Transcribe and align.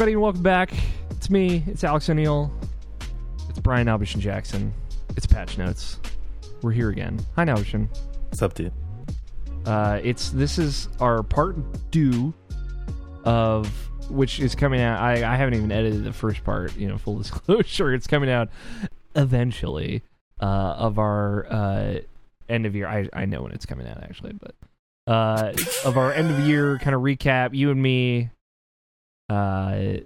everybody, 0.00 0.14
and 0.14 0.22
welcome 0.22 0.42
back. 0.42 0.72
It's 1.10 1.28
me. 1.28 1.62
It's 1.66 1.84
Alex 1.84 2.08
O'Neill. 2.08 2.50
It's 3.50 3.58
Brian 3.58 3.86
Albishan 3.86 4.18
Jackson. 4.18 4.72
It's 5.14 5.26
Patch 5.26 5.58
Notes. 5.58 5.98
We're 6.62 6.72
here 6.72 6.88
again. 6.88 7.20
Hi, 7.36 7.44
Albishan. 7.44 7.86
What's 8.28 8.40
up, 8.40 8.54
dude? 8.54 8.72
Uh, 9.66 10.00
it's 10.02 10.30
this 10.30 10.56
is 10.56 10.88
our 11.00 11.22
part 11.22 11.56
due 11.90 12.32
of 13.24 13.68
which 14.08 14.40
is 14.40 14.54
coming 14.54 14.80
out. 14.80 15.02
I, 15.02 15.16
I 15.16 15.36
haven't 15.36 15.52
even 15.52 15.70
edited 15.70 16.04
the 16.04 16.14
first 16.14 16.44
part. 16.44 16.74
You 16.78 16.88
know, 16.88 16.96
full 16.96 17.18
disclosure, 17.18 17.92
it's 17.92 18.06
coming 18.06 18.30
out 18.30 18.48
eventually 19.14 20.02
uh, 20.40 20.76
of 20.78 20.98
our 20.98 21.46
uh, 21.50 21.98
end 22.48 22.64
of 22.64 22.74
year. 22.74 22.88
I 22.88 23.06
I 23.12 23.26
know 23.26 23.42
when 23.42 23.52
it's 23.52 23.66
coming 23.66 23.86
out 23.86 24.02
actually, 24.02 24.32
but 24.32 24.54
uh, 25.06 25.52
of 25.84 25.98
our 25.98 26.10
end 26.10 26.30
of 26.30 26.40
year 26.48 26.78
kind 26.78 26.96
of 26.96 27.02
recap. 27.02 27.52
You 27.52 27.70
and 27.70 27.82
me. 27.82 28.30
Uh, 29.30 30.00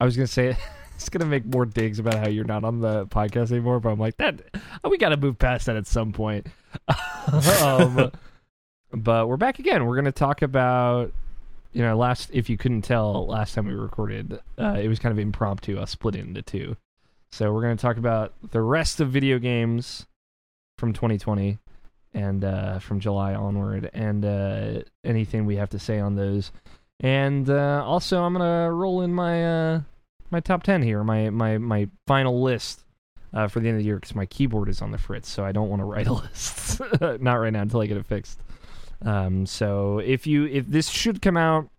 I 0.00 0.04
was 0.04 0.16
gonna 0.16 0.26
say 0.26 0.56
it's 0.96 1.08
gonna 1.08 1.26
make 1.26 1.46
more 1.46 1.64
digs 1.64 1.98
about 1.98 2.14
how 2.14 2.28
you're 2.28 2.44
not 2.44 2.64
on 2.64 2.80
the 2.80 3.06
podcast 3.06 3.52
anymore, 3.52 3.78
but 3.78 3.90
I'm 3.90 4.00
like 4.00 4.16
that. 4.16 4.40
We 4.88 4.98
got 4.98 5.10
to 5.10 5.16
move 5.16 5.38
past 5.38 5.66
that 5.66 5.76
at 5.76 5.86
some 5.86 6.12
point. 6.12 6.48
um, 7.62 8.10
but 8.92 9.28
we're 9.28 9.36
back 9.36 9.60
again. 9.60 9.86
We're 9.86 9.96
gonna 9.96 10.10
talk 10.10 10.42
about 10.42 11.12
you 11.72 11.82
know 11.82 11.96
last 11.96 12.30
if 12.32 12.50
you 12.50 12.56
couldn't 12.56 12.82
tell 12.82 13.26
last 13.28 13.54
time 13.54 13.66
we 13.66 13.74
recorded 13.74 14.40
uh, 14.58 14.78
it 14.82 14.88
was 14.88 14.98
kind 14.98 15.12
of 15.12 15.18
impromptu. 15.18 15.80
I 15.80 15.84
split 15.84 16.16
it 16.16 16.26
into 16.26 16.42
two. 16.42 16.76
So 17.30 17.52
we're 17.52 17.62
gonna 17.62 17.76
talk 17.76 17.98
about 17.98 18.34
the 18.50 18.60
rest 18.60 18.98
of 18.98 19.10
video 19.10 19.38
games 19.38 20.06
from 20.76 20.92
2020 20.92 21.58
and 22.14 22.44
uh, 22.44 22.80
from 22.80 22.98
July 22.98 23.34
onward, 23.34 23.88
and 23.94 24.24
uh, 24.24 24.82
anything 25.04 25.46
we 25.46 25.54
have 25.56 25.70
to 25.70 25.78
say 25.78 26.00
on 26.00 26.16
those. 26.16 26.50
And 27.00 27.48
uh, 27.48 27.82
also, 27.84 28.22
I'm 28.22 28.34
gonna 28.34 28.70
roll 28.72 29.00
in 29.02 29.14
my 29.14 29.44
uh, 29.44 29.80
my 30.30 30.40
top 30.40 30.62
ten 30.62 30.82
here, 30.82 31.02
my 31.02 31.30
my 31.30 31.56
my 31.58 31.88
final 32.06 32.42
list 32.42 32.84
uh, 33.32 33.48
for 33.48 33.60
the 33.60 33.68
end 33.68 33.76
of 33.78 33.82
the 33.82 33.86
year 33.86 33.96
because 33.96 34.14
my 34.14 34.26
keyboard 34.26 34.68
is 34.68 34.82
on 34.82 34.90
the 34.90 34.98
fritz, 34.98 35.28
so 35.28 35.44
I 35.44 35.52
don't 35.52 35.68
want 35.70 35.80
to 35.80 35.84
write 35.86 36.06
a 36.06 36.12
list. 36.14 36.80
Not 37.20 37.34
right 37.34 37.52
now 37.52 37.62
until 37.62 37.80
I 37.80 37.86
get 37.86 37.96
it 37.96 38.04
fixed. 38.06 38.38
Um, 39.02 39.46
so 39.46 39.98
if 39.98 40.26
you 40.26 40.44
if 40.46 40.66
this 40.66 40.88
should 40.90 41.22
come 41.22 41.38
out 41.38 41.70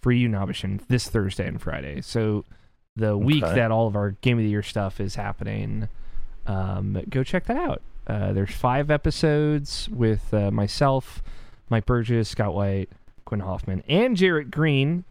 for 0.00 0.10
you, 0.10 0.28
Nobishin, 0.28 0.80
this 0.88 1.08
Thursday 1.08 1.46
and 1.46 1.60
Friday. 1.62 2.00
So 2.00 2.44
the 2.96 3.16
week 3.16 3.44
Okay. 3.44 3.54
that 3.54 3.70
all 3.70 3.86
of 3.86 3.94
our 3.94 4.10
game 4.22 4.38
of 4.38 4.42
the 4.44 4.50
year 4.50 4.64
stuff 4.64 5.00
is 5.00 5.14
happening, 5.14 5.88
um, 6.48 7.00
go 7.08 7.22
check 7.22 7.46
that 7.46 7.56
out. 7.56 7.80
Uh, 8.08 8.32
there's 8.32 8.50
five 8.50 8.90
episodes 8.90 9.88
with 9.88 10.34
uh, 10.34 10.50
myself, 10.50 11.22
Mike 11.70 11.86
Burgess, 11.86 12.28
Scott 12.30 12.52
White, 12.52 12.90
Quinn 13.24 13.40
Hoffman, 13.40 13.82
and 13.88 14.16
Jarrett 14.16 14.50
Green 14.50 15.04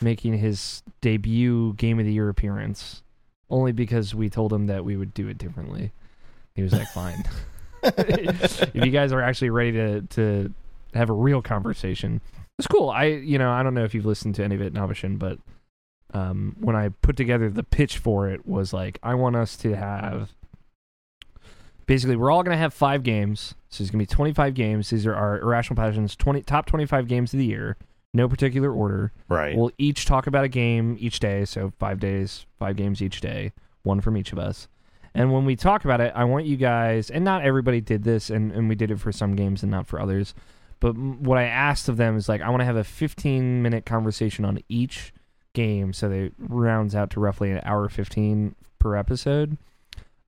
making 0.00 0.38
his 0.38 0.82
debut 1.00 1.74
game 1.74 1.98
of 1.98 2.06
the 2.06 2.12
year 2.12 2.28
appearance. 2.28 3.02
Only 3.50 3.72
because 3.72 4.14
we 4.14 4.30
told 4.30 4.52
him 4.52 4.66
that 4.68 4.84
we 4.84 4.96
would 4.96 5.12
do 5.12 5.28
it 5.28 5.36
differently. 5.36 5.92
He 6.54 6.62
was 6.62 6.72
like, 6.72 6.88
"Fine." 6.88 7.24
if 7.82 8.74
you 8.74 8.90
guys 8.90 9.12
are 9.12 9.20
actually 9.20 9.50
ready 9.50 9.72
to 9.72 10.02
to 10.02 10.54
have 10.94 11.10
a 11.10 11.14
real 11.14 11.42
conversation, 11.42 12.20
it's 12.58 12.68
cool. 12.68 12.90
I 12.90 13.06
you 13.06 13.38
know 13.38 13.50
I 13.50 13.62
don't 13.62 13.74
know 13.74 13.84
if 13.84 13.94
you've 13.94 14.06
listened 14.06 14.36
to 14.36 14.44
any 14.44 14.54
of 14.54 14.62
it, 14.62 14.72
Navashin, 14.72 15.18
but 15.18 15.38
um, 16.14 16.56
when 16.60 16.76
I 16.76 16.90
put 16.90 17.16
together 17.16 17.50
the 17.50 17.62
pitch 17.62 17.98
for 17.98 18.28
it, 18.28 18.46
was 18.46 18.72
like 18.72 18.98
I 19.02 19.14
want 19.14 19.36
us 19.36 19.56
to 19.58 19.74
have 19.74 20.30
basically 21.86 22.16
we're 22.16 22.30
all 22.30 22.42
gonna 22.42 22.56
have 22.56 22.74
five 22.74 23.02
games. 23.02 23.54
So 23.68 23.82
there's 23.82 23.90
gonna 23.90 24.02
be 24.02 24.06
25 24.06 24.54
games. 24.54 24.90
These 24.90 25.06
are 25.06 25.14
our 25.14 25.40
irrational 25.40 25.76
passions 25.76 26.16
20 26.16 26.42
top 26.42 26.66
25 26.66 27.08
games 27.08 27.32
of 27.32 27.38
the 27.38 27.46
year, 27.46 27.76
no 28.12 28.28
particular 28.28 28.72
order. 28.72 29.12
Right. 29.28 29.56
We'll 29.56 29.70
each 29.78 30.06
talk 30.06 30.26
about 30.26 30.44
a 30.44 30.48
game 30.48 30.96
each 31.00 31.20
day, 31.20 31.44
so 31.44 31.72
five 31.78 32.00
days, 32.00 32.46
five 32.58 32.76
games 32.76 33.02
each 33.02 33.20
day, 33.20 33.52
one 33.82 34.00
from 34.00 34.16
each 34.16 34.32
of 34.32 34.38
us. 34.38 34.68
And 35.14 35.32
when 35.32 35.44
we 35.44 35.56
talk 35.56 35.84
about 35.84 36.00
it, 36.00 36.12
I 36.14 36.24
want 36.24 36.46
you 36.46 36.56
guys, 36.56 37.10
and 37.10 37.24
not 37.24 37.44
everybody 37.44 37.80
did 37.80 38.02
this, 38.02 38.30
and, 38.30 38.50
and 38.52 38.68
we 38.68 38.74
did 38.74 38.90
it 38.90 38.98
for 38.98 39.12
some 39.12 39.36
games 39.36 39.62
and 39.62 39.70
not 39.70 39.86
for 39.86 40.00
others. 40.00 40.34
But 40.80 40.96
what 40.96 41.38
I 41.38 41.44
asked 41.44 41.88
of 41.88 41.96
them 41.96 42.16
is 42.16 42.28
like, 42.28 42.40
I 42.40 42.48
want 42.48 42.60
to 42.60 42.64
have 42.64 42.76
a 42.76 42.84
15 42.84 43.62
minute 43.62 43.84
conversation 43.84 44.44
on 44.44 44.60
each 44.68 45.12
game, 45.52 45.92
so 45.92 46.08
they 46.08 46.32
rounds 46.38 46.94
out 46.94 47.10
to 47.10 47.20
roughly 47.20 47.50
an 47.50 47.60
hour 47.64 47.88
15 47.88 48.54
per 48.78 48.96
episode. 48.96 49.58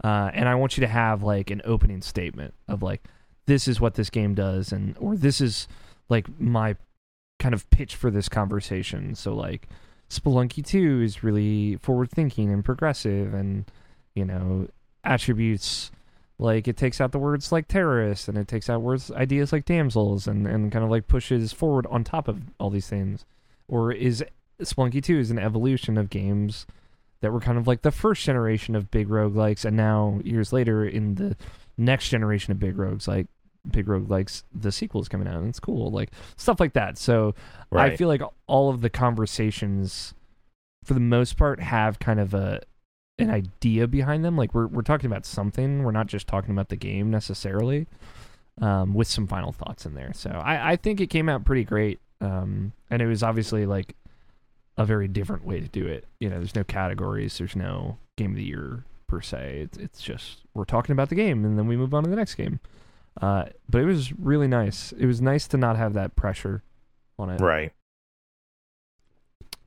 Uh, 0.05 0.31
and 0.35 0.51
I 0.51 0.55
want 0.55 0.77
you 0.77 0.83
to 0.83 0.87
have 0.87 1.23
like 1.23 1.51
an 1.51 1.63
opening 1.65 2.03
statement 2.03 2.53
of 2.69 2.83
like, 2.83 3.03
this 3.47 3.67
is 3.67 3.81
what 3.81 3.95
this 3.95 4.11
game 4.11 4.35
does, 4.35 4.71
and 4.71 4.95
or 5.01 5.17
this 5.17 5.41
is 5.41 5.67
like 6.11 6.29
my 6.39 6.77
kind 7.39 7.55
of 7.55 7.69
pitch 7.71 7.97
for 7.97 8.11
this 8.11 8.29
conversation. 8.29 9.15
So 9.15 9.35
like 9.35 9.67
Spelunky 10.11 10.65
2 10.65 11.01
is 11.03 11.25
really 11.25 11.77
forward 11.77 12.11
thinking 12.11 12.53
and 12.53 12.63
progressive 12.63 13.33
and 13.33 13.65
you 14.15 14.25
know 14.25 14.69
attributes 15.03 15.91
like 16.39 16.69
it 16.69 16.77
takes 16.77 17.01
out 17.01 17.13
the 17.13 17.19
words 17.19 17.51
like 17.51 17.69
terrorists 17.69 18.29
and 18.29 18.37
it 18.37 18.47
takes 18.47 18.69
out 18.69 18.83
words 18.83 19.11
ideas 19.13 19.53
like 19.53 19.65
damsels 19.65 20.27
and 20.27 20.47
and 20.47 20.71
kind 20.71 20.85
of 20.85 20.91
like 20.91 21.09
pushes 21.09 21.53
forward 21.53 21.87
on 21.87 22.05
top 22.05 22.29
of 22.29 22.43
all 22.61 22.69
these 22.69 22.89
things. 22.89 23.25
Or 23.69 23.91
is 23.91 24.23
Spelunky 24.61 25.03
2 25.03 25.19
is 25.19 25.31
an 25.31 25.39
evolution 25.39 25.97
of 25.97 26.11
games 26.11 26.67
that 27.21 27.33
were 27.33 27.41
kind 27.41 27.59
of 27.59 27.67
like 27.67 27.83
the 27.83 27.91
first 27.91 28.25
generation 28.25 28.75
of 28.75 28.91
big 28.91 29.09
roguelikes 29.09 29.65
and 29.65 29.77
now 29.77 30.21
years 30.25 30.53
later 30.53 30.85
in 30.85 31.15
the 31.15 31.37
next 31.77 32.09
generation 32.09 32.53
of 32.53 32.59
big 32.59 32.79
rogues 32.79 33.09
like 33.09 33.27
big 33.71 33.87
roguelikes 33.87 34.43
the 34.55 34.71
sequel 34.71 35.01
is 35.01 35.09
coming 35.09 35.27
out 35.27 35.37
and 35.37 35.49
it's 35.49 35.59
cool 35.59 35.91
like 35.91 36.11
stuff 36.37 36.61
like 36.61 36.75
that 36.75 36.99
so 36.99 37.35
I 37.93 37.97
feel 37.97 38.09
like 38.09 38.23
all 38.47 38.71
of 38.71 38.81
the 38.81 38.91
conversations, 38.91 40.15
for 40.85 40.95
the 40.95 41.01
most 41.01 41.37
part, 41.37 41.61
have 41.61 41.99
kind 41.99 42.21
of 42.21 42.35
a 42.35 42.61
an 43.19 43.31
idea 43.31 43.87
behind 43.87 44.25
them. 44.25 44.37
Like 44.37 44.55
we're 44.55 44.67
we're 44.67 44.83
talking 44.83 45.07
about 45.07 45.27
something. 45.27 45.83
We're 45.83 45.93
not 45.93 46.07
just 46.07 46.27
talking 46.27 46.53
about 46.53 46.69
the 46.69 46.77
game 46.77 47.11
necessarily, 47.11 47.87
um, 48.61 48.95
with 48.95 49.09
some 49.09 49.27
final 49.27 49.53
thoughts 49.53 49.87
in 49.87 49.95
there. 49.95 50.13
So 50.15 50.31
I, 50.31 50.73
I 50.73 50.77
think 50.77 51.01
it 51.01 51.09
came 51.09 51.29
out 51.29 51.45
pretty 51.45 51.65
great. 51.65 52.01
Um, 52.21 52.73
and 52.91 53.03
it 53.03 53.07
was 53.07 53.23
obviously 53.23 53.67
like 53.67 53.97
a 54.77 54.85
very 54.85 55.09
different 55.09 55.45
way 55.45 55.61
to 55.61 55.69
do 55.69 55.87
it. 55.87 56.05
You 56.21 56.29
know, 56.29 56.37
there's 56.37 56.55
no 56.55 56.65
categories. 56.65 57.39
There's 57.39 57.57
no 57.57 57.99
game 58.17 58.31
of 58.33 58.37
the 58.37 58.45
year 58.45 58.85
per 59.07 59.21
se. 59.21 59.61
It's 59.63 59.79
it's 59.79 60.03
just 60.03 60.39
we're 60.55 60.65
talking 60.65 60.93
about 60.93 61.09
the 61.09 61.15
game 61.15 61.45
and 61.45 61.59
then 61.59 61.67
we 61.67 61.77
move 61.77 61.95
on 61.95 62.05
to 62.05 62.11
the 62.11 62.17
next 62.17 62.35
game. 62.35 62.61
Uh, 63.21 63.45
but 63.69 63.81
it 63.81 63.85
was 63.85 64.13
really 64.19 64.49
nice. 64.49 64.93
It 64.93 65.07
was 65.07 65.21
nice 65.21 65.47
to 65.49 65.57
not 65.57 65.77
have 65.77 65.95
that 65.95 66.17
pressure 66.17 66.63
on 67.19 67.31
it. 67.31 67.41
right. 67.41 67.73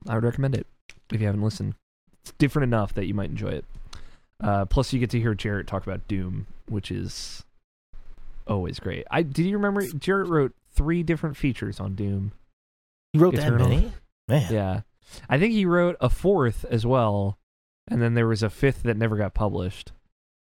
I 0.08 0.16
would 0.16 0.24
recommend 0.24 0.56
it 0.56 0.68
if 1.12 1.20
you 1.20 1.28
haven't 1.28 1.42
listened. 1.42 1.76
It's 2.22 2.32
different 2.38 2.64
enough 2.64 2.94
that 2.94 3.06
you 3.06 3.14
might 3.14 3.30
enjoy 3.30 3.50
it. 3.50 3.66
Uh, 4.42 4.66
plus, 4.66 4.94
you 4.94 5.00
get 5.00 5.10
to 5.12 5.20
hear 5.20 5.34
Jarrett 5.34 5.68
talk 5.68 5.84
about 5.84 6.08
Doom, 6.08 6.48
which 6.70 6.92
is 6.92 7.44
always 8.46 8.80
great. 8.80 9.06
I 9.10 9.24
did 9.24 9.46
you 9.46 9.58
remember 9.58 9.86
Jarrett 9.88 10.30
wrote 10.30 10.54
three 10.74 11.04
different 11.04 11.36
features 11.38 11.80
on 11.80 11.96
Doom? 11.96 12.32
You 13.14 13.22
wrote 13.22 13.34
Eternal. 13.34 13.68
that 13.68 13.76
many? 13.76 13.92
Man. 14.28 14.54
Yeah, 14.54 14.82
I 15.30 15.38
think 15.38 15.54
he 15.54 15.66
wrote 15.66 15.96
a 16.00 16.10
fourth 16.10 16.66
as 16.70 16.86
well, 16.86 17.38
and 17.88 18.02
then 18.02 18.14
there 18.14 18.28
was 18.28 18.44
a 18.44 18.50
fifth 18.50 18.84
that 18.84 18.98
never 18.98 19.18
got 19.18 19.34
published. 19.34 19.92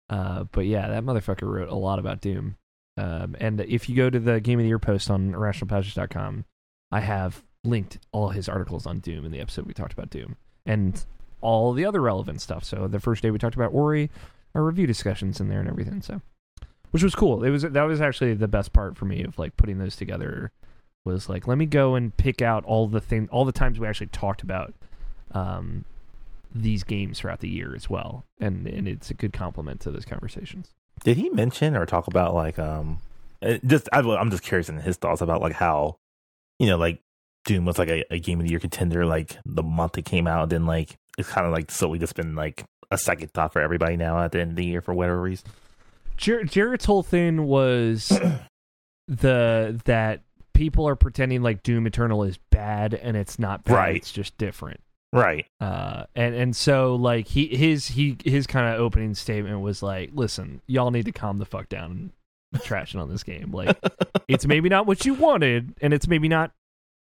Uh, 0.10 0.46
but 0.52 0.66
yeah, 0.66 0.88
that 0.88 1.04
motherfucker 1.04 1.52
wrote 1.52 1.70
a 1.70 1.76
lot 1.76 2.00
about 2.00 2.22
Doom. 2.22 2.58
Um, 2.98 3.36
and 3.40 3.60
if 3.62 3.90
you 3.90 3.96
go 3.96 4.10
to 4.10 4.20
the 4.20 4.40
Game 4.40 4.60
of 4.60 4.64
the 4.64 4.70
Year 4.70 4.80
post 4.80 5.10
on 5.10 5.34
irrationalpassions.com, 5.34 6.46
I 6.92 7.00
have 7.02 7.44
linked 7.64 7.98
all 8.12 8.30
his 8.30 8.48
articles 8.48 8.86
on 8.86 9.00
Doom 9.00 9.26
in 9.26 9.32
the 9.32 9.42
episode 9.42 9.66
we 9.66 9.74
talked 9.74 9.94
about 9.94 10.10
Doom 10.10 10.38
and 10.66 11.04
all 11.42 11.74
the 11.74 11.86
other 11.86 12.02
relevant 12.02 12.42
stuff. 12.42 12.64
So 12.64 12.88
the 12.88 13.00
first 13.00 13.22
day 13.22 13.32
we 13.32 13.40
talked 13.40 13.56
about 13.56 13.74
Ori, 13.74 14.10
our 14.54 14.64
review 14.64 14.88
discussions 14.88 15.40
in 15.40 15.50
there 15.50 15.60
and 15.60 15.70
everything. 15.70 16.02
So, 16.02 16.22
which 16.92 17.04
was 17.04 17.16
cool. 17.16 17.44
It 17.44 17.50
was 17.50 17.64
that 17.64 17.84
was 17.84 18.02
actually 18.02 18.34
the 18.36 18.48
best 18.48 18.72
part 18.72 18.96
for 18.96 19.06
me 19.06 19.24
of 19.24 19.38
like 19.38 19.58
putting 19.58 19.78
those 19.78 19.96
together. 19.96 20.52
Was 21.06 21.30
like 21.30 21.48
let 21.48 21.58
me 21.58 21.66
go 21.66 21.96
and 21.96 22.16
pick 22.18 22.42
out 22.42 22.66
all 22.66 22.88
the 22.88 23.00
thing, 23.00 23.30
all 23.32 23.46
the 23.46 23.52
times 23.52 23.80
we 23.80 23.88
actually 23.88 24.08
talked 24.08 24.42
about 24.42 24.74
um, 25.32 25.86
these 26.54 26.84
games 26.84 27.20
throughout 27.20 27.42
the 27.42 27.50
year 27.50 27.76
as 27.76 27.90
well, 27.90 28.24
and 28.40 28.68
and 28.68 28.88
it's 28.88 29.12
a 29.12 29.14
good 29.14 29.32
complement 29.32 29.82
to 29.82 29.92
those 29.92 30.06
conversations. 30.06 30.72
Did 31.04 31.18
he 31.18 31.30
mention 31.30 31.76
or 31.76 31.86
talk 31.86 32.08
about 32.08 32.34
like 32.34 32.58
um 32.58 33.00
uh, 33.42 33.58
just 33.66 33.88
I, 33.94 34.00
I'm 34.00 34.32
just 34.32 34.44
curious 34.44 34.70
in 34.70 34.78
his 34.80 34.98
thoughts 34.98 35.22
about 35.22 35.42
like 35.42 35.54
how 35.54 35.98
you 36.60 36.68
know 36.68 36.78
like 36.78 37.02
Doom 37.46 37.66
was 37.66 37.78
like 37.78 37.90
a, 37.90 38.04
a 38.12 38.20
game 38.20 38.40
of 38.40 38.46
the 38.46 38.52
year 38.52 38.60
contender 38.60 39.06
like 39.06 39.38
the 39.46 39.62
month 39.64 39.98
it 39.98 40.06
came 40.06 40.26
out 40.26 40.50
then 40.50 40.66
like 40.66 40.98
it's 41.18 41.30
kind 41.30 41.46
of 41.46 41.54
like 41.54 41.70
slowly 41.70 42.00
just 42.00 42.16
been 42.16 42.36
like 42.36 42.64
a 42.92 42.98
second 42.98 43.32
thought 43.32 43.54
for 43.54 43.62
everybody 43.62 43.98
now 43.98 44.20
at 44.20 44.32
the 44.32 44.42
end 44.42 44.52
of 44.52 44.56
the 44.56 44.66
year 44.66 44.82
for 44.82 44.94
whatever 44.94 45.22
reason. 45.22 45.48
Jar- 46.18 46.44
Jarrett's 46.44 46.86
whole 46.86 47.04
thing 47.04 47.46
was 47.46 48.10
the 49.08 49.80
that 49.86 50.22
people 50.56 50.88
are 50.88 50.96
pretending 50.96 51.44
like 51.44 51.62
Doom 51.62 51.86
Eternal 51.86 52.24
is 52.24 52.40
bad 52.50 52.96
and 52.96 53.16
it's 53.16 53.38
not 53.38 53.64
bad. 53.64 53.74
Right. 53.76 53.96
It's 53.98 54.12
just 54.12 54.36
different. 54.38 54.80
Right. 55.14 55.46
Uh, 55.62 56.06
and 56.16 56.34
and 56.36 56.56
so 56.56 56.96
like 56.96 57.28
he 57.28 57.48
his 57.48 57.88
he 57.88 58.18
his 58.26 58.48
kind 58.48 58.74
of 58.74 58.82
opening 58.82 59.14
statement 59.14 59.62
was 59.62 59.84
like, 59.84 60.10
listen, 60.14 60.62
y'all 60.68 60.92
need 60.92 61.06
to 61.06 61.12
calm 61.12 61.38
the 61.38 61.46
fuck 61.46 61.70
down 61.70 62.12
and 62.54 62.64
trashing 62.64 63.00
on 63.00 63.10
this 63.10 63.24
game. 63.24 63.52
Like 63.52 63.78
it's 64.28 64.46
maybe 64.46 64.68
not 64.68 64.88
what 64.88 65.06
you 65.06 65.14
wanted, 65.14 65.74
and 65.82 65.94
it's 65.94 66.08
maybe 66.08 66.28
not 66.28 66.52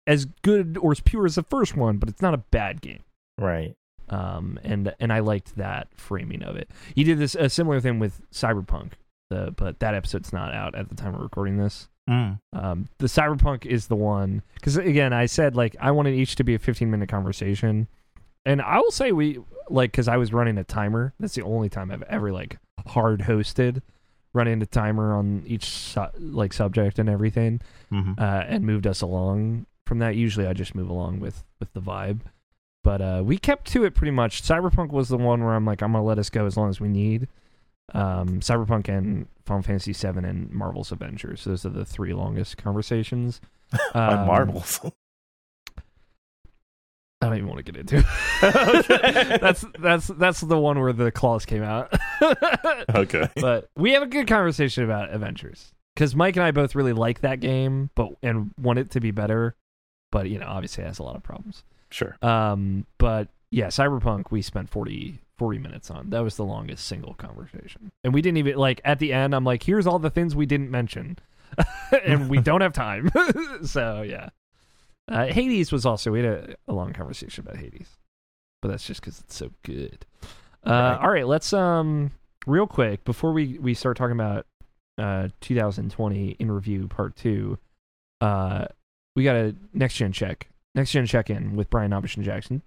as 0.05 0.25
good 0.43 0.77
or 0.79 0.91
as 0.91 0.99
pure 0.99 1.25
as 1.25 1.35
the 1.35 1.43
first 1.43 1.75
one, 1.75 1.97
but 1.97 2.09
it's 2.09 2.21
not 2.21 2.33
a 2.33 2.37
bad 2.37 2.81
game. 2.81 3.03
right. 3.37 3.75
Um, 4.07 4.59
and 4.63 4.93
and 4.99 5.11
I 5.11 5.19
liked 5.19 5.55
that 5.55 5.87
framing 5.95 6.43
of 6.43 6.55
it. 6.57 6.69
He 6.93 7.03
did 7.03 7.17
this 7.17 7.33
a 7.33 7.49
similar 7.49 7.81
thing 7.81 7.97
with 7.97 8.21
Cyberpunk, 8.31 8.91
the, 9.31 9.51
but 9.57 9.79
that 9.79 9.95
episode's 9.95 10.31
not 10.31 10.53
out 10.53 10.75
at 10.75 10.89
the 10.89 10.95
time 10.95 11.15
of 11.15 11.21
recording 11.21 11.57
this. 11.57 11.89
Mm. 12.09 12.39
Um, 12.53 12.89
the 12.99 13.07
Cyberpunk 13.07 13.65
is 13.65 13.87
the 13.87 13.95
one 13.95 14.43
because 14.55 14.77
again, 14.77 15.11
I 15.13 15.25
said 15.25 15.55
like 15.55 15.75
I 15.79 15.91
wanted 15.91 16.13
each 16.13 16.35
to 16.35 16.43
be 16.43 16.53
a 16.53 16.59
15 16.59 16.89
minute 16.89 17.09
conversation, 17.09 17.87
and 18.45 18.61
I 18.61 18.77
will 18.77 18.91
say 18.91 19.11
we 19.11 19.39
like 19.69 19.91
because 19.91 20.07
I 20.07 20.17
was 20.17 20.31
running 20.31 20.57
a 20.57 20.63
timer. 20.63 21.13
That's 21.19 21.33
the 21.35 21.41
only 21.41 21.69
time 21.69 21.89
I've 21.91 22.03
ever 22.03 22.31
like 22.31 22.57
hard 22.87 23.21
hosted, 23.21 23.81
running 24.33 24.61
a 24.61 24.67
timer 24.67 25.15
on 25.15 25.43
each 25.47 25.65
su- 25.65 26.05
like 26.19 26.53
subject 26.53 26.99
and 26.99 27.09
everything, 27.09 27.61
hmm 27.89 28.13
uh, 28.19 28.43
and 28.47 28.65
moved 28.65 28.85
us 28.85 29.01
along 29.01 29.65
from 29.87 29.97
that. 29.99 30.15
Usually, 30.15 30.45
I 30.45 30.53
just 30.53 30.75
move 30.75 30.89
along 30.89 31.19
with 31.19 31.43
with 31.59 31.73
the 31.73 31.81
vibe, 31.81 32.19
but 32.83 33.01
uh, 33.01 33.23
we 33.25 33.39
kept 33.39 33.65
to 33.71 33.83
it 33.83 33.95
pretty 33.95 34.11
much. 34.11 34.43
Cyberpunk 34.43 34.91
was 34.91 35.09
the 35.09 35.17
one 35.17 35.43
where 35.43 35.55
I'm 35.55 35.65
like 35.65 35.81
I'm 35.81 35.93
gonna 35.93 36.03
let 36.03 36.19
us 36.19 36.29
go 36.29 36.45
as 36.45 36.55
long 36.55 36.69
as 36.69 36.79
we 36.79 36.87
need. 36.87 37.27
Um, 37.93 38.39
Cyberpunk 38.39 38.89
and 38.89 39.27
Final 39.45 39.61
Fantasy 39.63 39.93
VII 39.93 40.19
and 40.27 40.51
Marvel's 40.51 40.91
Avengers. 40.91 41.43
Those 41.43 41.65
are 41.65 41.69
the 41.69 41.85
three 41.85 42.13
longest 42.13 42.57
conversations. 42.57 43.39
On 43.93 44.19
Um, 44.19 44.27
marbles. 44.27 44.79
I 47.21 47.27
don't 47.29 47.37
even 47.37 47.47
want 47.47 47.65
to 47.65 47.71
get 47.71 47.79
into. 47.79 47.97
it. 47.97 49.41
that's 49.41 49.65
that's 49.79 50.07
that's 50.07 50.41
the 50.41 50.57
one 50.59 50.79
where 50.79 50.93
the 50.93 51.11
claws 51.11 51.45
came 51.45 51.63
out. 51.63 51.93
okay. 52.95 53.27
but 53.37 53.69
we 53.77 53.93
have 53.93 54.03
a 54.03 54.07
good 54.07 54.27
conversation 54.27 54.83
about 54.83 55.11
Avengers 55.11 55.71
because 55.95 56.15
Mike 56.15 56.35
and 56.35 56.43
I 56.45 56.51
both 56.51 56.75
really 56.75 56.93
like 56.93 57.21
that 57.21 57.39
game, 57.39 57.89
but 57.95 58.09
and 58.21 58.51
want 58.61 58.79
it 58.79 58.91
to 58.91 58.99
be 58.99 59.11
better. 59.11 59.55
But 60.11 60.29
you 60.29 60.37
know, 60.39 60.47
obviously, 60.47 60.83
it 60.83 60.87
has 60.87 60.99
a 60.99 61.03
lot 61.03 61.15
of 61.15 61.23
problems. 61.23 61.63
Sure. 61.89 62.15
Um, 62.21 62.85
but 62.97 63.29
yeah, 63.49 63.67
Cyberpunk 63.67 64.29
we 64.29 64.41
spent 64.41 64.69
40, 64.69 65.19
40 65.37 65.59
minutes 65.59 65.91
on. 65.91 66.09
That 66.09 66.19
was 66.23 66.35
the 66.37 66.45
longest 66.45 66.85
single 66.85 67.13
conversation, 67.15 67.91
and 68.03 68.13
we 68.13 68.21
didn't 68.21 68.37
even 68.37 68.55
like 68.55 68.81
at 68.85 68.99
the 68.99 69.13
end. 69.13 69.33
I'm 69.35 69.43
like, 69.43 69.63
here's 69.63 69.85
all 69.87 69.99
the 69.99 70.09
things 70.09 70.35
we 70.35 70.45
didn't 70.45 70.71
mention, 70.71 71.17
and 72.05 72.29
we 72.29 72.39
don't 72.39 72.61
have 72.61 72.73
time. 72.73 73.09
so 73.63 74.01
yeah, 74.01 74.29
uh, 75.07 75.25
Hades 75.27 75.71
was 75.71 75.85
also 75.85 76.11
we 76.11 76.23
had 76.23 76.29
a, 76.33 76.55
a 76.67 76.73
long 76.73 76.93
conversation 76.93 77.43
about 77.45 77.57
Hades, 77.57 77.89
but 78.61 78.69
that's 78.69 78.85
just 78.85 79.01
because 79.01 79.19
it's 79.19 79.35
so 79.35 79.51
good. 79.63 80.05
Uh, 80.65 80.71
Right. 80.71 80.97
All 81.01 81.11
right, 81.11 81.27
let's 81.27 81.53
um 81.53 82.11
real 82.47 82.67
quick 82.67 83.03
before 83.03 83.33
we 83.33 83.57
we 83.59 83.73
start 83.73 83.97
talking 83.97 84.13
about 84.19 84.45
uh 84.97 85.27
2020 85.41 86.31
in 86.39 86.51
review 86.51 86.87
part 86.87 87.15
two. 87.15 87.57
Uh, 88.21 88.65
we 89.15 89.23
got 89.23 89.35
a 89.35 89.55
next 89.73 89.95
gen 89.95 90.11
check, 90.11 90.47
next 90.73 90.91
gen 90.91 91.05
check 91.05 91.29
in 91.29 91.55
with 91.55 91.69
Brian 91.69 91.91
Abish 91.91 92.15
and 92.15 92.25
Jackson. 92.25 92.61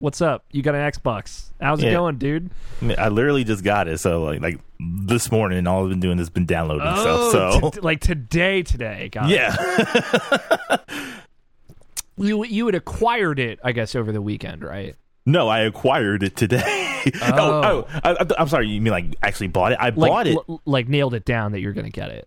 What's 0.00 0.20
up? 0.20 0.44
You 0.50 0.62
got 0.62 0.74
an 0.74 0.90
Xbox? 0.90 1.50
How's 1.60 1.82
it 1.82 1.86
Yeah. 1.86 1.92
going, 1.92 2.18
dude? 2.18 2.50
I, 2.82 2.84
mean, 2.84 2.96
I 2.98 3.08
literally 3.08 3.44
just 3.44 3.62
got 3.64 3.88
it, 3.88 3.98
so 4.00 4.22
like 4.24 4.40
like 4.40 4.58
this 5.06 5.30
morning, 5.30 5.66
all 5.66 5.84
I've 5.84 5.88
been 5.90 6.00
doing 6.00 6.18
has 6.18 6.28
been 6.30 6.46
downloading 6.46 6.86
Oh, 6.86 7.30
stuff. 7.30 7.62
So 7.62 7.70
t- 7.70 7.80
like 7.80 8.00
today, 8.00 8.62
today. 8.62 9.08
Got 9.10 9.30
it. 9.30 9.34
yeah. 9.36 10.76
you 12.18 12.44
you 12.44 12.66
had 12.66 12.74
acquired 12.74 13.38
it, 13.38 13.60
I 13.64 13.72
guess, 13.72 13.94
over 13.94 14.12
the 14.12 14.20
weekend, 14.22 14.62
right? 14.64 14.96
no, 15.26 15.48
I 15.48 15.60
acquired 15.60 16.22
it 16.22 16.36
today. 16.36 16.90
Oh. 17.22 17.30
oh, 17.36 17.86
oh 17.86 18.00
I, 18.02 18.16
I'm 18.38 18.48
sorry. 18.48 18.66
You 18.68 18.80
mean 18.80 18.90
like 18.90 19.14
actually 19.22 19.48
bought 19.48 19.72
it? 19.72 19.78
I 19.78 19.90
Like, 19.90 20.10
bought 20.10 20.26
it. 20.26 20.38
l- 20.48 20.62
like 20.64 20.88
nailed 20.88 21.12
it 21.12 21.26
down 21.26 21.52
that 21.52 21.60
you're 21.60 21.74
gonna 21.74 21.90
get 21.90 22.08
it. 22.08 22.26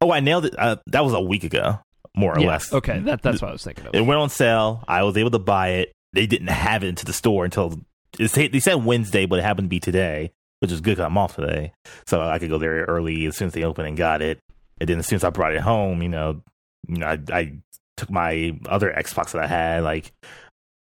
Oh, 0.00 0.12
I 0.12 0.20
nailed 0.20 0.44
it. 0.44 0.54
Uh, 0.56 0.76
that 0.86 1.04
was 1.04 1.12
a 1.12 1.20
week 1.20 1.42
ago, 1.42 1.80
more 2.16 2.36
or 2.36 2.40
yeah. 2.40 2.46
less. 2.46 2.72
Okay, 2.72 3.00
that 3.00 3.20
that's 3.20 3.42
what 3.42 3.48
I 3.48 3.52
was 3.52 3.64
thinking 3.64 3.84
of. 3.88 3.94
It 3.96 4.02
went 4.02 4.20
on 4.20 4.30
sale. 4.30 4.84
I 4.86 5.02
was 5.02 5.16
able 5.16 5.32
to 5.32 5.40
buy 5.40 5.70
it. 5.70 5.92
They 6.12 6.26
didn't 6.26 6.48
have 6.48 6.84
it 6.84 6.88
into 6.88 7.04
the 7.04 7.12
store 7.12 7.44
until 7.44 7.80
they 8.18 8.26
said 8.60 8.84
Wednesday, 8.84 9.26
but 9.26 9.38
it 9.38 9.42
happened 9.42 9.66
to 9.66 9.70
be 9.70 9.80
today, 9.80 10.32
which 10.60 10.70
is 10.70 10.80
good 10.80 10.96
'cause 10.98 11.04
I'm 11.06 11.16
off 11.18 11.36
today, 11.36 11.72
so 12.06 12.20
I 12.20 12.38
could 12.38 12.50
go 12.50 12.58
there 12.58 12.84
early 12.84 13.24
as 13.26 13.36
soon 13.36 13.46
as 13.48 13.54
they 13.54 13.64
opened 13.64 13.88
and 13.88 13.96
got 13.96 14.20
it. 14.22 14.38
And 14.80 14.88
then 14.88 14.98
as 14.98 15.06
soon 15.06 15.16
as 15.16 15.24
I 15.24 15.30
brought 15.30 15.54
it 15.54 15.60
home, 15.60 16.02
you 16.02 16.08
know, 16.08 16.42
you 16.88 16.98
know, 16.98 17.06
I, 17.06 17.18
I 17.32 17.52
took 17.96 18.10
my 18.10 18.58
other 18.66 18.92
Xbox 18.92 19.32
that 19.32 19.42
I 19.44 19.46
had, 19.46 19.84
like 19.84 20.12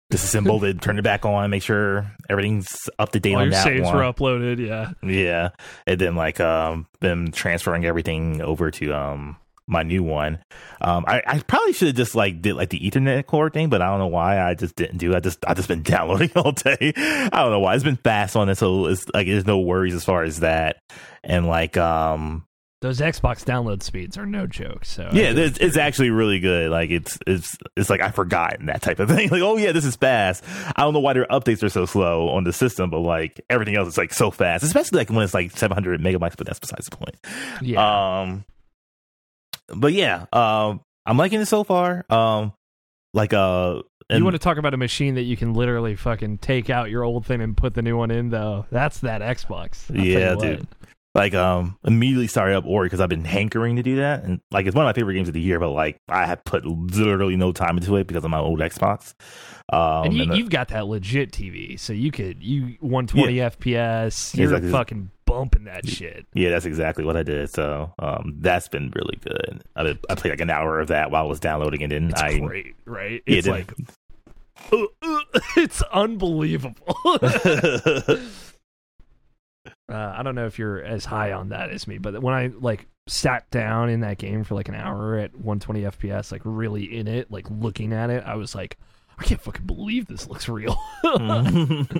disassembled 0.09 0.63
it, 0.65 0.81
turned 0.81 0.99
it 0.99 1.03
back 1.03 1.25
on, 1.25 1.49
make 1.49 1.63
sure 1.63 2.11
everything's 2.29 2.67
up 2.99 3.11
to 3.13 3.19
date 3.19 3.33
All 3.35 3.39
on 3.41 3.45
your 3.45 3.51
that 3.51 3.63
saves 3.63 3.85
one. 3.85 3.95
were 3.95 4.01
uploaded. 4.01 4.59
Yeah. 4.59 4.91
Yeah, 5.07 5.49
and 5.87 5.99
then 6.01 6.15
like 6.15 6.39
um, 6.39 6.87
them 6.99 7.31
transferring 7.31 7.85
everything 7.85 8.41
over 8.41 8.71
to 8.71 8.93
um 8.93 9.37
my 9.71 9.83
new 9.83 10.03
one. 10.03 10.39
Um, 10.81 11.05
I, 11.07 11.23
I 11.25 11.39
probably 11.39 11.73
should 11.73 11.87
have 11.87 11.95
just 11.97 12.13
like 12.13 12.41
did 12.41 12.55
like 12.55 12.69
the 12.69 12.79
Ethernet 12.79 13.25
cord 13.25 13.53
thing, 13.53 13.69
but 13.69 13.81
I 13.81 13.87
don't 13.87 13.99
know 13.99 14.07
why 14.07 14.39
I 14.41 14.53
just 14.53 14.75
didn't 14.75 14.97
do. 14.97 15.13
it. 15.13 15.15
I 15.15 15.19
just 15.21 15.39
I 15.47 15.53
just 15.53 15.67
been 15.67 15.81
downloading 15.83 16.31
all 16.35 16.51
day. 16.51 16.93
I 16.95 17.29
don't 17.31 17.51
know 17.51 17.59
why 17.59 17.73
it's 17.75 17.83
been 17.83 17.95
fast 17.97 18.35
on 18.35 18.49
it, 18.49 18.55
so 18.55 18.85
it's 18.87 19.05
like 19.13 19.27
there's 19.27 19.47
no 19.47 19.59
worries 19.59 19.95
as 19.95 20.03
far 20.05 20.23
as 20.23 20.41
that. 20.41 20.77
And 21.23 21.47
like 21.47 21.77
um 21.77 22.45
Those 22.81 22.99
Xbox 22.99 23.45
download 23.45 23.83
speeds 23.83 24.17
are 24.17 24.25
no 24.25 24.47
joke. 24.47 24.83
So 24.85 25.07
yeah, 25.13 25.31
it's, 25.31 25.57
it's 25.59 25.77
actually 25.77 26.09
really 26.09 26.39
good. 26.39 26.69
Like 26.71 26.89
it's 26.89 27.17
it's 27.27 27.55
it's 27.77 27.89
like 27.89 28.01
I 28.01 28.09
forgot 28.11 28.57
that 28.65 28.81
type 28.81 28.99
of 28.99 29.07
thing. 29.07 29.29
Like 29.31 29.41
oh 29.41 29.55
yeah, 29.57 29.71
this 29.71 29.85
is 29.85 29.95
fast. 29.95 30.43
I 30.75 30.81
don't 30.81 30.93
know 30.93 30.99
why 30.99 31.13
their 31.13 31.27
updates 31.27 31.61
are 31.63 31.69
so 31.69 31.85
slow 31.85 32.29
on 32.29 32.43
the 32.43 32.51
system, 32.51 32.89
but 32.89 32.99
like 32.99 33.39
everything 33.49 33.75
else 33.75 33.87
is 33.87 33.97
like 33.97 34.13
so 34.13 34.31
fast. 34.31 34.63
Especially 34.63 34.97
like 34.97 35.09
when 35.09 35.23
it's 35.23 35.33
like 35.33 35.55
700 35.55 36.01
megabytes, 36.01 36.35
but 36.35 36.47
that's 36.47 36.59
besides 36.59 36.87
the 36.89 36.97
point. 36.97 37.15
yeah. 37.61 38.21
Um, 38.21 38.43
but 39.75 39.93
yeah, 39.93 40.25
um, 40.33 40.81
I'm 41.05 41.17
liking 41.17 41.41
it 41.41 41.47
so 41.47 41.63
far. 41.63 42.05
Um, 42.09 42.53
like 43.13 43.33
uh, 43.33 43.81
and, 44.09 44.19
you 44.19 44.23
want 44.23 44.35
to 44.35 44.39
talk 44.39 44.57
about 44.57 44.73
a 44.73 44.77
machine 44.77 45.15
that 45.15 45.23
you 45.23 45.37
can 45.37 45.53
literally 45.53 45.95
fucking 45.95 46.39
take 46.39 46.69
out 46.69 46.89
your 46.89 47.03
old 47.03 47.25
thing 47.25 47.41
and 47.41 47.55
put 47.55 47.73
the 47.73 47.81
new 47.81 47.97
one 47.97 48.11
in, 48.11 48.29
though? 48.29 48.65
That's 48.71 48.99
that 48.99 49.21
Xbox. 49.21 49.89
I'll 49.89 50.03
Yeah, 50.05 50.35
dude. 50.35 50.67
like 51.15 51.33
um 51.33 51.77
immediately 51.83 52.27
started 52.27 52.55
up 52.55 52.65
Ori 52.65 52.85
because 52.85 52.99
I've 53.01 53.09
been 53.09 53.25
hankering 53.25 53.77
to 53.77 53.83
do 53.83 53.97
that, 53.97 54.23
and 54.23 54.39
like 54.51 54.65
it's 54.65 54.75
one 54.75 54.85
of 54.85 54.89
my 54.89 54.93
favorite 54.93 55.15
games 55.15 55.27
of 55.27 55.33
the 55.33 55.41
year. 55.41 55.59
But 55.59 55.71
like 55.71 55.97
I 56.09 56.25
have 56.25 56.43
put 56.43 56.65
literally 56.65 57.35
no 57.35 57.51
time 57.51 57.77
into 57.77 57.95
it 57.97 58.07
because 58.07 58.23
of 58.23 58.31
my 58.31 58.39
old 58.39 58.59
Xbox. 58.59 59.13
Um, 59.71 60.05
and 60.05 60.13
you, 60.13 60.21
and, 60.23 60.31
uh, 60.31 60.35
you've 60.35 60.49
got 60.49 60.69
that 60.69 60.87
legit 60.87 61.31
TV, 61.31 61.79
so 61.79 61.93
you 61.93 62.11
could 62.11 62.43
you 62.43 62.75
120 62.81 63.35
FPS. 63.35 64.35
You're 64.35 64.47
Exactly. 64.47 64.71
fucking 64.71 65.11
bumping 65.31 65.63
that 65.63 65.87
shit. 65.87 66.25
yeah, 66.33 66.49
that's 66.49 66.65
exactly 66.65 67.05
what 67.05 67.15
I 67.15 67.23
did. 67.23 67.49
So 67.49 67.93
um, 67.99 68.35
that's 68.39 68.67
been 68.67 68.91
really 68.95 69.17
good. 69.23 69.63
I, 69.75 69.83
did- 69.83 70.05
I 70.09 70.15
played 70.15 70.31
like 70.31 70.41
an 70.41 70.49
hour 70.49 70.79
of 70.79 70.89
that 70.89 71.09
while 71.11 71.23
I 71.23 71.27
was 71.27 71.39
downloading, 71.39 71.81
it, 71.81 71.91
and 71.93 72.11
It's 72.11 72.21
I 72.21 72.39
great, 72.39 72.75
right? 72.85 73.23
It's 73.25 73.47
then- 73.47 73.55
like 73.55 73.73
uh, 74.71 74.85
uh, 75.01 75.19
it's 75.57 75.81
unbelievable. 75.93 76.95
uh, 77.15 78.17
I 79.89 80.21
don't 80.23 80.35
know 80.35 80.45
if 80.45 80.59
you're 80.59 80.81
as 80.83 81.05
high 81.05 81.31
on 81.31 81.49
that 81.49 81.69
as 81.71 81.87
me, 81.87 81.97
but 81.97 82.21
when 82.21 82.33
I 82.33 82.47
like 82.59 82.87
sat 83.07 83.49
down 83.51 83.89
in 83.89 84.01
that 84.01 84.17
game 84.17 84.43
for 84.43 84.55
like 84.55 84.69
an 84.69 84.75
hour 84.75 85.17
at 85.17 85.31
120 85.33 85.81
FPS, 85.83 86.31
like 86.31 86.41
really 86.43 86.97
in 86.97 87.07
it, 87.07 87.31
like 87.31 87.45
looking 87.49 87.93
at 87.93 88.09
it, 88.09 88.23
I 88.25 88.35
was 88.35 88.53
like, 88.53 88.77
I 89.17 89.23
can't 89.23 89.41
fucking 89.41 89.65
believe 89.65 90.07
this 90.07 90.27
looks 90.27 90.47
real. 90.49 90.77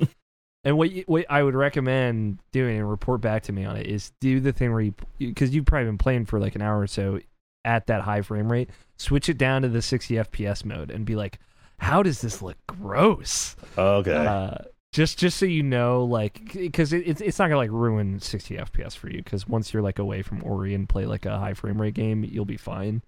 And 0.63 0.77
what 0.77 0.91
you, 0.91 1.03
what 1.07 1.25
I 1.29 1.41
would 1.41 1.55
recommend 1.55 2.39
doing 2.51 2.77
and 2.77 2.89
report 2.89 3.21
back 3.21 3.43
to 3.43 3.51
me 3.51 3.65
on 3.65 3.77
it 3.77 3.87
is 3.87 4.11
do 4.19 4.39
the 4.39 4.53
thing 4.53 4.71
where 4.71 4.81
you 4.81 4.93
because 5.17 5.53
you've 5.55 5.65
probably 5.65 5.87
been 5.87 5.97
playing 5.97 6.25
for 6.25 6.39
like 6.39 6.55
an 6.55 6.61
hour 6.61 6.79
or 6.79 6.87
so 6.87 7.19
at 7.65 7.87
that 7.87 8.01
high 8.01 8.21
frame 8.21 8.51
rate, 8.51 8.69
switch 8.97 9.29
it 9.29 9.37
down 9.37 9.63
to 9.63 9.69
the 9.69 9.81
60 9.81 10.15
FPS 10.15 10.63
mode 10.63 10.91
and 10.91 11.05
be 11.05 11.15
like, 11.15 11.39
how 11.77 12.03
does 12.03 12.21
this 12.21 12.41
look 12.41 12.57
gross? 12.67 13.55
okay. 13.77 14.13
Uh, 14.13 14.57
just 14.91 15.17
just 15.17 15.37
so 15.37 15.45
you 15.45 15.63
know, 15.63 16.03
like, 16.03 16.53
because 16.53 16.93
it, 16.93 17.07
it's 17.07 17.21
it's 17.21 17.39
not 17.39 17.47
gonna 17.47 17.57
like 17.57 17.71
ruin 17.71 18.19
60 18.19 18.57
FPS 18.57 18.95
for 18.95 19.09
you 19.09 19.23
because 19.23 19.47
once 19.47 19.73
you're 19.73 19.81
like 19.81 19.99
away 19.99 20.21
from 20.21 20.43
Ori 20.43 20.75
and 20.75 20.87
play 20.87 21.05
like 21.05 21.25
a 21.25 21.39
high 21.39 21.53
frame 21.53 21.81
rate 21.81 21.93
game, 21.93 22.23
you'll 22.23 22.45
be 22.45 22.57
fine. 22.57 23.01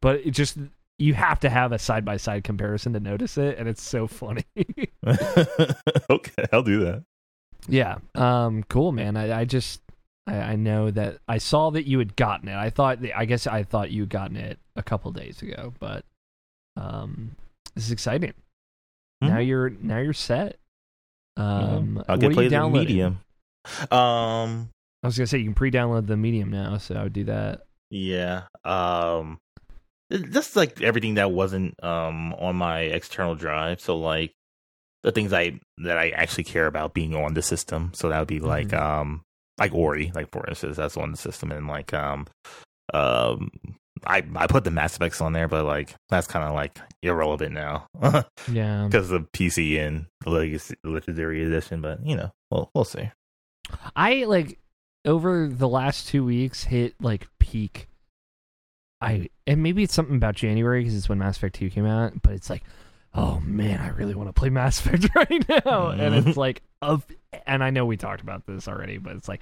But 0.00 0.26
it 0.26 0.30
just 0.30 0.56
you 0.98 1.14
have 1.14 1.40
to 1.40 1.50
have 1.50 1.72
a 1.72 1.78
side 1.78 2.04
by 2.04 2.16
side 2.16 2.44
comparison 2.44 2.92
to 2.94 3.00
notice 3.00 3.36
it, 3.38 3.58
and 3.58 3.68
it's 3.68 3.82
so 3.82 4.06
funny. 4.06 4.44
okay, 6.10 6.44
I'll 6.52 6.62
do 6.62 6.80
that. 6.84 7.04
Yeah. 7.68 7.98
Um. 8.14 8.62
Cool, 8.68 8.92
man. 8.92 9.16
I, 9.16 9.40
I 9.40 9.44
just 9.44 9.80
I, 10.26 10.34
I 10.36 10.56
know 10.56 10.90
that 10.90 11.18
I 11.28 11.38
saw 11.38 11.70
that 11.70 11.86
you 11.86 11.98
had 11.98 12.16
gotten 12.16 12.48
it. 12.48 12.56
I 12.56 12.70
thought 12.70 12.98
I 13.14 13.24
guess 13.24 13.46
I 13.46 13.62
thought 13.62 13.90
you 13.90 14.02
had 14.02 14.10
gotten 14.10 14.36
it 14.36 14.58
a 14.76 14.82
couple 14.82 15.10
days 15.12 15.42
ago, 15.42 15.72
but 15.78 16.04
um, 16.76 17.32
this 17.74 17.84
is 17.86 17.90
exciting. 17.92 18.34
Now 19.20 19.36
Mhm. 19.38 19.46
you're 19.46 19.70
now 19.70 19.98
you're 19.98 20.12
set. 20.12 20.58
Um, 21.36 22.02
I'll 22.08 22.16
get 22.16 22.30
are 22.30 22.34
play 22.34 22.48
the 22.48 22.68
medium. 22.68 23.20
Um, 23.90 24.70
I 25.02 25.06
was 25.06 25.16
gonna 25.18 25.26
say 25.26 25.38
you 25.38 25.44
can 25.44 25.54
pre-download 25.54 26.06
the 26.06 26.16
medium 26.16 26.50
now, 26.50 26.78
so 26.78 26.94
I 26.94 27.02
would 27.02 27.12
do 27.12 27.24
that. 27.24 27.62
yeah. 27.90 28.44
Um, 28.64 29.38
just 30.12 30.56
like 30.56 30.80
everything 30.82 31.14
that 31.14 31.32
wasn't 31.32 31.82
um 31.84 32.32
on 32.34 32.56
my 32.56 32.80
external 32.80 33.34
drive. 33.34 33.80
So 33.80 33.96
like 33.96 34.32
the 35.02 35.12
things 35.12 35.32
I 35.32 35.60
that 35.78 35.98
I 35.98 36.10
actually 36.10 36.44
care 36.44 36.66
about 36.66 36.94
being 36.94 37.14
on 37.14 37.34
the 37.34 37.42
system. 37.42 37.92
So 37.94 38.08
that 38.08 38.18
would 38.18 38.28
be 38.28 38.40
like 38.40 38.68
Mhm. 38.68 38.80
um 38.80 39.22
like 39.58 39.72
Ori, 39.74 40.12
like 40.14 40.30
for 40.30 40.46
instance, 40.48 40.76
that's 40.76 40.96
on 40.96 41.10
the 41.10 41.16
system, 41.16 41.50
and 41.52 41.66
like 41.66 41.92
um 41.94 42.26
um 42.94 43.50
I 44.04 44.22
I 44.36 44.46
put 44.46 44.64
the 44.64 44.70
Mass 44.70 44.94
Effects 44.96 45.20
on 45.20 45.32
there, 45.32 45.48
but 45.48 45.64
like 45.64 45.94
that's 46.10 46.26
kind 46.26 46.44
of 46.44 46.54
like 46.54 46.78
irrelevant 47.02 47.54
now 47.54 47.86
Yeah. 48.52 48.84
because 48.90 49.10
of 49.10 49.30
PC 49.32 49.78
and 49.78 50.06
the 50.22 50.30
Legacy 50.30 50.74
Legendary 50.84 51.42
Edition. 51.44 51.80
But 51.80 52.04
you 52.06 52.16
know, 52.16 52.30
well, 52.50 52.70
we'll 52.74 52.84
see. 52.84 53.10
I 53.96 54.24
like 54.24 54.58
over 55.04 55.48
the 55.48 55.68
last 55.68 56.08
two 56.08 56.24
weeks 56.24 56.64
hit 56.64 56.94
like 57.00 57.26
peak. 57.40 57.88
I 59.00 59.28
and 59.46 59.62
maybe 59.62 59.82
it's 59.82 59.94
something 59.94 60.16
about 60.16 60.34
January 60.34 60.80
because 60.80 60.96
it's 60.96 61.08
when 61.08 61.18
Mass 61.18 61.36
Effect 61.36 61.56
Two 61.56 61.70
came 61.70 61.86
out, 61.86 62.22
but 62.22 62.32
it's 62.32 62.48
like, 62.50 62.62
oh 63.14 63.40
man, 63.40 63.80
I 63.80 63.88
really 63.88 64.14
want 64.14 64.28
to 64.28 64.32
play 64.32 64.48
Mass 64.50 64.78
Effect 64.84 65.08
right 65.14 65.48
now, 65.48 65.88
and 65.90 66.14
Mhm. 66.14 66.26
it's 66.28 66.36
like 66.36 66.62
of, 66.82 67.04
and 67.46 67.62
I 67.62 67.70
know 67.70 67.84
we 67.86 67.96
talked 67.96 68.20
about 68.22 68.46
this 68.46 68.68
already, 68.68 68.98
but 68.98 69.16
it's 69.16 69.28
like 69.28 69.40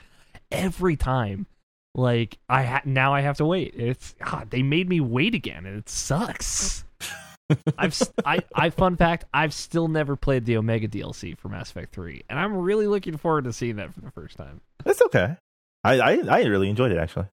every 0.51 0.97
time, 0.97 1.47
like 1.95 2.39
I 2.49 2.65
ha- 2.65 2.83
now 2.85 3.15
I 3.15 3.21
have 3.21 3.37
to 3.39 3.45
wait. 3.45 3.75
It's 3.77 4.15
God, 4.25 4.51
they 4.51 4.63
made 4.63 4.89
me 4.89 5.01
wait 5.01 5.35
again, 5.35 5.67
and 5.67 5.79
it 5.79 5.89
sucks. 5.89 6.85
I've 7.79 8.01
I, 8.25 8.41
I 8.55 8.71
fun 8.71 8.97
fact 8.97 9.27
I've 9.33 9.53
still 9.53 9.87
never 9.87 10.17
played 10.17 10.47
the 10.47 10.57
Omega 10.57 10.89
DLC 10.89 11.37
for 11.37 11.49
Mass 11.49 11.71
Effect 11.71 11.95
Three, 11.95 12.23
and 12.29 12.39
I'm 12.39 12.57
really 12.57 12.87
looking 12.87 13.17
forward 13.19 13.45
to 13.45 13.53
seeing 13.53 13.77
that 13.77 13.93
for 13.95 14.01
the 14.01 14.11
first 14.11 14.37
time. 14.37 14.61
That's 14.83 15.03
okay. 15.03 15.37
I 15.85 16.01
I, 16.01 16.13
I 16.29 16.43
really 16.45 16.71
enjoyed 16.71 16.91
it 16.91 16.99
actually. 16.99 17.27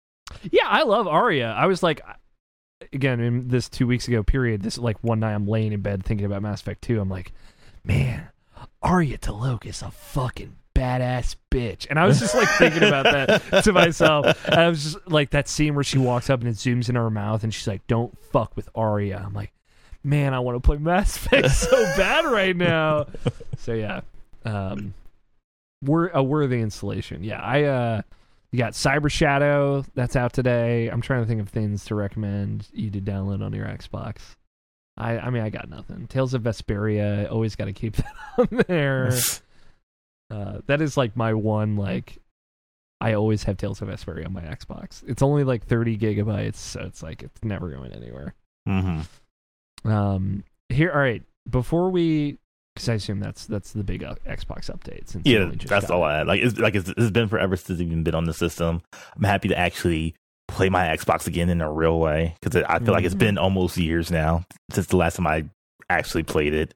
Yeah, 0.52 0.68
I 0.68 0.84
love 0.84 1.08
Aria. 1.08 1.52
I 1.52 1.66
was 1.68 1.84
like, 1.84 2.02
again, 2.94 3.20
in 3.20 3.48
this 3.48 3.70
two 3.70 3.88
weeks 3.88 4.08
ago 4.08 4.24
period, 4.24 4.62
this 4.62 4.78
like 4.78 4.98
one 5.04 5.20
night 5.20 5.34
I'm 5.34 5.48
laying 5.48 5.72
in 5.72 5.82
bed 5.82 6.04
thinking 6.04 6.26
about 6.26 6.42
Mass 6.42 6.62
Effect 6.62 6.82
2. 6.84 7.00
I'm 7.00 7.10
like, 7.10 7.32
man, 7.84 8.30
Aria 8.82 9.18
T'Loak 9.18 9.66
is 9.66 9.82
a 9.82 9.92
fucking 9.92 10.56
badass 10.74 11.36
bitch. 11.52 11.88
And 11.90 12.00
I 12.00 12.06
was 12.06 12.20
just 12.20 12.34
like 12.34 12.50
thinking 12.58 12.84
about 12.84 13.04
that 13.06 13.64
to 13.64 13.74
myself. 13.74 14.26
And 14.46 14.56
I 14.56 14.70
was 14.70 14.84
just 14.84 15.08
like, 15.08 15.32
that 15.32 15.48
scene 15.48 15.76
where 15.76 15.84
she 15.84 15.98
walks 15.98 16.30
up 16.30 16.42
and 16.42 16.50
it 16.50 16.56
zooms 16.56 16.90
in 16.90 16.96
her 16.96 17.10
mouth 17.10 17.44
and 17.44 17.54
she's 17.54 17.68
like, 17.68 17.86
don't 17.88 18.18
fuck 18.32 18.56
with 18.56 18.70
Aria. 18.74 19.22
I'm 19.24 19.34
like, 19.34 19.52
man, 20.04 20.34
I 20.34 20.40
want 20.40 20.56
to 20.56 20.60
play 20.60 20.78
Mass 20.78 21.16
Effect 21.18 21.52
so 21.52 21.78
bad 21.98 22.26
right 22.26 22.56
now. 22.56 23.08
So 23.58 23.74
yeah, 23.74 24.02
um, 24.46 24.94
we're 25.84 26.10
a 26.10 26.24
worthy 26.24 26.62
installation. 26.62 27.24
Yeah, 27.24 27.42
I 27.42 27.64
uh, 27.64 28.02
you 28.52 28.58
got 28.60 28.74
Cyber 28.74 29.10
Shadow 29.10 29.84
that's 29.96 30.16
out 30.16 30.34
today. 30.34 30.88
I'm 30.88 31.02
trying 31.02 31.22
to 31.22 31.28
think 31.28 31.42
of 31.42 31.50
things 31.50 31.86
to 31.86 31.96
recommend 31.96 32.68
you 32.74 32.90
to 32.92 33.00
download 33.02 33.44
on 33.44 33.54
your 33.54 33.66
Xbox. 33.66 34.36
I 34.98 35.18
I 35.20 35.30
mean 35.30 35.42
I 35.44 35.50
got 35.50 35.70
nothing. 35.70 36.08
Tales 36.08 36.34
of 36.34 36.44
Vesperia, 36.44 37.32
always 37.32 37.56
got 37.56 37.66
to 37.66 37.74
keep 37.74 37.96
that 37.98 38.14
on 38.38 38.64
there. 38.68 39.12
Uh, 40.30 40.62
that 40.66 40.82
is 40.82 40.96
like 40.96 41.18
my 41.18 41.34
one 41.34 41.76
like. 41.76 42.18
I 43.02 43.16
always 43.16 43.44
have 43.44 43.58
Tales 43.58 43.82
of 43.82 43.90
Vesperia 43.90 44.26
on 44.28 44.32
my 44.32 44.40
Xbox. 44.44 45.04
It's 45.06 45.22
only 45.22 45.44
like 45.44 45.66
30 45.66 45.98
gigabytes, 45.98 46.56
so 46.56 46.80
it's 46.82 47.04
like 47.04 47.22
it's 47.22 47.44
never 47.44 47.70
going 47.70 47.92
anywhere. 47.92 48.34
hmm 48.66 49.02
Um, 49.84 50.46
here, 50.70 50.90
all 50.94 51.00
right. 51.00 51.22
Before 51.50 51.90
we, 51.90 52.38
because 52.76 52.90
I 52.90 52.94
assume 52.96 53.20
that's 53.20 53.46
that's 53.46 53.72
the 53.74 53.84
big 53.84 54.04
uh, 54.04 54.16
Xbox 54.28 54.70
update. 54.72 55.10
Since 55.10 55.26
Yeah, 55.26 55.52
that's 55.66 55.90
all. 55.90 56.04
I 56.04 56.20
had. 56.20 56.28
Like 56.28 56.42
it's 56.42 56.58
like 56.58 56.76
it's, 56.76 56.90
it's 56.90 57.12
been 57.12 57.28
forever 57.28 57.56
since 57.56 57.70
it's 57.70 57.82
even 57.82 58.04
been 58.04 58.16
on 58.16 58.26
the 58.26 58.34
system. 58.34 58.82
I'm 59.16 59.24
happy 59.24 59.48
to 59.50 59.58
actually 59.58 60.16
play 60.48 60.70
my 60.70 60.86
Xbox 60.88 61.28
again 61.28 61.50
in 61.50 61.62
a 61.62 61.72
real 61.72 62.00
way 62.00 62.36
because 62.42 62.64
I 62.68 62.80
feel 62.80 62.94
like 62.94 63.06
it's 63.06 63.16
been 63.16 63.38
almost 63.38 63.78
years 63.78 64.12
now 64.12 64.44
since 64.72 64.88
the 64.88 64.98
last 64.98 65.16
time 65.16 65.28
I 65.28 65.46
actually 65.90 66.24
played 66.24 66.54
it. 66.54 66.74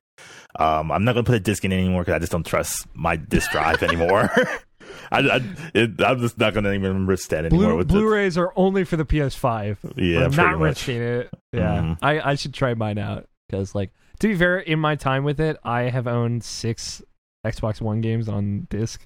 Um, 0.58 0.92
I'm 0.92 1.04
not 1.04 1.14
gonna 1.14 1.24
put 1.25 1.36
a 1.36 1.40
disc 1.42 1.66
in 1.66 1.74
anymore 1.74 2.02
because 2.02 2.14
I 2.16 2.20
just 2.20 2.32
don't 2.32 2.46
trust 2.46 2.88
my 2.94 3.16
disk 3.18 3.52
drive 3.52 3.84
anymore. 3.84 4.30
I, 5.12 5.20
I 5.20 5.42
it, 5.74 6.02
I'm 6.02 6.20
just 6.20 6.38
not 6.38 6.54
gonna 6.54 6.72
even 6.72 7.06
risk 7.06 7.30
that 7.30 7.46
anymore. 7.46 7.68
Blu- 7.70 7.78
with 7.78 7.88
the- 7.90 7.94
Blu-rays 7.96 8.38
are 8.38 8.54
only 8.56 8.84
for 8.86 8.96
the 8.98 9.06
PS5. 9.06 9.78
yeah, 9.98 10.25
I'm 10.25 10.32
not 10.32 10.60
much. 10.60 10.88
risking 10.88 11.02
it. 11.02 11.30
Yeah, 11.52 11.82
Mhm. 11.82 11.98
I 12.02 12.32
I 12.32 12.36
should 12.36 12.54
try 12.54 12.74
mine 12.75 12.98
out 12.98 13.28
because 13.50 13.75
like 13.75 13.92
to 14.25 14.34
be 14.34 14.38
fair, 14.39 14.58
in 14.58 14.79
my 14.79 14.96
time 14.96 15.24
with 15.24 15.39
it, 15.39 15.58
I 15.63 15.84
have 15.84 16.08
owned 16.08 16.44
six 16.44 17.03
Xbox 17.46 17.79
One 17.79 18.01
games 18.01 18.27
on 18.27 18.65
disc. 18.72 19.05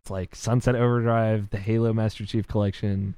It's 0.00 0.10
like 0.12 0.36
Sunset 0.36 0.76
Overdrive, 0.76 1.50
the 1.50 1.58
Halo 1.58 1.92
Master 1.92 2.24
Chief 2.24 2.46
Collection, 2.46 3.16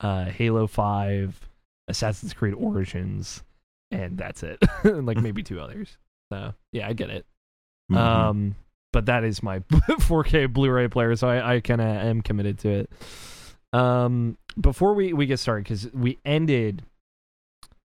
uh, 0.00 0.24
Halo 0.24 0.66
Five, 0.66 1.48
Assassin's 1.86 2.34
Creed 2.34 2.54
Origins, 2.54 3.44
and 3.92 4.18
that's 4.18 4.42
it. 4.42 4.58
and 4.82 5.06
like 5.06 5.18
maybe 5.18 5.44
two 5.44 5.60
others. 5.60 5.96
So 6.32 6.52
yeah, 6.72 6.88
I 6.88 6.94
get 6.94 7.10
it. 7.10 7.26
Mhm. 7.92 7.96
Um, 7.96 8.56
but 8.92 9.06
that 9.06 9.22
is 9.22 9.40
my 9.40 9.60
4K 9.70 10.52
Blu-ray 10.52 10.88
player, 10.88 11.14
so 11.14 11.28
I, 11.28 11.54
I 11.54 11.60
kind 11.60 11.80
of 11.80 11.86
am 11.86 12.22
committed 12.22 12.58
to 12.60 12.70
it. 12.70 12.90
Um, 13.72 14.36
before 14.60 14.94
we 14.94 15.12
we 15.12 15.26
get 15.26 15.38
started, 15.38 15.62
because 15.62 15.92
we 15.92 16.18
ended 16.24 16.82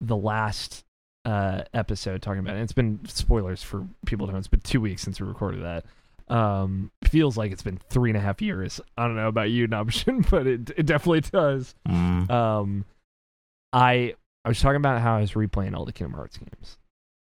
the 0.02 0.18
last 0.18 0.84
uh 1.26 1.64
episode 1.74 2.22
talking 2.22 2.40
about 2.40 2.56
it. 2.56 2.62
It's 2.62 2.74
been 2.74 3.00
spoilers 3.06 3.62
for 3.64 3.88
people 4.06 4.26
to 4.28 4.34
know. 4.34 4.40
It's 4.40 4.48
been 4.48 4.62
two 4.62 4.82
weeks 4.82 5.02
since 5.02 5.20
we 5.22 5.28
recorded 5.28 5.64
that. 5.64 5.86
Um, 6.34 6.92
feels 7.04 7.36
like 7.38 7.52
it's 7.52 7.62
been 7.64 7.80
three 7.90 8.10
and 8.10 8.18
a 8.18 8.22
half 8.22 8.42
years. 8.42 8.80
I 8.98 9.06
don't 9.06 9.16
know 9.18 9.28
about 9.28 9.50
you, 9.52 9.68
Nobshin, 9.68 10.28
but 10.32 10.48
it 10.48 10.72
it 10.78 10.86
definitely 10.86 11.22
does. 11.22 11.76
Mhm. 11.88 12.30
Um, 12.32 12.86
I 13.74 14.16
I 14.46 14.50
was 14.50 14.60
talking 14.60 14.78
about 14.78 15.02
how 15.02 15.18
I 15.18 15.22
was 15.22 15.34
replaying 15.34 15.76
all 15.76 15.86
the 15.86 15.94
Kingdom 15.94 16.14
Hearts 16.14 16.38
games, 16.38 16.78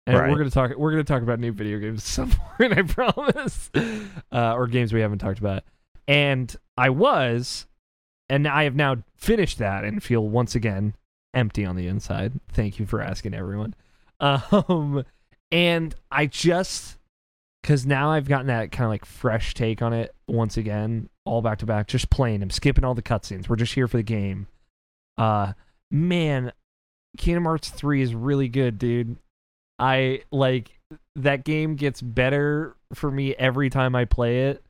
and 0.07 0.17
Right. 0.17 0.31
we're 0.31 0.39
gonna 0.39 0.51
talk 0.51 0.77
we're 0.77 0.91
gonna 0.93 1.05
talk 1.05 1.23
about 1.23 1.39
new 1.41 1.53
video 1.53 1.79
games 1.79 2.05
somewhere. 2.05 2.39
I 2.61 2.83
promise, 2.83 3.71
uh, 4.33 4.55
or 4.55 4.67
games 4.67 4.93
we 4.93 5.01
haven't 5.01 5.19
talked 5.19 5.39
about. 5.41 5.65
And 6.09 6.55
I 6.77 6.91
was, 6.91 7.67
and 8.29 8.49
I 8.49 8.65
have 8.65 8.75
now 8.75 8.97
finished 9.17 9.59
that 9.59 9.85
and 9.85 10.03
feel 10.03 10.27
once 10.27 10.55
again 10.55 10.95
empty 11.35 11.65
on 11.65 11.77
the 11.77 11.87
inside. 11.87 12.33
Thank 12.49 12.79
you 12.81 12.87
for 12.87 13.01
asking, 13.01 13.35
everyone. 13.35 13.75
Um, 14.51 15.05
and 15.51 15.95
I 16.11 16.27
just 16.27 16.99
because 17.63 17.87
now 17.87 18.11
I've 18.11 18.29
gotten 18.29 18.47
that 18.47 18.73
kind 18.73 18.85
of 18.85 18.91
like 18.91 19.05
fresh 19.05 19.55
take 19.55 19.83
on 19.83 19.93
it 19.93 20.15
once 20.29 20.57
again, 20.57 21.09
all 21.25 21.43
back 21.43 21.59
to 21.59 21.67
back, 21.67 21.89
just 21.89 22.11
playing. 22.11 22.43
I'm 22.43 22.51
skipping 22.51 22.85
all 22.85 22.95
the 22.95 23.03
cutscenes. 23.03 23.49
We're 23.49 23.57
just 23.57 23.75
here 23.75 23.89
for 23.89 23.97
the 23.97 24.03
game. 24.03 24.47
Uh, 25.19 25.53
man, 25.91 26.53
Kingdom 27.19 27.45
Hearts 27.45 27.69
3 27.71 28.03
is 28.03 28.15
really 28.15 28.49
good, 28.49 28.79
dude. 28.79 29.17
I 29.79 30.23
like 30.31 30.79
that 31.17 31.45
game 31.45 31.77
gets 31.77 32.01
better 32.01 32.77
for 32.95 33.11
me 33.11 33.35
every 33.35 33.71
time 33.71 33.95
I 33.95 34.05
play 34.05 34.49
it. 34.49 34.63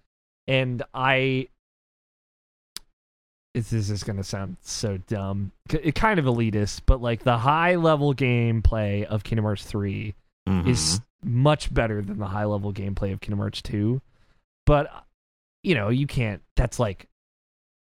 And 0.46 0.82
I 0.94 1.48
this 3.54 3.72
is 3.90 4.02
gonna 4.04 4.22
sound 4.24 4.56
so 4.60 4.96
dumb. 5.08 5.52
It 5.72 5.94
kind 5.94 6.18
of 6.18 6.24
elitist, 6.26 6.82
but 6.86 7.00
like 7.02 7.22
the 7.24 7.38
high 7.38 7.74
level 7.76 8.14
gameplay 8.14 9.04
of 9.04 9.24
Kingdom 9.24 9.44
Hearts 9.44 9.64
3 9.64 10.14
Mhm. 10.48 10.68
is 10.68 11.00
much 11.24 11.72
better 11.72 12.00
than 12.02 12.18
the 12.18 12.26
high 12.28 12.44
level 12.44 12.72
gameplay 12.72 13.12
of 13.12 13.20
Kingdom 13.20 13.40
Hearts 13.40 13.60
2. 13.62 14.00
But 14.66 15.04
you 15.62 15.74
know, 15.74 15.88
you 15.88 16.06
can't 16.06 16.42
that's 16.56 16.78
like 16.78 17.06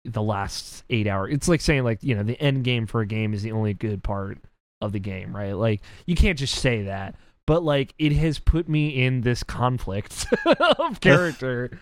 the 0.05 0.21
last 0.21 0.83
8 0.89 1.07
hour. 1.07 1.27
It's 1.27 1.47
like 1.47 1.61
saying 1.61 1.83
like, 1.83 2.03
you 2.03 2.15
know, 2.15 2.23
the 2.23 2.39
end 2.39 2.63
game 2.63 2.85
for 2.85 3.01
a 3.01 3.07
game 3.07 3.33
is 3.33 3.41
the 3.41 3.51
only 3.51 3.73
good 3.73 4.03
part 4.03 4.37
of 4.81 4.91
the 4.91 4.99
game, 4.99 5.35
right? 5.35 5.53
Like 5.53 5.81
you 6.05 6.15
can't 6.15 6.37
just 6.37 6.55
say 6.55 6.83
that. 6.83 7.15
But 7.47 7.63
like 7.63 7.93
it 7.97 8.11
has 8.13 8.37
put 8.39 8.69
me 8.69 9.03
in 9.03 9.21
this 9.21 9.41
conflict 9.43 10.27
of 10.45 10.99
character 11.01 11.79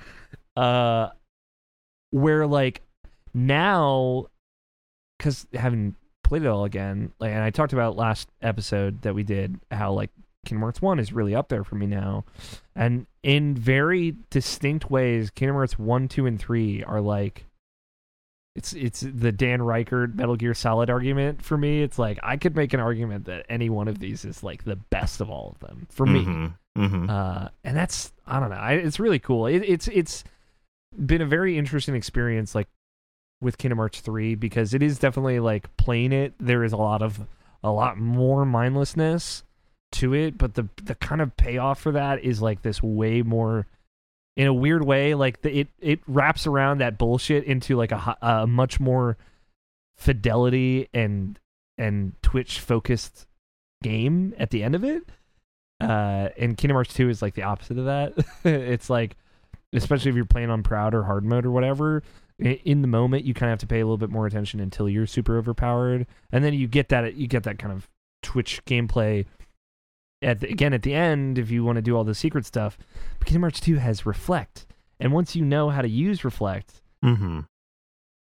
uh 0.56 1.10
where 2.12 2.46
like 2.48 2.82
now 3.34 4.28
cuz 5.20 5.46
having 5.54 5.96
played 6.24 6.44
it 6.44 6.48
all 6.48 6.66
again, 6.66 7.12
like 7.20 7.32
and 7.32 7.44
I 7.44 7.50
talked 7.50 7.74
about 7.74 7.96
last 7.96 8.30
episode 8.42 9.02
that 9.04 9.16
we 9.16 9.24
did 9.24 9.60
how 9.72 9.92
like 9.94 10.10
Kingdom 10.46 10.62
Hearts 10.64 10.82
1 10.82 11.00
is 11.00 11.14
really 11.14 11.36
up 11.36 11.48
there 11.50 11.64
for 11.64 11.76
me 11.76 11.86
now. 11.86 12.26
And 12.76 13.06
in 13.24 13.56
very 13.56 14.16
distinct 14.30 14.90
ways, 14.92 15.30
Kingdom 15.30 15.56
Hearts 15.56 15.80
1, 15.80 16.08
2, 16.10 16.26
and 16.26 16.40
3 16.40 16.84
are 16.84 17.00
like 17.02 17.46
it's 18.56 18.74
it's 18.74 19.00
the 19.02 19.32
Dan 19.32 19.64
Reichert 19.64 20.16
Metal 20.16 20.36
Gear 20.36 20.54
Solid 20.54 20.90
argument 20.90 21.42
for 21.42 21.58
me. 21.58 21.82
It's 21.82 21.98
like 21.98 22.20
I 22.22 22.38
could 22.38 22.56
make 22.56 22.74
an 22.74 22.80
argument 22.80 23.26
that 23.26 23.46
any 23.50 23.70
one 23.70 23.88
of 23.88 23.98
these 24.00 24.26
is 24.26 24.44
like 24.44 24.64
the 24.64 24.76
best 24.76 25.22
of 25.22 25.30
all 25.30 25.56
of 25.56 25.68
them 25.68 25.88
for 25.90 26.06
me. 26.06 26.24
Mhm. 26.24 26.54
Mhm. 26.78 27.10
Uh, 27.10 27.50
and 27.64 27.76
that's 27.76 28.12
I 28.28 28.40
don't 28.40 28.50
know. 28.52 28.56
I, 28.58 28.74
it's 28.74 29.00
really 29.00 29.18
cool. 29.20 29.48
It, 29.48 29.64
it's 29.64 29.88
it's 29.88 30.24
been 31.04 31.22
a 31.22 31.26
very 31.26 31.58
interesting 31.58 31.96
experience, 31.96 32.54
like 32.54 32.68
with 33.44 33.58
Kingdom 33.58 33.78
Hearts 33.78 34.00
three, 34.00 34.36
because 34.36 34.74
it 34.74 34.82
is 34.82 35.00
definitely 35.00 35.40
like 35.40 35.76
playing 35.78 36.12
it. 36.12 36.34
There 36.40 36.64
is 36.64 36.74
a 36.74 36.78
lot 36.78 37.02
of 37.02 37.28
a 37.64 37.72
lot 37.72 37.98
more 37.98 38.46
mindlessness 38.46 39.44
to 39.94 40.14
it, 40.14 40.38
but 40.38 40.56
the 40.56 40.68
the 40.84 40.96
kind 40.96 41.22
of 41.22 41.36
payoff 41.38 41.80
for 41.80 41.92
that 41.92 42.24
is 42.24 42.42
like 42.42 42.62
this 42.62 42.82
way 42.82 43.22
more. 43.22 43.68
In 44.36 44.48
a 44.48 44.54
weird 44.54 44.84
way, 44.84 45.14
like 45.14 45.44
the, 45.44 45.60
it 45.60 45.68
it 45.80 46.00
wraps 46.08 46.48
around 46.48 46.80
that 46.80 46.98
bullshit 46.98 47.44
into 47.44 47.78
like 47.78 47.92
a, 47.92 48.18
a 48.20 48.48
much 48.48 48.80
more 48.80 49.16
fidelity 49.96 50.90
and 50.92 51.40
and 51.78 52.14
Twitch 52.24 52.60
focused 52.60 53.28
game 53.84 54.34
at 54.40 54.50
the 54.50 54.64
end 54.64 54.76
of 54.76 54.84
it 54.84 55.04
uh 55.82 56.30
and 56.38 56.58
kingdom 56.58 56.76
hearts 56.76 56.94
2 56.94 57.10
is 57.10 57.22
like 57.22 57.36
the 57.36 57.44
opposite 57.44 57.78
of 57.78 57.86
that 57.86 58.14
it's 58.46 58.90
like 58.90 59.16
especially 59.74 60.10
if 60.10 60.16
you're 60.16 60.26
playing 60.26 60.50
on 60.50 60.64
proud 60.64 60.96
or 60.96 61.04
hard 61.04 61.26
mode 61.26 61.46
or 61.46 61.52
whatever 61.52 62.02
in 62.40 62.82
the 62.82 62.88
moment 62.88 63.26
you 63.26 63.34
kind 63.34 63.50
of 63.50 63.54
have 63.54 63.60
to 63.60 63.68
pay 63.68 63.80
a 63.80 63.86
little 63.86 63.98
bit 63.98 64.10
more 64.10 64.26
attention 64.26 64.60
until 64.60 64.90
you're 64.90 65.06
super 65.08 65.38
overpowered, 65.38 66.08
and 66.32 66.44
then 66.44 66.54
you 66.54 66.68
get 66.68 66.90
that 66.90 67.16
you 67.16 67.28
get 67.28 67.44
that 67.44 67.60
kind 67.60 67.72
of 67.74 67.90
Twitch 68.22 68.64
gameplay. 68.66 69.26
At 70.22 70.40
the, 70.40 70.50
again 70.50 70.74
at 70.74 70.84
the 70.84 70.94
end, 70.94 71.38
if 71.38 71.52
you 71.52 71.64
want 71.66 71.76
to 71.76 71.82
do 71.82 71.98
all 71.98 72.06
the 72.06 72.16
secret 72.16 72.46
stuff, 72.46 72.78
but 73.20 73.28
Kingdom 73.28 73.42
Hearts 73.44 73.60
2 73.60 73.76
has 73.76 74.06
Reflect, 74.06 74.66
and 75.00 75.12
once 75.12 75.36
you 75.36 75.44
know 75.44 75.70
how 75.70 75.82
to 75.82 75.90
use 75.90 76.24
Reflect, 76.24 76.82
Mm-hmm. 77.04 77.42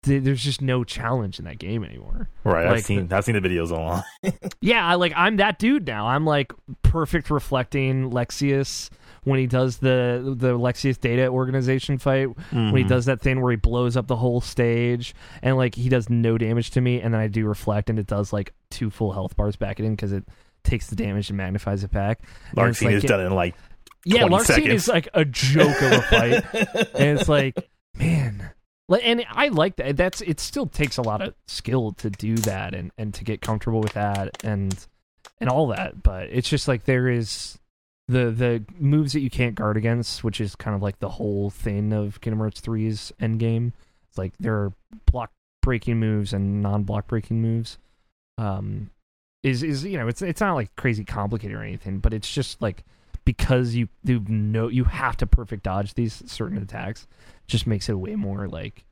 th- 0.05 0.23
there's 0.23 0.43
just 0.43 0.63
no 0.63 0.83
challenge 0.83 1.39
in 1.39 1.45
that 1.45 1.59
game 1.59 1.85
anymore. 1.85 2.31
Right. 2.43 2.65
Like 2.67 2.79
I've 2.79 2.85
seen 2.87 3.13
I've 3.13 3.25
seen 3.25 3.35
the 3.35 3.47
videos 3.47 3.71
online. 3.71 4.05
Yeah, 4.63 4.87
I 4.87 4.95
like 4.95 5.13
I'm 5.15 5.37
that 5.37 5.59
dude 5.59 5.87
now. 5.87 6.07
I'm 6.07 6.25
like 6.25 6.53
perfect 6.83 7.31
reflecting 7.31 8.11
Lexaeus 8.11 8.89
when 9.25 9.39
he 9.39 9.47
does 9.47 9.79
the 9.79 10.35
the 10.37 10.59
Lexaeus 10.59 10.99
data 11.01 11.27
organization 11.29 11.99
fight 11.99 12.29
when 12.53 12.75
he 12.77 12.85
Mhm. 12.85 12.89
does 12.89 13.05
that 13.07 13.21
thing 13.21 13.41
where 13.41 13.51
he 13.51 13.57
blows 13.57 13.97
up 13.97 14.07
the 14.07 14.17
whole 14.17 14.41
stage 14.41 15.15
and 15.43 15.57
like 15.57 15.75
he 15.75 15.89
does 15.89 16.09
no 16.09 16.39
damage 16.39 16.71
to 16.71 16.81
me 16.81 17.01
and 17.01 17.13
then 17.15 17.21
I 17.21 17.29
do 17.29 17.47
reflect 17.47 17.91
and 17.91 17.99
it 17.99 18.07
does 18.07 18.33
like 18.33 18.53
two 18.71 18.91
full 18.91 19.13
health 19.13 19.37
bars 19.37 19.57
back 19.57 19.79
in 19.81 19.91
because 19.95 20.13
it 20.13 20.25
takes 20.65 20.87
the 20.89 20.97
damage 20.97 21.29
and 21.31 21.37
magnifies 21.37 21.85
it 21.85 21.91
back. 21.91 22.21
Larxene 22.57 22.85
like- 22.87 22.95
has 22.95 23.05
done 23.05 23.21
it 23.21 23.25
in 23.27 23.35
like 23.35 23.55
Yeah, 24.05 24.27
20 24.27 24.37
Larxene 24.37 24.47
seconds. 24.47 24.83
is 24.83 24.89
like 24.89 25.09
a 25.15 25.25
joke 25.25 25.83
of 25.83 25.93
a 25.93 26.03
fight. 26.03 26.45
and 26.95 27.19
it's 27.19 27.29
like 27.29 27.55
man 27.97 28.51
and 29.03 29.25
i 29.31 29.47
like 29.49 29.77
that 29.77 29.97
that's 29.97 30.21
it 30.23 30.41
still 30.41 30.67
takes 30.67 30.97
a 30.97 31.03
lot 31.03 31.21
of 31.23 31.33
skill 31.47 31.93
to 31.93 32.11
do 32.11 32.35
that 32.37 32.75
and 32.75 32.91
and 32.99 33.15
to 33.15 33.23
get 33.23 33.41
comfortable 33.41 33.81
with 33.81 33.93
that 33.93 34.37
and 34.43 34.87
and 35.41 35.49
all 35.49 35.69
that 35.69 36.03
but 36.03 36.25
it's 36.31 36.49
just 36.49 36.67
like 36.67 36.85
there 36.87 37.09
is 37.09 37.57
the 38.11 38.31
the 38.31 38.65
moves 38.79 39.13
that 39.13 39.21
you 39.21 39.31
can't 39.31 39.55
guard 39.55 39.77
against 39.77 40.25
which 40.25 40.41
is 40.41 40.57
kind 40.57 40.75
of 40.75 40.83
like 40.83 40.99
the 40.99 41.09
whole 41.09 41.51
thing 41.51 41.93
of 41.93 42.21
kingdom 42.21 42.41
hearts 42.41 42.61
3's 42.61 43.13
end 43.21 43.39
game 43.39 43.73
it's 44.09 44.19
like 44.19 44.33
there 44.41 44.55
are 44.55 44.73
block 45.11 45.31
breaking 45.63 45.99
moves 46.01 46.33
and 46.33 46.63
non-block 46.63 47.07
breaking 47.07 47.41
moves. 47.41 47.79
Um 48.39 48.91
is 49.43 49.63
is 49.63 49.85
you 49.85 49.97
know 49.97 50.09
it's 50.09 50.23
it's 50.23 50.41
not 50.41 50.55
like 50.55 50.75
crazy 50.77 51.05
complicated 51.05 51.57
or 51.57 51.63
anything 51.63 51.99
but 51.99 52.13
it's 52.13 52.31
just 52.31 52.61
like 52.61 52.85
because 53.25 53.75
you 53.75 53.89
you 54.05 54.21
know 54.29 54.69
you 54.69 54.85
have 54.85 55.17
to 55.17 55.27
perfect 55.27 55.63
dodge 55.63 55.95
these 55.95 56.23
certain 56.27 56.59
attacks 56.59 57.07
just 57.47 57.67
makes 57.67 57.89
it 57.89 57.95
way 57.95 58.17
more 58.17 58.49
like 58.49 58.85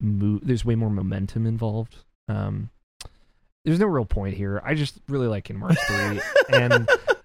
mo- 0.00 0.40
there's 0.42 0.64
way 0.64 0.74
more 0.74 0.90
momentum 0.90 1.46
involved. 1.46 1.96
Um 2.28 2.70
there's 3.64 3.78
no 3.80 3.86
real 3.86 4.06
point 4.06 4.34
here. 4.36 4.62
I 4.64 4.74
just 4.74 4.98
really 5.08 5.26
like 5.28 5.44
Kingdom 5.44 5.68
Hearts 5.68 5.84
3 5.84 6.20
and 6.60 6.88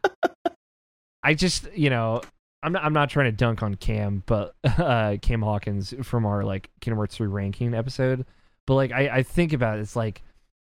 i 1.24 1.34
just 1.34 1.68
you 1.74 1.90
know 1.90 2.22
i'm 2.62 2.74
not, 2.74 2.84
I'm 2.84 2.94
not 2.94 3.10
trying 3.10 3.26
to 3.26 3.32
dunk 3.32 3.64
on 3.64 3.76
cam 3.76 4.24
but 4.26 4.56
uh 4.64 5.18
cam 5.22 5.42
hawkins 5.42 5.94
from 6.04 6.26
our 6.26 6.44
like 6.44 6.70
Kingdom 6.80 6.98
Hearts 6.98 7.18
3 7.18 7.28
ranking 7.28 7.74
episode. 7.74 8.26
But 8.68 8.76
like 8.76 8.92
i 8.92 9.10
i 9.10 9.24
think 9.24 9.54
about 9.54 9.78
it 9.78 9.82
it's 9.82 9.96
like 9.96 10.22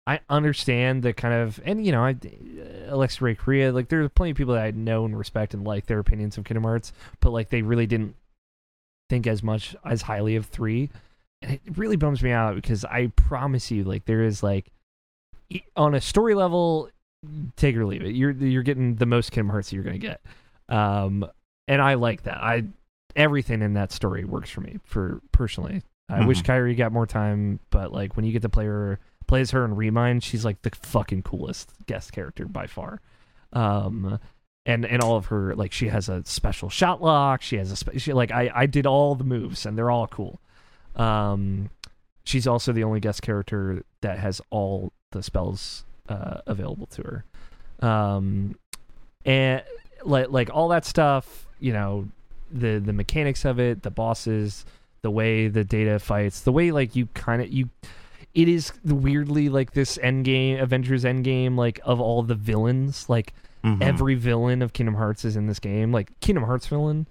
I 0.09 0.21
understand 0.31 1.02
the 1.02 1.12
kind 1.12 1.35
of, 1.35 1.61
and 1.67 1.85
you 1.85 1.93
know, 1.93 2.02
I, 2.02 2.17
Alexa 2.88 3.23
Ray 3.23 3.35
Corriea, 3.35 3.75
like 3.75 3.90
there's 3.90 4.09
plenty 4.14 4.31
of 4.31 4.38
people 4.38 4.55
that 4.55 4.64
I 4.64 4.71
know 4.71 5.05
and 5.05 5.17
respect 5.17 5.52
and 5.52 5.64
like 5.64 5.85
their 5.85 5.99
opinions 5.99 6.38
of 6.38 6.45
Kingdom 6.45 6.64
Hearts, 6.64 6.95
but 7.21 7.28
like 7.28 7.50
they 7.50 7.61
really 7.61 7.87
didn't 7.87 8.17
think 9.11 9.26
as 9.26 9.43
much 9.43 9.76
as 9.85 10.00
highly 10.00 10.35
of 10.37 10.47
three, 10.47 10.88
and 11.43 11.52
it 11.52 11.61
really 11.76 11.97
bums 11.97 12.23
me 12.23 12.31
out 12.31 12.55
because 12.55 12.87
I 12.87 13.09
promise 13.17 13.71
you, 13.71 13.85
like 13.85 14.07
there 14.07 14.23
is 14.23 14.43
like 14.43 14.73
on 15.76 15.95
a 15.95 16.00
story 16.00 16.35
level, 16.35 16.88
take 17.56 17.76
or 17.76 17.84
leave 17.87 18.02
it, 18.02 18.14
you're 18.14 18.30
you're 18.32 18.62
getting 18.62 18.94
the 18.96 19.06
most 19.06 19.32
Kingdom 19.32 19.50
Hearts 19.50 19.72
you're 19.72 19.82
gonna 19.84 19.98
get, 19.98 20.20
um, 20.68 21.25
and 21.66 21.82
I 21.82 21.94
like 21.94 22.22
that. 22.25 22.38
I 22.38 22.64
everything 23.16 23.62
in 23.62 23.75
that 23.75 23.90
story 23.92 24.25
works 24.25 24.50
for 24.50 24.60
me 24.60 24.78
for 24.84 25.20
personally. 25.32 25.82
I 26.08 26.25
wish 26.25 26.42
Mhm. 26.42 26.46
Kairi 26.46 26.76
got 26.76 26.92
more 26.92 27.07
time, 27.07 27.61
but 27.70 27.92
like 27.92 28.16
when 28.16 28.24
you 28.24 28.33
get 28.33 28.42
to 28.42 28.48
play 28.48 28.64
her 28.66 28.98
plays 29.26 29.50
her 29.50 29.64
in 29.64 29.74
Remind, 29.76 30.22
she's 30.22 30.44
like 30.44 30.62
the 30.62 30.70
fucking 30.70 31.22
coolest 31.22 31.70
guest 31.87 32.12
character 32.12 32.46
by 32.46 32.66
far. 32.66 33.00
Um, 33.52 34.18
and 34.64 34.87
and 34.87 35.02
all 35.02 35.16
of 35.16 35.26
her 35.26 35.54
like 35.54 35.72
she 35.72 35.88
has 35.88 36.09
a 36.09 36.24
special 36.24 36.70
shot 36.70 37.02
lock. 37.02 37.42
She 37.42 37.57
has 37.57 37.70
a 37.70 37.76
spe- 37.76 37.98
she, 37.98 38.12
like 38.12 38.31
I 38.31 38.50
I 38.54 38.66
did 38.66 38.87
all 38.87 39.14
the 39.14 39.24
moves 39.24 39.66
and 39.66 39.76
they're 39.76 39.90
all 39.90 40.07
cool. 40.07 40.40
Um, 40.96 41.70
she's 42.24 42.46
also 42.46 42.72
the 42.72 42.85
only 42.85 43.00
guest 43.00 43.22
character 43.22 43.83
that 44.00 44.18
has 44.18 44.40
all 44.50 44.92
the 45.12 45.22
spells 45.22 45.85
uh, 46.09 46.40
available 46.47 46.87
to 46.87 47.03
her. 47.03 47.25
Um, 47.87 48.57
and 49.25 49.62
like 50.05 50.31
like 50.31 50.51
all 50.53 50.68
that 50.68 50.85
stuff, 50.85 51.47
you 51.61 51.73
know, 51.73 52.09
the 52.51 52.79
the 52.79 52.92
mechanics 52.92 53.44
of 53.44 53.59
it, 53.61 53.83
the 53.83 53.90
bosses, 53.90 54.64
the 55.03 55.11
way 55.11 55.49
the 55.49 55.64
data 55.64 55.99
fights, 55.99 56.40
the 56.40 56.53
way 56.53 56.71
like 56.71 56.97
you 56.97 57.07
kind 57.14 57.42
of 57.42 57.53
you 57.53 57.68
it 58.35 58.47
is 58.49 58.73
weirdly 58.85 59.49
like 59.49 59.73
this 59.73 59.99
end 60.03 60.25
game 60.25 60.59
avengers 60.61 61.05
end 61.05 61.25
game 61.25 61.57
like 61.57 61.81
of 61.85 61.99
all 62.01 62.23
the 62.23 62.35
villains 62.35 63.09
like 63.09 63.33
Mhm. 63.64 63.83
every 63.83 64.14
villain 64.14 64.62
of 64.62 64.73
kingdom 64.73 64.94
hearts 64.94 65.25
is 65.25 65.35
in 65.35 65.47
this 65.47 65.59
game 65.59 65.90
like 65.90 66.18
kingdom 66.21 66.44
hearts 66.44 66.66
villain 66.68 67.09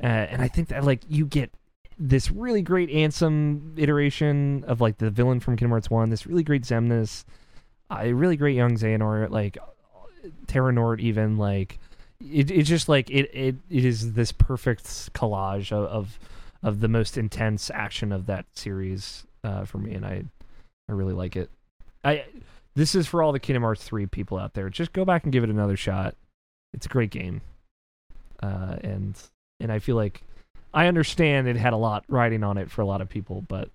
uh, 0.00 0.06
and 0.06 0.40
i 0.42 0.46
think 0.46 0.68
that 0.68 0.84
like 0.84 1.00
you 1.08 1.26
get 1.26 1.50
this 1.98 2.30
really 2.30 2.62
great 2.62 2.88
ansem 2.90 3.76
iteration 3.76 4.62
of 4.68 4.80
like 4.80 4.98
the 4.98 5.10
villain 5.10 5.40
from 5.40 5.56
kingdom 5.56 5.70
hearts 5.70 5.90
1 5.90 6.10
this 6.10 6.24
really 6.26 6.44
great 6.44 6.62
Xemnas 6.62 7.24
a 7.90 8.12
really 8.12 8.36
great 8.36 8.56
young 8.56 8.76
xehanort 8.76 9.30
like 9.30 9.58
terra 10.46 10.72
nort 10.72 11.00
even 11.00 11.36
like 11.36 11.78
it, 12.20 12.50
it's 12.50 12.68
just 12.68 12.88
like 12.88 13.08
it, 13.10 13.30
it 13.32 13.56
it 13.70 13.84
is 13.84 14.14
this 14.14 14.32
perfect 14.32 14.84
collage 15.14 15.72
of, 15.72 15.84
of 15.84 16.18
of 16.62 16.80
the 16.80 16.88
most 16.88 17.16
intense 17.16 17.70
action 17.70 18.12
of 18.12 18.26
that 18.26 18.44
series 18.54 19.24
uh, 19.44 19.64
for 19.64 19.78
me 19.78 19.94
and 19.94 20.04
i 20.04 20.24
I 20.88 20.92
really 20.92 21.12
like 21.12 21.36
it. 21.36 21.50
I 22.04 22.24
this 22.74 22.94
is 22.94 23.06
for 23.06 23.22
all 23.22 23.32
the 23.32 23.40
Kingdom 23.40 23.62
Hearts 23.62 23.84
3 23.84 24.06
people 24.06 24.38
out 24.38 24.54
there. 24.54 24.70
Just 24.70 24.92
go 24.92 25.04
back 25.04 25.24
and 25.24 25.32
give 25.32 25.44
it 25.44 25.50
another 25.50 25.76
shot. 25.76 26.14
It's 26.72 26.86
a 26.86 26.88
great 26.88 27.10
game. 27.10 27.40
Uh, 28.42 28.76
and 28.82 29.18
and 29.60 29.70
I 29.70 29.78
feel 29.78 29.96
like 29.96 30.22
I 30.72 30.86
understand 30.86 31.48
it 31.48 31.56
had 31.56 31.72
a 31.72 31.76
lot 31.78 32.04
riding 32.08 32.44
on 32.44 32.56
it 32.56 32.70
for 32.70 32.82
a 32.82 32.86
lot 32.86 33.00
of 33.00 33.08
people, 33.08 33.44
but 33.48 33.70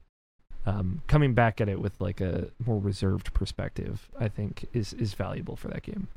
um, 0.66 1.02
coming 1.08 1.34
back 1.34 1.60
at 1.62 1.68
it 1.70 1.80
with 1.82 2.00
like 2.00 2.22
a 2.22 2.48
more 2.66 2.80
reserved 2.80 3.34
perspective, 3.34 4.10
I 4.20 4.28
think 4.28 4.66
is 4.74 4.94
is 4.94 5.14
valuable 5.14 5.56
for 5.56 5.68
that 5.70 5.84
game. 5.84 6.08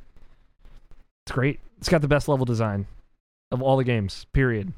It's 1.26 1.32
great. 1.34 1.60
It's 1.78 1.88
got 1.88 2.02
the 2.02 2.08
best 2.08 2.28
level 2.28 2.44
design 2.44 2.86
of 3.50 3.60
all 3.62 3.76
the 3.76 3.84
games. 3.84 4.26
Period. 4.32 4.72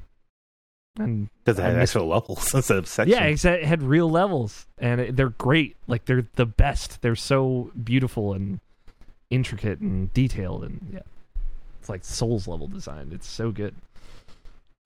And 0.99 1.29
Because 1.45 1.59
it 1.59 1.75
miss- 1.75 1.91
actual 1.95 2.09
levels 2.09 2.53
instead 2.55 2.79
of 2.79 2.89
sections. 2.89 3.45
yeah. 3.45 3.53
It 3.53 3.65
had 3.65 3.83
real 3.83 4.11
levels, 4.11 4.67
and 4.79 5.01
it, 5.01 5.17
they're 5.17 5.29
great. 5.31 5.77
Like 5.87 6.07
they're 6.07 6.27
the 6.35 6.47
best. 6.47 7.03
They're 7.03 7.15
so 7.15 7.71
beautiful 7.85 8.33
and 8.33 8.61
intricate 9.31 9.79
and 9.81 10.13
detailed, 10.15 10.65
and 10.65 10.89
yeah, 10.93 11.01
it's 11.79 11.89
like 11.89 12.05
Souls 12.05 12.49
level 12.49 12.67
design. 12.67 13.11
It's 13.13 13.29
so 13.29 13.53
good. 13.53 13.75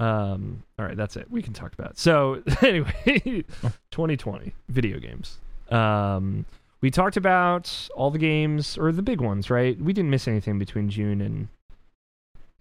Um. 0.03 0.65
All 0.79 0.85
right, 0.85 0.97
that's 0.97 1.17
it. 1.17 1.31
We 1.31 1.43
can 1.43 1.53
talk 1.53 1.73
about. 1.75 1.93
It. 1.93 1.99
So 1.99 2.43
anyway, 2.63 3.45
2020 3.91 4.53
video 4.69 4.99
games. 4.99 5.39
Um. 5.71 6.45
We 6.81 6.91
talked 6.91 7.17
about 7.17 7.89
all 7.95 8.11
the 8.11 8.19
games 8.19 8.77
or 8.77 8.91
the 8.91 9.03
big 9.03 9.21
ones, 9.21 9.49
right? 9.51 9.81
We 9.81 9.93
didn't 9.93 10.11
miss 10.11 10.27
anything 10.27 10.59
between 10.59 10.91
June 10.91 11.21
and 11.21 11.49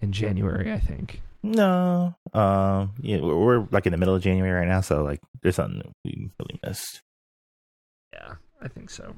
and 0.02 0.14
January, 0.14 0.72
I 0.72 0.80
think. 0.80 1.22
No. 1.42 2.14
Um. 2.34 2.92
Yeah, 3.02 3.20
we're, 3.22 3.36
we're 3.36 3.68
like 3.72 3.88
in 3.88 3.92
the 3.92 3.98
middle 3.98 4.14
of 4.14 4.22
January 4.22 4.52
right 4.52 4.68
now, 4.68 4.82
so 4.82 5.04
like 5.04 5.20
there's 5.42 5.56
something 5.56 5.82
we 6.06 6.30
really 6.40 6.60
missed. 6.64 7.02
Yeah, 8.14 8.36
I 8.62 8.68
think 8.68 8.92
so. 8.92 9.16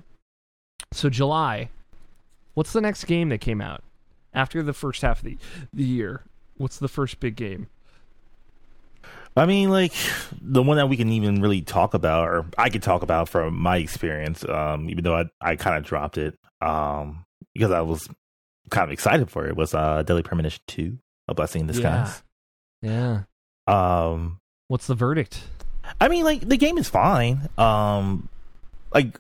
So 0.93 1.09
July, 1.09 1.69
what's 2.53 2.71
the 2.71 2.81
next 2.81 3.03
game 3.03 3.27
that 3.29 3.41
came 3.41 3.59
out 3.59 3.83
after 4.33 4.63
the 4.63 4.73
first 4.73 5.01
half 5.01 5.19
of 5.19 5.25
the 5.25 5.37
the 5.73 5.83
year? 5.83 6.23
What's 6.55 6.79
the 6.79 6.87
first 6.87 7.19
big 7.19 7.35
game? 7.35 7.67
I 9.35 9.45
mean, 9.45 9.69
like 9.69 9.93
the 10.41 10.61
one 10.61 10.77
that 10.77 10.89
we 10.89 10.97
can 10.97 11.09
even 11.11 11.41
really 11.41 11.61
talk 11.61 11.93
about, 11.93 12.27
or 12.27 12.45
I 12.57 12.69
could 12.69 12.83
talk 12.83 13.01
about 13.03 13.29
from 13.29 13.59
my 13.59 13.77
experience, 13.77 14.47
um, 14.47 14.89
even 14.89 15.03
though 15.03 15.15
I 15.15 15.25
I 15.41 15.55
kind 15.55 15.77
of 15.77 15.83
dropped 15.83 16.17
it, 16.17 16.37
um, 16.61 17.25
because 17.53 17.71
I 17.71 17.81
was 17.81 18.07
kind 18.69 18.83
of 18.85 18.91
excited 18.91 19.31
for 19.31 19.47
it, 19.47 19.55
was 19.55 19.73
uh, 19.73 20.03
Deadly 20.03 20.23
Premonition 20.23 20.61
Two: 20.67 20.99
A 21.27 21.33
Blessing 21.33 21.61
in 21.61 21.67
Disguise. 21.67 22.21
Yeah. 22.81 23.23
Um, 23.65 24.39
What's 24.67 24.87
the 24.87 24.95
verdict? 24.95 25.41
I 25.99 26.07
mean, 26.07 26.23
like 26.23 26.47
the 26.47 26.57
game 26.57 26.77
is 26.77 26.89
fine. 26.89 27.49
Um, 27.57 28.29
like 28.93 29.19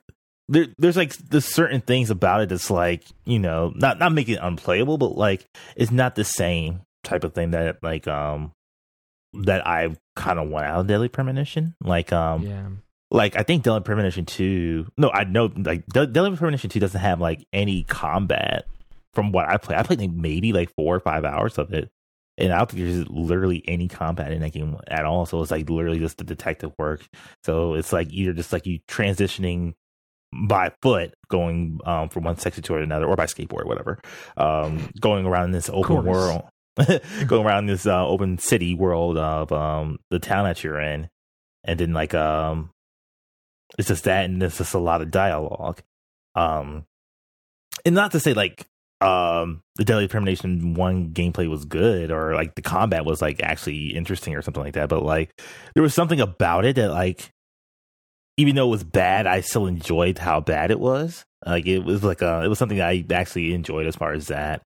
there, 0.49 0.67
there's 0.77 0.97
like 0.97 1.15
there's 1.17 1.45
certain 1.45 1.81
things 1.81 2.09
about 2.09 2.41
it 2.41 2.49
that's 2.49 2.69
like 2.69 3.03
you 3.25 3.39
know 3.39 3.73
not 3.75 3.99
not 3.99 4.13
making 4.13 4.35
it 4.35 4.41
unplayable, 4.43 4.97
but 4.97 5.17
like 5.17 5.45
it's 5.75 5.91
not 5.91 6.15
the 6.15 6.23
same 6.23 6.81
type 7.03 7.23
of 7.23 7.33
thing 7.33 7.51
that 7.51 7.81
like 7.81 8.07
um 8.07 8.51
that 9.33 9.65
I 9.65 9.95
kind 10.15 10.39
of 10.39 10.49
want 10.49 10.65
out 10.65 10.81
of 10.81 10.87
Deadly 10.87 11.09
Premonition. 11.09 11.75
Like 11.81 12.13
um 12.13 12.43
yeah. 12.43 12.67
like 13.11 13.35
I 13.35 13.43
think 13.43 13.63
Deadly 13.63 13.81
Premonition 13.81 14.25
Two. 14.25 14.87
No, 14.97 15.09
I 15.11 15.23
know 15.23 15.51
like 15.55 15.85
De- 15.87 16.07
Deadly 16.07 16.35
Premonition 16.35 16.69
Two 16.69 16.79
doesn't 16.79 17.01
have 17.01 17.19
like 17.19 17.45
any 17.51 17.83
combat 17.83 18.65
from 19.13 19.31
what 19.31 19.47
I 19.47 19.57
play. 19.57 19.75
I 19.75 19.83
played 19.83 19.99
like 19.99 20.11
maybe 20.11 20.53
like 20.53 20.73
four 20.75 20.95
or 20.95 20.99
five 20.99 21.25
hours 21.25 21.57
of 21.57 21.73
it. 21.73 21.91
and 22.37 22.51
I 22.51 22.57
don't 22.57 22.71
think 22.71 22.83
there's 22.83 23.09
literally 23.09 23.63
any 23.67 23.87
combat 23.87 24.31
in 24.31 24.41
that 24.41 24.53
game 24.53 24.77
at 24.87 25.05
all. 25.05 25.25
So 25.25 25.41
it's 25.41 25.51
like 25.51 25.69
literally 25.69 25.99
just 25.99 26.17
the 26.17 26.23
detective 26.23 26.71
work. 26.77 27.07
So 27.43 27.75
it's 27.75 27.93
like 27.93 28.11
either 28.11 28.33
just 28.33 28.51
like 28.51 28.65
you 28.65 28.79
transitioning 28.87 29.73
by 30.47 30.71
foot 30.81 31.13
going 31.29 31.79
um, 31.85 32.09
from 32.09 32.23
one 32.23 32.37
section 32.37 32.63
to 32.63 32.75
another 32.77 33.05
or 33.05 33.15
by 33.15 33.27
skateboard 33.27 33.67
whatever 33.67 33.99
um, 34.35 34.89
going 34.99 35.27
around 35.27 35.45
in 35.45 35.51
this 35.51 35.69
open 35.69 36.03
world 36.03 36.43
going 37.27 37.45
around 37.45 37.67
this 37.67 37.85
uh, 37.85 38.07
open 38.07 38.37
city 38.37 38.73
world 38.73 39.17
of 39.17 39.51
um, 39.51 39.99
the 40.09 40.19
town 40.19 40.45
that 40.45 40.63
you're 40.63 40.79
in 40.79 41.09
and 41.63 41.79
then 41.79 41.93
like 41.93 42.13
um 42.13 42.71
it's 43.77 43.87
just 43.87 44.03
that 44.03 44.25
and 44.25 44.41
it's 44.43 44.57
just 44.57 44.73
a 44.73 44.79
lot 44.79 45.01
of 45.01 45.11
dialogue. 45.11 45.81
Um 46.35 46.85
and 47.85 47.95
not 47.95 48.11
to 48.11 48.19
say 48.19 48.33
like 48.33 48.65
um 49.01 49.61
the 49.75 49.85
deadly 49.85 50.07
premonition 50.07 50.75
one 50.75 51.09
gameplay 51.11 51.49
was 51.49 51.65
good 51.65 52.11
or 52.11 52.35
like 52.35 52.55
the 52.55 52.61
combat 52.61 53.05
was 53.05 53.21
like 53.21 53.41
actually 53.41 53.87
interesting 53.87 54.35
or 54.35 54.41
something 54.41 54.63
like 54.63 54.75
that 54.75 54.87
but 54.87 55.03
like 55.03 55.29
there 55.73 55.83
was 55.83 55.93
something 55.93 56.21
about 56.21 56.63
it 56.63 56.77
that 56.77 56.89
like 56.89 57.29
even 58.37 58.55
though 58.55 58.67
it 58.67 58.71
was 58.71 58.83
bad 58.83 59.27
i 59.27 59.41
still 59.41 59.67
enjoyed 59.67 60.17
how 60.17 60.39
bad 60.39 60.71
it 60.71 60.79
was. 60.79 61.25
Like 61.45 61.65
it 61.65 61.79
was 61.79 62.03
like 62.03 62.21
uh 62.21 62.41
it 62.45 62.47
was 62.47 62.57
something 62.57 62.81
i 62.81 63.03
actually 63.11 63.53
enjoyed 63.53 63.87
as 63.87 63.95
far 63.95 64.13
as 64.13 64.27
that. 64.27 64.61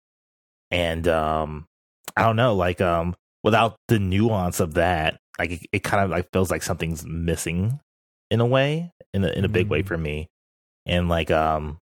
And 0.72 1.08
um 1.08 1.68
i 2.18 2.24
don't 2.24 2.36
know 2.36 2.56
like 2.56 2.80
um 2.82 3.16
without 3.44 3.76
the 3.88 4.00
nuance 4.00 4.60
of 4.60 4.74
that 4.76 5.18
like 5.40 5.52
it, 5.52 5.60
it 5.72 5.84
kind 5.84 6.04
of 6.04 6.10
like 6.10 6.28
feels 6.32 6.50
like 6.52 6.64
something's 6.64 7.06
missing 7.06 7.80
in 8.32 8.40
a 8.40 8.46
way 8.46 8.92
in 9.14 9.24
a 9.24 9.30
in 9.30 9.46
a 9.46 9.50
big 9.50 9.68
way 9.68 9.82
Mm. 9.84 9.88
for 9.88 9.98
me 9.98 10.28
and 10.86 11.10
like 11.10 11.32
um 11.32 11.78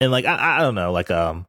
and 0.00 0.10
like 0.10 0.24
I, 0.24 0.58
I 0.58 0.60
don't 0.60 0.74
know 0.74 0.92
like 0.92 1.10
um 1.10 1.44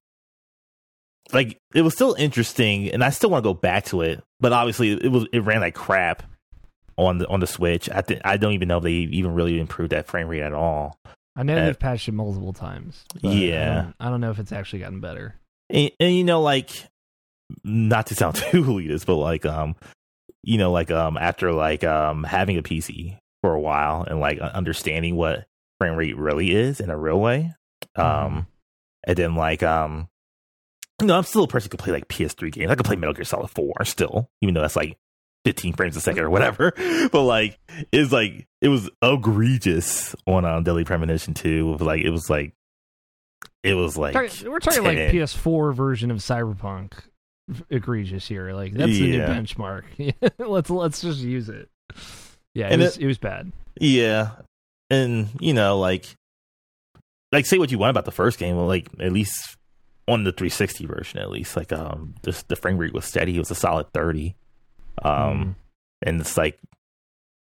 like 1.31 1.57
it 1.73 1.81
was 1.81 1.93
still 1.93 2.13
interesting 2.19 2.89
and 2.91 3.03
i 3.03 3.09
still 3.09 3.29
want 3.29 3.43
to 3.43 3.49
go 3.49 3.53
back 3.53 3.85
to 3.85 4.01
it 4.01 4.21
but 4.39 4.51
obviously 4.53 4.91
it 4.91 5.09
was 5.11 5.25
it 5.33 5.39
ran 5.39 5.61
like 5.61 5.75
crap 5.75 6.23
on 6.97 7.17
the 7.17 7.27
on 7.27 7.39
the 7.39 7.47
switch 7.47 7.89
i 7.89 8.01
think 8.01 8.21
i 8.25 8.37
don't 8.37 8.53
even 8.53 8.67
know 8.67 8.77
if 8.77 8.83
they 8.83 8.91
even 8.91 9.33
really 9.33 9.59
improved 9.59 9.91
that 9.91 10.05
frame 10.07 10.27
rate 10.27 10.41
at 10.43 10.53
all 10.53 10.97
I 11.35 11.41
know 11.41 11.55
Uh, 11.57 11.65
they've 11.65 11.79
patched 11.79 12.07
it 12.07 12.11
multiple 12.11 12.53
times. 12.53 13.05
but 13.19 13.27
I 13.29 13.33
Yeah. 13.33 13.73
don't, 13.81 13.95
I 13.99 14.09
don't 14.11 14.21
know 14.21 14.29
if 14.29 14.37
it's 14.37 14.51
actually 14.51 14.79
gotten 14.81 14.99
better. 14.99 15.33
and, 15.71 15.89
and 15.99 16.15
you 16.15 16.23
know 16.23 16.43
like 16.43 16.69
not 17.63 18.07
to 18.07 18.15
sound 18.15 18.35
too 18.51 18.63
elitist 18.63 19.05
but 19.05 19.15
like 19.15 19.45
um 19.45 19.75
you 20.43 20.57
know 20.57 20.71
like 20.71 20.91
um 20.91 21.17
after 21.17 21.51
like 21.53 21.83
um 21.83 22.23
having 22.23 22.57
a 22.57 22.63
pc 22.63 23.17
for 23.41 23.53
a 23.53 23.59
while 23.59 24.03
and 24.03 24.19
like 24.19 24.39
understanding 24.39 25.15
what 25.15 25.45
frame 25.79 25.95
rate 25.95 26.17
really 26.17 26.51
is 26.53 26.79
in 26.79 26.89
a 26.89 26.97
real 26.97 27.19
way 27.19 27.51
um 27.95 28.05
Mhm. 28.05 28.45
and 29.07 29.17
then 29.17 29.35
like 29.35 29.63
um 29.63 30.07
you 31.01 31.07
know 31.07 31.17
i'm 31.17 31.23
still 31.23 31.43
a 31.43 31.47
person 31.47 31.67
who 31.69 31.77
can 31.77 31.83
play 31.83 31.93
like 31.93 32.07
ps3 32.07 32.51
games. 32.51 32.71
I 32.71 32.75
can 32.75 32.83
play 32.83 32.95
metal 32.95 33.13
gear 33.13 33.25
solid 33.25 33.49
4 33.49 33.83
still 33.85 34.29
even 34.41 34.53
though 34.53 34.61
that's 34.61 34.75
like 34.75 34.97
15 35.45 35.73
frames 35.73 35.97
a 35.97 36.01
second 36.01 36.23
or 36.23 36.29
whatever. 36.29 36.71
But 37.11 37.23
like 37.23 37.59
it's 37.91 38.13
like 38.13 38.47
it 38.61 38.69
was 38.69 38.89
egregious 39.01 40.15
on 40.25 40.45
um 40.45 40.63
deadly 40.63 40.85
premonition 40.85 41.33
2 41.33 41.77
like 41.79 42.01
it 42.01 42.11
was 42.11 42.29
like 42.29 42.53
it 43.63 43.73
was 43.73 43.97
like 43.97 44.13
we're 44.13 44.59
talking 44.59 44.83
like 44.83 44.97
PS4 44.97 45.73
version 45.73 46.11
of 46.11 46.17
Cyberpunk 46.19 46.93
egregious 47.69 48.27
here. 48.27 48.53
Like 48.53 48.73
that's 48.73 48.91
the 48.91 49.11
new 49.11 49.19
benchmark. 49.21 49.83
let's 50.37 50.69
let's 50.69 51.01
just 51.01 51.19
use 51.19 51.49
it. 51.49 51.69
Yeah, 52.53 52.67
it 52.67 52.73
And 52.73 52.81
was, 52.81 52.97
it- 52.97 53.03
it 53.03 53.07
was 53.07 53.17
bad. 53.17 53.51
Yeah, 53.79 54.31
and 54.89 55.29
you 55.39 55.53
know, 55.53 55.79
like, 55.79 56.05
like 57.31 57.45
say 57.47 57.57
what 57.57 57.71
you 57.71 57.77
want 57.79 57.89
about 57.89 58.05
the 58.05 58.11
first 58.11 58.37
game, 58.37 58.55
well, 58.55 58.67
like 58.67 58.87
at 58.99 59.11
least 59.11 59.57
on 60.07 60.23
the 60.25 60.31
360 60.31 60.85
version, 60.85 61.19
at 61.19 61.31
least, 61.31 61.55
like, 61.57 61.71
um, 61.73 62.13
this 62.23 62.43
the 62.43 62.55
frame 62.55 62.77
rate 62.77 62.93
was 62.93 63.05
steady. 63.05 63.35
It 63.35 63.39
was 63.39 63.49
a 63.51 63.55
solid 63.55 63.87
30. 63.93 64.35
Um, 65.03 65.13
Mm. 65.15 65.55
and 66.03 66.21
it's 66.21 66.37
like, 66.37 66.59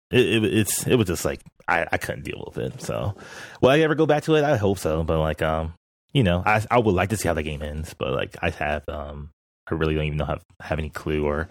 it, 0.09 0.43
it 0.43 0.43
it's 0.45 0.87
it 0.87 0.95
was 0.95 1.07
just 1.07 1.23
like 1.25 1.41
I 1.67 1.85
I 1.91 1.97
couldn't 1.97 2.23
deal 2.23 2.43
with 2.47 2.57
it. 2.57 2.81
So, 2.81 3.15
will 3.61 3.69
I 3.69 3.79
ever 3.81 3.93
go 3.93 4.05
back 4.07 4.23
to 4.23 4.35
it? 4.35 4.43
I 4.43 4.57
hope 4.57 4.79
so. 4.79 5.03
But 5.03 5.19
like, 5.19 5.41
um, 5.43 5.73
you 6.13 6.23
know, 6.23 6.41
I 6.45 6.65
I 6.71 6.79
would 6.79 6.95
like 6.95 7.09
to 7.09 7.17
see 7.17 7.27
how 7.27 7.33
the 7.35 7.43
game 7.43 7.61
ends, 7.61 7.93
but 7.93 8.13
like, 8.13 8.35
I 8.41 8.49
have 8.49 8.87
um, 8.89 9.29
I 9.69 9.75
really 9.75 9.95
don't 9.95 10.05
even 10.05 10.17
know 10.17 10.25
have 10.25 10.43
have 10.61 10.79
any 10.79 10.89
clue 10.89 11.25
or 11.25 11.49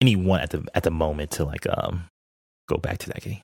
anyone 0.00 0.40
at 0.40 0.50
the 0.50 0.66
at 0.74 0.82
the 0.82 0.90
moment 0.90 1.32
to 1.32 1.44
like 1.44 1.66
um 1.68 2.04
go 2.68 2.76
back 2.76 2.98
to 2.98 3.08
that 3.08 3.22
game. 3.22 3.40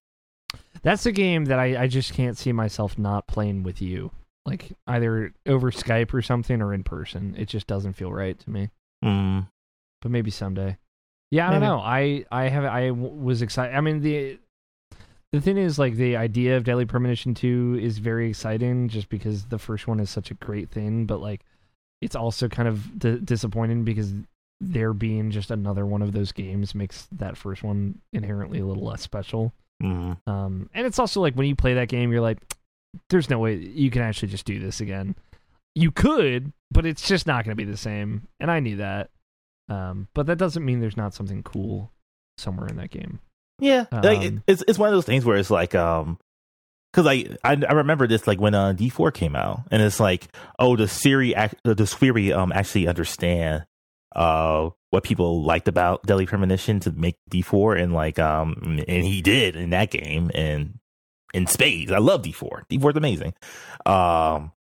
That's 0.82 1.06
a 1.06 1.12
game 1.12 1.46
that 1.46 1.58
I, 1.58 1.82
I 1.84 1.86
just 1.86 2.12
can't 2.12 2.36
see 2.36 2.52
myself 2.52 2.98
not 2.98 3.26
playing 3.26 3.62
with 3.62 3.80
you. 3.80 4.10
Like 4.44 4.72
either 4.86 5.32
over 5.46 5.70
Skype 5.70 6.12
or 6.12 6.20
something 6.20 6.60
or 6.60 6.74
in 6.74 6.84
person. 6.84 7.34
It 7.38 7.46
just 7.46 7.66
doesn't 7.66 7.94
feel 7.94 8.12
right 8.12 8.38
to 8.38 8.50
me. 8.50 8.70
Mm. 9.02 9.48
But 10.02 10.10
maybe 10.10 10.30
someday. 10.30 10.76
Yeah, 11.30 11.48
I 11.48 11.52
don't 11.52 11.62
know. 11.62 11.78
I 11.78 12.26
I 12.30 12.48
have 12.48 12.64
I 12.64 12.90
was 12.90 13.42
excited. 13.42 13.74
I 13.74 13.80
mean 13.80 14.00
the 14.00 14.38
the 15.32 15.40
thing 15.40 15.56
is 15.56 15.80
like 15.80 15.96
the 15.96 16.16
idea 16.16 16.56
of 16.56 16.62
Deadly 16.62 16.84
Premonition 16.84 17.34
2 17.34 17.80
is 17.82 17.98
very 17.98 18.28
exciting 18.28 18.88
just 18.88 19.08
because 19.08 19.46
the 19.46 19.58
first 19.58 19.88
one 19.88 19.98
is 19.98 20.08
such 20.08 20.30
a 20.30 20.34
great 20.34 20.70
thing, 20.70 21.06
but 21.06 21.20
like 21.20 21.40
it's 22.00 22.16
also 22.16 22.48
kind 22.48 22.68
of 22.68 22.98
d- 22.98 23.20
disappointing 23.22 23.84
because 23.84 24.12
there 24.60 24.92
being 24.92 25.30
just 25.30 25.50
another 25.50 25.84
one 25.84 26.02
of 26.02 26.12
those 26.12 26.32
games 26.32 26.74
makes 26.74 27.08
that 27.12 27.36
first 27.36 27.62
one 27.62 28.00
inherently 28.12 28.60
a 28.60 28.66
little 28.66 28.84
less 28.84 29.02
special. 29.02 29.52
Mm. 29.82 30.16
Um, 30.26 30.70
and 30.74 30.86
it's 30.86 30.98
also 30.98 31.20
like 31.20 31.34
when 31.34 31.46
you 31.46 31.56
play 31.56 31.74
that 31.74 31.88
game, 31.88 32.12
you're 32.12 32.20
like, 32.20 32.38
there's 33.10 33.28
no 33.28 33.38
way 33.38 33.56
you 33.56 33.90
can 33.90 34.02
actually 34.02 34.28
just 34.28 34.44
do 34.44 34.58
this 34.60 34.80
again. 34.80 35.14
You 35.74 35.90
could, 35.90 36.52
but 36.70 36.86
it's 36.86 37.06
just 37.06 37.26
not 37.26 37.44
going 37.44 37.56
to 37.56 37.62
be 37.62 37.70
the 37.70 37.76
same. 37.76 38.28
And 38.38 38.50
I 38.50 38.60
knew 38.60 38.76
that. 38.76 39.10
Um, 39.68 40.08
but 40.14 40.26
that 40.26 40.38
doesn't 40.38 40.64
mean 40.64 40.80
there's 40.80 40.96
not 40.96 41.14
something 41.14 41.42
cool 41.42 41.90
somewhere 42.38 42.68
in 42.68 42.76
that 42.76 42.90
game. 42.90 43.18
Yeah, 43.60 43.86
like 43.92 44.22
it, 44.22 44.28
Um, 44.28 44.42
it's 44.46 44.64
it's 44.66 44.78
one 44.78 44.88
of 44.88 44.94
those 44.94 45.06
things 45.06 45.24
where 45.24 45.36
it's 45.36 45.50
like 45.50 45.74
um, 45.74 46.18
because 46.94 47.08
I, 47.08 47.36
I 47.42 47.60
I 47.68 47.72
remember 47.72 48.06
this 48.06 48.26
like 48.26 48.40
when 48.40 48.54
uh 48.54 48.72
D 48.72 48.88
four 48.88 49.10
came 49.10 49.34
out, 49.34 49.62
and 49.70 49.82
it's 49.82 49.98
like 49.98 50.28
oh 50.58 50.76
the 50.76 50.86
SWERY 50.86 51.34
the 51.64 51.86
SWERY 51.86 52.32
um 52.32 52.52
actually 52.52 52.86
understand 52.86 53.64
uh 54.14 54.70
what 54.90 55.02
people 55.02 55.42
liked 55.42 55.66
about 55.66 56.04
Deadly 56.04 56.26
Premonition 56.26 56.78
to 56.80 56.92
make 56.92 57.16
D 57.28 57.42
four, 57.42 57.74
and 57.74 57.92
like 57.92 58.18
um 58.18 58.80
and 58.86 59.04
he 59.04 59.22
did 59.22 59.56
in 59.56 59.70
that 59.70 59.90
game 59.90 60.30
and 60.34 60.78
in 61.32 61.48
spades. 61.48 61.90
I 61.90 61.98
love 61.98 62.22
D 62.22 62.30
four. 62.30 62.64
D 62.68 62.78
four 62.78 62.90
is 62.90 62.96
amazing. 62.96 63.34
Um, 63.84 64.52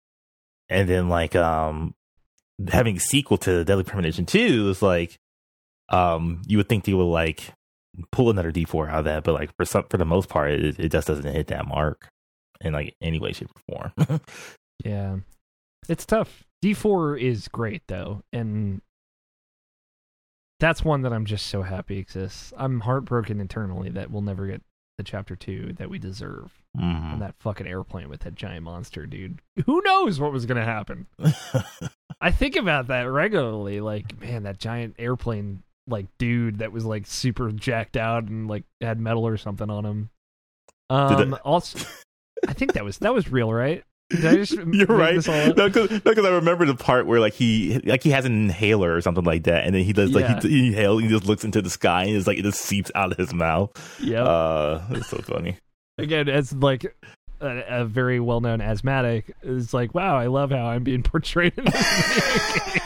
and 0.69 0.89
then 0.89 1.09
like 1.09 1.35
um 1.35 1.93
having 2.71 2.97
a 2.97 3.01
sequel 3.01 3.37
to 3.37 3.63
Deadly 3.63 3.83
Premonition 3.83 4.25
two 4.25 4.69
is 4.69 4.81
like 4.81 5.19
um 5.89 6.41
you 6.47 6.57
would 6.57 6.67
think 6.67 6.85
they 6.85 6.93
would 6.93 7.03
like 7.03 7.53
pull 8.11 8.31
another 8.31 8.51
D4 8.51 8.89
out 8.89 8.99
of 8.99 9.05
that, 9.05 9.23
but 9.23 9.35
like 9.35 9.55
for 9.55 9.65
some 9.65 9.85
for 9.87 9.97
the 9.97 10.05
most 10.05 10.27
part, 10.27 10.49
it, 10.49 10.79
it 10.79 10.91
just 10.91 11.07
doesn't 11.07 11.31
hit 11.31 11.45
that 11.47 11.67
mark 11.67 12.09
in 12.63 12.73
like 12.73 12.95
any 13.01 13.19
way, 13.19 13.33
shape, 13.33 13.49
or 13.69 13.91
form. 14.07 14.21
Yeah. 14.83 15.17
It's 15.87 16.05
tough. 16.05 16.43
D4 16.63 17.19
is 17.21 17.47
great 17.47 17.83
though, 17.87 18.21
and 18.33 18.81
that's 20.59 20.83
one 20.83 21.01
that 21.01 21.13
I'm 21.13 21.25
just 21.25 21.47
so 21.47 21.61
happy 21.61 21.97
exists. 21.97 22.53
I'm 22.57 22.81
heartbroken 22.81 23.39
internally 23.39 23.89
that 23.89 24.11
we'll 24.11 24.21
never 24.21 24.47
get 24.47 24.61
the 24.97 25.03
chapter 25.03 25.35
2 25.35 25.73
that 25.73 25.89
we 25.89 25.99
deserve. 25.99 26.51
Mhm. 26.77 27.13
on 27.13 27.19
that 27.19 27.35
fucking 27.39 27.67
airplane 27.67 28.09
with 28.09 28.21
that 28.21 28.33
giant 28.33 28.63
monster, 28.63 29.05
dude. 29.05 29.39
Who 29.67 29.79
knows 29.83 30.19
what 30.19 30.31
was 30.31 30.47
gonna 30.47 30.65
happen? 30.65 31.05
I 32.19 32.31
think 32.31 32.55
about 32.55 32.87
that 32.87 33.03
regularly. 33.03 33.79
Like, 33.79 34.19
man, 34.19 34.41
that 34.43 34.57
giant 34.57 34.95
airplane, 34.97 35.61
like, 35.87 36.07
dude 36.17 36.57
that 36.59 36.71
was 36.71 36.83
like 36.83 37.05
super 37.05 37.51
jacked 37.51 37.95
out 37.95 38.23
and 38.23 38.47
like 38.47 38.63
had 38.81 38.99
metal 38.99 39.27
or 39.27 39.37
something 39.37 39.69
on 39.69 39.85
him. 39.85 40.09
Did 40.89 40.97
Um, 41.21 41.37
also, 41.45 41.77
I 42.47 42.53
think 42.53 42.73
that 42.73 42.83
was 42.83 42.97
that 42.99 43.13
was 43.13 43.31
real, 43.31 43.51
right? 43.53 43.83
Did 44.09 44.25
I 44.25 44.35
just 44.35 44.53
You're 44.71 44.85
right. 44.87 45.15
this 45.15 45.27
all 45.27 45.35
up? 45.35 45.57
No, 45.57 45.69
because 45.69 46.25
I 46.25 46.29
remember 46.29 46.65
the 46.65 46.75
part 46.75 47.07
where 47.07 47.19
like 47.19 47.33
he 47.33 47.79
like 47.79 48.03
he 48.03 48.11
has 48.11 48.25
an 48.25 48.33
inhaler 48.33 48.95
or 48.95 49.01
something 49.01 49.23
like 49.23 49.43
that, 49.43 49.65
and 49.65 49.75
then 49.75 49.83
he 49.83 49.93
does 49.93 50.11
like 50.11 50.25
Yeah. 50.25 50.39
he, 50.41 50.49
he 50.49 50.67
inhales, 50.67 51.01
he 51.01 51.07
just 51.07 51.25
looks 51.25 51.43
into 51.43 51.61
the 51.61 51.69
sky, 51.69 52.03
and 52.03 52.15
it's 52.15 52.27
like 52.27 52.37
it 52.37 52.43
just 52.43 52.61
seeps 52.61 52.91
out 52.95 53.11
of 53.11 53.17
his 53.17 53.33
mouth. 53.33 53.71
Yep. 54.01 54.25
Uh, 54.25 54.79
it's 54.91 55.09
so 55.09 55.17
funny. 55.19 55.57
Again, 55.97 56.27
as 56.27 56.53
like 56.53 56.95
a, 57.39 57.81
a 57.81 57.85
very 57.85 58.19
well-known 58.19 58.61
asthmatic, 58.61 59.35
it's 59.43 59.73
like, 59.73 59.93
wow, 59.95 60.17
I 60.17 60.27
love 60.27 60.51
how 60.51 60.65
I'm 60.65 60.83
being 60.83 61.03
portrayed 61.03 61.53
in 61.57 61.65
this 61.65 62.83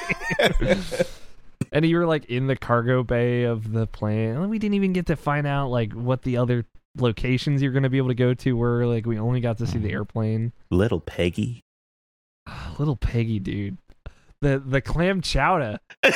and 1.71 1.85
you 1.85 1.97
were 1.97 2.05
like 2.05 2.25
in 2.25 2.47
the 2.47 2.55
cargo 2.55 3.03
bay 3.03 3.43
of 3.43 3.71
the 3.71 3.87
plane. 3.87 4.31
And 4.31 4.49
we 4.49 4.59
didn't 4.59 4.75
even 4.75 4.93
get 4.93 5.07
to 5.07 5.15
find 5.15 5.47
out 5.47 5.69
like 5.69 5.93
what 5.93 6.23
the 6.23 6.37
other 6.37 6.65
locations 7.01 7.61
you're 7.61 7.71
going 7.71 7.83
to 7.83 7.89
be 7.89 7.97
able 7.97 8.07
to 8.09 8.15
go 8.15 8.33
to 8.33 8.57
were. 8.57 8.85
Like 8.85 9.05
we 9.05 9.17
only 9.19 9.39
got 9.39 9.57
to 9.59 9.67
see 9.67 9.77
the 9.79 9.89
Mhm. 9.89 9.93
airplane. 9.93 10.53
Little 10.71 10.99
Peggy. 10.99 11.61
Little 12.79 12.95
Peggy, 12.97 13.39
dude. 13.39 13.77
The 14.41 14.59
the 14.65 14.81
clam 14.81 15.21
chowder. 15.21 15.79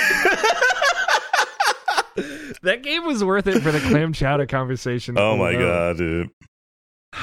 That 2.63 2.83
game 2.83 3.05
was 3.05 3.23
worth 3.23 3.47
it 3.47 3.61
for 3.61 3.71
the 3.71 3.79
clam 3.79 4.13
chowder 4.13 4.45
conversation. 4.45 5.17
oh 5.17 5.37
my 5.37 5.51
alone. 5.51 5.61
god, 5.61 5.97
dude. 5.97 6.29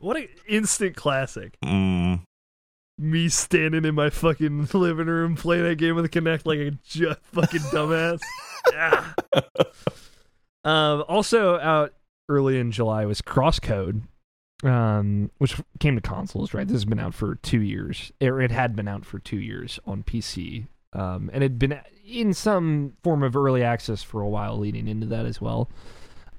What 0.00 0.16
an 0.16 0.28
instant 0.46 0.94
classic. 0.94 1.56
Mm. 1.64 2.20
me 2.98 3.28
standing 3.30 3.84
in 3.84 3.96
my 3.96 4.10
fucking 4.10 4.68
living 4.72 5.06
room 5.08 5.34
playing 5.34 5.64
that 5.64 5.74
game 5.78 5.96
with 5.96 6.08
the 6.08 6.20
Kinect 6.20 6.46
like 6.46 6.58
a 6.60 6.70
ju- 6.86 7.14
fucking 7.32 7.60
dumbass. 7.72 8.20
yeah. 8.72 9.04
Um, 10.64 11.02
also 11.08 11.58
out 11.58 11.94
early 12.28 12.58
in 12.58 12.70
July 12.72 13.04
was 13.06 13.22
Crosscode, 13.22 14.02
um, 14.64 15.30
which 15.38 15.56
came 15.80 15.94
to 15.94 16.00
consoles. 16.00 16.54
Right, 16.54 16.66
this 16.66 16.74
has 16.74 16.84
been 16.84 17.00
out 17.00 17.14
for 17.14 17.36
two 17.36 17.60
years, 17.60 18.12
or 18.20 18.40
it 18.40 18.50
had 18.50 18.76
been 18.76 18.88
out 18.88 19.04
for 19.04 19.18
two 19.18 19.38
years 19.38 19.78
on 19.86 20.02
PC, 20.02 20.66
um, 20.92 21.30
and 21.32 21.42
it 21.42 21.52
had 21.52 21.58
been 21.58 21.80
in 22.06 22.32
some 22.32 22.94
form 23.02 23.22
of 23.22 23.36
early 23.36 23.62
access 23.62 24.02
for 24.02 24.20
a 24.22 24.28
while 24.28 24.58
leading 24.58 24.88
into 24.88 25.06
that 25.06 25.26
as 25.26 25.40
well. 25.40 25.68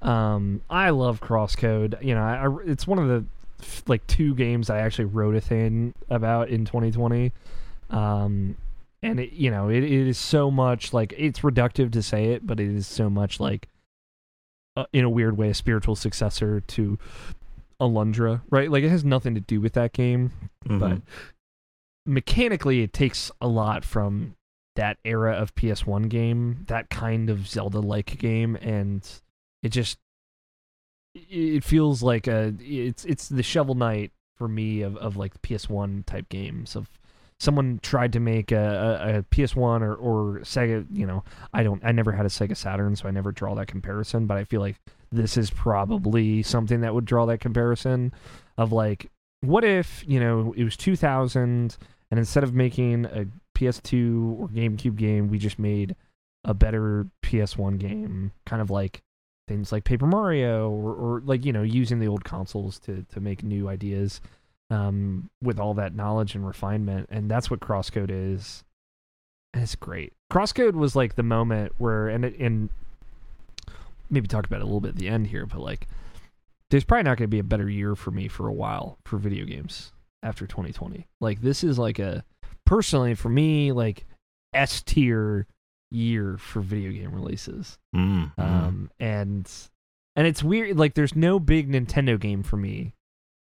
Um, 0.02 0.62
I 0.70 0.90
love 0.90 1.20
Crosscode. 1.20 2.02
You 2.02 2.14
know, 2.14 2.22
I, 2.22 2.46
I, 2.46 2.56
it's 2.66 2.86
one 2.86 2.98
of 2.98 3.08
the 3.08 3.24
like 3.86 4.06
two 4.06 4.34
games 4.34 4.70
I 4.70 4.78
actually 4.78 5.06
wrote 5.06 5.34
a 5.34 5.40
thing 5.40 5.94
about 6.08 6.48
in 6.48 6.64
2020. 6.64 7.32
Um, 7.90 8.56
and 9.02 9.20
it, 9.20 9.32
you 9.32 9.50
know, 9.50 9.68
it, 9.68 9.82
it 9.82 10.08
is 10.08 10.18
so 10.18 10.50
much 10.50 10.92
like 10.92 11.14
it's 11.16 11.40
reductive 11.40 11.92
to 11.92 12.02
say 12.02 12.26
it, 12.32 12.46
but 12.46 12.60
it 12.60 12.68
is 12.68 12.86
so 12.86 13.10
much 13.10 13.40
like, 13.40 13.68
uh, 14.76 14.86
in 14.92 15.04
a 15.04 15.10
weird 15.10 15.36
way, 15.36 15.50
a 15.50 15.54
spiritual 15.54 15.96
successor 15.96 16.60
to 16.60 16.98
Alundra, 17.80 18.42
right? 18.50 18.70
Like 18.70 18.84
it 18.84 18.90
has 18.90 19.04
nothing 19.04 19.34
to 19.34 19.40
do 19.40 19.60
with 19.60 19.72
that 19.74 19.92
game, 19.92 20.32
Mhm. 20.66 20.78
but 20.78 21.02
mechanically, 22.06 22.82
it 22.82 22.92
takes 22.92 23.30
a 23.40 23.48
lot 23.48 23.84
from 23.84 24.36
that 24.76 24.98
era 25.04 25.32
of 25.32 25.54
PS1 25.54 26.08
game, 26.08 26.64
that 26.68 26.88
kind 26.90 27.28
of 27.30 27.46
Zelda-like 27.48 28.18
game, 28.18 28.56
and 28.56 29.06
it 29.62 29.70
just 29.70 29.98
it 31.14 31.64
feels 31.64 32.02
like 32.02 32.26
a 32.28 32.54
it's 32.60 33.04
it's 33.04 33.28
the 33.28 33.42
Shovel 33.42 33.74
Knight 33.74 34.12
for 34.36 34.46
me 34.48 34.82
of 34.82 34.96
of 34.98 35.16
like 35.16 35.40
PS1 35.42 36.04
type 36.06 36.28
games 36.28 36.76
of 36.76 36.88
someone 37.40 37.80
tried 37.82 38.12
to 38.12 38.20
make 38.20 38.52
a, 38.52 39.00
a, 39.02 39.18
a 39.18 39.22
PS1 39.24 39.80
or 39.80 39.94
or 39.94 40.40
Sega. 40.40 40.86
You 40.92 41.06
know, 41.06 41.24
I 41.52 41.64
don't 41.64 41.82
I 41.84 41.90
never 41.90 42.12
had 42.12 42.26
a 42.26 42.28
Sega 42.28 42.56
Saturn, 42.56 42.94
so 42.94 43.08
I 43.08 43.10
never 43.10 43.32
draw 43.32 43.54
that 43.56 43.66
comparison. 43.66 44.26
But 44.26 44.36
I 44.36 44.44
feel 44.44 44.60
like 44.60 44.76
this 45.10 45.36
is 45.36 45.50
probably 45.50 46.42
something 46.42 46.82
that 46.82 46.94
would 46.94 47.04
draw 47.04 47.26
that 47.26 47.40
comparison 47.40 48.12
of 48.56 48.70
like 48.72 49.10
what 49.40 49.64
if 49.64 50.04
you 50.06 50.20
know 50.20 50.54
it 50.56 50.62
was 50.62 50.76
2000 50.76 51.76
and 52.10 52.18
instead 52.18 52.44
of 52.44 52.54
making 52.54 53.06
a 53.06 53.26
PS2 53.56 54.38
or 54.38 54.48
GameCube 54.48 54.96
game, 54.96 55.28
we 55.28 55.38
just 55.38 55.58
made 55.58 55.94
a 56.44 56.54
better 56.54 57.06
PS1 57.22 57.78
game, 57.78 58.32
kind 58.46 58.60
of 58.60 58.70
like 58.70 59.02
things 59.46 59.72
like 59.72 59.84
Paper 59.84 60.06
Mario 60.06 60.70
or, 60.70 60.94
or 60.94 61.22
like 61.24 61.44
you 61.44 61.52
know 61.52 61.62
using 61.62 61.98
the 61.98 62.08
old 62.08 62.24
consoles 62.24 62.78
to 62.80 63.04
to 63.12 63.20
make 63.20 63.42
new 63.42 63.68
ideas 63.68 64.20
um, 64.70 65.28
with 65.42 65.58
all 65.58 65.74
that 65.74 65.94
knowledge 65.94 66.34
and 66.34 66.46
refinement, 66.46 67.08
and 67.10 67.30
that's 67.30 67.50
what 67.50 67.60
Crosscode 67.60 68.10
is. 68.10 68.64
And 69.52 69.62
it's 69.62 69.74
great. 69.74 70.12
Crosscode 70.32 70.74
was 70.74 70.94
like 70.94 71.16
the 71.16 71.24
moment 71.24 71.72
where, 71.78 72.08
and 72.08 72.24
it, 72.24 72.38
and 72.38 72.70
maybe 74.08 74.28
talk 74.28 74.46
about 74.46 74.60
it 74.60 74.62
a 74.62 74.66
little 74.66 74.80
bit 74.80 74.90
at 74.90 74.96
the 74.96 75.08
end 75.08 75.26
here, 75.26 75.44
but 75.44 75.60
like, 75.60 75.88
there's 76.70 76.84
probably 76.84 77.02
not 77.02 77.18
going 77.18 77.26
to 77.26 77.28
be 77.28 77.40
a 77.40 77.44
better 77.44 77.68
year 77.68 77.96
for 77.96 78.12
me 78.12 78.28
for 78.28 78.46
a 78.46 78.52
while 78.52 78.98
for 79.04 79.18
video 79.18 79.44
games 79.44 79.92
after 80.22 80.46
2020. 80.46 81.08
Like, 81.20 81.40
this 81.40 81.64
is 81.64 81.78
like 81.78 81.98
a 81.98 82.24
personally 82.64 83.14
for 83.14 83.28
me 83.28 83.72
like 83.72 84.06
S 84.54 84.80
tier 84.82 85.48
year 85.90 86.36
for 86.38 86.60
video 86.60 86.92
game 86.92 87.12
releases. 87.12 87.76
Mm, 87.94 88.32
mm. 88.36 88.42
Um, 88.42 88.90
and 89.00 89.50
and 90.14 90.26
it's 90.28 90.44
weird. 90.44 90.78
Like, 90.78 90.94
there's 90.94 91.16
no 91.16 91.40
big 91.40 91.68
Nintendo 91.68 92.18
game 92.20 92.44
for 92.44 92.56
me 92.56 92.94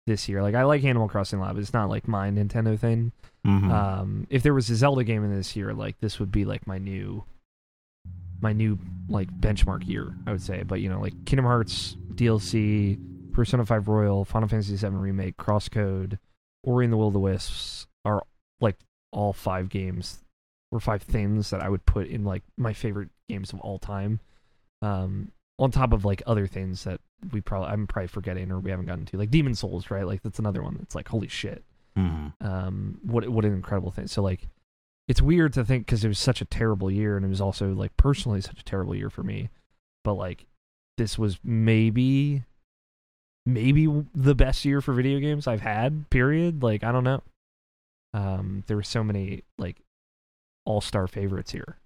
this 0.07 0.29
year. 0.29 0.43
Like, 0.43 0.55
I 0.55 0.64
like 0.64 0.85
Animal 0.85 1.09
Crossing 1.09 1.38
a 1.38 1.43
lot, 1.43 1.55
but 1.55 1.61
it's 1.61 1.73
not 1.73 1.88
like 1.88 2.07
my 2.09 2.31
Nintendo 2.31 2.79
thing. 2.79 3.12
Mhm. 3.47 3.71
Um, 3.71 4.27
if 4.31 4.43
there 4.43 4.55
was 4.55 4.71
a 4.71 4.77
Zelda 4.77 5.05
game 5.05 5.25
in 5.25 5.35
this 5.35 5.55
year, 5.57 5.75
like 5.75 5.99
this 6.01 6.19
would 6.19 6.33
be 6.33 6.45
like 6.45 6.67
my 6.67 6.79
new, 6.79 7.25
my 8.40 8.53
new 8.53 8.79
like 9.09 9.29
benchmark 9.38 9.87
year, 9.87 10.14
I 10.27 10.33
would 10.33 10.43
say. 10.43 10.62
But 10.62 10.81
you 10.81 10.88
know, 10.88 11.01
like 11.01 11.25
Kingdom 11.25 11.45
Hearts 11.47 11.97
DLC, 12.14 12.99
Persona 13.33 13.64
Five 13.67 13.88
Royal, 13.88 14.25
Final 14.25 14.49
Fantasy 14.49 14.77
VII 14.77 14.95
Remake, 14.95 15.37
Crosscode, 15.37 16.19
Ori 16.62 16.87
and 16.87 16.93
the 16.93 16.97
Will 16.97 17.09
of 17.09 17.12
the 17.12 17.21
Wisps 17.21 17.87
are 18.05 18.23
like 18.61 18.77
all 19.12 19.33
five 19.33 19.69
games 19.69 20.25
or 20.73 20.81
five 20.81 21.03
things 21.03 21.51
that 21.51 21.61
I 21.61 21.69
would 21.69 21.85
put 21.87 22.09
in 22.09 22.25
like 22.25 22.43
my 22.57 22.73
favorite 22.73 23.11
games 23.29 23.53
of 23.53 23.61
all 23.61 23.79
time. 23.79 24.21
Um, 24.83 25.33
on 25.59 25.71
top 25.71 25.93
of 25.93 26.05
like 26.05 26.23
other 26.27 26.47
things 26.47 26.85
that 26.85 27.01
we 27.33 27.41
probably 27.41 27.69
I'm 27.69 27.87
probably 27.87 28.09
forgetting 28.09 28.51
or 28.51 28.61
we 28.61 28.71
haven't 28.71 28.87
gotten 28.87 29.07
to, 29.07 29.17
like 29.17 29.31
Demon 29.31 29.55
Souls, 29.55 29.91
right? 29.91 30.07
Like 30.07 30.23
that's 30.23 30.39
another 30.39 30.63
one 30.63 30.77
that's 30.79 30.95
like 30.95 31.09
holy 31.09 31.29
shit. 31.29 31.65
Mhm. 31.97 32.33
um 32.41 32.99
what 33.05 33.29
what 33.29 33.45
an 33.45 33.53
incredible 33.55 33.93
thing. 33.93 34.09
So 34.09 34.21
like 34.23 34.49
it's 35.07 35.23
weird 35.23 35.53
to 35.53 35.65
think 35.65 35.87
because 35.87 36.05
it 36.05 36.09
was 36.09 36.19
such 36.19 36.41
a 36.41 36.45
terrible 36.45 36.91
year 36.91 37.17
and 37.17 37.25
it 37.25 37.29
was 37.29 37.41
also 37.41 37.73
like 37.73 37.97
personally 37.97 38.41
such 38.41 38.59
a 38.61 38.65
terrible 38.65 38.95
year 38.97 39.11
for 39.11 39.23
me. 39.23 39.51
But 40.03 40.15
like 40.15 40.47
this 40.99 41.17
was 41.19 41.39
maybe 41.45 42.43
maybe 43.47 43.87
the 44.15 44.35
best 44.35 44.65
year 44.65 44.81
for 44.81 44.93
video 44.95 45.19
games 45.21 45.47
i've 45.47 45.61
had 45.61 46.09
period. 46.11 46.63
Like 46.63 46.83
i 46.83 46.91
don't 46.93 47.05
know. 47.05 47.23
Um 48.13 48.65
there 48.67 48.77
were 48.77 48.83
so 48.83 49.05
many 49.05 49.43
like 49.59 49.77
all-star 50.65 51.07
favorites 51.07 51.53
here. 51.53 51.77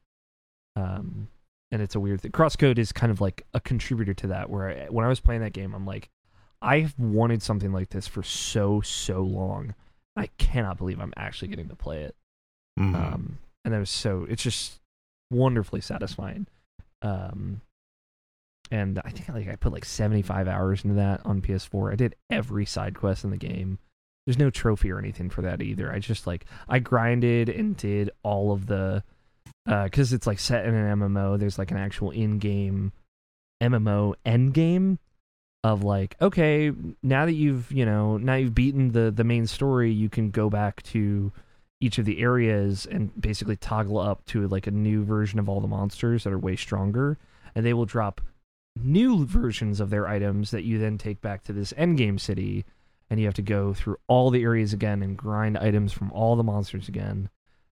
Um 0.76 1.28
and 1.70 1.82
it's 1.82 1.94
a 1.94 2.00
weird 2.00 2.20
thing 2.20 2.30
crosscode 2.30 2.78
is 2.78 2.92
kind 2.92 3.10
of 3.12 3.20
like 3.20 3.46
a 3.54 3.60
contributor 3.60 4.14
to 4.14 4.26
that 4.28 4.48
where 4.50 4.68
I, 4.68 4.86
when 4.86 5.04
i 5.04 5.08
was 5.08 5.20
playing 5.20 5.40
that 5.42 5.52
game 5.52 5.74
i'm 5.74 5.86
like 5.86 6.08
i've 6.62 6.98
wanted 6.98 7.42
something 7.42 7.72
like 7.72 7.90
this 7.90 8.06
for 8.06 8.22
so 8.22 8.80
so 8.80 9.20
long 9.22 9.74
I 10.18 10.30
cannot 10.36 10.78
believe 10.78 10.98
I'm 10.98 11.12
actually 11.16 11.46
getting 11.46 11.68
to 11.68 11.76
play 11.76 12.02
it. 12.02 12.16
Mhm. 12.78 12.94
Um, 12.94 13.38
and 13.64 13.72
that 13.72 13.78
was 13.78 13.88
so 13.88 14.26
it's 14.28 14.42
just 14.42 14.80
wonderfully 15.30 15.80
satisfying. 15.80 16.48
Um, 17.02 17.60
and 18.72 19.00
I 19.04 19.10
think 19.10 19.28
like 19.28 19.48
I 19.48 19.54
put 19.54 19.72
like 19.72 19.84
75 19.84 20.48
hours 20.48 20.82
into 20.82 20.96
that 20.96 21.24
on 21.24 21.40
PS4. 21.40 21.92
I 21.92 21.94
did 21.94 22.16
every 22.30 22.66
side 22.66 22.96
quest 22.96 23.22
in 23.22 23.30
the 23.30 23.36
game. 23.36 23.78
There's 24.26 24.38
no 24.38 24.50
trophy 24.50 24.90
or 24.90 24.98
anything 24.98 25.30
for 25.30 25.42
that 25.42 25.62
either. 25.62 25.92
I 25.92 26.00
just 26.00 26.26
like 26.26 26.44
I 26.68 26.80
grinded 26.80 27.48
and 27.48 27.76
did 27.76 28.10
all 28.24 28.50
of 28.50 28.66
the 28.66 29.04
Uh, 29.68 29.84
because 29.84 30.12
it's 30.14 30.26
like 30.26 30.38
set 30.38 30.64
in 30.64 30.74
an 30.74 30.98
MMO. 30.98 31.38
There's 31.38 31.58
like 31.58 31.70
an 31.70 31.76
actual 31.76 32.10
in-game 32.10 32.92
MMO 33.62 34.14
end 34.24 34.54
game 34.54 34.98
of 35.64 35.82
like 35.82 36.16
okay 36.20 36.70
now 37.02 37.26
that 37.26 37.32
you've 37.32 37.70
you 37.72 37.84
know 37.84 38.16
now 38.16 38.34
you've 38.36 38.54
beaten 38.54 38.92
the 38.92 39.10
the 39.10 39.24
main 39.24 39.46
story 39.46 39.90
you 39.90 40.08
can 40.08 40.30
go 40.30 40.48
back 40.48 40.82
to 40.84 41.32
each 41.80 41.98
of 41.98 42.04
the 42.04 42.20
areas 42.20 42.86
and 42.86 43.20
basically 43.20 43.56
toggle 43.56 43.98
up 43.98 44.24
to 44.24 44.46
like 44.48 44.66
a 44.66 44.70
new 44.70 45.04
version 45.04 45.38
of 45.38 45.48
all 45.48 45.60
the 45.60 45.68
monsters 45.68 46.24
that 46.24 46.32
are 46.32 46.38
way 46.38 46.54
stronger 46.54 47.18
and 47.54 47.66
they 47.66 47.74
will 47.74 47.84
drop 47.84 48.20
new 48.76 49.26
versions 49.26 49.80
of 49.80 49.90
their 49.90 50.06
items 50.06 50.52
that 50.52 50.62
you 50.62 50.78
then 50.78 50.96
take 50.96 51.20
back 51.20 51.42
to 51.42 51.52
this 51.52 51.72
endgame 51.72 52.20
city 52.20 52.64
and 53.10 53.18
you 53.18 53.26
have 53.26 53.34
to 53.34 53.42
go 53.42 53.74
through 53.74 53.96
all 54.06 54.30
the 54.30 54.42
areas 54.42 54.72
again 54.72 55.02
and 55.02 55.16
grind 55.16 55.58
items 55.58 55.92
from 55.92 56.12
all 56.12 56.36
the 56.36 56.44
monsters 56.44 56.88
again 56.88 57.28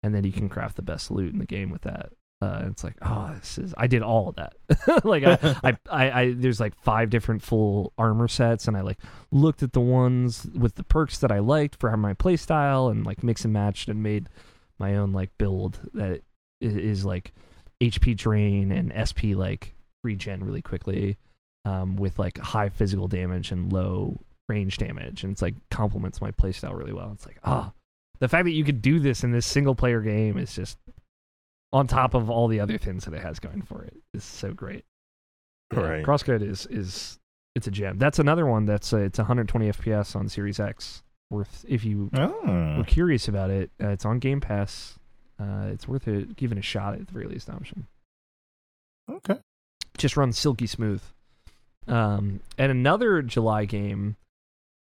and 0.04 0.14
then 0.14 0.24
you 0.24 0.32
can 0.32 0.48
craft 0.48 0.76
the 0.76 0.82
best 0.82 1.10
loot 1.10 1.32
in 1.32 1.38
the 1.38 1.46
game 1.46 1.70
with 1.70 1.82
that. 1.82 2.10
Uh, 2.42 2.64
it's 2.66 2.84
like 2.84 2.96
oh 3.00 3.32
this 3.38 3.56
is 3.56 3.72
i 3.78 3.86
did 3.86 4.02
all 4.02 4.28
of 4.28 4.36
that. 4.36 4.54
Like 5.04 5.24
I, 5.24 5.38
I, 5.62 5.76
I 5.90 6.20
i 6.20 6.34
there's 6.36 6.60
like 6.60 6.74
five 6.82 7.08
different 7.08 7.42
full 7.42 7.92
armor 7.96 8.28
sets 8.28 8.68
and 8.68 8.76
i 8.76 8.82
like 8.82 8.98
looked 9.30 9.62
at 9.62 9.72
the 9.72 9.80
ones 9.80 10.46
with 10.54 10.74
the 10.74 10.84
perks 10.84 11.18
that 11.18 11.32
i 11.32 11.38
liked 11.38 11.80
for 11.80 11.96
my 11.96 12.12
playstyle, 12.12 12.90
and 12.90 13.06
like 13.06 13.22
mix 13.22 13.44
and 13.44 13.52
matched 13.54 13.88
and 13.88 14.02
made 14.02 14.28
my 14.78 14.96
own 14.96 15.12
like 15.12 15.30
build 15.38 15.80
that 15.94 16.20
is 16.60 16.76
is 16.76 17.04
like 17.06 17.32
hp 17.80 18.14
drain 18.16 18.70
and 18.70 18.92
sp 19.08 19.32
like 19.34 19.74
regen 20.02 20.44
really 20.44 20.62
quickly 20.62 21.16
um, 21.64 21.96
with 21.96 22.18
like 22.18 22.38
high 22.38 22.68
physical 22.68 23.08
damage 23.08 23.50
and 23.50 23.72
low 23.72 24.20
range 24.48 24.78
damage. 24.78 25.24
And 25.24 25.32
it's 25.32 25.42
like 25.42 25.54
complements 25.70 26.20
my 26.20 26.30
playstyle 26.30 26.76
really 26.76 26.92
well. 26.92 27.10
It's 27.14 27.26
like 27.26 27.38
ah 27.44 27.72
the 28.20 28.28
fact 28.28 28.44
that 28.44 28.52
you 28.52 28.64
could 28.64 28.80
do 28.82 28.98
this 29.00 29.24
in 29.24 29.32
this 29.32 29.46
single 29.46 29.74
player 29.74 30.00
game 30.00 30.38
is 30.38 30.54
just 30.54 30.78
on 31.72 31.86
top 31.86 32.14
of 32.14 32.30
all 32.30 32.46
the 32.48 32.60
other 32.60 32.78
things 32.78 33.04
that 33.04 33.14
it 33.14 33.22
has 33.22 33.38
going 33.40 33.62
for 33.62 33.82
it 33.82 33.96
is 34.12 34.22
so 34.24 34.52
great 34.52 34.84
Yeah, 35.72 35.80
Right. 35.80 36.04
crosscode 36.04 36.42
is 36.42 36.66
is 36.66 37.18
it's 37.54 37.66
a 37.66 37.70
gem 37.70 37.98
that's 37.98 38.18
another 38.18 38.46
one 38.46 38.64
that's 38.66 38.92
uh, 38.92 38.98
it's 38.98 39.18
120 39.18 39.68
fps 39.72 40.14
on 40.16 40.28
series 40.28 40.58
x 40.60 41.02
worth 41.30 41.64
if 41.68 41.84
you 41.84 42.10
Oh. 42.14 42.76
were 42.78 42.84
curious 42.84 43.26
about 43.28 43.50
it 43.50 43.70
uh, 43.82 43.88
it's 43.88 44.04
on 44.04 44.18
game 44.20 44.40
pass 44.40 44.98
uh, 45.40 45.68
it's 45.72 45.88
worth 45.88 46.06
it 46.06 46.36
giving 46.36 46.58
a 46.58 46.62
shot 46.62 46.94
at 46.94 47.06
the 47.06 47.12
very 47.12 47.26
least 47.26 47.50
option 47.50 47.86
Okay. 49.10 49.38
just 49.98 50.16
runs 50.16 50.38
silky 50.38 50.66
smooth. 50.66 51.02
Um, 51.86 52.40
and 52.56 52.72
another 52.72 53.20
July 53.20 53.66
game. 53.66 54.16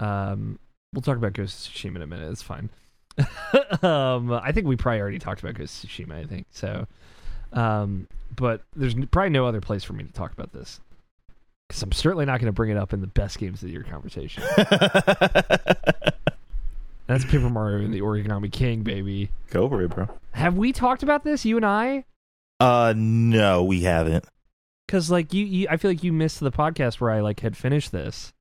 Um, 0.00 0.58
we'll 0.94 1.02
talk 1.02 1.18
about 1.18 1.34
Ghost 1.34 1.68
of 1.68 1.74
Tsushima 1.74 1.96
in 1.96 2.02
a 2.02 2.06
minute. 2.06 2.30
It's 2.32 2.40
fine. 2.40 2.70
um, 3.82 4.32
I 4.32 4.52
think 4.52 4.66
we 4.66 4.76
probably 4.76 5.00
already 5.00 5.18
talked 5.18 5.40
about 5.40 5.54
Ghost 5.54 5.82
of 5.84 5.90
Tsushima. 5.90 6.12
I 6.12 6.24
think 6.24 6.46
so. 6.50 6.86
Um, 7.52 8.08
but 8.34 8.62
there's 8.76 8.94
probably 9.10 9.30
no 9.30 9.46
other 9.46 9.60
place 9.60 9.84
for 9.84 9.94
me 9.94 10.04
to 10.04 10.12
talk 10.12 10.32
about 10.32 10.52
this 10.52 10.80
because 11.68 11.82
I'm 11.82 11.92
certainly 11.92 12.24
not 12.24 12.40
going 12.40 12.46
to 12.46 12.52
bring 12.52 12.70
it 12.70 12.76
up 12.76 12.92
in 12.92 13.00
the 13.00 13.06
best 13.06 13.38
games 13.38 13.62
of 13.62 13.68
the 13.68 13.72
year 13.72 13.84
conversation. 13.84 14.42
That's 17.06 17.24
Paper 17.24 17.48
Mario 17.48 17.84
and 17.84 17.94
the 17.94 18.02
Origami 18.02 18.52
King, 18.52 18.82
baby. 18.82 19.30
Go 19.50 19.68
for 19.68 19.82
it, 19.82 19.88
bro. 19.88 20.08
Have 20.32 20.56
we 20.56 20.72
talked 20.72 21.02
about 21.02 21.24
this, 21.24 21.44
you 21.44 21.56
and 21.56 21.64
I? 21.64 22.04
Uh, 22.60 22.92
no, 22.96 23.64
we 23.64 23.82
haven't. 23.82 24.26
Because 24.86 25.10
like 25.10 25.32
you, 25.32 25.44
you, 25.44 25.66
I 25.70 25.76
feel 25.78 25.90
like 25.90 26.04
you 26.04 26.12
missed 26.12 26.40
the 26.40 26.50
podcast 26.50 27.00
where 27.00 27.10
I 27.10 27.20
like 27.20 27.40
had 27.40 27.56
finished 27.56 27.92
this. 27.92 28.32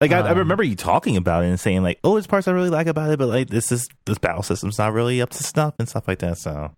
Like 0.00 0.12
I, 0.12 0.18
I 0.20 0.30
Um, 0.32 0.38
remember 0.38 0.62
you 0.62 0.74
talking 0.76 1.16
about 1.16 1.44
it 1.44 1.48
and 1.48 1.58
saying 1.60 1.82
like, 1.82 1.98
"Oh, 2.04 2.14
there's 2.14 2.26
parts 2.26 2.48
I 2.48 2.52
really 2.52 2.70
like 2.70 2.86
about 2.86 3.10
it, 3.10 3.18
but 3.18 3.28
like 3.28 3.48
this 3.48 3.70
is 3.72 3.88
this 4.06 4.18
battle 4.18 4.42
system's 4.42 4.78
not 4.78 4.92
really 4.92 5.20
up 5.22 5.30
to 5.30 5.42
snuff 5.42 5.74
and 5.78 5.88
stuff 5.88 6.06
like 6.08 6.18
that." 6.18 6.36
So, 6.38 6.72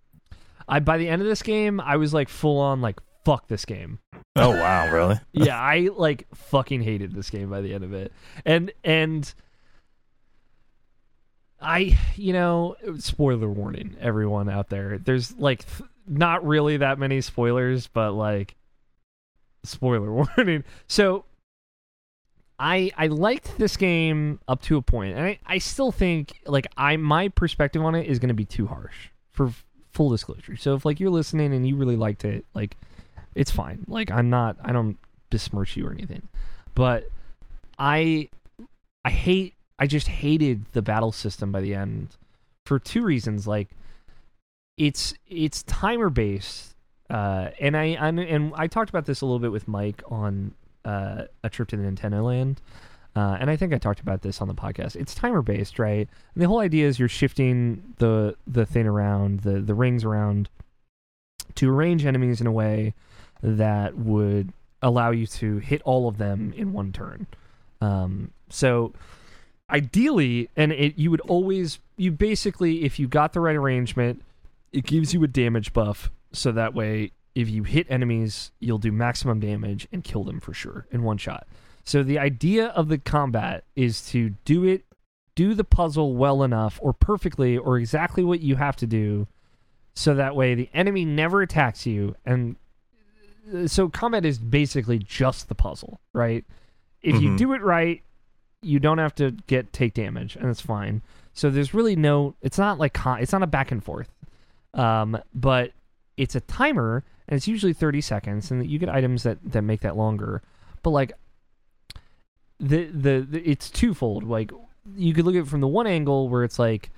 I 0.69 0.81
by 0.81 0.99
the 0.99 1.09
end 1.09 1.23
of 1.23 1.29
this 1.29 1.43
game, 1.43 1.81
I 1.81 1.97
was 1.97 2.13
like 2.15 2.29
full 2.29 2.59
on 2.59 2.81
like 2.83 3.01
fuck 3.25 3.49
this 3.49 3.65
game. 3.65 3.99
oh 4.37 4.51
wow, 4.51 4.93
really? 4.93 5.19
yeah, 5.33 5.59
I 5.61 5.89
like 5.97 6.27
fucking 6.35 6.83
hated 6.83 7.13
this 7.15 7.31
game 7.31 7.51
by 7.51 7.61
the 7.63 7.75
end 7.75 7.85
of 7.85 7.93
it. 7.95 8.13
And 8.45 8.71
and 8.85 9.33
I, 11.61 11.99
you 12.17 12.33
know, 12.33 12.77
spoiler 12.99 13.49
warning 13.49 13.97
everyone 14.01 14.49
out 14.49 14.69
there. 14.69 14.99
There's 14.99 15.35
like 15.37 15.65
th- 15.67 15.89
not 16.07 16.47
really 16.47 16.77
that 16.77 16.99
many 16.99 17.21
spoilers, 17.23 17.87
but 17.89 18.13
like 18.13 18.55
spoiler 19.65 20.13
warning. 20.37 20.65
So 20.87 21.25
I 22.59 22.91
I 22.97 23.09
liked 23.09 23.59
this 23.59 23.77
game 23.77 24.41
up 24.49 24.63
to 24.63 24.79
a. 24.79 24.83
And 25.17 25.21
I, 25.21 25.39
I 25.47 25.59
still 25.59 25.93
think 25.93 26.41
like 26.47 26.67
I 26.77 26.97
my 26.97 27.29
perspective 27.29 27.83
on 27.83 27.95
it 27.95 28.07
is 28.07 28.19
going 28.19 28.29
to 28.29 28.35
be 28.35 28.45
too 28.45 28.67
harsh 28.67 29.09
for 29.31 29.49
f- 29.49 29.65
full 29.93 30.11
disclosure. 30.11 30.57
So 30.57 30.75
if 30.75 30.85
like 30.85 30.99
you're 31.01 31.11
listening 31.11 31.53
and 31.53 31.67
you 31.67 31.77
really 31.77 31.97
liked 31.97 32.25
it, 32.25 32.45
like 32.55 32.77
it's 33.35 33.51
fine. 33.51 33.85
Like 33.89 34.11
I'm 34.11 34.31
not 34.31 34.57
I 34.63 34.73
don't 34.73 34.99
besmirch 35.31 35.77
you 35.77 35.87
or 35.87 35.93
anything. 35.93 36.29
But 36.75 37.09
I 37.79 38.29
I 39.05 39.11
hate 39.11 39.55
I 39.79 39.87
just 39.87 40.09
hated 40.09 40.65
the 40.73 40.83
battle 40.83 41.13
system 41.13 41.53
by 41.53 41.61
the 41.61 41.75
end 41.75 42.17
for 42.65 42.79
two 42.79 43.03
reasons. 43.03 43.47
Like 43.47 43.69
it's 44.77 45.15
it's 45.29 45.63
timer 45.65 46.11
based. 46.11 46.75
Uh, 47.09 47.51
and 47.61 47.77
I 47.77 47.97
I'm, 48.01 48.19
and 48.19 48.53
I 48.57 48.67
talked 48.67 48.91
about 48.91 49.07
this 49.07 49.21
a 49.21 49.27
little 49.27 49.39
bit 49.39 49.53
with 49.53 49.69
Mike 49.69 50.03
on 50.09 50.55
uh, 50.87 51.25
a 51.43 51.51
trip 51.51 51.69
to 51.69 51.77
the 51.77 51.83
Nintendo 51.83 52.25
Land, 52.25 52.61
uh, 53.17 53.39
and 53.41 53.49
I 53.49 53.57
think 53.57 53.73
I 53.73 53.79
talked 53.79 54.01
about 54.01 54.21
this 54.21 54.43
on 54.43 54.49
the 54.49 54.55
podcast. 54.55 54.95
It's 54.95 55.15
timer 55.15 55.41
based, 55.41 55.79
right? 55.79 56.07
And 56.35 56.43
the 56.43 56.47
whole 56.47 56.61
idea 56.61 56.87
is 56.87 56.99
you're 56.99 57.09
shifting 57.09 57.95
the 57.97 58.37
the 58.47 58.67
thing 58.67 58.87
around 58.87 59.41
the 59.41 59.61
the 59.61 59.75
rings 59.75 60.05
around 60.05 60.51
to 61.55 61.71
arrange 61.71 62.05
enemies 62.05 62.43
in 62.43 62.47
a 62.47 62.53
way 62.53 62.95
that 63.43 63.97
would 63.97 64.53
allow 64.83 65.11
you 65.11 65.27
to 65.27 65.59
hit 65.59 65.81
all 65.83 66.09
of 66.09 66.19
them 66.19 66.53
in 66.57 66.75
one 66.75 66.93
turn. 66.93 67.27
Um, 67.81 68.33
so 68.51 68.93
ideally, 69.71 70.51
and 70.55 70.73
it 70.73 70.99
you 70.99 71.11
would 71.11 71.23
always 71.23 71.79
you 71.97 72.13
basically 72.13 72.85
if 72.85 72.99
you 72.99 73.09
got 73.09 73.33
the 73.33 73.41
right 73.41 73.57
arrangement, 73.57 74.23
it 74.73 74.85
gives 74.85 75.15
you 75.15 75.25
a 75.25 75.29
damage 75.29 75.73
buff, 75.73 76.11
so 76.33 76.53
that 76.53 76.75
way 76.75 77.13
if 77.37 77.49
you 77.51 77.63
hit 77.65 77.87
enemies, 77.91 78.51
you'll 78.59 78.79
do 78.79 78.91
maximum 78.91 79.39
damage 79.39 79.87
and 79.93 80.03
kill 80.03 80.25
them 80.25 80.41
for 80.41 80.55
sure 80.55 80.87
in 80.91 81.03
one 81.03 81.19
shot. 81.19 81.47
So 81.85 82.03
the 82.03 82.19
idea 82.19 82.69
of 82.69 82.89
the 82.89 82.99
combat 82.99 83.65
is 83.77 84.05
to 84.09 84.31
do 84.47 84.65
it, 84.65 84.85
do 85.37 85.53
the 85.55 85.63
puzzle 85.63 86.17
well 86.17 86.43
enough 86.43 86.81
or 86.83 86.93
perfectly 86.95 87.59
or 87.59 87.77
exactly 87.79 88.25
what 88.25 88.41
you 88.41 88.57
have 88.57 88.75
to 88.77 88.87
do, 88.87 89.29
so 89.95 90.15
that 90.15 90.35
way 90.35 90.55
the 90.55 90.71
enemy 90.75 91.05
never 91.05 91.43
attacks 91.43 91.85
you. 91.87 92.17
And 92.25 92.57
uh, 93.55 93.67
so 93.69 93.89
combat 93.91 94.25
is 94.25 94.39
basically 94.39 94.99
just 94.99 95.49
the 95.49 95.55
puzzle, 95.55 96.01
right? 96.15 96.45
If 97.03 97.21
you 97.21 97.31
Mhm. 97.31 97.37
do 97.39 97.53
it 97.53 97.63
right, 97.63 98.03
you 98.63 98.81
don't 98.81 98.99
have 98.99 99.15
to 99.17 99.33
get 99.47 99.73
take 99.75 99.93
damage, 99.95 100.37
and 100.37 100.49
it's 100.49 100.61
fine. 100.63 101.03
So 101.35 101.51
there's 101.51 101.75
really 101.75 101.95
no. 101.97 102.35
It's 102.41 102.59
not 102.59 102.79
like 102.79 102.99
it's 103.21 103.33
not 103.33 103.43
a 103.43 103.47
back 103.47 103.71
and 103.71 103.85
forth, 103.85 104.09
um, 104.73 105.19
but 105.35 105.73
it's 106.17 106.35
a 106.35 106.41
timer, 106.41 107.05
and 107.29 107.37
it's 107.37 107.49
usually 107.49 107.73
30 107.73 108.01
seconds, 108.01 108.51
and 108.51 108.67
you 108.69 108.79
get 108.79 108.89
items 108.89 109.23
that 109.25 109.39
that 109.53 109.63
make 109.63 109.81
that 109.81 109.97
longer. 109.97 110.43
But 110.83 110.91
like 110.91 111.13
the 112.59 112.85
the, 112.87 113.27
the 113.29 113.51
it's 113.51 113.71
twofold. 113.71 114.25
Like 114.25 114.53
you 114.95 115.15
could 115.15 115.25
look 115.25 115.35
at 115.35 115.43
it 115.43 115.49
from 115.49 115.61
the 115.61 115.69
one 115.69 115.87
angle 115.87 116.29
where 116.29 116.45
it's 116.45 116.59
like 116.59 116.91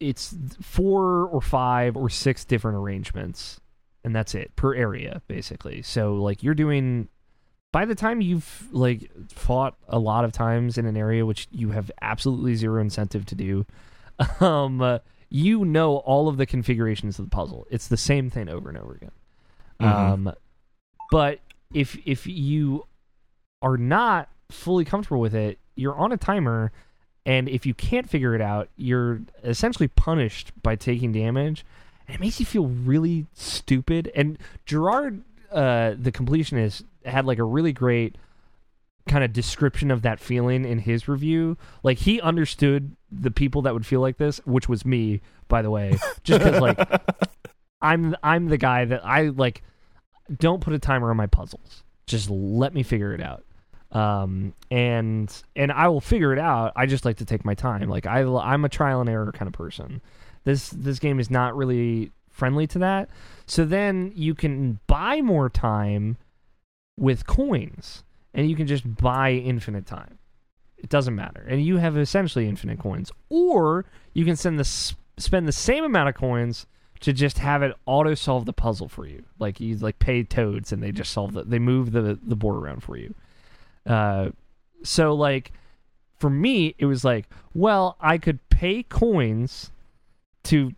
it's 0.00 0.34
four 0.60 1.26
or 1.26 1.40
five 1.40 1.96
or 1.96 2.08
six 2.08 2.44
different 2.44 2.76
arrangements 2.76 3.60
and 4.04 4.14
that's 4.14 4.34
it 4.34 4.54
per 4.54 4.74
area 4.74 5.20
basically 5.26 5.82
so 5.82 6.14
like 6.14 6.42
you're 6.42 6.54
doing 6.54 7.08
by 7.72 7.84
the 7.84 7.94
time 7.94 8.20
you've 8.20 8.68
like 8.70 9.10
fought 9.28 9.74
a 9.88 9.98
lot 9.98 10.24
of 10.24 10.30
times 10.30 10.78
in 10.78 10.86
an 10.86 10.96
area 10.96 11.26
which 11.26 11.48
you 11.50 11.70
have 11.70 11.90
absolutely 12.00 12.54
zero 12.54 12.80
incentive 12.80 13.26
to 13.26 13.34
do 13.34 13.66
um 14.40 14.78
you 15.30 15.64
know 15.64 15.96
all 15.98 16.28
of 16.28 16.36
the 16.38 16.46
configurations 16.46 17.18
of 17.18 17.26
the 17.26 17.30
puzzle. 17.30 17.66
It's 17.70 17.88
the 17.88 17.96
same 17.96 18.30
thing 18.30 18.48
over 18.48 18.68
and 18.68 18.78
over 18.78 18.94
again. 18.94 19.10
Mhm. 19.80 19.86
um 19.86 20.32
but 21.10 21.38
if 21.72 21.96
if 22.06 22.26
you 22.26 22.84
are 23.62 23.76
not 23.76 24.28
fully 24.50 24.84
comfortable 24.84 25.20
with 25.20 25.34
it 25.34 25.58
you're 25.76 25.94
on 25.96 26.10
a 26.10 26.16
timer 26.16 26.72
and 27.26 27.48
if 27.48 27.64
you 27.66 27.74
can't 27.74 28.08
figure 28.08 28.34
it 28.34 28.40
out 28.40 28.68
you're 28.76 29.20
essentially 29.44 29.86
punished 29.88 30.50
by 30.62 30.74
taking 30.74 31.12
damage 31.12 31.64
and 32.06 32.14
it 32.14 32.20
makes 32.20 32.40
you 32.40 32.46
feel 32.46 32.66
really 32.66 33.26
stupid. 33.34 34.10
And 34.14 34.38
gerard 34.66 35.22
uh 35.52 35.94
the 35.98 36.10
completionist 36.10 36.82
had 37.04 37.24
like 37.26 37.38
a 37.38 37.44
really 37.44 37.72
great 37.72 38.16
kind 39.08 39.24
of 39.24 39.32
description 39.32 39.90
of 39.90 40.02
that 40.02 40.20
feeling 40.20 40.64
in 40.64 40.78
his 40.78 41.08
review. 41.08 41.56
Like 41.82 41.98
he 41.98 42.20
understood 42.20 42.96
the 43.10 43.30
people 43.30 43.62
that 43.62 43.74
would 43.74 43.86
feel 43.86 44.00
like 44.00 44.18
this 44.18 44.38
which 44.44 44.68
was 44.68 44.84
me 44.84 45.20
by 45.48 45.62
the 45.62 45.70
way. 45.70 45.98
Just 46.22 46.44
because 46.44 46.60
like 46.60 46.78
i'm 47.80 48.16
i'm 48.22 48.48
the 48.48 48.58
guy 48.58 48.84
that 48.84 49.04
i 49.04 49.28
like 49.28 49.62
don't 50.36 50.60
put 50.60 50.72
a 50.74 50.78
timer 50.78 51.10
on 51.10 51.16
my 51.16 51.26
puzzles. 51.26 51.82
Just 52.06 52.30
let 52.30 52.74
me 52.74 52.82
figure 52.82 53.14
it 53.14 53.22
out. 53.22 53.44
Um 53.92 54.54
and 54.70 55.34
and 55.56 55.72
i 55.72 55.88
will 55.88 56.00
figure 56.00 56.32
it 56.32 56.38
out. 56.38 56.72
I 56.76 56.86
just 56.86 57.04
like 57.04 57.16
to 57.18 57.24
take 57.24 57.44
my 57.44 57.54
time. 57.54 57.88
Like 57.88 58.06
i 58.06 58.22
i'm 58.22 58.64
a 58.64 58.68
trial 58.68 59.00
and 59.00 59.08
error 59.08 59.32
kind 59.32 59.48
of 59.48 59.54
person. 59.54 60.00
This 60.44 60.70
this 60.70 60.98
game 60.98 61.18
is 61.18 61.30
not 61.30 61.56
really 61.56 62.12
friendly 62.30 62.66
to 62.68 62.78
that. 62.78 63.08
So 63.46 63.64
then 63.64 64.12
you 64.14 64.34
can 64.34 64.78
buy 64.86 65.20
more 65.20 65.48
time 65.48 66.18
with 66.96 67.26
coins 67.26 68.04
and 68.34 68.48
you 68.48 68.56
can 68.56 68.66
just 68.66 68.96
buy 68.96 69.32
infinite 69.32 69.86
time. 69.86 70.18
It 70.76 70.88
doesn't 70.88 71.14
matter. 71.14 71.44
And 71.48 71.64
you 71.64 71.78
have 71.78 71.96
essentially 71.96 72.48
infinite 72.48 72.78
coins. 72.78 73.10
Or 73.28 73.84
you 74.12 74.24
can 74.24 74.36
send 74.36 74.58
the 74.58 74.64
spend 74.64 75.48
the 75.48 75.52
same 75.52 75.84
amount 75.84 76.08
of 76.08 76.14
coins 76.14 76.66
to 77.00 77.12
just 77.12 77.38
have 77.38 77.62
it 77.62 77.74
auto 77.86 78.14
solve 78.14 78.44
the 78.44 78.52
puzzle 78.52 78.88
for 78.88 79.06
you. 79.06 79.24
Like 79.38 79.60
you 79.60 79.76
like 79.76 79.98
pay 79.98 80.22
toads 80.22 80.72
and 80.72 80.82
they 80.82 80.92
just 80.92 81.12
solve 81.12 81.32
the 81.32 81.44
they 81.44 81.58
move 81.58 81.92
the 81.92 82.18
the 82.22 82.36
board 82.36 82.56
around 82.56 82.82
for 82.82 82.96
you. 82.96 83.14
Uh, 83.86 84.30
so 84.84 85.14
like 85.14 85.52
for 86.18 86.30
me, 86.30 86.74
it 86.78 86.86
was 86.86 87.04
like, 87.04 87.28
well, 87.54 87.96
I 88.00 88.18
could 88.18 88.48
pay 88.50 88.82
coins 88.82 89.70
to 90.44 90.72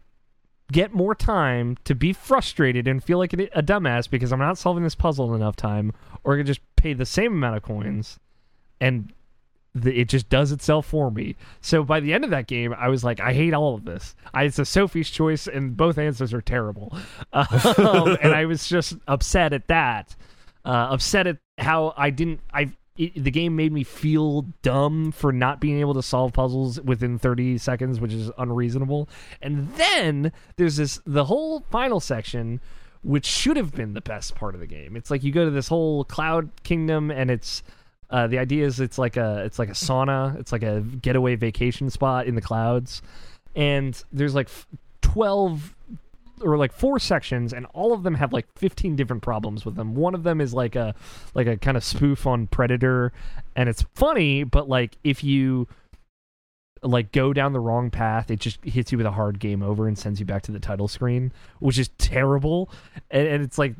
get 0.72 0.92
more 0.92 1.14
time 1.14 1.76
to 1.84 1.94
be 1.94 2.12
frustrated 2.12 2.86
and 2.86 3.02
feel 3.02 3.18
like 3.18 3.32
a 3.32 3.62
dumbass 3.62 4.08
because 4.08 4.32
I'm 4.32 4.38
not 4.38 4.58
solving 4.58 4.84
this 4.84 4.94
puzzle 4.94 5.30
in 5.34 5.40
enough 5.40 5.56
time, 5.56 5.92
or 6.24 6.38
I 6.38 6.42
just 6.42 6.60
pay 6.76 6.92
the 6.92 7.06
same 7.06 7.32
amount 7.32 7.56
of 7.56 7.62
coins 7.62 8.18
and 8.80 9.12
the, 9.74 10.00
it 10.00 10.08
just 10.08 10.28
does 10.28 10.52
itself 10.52 10.86
for 10.86 11.10
me. 11.10 11.36
So 11.60 11.84
by 11.84 12.00
the 12.00 12.12
end 12.12 12.24
of 12.24 12.30
that 12.30 12.46
game, 12.46 12.74
I 12.76 12.88
was 12.88 13.04
like, 13.04 13.20
I 13.20 13.32
hate 13.32 13.54
all 13.54 13.74
of 13.74 13.84
this. 13.84 14.14
I, 14.34 14.44
it's 14.44 14.58
a 14.58 14.64
Sophie's 14.64 15.10
choice, 15.10 15.46
and 15.46 15.76
both 15.76 15.98
answers 15.98 16.34
are 16.34 16.40
terrible. 16.40 16.96
Um, 17.32 18.16
and 18.22 18.34
I 18.34 18.46
was 18.46 18.68
just 18.68 18.96
upset 19.06 19.52
at 19.52 19.68
that. 19.68 20.16
Uh, 20.64 20.88
upset 20.90 21.26
at 21.26 21.38
how 21.58 21.94
I 21.96 22.10
didn't. 22.10 22.40
I 22.52 22.72
it, 23.00 23.24
the 23.24 23.30
game 23.30 23.56
made 23.56 23.72
me 23.72 23.82
feel 23.82 24.42
dumb 24.62 25.10
for 25.10 25.32
not 25.32 25.58
being 25.60 25.80
able 25.80 25.94
to 25.94 26.02
solve 26.02 26.34
puzzles 26.34 26.80
within 26.82 27.18
30 27.18 27.56
seconds, 27.58 27.98
which 27.98 28.12
is 28.12 28.30
unreasonable. 28.36 29.08
And 29.40 29.72
then 29.74 30.32
there's 30.56 30.76
this 30.76 31.00
the 31.06 31.24
whole 31.24 31.60
final 31.70 32.00
section 32.00 32.60
which 33.02 33.24
should 33.24 33.56
have 33.56 33.72
been 33.72 33.94
the 33.94 34.02
best 34.02 34.34
part 34.34 34.54
of 34.54 34.60
the 34.60 34.66
game. 34.66 34.94
It's 34.94 35.10
like 35.10 35.24
you 35.24 35.32
go 35.32 35.46
to 35.46 35.50
this 35.50 35.68
whole 35.68 36.04
cloud 36.04 36.50
kingdom 36.64 37.10
and 37.10 37.30
it's 37.30 37.62
uh, 38.10 38.26
the 38.26 38.38
idea 38.38 38.66
is 38.66 38.78
it's 38.78 38.98
like 38.98 39.16
a 39.16 39.42
it's 39.44 39.58
like 39.58 39.70
a 39.70 39.72
sauna, 39.72 40.38
it's 40.38 40.52
like 40.52 40.62
a 40.62 40.82
getaway 40.82 41.36
vacation 41.36 41.88
spot 41.88 42.26
in 42.26 42.34
the 42.34 42.42
clouds. 42.42 43.00
And 43.56 44.00
there's 44.12 44.34
like 44.34 44.48
f- 44.48 44.66
12 45.00 45.74
or 46.40 46.56
like 46.56 46.72
four 46.72 46.98
sections 46.98 47.52
and 47.52 47.66
all 47.66 47.92
of 47.92 48.02
them 48.02 48.14
have 48.14 48.32
like 48.32 48.46
15 48.56 48.96
different 48.96 49.22
problems 49.22 49.64
with 49.64 49.76
them. 49.76 49.94
One 49.94 50.14
of 50.14 50.22
them 50.22 50.40
is 50.40 50.54
like 50.54 50.76
a 50.76 50.94
like 51.34 51.46
a 51.46 51.56
kind 51.56 51.76
of 51.76 51.84
spoof 51.84 52.26
on 52.26 52.46
predator 52.46 53.12
and 53.56 53.68
it's 53.68 53.84
funny 53.94 54.44
but 54.44 54.68
like 54.68 54.96
if 55.04 55.22
you 55.22 55.68
like 56.82 57.12
go 57.12 57.32
down 57.32 57.52
the 57.52 57.60
wrong 57.60 57.90
path 57.90 58.30
it 58.30 58.40
just 58.40 58.64
hits 58.64 58.90
you 58.90 58.96
with 58.96 59.06
a 59.06 59.10
hard 59.10 59.38
game 59.38 59.62
over 59.62 59.86
and 59.86 59.98
sends 59.98 60.18
you 60.18 60.24
back 60.24 60.42
to 60.42 60.52
the 60.52 60.60
title 60.60 60.88
screen 60.88 61.32
which 61.58 61.78
is 61.78 61.88
terrible. 61.98 62.70
And, 63.10 63.26
and 63.26 63.44
it's 63.44 63.58
like 63.58 63.74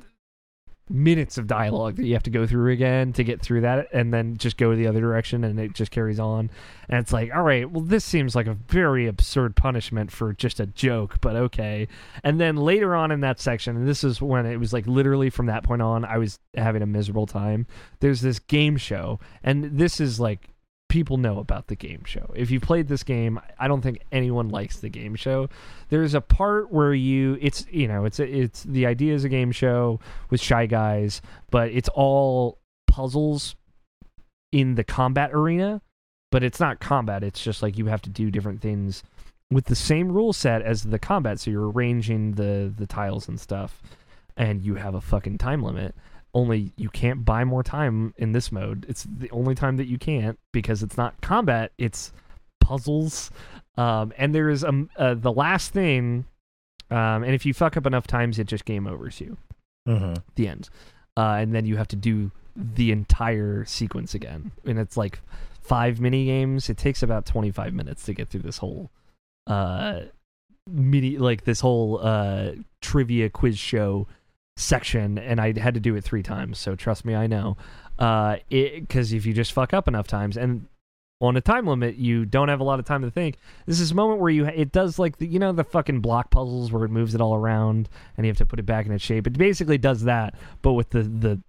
minutes 0.91 1.39
of 1.39 1.47
dialogue 1.47 1.97
that 1.97 2.05
you 2.05 2.13
have 2.15 2.23
to 2.25 2.31
go 2.31 2.47
through 2.47 2.73
again 2.73 3.13
to 3.13 3.23
get 3.23 3.41
through 3.41 3.61
that 3.61 3.89
and 3.93 4.13
then 4.13 4.37
just 4.37 4.57
go 4.57 4.75
the 4.75 4.87
other 4.87 5.01
direction 5.01 5.45
and 5.45 5.59
it 5.61 5.73
just 5.73 5.91
carries 5.91 6.19
on. 6.19 6.51
And 6.89 6.99
it's 7.01 7.13
like 7.13 7.31
all 7.35 7.43
right 7.43 7.71
well 7.71 7.85
this 7.85 8.05
seems 8.05 8.35
like 8.35 8.47
a 8.47 8.55
very 8.55 9.07
absurd 9.07 9.55
punishment 9.55 10.11
for 10.11 10.33
just 10.33 10.59
a 10.61 10.67
joke 10.67 11.21
but 11.21 11.37
okay. 11.37 11.87
And 12.25 12.41
then 12.41 12.57
later 12.57 12.95
on 12.95 13.13
in 13.13 13.21
that 13.21 13.41
section 13.41 13.77
and 13.77 13.89
this 13.89 14.03
is 14.03 14.21
when 14.21 14.47
it 14.47 14.57
was 14.57 14.73
like 14.73 14.87
literally 14.87 15.31
from 15.31 15.47
that 15.47 15.63
point 15.63 15.83
on 15.83 16.05
i 16.05 16.19
was 16.19 16.39
having 16.57 16.83
a 16.83 16.87
miserable 16.87 17.27
time. 17.27 17.67
There's 18.01 18.21
this 18.21 18.39
game 18.39 18.77
show 18.77 19.21
and 19.43 19.79
this 19.79 20.01
is 20.01 20.19
like 20.19 20.49
people 20.91 21.17
know 21.17 21.39
about 21.39 21.69
the 21.69 21.77
game 21.77 22.05
show. 22.05 22.31
If 22.35 22.51
you've 22.51 22.63
played 22.63 22.89
this 22.89 23.03
game, 23.03 23.41
I 23.59 23.69
don't 23.69 23.81
think 23.81 24.01
anyone 24.13 24.51
likes 24.51 24.81
the 24.81 24.91
game 24.91 25.15
show. 25.15 25.49
There's 25.89 26.13
a 26.13 26.21
part 26.21 26.71
where 26.71 26.93
you 26.93 27.39
it's 27.41 27.65
you 27.71 27.89
know, 27.89 28.05
it's 28.05 28.21
it's 28.21 28.65
the 28.65 28.85
idea 28.85 29.15
is 29.15 29.25
a 29.25 29.31
game 29.31 29.53
show 29.53 30.01
with 30.29 30.43
shy 30.43 30.67
guys, 30.67 31.23
but 31.51 31.71
it's 31.71 31.89
all 31.89 32.59
puzzles 32.87 33.57
in 34.53 34.75
the 34.75 34.85
combat 34.85 35.31
arena, 35.33 35.81
but 36.31 36.43
it's 36.43 36.61
not 36.61 36.81
combat. 36.81 37.25
It's 37.25 37.43
just 37.43 37.63
like 37.63 37.79
you 37.79 37.87
have 37.87 38.03
to 38.03 38.11
do 38.11 38.31
different 38.31 38.61
things 38.61 39.03
with 39.51 39.67
the 39.67 39.77
same 39.77 40.13
rule 40.13 40.33
set 40.33 40.61
as 40.61 40.83
the 40.83 40.99
combat, 40.99 41.41
so 41.41 41.51
you're 41.51 41.71
arranging 41.71 42.33
the 42.33 42.71
the 42.77 42.87
tiles 42.87 43.29
and 43.29 43.41
stuff 43.41 43.81
and 44.37 44.63
you 44.63 44.77
have 44.77 44.95
a 44.95 45.01
fucking 45.01 45.39
time 45.39 45.63
limit 45.63 45.95
only 46.35 46.73
you 46.77 46.89
can't 46.89 47.25
buy 47.25 47.45
more 47.45 47.63
time 47.63 48.15
in 48.17 48.33
this 48.33 48.53
mode. 48.53 48.87
It's 48.89 49.05
the 49.05 49.31
only 49.31 49.55
time 49.55 49.77
that 49.79 49.87
you 49.87 49.99
can't 49.99 50.39
because 50.53 50.83
it's 50.83 50.97
not 50.97 51.21
combat, 51.21 51.73
it's 51.79 52.13
puzzles. 52.61 53.31
Um, 53.77 54.13
and 54.17 54.35
there 54.35 54.51
is 54.51 54.65
um, 54.65 54.91
uh, 54.97 55.15
the 55.15 55.33
last 55.33 55.73
thing, 55.73 56.27
um, 56.91 57.23
and 57.23 57.35
if 57.35 57.47
you 57.47 57.55
fuck 57.55 57.77
up 57.77 57.87
enough 57.87 58.07
times, 58.07 58.39
it 58.39 58.47
just 58.47 58.65
game 58.65 58.87
overs 58.87 59.21
you. 59.21 59.37
Mm-hmm. 59.89 60.15
The 60.35 60.49
end. 60.49 60.69
Uh, 61.17 61.37
and 61.41 61.55
then 61.55 61.67
you 61.67 61.77
have 61.77 61.89
to 61.89 61.97
do 61.97 62.31
the 62.57 62.93
entire 62.93 63.65
sequence 63.65 64.15
again. 64.15 64.53
And 64.65 64.79
it's 64.79 64.97
like 64.97 65.21
five 65.61 66.01
mini 66.01 66.27
games. 66.27 66.69
It 66.69 66.77
takes 66.77 67.03
about 67.03 67.27
25 67.27 67.73
minutes 67.75 68.05
to 68.05 68.15
get 68.15 68.29
through 68.29 68.43
this 68.43 68.59
whole 68.59 68.91
uh 69.47 70.03
mini 70.71 71.17
like 71.17 71.45
this 71.45 71.61
whole 71.61 71.99
uh 72.03 72.53
trivia 72.83 73.31
quiz 73.31 73.59
show 73.59 74.07
section 74.61 75.19
and 75.19 75.41
I 75.41 75.59
had 75.59 75.75
to 75.75 75.81
do 75.81 75.95
it 75.97 76.05
3 76.05 76.23
times. 76.23 76.59
So 76.59 76.75
trust 76.77 77.05
me, 77.05 77.15
I 77.15 77.27
know. 77.27 77.57
Uh 77.99 78.37
it 78.51 78.89
cuz 78.89 79.13
if 79.13 79.27
you 79.27 79.33
just 79.35 79.53
fuck 79.53 79.73
up 79.75 79.89
enough 79.89 80.07
times 80.07 80.37
and 80.37 80.67
on 81.23 81.37
a 81.37 81.41
time 81.43 81.67
limit, 81.67 81.97
you 81.97 82.25
don't 82.25 82.49
have 82.49 82.61
a 82.61 82.65
lot 82.65 82.79
of 82.79 82.87
time 82.87 83.03
to 83.03 83.11
think. 83.11 83.37
This 83.67 83.79
is 83.79 83.91
a 83.91 83.95
moment 83.95 84.21
where 84.21 84.31
you 84.31 84.47
it 84.47 84.73
does 84.73 84.99
like 84.99 85.19
the, 85.19 85.27
you 85.27 85.39
know 85.39 85.53
the 85.53 85.65
fucking 85.65 86.01
block 86.01 86.31
puzzles 86.31 86.73
where 86.73 86.85
it 86.85 86.91
moves 86.91 87.15
it 87.15 87.21
all 87.21 87.35
around 87.35 87.89
and 88.17 88.25
you 88.25 88.31
have 88.31 88.39
to 88.39 88.47
put 88.47 88.59
it 88.59 88.65
back 88.67 88.87
in 88.87 88.93
its 88.93 89.05
shape. 89.05 89.27
It 89.27 89.37
basically 89.37 89.77
does 89.77 90.05
that, 90.05 90.35
but 90.63 90.73
with 90.73 90.91
the 90.91 91.03
the 91.03 91.41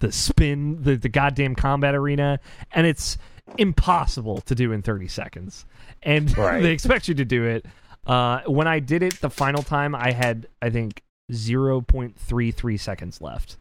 the 0.00 0.12
spin, 0.12 0.82
the 0.82 0.96
the 0.96 1.08
goddamn 1.08 1.54
combat 1.54 1.94
arena, 1.94 2.40
and 2.72 2.86
it's 2.86 3.16
impossible 3.56 4.40
to 4.42 4.54
do 4.54 4.72
in 4.72 4.82
30 4.82 5.08
seconds. 5.08 5.64
And 6.02 6.36
Right. 6.38 6.62
they 6.62 6.72
expect 6.72 7.08
you 7.08 7.14
to 7.14 7.24
do 7.24 7.44
it. 7.44 7.64
Uh, 8.06 8.40
when 8.46 8.66
I 8.68 8.80
did 8.80 9.02
it 9.02 9.20
the 9.20 9.30
final 9.30 9.62
time, 9.62 9.94
I 9.94 10.12
had 10.12 10.46
I 10.60 10.70
think 10.70 11.02
0.33 11.30 12.80
seconds 12.80 13.20
left. 13.20 13.56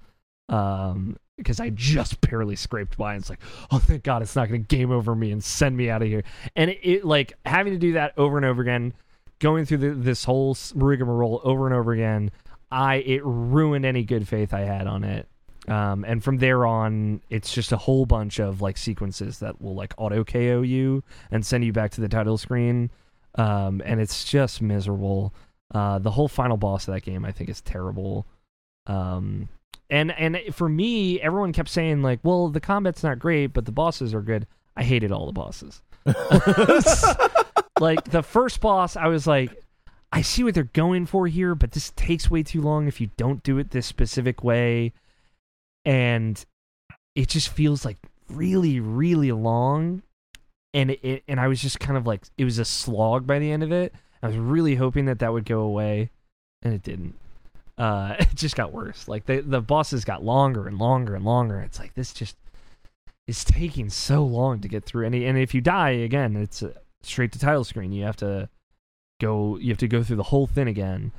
Um, 0.49 1.17
because 1.37 1.59
I 1.59 1.69
just 1.69 2.21
barely 2.29 2.55
scraped 2.55 2.97
by. 2.97 3.13
And 3.13 3.21
it's 3.21 3.29
like, 3.29 3.41
oh, 3.71 3.79
thank 3.79 4.03
God, 4.03 4.21
it's 4.21 4.35
not 4.35 4.47
going 4.49 4.63
to 4.63 4.75
game 4.75 4.91
over 4.91 5.15
me 5.15 5.31
and 5.31 5.43
send 5.43 5.75
me 5.75 5.89
out 5.89 6.01
of 6.01 6.07
here. 6.07 6.23
And 6.55 6.71
it, 6.71 6.79
it 6.83 7.05
like 7.05 7.33
having 7.45 7.73
to 7.73 7.79
do 7.79 7.93
that 7.93 8.13
over 8.17 8.37
and 8.37 8.45
over 8.45 8.61
again, 8.61 8.93
going 9.39 9.65
through 9.65 9.77
the, 9.77 9.89
this 9.89 10.23
whole 10.23 10.57
rigmarole 10.73 11.41
over 11.43 11.65
and 11.65 11.75
over 11.75 11.93
again. 11.93 12.31
I 12.71 12.95
it 12.95 13.21
ruined 13.23 13.85
any 13.85 14.03
good 14.03 14.27
faith 14.27 14.53
I 14.53 14.61
had 14.61 14.87
on 14.87 15.03
it. 15.03 15.27
Um, 15.67 16.05
and 16.05 16.23
from 16.23 16.37
there 16.37 16.65
on, 16.65 17.21
it's 17.29 17.53
just 17.53 17.71
a 17.71 17.77
whole 17.77 18.05
bunch 18.05 18.39
of 18.39 18.61
like 18.61 18.77
sequences 18.77 19.39
that 19.39 19.61
will 19.61 19.75
like 19.75 19.93
auto 19.97 20.23
KO 20.23 20.61
you 20.61 21.03
and 21.31 21.45
send 21.45 21.63
you 21.63 21.73
back 21.73 21.91
to 21.91 22.01
the 22.01 22.09
title 22.09 22.37
screen. 22.37 22.91
Um, 23.35 23.81
and 23.85 23.99
it's 23.99 24.23
just 24.23 24.61
miserable. 24.61 25.33
Uh, 25.73 25.99
the 25.99 26.11
whole 26.11 26.27
final 26.27 26.57
boss 26.57 26.87
of 26.87 26.93
that 26.93 27.01
game, 27.01 27.25
I 27.25 27.31
think, 27.31 27.49
is 27.49 27.61
terrible. 27.61 28.25
Um, 28.87 29.49
and 29.89 30.11
and 30.11 30.39
for 30.53 30.69
me, 30.69 31.19
everyone 31.21 31.53
kept 31.53 31.69
saying 31.69 32.01
like, 32.01 32.19
"Well, 32.23 32.49
the 32.49 32.59
combat's 32.59 33.03
not 33.03 33.19
great, 33.19 33.47
but 33.47 33.65
the 33.65 33.71
bosses 33.71 34.13
are 34.13 34.21
good." 34.21 34.47
I 34.75 34.83
hated 34.83 35.11
all 35.11 35.25
the 35.25 35.31
bosses. 35.31 35.81
like 37.79 38.03
the 38.05 38.23
first 38.23 38.59
boss, 38.61 38.95
I 38.95 39.07
was 39.07 39.25
like, 39.25 39.63
I 40.11 40.21
see 40.21 40.43
what 40.43 40.53
they're 40.53 40.63
going 40.63 41.05
for 41.05 41.27
here, 41.27 41.55
but 41.55 41.71
this 41.71 41.91
takes 41.95 42.29
way 42.29 42.43
too 42.43 42.61
long 42.61 42.87
if 42.87 43.01
you 43.01 43.09
don't 43.17 43.43
do 43.43 43.57
it 43.57 43.71
this 43.71 43.85
specific 43.85 44.43
way, 44.43 44.93
and 45.83 46.43
it 47.15 47.29
just 47.29 47.49
feels 47.49 47.85
like 47.85 47.97
really, 48.29 48.79
really 48.79 49.31
long. 49.31 50.03
And 50.73 50.91
it, 50.91 50.99
it 51.03 51.23
and 51.27 51.39
I 51.39 51.47
was 51.47 51.61
just 51.61 51.79
kind 51.79 51.97
of 51.97 52.05
like, 52.05 52.23
it 52.37 52.43
was 52.43 52.59
a 52.59 52.65
slog 52.65 53.25
by 53.25 53.39
the 53.39 53.51
end 53.51 53.63
of 53.63 53.71
it. 53.71 53.93
I 54.21 54.27
was 54.27 54.37
really 54.37 54.75
hoping 54.75 55.05
that 55.05 55.19
that 55.19 55.33
would 55.33 55.45
go 55.45 55.61
away, 55.61 56.09
and 56.61 56.73
it 56.73 56.83
didn't. 56.83 57.15
Uh, 57.77 58.15
it 58.19 58.35
just 58.35 58.55
got 58.55 58.73
worse. 58.73 59.07
Like 59.07 59.25
the 59.25 59.41
the 59.41 59.61
bosses 59.61 60.05
got 60.05 60.23
longer 60.23 60.67
and 60.67 60.77
longer 60.77 61.15
and 61.15 61.25
longer. 61.25 61.59
It's 61.61 61.79
like 61.79 61.93
this 61.93 62.13
just 62.13 62.35
is 63.27 63.43
taking 63.43 63.89
so 63.89 64.23
long 64.23 64.59
to 64.61 64.67
get 64.67 64.85
through. 64.85 65.05
And 65.05 65.15
and 65.15 65.37
if 65.37 65.53
you 65.53 65.61
die 65.61 65.91
again, 65.91 66.35
it's 66.35 66.63
straight 67.03 67.31
to 67.33 67.39
title 67.39 67.63
screen. 67.63 67.91
You 67.91 68.05
have 68.05 68.17
to 68.17 68.49
go. 69.19 69.57
You 69.57 69.69
have 69.69 69.77
to 69.79 69.87
go 69.87 70.03
through 70.03 70.17
the 70.17 70.23
whole 70.23 70.47
thing 70.47 70.67
again. 70.67 71.11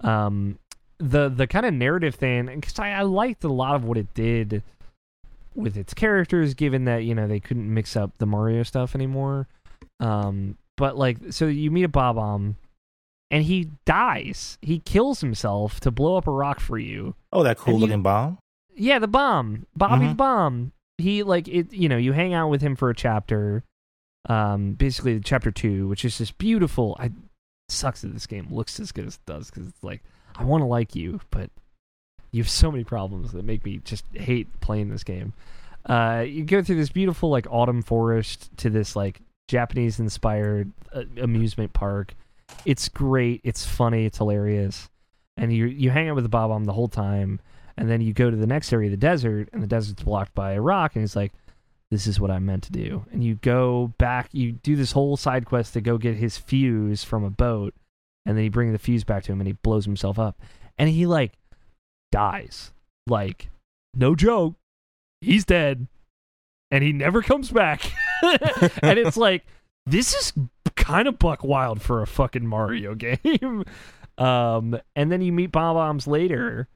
Um, 0.00 0.58
the 0.98 1.28
the 1.28 1.46
kind 1.46 1.66
of 1.66 1.74
narrative 1.74 2.14
thing, 2.14 2.46
because 2.46 2.78
I, 2.78 2.90
I 2.90 3.02
liked 3.02 3.44
a 3.44 3.48
lot 3.48 3.74
of 3.74 3.84
what 3.84 3.98
it 3.98 4.12
did 4.14 4.62
with 5.54 5.76
its 5.76 5.94
characters, 5.94 6.54
given 6.54 6.84
that 6.84 7.04
you 7.04 7.14
know 7.14 7.26
they 7.26 7.40
couldn't 7.40 7.72
mix 7.72 7.96
up 7.96 8.18
the 8.18 8.26
Mario 8.26 8.62
stuff 8.62 8.94
anymore. 8.94 9.48
Um, 10.00 10.56
but 10.76 10.96
like, 10.96 11.18
so 11.30 11.46
you 11.46 11.70
meet 11.70 11.84
a 11.84 11.88
Bob-omb, 11.88 12.54
and 13.30 13.44
he 13.44 13.70
dies. 13.84 14.58
He 14.62 14.78
kills 14.80 15.20
himself 15.20 15.80
to 15.80 15.90
blow 15.90 16.16
up 16.16 16.26
a 16.26 16.30
rock 16.30 16.60
for 16.60 16.78
you. 16.78 17.14
Oh, 17.32 17.42
that 17.42 17.58
cool 17.58 17.74
And 17.74 17.80
you- 17.80 17.86
looking 17.86 18.02
bomb. 18.02 18.38
Yeah, 18.76 18.98
the 18.98 19.06
bomb, 19.08 19.66
Bobby 19.76 20.06
the 20.08 20.12
Mhm. 20.14 20.16
bomb. 20.16 20.72
He 20.98 21.22
like 21.22 21.46
it. 21.48 21.72
You 21.72 21.88
know, 21.88 21.96
you 21.96 22.12
hang 22.12 22.34
out 22.34 22.48
with 22.50 22.60
him 22.60 22.74
for 22.76 22.90
a 22.90 22.94
chapter. 22.94 23.62
Um, 24.28 24.72
basically 24.72 25.20
chapter 25.20 25.50
two, 25.50 25.86
which 25.86 26.04
is 26.04 26.18
just 26.18 26.38
beautiful. 26.38 26.96
I 26.98 27.10
sucks 27.68 28.02
that 28.02 28.12
this 28.12 28.26
game 28.26 28.48
looks 28.50 28.78
as 28.80 28.90
good 28.92 29.06
as 29.06 29.14
it 29.16 29.26
does 29.26 29.50
because 29.50 29.68
it's 29.68 29.82
like 29.84 30.02
I 30.36 30.44
want 30.44 30.62
to 30.62 30.66
like 30.66 30.94
you, 30.96 31.20
but 31.30 31.50
you 32.32 32.42
have 32.42 32.50
so 32.50 32.70
many 32.72 32.84
problems 32.84 33.32
that 33.32 33.44
make 33.44 33.64
me 33.64 33.78
just 33.84 34.04
hate 34.14 34.48
playing 34.60 34.88
this 34.88 35.04
game. 35.04 35.32
Uh, 35.86 36.24
you 36.26 36.44
go 36.44 36.62
through 36.62 36.76
this 36.76 36.88
beautiful 36.90 37.28
like 37.30 37.46
autumn 37.50 37.82
forest 37.82 38.50
to 38.56 38.70
this 38.70 38.96
like 38.96 39.20
Japanese 39.48 40.00
inspired 40.00 40.72
uh, 40.92 41.04
amusement 41.20 41.72
park. 41.72 42.14
It's 42.64 42.88
great. 42.88 43.40
It's 43.44 43.64
funny. 43.64 44.06
It's 44.06 44.18
hilarious. 44.18 44.88
And 45.36 45.52
you 45.52 45.66
you 45.66 45.90
hang 45.90 46.08
out 46.08 46.14
with 46.14 46.24
the 46.24 46.30
Bob 46.30 46.64
the 46.64 46.72
whole 46.72 46.88
time, 46.88 47.40
and 47.76 47.90
then 47.90 48.00
you 48.00 48.12
go 48.12 48.30
to 48.30 48.36
the 48.36 48.46
next 48.46 48.72
area, 48.72 48.90
the 48.90 48.96
desert, 48.96 49.48
and 49.52 49.62
the 49.62 49.66
desert's 49.66 50.02
blocked 50.02 50.34
by 50.34 50.52
a 50.52 50.60
rock, 50.60 50.94
and 50.94 51.02
he's 51.02 51.16
like, 51.16 51.32
"This 51.90 52.06
is 52.06 52.20
what 52.20 52.30
I'm 52.30 52.46
meant 52.46 52.62
to 52.64 52.72
do." 52.72 53.04
And 53.12 53.24
you 53.24 53.34
go 53.36 53.92
back. 53.98 54.28
You 54.32 54.52
do 54.52 54.76
this 54.76 54.92
whole 54.92 55.16
side 55.16 55.44
quest 55.44 55.72
to 55.72 55.80
go 55.80 55.98
get 55.98 56.16
his 56.16 56.38
fuse 56.38 57.02
from 57.02 57.24
a 57.24 57.30
boat, 57.30 57.74
and 58.24 58.36
then 58.36 58.44
you 58.44 58.50
bring 58.50 58.72
the 58.72 58.78
fuse 58.78 59.02
back 59.02 59.24
to 59.24 59.32
him, 59.32 59.40
and 59.40 59.48
he 59.48 59.54
blows 59.54 59.84
himself 59.84 60.18
up, 60.18 60.40
and 60.78 60.88
he 60.88 61.04
like 61.04 61.32
dies. 62.12 62.72
Like, 63.08 63.50
no 63.92 64.14
joke, 64.14 64.54
he's 65.20 65.44
dead, 65.44 65.88
and 66.70 66.84
he 66.84 66.92
never 66.92 67.22
comes 67.22 67.50
back. 67.50 67.92
and 68.82 68.98
it's 68.98 69.16
like 69.16 69.44
this 69.86 70.14
is 70.14 70.32
kind 70.76 71.08
of 71.08 71.18
buck 71.18 71.44
wild 71.44 71.82
for 71.82 72.02
a 72.02 72.06
fucking 72.06 72.46
Mario 72.46 72.94
game. 72.96 73.64
um, 74.18 74.78
and 74.96 75.10
then 75.10 75.20
you 75.20 75.32
meet 75.32 75.52
Bob-ombs 75.52 76.06
later, 76.06 76.68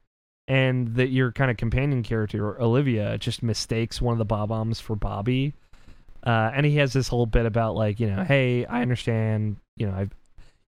and 0.47 0.95
that 0.95 1.09
your 1.09 1.31
kind 1.31 1.51
of 1.51 1.57
companion 1.57 2.03
character 2.03 2.59
Olivia 2.61 3.17
just 3.17 3.43
mistakes 3.43 4.01
one 4.01 4.13
of 4.13 4.17
the 4.17 4.25
Bob-ombs 4.25 4.79
for 4.79 4.95
Bobby. 4.95 5.53
Uh, 6.25 6.51
and 6.53 6.65
he 6.65 6.75
has 6.75 6.91
this 6.91 7.07
whole 7.07 7.25
bit 7.25 7.45
about 7.45 7.75
like 7.75 7.99
you 7.99 8.07
know, 8.07 8.23
hey, 8.23 8.65
I 8.65 8.81
understand, 8.81 9.57
you 9.77 9.87
know, 9.87 9.93
I've 9.93 10.13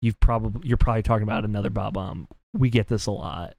you've 0.01 0.19
probably 0.21 0.69
you're 0.69 0.77
probably 0.77 1.03
talking 1.03 1.25
about 1.25 1.45
another 1.45 1.71
Bob-omb. 1.71 2.27
We 2.53 2.71
get 2.71 2.89
this 2.89 3.07
a 3.07 3.13
lot. 3.13 3.55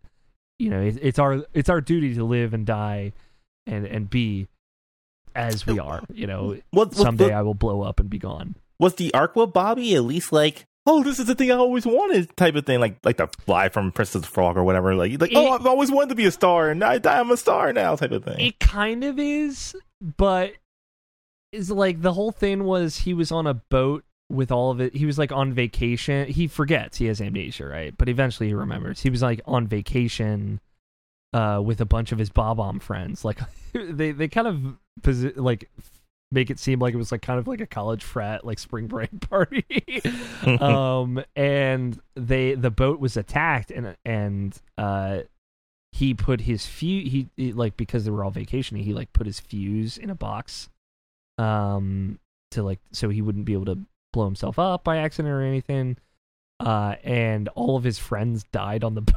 You 0.57 0.70
know, 0.70 0.82
it, 0.82 0.97
it's 1.01 1.20
our 1.20 1.43
it's 1.53 1.70
our 1.70 1.82
duty 1.82 2.14
to 2.16 2.24
live 2.24 2.53
and 2.53 2.66
die, 2.66 3.14
and 3.68 3.86
and 3.86 4.09
be 4.09 4.47
as 5.36 5.66
we 5.66 5.80
are. 5.80 6.02
You 6.14 6.28
know, 6.28 6.58
What, 6.72 6.94
someday 6.94 7.26
what- 7.26 7.34
I 7.34 7.42
will 7.42 7.54
blow 7.54 7.82
up 7.82 8.00
and 8.00 8.10
be 8.10 8.18
gone. 8.20 8.56
was 8.80 8.96
the 8.96 9.14
arc 9.14 9.34
Bobby 9.54 9.96
at 9.96 10.04
least 10.04 10.32
like, 10.32 10.66
oh, 10.88 11.04
this 11.04 11.20
is 11.20 11.28
the 11.28 11.36
thing 11.36 11.52
I 11.52 11.56
always 11.56 11.86
wanted 11.86 12.36
type 12.36 12.56
of 12.56 12.66
thing, 12.66 12.80
like 12.80 12.98
like 13.04 13.18
the 13.18 13.28
fly 13.46 13.70
from 13.70 13.92
Princess 13.92 14.26
Frog 14.26 14.58
or 14.58 14.64
whatever. 14.64 14.96
Like, 14.96 15.20
like 15.22 15.32
oh, 15.36 15.52
I've 15.52 15.66
always 15.68 15.92
wanted 15.92 16.10
to 16.10 16.16
be 16.16 16.26
a 16.26 16.32
star, 16.32 16.70
and 16.70 16.84
I, 16.84 16.98
die, 16.98 17.20
I'm 17.20 17.30
a 17.32 17.38
star 17.38 17.72
now, 17.74 17.96
type 17.96 18.12
of 18.12 18.24
thing. 18.24 18.40
It 18.40 18.60
kind 18.60 19.04
of 19.04 19.20
is, 19.20 19.76
but 20.18 20.54
is 21.52 21.70
like 21.70 22.02
the 22.02 22.14
whole 22.14 22.32
thing 22.32 22.64
was 22.64 22.98
he 22.98 23.14
was 23.14 23.32
on 23.32 23.46
a 23.46 23.54
boat 23.54 24.04
with 24.30 24.52
all 24.52 24.72
of 24.72 24.80
it. 24.80 24.96
He 24.96 25.06
was 25.06 25.18
like 25.20 25.32
on 25.32 25.54
vacation. 25.54 26.28
He 26.30 26.48
forgets 26.48 26.98
he 26.98 27.06
has 27.08 27.22
amnesia, 27.22 27.66
right? 27.68 27.94
But 27.98 28.10
eventually 28.10 28.48
he 28.48 28.54
remembers. 28.54 29.02
He 29.02 29.10
was 29.10 29.22
like 29.22 29.42
on 29.46 29.68
vacation 29.68 30.62
uh, 31.34 31.62
with 31.64 31.82
a 31.82 31.86
bunch 31.86 32.12
of 32.12 32.18
his 32.20 32.30
Bob-omb 32.30 32.82
friends. 32.82 33.24
Like 33.26 33.40
they 33.74 34.12
they 34.12 34.28
kind 34.30 34.48
of 34.48 34.78
posi- 35.02 35.38
like 35.38 35.70
make 36.32 36.50
it 36.50 36.60
seem 36.60 36.80
like 36.80 36.94
it 36.94 36.98
was 36.98 37.12
like 37.12 37.22
kind 37.22 37.39
of 37.39 37.48
like 37.48 37.60
a 37.60 37.68
college 37.68 38.04
frat 38.04 38.46
like 38.46 38.60
spring 38.60 38.88
break 38.88 39.10
party. 39.30 40.02
um, 40.60 41.24
and 41.36 42.00
they 42.16 42.56
the 42.56 42.72
boat 42.72 43.00
was 43.00 43.18
attacked 43.18 43.72
and 43.72 43.96
and 44.06 44.60
uh, 44.78 45.20
he 45.92 46.14
put 46.14 46.42
his 46.42 46.66
fuse 46.66 47.12
he, 47.12 47.30
he 47.36 47.54
like 47.54 47.76
because 47.78 48.06
they 48.06 48.12
were 48.12 48.24
all 48.24 48.32
vacationing 48.32 48.84
he 48.84 48.94
like 48.94 49.12
put 49.14 49.28
his 49.28 49.39
fuse 49.39 49.98
in 49.98 50.10
a 50.10 50.16
box 50.16 50.70
um 51.38 52.18
to 52.50 52.64
like 52.64 52.80
so 52.92 53.10
he 53.10 53.22
wouldn't 53.22 53.46
be 53.46 53.54
able 53.54 53.66
to 53.66 53.78
blow 54.14 54.26
himself 54.26 54.58
up 54.58 54.84
by 54.84 54.98
accident 54.98 55.34
or 55.34 55.42
anything 55.42 55.98
uh 56.60 56.96
and 57.04 57.48
all 57.50 57.76
of 57.76 57.84
his 57.84 57.98
friends 57.98 58.44
died 58.52 58.84
on 58.84 58.96
the 58.96 59.02
boat 59.02 59.16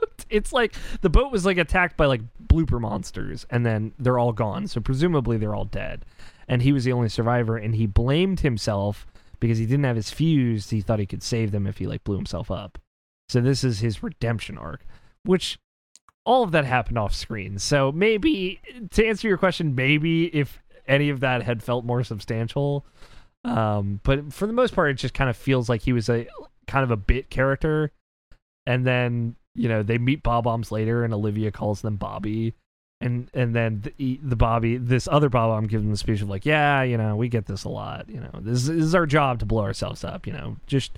it's 0.30 0.52
like 0.52 0.74
the 1.00 1.10
boat 1.10 1.32
was 1.32 1.46
like 1.46 1.58
attacked 1.58 1.96
by 1.96 2.06
like 2.06 2.22
blooper 2.46 2.80
monsters 2.80 3.46
and 3.50 3.64
then 3.64 3.92
they're 3.98 4.18
all 4.18 4.32
gone. 4.32 4.66
So 4.66 4.80
presumably 4.80 5.36
they're 5.36 5.54
all 5.54 5.64
dead. 5.64 6.04
And 6.48 6.62
he 6.62 6.72
was 6.72 6.84
the 6.84 6.92
only 6.92 7.08
survivor 7.08 7.56
and 7.56 7.74
he 7.74 7.86
blamed 7.86 8.40
himself 8.40 9.06
because 9.40 9.58
he 9.58 9.66
didn't 9.66 9.84
have 9.84 9.96
his 9.96 10.10
fuse. 10.10 10.70
He 10.70 10.80
thought 10.80 10.98
he 10.98 11.06
could 11.06 11.22
save 11.22 11.50
them 11.50 11.66
if 11.66 11.78
he 11.78 11.86
like 11.86 12.04
blew 12.04 12.16
himself 12.16 12.50
up. 12.50 12.78
So 13.28 13.40
this 13.40 13.62
is 13.64 13.80
his 13.80 14.02
redemption 14.02 14.58
arc 14.58 14.84
which 15.24 15.58
all 16.24 16.42
of 16.42 16.52
that 16.52 16.64
happened 16.64 16.98
off 16.98 17.14
screen. 17.14 17.58
So 17.58 17.92
maybe 17.92 18.60
to 18.92 19.06
answer 19.06 19.28
your 19.28 19.38
question 19.38 19.74
maybe 19.74 20.26
if 20.26 20.60
any 20.86 21.10
of 21.10 21.20
that 21.20 21.42
had 21.42 21.62
felt 21.62 21.84
more 21.84 22.02
substantial 22.02 22.86
um 23.44 24.00
but 24.02 24.32
for 24.32 24.46
the 24.46 24.52
most 24.52 24.74
part 24.74 24.90
it 24.90 24.94
just 24.94 25.14
kind 25.14 25.30
of 25.30 25.36
feels 25.36 25.68
like 25.68 25.82
he 25.82 25.92
was 25.92 26.08
a 26.08 26.26
kind 26.68 26.84
of 26.84 26.90
a 26.92 26.96
bit 26.96 27.30
character. 27.30 27.90
And 28.66 28.86
then 28.86 29.34
you 29.58 29.68
know 29.68 29.82
they 29.82 29.98
meet 29.98 30.22
bob-ombs 30.22 30.70
later 30.72 31.04
and 31.04 31.12
olivia 31.12 31.50
calls 31.50 31.82
them 31.82 31.96
bobby. 31.96 32.54
And 33.00 33.30
and 33.32 33.54
then 33.54 33.82
the, 33.96 34.18
the 34.22 34.34
bobby 34.34 34.76
this 34.76 35.06
other 35.06 35.28
bob-omb 35.28 35.68
gives 35.68 35.84
him 35.84 35.90
the 35.90 35.96
speech 35.96 36.20
of 36.20 36.28
like 36.28 36.44
yeah 36.44 36.82
you 36.82 36.96
know 36.96 37.14
we 37.14 37.28
get 37.28 37.46
this 37.46 37.62
a 37.64 37.68
lot 37.68 38.08
you 38.08 38.18
know. 38.20 38.30
This, 38.40 38.66
this 38.66 38.82
is 38.84 38.94
our 38.94 39.06
job 39.06 39.38
to 39.38 39.46
blow 39.46 39.62
ourselves 39.62 40.02
up 40.02 40.26
you 40.26 40.32
know. 40.32 40.56
Just 40.66 40.92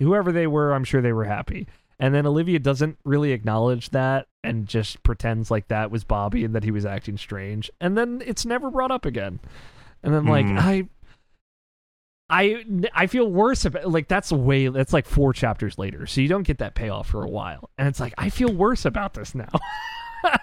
whoever 0.00 0.32
they 0.32 0.46
were 0.48 0.72
i'm 0.72 0.82
sure 0.84 1.00
they 1.00 1.12
were 1.12 1.24
happy. 1.24 1.68
And 2.00 2.12
then 2.12 2.26
olivia 2.26 2.58
doesn't 2.58 2.98
really 3.04 3.30
acknowledge 3.30 3.90
that 3.90 4.26
and 4.42 4.66
just 4.66 5.00
pretends 5.04 5.48
like 5.48 5.68
that 5.68 5.92
was 5.92 6.02
bobby 6.02 6.44
and 6.44 6.54
that 6.56 6.64
he 6.64 6.72
was 6.72 6.84
acting 6.84 7.16
strange. 7.16 7.70
And 7.80 7.96
then 7.96 8.20
it's 8.26 8.44
never 8.44 8.68
brought 8.68 8.90
up 8.90 9.06
again. 9.06 9.38
And 10.02 10.12
then 10.12 10.26
like 10.26 10.46
Hmm. 10.46 10.58
i 10.58 10.88
I 12.30 12.64
I 12.94 13.06
feel 13.06 13.30
worse 13.30 13.64
about 13.64 13.90
like 13.90 14.08
that's 14.08 14.32
way 14.32 14.68
that's 14.68 14.92
like 14.92 15.06
four 15.06 15.32
chapters 15.32 15.78
later, 15.78 16.06
so 16.06 16.20
you 16.20 16.28
don't 16.28 16.44
get 16.44 16.58
that 16.58 16.74
payoff 16.74 17.08
for 17.08 17.22
a 17.22 17.28
while, 17.28 17.70
and 17.76 17.86
it's 17.86 18.00
like 18.00 18.14
I 18.16 18.30
feel 18.30 18.52
worse 18.52 18.86
about 18.86 19.12
this 19.14 19.34
now, 19.34 19.50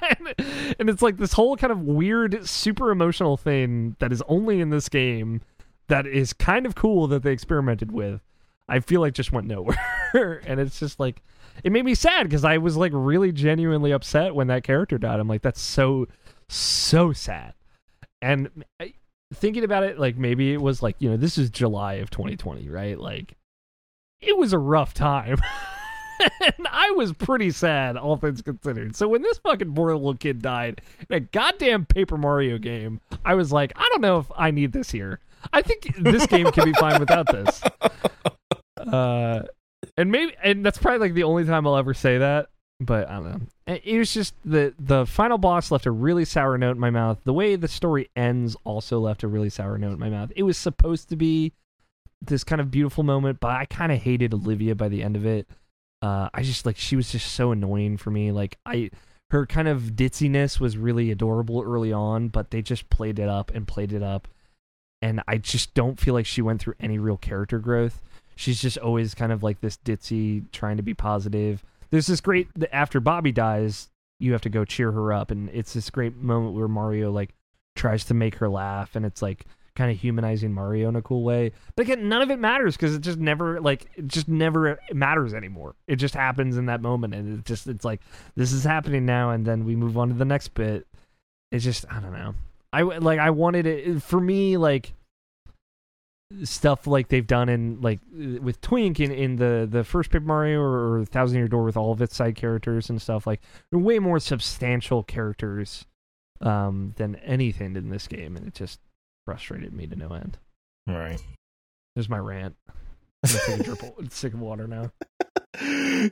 and, 0.79 0.89
it's 0.89 1.01
like 1.01 1.17
this 1.17 1.33
whole 1.33 1.57
kind 1.57 1.71
of 1.71 1.81
weird, 1.81 2.47
super 2.47 2.91
emotional 2.91 3.35
thing 3.35 3.95
that 3.99 4.11
is 4.11 4.21
only 4.27 4.61
in 4.61 4.69
this 4.69 4.89
game 4.89 5.41
that 5.87 6.05
is 6.05 6.33
kind 6.33 6.65
of 6.67 6.75
cool 6.75 7.07
that 7.07 7.23
they 7.23 7.31
experimented 7.31 7.91
with. 7.91 8.21
I 8.69 8.79
feel 8.79 9.01
like 9.01 9.13
just 9.13 9.31
went 9.31 9.47
nowhere, 9.47 10.41
and 10.45 10.59
it's 10.59 10.79
just 10.79 10.99
like 10.99 11.23
it 11.63 11.71
made 11.71 11.83
me 11.83 11.95
sad 11.95 12.23
because 12.23 12.45
I 12.45 12.59
was 12.59 12.77
like 12.77 12.91
really 12.93 13.31
genuinely 13.31 13.91
upset 13.91 14.35
when 14.35 14.47
that 14.47 14.63
character 14.63 14.99
died. 14.99 15.19
I'm 15.19 15.27
like 15.27 15.41
that's 15.41 15.61
so 15.61 16.07
so 16.47 17.11
sad, 17.11 17.55
and 18.21 18.65
I, 18.79 18.93
thinking 19.33 19.63
about 19.63 19.83
it, 19.83 19.99
like 19.99 20.17
maybe 20.17 20.53
it 20.53 20.61
was 20.61 20.81
like 20.81 20.95
you 20.99 21.09
know 21.09 21.17
this 21.17 21.37
is 21.37 21.49
July 21.49 21.95
of 21.95 22.09
2020, 22.09 22.69
right? 22.69 22.99
Like 22.99 23.35
it 24.19 24.37
was 24.37 24.53
a 24.53 24.59
rough 24.59 24.93
time. 24.93 25.37
and 26.41 26.67
I 26.69 26.91
was 26.91 27.13
pretty 27.13 27.51
sad, 27.51 27.97
all 27.97 28.17
things 28.17 28.41
considered. 28.41 28.95
So 28.95 29.07
when 29.07 29.21
this 29.21 29.39
fucking 29.39 29.73
poor 29.73 29.93
little 29.93 30.15
kid 30.15 30.41
died 30.41 30.81
in 31.09 31.15
a 31.15 31.19
goddamn 31.19 31.85
Paper 31.85 32.17
Mario 32.17 32.57
game, 32.57 33.01
I 33.25 33.35
was 33.35 33.51
like, 33.51 33.73
I 33.75 33.87
don't 33.91 34.01
know 34.01 34.19
if 34.19 34.27
I 34.35 34.51
need 34.51 34.71
this 34.71 34.91
here. 34.91 35.19
I 35.51 35.61
think 35.61 35.95
this 35.97 36.27
game 36.27 36.51
can 36.51 36.65
be 36.65 36.73
fine 36.73 36.99
without 36.99 37.27
this. 37.27 37.61
Uh, 38.77 39.43
and 39.95 40.11
maybe, 40.11 40.33
and 40.43 40.65
that's 40.65 40.79
probably 40.79 40.97
like 40.97 41.13
the 41.13 41.21
only 41.21 41.45
time 41.45 41.67
I'll 41.67 41.77
ever 41.77 41.93
say 41.93 42.17
that. 42.17 42.47
But 42.83 43.07
I 43.09 43.13
don't 43.13 43.25
know. 43.25 43.77
It 43.83 43.99
was 43.99 44.11
just 44.11 44.33
the 44.43 44.73
the 44.79 45.05
final 45.05 45.37
boss 45.37 45.69
left 45.69 45.85
a 45.85 45.91
really 45.91 46.25
sour 46.25 46.57
note 46.57 46.71
in 46.71 46.79
my 46.79 46.89
mouth. 46.89 47.19
The 47.23 47.31
way 47.31 47.55
the 47.55 47.67
story 47.67 48.09
ends 48.15 48.57
also 48.63 48.99
left 48.99 49.21
a 49.21 49.27
really 49.27 49.51
sour 49.51 49.77
note 49.77 49.93
in 49.93 49.99
my 49.99 50.09
mouth. 50.09 50.31
It 50.35 50.41
was 50.43 50.57
supposed 50.57 51.07
to 51.09 51.15
be 51.15 51.53
this 52.23 52.43
kind 52.43 52.59
of 52.59 52.71
beautiful 52.71 53.03
moment, 53.03 53.39
but 53.39 53.51
I 53.51 53.65
kind 53.65 53.91
of 53.91 53.99
hated 53.99 54.33
Olivia 54.33 54.73
by 54.73 54.89
the 54.89 55.03
end 55.03 55.15
of 55.15 55.27
it. 55.27 55.47
Uh, 56.01 56.29
I 56.33 56.41
just 56.41 56.65
like 56.65 56.75
she 56.75 56.95
was 56.95 57.11
just 57.11 57.33
so 57.33 57.51
annoying 57.51 57.97
for 57.97 58.09
me. 58.09 58.31
Like 58.31 58.57
I, 58.65 58.89
her 59.29 59.45
kind 59.45 59.67
of 59.67 59.95
ditziness 59.95 60.59
was 60.59 60.75
really 60.75 61.11
adorable 61.11 61.61
early 61.63 61.93
on, 61.93 62.29
but 62.29 62.49
they 62.49 62.63
just 62.63 62.89
played 62.89 63.19
it 63.19 63.29
up 63.29 63.51
and 63.53 63.67
played 63.67 63.93
it 63.93 64.01
up, 64.01 64.27
and 65.03 65.21
I 65.27 65.37
just 65.37 65.75
don't 65.75 65.99
feel 65.99 66.15
like 66.15 66.25
she 66.25 66.41
went 66.41 66.61
through 66.61 66.75
any 66.79 66.97
real 66.97 67.17
character 67.17 67.59
growth. 67.59 68.01
She's 68.35 68.59
just 68.59 68.79
always 68.79 69.13
kind 69.13 69.31
of 69.31 69.43
like 69.43 69.61
this 69.61 69.77
ditzy, 69.85 70.45
trying 70.51 70.77
to 70.77 70.83
be 70.83 70.95
positive. 70.95 71.63
There's 71.91 72.07
this 72.07 72.21
great 72.21 72.47
after 72.71 72.99
Bobby 72.99 73.31
dies, 73.31 73.89
you 74.19 74.31
have 74.31 74.41
to 74.41 74.49
go 74.49 74.65
cheer 74.65 74.91
her 74.91 75.13
up, 75.13 75.31
and 75.31 75.49
it's 75.49 75.73
this 75.73 75.89
great 75.89 76.15
moment 76.15 76.55
where 76.55 76.67
Mario 76.67 77.11
like 77.11 77.33
tries 77.75 78.05
to 78.05 78.13
make 78.13 78.35
her 78.35 78.49
laugh, 78.49 78.95
and 78.95 79.05
it's 79.05 79.21
like 79.21 79.45
kind 79.75 79.91
of 79.91 79.97
humanizing 79.97 80.53
Mario 80.53 80.89
in 80.89 80.95
a 80.95 81.01
cool 81.01 81.23
way. 81.23 81.51
But 81.75 81.83
again, 81.83 82.09
none 82.09 82.21
of 82.21 82.29
it 82.29 82.39
matters 82.39 82.75
because 82.75 82.95
it 82.95 83.01
just 83.01 83.17
never 83.17 83.59
like 83.59 83.87
it 83.95 84.07
just 84.07 84.27
never 84.27 84.79
matters 84.93 85.33
anymore. 85.33 85.75
It 85.87 85.97
just 85.97 86.13
happens 86.13 86.57
in 86.57 86.67
that 86.67 86.81
moment, 86.81 87.13
and 87.13 87.39
it 87.39 87.45
just 87.45 87.67
it's 87.67 87.85
like 87.85 88.01
this 88.35 88.51
is 88.51 88.63
happening 88.63 89.05
now, 89.05 89.31
and 89.31 89.45
then 89.45 89.65
we 89.65 89.75
move 89.75 89.97
on 89.97 90.09
to 90.09 90.13
the 90.13 90.25
next 90.25 90.53
bit. 90.53 90.87
It's 91.51 91.63
just 91.63 91.85
I 91.91 91.99
don't 91.99 92.13
know. 92.13 92.35
I 92.73 92.83
like 92.83 93.19
I 93.19 93.31
wanted 93.31 93.65
it 93.65 94.01
for 94.01 94.19
me 94.19 94.57
like 94.57 94.93
stuff 96.43 96.87
like 96.87 97.09
they've 97.09 97.27
done 97.27 97.49
in 97.49 97.81
like 97.81 97.99
with 98.11 98.61
Twink 98.61 98.99
in, 98.99 99.11
in 99.11 99.35
the 99.35 99.67
the 99.69 99.83
first 99.83 100.09
Paper 100.09 100.25
Mario 100.25 100.59
or, 100.59 100.99
or 100.99 101.05
Thousand 101.05 101.37
Year 101.37 101.47
Door 101.47 101.63
with 101.63 101.77
all 101.77 101.91
of 101.91 102.01
its 102.01 102.15
side 102.15 102.35
characters 102.35 102.89
and 102.89 103.01
stuff 103.01 103.27
like 103.27 103.41
they're 103.69 103.79
way 103.79 103.99
more 103.99 104.19
substantial 104.19 105.03
characters 105.03 105.85
um, 106.41 106.93
than 106.97 107.15
anything 107.17 107.75
in 107.75 107.89
this 107.89 108.07
game, 108.07 108.35
and 108.35 108.47
it 108.47 108.53
just 108.53 108.79
frustrated 109.25 109.73
me 109.73 109.87
to 109.87 109.95
no 109.95 110.09
end. 110.09 110.37
Right. 110.87 111.21
There's 111.95 112.09
my 112.09 112.17
rant. 112.17 112.55
I'm 113.23 113.31
gonna 113.31 113.39
take 113.45 113.59
a 113.59 113.63
drip 113.63 113.99
of 113.99 114.13
sick 114.13 114.33
of 114.33 114.39
water 114.39 114.67
now. 114.67 114.91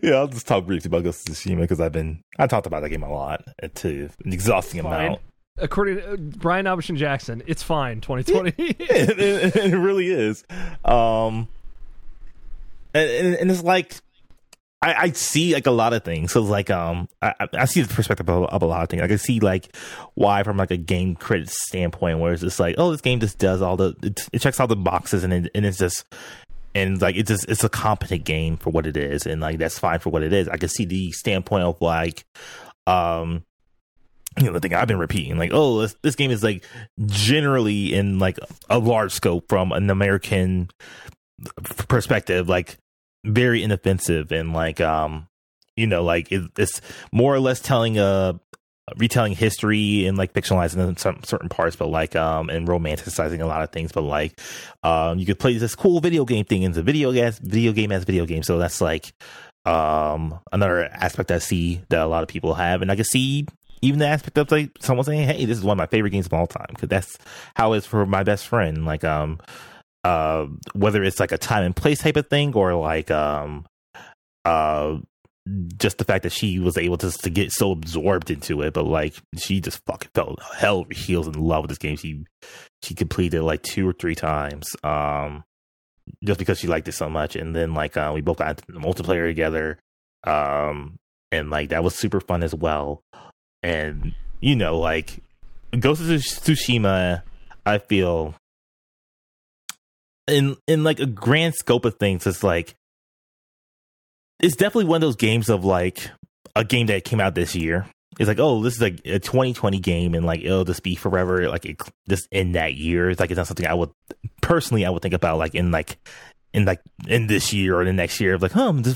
yeah, 0.01 0.15
I'll 0.15 0.27
just 0.27 0.45
talk 0.45 0.65
briefly 0.65 0.89
about 0.89 1.03
Ghost 1.03 1.27
of 1.27 1.35
Tsushima 1.35 1.61
because 1.61 1.79
I've 1.79 1.91
been 1.91 2.21
I 2.37 2.45
talked 2.47 2.67
about 2.67 2.81
that 2.81 2.89
game 2.89 3.03
a 3.03 3.11
lot 3.11 3.43
uh, 3.63 3.67
to 3.75 4.09
an 4.23 4.33
exhausting 4.33 4.83
Fine. 4.83 5.05
amount. 5.05 5.21
According 5.61 5.97
to 5.97 6.13
uh, 6.13 6.15
Brian 6.17 6.65
Abishan 6.65 6.95
Jackson, 6.97 7.43
it's 7.47 7.63
fine. 7.63 8.01
2020. 8.01 8.53
it, 8.57 9.19
it, 9.19 9.55
it 9.55 9.77
really 9.77 10.07
is. 10.07 10.43
Um, 10.85 11.47
and, 12.93 13.35
and, 13.35 13.51
it's 13.51 13.63
like 13.63 13.95
I, 14.81 14.93
I 14.93 15.11
see 15.11 15.53
like 15.53 15.67
a 15.67 15.71
lot 15.71 15.93
of 15.93 16.03
things. 16.03 16.31
So 16.31 16.41
it's 16.41 16.49
like 16.49 16.69
um, 16.69 17.09
I, 17.21 17.33
I- 17.39 17.47
I 17.59 17.65
see 17.65 17.81
the 17.81 17.93
perspective 17.93 18.29
of, 18.29 18.45
of 18.45 18.61
a 18.61 18.65
lot 18.65 18.83
of 18.83 18.89
things. 18.89 19.01
I 19.01 19.07
can 19.07 19.17
see 19.17 19.39
like 19.39 19.75
why 20.15 20.43
from 20.43 20.57
like 20.57 20.71
a 20.71 20.77
game 20.77 21.15
critic 21.15 21.49
standpoint, 21.49 22.19
where 22.19 22.33
it's 22.33 22.41
just 22.41 22.59
like, 22.59 22.75
oh, 22.77 22.91
this 22.91 23.01
game 23.01 23.19
just 23.19 23.37
does 23.37 23.61
all 23.61 23.77
the 23.77 23.95
it, 24.01 24.27
it 24.31 24.39
checks 24.39 24.59
all 24.59 24.67
the 24.67 24.75
boxes, 24.75 25.23
and 25.23 25.33
it, 25.33 25.51
and 25.53 25.65
it's 25.65 25.77
just 25.77 26.05
and 26.75 27.01
like 27.01 27.15
it's 27.15 27.27
just 27.29 27.49
it's 27.49 27.63
a 27.63 27.69
competent 27.69 28.23
game 28.23 28.57
for 28.57 28.69
what 28.69 28.85
it 28.87 28.95
is, 28.95 29.25
and 29.25 29.41
like 29.41 29.57
that's 29.59 29.77
fine 29.77 29.99
for 29.99 30.09
what 30.09 30.23
it 30.23 30.31
is. 30.33 30.47
I 30.47 30.57
can 30.57 30.69
see 30.69 30.85
the 30.85 31.11
standpoint 31.11 31.63
of 31.65 31.81
like 31.81 32.25
um 32.87 33.43
you 34.37 34.45
know 34.45 34.53
the 34.53 34.59
thing 34.59 34.73
I've 34.73 34.87
been 34.87 34.99
repeating, 34.99 35.37
like, 35.37 35.51
oh, 35.53 35.81
this, 35.81 35.95
this 36.01 36.15
game 36.15 36.31
is 36.31 36.43
like 36.43 36.65
generally 37.05 37.93
in 37.93 38.19
like 38.19 38.37
a 38.69 38.79
large 38.79 39.13
scope 39.13 39.45
from 39.49 39.71
an 39.71 39.89
American 39.89 40.69
perspective, 41.87 42.47
like 42.47 42.77
very 43.25 43.63
inoffensive 43.63 44.31
and 44.31 44.53
like 44.53 44.79
um 44.79 45.27
you 45.75 45.87
know 45.87 46.03
like 46.03 46.31
it, 46.31 46.49
it's 46.57 46.81
more 47.11 47.33
or 47.33 47.39
less 47.39 47.59
telling 47.59 47.97
a 47.97 48.39
retelling 48.97 49.33
history 49.33 50.05
and 50.05 50.17
like 50.17 50.33
fictionalizing 50.33 50.87
in 50.87 50.97
some 50.97 51.19
certain 51.23 51.49
parts 51.49 51.75
but 51.75 51.87
like 51.87 52.15
um 52.15 52.49
and 52.49 52.67
romanticizing 52.67 53.41
a 53.41 53.45
lot 53.45 53.61
of 53.61 53.69
things 53.71 53.91
but 53.91 54.01
like 54.01 54.39
um 54.83 55.19
you 55.19 55.25
could 55.25 55.37
play 55.37 55.57
this 55.57 55.75
cool 55.75 55.99
video 55.99 56.25
game 56.25 56.45
thing 56.45 56.63
into 56.63 56.81
video 56.81 57.11
gas 57.11 57.39
video 57.39 57.71
game 57.71 57.91
as 57.91 58.03
video 58.03 58.25
game. 58.25 58.43
So 58.43 58.57
that's 58.57 58.81
like 58.81 59.13
um 59.65 60.39
another 60.53 60.85
aspect 60.85 61.31
i 61.31 61.37
see 61.37 61.81
that 61.89 62.01
a 62.01 62.07
lot 62.07 62.23
of 62.23 62.29
people 62.29 62.53
have. 62.53 62.81
And 62.81 62.91
i 62.91 62.95
can 62.95 63.05
see 63.05 63.45
even 63.81 63.99
the 63.99 64.07
aspect 64.07 64.37
of 64.37 64.51
like 64.51 64.71
someone 64.79 65.05
saying 65.05 65.27
hey 65.27 65.45
this 65.45 65.57
is 65.57 65.63
one 65.63 65.73
of 65.73 65.77
my 65.77 65.85
favorite 65.85 66.11
games 66.11 66.25
of 66.25 66.33
all 66.33 66.47
time 66.47 66.67
because 66.69 66.89
that's 66.89 67.17
how 67.55 67.73
it's 67.73 67.85
for 67.85 68.05
my 68.05 68.23
best 68.23 68.47
friend 68.47 68.85
like 68.85 69.03
um 69.03 69.39
uh 70.03 70.45
whether 70.73 71.03
it's 71.03 71.19
like 71.19 71.31
a 71.31 71.37
time 71.37 71.63
and 71.63 71.75
place 71.75 71.99
type 71.99 72.15
of 72.15 72.27
thing 72.27 72.53
or 72.53 72.73
like 72.75 73.11
um 73.11 73.65
uh 74.45 74.97
just 75.77 75.97
the 75.97 76.03
fact 76.03 76.23
that 76.23 76.31
she 76.31 76.59
was 76.59 76.77
able 76.77 76.97
to, 76.97 77.09
to 77.11 77.29
get 77.29 77.51
so 77.51 77.71
absorbed 77.71 78.29
into 78.29 78.61
it 78.61 78.73
but 78.73 78.85
like 78.85 79.15
she 79.37 79.59
just 79.59 79.83
fucking 79.85 80.09
fell 80.13 80.35
hell 80.55 80.85
heels 80.91 81.27
in 81.27 81.33
love 81.33 81.63
with 81.63 81.69
this 81.69 81.77
game 81.77 81.97
she 81.97 82.23
she 82.83 82.93
completed 82.93 83.37
it 83.37 83.43
like 83.43 83.61
two 83.63 83.87
or 83.87 83.93
three 83.93 84.15
times 84.15 84.67
um 84.83 85.43
just 86.23 86.39
because 86.39 86.59
she 86.59 86.67
liked 86.67 86.87
it 86.87 86.93
so 86.93 87.09
much 87.09 87.35
and 87.35 87.55
then 87.55 87.73
like 87.73 87.97
uh 87.97 88.11
we 88.13 88.21
both 88.21 88.37
got 88.37 88.49
into 88.49 88.71
the 88.71 88.79
multiplayer 88.79 89.27
together 89.27 89.79
um 90.25 90.97
and 91.31 91.49
like 91.49 91.69
that 91.69 91.83
was 91.83 91.95
super 91.95 92.19
fun 92.19 92.43
as 92.43 92.55
well. 92.55 93.03
And 93.63 94.13
you 94.39 94.55
know, 94.55 94.79
like 94.79 95.21
Ghost 95.77 96.01
of 96.01 96.07
Tsushima, 96.07 97.23
I 97.65 97.77
feel 97.77 98.35
in 100.27 100.55
in 100.67 100.83
like 100.83 100.99
a 100.99 101.05
grand 101.05 101.55
scope 101.55 101.85
of 101.85 101.95
things, 101.95 102.25
it's 102.25 102.43
like 102.43 102.75
it's 104.39 104.55
definitely 104.55 104.85
one 104.85 104.97
of 104.97 105.01
those 105.01 105.15
games 105.15 105.49
of 105.49 105.65
like 105.65 106.09
a 106.55 106.63
game 106.63 106.87
that 106.87 107.03
came 107.03 107.19
out 107.19 107.35
this 107.35 107.55
year. 107.55 107.85
It's 108.19 108.27
like, 108.27 108.39
oh, 108.39 108.61
this 108.61 108.75
is 108.75 108.81
like 108.81 108.99
a 109.05 109.19
2020 109.19 109.79
game, 109.79 110.13
and 110.13 110.25
like 110.25 110.41
it'll 110.41 110.65
just 110.65 110.83
be 110.83 110.95
forever, 110.95 111.47
like 111.49 111.65
it, 111.65 111.81
just 112.09 112.27
in 112.31 112.53
that 112.53 112.75
year. 112.75 113.09
It's 113.09 113.19
like 113.19 113.31
it's 113.31 113.37
not 113.37 113.47
something 113.47 113.67
I 113.67 113.73
would 113.73 113.91
personally 114.41 114.85
I 114.85 114.89
would 114.89 115.01
think 115.01 115.13
about 115.13 115.37
like 115.37 115.55
in 115.55 115.71
like 115.71 115.97
in 116.53 116.65
like 116.65 116.81
in 117.07 117.27
this 117.27 117.53
year 117.53 117.79
or 117.79 117.85
the 117.85 117.93
next 117.93 118.19
year 118.19 118.33
of 118.33 118.41
like, 118.41 118.55
oh, 118.55 118.71
this 118.73 118.95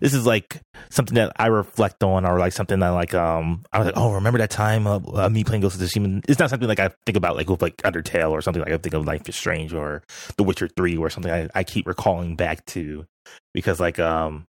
this 0.00 0.14
is 0.14 0.24
like 0.24 0.60
something 0.90 1.16
that 1.16 1.32
I 1.36 1.48
reflect 1.48 2.02
on 2.04 2.24
or 2.24 2.38
like 2.38 2.52
something 2.52 2.78
that 2.78 2.90
like 2.90 3.12
um 3.12 3.64
I 3.72 3.78
was 3.78 3.86
like, 3.86 3.96
oh, 3.96 4.12
remember 4.12 4.38
that 4.38 4.50
time 4.50 4.86
of 4.86 5.16
uh, 5.16 5.28
me 5.28 5.42
playing 5.42 5.62
Ghost 5.62 5.80
of 5.80 5.86
Tsushima? 5.86 6.24
It's 6.28 6.38
not 6.38 6.50
something 6.50 6.68
like 6.68 6.80
I 6.80 6.90
think 7.04 7.16
about 7.16 7.36
like 7.36 7.50
with 7.50 7.60
like 7.60 7.78
Undertale 7.78 8.30
or 8.30 8.40
something 8.40 8.62
like 8.62 8.72
I 8.72 8.76
think 8.76 8.94
of 8.94 9.04
Life 9.04 9.28
is 9.28 9.36
Strange 9.36 9.74
or 9.74 10.02
The 10.36 10.44
Witcher 10.44 10.68
Three 10.68 10.96
or 10.96 11.10
something 11.10 11.32
I, 11.32 11.48
I 11.54 11.64
keep 11.64 11.86
recalling 11.88 12.36
back 12.36 12.64
to 12.66 13.04
because 13.52 13.80
like 13.80 13.98
um 13.98 14.46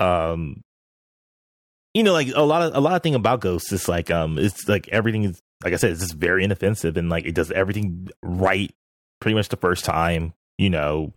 um 0.00 0.62
you 1.94 2.02
know 2.02 2.12
like 2.12 2.28
a 2.34 2.42
lot 2.42 2.62
of 2.62 2.74
a 2.74 2.80
lot 2.80 2.94
of 2.94 3.02
thing 3.02 3.14
about 3.14 3.40
ghosts 3.40 3.72
is 3.72 3.88
like 3.88 4.10
um 4.10 4.38
it's 4.38 4.68
like 4.68 4.88
everything 4.88 5.24
is 5.24 5.40
like 5.64 5.72
I 5.72 5.76
said 5.76 5.92
it's 5.92 6.00
just 6.00 6.14
very 6.14 6.44
inoffensive 6.44 6.96
and 6.96 7.08
like 7.08 7.24
it 7.24 7.34
does 7.34 7.50
everything 7.50 8.08
right 8.22 8.70
pretty 9.20 9.34
much 9.34 9.48
the 9.48 9.56
first 9.56 9.84
time 9.84 10.34
you 10.58 10.70
know, 10.70 11.12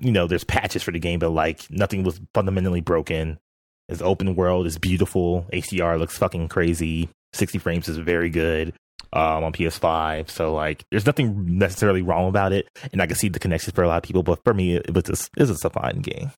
you 0.00 0.12
know, 0.12 0.26
there's 0.26 0.44
patches 0.44 0.82
for 0.82 0.90
the 0.90 0.98
game, 0.98 1.18
but 1.18 1.30
like 1.30 1.70
nothing 1.70 2.02
was 2.02 2.20
fundamentally 2.34 2.80
broken. 2.80 3.38
It's 3.88 4.02
open 4.02 4.36
world, 4.36 4.66
it's 4.66 4.78
beautiful. 4.78 5.46
HDR 5.52 5.98
looks 5.98 6.16
fucking 6.16 6.48
crazy. 6.48 7.08
60 7.32 7.58
frames 7.58 7.88
is 7.88 7.96
very 7.96 8.30
good 8.30 8.72
um, 9.12 9.44
on 9.44 9.52
PS5. 9.52 10.30
So 10.30 10.54
like, 10.54 10.84
there's 10.90 11.06
nothing 11.06 11.58
necessarily 11.58 12.02
wrong 12.02 12.28
about 12.28 12.52
it, 12.52 12.68
and 12.92 13.02
I 13.02 13.06
can 13.06 13.16
see 13.16 13.28
the 13.28 13.38
connections 13.38 13.74
for 13.74 13.82
a 13.82 13.88
lot 13.88 13.98
of 13.98 14.02
people. 14.02 14.22
But 14.22 14.42
for 14.44 14.54
me, 14.54 14.76
it 14.76 14.94
was 14.94 15.04
just 15.04 15.30
it's 15.36 15.50
just 15.50 15.64
a 15.64 15.70
fine 15.70 16.00
game. 16.00 16.32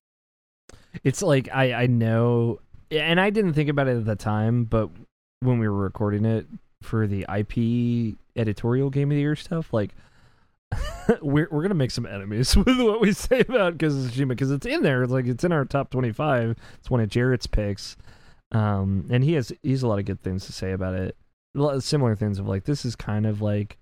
It's 1.03 1.21
like 1.21 1.49
I 1.53 1.73
I 1.73 1.85
know, 1.87 2.59
and 2.91 3.19
I 3.19 3.29
didn't 3.29 3.53
think 3.53 3.69
about 3.69 3.87
it 3.87 3.97
at 3.97 4.05
the 4.05 4.15
time, 4.15 4.65
but 4.65 4.89
when 5.41 5.59
we 5.59 5.67
were 5.67 5.77
recording 5.77 6.25
it 6.25 6.47
for 6.81 7.07
the 7.07 7.25
IP 7.33 8.17
editorial 8.35 8.89
game 8.89 9.11
of 9.11 9.15
the 9.15 9.21
year 9.21 9.35
stuff, 9.35 9.73
like 9.73 9.91
we're 11.21 11.47
we're 11.51 11.61
gonna 11.61 11.73
make 11.73 11.91
some 11.91 12.05
enemies 12.05 12.55
with 12.55 12.79
what 12.79 13.01
we 13.01 13.13
say 13.13 13.41
about 13.41 13.77
Ghost 13.77 13.95
Tsushima 13.97 14.29
because 14.29 14.51
it's 14.51 14.65
in 14.65 14.83
there. 14.83 15.03
It's 15.03 15.11
like 15.11 15.25
it's 15.27 15.43
in 15.43 15.51
our 15.51 15.65
top 15.65 15.89
twenty 15.89 16.11
five. 16.11 16.55
It's 16.79 16.89
one 16.89 17.01
of 17.01 17.09
Jarrett's 17.09 17.47
picks, 17.47 17.97
um, 18.51 19.07
and 19.09 19.23
he 19.23 19.33
has 19.33 19.51
he 19.61 19.71
has 19.71 19.83
a 19.83 19.87
lot 19.87 19.99
of 19.99 20.05
good 20.05 20.21
things 20.21 20.45
to 20.45 20.53
say 20.53 20.71
about 20.71 20.95
it. 20.95 21.15
Similar 21.79 22.15
things 22.15 22.39
of 22.39 22.47
like 22.47 22.65
this 22.65 22.85
is 22.85 22.95
kind 22.95 23.25
of 23.25 23.41
like 23.41 23.77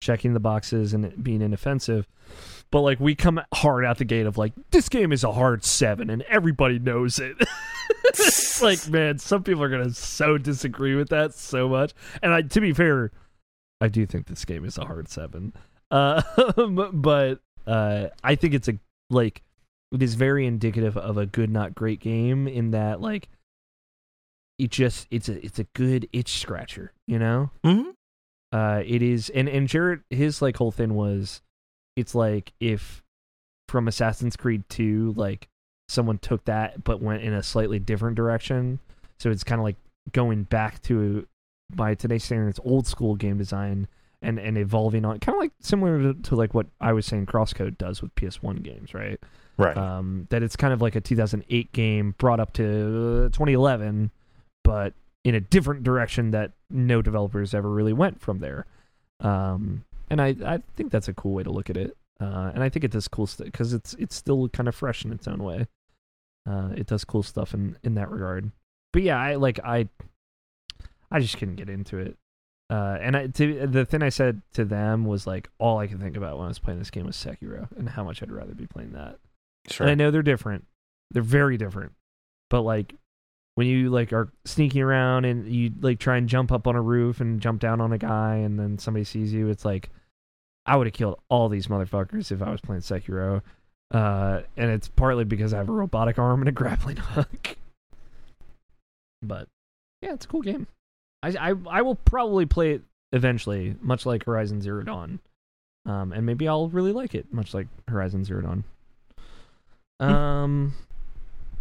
checking 0.00 0.34
the 0.34 0.40
boxes 0.40 0.94
and 0.94 1.22
being 1.22 1.42
inoffensive, 1.42 2.08
but 2.70 2.80
like 2.80 2.98
we 2.98 3.14
come 3.14 3.40
hard 3.54 3.84
out 3.84 3.98
the 3.98 4.04
gate 4.04 4.26
of 4.26 4.38
like 4.38 4.52
this 4.70 4.88
game 4.88 5.12
is 5.12 5.22
a 5.24 5.32
hard 5.32 5.64
seven 5.64 6.10
and 6.10 6.22
everybody 6.22 6.78
knows 6.78 7.18
it. 7.18 7.36
like 8.62 8.88
man, 8.88 9.18
some 9.18 9.42
people 9.42 9.62
are 9.62 9.68
gonna 9.68 9.92
so 9.92 10.38
disagree 10.38 10.94
with 10.94 11.10
that 11.10 11.34
so 11.34 11.68
much. 11.68 11.92
And 12.22 12.32
I, 12.32 12.42
to 12.42 12.60
be 12.60 12.72
fair, 12.72 13.12
I 13.80 13.88
do 13.88 14.06
think 14.06 14.26
this 14.26 14.44
game 14.44 14.64
is 14.64 14.78
a 14.78 14.84
hard 14.84 15.08
seven. 15.08 15.52
Uh, 15.92 16.22
but 16.92 17.40
uh, 17.66 18.08
I 18.24 18.34
think 18.34 18.54
it's 18.54 18.68
a 18.68 18.78
like 19.10 19.42
it 19.92 20.02
is 20.02 20.14
very 20.14 20.46
indicative 20.46 20.96
of 20.96 21.18
a 21.18 21.26
good, 21.26 21.50
not 21.50 21.74
great 21.74 22.00
game 22.00 22.48
in 22.48 22.70
that 22.70 23.00
like 23.00 23.28
it 24.58 24.70
just 24.70 25.06
it's 25.10 25.28
a 25.28 25.44
it's 25.44 25.58
a 25.58 25.64
good 25.74 26.08
itch 26.12 26.40
scratcher, 26.40 26.92
you 27.06 27.18
know. 27.18 27.50
Mm-hmm. 27.64 27.90
Uh, 28.52 28.82
it 28.84 29.02
is, 29.02 29.28
and 29.30 29.48
and 29.48 29.68
Jarrett 29.68 30.00
his 30.10 30.42
like 30.42 30.56
whole 30.56 30.72
thing 30.72 30.94
was, 30.94 31.42
it's 31.94 32.14
like 32.14 32.52
if 32.58 33.02
from 33.68 33.86
Assassin's 33.86 34.36
Creed 34.36 34.64
Two, 34.68 35.12
like 35.16 35.48
someone 35.88 36.18
took 36.18 36.44
that 36.46 36.82
but 36.84 37.02
went 37.02 37.22
in 37.22 37.34
a 37.34 37.42
slightly 37.42 37.78
different 37.78 38.16
direction. 38.16 38.78
So 39.20 39.30
it's 39.30 39.44
kind 39.44 39.60
of 39.60 39.64
like 39.64 39.76
going 40.12 40.44
back 40.44 40.80
to 40.82 41.26
by 41.74 41.94
today's 41.94 42.24
standards, 42.24 42.58
old 42.64 42.86
school 42.86 43.14
game 43.14 43.36
design 43.36 43.88
and 44.22 44.38
and 44.38 44.56
evolving 44.56 45.04
on 45.04 45.18
kind 45.20 45.36
of 45.36 45.40
like 45.40 45.52
similar 45.60 46.00
to, 46.00 46.14
to, 46.22 46.36
like 46.36 46.54
what 46.54 46.66
I 46.80 46.92
was 46.92 47.06
saying 47.06 47.26
Crosscode 47.26 47.78
does 47.78 48.00
with 48.00 48.14
PS1 48.14 48.62
games, 48.62 48.94
right? 48.94 49.20
Right. 49.58 49.76
Um, 49.76 50.26
that 50.30 50.42
it's 50.42 50.56
kind 50.56 50.72
of 50.72 50.80
like 50.80 50.96
a 50.96 51.00
2008 51.00 51.72
game 51.72 52.14
brought 52.18 52.40
up 52.40 52.52
to 52.54 53.28
2011, 53.32 54.10
but 54.64 54.94
in 55.24 55.34
a 55.34 55.40
different 55.40 55.82
direction 55.82 56.30
that 56.30 56.52
no 56.70 57.02
developers 57.02 57.54
ever 57.54 57.68
really 57.68 57.92
went 57.92 58.20
from 58.20 58.38
there. 58.38 58.66
Um, 59.20 59.84
and 60.10 60.20
I 60.20 60.36
I 60.44 60.62
think 60.76 60.90
that's 60.90 61.08
a 61.08 61.14
cool 61.14 61.34
way 61.34 61.42
to 61.42 61.50
look 61.50 61.70
at 61.70 61.76
it. 61.76 61.96
Uh, 62.20 62.52
and 62.54 62.62
I 62.62 62.68
think 62.68 62.84
it 62.84 62.92
does 62.92 63.08
cool 63.08 63.26
stuff 63.26 63.46
because 63.46 63.72
it's 63.72 63.94
it's 63.98 64.14
still 64.14 64.48
kind 64.48 64.68
of 64.68 64.74
fresh 64.74 65.04
in 65.04 65.12
its 65.12 65.26
own 65.26 65.42
way. 65.42 65.66
Uh, 66.48 66.70
it 66.76 66.86
does 66.86 67.04
cool 67.04 67.22
stuff 67.22 67.54
in 67.54 67.76
in 67.82 67.94
that 67.94 68.10
regard. 68.10 68.50
But 68.92 69.02
yeah, 69.02 69.18
I 69.18 69.34
like 69.36 69.58
I 69.64 69.88
I 71.10 71.20
just 71.20 71.36
couldn't 71.36 71.56
get 71.56 71.68
into 71.68 71.98
it. 71.98 72.16
Uh, 72.72 72.96
and 73.02 73.16
I, 73.18 73.26
to, 73.26 73.66
the 73.66 73.84
thing 73.84 74.02
I 74.02 74.08
said 74.08 74.40
to 74.54 74.64
them 74.64 75.04
was 75.04 75.26
like, 75.26 75.50
all 75.58 75.78
I 75.78 75.86
could 75.86 76.00
think 76.00 76.16
about 76.16 76.38
when 76.38 76.46
I 76.46 76.48
was 76.48 76.58
playing 76.58 76.78
this 76.78 76.90
game 76.90 77.04
was 77.04 77.16
Sekiro 77.16 77.68
and 77.76 77.86
how 77.86 78.02
much 78.02 78.22
I'd 78.22 78.32
rather 78.32 78.54
be 78.54 78.66
playing 78.66 78.92
that. 78.92 79.18
Sure. 79.68 79.86
And 79.86 79.90
I 79.90 79.94
know 79.94 80.10
they're 80.10 80.22
different; 80.22 80.64
they're 81.10 81.22
very 81.22 81.58
different. 81.58 81.92
But 82.48 82.62
like, 82.62 82.94
when 83.56 83.66
you 83.66 83.90
like 83.90 84.14
are 84.14 84.32
sneaking 84.46 84.80
around 84.80 85.26
and 85.26 85.46
you 85.46 85.70
like 85.82 85.98
try 85.98 86.16
and 86.16 86.30
jump 86.30 86.50
up 86.50 86.66
on 86.66 86.74
a 86.74 86.80
roof 86.80 87.20
and 87.20 87.42
jump 87.42 87.60
down 87.60 87.82
on 87.82 87.92
a 87.92 87.98
guy, 87.98 88.36
and 88.36 88.58
then 88.58 88.78
somebody 88.78 89.04
sees 89.04 89.34
you, 89.34 89.50
it's 89.50 89.66
like, 89.66 89.90
I 90.64 90.76
would 90.76 90.86
have 90.86 90.94
killed 90.94 91.20
all 91.28 91.50
these 91.50 91.66
motherfuckers 91.66 92.32
if 92.32 92.40
I 92.40 92.50
was 92.50 92.62
playing 92.62 92.80
Sekiro. 92.80 93.42
Uh, 93.90 94.40
and 94.56 94.70
it's 94.70 94.88
partly 94.88 95.24
because 95.24 95.52
I 95.52 95.58
have 95.58 95.68
a 95.68 95.72
robotic 95.72 96.18
arm 96.18 96.40
and 96.40 96.48
a 96.48 96.52
grappling 96.52 96.96
hook. 97.00 97.58
but 99.20 99.48
yeah, 100.00 100.14
it's 100.14 100.24
a 100.24 100.28
cool 100.28 100.40
game. 100.40 100.66
I, 101.22 101.50
I 101.50 101.54
I 101.70 101.82
will 101.82 101.94
probably 101.94 102.46
play 102.46 102.72
it 102.72 102.82
eventually, 103.12 103.76
much 103.80 104.06
like 104.06 104.24
Horizon 104.24 104.60
Zero 104.60 104.82
Dawn. 104.82 105.20
Um, 105.84 106.12
and 106.12 106.24
maybe 106.24 106.46
I'll 106.46 106.68
really 106.68 106.92
like 106.92 107.14
it, 107.14 107.32
much 107.32 107.54
like 107.54 107.66
Horizon 107.88 108.24
Zero 108.24 108.42
Dawn. 108.42 108.64
Hmm. 110.00 110.08
Um, 110.08 110.74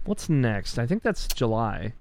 what's 0.05 0.29
next? 0.29 0.77
I 0.77 0.85
think 0.85 1.03
that's 1.03 1.27
July. 1.27 1.93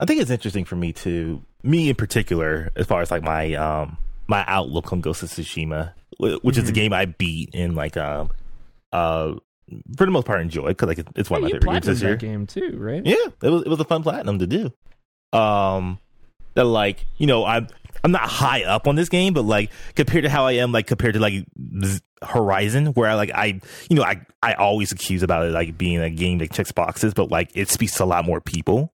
I 0.00 0.06
think 0.06 0.20
it's 0.20 0.30
interesting 0.30 0.64
for 0.64 0.76
me 0.76 0.92
to 0.94 1.42
me 1.62 1.88
in 1.88 1.96
particular, 1.96 2.70
as 2.76 2.86
far 2.86 3.02
as 3.02 3.10
like 3.10 3.22
my 3.22 3.54
um 3.54 3.98
my 4.26 4.44
outlook 4.46 4.92
on 4.92 5.00
Ghost 5.00 5.22
of 5.22 5.30
Tsushima, 5.30 5.92
which 6.18 6.32
mm-hmm. 6.32 6.48
is 6.48 6.58
a 6.58 6.62
mm-hmm. 6.62 6.72
game 6.72 6.92
I 6.92 7.06
beat 7.06 7.50
in 7.54 7.74
like 7.74 7.96
um 7.96 8.30
uh, 8.92 9.34
for 9.96 10.04
the 10.04 10.10
most 10.10 10.26
part 10.26 10.40
enjoy 10.40 10.68
because 10.68 10.88
like 10.88 11.06
it's 11.16 11.30
one 11.30 11.42
yeah, 11.42 11.56
of 11.56 11.64
my 11.64 11.80
favorite 11.80 11.84
games 11.84 11.86
this 11.86 12.02
year. 12.02 12.16
game 12.16 12.46
too, 12.46 12.76
right? 12.78 13.04
Yeah, 13.04 13.26
it 13.42 13.50
was 13.50 13.62
it 13.62 13.68
was 13.68 13.80
a 13.80 13.84
fun 13.84 14.02
platinum 14.02 14.38
to 14.38 14.46
do. 14.46 14.72
Um, 15.38 15.98
that 16.58 16.64
like 16.64 17.06
you 17.16 17.26
know 17.26 17.44
I'm 17.44 17.68
I'm 18.02 18.10
not 18.10 18.22
high 18.22 18.64
up 18.64 18.86
on 18.86 18.96
this 18.96 19.08
game, 19.08 19.32
but 19.32 19.44
like 19.44 19.70
compared 19.94 20.24
to 20.24 20.30
how 20.30 20.44
I 20.46 20.52
am, 20.52 20.72
like 20.72 20.86
compared 20.86 21.14
to 21.14 21.20
like 21.20 21.46
Horizon, 22.22 22.86
where 22.86 23.08
I 23.08 23.14
like 23.14 23.30
I 23.32 23.60
you 23.88 23.96
know 23.96 24.02
I 24.02 24.20
I 24.42 24.54
always 24.54 24.90
accuse 24.90 25.22
about 25.22 25.46
it 25.46 25.52
like 25.52 25.78
being 25.78 26.00
a 26.00 26.10
game 26.10 26.38
that 26.38 26.52
checks 26.52 26.72
boxes, 26.72 27.14
but 27.14 27.30
like 27.30 27.50
it 27.54 27.70
speaks 27.70 27.94
to 27.96 28.04
a 28.04 28.06
lot 28.06 28.24
more 28.24 28.40
people. 28.40 28.92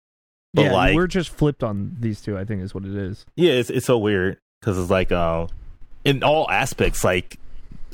But 0.52 0.66
yeah, 0.66 0.72
like 0.72 0.94
we're 0.94 1.06
just 1.06 1.30
flipped 1.30 1.64
on 1.64 1.96
these 1.98 2.20
two. 2.20 2.36
I 2.38 2.44
think 2.44 2.62
is 2.62 2.74
what 2.74 2.84
it 2.84 2.94
is. 2.94 3.24
Yeah, 3.34 3.52
it's 3.52 3.70
it's 3.70 3.86
so 3.86 3.96
weird 3.96 4.38
because 4.60 4.78
it's 4.78 4.90
like 4.90 5.10
uh, 5.10 5.46
in 6.04 6.22
all 6.22 6.48
aspects, 6.50 7.02
like 7.02 7.38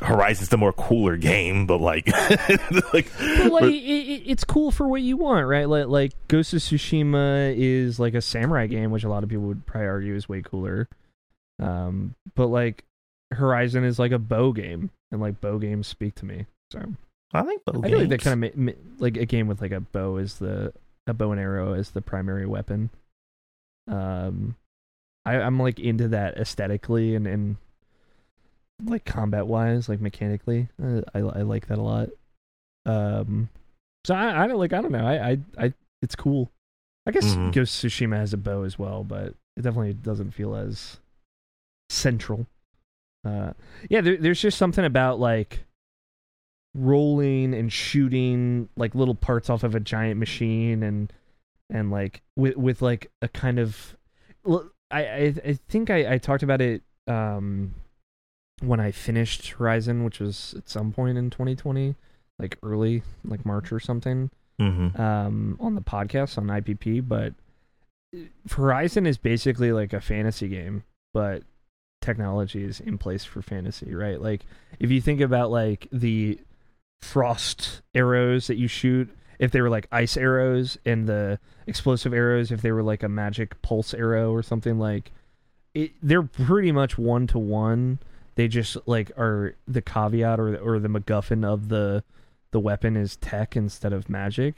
Horizon's 0.03 0.49
the 0.49 0.57
more 0.57 0.73
cooler 0.73 1.17
game, 1.17 1.67
but 1.67 1.81
like, 1.81 2.07
like, 2.93 3.11
but 3.19 3.53
like 3.53 3.65
it, 3.65 4.23
it's 4.27 4.45
cool 4.45 4.71
for 4.71 4.89
what 4.89 5.03
you 5.03 5.17
want, 5.17 5.47
right? 5.47 5.69
Like, 5.69 5.87
like 5.89 6.13
Ghost 6.29 6.55
of 6.55 6.61
Tsushima 6.61 7.55
is 7.57 8.01
like 8.01 8.15
a 8.15 8.23
samurai 8.23 8.67
game, 8.67 8.91
which 8.91 9.05
a 9.05 9.09
lot 9.09 9.23
of 9.23 9.29
people 9.29 9.45
would 9.47 9.67
probably 9.67 9.89
argue 9.89 10.15
is 10.15 10.29
way 10.29 10.43
cooler. 10.43 10.89
Um, 11.61 12.15
but 12.35 12.47
like 12.47 12.85
Horizon 13.33 13.85
is 13.85 13.99
like 13.99 14.13
a 14.13 14.19
bow 14.19 14.53
game, 14.53 14.91
and 15.13 15.21
like 15.21 15.41
bow 15.41 15.59
games 15.59 15.87
speak 15.87 16.15
to 16.17 16.25
me. 16.25 16.47
So 16.73 16.81
I 17.33 17.43
think 17.43 17.65
bow 17.65 17.81
I 17.85 17.89
feel 17.89 17.99
like 17.99 18.09
that 18.09 18.23
kind 18.23 18.45
of 18.45 18.57
ma- 18.57 18.73
ma- 18.73 18.79
like 18.99 19.17
a 19.17 19.27
game 19.27 19.49
with 19.49 19.61
like 19.61 19.73
a 19.73 19.81
bow 19.81 20.17
is 20.17 20.39
the 20.39 20.73
a 21.07 21.13
bow 21.13 21.33
and 21.33 21.41
arrow 21.41 21.75
as 21.75 21.91
the 21.91 22.01
primary 22.01 22.47
weapon. 22.47 22.91
Um, 23.87 24.57
I, 25.27 25.35
I'm 25.37 25.61
like 25.61 25.79
into 25.79 26.09
that 26.09 26.39
aesthetically 26.39 27.15
and 27.15 27.27
and 27.27 27.57
like 28.85 29.05
combat 29.05 29.47
wise, 29.47 29.89
like 29.89 30.01
mechanically. 30.01 30.69
Uh, 30.83 31.03
I 31.15 31.19
I 31.19 31.43
like 31.43 31.67
that 31.69 31.79
a 31.79 31.83
lot. 31.83 32.09
Um, 32.87 33.49
so 34.05 34.15
I 34.15 34.45
I 34.45 34.47
don't 34.47 34.59
like 34.59 34.73
I 34.73 34.81
don't 34.81 34.93
know 34.93 35.07
I 35.07 35.31
I, 35.31 35.39
I 35.59 35.75
it's 36.03 36.17
cool. 36.17 36.51
I 37.07 37.11
guess 37.13 37.25
mm-hmm. 37.25 37.51
Ghost 37.51 37.83
Tsushima 37.83 38.17
has 38.17 38.33
a 38.33 38.37
bow 38.37 38.63
as 38.63 38.79
well, 38.79 39.05
but 39.05 39.35
it 39.57 39.63
definitely 39.63 39.95
doesn't 39.95 40.33
feel 40.33 40.55
as 40.55 40.99
central. 41.89 42.47
Uh, 43.25 43.53
yeah, 43.89 44.01
there, 44.01 44.17
there's 44.17 44.41
just 44.41 44.59
something 44.59 44.85
about 44.85 45.21
like 45.21 45.65
rolling 46.75 47.53
and 47.53 47.73
shooting 47.73 48.69
like 48.77 48.95
little 48.95 49.15
parts 49.15 49.51
off 49.51 49.65
of 49.65 49.75
a 49.75 49.81
giant 49.81 50.19
machine 50.21 50.83
and 50.83 51.13
and 51.69 51.91
like 51.91 52.23
with 52.37 52.57
with 52.57 52.81
like 52.81 53.11
a 53.23 53.29
kind 53.29 53.59
of 53.59 53.97
I 54.91 55.35
I 55.45 55.59
think 55.69 55.91
I, 55.91 56.15
I 56.15 56.19
talked 56.19 56.43
about 56.43 56.61
it 56.61 56.83
um 57.07 57.75
when 58.61 58.81
I 58.81 58.91
finished 58.91 59.49
Horizon, 59.51 60.05
which 60.05 60.21
was 60.21 60.55
at 60.57 60.69
some 60.69 60.93
point 60.93 61.19
in 61.19 61.31
2020, 61.31 61.95
like 62.39 62.59
early 62.63 63.03
like 63.25 63.45
March 63.45 63.73
or 63.73 63.81
something 63.81 64.31
Mm-hmm. 64.61 65.01
um, 65.01 65.57
on 65.59 65.75
the 65.75 65.81
podcast 65.81 66.37
on 66.37 66.49
IPP, 66.49 67.09
but 67.09 67.33
Horizon 68.51 69.07
is 69.07 69.17
basically 69.17 69.73
like 69.73 69.93
a 69.95 70.01
fantasy 70.03 70.49
game, 70.49 70.85
but 71.15 71.45
technology 72.03 72.65
is 72.65 72.79
in 72.81 72.99
place 72.99 73.25
for 73.25 73.41
fantasy, 73.41 73.95
right? 73.95 74.21
Like 74.21 74.43
if 74.79 74.91
you 74.91 75.01
think 75.01 75.21
about 75.23 75.51
like 75.51 75.89
the 75.93 76.39
frost 77.01 77.81
arrows 77.95 78.49
that 78.49 78.57
you 78.57 78.69
shoot, 78.69 79.09
if 79.39 79.51
they 79.53 79.61
were 79.63 79.71
like 79.71 79.87
ice 79.91 80.17
arrows, 80.19 80.77
and 80.85 81.07
the 81.09 81.39
explosive 81.67 82.13
arrows, 82.13 82.53
if 82.53 82.61
they 82.61 82.73
were 82.73 82.83
like 82.83 83.03
a 83.03 83.09
magic 83.09 83.63
pulse 83.63 83.95
arrow 83.95 84.31
or 84.33 84.43
something 84.43 84.79
like, 84.79 85.11
it, 85.73 85.93
they're 86.03 86.23
pretty 86.23 86.73
much 86.73 86.99
one 86.99 87.27
to 87.29 87.39
one. 87.39 87.99
They 88.37 88.49
just 88.49 88.77
like 88.87 89.11
are 89.19 89.55
the 89.69 89.83
caveat 89.83 90.39
or 90.41 90.57
or 90.57 90.79
the 90.79 90.89
MacGuffin 90.89 91.45
of 91.45 91.69
the 91.69 92.03
the 92.53 92.61
weapon 92.61 92.97
is 92.97 93.17
tech 93.17 93.57
instead 93.57 93.93
of 93.93 94.09
magic. 94.09 94.57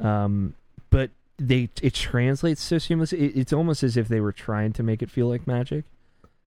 Um, 0.00 0.54
but 0.90 1.10
they 1.38 1.68
it 1.82 1.94
translates 1.94 2.62
so 2.62 2.76
seamlessly. 2.76 3.18
It, 3.20 3.38
it's 3.38 3.52
almost 3.52 3.82
as 3.82 3.96
if 3.96 4.08
they 4.08 4.20
were 4.20 4.32
trying 4.32 4.72
to 4.74 4.82
make 4.82 5.02
it 5.02 5.10
feel 5.10 5.28
like 5.28 5.46
magic, 5.46 5.84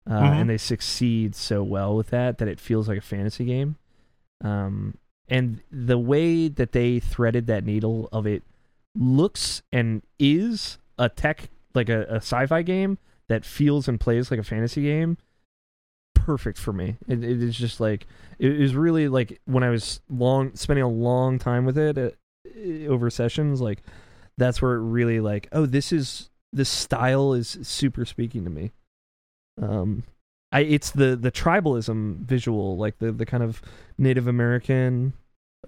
uh, 0.08 0.20
Mhm. 0.20 0.40
and 0.40 0.50
they 0.50 0.58
succeed 0.58 1.34
so 1.34 1.62
well 1.62 1.94
with 1.96 2.08
that 2.10 2.38
that 2.38 2.48
it 2.48 2.58
feels 2.60 2.88
like 2.88 2.98
a 2.98 3.02
fantasy 3.02 3.44
game. 3.44 3.76
Um, 4.42 4.96
and 5.28 5.60
the 5.70 5.98
way 5.98 6.48
that 6.48 6.72
they 6.72 6.98
threaded 7.00 7.46
that 7.46 7.64
needle 7.64 8.08
of 8.12 8.26
it 8.26 8.42
looks 8.94 9.62
and 9.72 10.02
is 10.18 10.78
a 10.98 11.08
tech 11.08 11.48
like 11.74 11.88
a, 11.88 12.02
a 12.04 12.16
sci-fi 12.16 12.62
game 12.62 12.98
that 13.28 13.44
feels 13.44 13.88
and 13.88 13.98
plays 13.98 14.30
like 14.30 14.38
a 14.38 14.44
fantasy 14.44 14.82
game 14.82 15.16
perfect 16.24 16.58
for 16.58 16.72
me. 16.72 16.96
It, 17.06 17.22
it 17.22 17.42
is 17.42 17.56
just 17.56 17.80
like 17.80 18.06
it 18.38 18.58
was 18.58 18.74
really 18.74 19.08
like 19.08 19.40
when 19.44 19.62
i 19.62 19.70
was 19.70 20.00
long 20.08 20.54
spending 20.54 20.82
a 20.82 20.88
long 20.88 21.38
time 21.38 21.64
with 21.64 21.78
it 21.78 21.98
uh, 21.98 22.10
over 22.88 23.10
sessions 23.10 23.60
like 23.60 23.82
that's 24.38 24.60
where 24.60 24.74
it 24.74 24.80
really 24.80 25.20
like 25.20 25.48
oh 25.52 25.66
this 25.66 25.92
is 25.92 26.30
this 26.52 26.68
style 26.68 27.32
is 27.32 27.58
super 27.62 28.04
speaking 28.04 28.44
to 28.44 28.50
me. 28.50 28.72
Um 29.60 30.04
i 30.50 30.60
it's 30.60 30.90
the 30.92 31.16
the 31.16 31.32
tribalism 31.32 32.18
visual 32.18 32.76
like 32.76 32.98
the 32.98 33.12
the 33.12 33.26
kind 33.26 33.42
of 33.42 33.60
native 33.98 34.26
american 34.26 35.12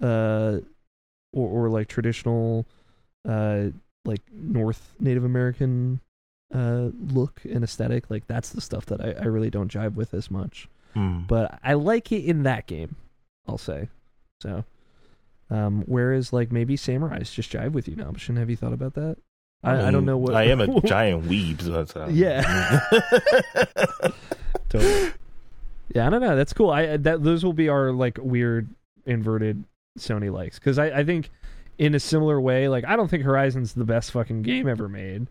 uh 0.01 0.59
or 1.33 1.65
or 1.65 1.69
like 1.69 1.87
traditional 1.87 2.65
uh 3.27 3.65
like 4.05 4.21
north 4.31 4.95
native 4.99 5.25
american 5.25 5.99
uh 6.53 6.89
look 7.11 7.41
and 7.43 7.63
aesthetic 7.63 8.09
like 8.09 8.25
that's 8.27 8.49
the 8.51 8.61
stuff 8.61 8.85
that 8.85 9.01
i, 9.01 9.11
I 9.21 9.25
really 9.25 9.49
don't 9.49 9.71
jive 9.71 9.95
with 9.95 10.13
as 10.13 10.31
much 10.31 10.67
Mm. 10.95 11.27
but 11.27 11.59
I 11.63 11.73
like 11.75 12.11
it 12.11 12.23
in 12.25 12.41
that 12.43 12.65
game. 12.65 12.95
I'll 13.47 13.59
say 13.59 13.89
so. 14.41 14.63
Um, 15.51 15.83
whereas 15.85 16.33
like 16.33 16.51
maybe 16.51 16.75
samurais 16.75 17.31
just 17.31 17.51
jive 17.51 17.73
with 17.73 17.87
you 17.87 17.95
now. 17.95 18.11
Shouldn't 18.17 18.39
have 18.39 18.49
you 18.49 18.55
thought 18.55 18.73
about 18.73 18.95
that? 18.95 19.17
I, 19.63 19.87
I 19.89 19.91
don't 19.91 20.05
know 20.05 20.17
what 20.17 20.33
I 20.33 20.43
am 20.45 20.59
a 20.59 20.81
giant 20.87 21.25
weeb. 21.25 21.61
So 21.61 21.69
that's, 21.71 21.95
uh, 21.95 22.07
Yeah. 22.11 22.79
Totally. 24.69 25.11
Yeah, 25.93 26.07
I 26.07 26.09
don't 26.09 26.21
know. 26.21 26.35
That's 26.35 26.53
cool. 26.53 26.69
I 26.71 26.97
that 26.97 27.23
those 27.23 27.43
will 27.45 27.53
be 27.53 27.69
our 27.69 27.91
like 27.91 28.17
weird 28.21 28.67
inverted 29.05 29.63
Sony 29.99 30.31
likes 30.31 30.57
because 30.59 30.77
I 30.79 30.87
I 30.99 31.03
think 31.03 31.29
in 31.77 31.93
a 31.95 31.99
similar 31.99 32.41
way 32.41 32.67
like 32.69 32.85
I 32.85 32.95
don't 32.95 33.07
think 33.09 33.23
Horizon's 33.23 33.73
the 33.73 33.85
best 33.85 34.11
fucking 34.11 34.41
game 34.41 34.67
ever 34.67 34.89
made, 34.89 35.27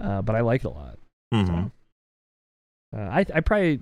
uh, 0.00 0.22
but 0.22 0.36
I 0.36 0.40
like 0.40 0.64
it 0.64 0.68
a 0.68 0.70
lot. 0.70 0.98
Mhm. 1.32 1.70
Uh, 2.94 2.98
I 3.00 3.24
I 3.34 3.40
probably 3.40 3.80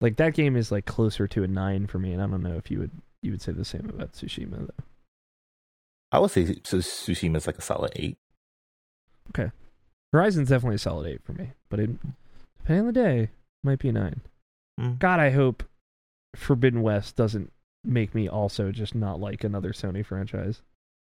like 0.00 0.16
that 0.16 0.34
game 0.34 0.56
is 0.56 0.70
like 0.70 0.84
closer 0.86 1.26
to 1.28 1.42
a 1.42 1.48
nine 1.48 1.86
for 1.86 1.98
me, 1.98 2.12
and 2.12 2.22
I 2.22 2.26
don't 2.26 2.42
know 2.42 2.56
if 2.56 2.70
you 2.70 2.78
would 2.78 2.92
you 3.22 3.32
would 3.32 3.42
say 3.42 3.52
the 3.52 3.64
same 3.64 3.88
about 3.88 4.12
Tsushima 4.12 4.66
though. 4.66 4.84
I 6.12 6.20
would 6.20 6.30
say 6.30 6.44
Su- 6.64 6.78
Tsushima 6.78 7.36
is 7.36 7.46
like 7.46 7.58
a 7.58 7.62
solid 7.62 7.92
eight. 7.96 8.16
Okay, 9.30 9.50
Horizon's 10.12 10.48
definitely 10.48 10.76
a 10.76 10.78
solid 10.78 11.06
eight 11.08 11.22
for 11.24 11.32
me, 11.32 11.50
but 11.68 11.80
it, 11.80 11.90
depending 12.60 12.86
on 12.86 12.86
the 12.86 12.92
day, 12.92 13.30
might 13.62 13.78
be 13.78 13.88
a 13.88 13.92
nine. 13.92 14.20
Mm. 14.80 14.98
God, 14.98 15.20
I 15.20 15.30
hope 15.30 15.64
Forbidden 16.36 16.80
West 16.82 17.16
doesn't 17.16 17.52
make 17.84 18.14
me 18.14 18.28
also 18.28 18.70
just 18.72 18.94
not 18.94 19.20
like 19.20 19.44
another 19.44 19.72
Sony 19.72 20.04
franchise. 20.06 20.62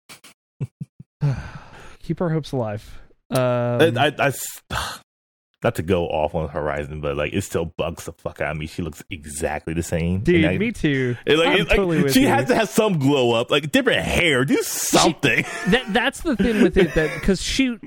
Keep 2.04 2.22
our 2.22 2.30
hopes 2.30 2.52
alive. 2.52 3.00
Um, 3.32 3.98
I, 3.98 4.14
I, 4.20 4.34
I 4.72 5.00
not 5.64 5.76
to 5.76 5.84
go 5.84 6.06
off 6.08 6.34
on 6.36 6.50
Horizon, 6.50 7.02
but 7.02 7.16
like 7.16 7.34
it 7.34 7.42
still 7.44 7.66
bugs 7.66 8.06
the 8.06 8.14
fuck 8.14 8.42
out 8.42 8.52
of 8.52 8.58
me. 8.58 8.68
She 8.68 8.82
looks 8.82 9.04
exactly 9.10 9.74
the 9.74 9.84
same. 9.84 10.22
dude, 10.22 10.46
I- 10.46 10.58
me 10.58 10.72
too. 10.72 11.16
it, 11.26 11.38
like, 11.38 11.48
I'm 11.48 11.54
it- 11.60 11.68
like, 11.70 11.76
totally 11.78 12.04
with 12.04 12.14
she 12.14 12.22
you. 12.22 12.28
has 12.28 12.48
to 12.48 12.56
have 12.56 12.70
some 12.70 13.00
glow 13.00 13.34
up, 13.34 13.52
like 13.52 13.72
different 13.72 14.02
hair, 14.04 14.44
do 14.46 14.58
something. 14.64 15.44
that 15.68 15.86
that's 15.94 16.22
the 16.22 16.36
thing 16.36 16.62
with 16.64 16.78
it 16.78 16.94
that 16.96 17.14
because 17.14 17.42
shoot 17.42 17.82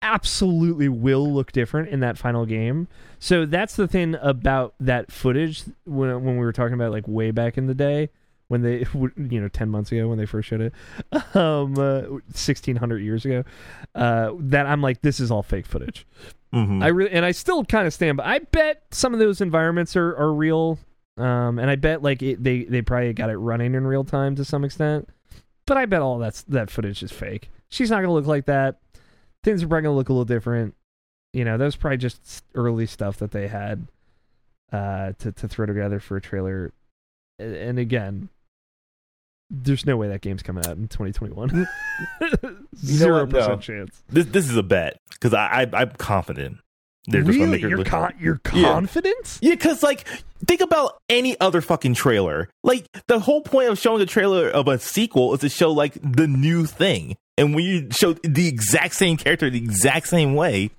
absolutely 0.00 0.88
will 0.88 1.32
look 1.32 1.50
different 1.50 1.88
in 1.88 1.98
that 1.98 2.16
final 2.16 2.46
game 2.46 2.86
so 3.18 3.44
that's 3.44 3.74
the 3.74 3.88
thing 3.88 4.14
about 4.22 4.72
that 4.78 5.10
footage 5.10 5.64
when 5.86 6.22
when 6.22 6.34
we 6.38 6.44
were 6.44 6.52
talking 6.52 6.74
about 6.74 6.92
like 6.92 7.08
way 7.08 7.32
back 7.32 7.58
in 7.58 7.66
the 7.66 7.74
day 7.74 8.08
when 8.48 8.62
they 8.62 8.84
you 9.16 9.40
know 9.40 9.48
10 9.48 9.68
months 9.70 9.92
ago 9.92 10.08
when 10.08 10.18
they 10.18 10.26
first 10.26 10.48
showed 10.48 10.60
it 10.60 10.72
um 11.36 11.74
uh, 11.78 12.00
1600 12.32 12.98
years 12.98 13.24
ago 13.24 13.44
uh 13.94 14.32
that 14.38 14.66
I'm 14.66 14.82
like 14.82 15.02
this 15.02 15.20
is 15.20 15.30
all 15.30 15.42
fake 15.42 15.66
footage 15.66 16.06
Mhm. 16.54 16.82
I 16.82 16.88
really 16.88 17.10
and 17.10 17.26
I 17.26 17.32
still 17.32 17.62
kind 17.62 17.86
of 17.86 17.92
stand, 17.92 18.16
but 18.16 18.24
I 18.24 18.38
bet 18.38 18.82
some 18.90 19.12
of 19.12 19.20
those 19.20 19.42
environments 19.42 19.94
are, 19.96 20.16
are 20.16 20.32
real. 20.32 20.78
Um, 21.18 21.58
and 21.58 21.68
I 21.68 21.76
bet 21.76 22.02
like 22.02 22.22
it, 22.22 22.42
they 22.42 22.64
they 22.64 22.80
probably 22.80 23.12
got 23.12 23.28
it 23.28 23.36
running 23.36 23.74
in 23.74 23.86
real 23.86 24.02
time 24.02 24.34
to 24.36 24.46
some 24.46 24.64
extent. 24.64 25.10
But 25.66 25.76
I 25.76 25.84
bet 25.84 26.00
all 26.00 26.16
that's 26.18 26.40
that 26.44 26.70
footage 26.70 27.02
is 27.02 27.12
fake. 27.12 27.50
She's 27.68 27.90
not 27.90 28.00
gonna 28.00 28.14
look 28.14 28.26
like 28.26 28.46
that. 28.46 28.80
Things 29.44 29.62
are 29.62 29.68
probably 29.68 29.82
gonna 29.82 29.96
look 29.96 30.08
a 30.08 30.12
little 30.14 30.24
different. 30.24 30.74
You 31.34 31.44
know, 31.44 31.58
that 31.58 31.64
was 31.66 31.76
probably 31.76 31.98
just 31.98 32.42
early 32.54 32.86
stuff 32.86 33.18
that 33.18 33.32
they 33.32 33.48
had 33.48 33.86
uh, 34.72 35.12
to 35.18 35.32
to 35.32 35.48
throw 35.48 35.66
together 35.66 36.00
for 36.00 36.16
a 36.16 36.20
trailer. 36.22 36.72
And 37.38 37.78
again, 37.78 38.30
there's 39.50 39.86
no 39.86 39.96
way 39.96 40.08
that 40.08 40.20
game's 40.20 40.42
coming 40.42 40.64
out 40.66 40.76
in 40.76 40.88
2021. 40.88 41.66
Zero 42.76 43.20
what? 43.24 43.32
No. 43.32 43.38
percent 43.38 43.62
chance. 43.62 44.02
this 44.08 44.26
this 44.26 44.48
is 44.50 44.56
a 44.56 44.62
bet 44.62 45.00
because 45.10 45.34
I, 45.34 45.62
I 45.72 45.80
I'm 45.80 45.90
confident 45.92 46.58
they're 47.06 47.22
just 47.22 47.38
gonna 47.38 47.50
really, 47.52 47.52
make 47.52 47.62
her 47.62 47.68
you're 47.70 47.84
con- 47.84 48.14
you're 48.20 48.40
Yeah. 48.52 48.62
confident? 48.72 49.38
Yeah, 49.40 49.52
because 49.54 49.82
like 49.82 50.04
think 50.46 50.60
about 50.60 50.98
any 51.08 51.38
other 51.40 51.60
fucking 51.60 51.94
trailer. 51.94 52.48
Like 52.62 52.86
the 53.06 53.18
whole 53.18 53.40
point 53.40 53.70
of 53.70 53.78
showing 53.78 54.02
a 54.02 54.06
trailer 54.06 54.48
of 54.50 54.68
a 54.68 54.78
sequel 54.78 55.32
is 55.34 55.40
to 55.40 55.48
show 55.48 55.72
like 55.72 55.94
the 56.02 56.26
new 56.28 56.66
thing, 56.66 57.16
and 57.38 57.54
when 57.54 57.64
you 57.64 57.88
show 57.90 58.12
the 58.12 58.46
exact 58.46 58.94
same 58.94 59.16
character 59.16 59.48
the 59.48 59.58
exact 59.58 60.08
same 60.08 60.34
way, 60.34 60.70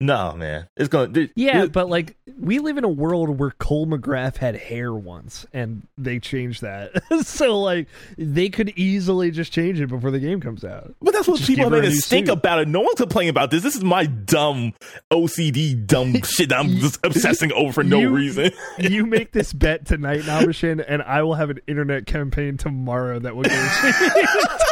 no 0.00 0.34
man, 0.36 0.68
it's 0.76 0.88
gonna. 0.88 1.08
there- 1.08 1.28
Yeah, 1.34 1.66
but 1.66 1.88
like 1.88 2.16
we 2.38 2.60
live 2.60 2.78
in 2.78 2.84
a 2.84 2.88
world 2.88 3.36
where 3.38 3.50
Cole 3.50 3.86
McGrath 3.86 4.36
had 4.36 4.54
hair 4.56 4.92
once, 4.94 5.44
and 5.52 5.86
they 5.96 6.20
changed 6.20 6.62
that. 6.62 6.92
so 7.24 7.60
like 7.60 7.88
they 8.16 8.48
could 8.48 8.70
easily 8.76 9.30
just 9.32 9.52
change 9.52 9.80
it 9.80 9.88
before 9.88 10.10
the 10.12 10.20
game 10.20 10.40
comes 10.40 10.62
out. 10.64 10.94
But 11.02 11.14
that's 11.14 11.26
what 11.26 11.38
Just 11.38 11.48
people 11.48 11.66
are 11.66 11.70
making 11.82 11.96
stink 11.96 12.26
suit. 12.28 12.32
about 12.32 12.60
it. 12.60 12.68
No 12.68 12.80
one's 12.80 12.94
complaining 13.00 13.30
about 13.30 13.50
this. 13.50 13.62
This 13.62 13.74
is 13.74 13.82
my 13.82 14.06
dumb 14.06 14.72
OCD 15.10 15.86
dumb 15.86 16.14
shit 16.22 16.50
that 16.50 16.58
I'm 16.60 16.68
just 16.76 16.98
obsessing 17.04 17.52
over 17.52 17.72
for 17.72 17.82
no 17.84 17.98
You- 17.98 18.10
reason. 18.10 18.52
you 18.78 19.04
make 19.04 19.32
this 19.32 19.52
bet 19.52 19.84
tonight, 19.86 20.20
Nabashin, 20.22 20.84
and 20.86 21.02
I 21.02 21.22
will 21.22 21.34
have 21.34 21.50
an 21.50 21.58
internet 21.66 22.06
campaign 22.06 22.56
tomorrow 22.56 23.18
that 23.18 23.34
will 23.34 23.42
go. 23.44 23.50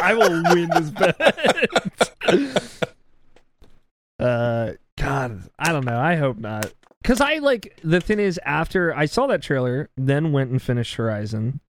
I 0.01 0.13
will 0.13 0.43
win 0.53 0.69
this 0.69 0.89
bet. 0.91 2.57
uh, 4.19 4.71
God, 5.07 5.49
I 5.57 5.71
don't 5.71 5.85
know. 5.85 5.99
I 5.99 6.15
hope 6.15 6.37
not. 6.37 6.73
Because 7.01 7.21
I 7.21 7.35
like 7.35 7.79
the 7.83 8.01
thing 8.01 8.19
is, 8.19 8.39
after 8.45 8.93
I 8.93 9.05
saw 9.05 9.27
that 9.27 9.41
trailer, 9.41 9.89
then 9.95 10.31
went 10.31 10.51
and 10.51 10.61
finished 10.61 10.95
Horizon, 10.95 11.61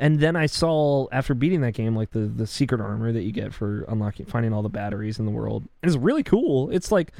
and 0.00 0.18
then 0.18 0.34
I 0.34 0.46
saw 0.46 1.06
after 1.12 1.34
beating 1.34 1.60
that 1.60 1.74
game, 1.74 1.94
like 1.94 2.10
the 2.10 2.20
the 2.20 2.46
secret 2.46 2.80
armor 2.80 3.12
that 3.12 3.22
you 3.22 3.32
get 3.32 3.52
for 3.52 3.82
unlocking, 3.82 4.26
finding 4.26 4.52
all 4.52 4.62
the 4.62 4.68
batteries 4.68 5.18
in 5.18 5.26
the 5.26 5.30
world. 5.30 5.68
And 5.82 5.90
it's 5.90 5.98
really 5.98 6.22
cool. 6.22 6.70
It's 6.70 6.90
like 6.90 7.12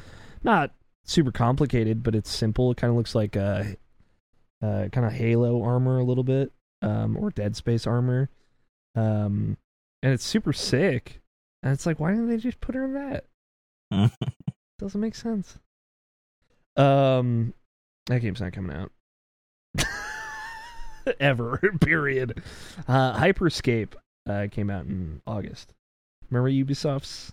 not 0.43 0.71
super 1.05 1.31
complicated, 1.31 2.03
but 2.03 2.15
it's 2.15 2.29
simple. 2.29 2.71
It 2.71 2.77
kind 2.77 2.89
of 2.91 2.97
looks 2.97 3.15
like 3.15 3.37
uh, 3.37 3.63
uh, 4.61 4.87
kind 4.91 5.05
of 5.05 5.13
Halo 5.13 5.61
armor 5.63 5.99
a 5.99 6.03
little 6.03 6.23
bit, 6.23 6.51
um, 6.81 7.15
or 7.17 7.29
Dead 7.29 7.55
Space 7.55 7.85
armor, 7.87 8.29
um, 8.95 9.57
and 10.01 10.13
it's 10.13 10.25
super 10.25 10.51
sick. 10.51 11.21
And 11.63 11.71
it's 11.73 11.85
like, 11.85 11.99
why 11.99 12.09
didn't 12.09 12.27
they 12.27 12.37
just 12.37 12.59
put 12.59 12.73
her 12.75 12.83
in 12.83 12.93
that? 12.95 13.25
Doesn't 14.81 14.99
make 14.99 15.15
sense. 15.15 15.57
Um, 16.75 17.53
that 18.07 18.19
game's 18.19 18.41
not 18.41 18.51
coming 18.51 18.75
out 18.75 18.91
ever. 21.19 21.57
Period. 21.81 22.41
Uh, 22.87 23.17
Hyperscape 23.17 23.93
uh, 24.27 24.47
came 24.51 24.69
out 24.69 24.85
in 24.85 25.21
August. 25.27 25.73
Remember 26.29 26.49
Ubisoft's 26.49 27.31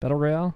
Battle 0.00 0.16
Royale. 0.16 0.54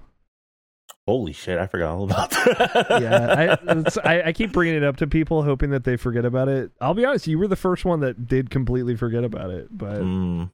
Holy 1.09 1.32
shit! 1.32 1.59
I 1.59 1.66
forgot 1.66 1.95
all 1.95 2.05
about 2.05 2.30
that. 2.30 2.86
yeah, 3.03 3.26
I, 3.66 3.72
it's- 3.78 3.99
I, 3.99 4.22
I 4.28 4.32
keep 4.32 4.53
bringing 4.53 4.76
it 4.76 4.84
up 4.84 4.97
to 4.99 5.07
people, 5.09 5.43
hoping 5.43 5.70
that 5.70 5.82
they 5.84 5.97
forget 5.97 6.24
about 6.24 6.49
it. 6.49 6.70
I'll 6.80 6.95
be 6.95 7.05
honest, 7.05 7.26
you 7.26 7.38
were 7.38 7.49
the 7.49 7.57
first 7.57 7.84
one 7.84 8.01
that 8.01 8.28
did 8.28 8.51
completely 8.51 8.95
forget 8.97 9.24
about 9.24 9.51
it, 9.51 9.66
but 9.76 10.01
Mm, 10.01 10.53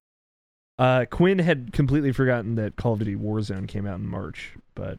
uh, 0.78 1.05
Quinn 1.11 1.39
had 1.39 1.72
completely 1.74 2.12
forgotten 2.12 2.55
that 2.55 2.76
Call 2.76 2.95
of 2.95 3.01
Duty 3.01 3.14
Warzone 3.14 3.68
came 3.68 3.86
out 3.86 3.99
in 4.01 4.07
March. 4.09 4.55
But. 4.74 4.99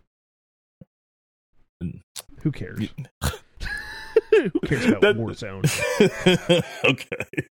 Who 2.42 2.52
cares? 2.52 2.80
who 4.32 4.50
cares 4.66 4.86
about 4.86 5.02
That- 5.02 5.18
Warzone? 5.18 6.64
okay. 6.86 7.48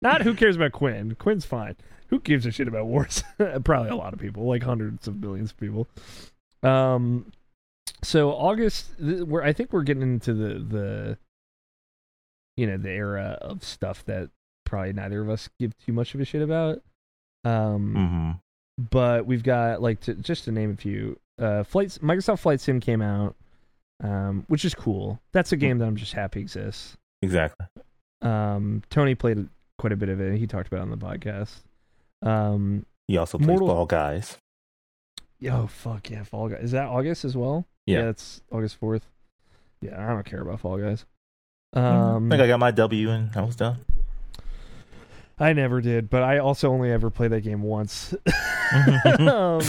Not 0.00 0.22
who 0.22 0.34
cares 0.34 0.56
about 0.56 0.72
Quinn. 0.72 1.16
Quinn's 1.16 1.44
fine. 1.44 1.76
Who 2.08 2.20
gives 2.20 2.46
a 2.46 2.50
shit 2.50 2.68
about 2.68 2.86
Warzone? 2.86 3.64
Probably 3.64 3.90
a 3.90 3.96
lot 3.96 4.12
of 4.14 4.20
people, 4.20 4.44
like 4.46 4.62
hundreds 4.62 5.08
of 5.08 5.20
millions 5.20 5.50
of 5.50 5.56
people. 5.58 5.88
Um, 6.62 7.32
so 8.02 8.30
August, 8.30 8.96
th- 8.98 9.22
we're 9.22 9.42
I 9.42 9.52
think 9.52 9.72
we're 9.72 9.82
getting 9.82 10.02
into 10.02 10.32
the 10.34 10.54
the, 10.60 11.18
you 12.56 12.66
know, 12.66 12.76
the 12.76 12.90
era 12.90 13.38
of 13.40 13.64
stuff 13.64 14.04
that 14.06 14.30
probably 14.64 14.92
neither 14.92 15.20
of 15.20 15.28
us 15.30 15.48
give 15.58 15.76
too 15.78 15.92
much 15.92 16.14
of 16.14 16.20
a 16.20 16.24
shit 16.24 16.42
about. 16.42 16.80
Um, 17.44 17.94
hmm 17.94 18.30
but 18.90 19.26
we've 19.26 19.42
got 19.42 19.82
like 19.82 19.98
to, 20.02 20.14
just 20.14 20.44
to 20.44 20.52
name 20.52 20.70
a 20.70 20.76
few. 20.76 21.18
Uh, 21.38 21.62
flights 21.64 21.98
Microsoft 21.98 22.40
Flight 22.40 22.60
Sim 22.60 22.80
came 22.80 23.00
out, 23.02 23.36
um, 24.02 24.44
which 24.48 24.64
is 24.64 24.74
cool. 24.74 25.20
That's 25.32 25.52
a 25.52 25.56
game 25.56 25.78
that 25.78 25.86
I'm 25.86 25.96
just 25.96 26.12
happy 26.12 26.40
exists. 26.40 26.96
Exactly. 27.22 27.66
Um, 28.22 28.82
Tony 28.90 29.14
played 29.14 29.48
quite 29.78 29.92
a 29.92 29.96
bit 29.96 30.08
of 30.08 30.20
it. 30.20 30.36
He 30.38 30.46
talked 30.46 30.66
about 30.66 30.78
it 30.78 30.82
on 30.82 30.90
the 30.90 30.96
podcast. 30.96 31.60
Um, 32.22 32.84
He 33.06 33.16
also 33.16 33.38
plays 33.38 33.46
Mortal- 33.46 33.68
Fall 33.68 33.86
Guys. 33.86 34.38
oh 35.50 35.66
fuck 35.68 36.10
yeah, 36.10 36.24
Fall 36.24 36.48
Guys. 36.48 36.64
Is 36.64 36.70
that 36.72 36.88
August 36.88 37.24
as 37.24 37.36
well? 37.36 37.66
Yeah. 37.86 38.08
it's 38.08 38.42
August 38.50 38.76
fourth. 38.76 39.06
Yeah, 39.80 40.02
I 40.04 40.12
don't 40.12 40.26
care 40.26 40.40
about 40.42 40.58
Fall 40.60 40.78
Guys. 40.78 41.04
Um, 41.72 42.26
I 42.26 42.36
think 42.36 42.42
I 42.42 42.48
got 42.48 42.58
my 42.58 42.70
W 42.72 43.10
and 43.10 43.30
I 43.36 43.42
was 43.42 43.54
done. 43.56 43.76
I 45.38 45.52
never 45.52 45.80
did, 45.80 46.10
but 46.10 46.24
I 46.24 46.38
also 46.38 46.70
only 46.72 46.90
ever 46.90 47.10
played 47.10 47.30
that 47.30 47.42
game 47.42 47.62
once. 47.62 48.12
um, 49.20 49.60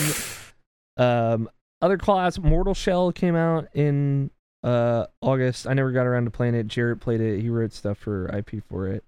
um, 0.98 1.50
other 1.82 1.98
class, 1.98 2.38
Mortal 2.38 2.74
Shell 2.74 3.12
came 3.14 3.36
out 3.36 3.68
in 3.74 4.32
uh 4.64 5.06
August. 5.22 5.68
I 5.68 5.74
never 5.74 5.92
got 5.92 6.06
around 6.06 6.26
to 6.26 6.32
playing 6.32 6.56
it. 6.56 6.68
Jarrett 6.68 7.00
played 7.00 7.22
it. 7.22 7.42
He 7.42 7.50
wrote 7.50 7.74
stuff 7.74 7.98
for 7.98 8.28
IP 8.36 8.64
for 8.68 8.88
it. 8.88 9.04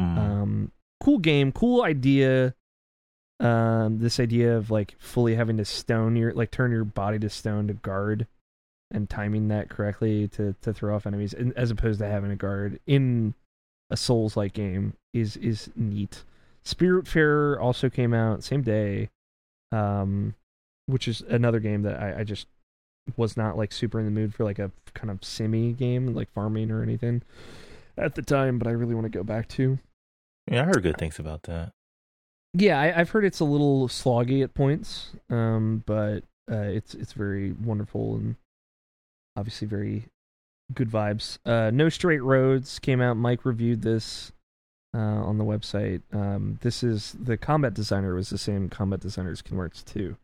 Mm. 0.00 0.18
Um, 0.18 0.72
cool 1.00 1.18
game, 1.18 1.52
cool 1.52 1.82
idea. 1.82 2.54
Um, 3.38 3.98
this 3.98 4.20
idea 4.20 4.56
of 4.56 4.70
like 4.70 4.96
fully 4.98 5.34
having 5.34 5.56
to 5.58 5.64
stone 5.64 6.16
your 6.16 6.32
like 6.34 6.50
turn 6.50 6.70
your 6.70 6.84
body 6.84 7.18
to 7.20 7.30
stone 7.30 7.68
to 7.68 7.74
guard, 7.74 8.26
and 8.90 9.08
timing 9.08 9.48
that 9.48 9.68
correctly 9.68 10.28
to 10.28 10.54
to 10.62 10.74
throw 10.74 10.94
off 10.94 11.06
enemies, 11.06 11.34
as 11.56 11.70
opposed 11.70 12.00
to 12.00 12.06
having 12.06 12.30
a 12.30 12.36
guard 12.36 12.80
in 12.86 13.34
a 13.90 13.96
Souls 13.96 14.36
like 14.36 14.52
game 14.52 14.94
is 15.12 15.36
is 15.36 15.70
neat. 15.74 16.24
Spirit 16.64 17.06
Spiritfarer 17.06 17.60
also 17.60 17.88
came 17.88 18.12
out 18.12 18.44
same 18.44 18.62
day, 18.62 19.10
um, 19.72 20.34
which 20.90 21.08
is 21.08 21.22
another 21.22 21.60
game 21.60 21.82
that 21.82 22.00
I, 22.00 22.20
I 22.20 22.24
just 22.24 22.46
was 23.16 23.36
not 23.36 23.56
like 23.56 23.72
super 23.72 23.98
in 23.98 24.04
the 24.04 24.10
mood 24.10 24.34
for 24.34 24.44
like 24.44 24.58
a 24.58 24.70
kind 24.94 25.10
of 25.10 25.24
semi 25.24 25.72
game 25.72 26.14
like 26.14 26.30
farming 26.32 26.70
or 26.70 26.82
anything 26.82 27.22
at 27.96 28.14
the 28.14 28.22
time, 28.22 28.58
but 28.58 28.66
I 28.66 28.72
really 28.72 28.94
want 28.94 29.04
to 29.04 29.10
go 29.18 29.22
back 29.22 29.48
to. 29.48 29.78
yeah, 30.50 30.62
I 30.62 30.64
heard 30.64 30.82
good 30.82 30.98
things 30.98 31.18
about 31.18 31.44
that. 31.44 31.72
Yeah, 32.54 32.80
I, 32.80 33.00
I've 33.00 33.10
heard 33.10 33.24
it's 33.24 33.40
a 33.40 33.44
little 33.44 33.88
sloggy 33.88 34.42
at 34.42 34.54
points, 34.54 35.10
um, 35.28 35.84
but 35.86 36.24
uh, 36.50 36.56
it's 36.56 36.94
it's 36.94 37.12
very 37.12 37.52
wonderful 37.52 38.16
and 38.16 38.36
obviously 39.36 39.68
very 39.68 40.06
good 40.74 40.90
vibes. 40.90 41.38
Uh, 41.44 41.70
no 41.72 41.88
Straight 41.88 42.22
Roads 42.22 42.78
came 42.78 43.00
out. 43.00 43.16
Mike 43.16 43.44
reviewed 43.44 43.82
this 43.82 44.32
uh, 44.94 44.98
on 44.98 45.38
the 45.38 45.44
website. 45.44 46.02
Um, 46.12 46.58
this 46.62 46.82
is 46.82 47.16
the 47.20 47.36
combat 47.36 47.74
designer 47.74 48.14
was 48.14 48.30
the 48.30 48.38
same 48.38 48.68
combat 48.68 49.00
designer 49.00 49.30
as 49.30 49.42
Hearts 49.48 49.82
2 49.84 50.16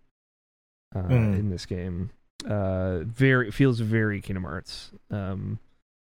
uh, 0.94 1.02
Mm. 1.02 1.38
in 1.38 1.50
this 1.50 1.66
game. 1.66 2.10
Uh, 2.46 3.00
very 3.00 3.50
feels 3.50 3.80
very 3.80 4.20
Kingdom 4.20 4.44
Hearts 4.44 4.92
um, 5.10 5.58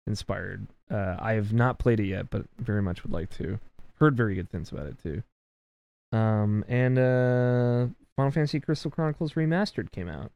inspired. 0.08 0.68
Uh, 0.90 1.16
I 1.20 1.34
have 1.34 1.54
not 1.54 1.78
played 1.80 2.00
it 2.00 2.06
yet, 2.08 2.30
but 2.30 2.46
very 2.58 2.82
much 2.82 3.04
would 3.04 3.12
like 3.12 3.30
to. 3.38 3.60
Heard 4.00 4.16
very 4.18 4.36
good 4.36 4.50
things 4.50 4.72
about 4.72 4.88
it 4.88 4.98
too. 5.02 5.22
Um, 6.18 6.64
and 6.68 6.98
uh, 6.98 7.88
Final 8.16 8.32
Fantasy 8.32 8.60
Crystal 8.60 8.90
Chronicles 8.92 9.34
Remastered 9.34 9.92
came 9.92 10.08
out. 10.10 10.32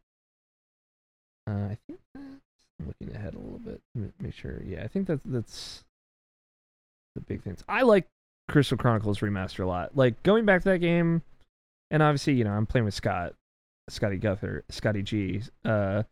Uh, 1.50 1.70
I 1.72 1.78
think 1.88 2.00
that's, 2.14 2.26
I'm 2.80 2.88
looking 2.88 3.16
ahead 3.16 3.34
a 3.36 3.40
little 3.40 3.60
bit. 3.60 3.82
Make 4.20 4.34
sure. 4.34 4.62
Yeah, 4.64 4.84
I 4.84 4.88
think 4.88 5.08
that's 5.08 5.24
that's 5.26 5.84
the 7.16 7.22
big 7.22 7.42
things. 7.44 7.64
I 7.68 7.84
like 7.84 8.08
Crystal 8.50 8.78
Chronicles 8.78 9.20
Remastered 9.20 9.64
a 9.64 9.68
lot. 9.68 9.96
Like 9.96 10.22
going 10.24 10.46
back 10.46 10.62
to 10.64 10.70
that 10.70 10.80
game, 10.80 11.22
and 11.90 12.04
obviously, 12.04 12.34
you 12.34 12.44
know, 12.44 12.52
I'm 12.52 12.66
playing 12.66 12.86
with 12.86 12.94
Scott, 12.94 13.34
Scotty 13.90 14.18
Guther, 14.18 14.64
Scotty 14.70 15.02
G, 15.02 15.42
uh, 15.66 16.04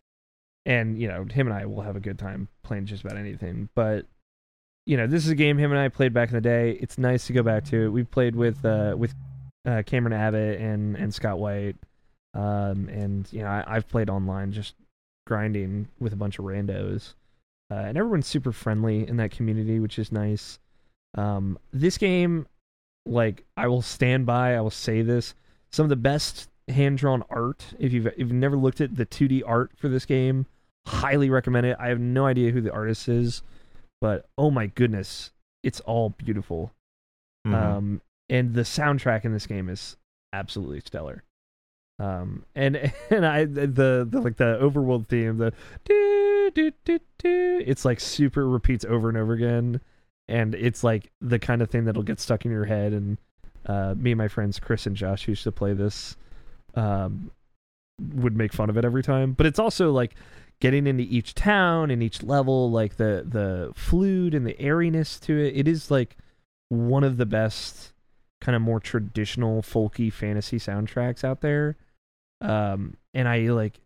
and 0.65 0.99
you 0.99 1.07
know, 1.07 1.25
him 1.25 1.47
and 1.47 1.55
I 1.55 1.65
will 1.65 1.81
have 1.81 1.95
a 1.95 1.99
good 1.99 2.17
time 2.17 2.47
playing 2.63 2.85
just 2.85 3.03
about 3.03 3.17
anything. 3.17 3.69
But 3.75 4.05
you 4.85 4.97
know, 4.97 5.07
this 5.07 5.25
is 5.25 5.31
a 5.31 5.35
game 5.35 5.57
him 5.57 5.71
and 5.71 5.79
I 5.79 5.89
played 5.89 6.13
back 6.13 6.29
in 6.29 6.35
the 6.35 6.41
day. 6.41 6.77
It's 6.79 6.97
nice 6.97 7.27
to 7.27 7.33
go 7.33 7.43
back 7.43 7.65
to. 7.65 7.85
it. 7.85 7.89
We 7.89 8.03
played 8.03 8.35
with 8.35 8.63
uh, 8.63 8.95
with 8.97 9.13
uh, 9.65 9.83
Cameron 9.85 10.13
Abbott 10.13 10.59
and 10.59 10.95
and 10.95 11.13
Scott 11.13 11.39
White, 11.39 11.75
um, 12.33 12.87
and 12.89 13.31
you 13.31 13.41
know, 13.41 13.47
I, 13.47 13.63
I've 13.67 13.87
played 13.87 14.09
online 14.09 14.51
just 14.51 14.75
grinding 15.27 15.87
with 15.99 16.13
a 16.13 16.17
bunch 16.17 16.39
of 16.39 16.45
randos, 16.45 17.15
uh, 17.71 17.75
and 17.75 17.97
everyone's 17.97 18.27
super 18.27 18.51
friendly 18.51 19.07
in 19.07 19.17
that 19.17 19.31
community, 19.31 19.79
which 19.79 19.97
is 19.97 20.11
nice. 20.11 20.59
Um, 21.17 21.57
this 21.71 21.97
game, 21.97 22.45
like, 23.05 23.45
I 23.55 23.67
will 23.67 23.81
stand 23.81 24.25
by. 24.25 24.55
I 24.55 24.61
will 24.61 24.69
say 24.69 25.01
this: 25.01 25.33
some 25.71 25.85
of 25.85 25.89
the 25.89 25.95
best 25.95 26.47
hand 26.67 26.97
drawn 26.97 27.23
art. 27.29 27.73
If 27.79 27.93
you've 27.93 28.07
if 28.07 28.17
you've 28.17 28.31
never 28.31 28.57
looked 28.57 28.81
at 28.81 28.95
the 28.95 29.05
2D 29.05 29.43
art 29.45 29.71
for 29.75 29.87
this 29.89 30.05
game, 30.05 30.45
highly 30.87 31.29
recommend 31.29 31.65
it. 31.65 31.77
I 31.79 31.89
have 31.89 31.99
no 31.99 32.25
idea 32.25 32.51
who 32.51 32.61
the 32.61 32.71
artist 32.71 33.07
is, 33.07 33.43
but 34.01 34.27
oh 34.37 34.51
my 34.51 34.67
goodness, 34.67 35.31
it's 35.63 35.79
all 35.81 36.09
beautiful. 36.09 36.71
Mhm. 37.47 37.53
Um, 37.53 38.01
and 38.29 38.53
the 38.53 38.61
soundtrack 38.61 39.25
in 39.25 39.33
this 39.33 39.45
game 39.45 39.69
is 39.69 39.97
absolutely 40.33 40.81
stellar. 40.81 41.23
Um, 41.99 42.43
and 42.55 42.75
and 43.09 43.25
I 43.25 43.45
the, 43.45 44.07
the 44.09 44.21
like 44.21 44.37
the 44.37 44.57
overworld 44.61 45.07
theme, 45.07 45.37
the 45.37 45.53
do 45.85 46.51
do 46.53 46.71
do 46.83 46.99
do, 47.19 47.63
it's 47.65 47.85
like 47.85 47.99
super 47.99 48.47
repeats 48.47 48.85
over 48.85 49.09
and 49.09 49.17
over 49.17 49.33
again, 49.33 49.81
and 50.27 50.55
it's 50.55 50.83
like 50.83 51.11
the 51.21 51.39
kind 51.39 51.61
of 51.61 51.69
thing 51.69 51.85
that'll 51.85 52.03
get 52.03 52.19
stuck 52.19 52.45
in 52.45 52.51
your 52.51 52.65
head. 52.65 52.93
And 52.93 53.17
uh, 53.65 53.95
me 53.97 54.11
and 54.11 54.17
my 54.17 54.27
friends 54.27 54.59
Chris 54.59 54.85
and 54.85 54.95
Josh 54.95 55.27
used 55.27 55.43
to 55.43 55.51
play 55.51 55.73
this, 55.73 56.17
um, 56.75 57.31
would 58.13 58.35
make 58.35 58.53
fun 58.53 58.69
of 58.69 58.77
it 58.77 58.85
every 58.85 59.03
time. 59.03 59.33
But 59.33 59.45
it's 59.45 59.59
also 59.59 59.91
like 59.91 60.15
getting 60.59 60.87
into 60.87 61.03
each 61.03 61.33
town 61.33 61.91
and 61.91 62.01
each 62.01 62.23
level, 62.23 62.71
like 62.71 62.97
the 62.97 63.25
the 63.27 63.71
flute 63.75 64.33
and 64.33 64.45
the 64.45 64.59
airiness 64.59 65.19
to 65.21 65.37
it. 65.37 65.55
It 65.55 65.67
is 65.67 65.91
like 65.91 66.17
one 66.69 67.03
of 67.03 67.17
the 67.17 67.25
best 67.25 67.93
kind 68.41 68.55
of 68.55 68.61
more 68.61 68.79
traditional 68.79 69.61
folky 69.61 70.11
fantasy 70.11 70.57
soundtracks 70.57 71.23
out 71.23 71.41
there. 71.41 71.77
Um, 72.41 72.97
and 73.13 73.27
I 73.27 73.39
like 73.47 73.79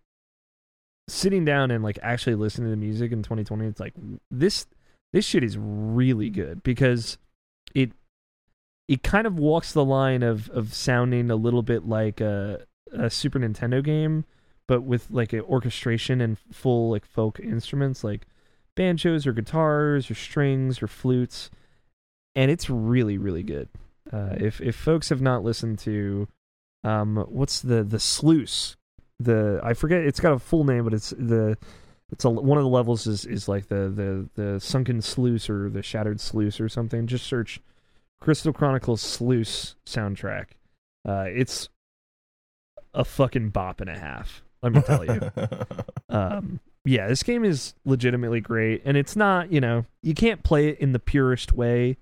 sitting 1.08 1.46
down 1.46 1.72
and 1.72 1.84
like 1.84 2.00
actually 2.02 2.36
listening 2.36 2.68
to 2.68 2.72
the 2.72 2.78
music 2.78 3.12
in 3.12 3.24
2020. 3.24 3.66
It's 3.66 3.80
like 3.80 3.94
this 4.32 4.66
this 5.14 5.26
shit 5.26 5.44
is 5.44 5.58
really 5.58 6.30
good 6.30 6.64
because 6.64 7.18
it 7.74 7.92
it 8.88 9.04
kind 9.04 9.28
of 9.28 9.40
walks 9.40 9.72
the 9.72 9.86
line 9.86 10.24
of 10.24 10.50
of 10.50 10.74
sounding 10.74 11.30
a 11.32 11.36
little 11.36 11.64
bit 11.64 11.88
like 11.88 12.22
a 12.22 12.66
a 12.94 13.10
Super 13.10 13.40
Nintendo 13.40 13.84
game, 13.84 14.26
but 14.68 14.82
with 14.82 15.10
like 15.10 15.34
an 15.34 15.42
orchestration 15.42 16.22
and 16.22 16.38
full 16.52 16.90
like 16.90 17.06
folk 17.06 17.40
instruments 17.40 18.04
like 18.04 18.28
banjos 18.76 19.28
or 19.28 19.34
guitars 19.34 20.10
or 20.10 20.16
strings 20.16 20.82
or 20.82 20.88
flutes, 20.88 21.50
and 22.36 22.52
it's 22.52 22.70
really 22.70 23.18
really 23.18 23.44
good. 23.44 23.70
Uh, 24.12 24.36
if 24.38 24.62
if 24.62 24.76
folks 24.76 25.10
have 25.10 25.22
not 25.22 25.44
listened 25.44 25.80
to, 25.80 26.28
um, 26.84 27.18
what's 27.30 27.62
the 27.62 27.84
the 27.84 28.00
sluice? 28.00 28.76
The 29.20 29.60
I 29.64 29.74
forget 29.74 30.02
it's 30.02 30.20
got 30.20 30.34
a 30.34 30.40
full 30.40 30.64
name, 30.64 30.84
but 30.84 30.94
it's 30.94 31.10
the 31.12 31.58
it's 32.12 32.26
a 32.26 32.30
one 32.30 32.58
of 32.58 32.64
the 32.64 32.70
levels 32.70 33.06
is 33.06 33.26
is 33.26 33.48
like 33.48 33.68
the 33.68 33.90
the 33.90 34.30
the 34.42 34.60
sunken 34.60 35.02
sluice 35.02 35.50
or 35.50 35.70
the 35.70 35.84
shattered 35.84 36.20
sluice 36.20 36.60
or 36.60 36.70
something. 36.70 37.06
Just 37.06 37.26
search 37.26 37.60
Crystal 38.20 38.54
Chronicles 38.54 39.02
sluice 39.02 39.76
soundtrack. 39.86 40.48
Uh, 41.08 41.26
it's 41.28 41.70
a 42.94 43.04
fucking 43.06 43.50
bop 43.50 43.82
and 43.82 43.90
a 43.90 43.98
half. 43.98 44.42
Let 44.62 44.74
me 44.74 44.82
tell 44.82 45.06
you. 45.06 45.32
um, 46.10 46.60
yeah, 46.86 47.08
this 47.08 47.24
game 47.24 47.46
is 47.46 47.74
legitimately 47.86 48.42
great, 48.42 48.82
and 48.86 48.98
it's 48.98 49.16
not 49.16 49.52
you 49.52 49.62
know 49.62 49.86
you 50.04 50.14
can't 50.14 50.44
play 50.44 50.70
it 50.70 50.80
in 50.80 50.92
the 50.92 51.00
purest 51.00 51.54
way. 51.54 51.98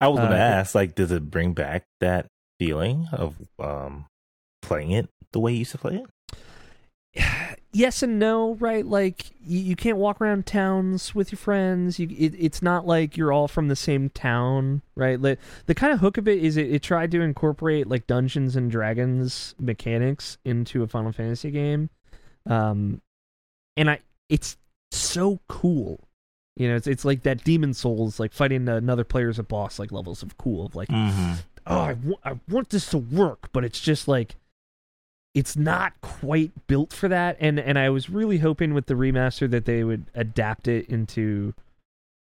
I 0.00 0.08
was 0.08 0.18
gonna 0.20 0.34
Uh, 0.34 0.38
ask, 0.38 0.74
like, 0.74 0.94
does 0.94 1.10
it 1.10 1.30
bring 1.30 1.54
back 1.54 1.84
that 2.00 2.26
feeling 2.58 3.06
of 3.12 3.34
um 3.58 4.06
playing 4.62 4.90
it 4.92 5.08
the 5.32 5.40
way 5.40 5.52
you 5.52 5.58
used 5.60 5.72
to 5.72 5.78
play 5.78 6.02
it? 6.02 6.38
yes 7.78 8.02
and 8.02 8.18
no, 8.18 8.54
right? 8.56 8.84
Like 8.84 9.26
you, 9.46 9.60
you 9.60 9.76
can't 9.76 9.96
walk 9.96 10.20
around 10.20 10.46
towns 10.46 11.14
with 11.14 11.30
your 11.30 11.38
friends. 11.38 11.98
You, 11.98 12.08
it, 12.10 12.34
it's 12.38 12.60
not 12.60 12.86
like 12.86 13.16
you're 13.16 13.32
all 13.32 13.46
from 13.48 13.68
the 13.68 13.76
same 13.76 14.10
town, 14.10 14.82
right? 14.96 15.20
Like, 15.20 15.38
the 15.66 15.74
kind 15.74 15.92
of 15.92 16.00
hook 16.00 16.18
of 16.18 16.26
it 16.26 16.42
is 16.42 16.56
it, 16.56 16.70
it 16.72 16.82
tried 16.82 17.10
to 17.12 17.20
incorporate 17.20 17.86
like 17.86 18.06
Dungeons 18.06 18.56
and 18.56 18.70
Dragons 18.70 19.54
mechanics 19.60 20.38
into 20.44 20.82
a 20.82 20.86
Final 20.88 21.12
Fantasy 21.12 21.50
game, 21.50 21.90
um, 22.46 23.00
and 23.76 23.88
I 23.90 24.00
it's 24.28 24.56
so 24.90 25.38
cool. 25.48 26.00
You 26.56 26.68
know, 26.68 26.74
it's 26.76 26.88
it's 26.88 27.04
like 27.04 27.22
that 27.22 27.44
Demon's 27.44 27.78
Souls, 27.78 28.18
like 28.18 28.32
fighting 28.32 28.68
another 28.68 29.04
player 29.04 29.28
as 29.28 29.38
a 29.38 29.44
boss, 29.44 29.78
like 29.78 29.92
levels 29.92 30.22
of 30.24 30.36
cool. 30.38 30.66
Of 30.66 30.74
like, 30.74 30.88
Mm-hmm. 30.88 31.34
oh, 31.68 31.78
I 31.78 31.96
I 32.24 32.40
want 32.48 32.70
this 32.70 32.90
to 32.90 32.98
work, 32.98 33.50
but 33.52 33.64
it's 33.64 33.80
just 33.80 34.08
like 34.08 34.34
it's 35.34 35.56
not 35.56 36.00
quite 36.00 36.52
built 36.66 36.92
for 36.92 37.08
that. 37.08 37.36
And 37.40 37.58
and 37.58 37.78
I 37.78 37.90
was 37.90 38.10
really 38.10 38.38
hoping 38.38 38.74
with 38.74 38.86
the 38.86 38.94
remaster 38.94 39.50
that 39.50 39.64
they 39.64 39.84
would 39.84 40.06
adapt 40.14 40.68
it 40.68 40.86
into, 40.88 41.54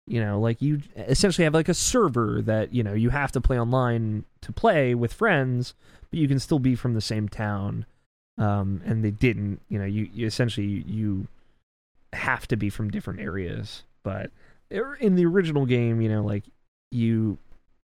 you 0.06 0.20
know, 0.20 0.40
like 0.40 0.60
you 0.60 0.80
essentially 0.96 1.44
have 1.44 1.54
like 1.54 1.68
a 1.68 1.74
server 1.74 2.42
that 2.42 2.74
you 2.74 2.82
know 2.82 2.94
you 2.94 3.10
have 3.10 3.32
to 3.32 3.40
play 3.40 3.58
online 3.58 4.24
to 4.42 4.52
play 4.52 4.94
with 4.94 5.12
friends, 5.12 5.74
but 6.10 6.18
you 6.18 6.28
can 6.28 6.38
still 6.38 6.58
be 6.58 6.74
from 6.74 6.94
the 6.94 7.00
same 7.00 7.28
town. 7.28 7.86
Um, 8.38 8.82
and 8.84 9.02
they 9.02 9.12
didn't. 9.12 9.62
You 9.68 9.78
know, 9.78 9.86
you, 9.86 10.08
you 10.12 10.26
essentially 10.26 10.66
you, 10.66 10.84
you 10.86 11.28
have 12.12 12.46
to 12.48 12.56
be 12.56 12.70
from 12.70 12.90
different 12.90 13.20
areas. 13.20 13.84
But 14.02 14.30
in 14.70 15.14
the 15.14 15.26
original 15.26 15.66
game, 15.66 16.00
you 16.00 16.08
know, 16.08 16.22
like 16.22 16.44
you 16.90 17.38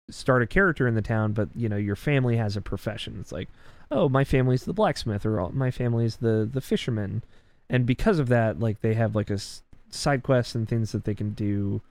start 0.09 0.41
a 0.41 0.47
character 0.47 0.87
in 0.87 0.95
the 0.95 1.01
town, 1.01 1.33
but 1.33 1.49
you 1.55 1.67
know 1.67 1.75
your 1.75 1.95
family 1.95 2.37
has 2.37 2.55
a 2.55 2.61
profession. 2.61 3.17
It's 3.19 3.31
like, 3.31 3.49
oh, 3.91 4.09
my 4.09 4.23
family's 4.23 4.65
the 4.65 4.73
blacksmith, 4.73 5.25
or 5.25 5.39
"Oh, 5.39 5.49
my 5.53 5.71
family's 5.71 6.17
the 6.17 6.49
the 6.51 6.61
fisherman, 6.61 7.23
and 7.69 7.85
because 7.85 8.19
of 8.19 8.27
that, 8.29 8.59
like 8.59 8.81
they 8.81 8.93
have 8.93 9.15
like 9.15 9.29
a 9.29 9.35
s- 9.35 9.63
side 9.89 10.23
quests 10.23 10.55
and 10.55 10.67
things 10.67 10.91
that 10.91 11.05
they 11.05 11.15
can 11.15 11.31
do 11.31 11.81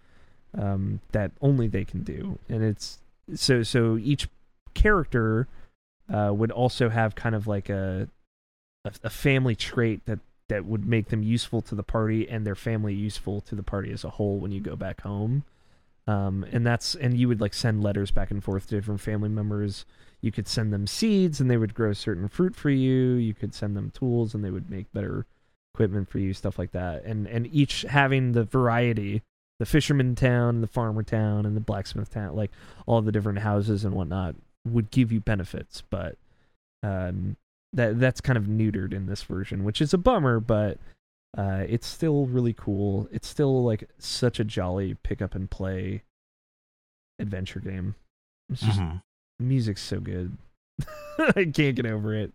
um, 0.57 1.01
that 1.13 1.33
only 1.41 1.69
they 1.69 1.85
can 1.85 2.03
do, 2.03 2.39
and 2.49 2.63
it's 2.63 2.99
so 3.35 3.63
so 3.63 3.97
each 3.97 4.29
character 4.75 5.49
uh, 6.13 6.33
would 6.33 6.51
also 6.51 6.89
have 6.89 7.15
kind 7.15 7.35
of 7.35 7.47
like 7.47 7.69
a, 7.69 8.09
a 8.85 8.93
a 9.05 9.11
family 9.11 9.55
trait 9.55 10.05
that 10.07 10.21
that 10.49 10.65
would 10.65 10.87
make 10.87 11.09
them 11.09 11.23
useful 11.23 11.61
to 11.61 11.75
the 11.75 11.83
party 11.83 12.29
and 12.29 12.47
their 12.47 12.55
family 12.55 12.95
useful 12.95 13.41
to 13.41 13.55
the 13.55 13.63
party 13.63 13.91
as 13.93 14.05
a 14.05 14.11
whole 14.11 14.39
when 14.39 14.53
you 14.53 14.61
go 14.61 14.77
back 14.77 15.01
home. 15.01 15.45
Um, 16.07 16.47
and 16.53 16.65
that's 16.65 16.95
and 16.95 17.19
you 17.19 17.27
would 17.27 17.41
like 17.41 17.53
send 17.53 17.83
letters 17.83 18.13
back 18.13 18.31
and 18.31 18.43
forth 18.43 18.69
to 18.69 18.77
different 18.77 19.01
family 19.01 19.29
members 19.29 19.85
you 20.21 20.33
could 20.33 20.49
send 20.49 20.73
them 20.73 20.87
seeds 20.87 21.41
and 21.41 21.51
they 21.51 21.57
would 21.57 21.75
grow 21.75 21.93
certain 21.93 22.29
fruit 22.29 22.55
for 22.57 22.71
you 22.71 23.13
you 23.15 23.35
could 23.35 23.55
send 23.55 23.77
them 23.77 23.91
tools 23.91 24.35
and 24.35 24.45
they 24.45 24.51
would 24.51 24.71
make 24.71 24.93
better 24.93 25.27
equipment 25.75 26.09
for 26.09 26.19
you 26.19 26.33
stuff 26.33 26.59
like 26.59 26.73
that 26.73 27.05
and 27.05 27.27
and 27.27 27.47
each 27.53 27.83
having 27.83 28.33
the 28.33 28.45
variety 28.45 29.23
the 29.59 29.67
fisherman 29.67 30.15
town 30.15 30.61
the 30.61 30.67
farmer 30.67 31.03
town 31.03 31.45
and 31.47 31.55
the 31.57 31.61
blacksmith 31.61 32.11
town 32.11 32.35
like 32.35 32.51
all 32.87 33.03
the 33.03 33.13
different 33.13 33.39
houses 33.41 33.85
and 33.85 33.95
whatnot 33.95 34.35
would 34.67 34.91
give 34.91 35.13
you 35.13 35.21
benefits 35.21 35.83
but 35.91 36.17
um 36.83 37.37
that 37.73 38.01
that's 38.01 38.21
kind 38.21 38.37
of 38.39 38.45
neutered 38.45 38.93
in 38.95 39.07
this 39.07 39.23
version 39.23 39.65
which 39.65 39.81
is 39.81 39.93
a 39.93 39.99
bummer 39.99 40.41
but 40.41 40.79
uh, 41.37 41.65
it's 41.69 41.87
still 41.87 42.25
really 42.25 42.55
cool. 42.55 43.07
It's 43.13 43.29
still 43.29 43.63
like 43.63 43.91
such 43.99 44.41
a 44.41 44.45
jolly 44.45 44.97
pick 45.03 45.21
up 45.21 45.35
and 45.35 45.51
play 45.51 46.03
adventure 47.19 47.61
game. 47.61 47.95
It's 48.51 48.63
just 48.63 48.81
Mhm. 48.81 49.03
Music's 49.39 49.83
so 49.83 50.01
good. 50.01 50.37
I 51.19 51.51
can't 51.53 51.77
get 51.77 51.87
over 51.87 52.15
it. 52.15 52.33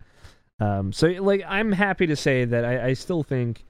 Um, 0.60 0.94
so 0.94 1.08
like 1.08 1.44
I'm 1.48 1.72
happy 1.72 2.08
to 2.08 2.16
say 2.16 2.46
that 2.46 2.66
I, 2.66 2.88
I 2.88 2.94
still 2.94 3.24
think. 3.24 3.66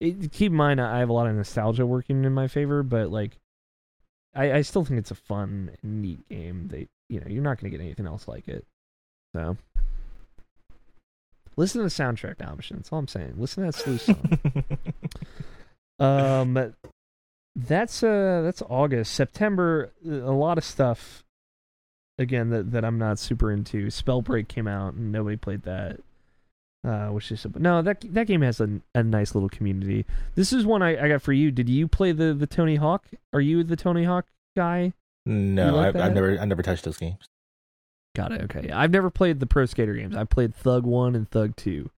It, 0.00 0.32
keep 0.32 0.50
in 0.50 0.56
mind, 0.56 0.80
I 0.80 0.98
have 0.98 1.08
a 1.08 1.12
lot 1.12 1.28
of 1.28 1.34
nostalgia 1.34 1.86
working 1.86 2.24
in 2.24 2.32
my 2.32 2.48
favor, 2.48 2.82
but 2.82 3.10
like, 3.10 3.38
I, 4.34 4.54
I 4.54 4.62
still 4.62 4.84
think 4.84 4.98
it's 4.98 5.12
a 5.12 5.16
fun, 5.16 5.70
neat 5.82 6.28
game. 6.28 6.68
That 6.68 6.88
you 7.08 7.20
know, 7.20 7.26
you're 7.28 7.42
not 7.42 7.60
going 7.60 7.70
to 7.70 7.76
get 7.76 7.82
anything 7.82 8.06
else 8.06 8.26
like 8.26 8.48
it. 8.48 8.66
So, 9.34 9.56
listen 11.56 11.80
to 11.80 11.84
the 11.84 12.02
soundtrack, 12.02 12.46
Option. 12.46 12.78
That's 12.78 12.92
all 12.92 12.98
I'm 12.98 13.08
saying. 13.08 13.34
Listen 13.38 13.64
to 13.64 13.70
that 13.70 13.78
sleuth 13.78 14.02
song. 14.02 14.38
Um, 15.98 16.74
that's 17.56 18.02
uh 18.02 18.42
that's 18.42 18.62
August. 18.68 19.14
September, 19.14 19.92
a 20.04 20.32
lot 20.32 20.58
of 20.58 20.64
stuff. 20.64 21.23
Again, 22.18 22.50
that 22.50 22.70
that 22.72 22.84
I'm 22.84 22.98
not 22.98 23.18
super 23.18 23.50
into. 23.50 23.86
Spellbreak 23.88 24.46
came 24.48 24.68
out 24.68 24.94
and 24.94 25.10
nobody 25.12 25.36
played 25.36 25.62
that. 25.62 26.00
Uh, 26.86 27.08
which 27.08 27.32
is 27.32 27.46
no 27.58 27.80
that 27.80 28.04
that 28.12 28.26
game 28.26 28.42
has 28.42 28.60
a, 28.60 28.68
a 28.94 29.02
nice 29.02 29.34
little 29.34 29.48
community. 29.48 30.04
This 30.34 30.52
is 30.52 30.66
one 30.66 30.82
I, 30.82 31.02
I 31.04 31.08
got 31.08 31.22
for 31.22 31.32
you. 31.32 31.50
Did 31.50 31.68
you 31.68 31.88
play 31.88 32.12
the 32.12 32.34
the 32.34 32.46
Tony 32.46 32.76
Hawk? 32.76 33.06
Are 33.32 33.40
you 33.40 33.64
the 33.64 33.74
Tony 33.76 34.04
Hawk 34.04 34.26
guy? 34.54 34.92
no, 35.26 35.74
like 35.76 35.96
I've. 35.96 36.02
I've 36.02 36.14
never, 36.14 36.38
I 36.38 36.44
never 36.44 36.62
touched 36.62 36.84
those 36.84 36.98
games. 36.98 37.26
Got 38.14 38.32
it. 38.32 38.42
Okay. 38.42 38.70
I've 38.70 38.90
never 38.90 39.08
played 39.08 39.40
the 39.40 39.46
Pro 39.46 39.64
Skater 39.64 39.94
games. 39.94 40.14
I 40.14 40.24
played 40.24 40.54
Thug 40.54 40.84
One 40.84 41.16
and 41.16 41.26
Thug 41.28 41.56
Two, 41.56 41.90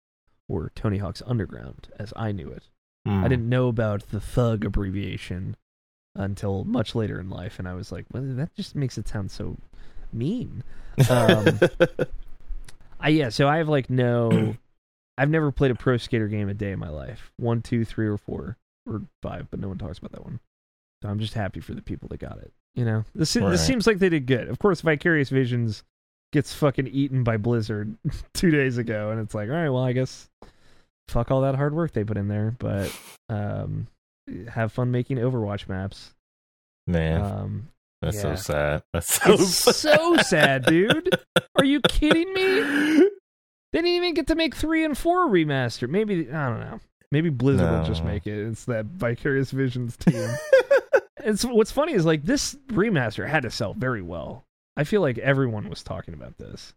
or 0.48 0.70
Tony 0.76 0.98
Hawk's 0.98 1.22
Underground, 1.26 1.88
as 1.98 2.12
I 2.14 2.30
knew 2.30 2.48
it. 2.48 2.62
I 3.04 3.08
Mm. 3.10 3.28
didn't 3.28 3.48
know 3.48 3.66
about 3.68 4.08
the 4.10 4.20
thug 4.20 4.64
abbreviation 4.64 5.56
until 6.14 6.64
much 6.64 6.94
later 6.94 7.18
in 7.20 7.28
life, 7.28 7.58
and 7.58 7.66
I 7.68 7.74
was 7.74 7.90
like, 7.92 8.06
well, 8.12 8.22
that 8.24 8.54
just 8.54 8.74
makes 8.76 8.96
it 8.98 9.08
sound 9.08 9.30
so 9.32 9.56
mean. 10.12 10.62
Um, 11.10 11.60
I 12.98 13.10
yeah, 13.10 13.28
so 13.28 13.46
I 13.46 13.58
have 13.58 13.68
like 13.68 13.90
no, 13.90 14.56
I've 15.18 15.28
never 15.30 15.52
played 15.52 15.70
a 15.70 15.74
pro 15.74 15.98
skater 15.98 16.28
game 16.28 16.48
a 16.48 16.54
day 16.54 16.72
in 16.72 16.78
my 16.78 16.88
life. 16.88 17.32
One, 17.36 17.60
two, 17.60 17.84
three, 17.84 18.06
or 18.06 18.16
four, 18.16 18.56
or 18.90 19.02
five, 19.22 19.48
but 19.50 19.60
no 19.60 19.68
one 19.68 19.76
talks 19.78 19.98
about 19.98 20.12
that 20.12 20.24
one. 20.24 20.40
So 21.02 21.10
I'm 21.10 21.18
just 21.18 21.34
happy 21.34 21.60
for 21.60 21.74
the 21.74 21.82
people 21.82 22.08
that 22.08 22.20
got 22.20 22.38
it. 22.38 22.50
You 22.74 22.84
know, 22.86 23.04
this 23.14 23.36
Right. 23.36 23.50
this 23.50 23.66
seems 23.66 23.86
like 23.86 23.98
they 23.98 24.08
did 24.08 24.26
good. 24.26 24.48
Of 24.48 24.58
course, 24.58 24.80
Vicarious 24.80 25.28
Visions 25.28 25.82
gets 26.32 26.54
fucking 26.54 26.86
eaten 26.88 27.22
by 27.22 27.36
Blizzard 27.36 27.94
two 28.34 28.50
days 28.50 28.78
ago, 28.78 29.10
and 29.10 29.20
it's 29.20 29.34
like, 29.34 29.48
all 29.50 29.54
right, 29.54 29.68
well, 29.68 29.84
I 29.84 29.92
guess 29.92 30.28
fuck 31.08 31.30
all 31.30 31.42
that 31.42 31.54
hard 31.56 31.74
work 31.74 31.92
they 31.92 32.04
put 32.04 32.16
in 32.16 32.28
there, 32.28 32.54
but 32.58 32.90
um, 33.28 33.86
have 34.48 34.72
fun 34.72 34.90
making 34.90 35.18
Overwatch 35.18 35.68
maps. 35.68 36.14
Man, 36.86 37.20
Um, 37.20 37.68
that's 38.06 38.20
so 38.20 38.34
sad. 38.34 38.82
That's 38.92 39.14
so 39.14 39.32
it's 39.32 39.76
so 39.76 40.16
sad, 40.18 40.66
dude. 40.66 41.08
Are 41.56 41.64
you 41.64 41.80
kidding 41.80 42.32
me? 42.32 43.10
They 43.72 43.82
didn't 43.82 43.96
even 43.96 44.14
get 44.14 44.28
to 44.28 44.36
make 44.36 44.54
three 44.54 44.86
and 44.86 44.96
four 44.96 45.28
remaster. 45.28 45.86
Maybe 45.86 46.30
I 46.30 46.48
don't 46.48 46.60
know. 46.60 46.80
Maybe 47.10 47.28
Blizzard 47.28 47.70
will 47.70 47.84
just 47.84 48.04
make 48.04 48.26
it. 48.26 48.38
It's 48.38 48.64
that 48.66 48.86
Vicarious 48.86 49.50
Visions 49.50 49.98
team. 49.98 50.28
it's 51.18 51.44
what's 51.44 51.72
funny 51.72 51.92
is 51.92 52.06
like 52.06 52.22
this 52.22 52.54
remaster 52.68 53.28
had 53.28 53.42
to 53.42 53.50
sell 53.50 53.74
very 53.74 54.00
well. 54.00 54.44
I 54.78 54.84
feel 54.84 55.02
like 55.02 55.18
everyone 55.18 55.68
was 55.68 55.82
talking 55.82 56.14
about 56.14 56.38
this. 56.38 56.72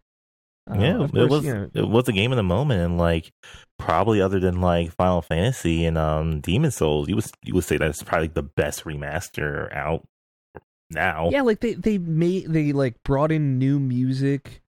Uh, 0.70 0.78
yeah, 0.78 1.04
of 1.04 1.16
it 1.16 1.30
was 1.30 1.46
you 1.46 1.54
know, 1.54 1.70
it 1.74 1.88
was 1.88 2.08
a 2.08 2.12
game 2.12 2.32
of 2.32 2.36
the 2.36 2.44
moment, 2.44 2.82
and 2.82 2.98
like 2.98 3.32
probably 3.78 4.22
other 4.22 4.40
than 4.40 4.62
like 4.62 4.94
Final 4.96 5.22
Fantasy 5.22 5.86
and 5.86 5.98
um 5.98 6.42
Demon 6.42 6.72
Souls, 6.72 7.08
you 7.08 7.16
would 7.16 7.26
you 7.44 7.54
would 7.54 7.64
say 7.64 7.78
that's 7.78 8.04
probably 8.04 8.28
the 8.28 8.44
best 8.44 8.84
remaster 8.84 9.74
out 9.76 10.06
now. 10.90 11.30
yeah, 11.32 11.42
like 11.42 11.60
they 11.60 11.74
they 11.74 11.98
made 11.98 12.52
they 12.52 12.72
like 12.72 13.02
brought 13.04 13.32
in 13.32 13.58
new 13.58 13.80
music 13.80 14.62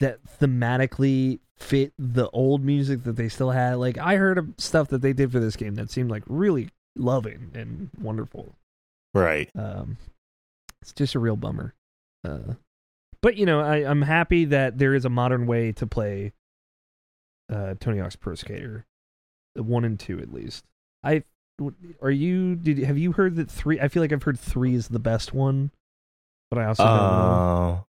that 0.00 0.18
thematically 0.40 1.40
fit 1.56 1.92
the 1.98 2.28
old 2.30 2.64
music 2.64 3.04
that 3.04 3.16
they 3.16 3.28
still 3.28 3.50
had. 3.50 3.76
Like 3.76 3.98
I 3.98 4.16
heard 4.16 4.38
of 4.38 4.48
stuff 4.58 4.88
that 4.88 5.02
they 5.02 5.12
did 5.12 5.32
for 5.32 5.40
this 5.40 5.56
game 5.56 5.74
that 5.76 5.90
seemed 5.90 6.10
like 6.10 6.22
really 6.26 6.68
loving 6.96 7.50
and 7.54 7.90
wonderful. 8.00 8.54
Right. 9.12 9.50
Um, 9.56 9.96
it's 10.82 10.92
just 10.92 11.14
a 11.14 11.18
real 11.18 11.36
bummer. 11.36 11.74
Uh, 12.24 12.54
but 13.20 13.36
you 13.36 13.46
know, 13.46 13.60
I, 13.60 13.76
I'm 13.88 14.02
happy 14.02 14.46
that 14.46 14.78
there 14.78 14.94
is 14.94 15.04
a 15.04 15.10
modern 15.10 15.46
way 15.46 15.72
to 15.72 15.86
play 15.86 16.32
uh, 17.52 17.74
Tony 17.80 17.98
Hawk's 17.98 18.16
Pro 18.16 18.34
Skater, 18.34 18.84
one 19.54 19.84
and 19.84 19.98
two 19.98 20.18
at 20.20 20.32
least. 20.32 20.64
I 21.02 21.24
are 22.02 22.10
you? 22.10 22.56
Did 22.56 22.78
have 22.78 22.98
you 22.98 23.12
heard 23.12 23.36
that 23.36 23.50
three? 23.50 23.80
I 23.80 23.88
feel 23.88 24.02
like 24.02 24.12
I've 24.12 24.22
heard 24.22 24.38
three 24.38 24.74
is 24.74 24.88
the 24.88 24.98
best 24.98 25.32
one, 25.32 25.70
but 26.50 26.58
I 26.58 26.66
also 26.66 26.84
don't 26.84 26.92
know. 26.94 27.86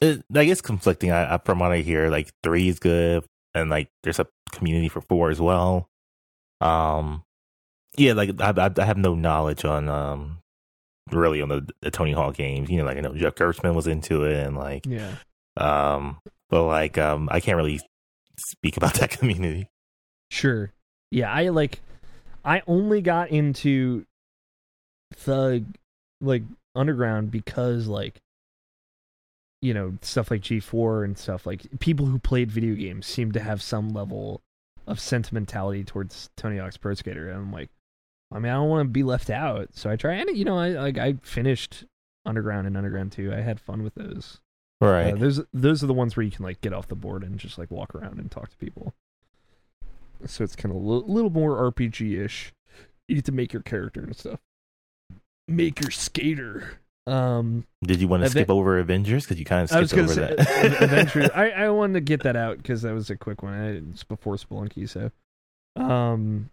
Uh, 0.00 0.06
it, 0.06 0.24
I 0.34 0.44
guess 0.44 0.60
conflicting. 0.60 1.10
I, 1.10 1.34
I 1.34 1.38
from 1.38 1.58
what 1.58 1.72
I 1.72 1.78
hear, 1.78 2.08
like 2.08 2.30
three 2.42 2.68
is 2.68 2.78
good, 2.78 3.24
and 3.54 3.70
like 3.70 3.88
there's 4.02 4.18
a 4.18 4.26
community 4.50 4.88
for 4.88 5.00
four 5.00 5.30
as 5.30 5.40
well. 5.40 5.88
Um, 6.60 7.22
yeah, 7.96 8.12
like 8.12 8.40
I, 8.40 8.52
I, 8.56 8.70
I 8.76 8.84
have 8.84 8.98
no 8.98 9.14
knowledge 9.14 9.64
on 9.64 9.88
um 9.88 10.38
really 11.10 11.42
on 11.42 11.48
the, 11.48 11.68
the 11.80 11.90
Tony 11.90 12.12
Hawk 12.12 12.36
games. 12.36 12.70
You 12.70 12.78
know, 12.78 12.84
like 12.84 12.96
I 12.96 13.00
know 13.00 13.14
Jeff 13.14 13.34
Gerstmann 13.34 13.74
was 13.74 13.86
into 13.86 14.24
it, 14.24 14.46
and 14.46 14.56
like 14.56 14.86
Yeah, 14.86 15.14
um, 15.56 16.18
but 16.50 16.64
like 16.66 16.98
um, 16.98 17.28
I 17.30 17.40
can't 17.40 17.56
really 17.56 17.80
speak 18.38 18.76
about 18.76 18.94
that 19.00 19.10
community. 19.10 19.68
sure. 20.30 20.72
Yeah, 21.10 21.30
I 21.32 21.48
like. 21.48 21.80
I 22.44 22.62
only 22.66 23.00
got 23.00 23.30
into 23.30 24.06
Thug, 25.14 25.64
like 26.20 26.42
Underground, 26.74 27.30
because 27.30 27.86
like 27.86 28.20
you 29.60 29.72
know 29.74 29.96
stuff 30.02 30.30
like 30.30 30.42
G4 30.42 31.04
and 31.04 31.16
stuff 31.16 31.46
like 31.46 31.62
people 31.78 32.06
who 32.06 32.18
played 32.18 32.50
video 32.50 32.74
games 32.74 33.06
seem 33.06 33.32
to 33.32 33.40
have 33.40 33.62
some 33.62 33.90
level 33.90 34.42
of 34.86 34.98
sentimentality 34.98 35.84
towards 35.84 36.30
Tony 36.36 36.58
Hawk's 36.58 36.76
Pro 36.76 36.94
Skater, 36.94 37.28
and 37.28 37.38
I'm 37.38 37.52
like, 37.52 37.70
I 38.32 38.38
mean, 38.38 38.50
I 38.50 38.56
don't 38.56 38.68
want 38.68 38.86
to 38.86 38.90
be 38.90 39.02
left 39.02 39.30
out, 39.30 39.68
so 39.72 39.90
I 39.90 39.96
try. 39.96 40.14
And 40.14 40.36
you 40.36 40.44
know, 40.44 40.58
I 40.58 40.70
like 40.70 40.98
I 40.98 41.14
finished 41.22 41.84
Underground 42.24 42.66
and 42.66 42.76
Underground 42.76 43.12
2. 43.12 43.32
I 43.32 43.40
had 43.40 43.60
fun 43.60 43.82
with 43.82 43.94
those. 43.94 44.40
Right. 44.80 45.12
Uh, 45.12 45.16
those 45.16 45.40
those 45.52 45.84
are 45.84 45.86
the 45.86 45.94
ones 45.94 46.16
where 46.16 46.24
you 46.24 46.32
can 46.32 46.44
like 46.44 46.60
get 46.60 46.72
off 46.72 46.88
the 46.88 46.96
board 46.96 47.22
and 47.22 47.38
just 47.38 47.58
like 47.58 47.70
walk 47.70 47.94
around 47.94 48.18
and 48.18 48.30
talk 48.30 48.50
to 48.50 48.56
people. 48.56 48.94
So 50.26 50.44
it's 50.44 50.56
kind 50.56 50.74
of 50.74 50.80
a 50.80 50.84
little 50.84 51.30
more 51.30 51.70
RPG 51.72 52.18
ish. 52.24 52.52
You 53.08 53.16
get 53.16 53.24
to 53.26 53.32
make 53.32 53.52
your 53.52 53.62
character 53.62 54.00
and 54.02 54.16
stuff. 54.16 54.40
Make 55.48 55.80
your 55.80 55.90
skater. 55.90 56.78
Um, 57.06 57.66
Did 57.82 58.00
you 58.00 58.06
want 58.06 58.20
to 58.22 58.26
Aven- 58.26 58.42
skip 58.42 58.50
over 58.50 58.78
Avengers? 58.78 59.24
Because 59.24 59.38
you 59.38 59.44
kind 59.44 59.62
of 59.62 59.70
skipped 59.70 60.02
over 60.04 60.14
say 60.14 60.34
that. 60.36 60.40
uh, 60.40 60.76
Adventure. 60.84 61.30
I 61.34 61.50
I 61.50 61.68
wanted 61.70 61.94
to 61.94 62.00
get 62.00 62.22
that 62.22 62.36
out 62.36 62.58
because 62.58 62.82
that 62.82 62.94
was 62.94 63.10
a 63.10 63.16
quick 63.16 63.42
one. 63.42 63.54
I, 63.54 63.70
it's 63.90 64.04
before 64.04 64.36
Spelunky, 64.36 64.88
so 64.88 65.10
um, 65.74 66.50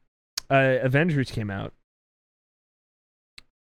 uh, 0.50 0.78
Avengers 0.82 1.30
came 1.30 1.52
out. 1.52 1.72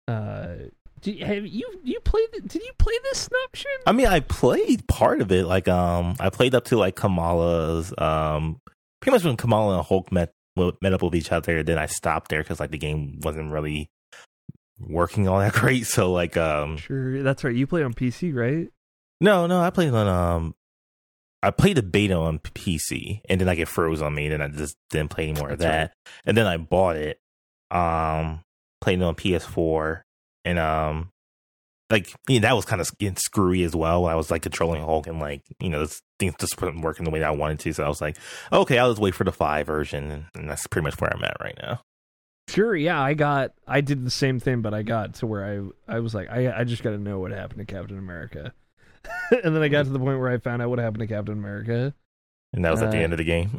Uh, 0.08 0.54
did, 1.00 1.20
have 1.22 1.46
you 1.46 1.80
you 1.84 2.00
played? 2.00 2.28
Did 2.32 2.62
you 2.62 2.72
play 2.78 2.94
this 3.04 3.18
snapshot? 3.30 3.72
I 3.86 3.92
mean, 3.92 4.06
I 4.08 4.20
played 4.20 4.86
part 4.88 5.20
of 5.20 5.30
it. 5.32 5.46
Like, 5.46 5.68
um, 5.68 6.16
I 6.20 6.30
played 6.30 6.54
up 6.54 6.64
to 6.66 6.76
like 6.76 6.96
Kamala's, 6.96 7.94
um, 7.98 8.60
pretty 9.02 9.16
much 9.16 9.24
when 9.24 9.36
Kamala 9.36 9.76
and 9.78 9.86
Hulk 9.86 10.10
met 10.10 10.32
met 10.56 10.92
up 10.92 11.02
with 11.02 11.14
each 11.14 11.32
other. 11.32 11.62
Then 11.62 11.78
I 11.78 11.86
stopped 11.86 12.30
there 12.30 12.42
because 12.42 12.60
like 12.60 12.70
the 12.70 12.78
game 12.78 13.18
wasn't 13.22 13.52
really 13.52 13.90
working 14.80 15.28
all 15.28 15.40
that 15.40 15.52
great. 15.62 15.86
So 15.86 16.12
like, 16.12 16.36
um, 16.36 16.76
Sure, 16.78 17.22
that's 17.22 17.44
right. 17.44 17.54
You 17.54 17.66
play 17.66 17.82
on 17.82 17.92
PC, 17.92 18.34
right? 18.34 18.68
no, 19.20 19.46
no, 19.46 19.60
I 19.60 19.70
played 19.70 19.92
on 19.92 20.08
um, 20.08 20.54
I 21.42 21.50
played 21.50 21.76
the 21.76 21.82
beta 21.82 22.14
on 22.14 22.38
PC, 22.38 23.20
and 23.28 23.40
then 23.40 23.48
like 23.48 23.58
it 23.58 23.68
froze 23.68 24.00
on 24.00 24.14
me. 24.14 24.26
And 24.26 24.34
then 24.34 24.42
I 24.42 24.48
just 24.48 24.76
didn't 24.90 25.10
play 25.10 25.28
any 25.28 25.40
more 25.40 25.50
of 25.50 25.58
that. 25.58 25.92
And 26.24 26.36
then 26.36 26.46
I 26.46 26.56
bought 26.56 26.96
it, 26.96 27.18
um, 27.70 28.42
played 28.80 29.00
it 29.00 29.04
on 29.04 29.14
PS4, 29.16 30.02
and 30.44 30.58
um, 30.58 31.10
like 31.92 32.12
you 32.28 32.40
know, 32.40 32.48
that 32.48 32.56
was 32.56 32.64
kind 32.64 32.80
of 32.80 32.90
screwy 33.18 33.62
as 33.62 33.76
well. 33.76 34.02
When 34.02 34.12
I 34.12 34.16
was 34.16 34.30
like 34.30 34.42
controlling 34.42 34.82
Hulk, 34.82 35.06
and 35.06 35.20
like 35.20 35.42
you 35.60 35.68
know, 35.68 35.80
this 35.80 36.00
things 36.18 36.34
just 36.40 36.60
wasn't 36.60 36.82
working 36.82 37.04
the 37.04 37.10
way 37.12 37.20
that 37.20 37.28
I 37.28 37.30
wanted 37.32 37.60
to. 37.60 37.72
So 37.72 37.84
I 37.84 37.88
was 37.88 38.00
like, 38.00 38.16
okay, 38.52 38.78
I'll 38.78 38.90
just 38.90 39.00
wait 39.00 39.14
for 39.14 39.22
the 39.24 39.30
five 39.32 39.66
version, 39.66 40.26
and 40.34 40.48
that's 40.48 40.66
pretty 40.66 40.84
much 40.84 41.00
where 41.00 41.14
I'm 41.14 41.22
at 41.22 41.36
right 41.40 41.58
now. 41.62 41.82
Sure, 42.48 42.74
yeah. 42.74 43.00
I 43.00 43.14
got. 43.14 43.52
I 43.68 43.80
did 43.80 44.04
the 44.04 44.10
same 44.10 44.40
thing, 44.40 44.62
but 44.62 44.74
I 44.74 44.82
got 44.82 45.14
to 45.16 45.26
where 45.26 45.44
I 45.88 45.94
I 45.96 46.00
was 46.00 46.14
like, 46.14 46.28
I 46.30 46.52
I 46.60 46.64
just 46.64 46.82
got 46.82 46.90
to 46.90 46.98
know 46.98 47.20
what 47.20 47.30
happened 47.30 47.60
to 47.66 47.72
Captain 47.72 47.96
America, 47.98 48.52
and 49.44 49.54
then 49.54 49.62
I 49.62 49.68
got 49.68 49.84
to 49.84 49.90
the 49.90 49.98
point 50.00 50.18
where 50.18 50.30
I 50.30 50.38
found 50.38 50.60
out 50.62 50.68
what 50.70 50.78
happened 50.80 51.00
to 51.00 51.06
Captain 51.06 51.34
America. 51.38 51.94
And 52.52 52.64
that 52.64 52.70
was 52.70 52.82
at 52.82 52.90
the 52.90 52.98
Uh, 52.98 53.02
end 53.02 53.12
of 53.12 53.18
the 53.18 53.24
game. 53.24 53.56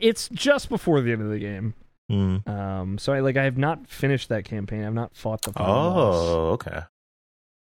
It's 0.00 0.28
just 0.30 0.68
before 0.68 1.00
the 1.00 1.12
end 1.12 1.22
of 1.22 1.28
the 1.30 1.38
game. 1.38 1.74
mm. 2.10 2.46
Um, 2.48 2.98
so 2.98 3.12
I 3.12 3.20
like 3.20 3.36
I 3.36 3.44
have 3.44 3.58
not 3.58 3.86
finished 3.88 4.28
that 4.30 4.44
campaign. 4.44 4.84
I've 4.84 4.94
not 4.94 5.14
fought 5.16 5.42
the 5.42 5.52
final 5.52 5.74
Oh, 5.98 6.46
okay. 6.52 6.80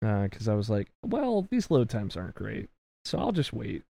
Because 0.03 0.47
I 0.47 0.53
was 0.53 0.69
like, 0.69 0.89
well, 1.05 1.47
these 1.49 1.71
load 1.71 1.89
times 1.89 2.17
aren't 2.17 2.35
great, 2.35 2.69
so 3.05 3.17
I'll 3.19 3.31
just 3.31 3.53
wait. 3.53 3.83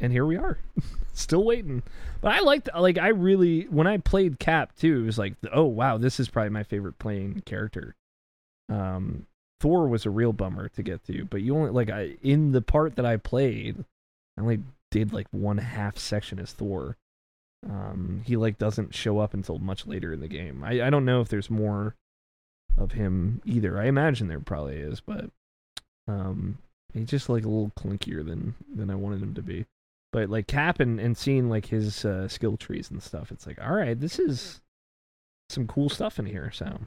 And 0.00 0.12
here 0.12 0.26
we 0.26 0.36
are, 0.36 0.58
still 1.12 1.44
waiting. 1.44 1.82
But 2.20 2.32
I 2.32 2.40
liked 2.40 2.68
like 2.76 2.98
I 2.98 3.08
really 3.08 3.62
when 3.62 3.86
I 3.86 3.98
played 3.98 4.40
Cap 4.40 4.74
too. 4.76 5.02
It 5.02 5.06
was 5.06 5.18
like, 5.18 5.34
oh 5.52 5.64
wow, 5.64 5.98
this 5.98 6.18
is 6.18 6.28
probably 6.28 6.50
my 6.50 6.64
favorite 6.64 6.98
playing 6.98 7.42
character. 7.46 7.94
Um, 8.68 9.26
Thor 9.60 9.86
was 9.86 10.04
a 10.04 10.10
real 10.10 10.32
bummer 10.32 10.68
to 10.70 10.82
get 10.82 11.04
to, 11.06 11.24
but 11.26 11.42
you 11.42 11.56
only 11.56 11.70
like 11.70 11.90
I 11.90 12.16
in 12.22 12.50
the 12.50 12.62
part 12.62 12.96
that 12.96 13.06
I 13.06 13.16
played, 13.16 13.84
I 14.36 14.40
only 14.40 14.60
did 14.90 15.12
like 15.12 15.28
one 15.30 15.58
half 15.58 15.96
section 15.96 16.40
as 16.40 16.52
Thor. 16.52 16.96
Um, 17.64 18.22
he 18.26 18.36
like 18.36 18.58
doesn't 18.58 18.94
show 18.94 19.20
up 19.20 19.32
until 19.32 19.58
much 19.58 19.86
later 19.86 20.12
in 20.12 20.20
the 20.20 20.28
game. 20.28 20.64
I 20.64 20.82
I 20.82 20.90
don't 20.90 21.04
know 21.04 21.20
if 21.20 21.28
there's 21.28 21.48
more 21.50 21.94
of 22.76 22.92
him 22.92 23.40
either. 23.44 23.78
I 23.78 23.86
imagine 23.86 24.26
there 24.26 24.40
probably 24.40 24.76
is, 24.76 25.00
but 25.00 25.30
um, 26.08 26.58
he's 26.92 27.08
just 27.08 27.28
like 27.28 27.44
a 27.44 27.48
little 27.48 27.70
clinkier 27.78 28.24
than 28.26 28.54
than 28.74 28.90
I 28.90 28.94
wanted 28.94 29.22
him 29.22 29.34
to 29.34 29.42
be. 29.42 29.66
But 30.12 30.30
like 30.30 30.46
Cap 30.46 30.80
and 30.80 31.00
and 31.00 31.16
seeing 31.16 31.48
like 31.48 31.66
his 31.66 32.04
uh, 32.04 32.28
skill 32.28 32.56
trees 32.56 32.90
and 32.90 33.02
stuff, 33.02 33.32
it's 33.32 33.46
like 33.46 33.58
all 33.60 33.74
right, 33.74 33.98
this 33.98 34.18
is 34.18 34.60
some 35.50 35.66
cool 35.66 35.88
stuff 35.88 36.18
in 36.18 36.26
here. 36.26 36.50
So 36.52 36.78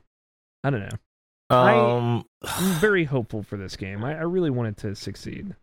I 0.64 0.70
don't 0.70 0.82
know. 0.82 0.98
I- 1.50 1.74
Um, 1.78 2.26
I'm 2.44 2.74
very 2.80 3.06
hopeful 3.06 3.44
for 3.44 3.58
this 3.58 3.76
game. 3.76 4.04
I, 4.04 4.18
I 4.18 4.22
really 4.24 4.50
want 4.50 4.70
it 4.70 4.78
to 4.82 4.96
succeed. 4.96 5.56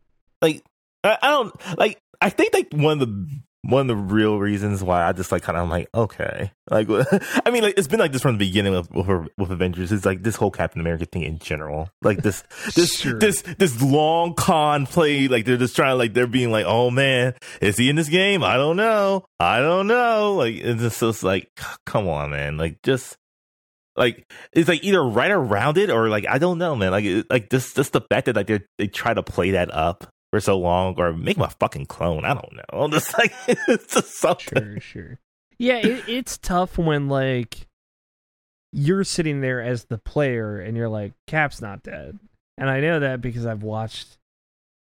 like 0.42 0.62
I, 1.02 1.18
I 1.22 1.30
don't 1.30 1.78
like 1.78 1.98
I 2.20 2.30
think 2.30 2.55
like 2.55 2.68
one 2.72 3.00
of 3.00 3.09
the 3.09 3.28
one 3.66 3.82
of 3.82 3.86
the 3.88 3.96
real 3.96 4.38
reasons 4.38 4.82
why 4.82 5.06
I 5.06 5.12
just 5.12 5.32
like 5.32 5.42
kind 5.42 5.56
of 5.56 5.64
I'm 5.64 5.70
like 5.70 5.88
okay. 5.94 6.52
Like 6.70 6.88
I 7.46 7.50
mean 7.50 7.62
like 7.62 7.74
it's 7.76 7.88
been 7.88 8.00
like 8.00 8.12
this 8.12 8.22
from 8.22 8.38
the 8.38 8.46
beginning 8.46 8.74
of 8.74 8.90
with, 8.90 9.28
with 9.38 9.50
Avengers. 9.50 9.92
It's 9.92 10.04
like 10.04 10.22
this 10.22 10.36
whole 10.36 10.50
Captain 10.50 10.80
America 10.80 11.06
thing 11.06 11.22
in 11.22 11.38
general. 11.38 11.90
Like 12.02 12.22
this 12.22 12.42
this 12.74 12.98
Sure. 12.98 13.18
this 13.18 13.42
this 13.42 13.80
long 13.82 14.34
con 14.34 14.86
play 14.86 15.28
like 15.28 15.44
they're 15.44 15.56
just 15.56 15.76
trying 15.76 15.98
like 15.98 16.14
they're 16.14 16.26
being 16.26 16.50
like 16.50 16.66
oh 16.66 16.90
man 16.90 17.34
is 17.60 17.76
he 17.76 17.88
in 17.88 17.96
this 17.96 18.08
game? 18.08 18.42
I 18.42 18.56
don't 18.56 18.76
know. 18.76 19.24
I 19.40 19.60
don't 19.60 19.86
know. 19.86 20.34
Like 20.34 20.56
it's 20.56 20.80
just, 20.80 21.02
it's 21.02 21.22
like 21.22 21.50
come 21.86 22.08
on 22.08 22.30
man. 22.30 22.56
Like 22.56 22.82
just 22.82 23.16
like 23.96 24.30
it's 24.52 24.68
like 24.68 24.82
either 24.82 25.02
right 25.02 25.30
around 25.30 25.78
it 25.78 25.90
or 25.90 26.08
like 26.08 26.26
I 26.28 26.38
don't 26.38 26.58
know, 26.58 26.74
man. 26.76 26.90
Like 26.90 27.04
it, 27.04 27.26
like 27.30 27.50
just 27.50 27.76
just 27.76 27.92
the 27.92 28.00
fact 28.00 28.26
that 28.26 28.36
like 28.36 28.48
they 28.48 28.60
they 28.78 28.86
try 28.88 29.14
to 29.14 29.22
play 29.22 29.52
that 29.52 29.72
up 29.72 30.08
for 30.35 30.41
so 30.41 30.59
long 30.59 30.97
or 30.99 31.12
make 31.12 31.37
my 31.37 31.49
fucking 31.61 31.87
clone. 31.87 32.24
I 32.24 32.35
don't 32.35 32.59
know. 32.72 32.89
Just 32.91 33.16
like 33.16 33.32
it's 33.47 33.95
just 33.95 34.18
something. 34.18 34.62
Sure, 34.62 34.80
sure. 34.80 35.18
Yeah, 35.59 35.76
it, 35.76 36.09
it's 36.09 36.39
tough 36.39 36.76
when 36.76 37.09
like 37.09 37.68
you're 38.72 39.05
sitting 39.05 39.41
there 39.43 39.62
as 39.62 39.85
the 39.85 39.99
player 39.99 40.59
and 40.59 40.76
you're 40.76 40.89
like, 40.89 41.12
Cap's 41.28 41.62
not 41.62 41.85
dead, 41.85 42.18
and 42.59 42.68
I 42.68 42.80
know 42.80 42.99
that 42.99 43.20
because 43.20 43.47
I've 43.47 43.62
watched 43.62 44.18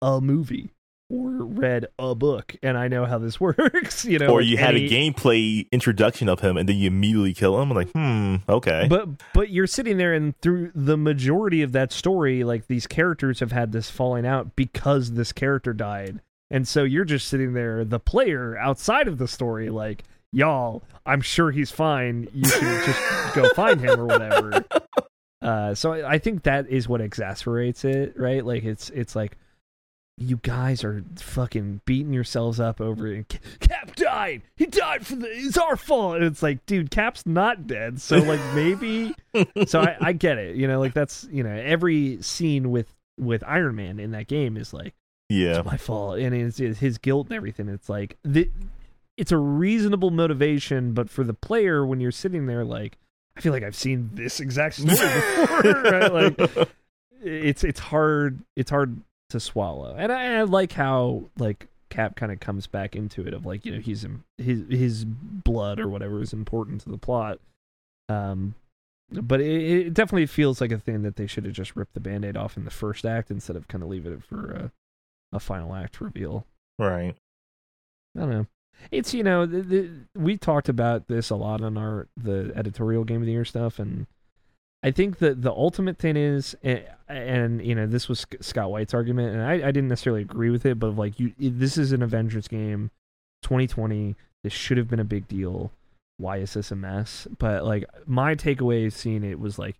a 0.01 0.21
movie 0.21 0.69
or 1.13 1.45
read 1.45 1.85
a 1.99 2.15
book, 2.15 2.55
and 2.63 2.75
I 2.77 2.87
know 2.87 3.05
how 3.05 3.19
this 3.19 3.39
works. 3.39 4.03
You 4.03 4.19
know, 4.19 4.27
Or 4.27 4.41
you 4.41 4.57
had 4.57 4.75
a 4.75 4.89
gameplay 4.89 5.69
introduction 5.71 6.27
of 6.27 6.39
him 6.39 6.57
and 6.57 6.67
then 6.67 6.77
you 6.77 6.87
immediately 6.87 7.33
kill 7.33 7.61
him. 7.61 7.71
I'm 7.71 7.77
like, 7.77 7.91
hmm, 7.91 8.35
okay. 8.49 8.87
But 8.89 9.09
but 9.33 9.49
you're 9.49 9.67
sitting 9.67 9.97
there 9.97 10.13
and 10.13 10.39
through 10.41 10.71
the 10.73 10.97
majority 10.97 11.61
of 11.61 11.71
that 11.73 11.91
story, 11.91 12.43
like 12.43 12.67
these 12.67 12.87
characters 12.87 13.39
have 13.41 13.51
had 13.51 13.71
this 13.71 13.89
falling 13.89 14.25
out 14.25 14.55
because 14.55 15.11
this 15.11 15.31
character 15.31 15.73
died. 15.73 16.21
And 16.49 16.67
so 16.67 16.83
you're 16.83 17.05
just 17.05 17.27
sitting 17.27 17.53
there, 17.53 17.83
the 17.85 17.99
player 17.99 18.57
outside 18.57 19.07
of 19.07 19.17
the 19.17 19.27
story, 19.27 19.69
like, 19.69 20.03
y'all, 20.31 20.83
I'm 21.05 21.21
sure 21.21 21.51
he's 21.51 21.71
fine. 21.71 22.27
You 22.33 22.47
should 22.47 22.61
just 22.85 23.35
go 23.35 23.49
find 23.55 23.79
him 23.79 23.99
or 23.99 24.05
whatever. 24.05 24.63
Uh, 25.41 25.73
so 25.75 25.93
I, 25.93 26.13
I 26.13 26.17
think 26.19 26.43
that 26.43 26.69
is 26.69 26.87
what 26.87 27.01
exasperates 27.01 27.83
it, 27.85 28.13
right? 28.17 28.45
Like 28.45 28.63
it's 28.63 28.89
it's 28.91 29.15
like 29.15 29.37
you 30.17 30.37
guys 30.37 30.83
are 30.83 31.03
fucking 31.17 31.81
beating 31.85 32.13
yourselves 32.13 32.59
up 32.59 32.79
over 32.79 33.07
it. 33.07 33.39
Cap 33.59 33.95
died. 33.95 34.43
He 34.55 34.65
died 34.65 35.05
for 35.05 35.15
the. 35.15 35.27
It's 35.27 35.57
our 35.57 35.75
fault. 35.75 36.17
And 36.17 36.25
it's 36.25 36.43
like, 36.43 36.65
dude, 36.65 36.91
Cap's 36.91 37.25
not 37.25 37.67
dead. 37.67 37.99
So 37.99 38.17
like 38.17 38.39
maybe. 38.53 39.15
so 39.65 39.81
I, 39.81 39.97
I 39.99 40.13
get 40.13 40.37
it. 40.37 40.55
You 40.55 40.67
know, 40.67 40.79
like 40.79 40.93
that's 40.93 41.27
you 41.31 41.43
know 41.43 41.51
every 41.51 42.21
scene 42.21 42.69
with 42.71 42.93
with 43.17 43.43
Iron 43.45 43.75
Man 43.75 43.99
in 43.99 44.11
that 44.11 44.27
game 44.27 44.57
is 44.57 44.73
like 44.73 44.93
yeah. 45.29 45.59
it's 45.59 45.65
my 45.65 45.77
fault, 45.77 46.19
and 46.19 46.35
it's, 46.35 46.59
it's 46.59 46.79
his 46.79 46.97
guilt 46.97 47.27
and 47.27 47.35
everything. 47.35 47.69
It's 47.69 47.89
like 47.89 48.17
the, 48.23 48.49
it's 49.17 49.31
a 49.31 49.37
reasonable 49.37 50.11
motivation, 50.11 50.93
but 50.93 51.09
for 51.09 51.23
the 51.23 51.33
player, 51.33 51.85
when 51.85 51.99
you're 51.99 52.11
sitting 52.11 52.45
there, 52.45 52.63
like 52.63 52.97
I 53.35 53.41
feel 53.41 53.51
like 53.51 53.63
I've 53.63 53.75
seen 53.75 54.11
this 54.13 54.39
exact 54.39 54.75
story 54.75 54.95
before. 54.95 55.81
right? 55.83 56.13
Like 56.13 56.69
it's 57.23 57.63
it's 57.63 57.79
hard 57.79 58.43
it's 58.55 58.69
hard 58.69 59.01
to 59.33 59.39
swallow, 59.39 59.95
and 59.97 60.11
I, 60.11 60.37
I 60.37 60.41
like 60.43 60.71
how 60.71 61.25
like 61.37 61.67
Cap 61.89 62.15
kind 62.15 62.31
of 62.31 62.39
comes 62.39 62.65
back 62.65 62.95
into 62.95 63.27
it 63.27 63.33
of 63.33 63.45
like 63.45 63.65
you 63.65 63.73
know 63.73 63.79
he's 63.79 64.05
his 64.37 64.63
his 64.69 65.05
blood 65.05 65.79
or 65.79 65.87
whatever 65.87 66.21
is 66.21 66.33
important 66.33 66.81
to 66.81 66.89
the 66.89 66.97
plot. 66.97 67.39
Um, 68.09 68.55
but 69.11 69.41
it, 69.41 69.87
it 69.87 69.93
definitely 69.93 70.25
feels 70.25 70.59
like 70.59 70.71
a 70.71 70.79
thing 70.79 71.03
that 71.03 71.17
they 71.17 71.27
should 71.27 71.45
have 71.45 71.53
just 71.53 71.75
ripped 71.75 71.93
the 71.93 71.99
band-aid 71.99 72.35
off 72.35 72.57
in 72.57 72.65
the 72.65 72.71
first 72.71 73.05
act 73.05 73.29
instead 73.29 73.55
of 73.55 73.67
kind 73.67 73.83
of 73.83 73.89
leaving 73.89 74.13
it 74.13 74.23
for 74.23 74.51
a, 74.51 74.71
a 75.31 75.39
final 75.39 75.75
act 75.75 76.01
reveal. 76.01 76.47
Right. 76.79 77.15
I 78.17 78.19
don't 78.19 78.29
know. 78.29 78.47
It's 78.91 79.13
you 79.13 79.23
know 79.23 79.45
the, 79.45 79.61
the, 79.61 79.89
we 80.15 80.37
talked 80.37 80.69
about 80.69 81.07
this 81.07 81.29
a 81.29 81.35
lot 81.35 81.61
on 81.61 81.77
our 81.77 82.07
the 82.17 82.51
editorial 82.55 83.03
game 83.03 83.21
of 83.21 83.25
the 83.25 83.33
year 83.33 83.45
stuff, 83.45 83.77
and 83.77 84.07
I 84.83 84.91
think 84.91 85.19
that 85.19 85.41
the 85.41 85.51
ultimate 85.51 85.97
thing 85.97 86.17
is, 86.17 86.55
and, 86.61 86.83
and 87.07 87.65
you 87.65 87.73
know 87.73 87.87
this 87.87 88.09
was 88.09 88.25
Scott 88.41 88.69
White's 88.69 88.93
argument, 88.93 89.33
and 89.33 89.41
I, 89.41 89.53
I 89.53 89.71
didn't 89.71 89.87
necessarily 89.87 90.21
agree 90.21 90.49
with 90.49 90.65
it, 90.65 90.77
but 90.77 90.95
like 90.95 91.19
you, 91.19 91.33
this 91.39 91.77
is 91.77 91.93
an 91.93 92.03
Avengers 92.03 92.49
game, 92.49 92.91
2020. 93.43 94.15
This 94.43 94.51
should 94.51 94.77
have 94.77 94.89
been 94.89 94.99
a 94.99 95.05
big 95.05 95.27
deal. 95.29 95.71
Why 96.17 96.37
is 96.37 96.53
this 96.53 96.69
a 96.69 96.75
mess? 96.75 97.27
But 97.39 97.63
like 97.63 97.85
my 98.05 98.35
takeaway 98.35 98.91
seeing 98.91 99.23
it 99.23 99.39
was 99.39 99.57
like, 99.57 99.77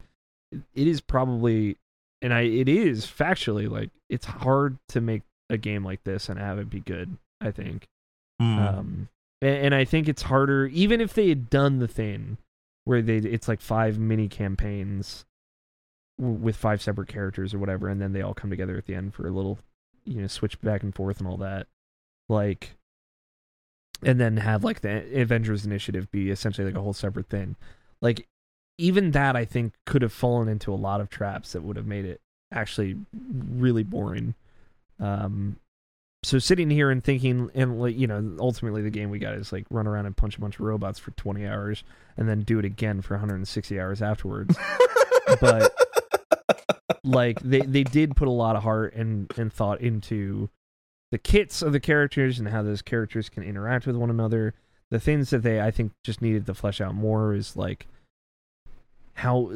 it 0.54 0.88
is 0.88 1.02
probably, 1.02 1.76
and 2.22 2.34
I 2.34 2.42
it 2.42 2.70
is 2.70 3.06
factually 3.06 3.70
like 3.70 3.90
it's 4.10 4.26
hard 4.26 4.78
to 4.90 5.02
make 5.02 5.24
a 5.50 5.58
game 5.58 5.84
like 5.84 6.06
this 6.06 6.30
and 6.30 6.40
have 6.40 6.60
it 6.60 6.70
be 6.70 6.80
good. 6.80 7.18
I 7.42 7.52
think. 7.52 7.88
Hmm. 8.40 8.60
Um, 8.60 9.10
and 9.42 9.76
I 9.76 9.84
think 9.84 10.08
it's 10.08 10.22
harder 10.24 10.68
even 10.68 11.02
if 11.02 11.14
they 11.14 11.28
had 11.28 11.50
done 11.50 11.80
the 11.80 11.88
thing 11.88 12.38
where 12.86 13.02
they 13.02 13.18
it's 13.18 13.48
like 13.48 13.62
five 13.62 13.98
mini 13.98 14.28
campaigns 14.28 15.26
with 16.18 16.56
five 16.56 16.82
separate 16.82 17.08
characters 17.08 17.54
or 17.54 17.60
whatever, 17.60 17.88
and 17.88 18.02
then 18.02 18.14
they 18.14 18.22
all 18.22 18.34
come 18.34 18.50
together 18.50 18.78
at 18.78 18.86
the 18.86 18.96
end 18.96 19.14
for 19.14 19.28
a 19.28 19.32
little, 19.32 19.60
you 20.06 20.22
know, 20.22 20.28
switch 20.28 20.60
back 20.62 20.84
and 20.84 20.94
forth 20.94 21.20
and 21.20 21.28
all 21.28 21.38
that. 21.38 21.68
Like, 22.30 22.76
and 24.04 24.20
then 24.20 24.38
have 24.38 24.64
like 24.64 24.82
the 24.82 25.22
Avengers 25.22 25.66
Initiative 25.66 26.12
be 26.12 26.30
essentially 26.30 26.68
like 26.68 26.78
a 26.78 26.82
whole 26.82 26.94
separate 26.94 27.30
thing. 27.30 27.56
Like, 28.02 28.28
even 28.78 29.12
that 29.12 29.36
I 29.36 29.46
think 29.46 29.74
could 29.86 30.02
have 30.02 30.14
fallen 30.14 30.48
into 30.48 30.74
a 30.74 30.76
lot 30.76 31.02
of 31.02 31.10
traps 31.10 31.54
that 31.54 31.64
would 31.64 31.78
have 31.78 31.88
made 31.88 32.06
it 32.06 32.22
actually 32.52 32.98
really 33.14 33.84
boring. 33.84 34.36
Um, 35.00 35.58
so 36.24 36.40
sitting 36.40 36.70
here 36.70 36.90
and 36.90 37.04
thinking, 37.04 37.52
and 37.54 37.80
like 37.80 37.98
you 37.98 38.08
know, 38.08 38.36
ultimately 38.40 38.82
the 38.82 38.90
game 38.90 39.10
we 39.10 39.20
got 39.20 39.36
is 39.36 39.52
like 39.52 39.66
run 39.70 39.88
around 39.88 40.06
and 40.06 40.16
punch 40.16 40.38
a 40.38 40.41
bunch 40.41 40.56
of 40.56 40.62
robots 40.62 41.00
for 41.00 41.12
20 41.12 41.45
hours, 41.45 41.84
and 42.18 42.28
then 42.28 42.41
do 42.41 42.60
it 42.60 42.66
again 42.66 43.02
for 43.02 43.16
160 43.16 43.80
hours 43.80 44.02
afterwards. 44.02 44.58
but 45.41 45.74
like 47.04 47.40
they 47.41 47.62
they 47.62 47.84
did 47.84 48.16
put 48.16 48.28
a 48.28 48.32
lot 48.32 48.56
of 48.56 48.64
heart 48.64 48.94
and 48.95 49.32
and 49.38 49.52
thought 49.52 49.82
into 49.82 50.50
the 51.12 51.18
kits 51.18 51.62
of 51.62 51.74
the 51.74 51.80
characters 51.80 52.40
and 52.40 52.48
how 52.48 52.64
those 52.64 52.82
characters 52.82 53.30
can 53.30 53.44
interact 53.44 53.86
with 53.86 53.95
one 53.95 54.10
another. 54.10 54.54
The 54.90 55.00
things 55.00 55.30
that 55.32 55.44
they 55.44 55.62
I 55.62 55.72
think 55.72 55.91
just 56.04 56.22
needed 56.22 56.45
to 56.45 56.54
flesh 56.54 56.80
out 56.80 56.95
more 56.95 57.34
is 57.34 57.58
like 57.58 57.88
how 59.16 59.52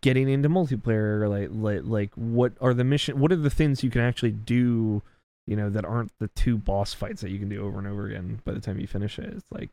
getting 0.00 0.28
into 0.28 0.48
multiplayer 0.48 1.28
like 1.28 1.48
like 1.52 1.82
like 1.84 2.14
what 2.14 2.52
are 2.60 2.72
the 2.72 2.84
mission 2.84 3.18
what 3.18 3.32
are 3.32 3.36
the 3.36 3.50
things 3.50 3.82
you 3.82 3.90
can 3.90 4.00
actually 4.00 4.30
do 4.30 5.02
you 5.46 5.56
know 5.56 5.70
that 5.70 5.84
aren't 5.84 6.12
the 6.18 6.28
two 6.28 6.56
boss 6.56 6.94
fights 6.94 7.22
that 7.22 7.30
you 7.30 7.38
can 7.38 7.48
do 7.48 7.64
over 7.64 7.78
and 7.78 7.88
over 7.88 8.06
again 8.06 8.40
by 8.44 8.52
the 8.52 8.60
time 8.60 8.78
you 8.78 8.86
finish 8.86 9.18
it 9.18 9.32
it's 9.32 9.44
like 9.50 9.70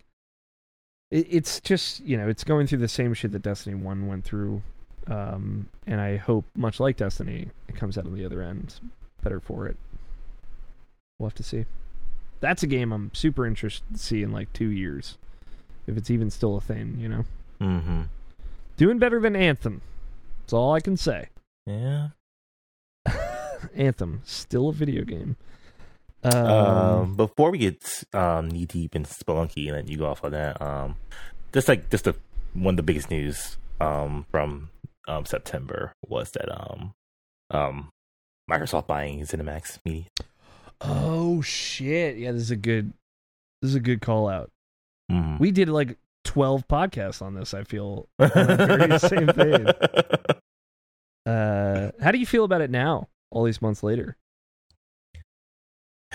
it, 1.11 1.27
it's 1.29 1.59
just 1.59 1.99
you 2.01 2.17
know 2.17 2.27
it's 2.27 2.43
going 2.43 2.67
through 2.67 2.79
the 2.79 2.87
same 2.87 3.13
shit 3.13 3.31
that 3.31 3.41
destiny 3.41 3.75
1 3.75 4.07
went 4.07 4.23
through 4.23 4.61
um, 5.09 5.69
and 5.85 6.01
I 6.01 6.17
hope, 6.17 6.45
much 6.55 6.79
like 6.79 6.97
Destiny, 6.97 7.49
it 7.67 7.75
comes 7.75 7.97
out 7.97 8.05
on 8.05 8.13
the 8.13 8.25
other 8.25 8.41
end 8.41 8.79
better 9.23 9.39
for 9.39 9.65
it. 9.67 9.77
We'll 11.17 11.29
have 11.29 11.35
to 11.35 11.43
see. 11.43 11.65
That's 12.39 12.63
a 12.63 12.67
game 12.67 12.91
I'm 12.91 13.11
super 13.13 13.45
interested 13.45 13.93
to 13.93 13.99
see 13.99 14.21
in 14.21 14.31
like 14.31 14.51
two 14.53 14.67
years, 14.67 15.17
if 15.87 15.97
it's 15.97 16.09
even 16.09 16.29
still 16.29 16.55
a 16.57 16.61
thing. 16.61 16.97
You 16.99 17.09
know, 17.09 17.25
mm-hmm. 17.61 18.01
doing 18.75 18.99
better 18.99 19.19
than 19.19 19.35
Anthem. 19.35 19.81
That's 20.41 20.53
all 20.53 20.73
I 20.73 20.81
can 20.81 20.97
say. 20.97 21.29
Yeah. 21.65 22.09
Anthem 23.75 24.21
still 24.25 24.69
a 24.69 24.73
video 24.73 25.03
game. 25.03 25.37
Um, 26.23 26.45
um, 26.45 27.15
before 27.15 27.51
we 27.51 27.59
get 27.59 28.03
um, 28.13 28.49
knee 28.49 28.65
deep 28.65 28.95
in 28.95 29.03
Spelunky 29.03 29.67
and 29.67 29.77
then 29.77 29.87
you 29.87 29.97
go 29.97 30.07
off 30.07 30.23
on 30.23 30.31
that, 30.31 30.61
um, 30.61 30.95
just 31.53 31.67
like 31.67 31.89
just 31.89 32.05
the 32.05 32.15
one 32.53 32.73
of 32.73 32.77
the 32.77 32.83
biggest 32.83 33.09
news 33.09 33.57
um, 33.79 34.25
from 34.31 34.69
um, 35.07 35.25
September 35.25 35.93
was 36.07 36.31
that 36.31 36.51
um, 36.51 36.93
um, 37.51 37.89
Microsoft 38.49 38.87
buying 38.87 39.21
ZeniMax 39.21 39.79
Media. 39.85 40.05
Oh 40.81 41.41
shit! 41.41 42.17
Yeah, 42.17 42.31
this 42.31 42.43
is 42.43 42.51
a 42.51 42.55
good 42.55 42.93
this 43.61 43.69
is 43.69 43.75
a 43.75 43.79
good 43.79 44.01
call 44.01 44.27
out. 44.27 44.51
Mm. 45.11 45.39
We 45.39 45.51
did 45.51 45.69
like 45.69 45.97
twelve 46.23 46.67
podcasts 46.67 47.21
on 47.21 47.35
this. 47.35 47.53
I 47.53 47.63
feel 47.63 48.07
the 48.17 48.99
same 48.99 49.27
thing. 49.27 49.67
Uh, 51.27 51.91
how 52.01 52.09
do 52.09 52.17
you 52.17 52.25
feel 52.25 52.45
about 52.45 52.61
it 52.61 52.69
now? 52.69 53.09
All 53.31 53.43
these 53.43 53.61
months 53.61 53.83
later. 53.83 54.15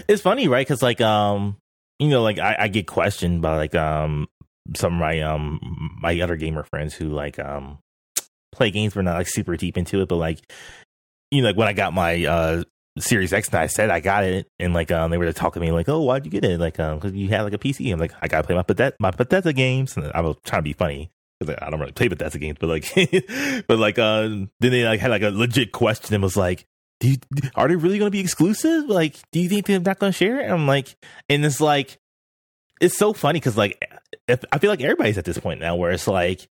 It's 0.08 0.22
funny, 0.22 0.48
right? 0.48 0.66
Because 0.66 0.82
like 0.82 1.00
um, 1.00 1.56
you 1.98 2.08
know, 2.08 2.22
like 2.22 2.38
I, 2.38 2.56
I 2.60 2.68
get 2.68 2.86
questioned 2.86 3.42
by 3.42 3.56
like 3.56 3.74
um 3.74 4.28
some 4.76 4.94
of 4.94 5.00
my 5.00 5.20
um 5.22 5.60
my 6.00 6.18
other 6.20 6.36
gamer 6.36 6.62
friends 6.62 6.94
who 6.94 7.08
like 7.08 7.38
um 7.38 7.78
play 8.52 8.70
games 8.70 8.94
but 8.94 9.04
not 9.04 9.16
like 9.16 9.28
super 9.28 9.56
deep 9.56 9.76
into 9.76 10.00
it 10.00 10.08
but 10.08 10.16
like 10.16 10.40
you 11.30 11.42
know 11.42 11.48
like 11.48 11.56
when 11.56 11.68
i 11.68 11.72
got 11.72 11.92
my 11.92 12.24
uh 12.24 12.62
series 12.98 13.32
x 13.32 13.48
and 13.48 13.58
i 13.58 13.66
said 13.66 13.90
i 13.90 14.00
got 14.00 14.22
it 14.22 14.46
and 14.58 14.74
like 14.74 14.92
um 14.92 15.10
they 15.10 15.16
were 15.16 15.32
talking 15.32 15.60
to 15.60 15.66
me 15.66 15.72
like 15.72 15.88
oh 15.88 16.02
why'd 16.02 16.24
you 16.24 16.30
get 16.30 16.44
it 16.44 16.60
like 16.60 16.78
um 16.78 16.98
because 16.98 17.12
you 17.14 17.28
had 17.28 17.42
like 17.42 17.54
a 17.54 17.58
pc 17.58 17.90
i'm 17.92 17.98
like 17.98 18.12
i 18.20 18.28
gotta 18.28 18.46
play 18.46 18.54
my 18.54 18.62
Bethesda, 18.62 18.94
my 19.00 19.10
Bethesda 19.10 19.52
games 19.52 19.96
and 19.96 20.12
i 20.14 20.20
was 20.20 20.36
trying 20.44 20.60
to 20.60 20.64
be 20.64 20.74
funny 20.74 21.10
because 21.40 21.56
i 21.62 21.70
don't 21.70 21.80
really 21.80 21.92
play 21.92 22.08
Bethesda 22.08 22.38
games 22.38 22.58
but 22.60 22.68
like 22.68 22.92
but 23.66 23.78
like 23.78 23.98
uh 23.98 24.28
then 24.28 24.48
they 24.60 24.84
like 24.84 25.00
had 25.00 25.10
like 25.10 25.22
a 25.22 25.30
legit 25.30 25.72
question 25.72 26.14
and 26.14 26.22
was 26.22 26.36
like 26.36 26.66
do 27.02 27.08
you, 27.08 27.16
are 27.56 27.66
they 27.66 27.74
really 27.74 27.98
going 27.98 28.06
to 28.06 28.12
be 28.12 28.20
exclusive? 28.20 28.84
Like 28.88 29.16
do 29.32 29.40
you 29.40 29.48
think 29.48 29.66
they're 29.66 29.80
not 29.80 29.98
going 29.98 30.12
to 30.12 30.16
share 30.16 30.40
it? 30.40 30.44
And 30.44 30.52
i'm 30.52 30.66
like 30.68 30.94
and 31.28 31.44
it's 31.44 31.60
like 31.60 31.98
it's 32.80 32.96
so 32.96 33.12
funny 33.12 33.40
because 33.40 33.56
like 33.56 33.82
I 34.28 34.58
feel 34.58 34.70
like 34.70 34.80
everybody's 34.80 35.18
at 35.18 35.24
this 35.24 35.38
point 35.38 35.60
now 35.60 35.76
where 35.76 35.90
it's 35.90 36.06
like 36.06 36.48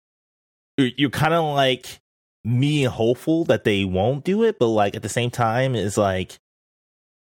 you're, 0.77 0.91
you're 0.97 1.11
kind 1.11 1.33
of 1.33 1.55
like 1.55 2.01
me 2.45 2.83
hopeful 2.83 3.45
that 3.45 3.65
they 3.65 3.85
won't 3.85 4.25
do 4.25 4.43
it, 4.43 4.59
but 4.59 4.67
like 4.67 4.97
at 4.97 5.03
the 5.03 5.09
same 5.09 5.31
time, 5.31 5.75
it's 5.75 5.97
like 5.97 6.39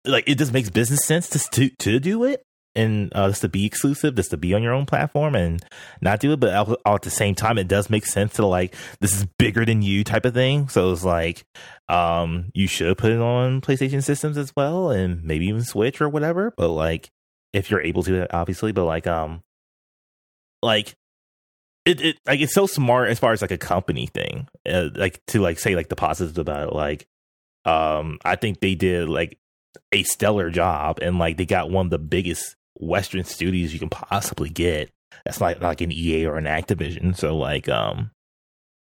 like 0.05 0.29
it 0.29 0.39
just 0.39 0.53
makes 0.53 0.71
business 0.71 1.05
sense 1.05 1.29
to 1.31 1.39
to, 1.51 1.71
to 1.79 1.99
do 1.99 2.25
it 2.25 2.45
and 2.75 3.13
uh, 3.15 3.29
just 3.29 3.43
to 3.43 3.49
be 3.49 3.67
exclusive, 3.67 4.15
just 4.15 4.31
to 4.31 4.37
be 4.37 4.55
on 4.55 4.63
your 4.63 4.73
own 4.73 4.87
platform 4.87 5.35
and 5.35 5.65
not 6.01 6.21
do 6.21 6.33
it. 6.33 6.41
But 6.41 6.55
all, 6.55 6.77
all 6.85 6.95
at 6.95 7.03
the 7.03 7.11
same 7.11 7.35
time, 7.35 7.59
it 7.59 7.69
does 7.69 7.91
make 7.91 8.07
sense 8.07 8.35
to 8.35 8.47
like 8.47 8.75
this 9.01 9.15
is 9.17 9.27
bigger 9.39 9.65
than 9.65 9.83
you 9.83 10.05
type 10.05 10.25
of 10.25 10.35
thing. 10.35 10.69
So 10.69 10.93
it's 10.93 11.05
like 11.05 11.45
um 11.89 12.51
you 12.55 12.67
should 12.67 12.97
put 12.99 13.13
it 13.13 13.21
on 13.21 13.61
PlayStation 13.61 14.03
systems 14.03 14.39
as 14.39 14.55
well, 14.55 14.91
and 14.91 15.23
maybe 15.25 15.47
even 15.47 15.65
Switch 15.65 16.01
or 16.01 16.09
whatever. 16.09 16.53
But 16.57 16.69
like 16.69 17.11
if 17.53 17.71
you're 17.71 17.83
able 17.83 18.03
to, 18.05 18.33
obviously. 18.35 18.73
But 18.73 18.85
like 18.85 19.07
um 19.07 19.43
like 20.63 20.95
it, 21.87 22.01
it 22.01 22.17
like 22.27 22.41
it's 22.41 22.55
so 22.55 22.67
smart 22.67 23.09
as 23.09 23.19
far 23.19 23.33
as 23.33 23.43
like 23.43 23.51
a 23.51 23.59
company 23.59 24.07
thing 24.07 24.47
uh, 24.69 24.91
like 24.95 25.21
to 25.27 25.41
like 25.41 25.59
say 25.59 25.75
like 25.75 25.89
the 25.89 25.97
positives 25.97 26.39
about 26.39 26.69
it 26.69 26.75
like 26.75 27.07
um 27.65 28.19
i 28.25 28.37
think 28.37 28.61
they 28.61 28.75
did 28.75 29.09
like 29.09 29.39
a 29.93 30.03
stellar 30.03 30.51
job 30.51 30.99
and 31.01 31.19
like 31.19 31.37
they 31.37 31.47
got 31.47 31.71
one 31.71 31.87
of 31.87 31.91
the 31.91 31.99
biggest 31.99 32.57
western 32.81 33.25
studios 33.25 33.73
you 33.73 33.79
can 33.79 33.91
possibly 33.91 34.49
get 34.49 34.91
that's 35.25 35.41
not 35.41 35.61
like 35.61 35.81
an 35.81 35.93
ea 35.93 36.27
or 36.27 36.37
an 36.37 36.45
activision. 36.45 37.17
So 37.17 37.37
like 37.37 37.69
um 37.69 38.11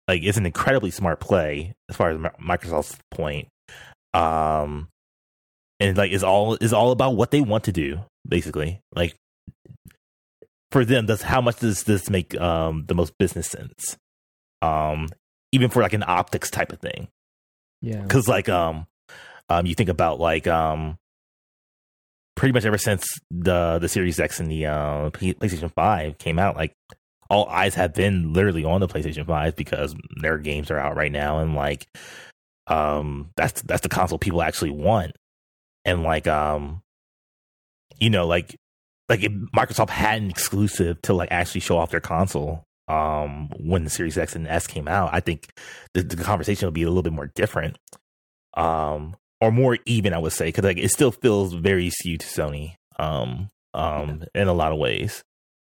like 0.08 0.22
it's 0.22 0.38
an 0.38 0.46
incredibly 0.46 0.90
smart 0.90 1.20
play 1.20 1.74
as 1.88 1.96
far 1.96 2.10
as 2.10 2.18
microsoft's 2.18 2.98
point. 3.10 3.48
Um 4.12 4.88
and 5.80 5.96
like 5.96 6.12
is 6.12 6.24
all 6.24 6.56
is 6.56 6.72
all 6.72 6.90
about 6.90 7.16
what 7.16 7.30
they 7.30 7.40
want 7.40 7.64
to 7.64 7.72
do 7.72 8.00
basically. 8.26 8.80
Like 8.94 9.16
for 10.70 10.84
them 10.84 11.06
does 11.06 11.22
how 11.22 11.40
much 11.40 11.56
does 11.56 11.84
this 11.84 12.10
make 12.10 12.38
um 12.40 12.84
the 12.86 12.94
most 12.94 13.16
business 13.18 13.48
sense? 13.48 13.96
Um 14.62 15.08
even 15.52 15.70
for 15.70 15.82
like 15.82 15.92
an 15.92 16.04
optics 16.06 16.50
type 16.50 16.72
of 16.72 16.80
thing. 16.80 17.08
Yeah. 17.80 18.00
Because 18.00 18.28
like 18.28 18.48
um 18.48 18.86
um 19.48 19.66
you 19.66 19.74
think 19.74 19.88
about 19.88 20.20
like 20.20 20.46
um 20.46 20.96
pretty 22.36 22.52
much 22.52 22.64
ever 22.64 22.78
since 22.78 23.06
the 23.30 23.78
the 23.78 23.88
series 23.88 24.18
x 24.18 24.40
and 24.40 24.50
the 24.50 24.66
uh 24.66 25.10
playstation 25.10 25.72
5 25.72 26.18
came 26.18 26.38
out 26.38 26.56
like 26.56 26.74
all 27.30 27.48
eyes 27.48 27.74
have 27.74 27.94
been 27.94 28.32
literally 28.32 28.64
on 28.64 28.80
the 28.80 28.88
playstation 28.88 29.26
5 29.26 29.56
because 29.56 29.94
their 30.20 30.38
games 30.38 30.70
are 30.70 30.78
out 30.78 30.96
right 30.96 31.12
now 31.12 31.38
and 31.38 31.54
like 31.54 31.86
um 32.66 33.30
that's 33.36 33.62
that's 33.62 33.82
the 33.82 33.88
console 33.88 34.18
people 34.18 34.42
actually 34.42 34.70
want 34.70 35.12
and 35.84 36.02
like 36.02 36.26
um 36.26 36.82
you 37.98 38.10
know 38.10 38.26
like 38.26 38.56
like 39.08 39.22
if 39.22 39.32
Microsoft 39.54 39.90
had 39.90 40.22
an 40.22 40.30
exclusive 40.30 41.00
to 41.02 41.12
like 41.12 41.30
actually 41.30 41.60
show 41.60 41.76
off 41.76 41.90
their 41.90 42.00
console 42.00 42.64
um 42.88 43.50
when 43.58 43.84
the 43.84 43.90
Series 43.90 44.18
X 44.18 44.34
and 44.36 44.46
S 44.46 44.66
came 44.66 44.88
out, 44.88 45.10
I 45.12 45.20
think 45.20 45.48
the, 45.94 46.02
the 46.02 46.22
conversation 46.22 46.66
would 46.66 46.74
be 46.74 46.82
a 46.82 46.88
little 46.88 47.02
bit 47.02 47.12
more 47.12 47.30
different. 47.34 47.78
Um 48.54 49.16
or 49.44 49.52
more 49.52 49.78
even, 49.86 50.12
I 50.12 50.18
would 50.18 50.32
say, 50.32 50.46
because 50.46 50.64
like 50.64 50.78
it 50.78 50.90
still 50.90 51.12
feels 51.12 51.52
very 51.52 51.90
skewed 51.90 52.20
to 52.20 52.26
Sony. 52.26 52.74
Um 52.98 53.50
um 53.72 54.24
in 54.34 54.48
a 54.48 54.52
lot 54.52 54.72
of 54.72 54.78
ways. 54.78 55.22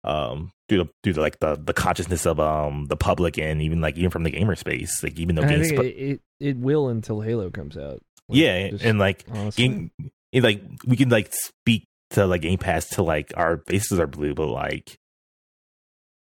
Um 0.03 0.53
due 0.69 0.85
to 0.85 0.91
due 1.03 1.13
to 1.13 1.21
like 1.21 1.41
the 1.41 1.57
the 1.57 1.73
consciousness 1.73 2.27
of 2.27 2.39
um 2.41 2.87
the 2.87 2.97
public 2.97 3.39
and 3.39 3.61
even 3.63 3.81
like 3.81 3.97
even 3.97 4.11
from 4.11 4.23
the 4.23 4.31
gamer 4.31 4.55
space. 4.55 5.03
Like 5.03 5.19
even 5.19 5.35
though 5.35 5.43
games 5.43 5.71
it, 5.71 5.79
it, 5.81 6.21
it 6.41 6.57
will 6.57 6.89
until 6.89 7.21
Halo 7.21 7.51
comes 7.51 7.77
out. 7.77 8.01
Like, 8.29 8.39
yeah, 8.39 8.71
and 8.83 8.99
like 8.99 9.25
game, 9.57 9.91
like 10.33 10.63
we 10.87 10.97
can 10.97 11.11
like 11.11 11.33
speak 11.33 11.87
to 12.11 12.27
like 12.27 12.43
Game 12.43 12.59
Pass 12.59 12.89
to 12.91 13.03
like 13.03 13.33
our 13.37 13.59
faces 13.67 13.99
are 13.99 14.07
blue, 14.07 14.35
but 14.35 14.47
like 14.47 14.97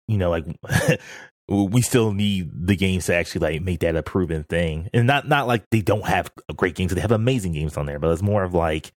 you 0.06 0.18
know, 0.18 0.30
like 0.30 0.44
we 1.48 1.80
still 1.80 2.12
need 2.12 2.50
the 2.54 2.76
games 2.76 3.06
to 3.06 3.14
actually 3.14 3.40
like 3.40 3.62
make 3.62 3.80
that 3.80 3.96
a 3.96 4.02
proven 4.02 4.44
thing. 4.44 4.88
And 4.92 5.06
not 5.06 5.26
not 5.26 5.46
like 5.46 5.64
they 5.70 5.80
don't 5.80 6.06
have 6.06 6.30
great 6.56 6.74
games, 6.74 6.94
they 6.94 7.00
have 7.00 7.12
amazing 7.12 7.52
games 7.52 7.76
on 7.76 7.86
there, 7.86 7.98
but 7.98 8.10
it's 8.10 8.22
more 8.22 8.42
of 8.42 8.54
like 8.54 8.92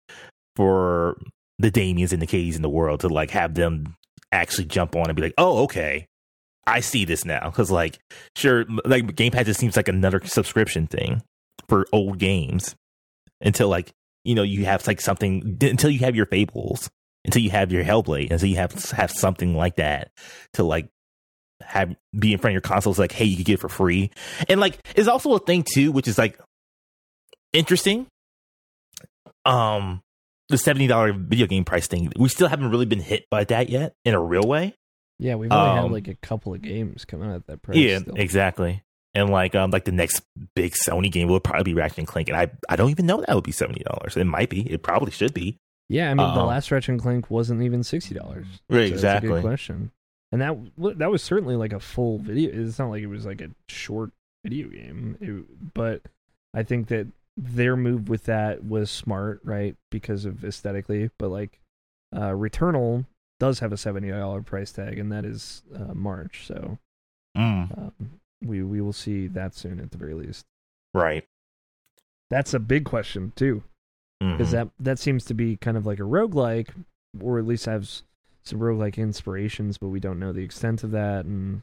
for 0.57 1.17
the 1.59 1.71
Damiens 1.71 2.13
and 2.13 2.21
the 2.21 2.27
Katie's 2.27 2.57
in 2.57 2.63
the 2.63 2.69
world 2.69 3.01
to 3.01 3.09
like 3.09 3.31
have 3.31 3.55
them 3.55 3.95
actually 4.33 4.65
jump 4.65 4.97
on 4.97 5.07
and 5.07 5.17
be 5.17 5.23
like, 5.23 5.35
oh, 5.39 5.65
okay. 5.65 6.07
I 6.67 6.81
see 6.81 7.05
this 7.05 7.25
now 7.25 7.47
because, 7.47 7.71
like, 7.71 7.99
sure, 8.37 8.65
like 8.85 9.17
Game 9.17 9.33
Pass 9.33 9.47
just 9.47 9.59
seems 9.59 9.77
like 9.77 9.89
another 9.89 10.21
subscription 10.25 10.87
thing 10.87 11.23
for 11.69 11.87
old 11.93 12.19
games 12.19 12.77
until 13.41 13.69
like 13.69 13.93
you 14.25 14.35
know 14.35 14.43
you 14.43 14.67
have 14.67 14.87
like 14.87 15.01
something 15.01 15.59
until 15.63 15.91
you 15.91 16.01
have 16.01 16.15
your 16.15 16.27
fables 16.27 16.91
until 17.25 17.43
you 17.43 17.51
have 17.51 17.73
your 17.73 17.85
Hellblade, 17.85 18.31
until 18.31 18.49
you 18.49 18.57
have 18.57 18.73
have 18.93 19.11
something 19.11 19.55
like 19.55 19.77
that 19.77 20.11
to 20.55 20.63
like 20.63 20.89
have 21.71 21.95
be 22.19 22.33
in 22.33 22.39
front 22.39 22.51
of 22.53 22.55
your 22.55 22.61
consoles 22.61 22.99
like 22.99 23.13
hey 23.13 23.25
you 23.25 23.37
can 23.37 23.45
get 23.45 23.55
it 23.55 23.61
for 23.61 23.69
free 23.69 24.11
and 24.49 24.61
like 24.61 24.79
it's 24.97 25.09
also 25.09 25.35
a 25.35 25.39
thing 25.39 25.63
too 25.63 25.93
which 25.93 26.09
is 26.09 26.19
like 26.19 26.39
interesting 27.53 28.07
um 29.45 30.01
the 30.49 30.57
$70 30.57 31.17
video 31.29 31.47
game 31.47 31.65
price 31.65 31.87
thing 31.87 32.13
we 32.19 32.29
still 32.29 32.49
haven't 32.49 32.71
really 32.71 32.87
been 32.87 33.01
hit 33.01 33.25
by 33.31 33.45
that 33.45 33.69
yet 33.69 33.93
in 34.05 34.15
a 34.15 34.21
real 34.21 34.43
way 34.43 34.75
Yeah, 35.19 35.37
we've 35.37 35.53
only 35.53 35.71
Um, 35.71 35.77
had 35.85 35.93
like 35.93 36.09
a 36.09 36.15
couple 36.17 36.53
of 36.55 36.61
games 36.63 37.05
come 37.05 37.23
out 37.23 37.35
at 37.37 37.47
that 37.47 37.63
price. 37.63 37.77
yeah 37.79 37.99
still. 37.99 38.15
exactly 38.17 38.83
and 39.15 39.31
like 39.31 39.55
um 39.55 39.71
like 39.71 39.85
the 39.85 39.93
next 39.93 40.23
big 40.57 40.73
sony 40.73 41.11
game 41.11 41.29
will 41.29 41.41
probably 41.41 41.63
be 41.65 41.75
ratchet 41.75 41.99
and 41.99 42.07
clank 42.09 42.29
and 42.29 42.37
i 42.37 42.51
i 42.69 42.77
don't 42.77 42.91
even 42.91 43.07
know 43.07 43.21
that 43.27 43.35
would 43.35 43.45
be 43.45 43.53
$70 43.53 44.17
it 44.17 44.25
might 44.25 44.51
be 44.51 44.63
it 44.71 44.83
probably 44.83 45.11
should 45.13 45.35
be 45.35 45.57
Yeah, 45.89 46.11
I 46.11 46.15
mean, 46.15 46.35
the 46.35 46.41
Um, 46.41 46.47
last 46.47 46.71
Ratchet 46.71 46.91
and 46.91 47.01
Clank 47.03 47.31
wasn't 47.31 47.63
even 47.63 47.83
sixty 47.83 48.15
dollars. 48.15 48.47
Right, 48.69 48.91
That's 48.91 48.91
a 48.91 48.95
exactly. 48.95 49.31
good 49.31 49.43
question. 49.43 49.91
And 50.33 50.41
that 50.41 50.57
that 50.99 51.11
was 51.11 51.23
certainly 51.23 51.57
like 51.57 51.73
a 51.73 51.81
full 51.81 52.19
video. 52.19 52.51
It's 52.53 52.79
not 52.79 52.91
like 52.91 53.03
it 53.03 53.07
was 53.09 53.27
like 53.27 53.41
a 53.41 53.51
short 53.69 54.11
video 54.45 54.69
game, 54.69 55.17
It- 55.21 55.75
but 55.75 56.03
I 56.55 56.63
think 56.63 56.89
that 56.89 57.09
their 57.37 57.77
move 57.77 58.09
with 58.09 58.25
that 58.25 58.65
was 58.65 58.91
smart, 58.91 59.41
right? 59.45 59.77
Because 59.91 60.25
of 60.25 60.45
aesthetically, 60.45 61.11
but 61.19 61.29
like 61.31 61.59
uh, 62.15 62.31
Returnal 62.31 63.07
does 63.39 63.61
have 63.61 63.73
a 63.73 63.77
seventy 63.77 64.11
dollar 64.11 64.43
price 64.43 64.71
tag, 64.73 64.99
and 64.99 65.11
that 65.13 65.25
is 65.25 65.63
uh, 65.75 65.95
March. 65.95 66.47
So 66.47 66.79
mm, 67.37 67.77
um, 67.79 67.93
we 68.45 68.63
we 68.63 68.81
will 68.81 68.93
see 68.93 69.27
that 69.29 69.55
soon 69.55 69.81
at 69.81 69.91
the 69.91 69.99
very 69.99 70.15
least. 70.15 70.45
right 70.95 71.25
That's 72.31 72.55
a 72.55 72.59
big 72.61 72.85
question 72.85 73.33
too. 73.37 73.63
because 74.21 74.49
Mhm. 74.49 74.53
that 74.53 74.69
that 74.79 74.99
seems 74.99 75.25
to 75.27 75.35
be 75.35 75.57
kind 75.57 75.77
of 75.77 75.87
like 75.87 75.99
a 75.99 76.03
roguelike 76.03 76.69
or 77.21 77.39
at 77.39 77.47
least 77.47 77.65
has 77.67 78.03
some 78.43 78.59
roguelike 78.59 78.97
inspirations 78.97 79.79
but 79.79 79.89
we 79.89 80.01
don't 80.01 80.19
know 80.19 80.33
the 80.33 80.43
extent 80.43 80.83
of 80.85 80.91
that 80.91 81.25
and 81.25 81.63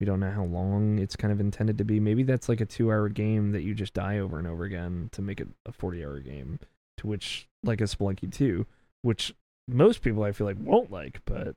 we 0.00 0.06
don't 0.06 0.20
know 0.20 0.30
how 0.30 0.44
long 0.44 0.98
it's 0.98 1.14
kind 1.16 1.32
of 1.32 1.40
intended 1.40 1.78
to 1.78 1.84
be 1.84 2.00
maybe 2.00 2.22
that's 2.22 2.48
like 2.48 2.60
a 2.60 2.66
two 2.66 2.90
hour 2.90 3.08
game 3.08 3.52
that 3.52 3.62
you 3.62 3.74
just 3.74 3.94
die 3.94 4.18
over 4.18 4.38
and 4.38 4.48
over 4.48 4.64
again 4.64 5.08
to 5.12 5.22
make 5.22 5.40
it 5.40 5.48
a 5.66 5.72
40 5.72 6.04
hour 6.04 6.18
game 6.20 6.58
to 6.96 7.06
which 7.06 7.46
like 7.62 7.80
a 7.80 7.84
spelunky 7.84 8.30
2 8.32 8.66
which 9.02 9.34
most 9.68 10.02
people 10.02 10.24
i 10.24 10.32
feel 10.32 10.46
like 10.46 10.56
won't 10.60 10.90
like 10.90 11.20
but 11.24 11.54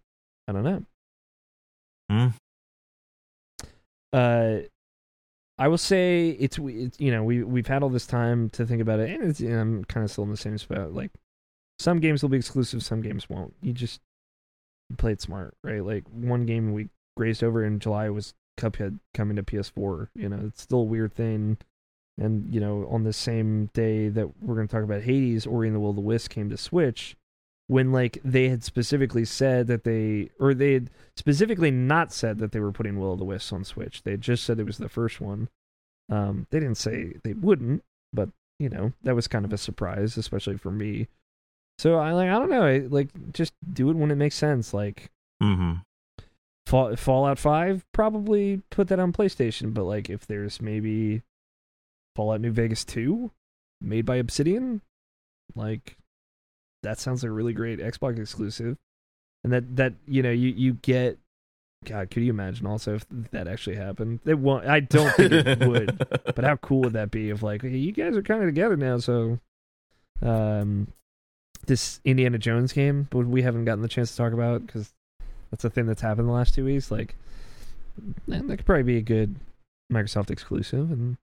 i 0.47 0.51
don't 0.51 0.63
know 0.63 0.83
Mm. 2.11 2.33
uh 4.13 4.59
I 5.57 5.67
will 5.69 5.77
say 5.77 6.29
it's, 6.31 6.59
it's 6.61 6.99
you 6.99 7.11
know 7.11 7.23
we 7.23 7.41
we've 7.43 7.67
had 7.67 7.81
all 7.81 7.89
this 7.89 8.05
time 8.05 8.49
to 8.51 8.65
think 8.65 8.81
about 8.81 8.99
it, 8.99 9.09
and 9.09 9.29
it's, 9.29 9.39
and 9.39 9.55
I'm 9.55 9.85
kind 9.85 10.03
of 10.03 10.11
still 10.11 10.25
in 10.25 10.29
the 10.31 10.37
same 10.37 10.57
spot. 10.57 10.93
Like 10.93 11.11
some 11.79 11.99
games 11.99 12.21
will 12.21 12.29
be 12.29 12.37
exclusive, 12.37 12.83
some 12.83 13.01
games 13.01 13.29
won't. 13.29 13.53
You 13.61 13.71
just 13.71 14.01
play 14.97 15.13
it 15.13 15.21
smart, 15.21 15.55
right? 15.63 15.83
Like 15.83 16.03
one 16.09 16.45
game 16.45 16.73
we 16.73 16.89
grazed 17.17 17.43
over 17.43 17.63
in 17.63 17.79
July 17.79 18.09
was 18.09 18.33
Cuphead 18.57 18.99
coming 19.13 19.35
to 19.35 19.43
PS4. 19.43 20.09
You 20.15 20.29
know, 20.29 20.39
it's 20.45 20.61
still 20.61 20.79
a 20.79 20.83
weird 20.83 21.13
thing. 21.13 21.57
And 22.17 22.53
you 22.53 22.61
know, 22.61 22.87
on 22.89 23.03
the 23.03 23.13
same 23.13 23.69
day 23.73 24.07
that 24.09 24.41
we're 24.41 24.55
going 24.55 24.67
to 24.67 24.73
talk 24.73 24.83
about 24.83 25.01
Hades, 25.01 25.45
Ori 25.45 25.67
and 25.67 25.75
the 25.75 25.79
Will 25.79 25.89
of 25.89 25.95
the 25.97 26.01
Wisp 26.01 26.31
came 26.31 26.49
to 26.49 26.57
Switch, 26.57 27.17
when 27.67 27.91
like 27.91 28.19
they 28.23 28.49
had 28.49 28.63
specifically 28.63 29.25
said 29.25 29.67
that 29.67 29.83
they 29.83 30.29
or 30.39 30.53
they 30.53 30.73
had 30.73 30.89
specifically 31.17 31.71
not 31.71 32.13
said 32.13 32.39
that 32.39 32.51
they 32.51 32.59
were 32.59 32.71
putting 32.71 32.99
Will 32.99 33.13
of 33.13 33.19
the 33.19 33.25
Wisps 33.25 33.51
on 33.51 33.63
Switch. 33.63 34.03
They 34.03 34.17
just 34.17 34.43
said 34.43 34.59
it 34.59 34.65
was 34.65 34.77
the 34.77 34.89
first 34.89 35.19
one. 35.19 35.49
Um, 36.09 36.47
they 36.51 36.59
didn't 36.59 36.77
say 36.77 37.13
they 37.23 37.33
wouldn't, 37.33 37.83
but 38.13 38.29
you 38.59 38.69
know 38.69 38.93
that 39.03 39.15
was 39.15 39.27
kind 39.27 39.45
of 39.45 39.51
a 39.51 39.57
surprise, 39.57 40.15
especially 40.17 40.57
for 40.57 40.71
me. 40.71 41.07
So 41.77 41.95
I 41.95 42.13
like 42.13 42.29
I 42.29 42.39
don't 42.39 42.49
know, 42.49 42.87
like 42.89 43.09
just 43.33 43.53
do 43.73 43.89
it 43.89 43.95
when 43.95 44.11
it 44.11 44.15
makes 44.15 44.35
sense. 44.35 44.73
Like 44.73 45.09
Mhm. 45.41 45.83
Fall, 46.65 46.95
Fallout 46.95 47.37
Five 47.37 47.85
probably 47.91 48.61
put 48.71 48.87
that 48.87 48.99
on 48.99 49.13
PlayStation, 49.13 49.73
but 49.73 49.83
like 49.83 50.09
if 50.09 50.25
there's 50.25 50.61
maybe 50.61 51.21
Fallout 52.15 52.41
New 52.41 52.51
Vegas 52.51 52.83
Two, 52.85 53.31
made 53.81 54.05
by 54.05 54.15
Obsidian, 54.15 54.81
like 55.53 55.97
that 56.83 56.97
sounds 56.99 57.23
like 57.23 57.29
a 57.29 57.33
really 57.33 57.53
great 57.53 57.79
Xbox 57.79 58.17
exclusive, 58.19 58.77
and 59.43 59.51
that 59.53 59.75
that 59.75 59.93
you 60.07 60.23
know 60.23 60.31
you 60.31 60.49
you 60.49 60.73
get. 60.75 61.19
God, 61.83 62.09
could 62.09 62.23
you 62.23 62.31
imagine 62.31 62.65
also 62.65 62.95
if 62.95 63.05
that 63.29 63.47
actually 63.47 63.75
happened? 63.75 64.21
It 64.25 64.39
won't. 64.39 64.65
I 64.65 64.79
don't 64.79 65.13
think 65.15 65.31
it 65.33 65.67
would. 65.67 66.07
But 66.35 66.43
how 66.43 66.55
cool 66.55 66.81
would 66.81 66.93
that 66.93 67.11
be 67.11 67.29
if 67.29 67.43
like 67.43 67.61
hey, 67.61 67.77
you 67.77 67.91
guys 67.91 68.15
are 68.17 68.23
kind 68.23 68.41
of 68.41 68.47
together 68.47 68.75
now? 68.75 68.97
So, 68.97 69.39
um, 70.23 70.87
this 71.67 71.99
Indiana 72.03 72.37
Jones 72.37 72.73
game, 72.73 73.07
but 73.09 73.25
we 73.25 73.41
haven't 73.41 73.65
gotten 73.65 73.81
the 73.81 73.87
chance 73.87 74.11
to 74.11 74.17
talk 74.17 74.33
about 74.33 74.65
because 74.65 74.93
that's 75.51 75.63
a 75.63 75.69
thing 75.69 75.85
that's 75.85 76.01
happened 76.01 76.27
the 76.27 76.33
last 76.33 76.53
two 76.53 76.65
weeks. 76.65 76.91
Like, 76.91 77.15
man, 78.27 78.47
that 78.47 78.57
could 78.57 78.65
probably 78.65 78.83
be 78.83 78.97
a 78.97 79.01
good 79.01 79.35
Microsoft 79.91 80.31
exclusive, 80.31 80.91
and 80.91 81.17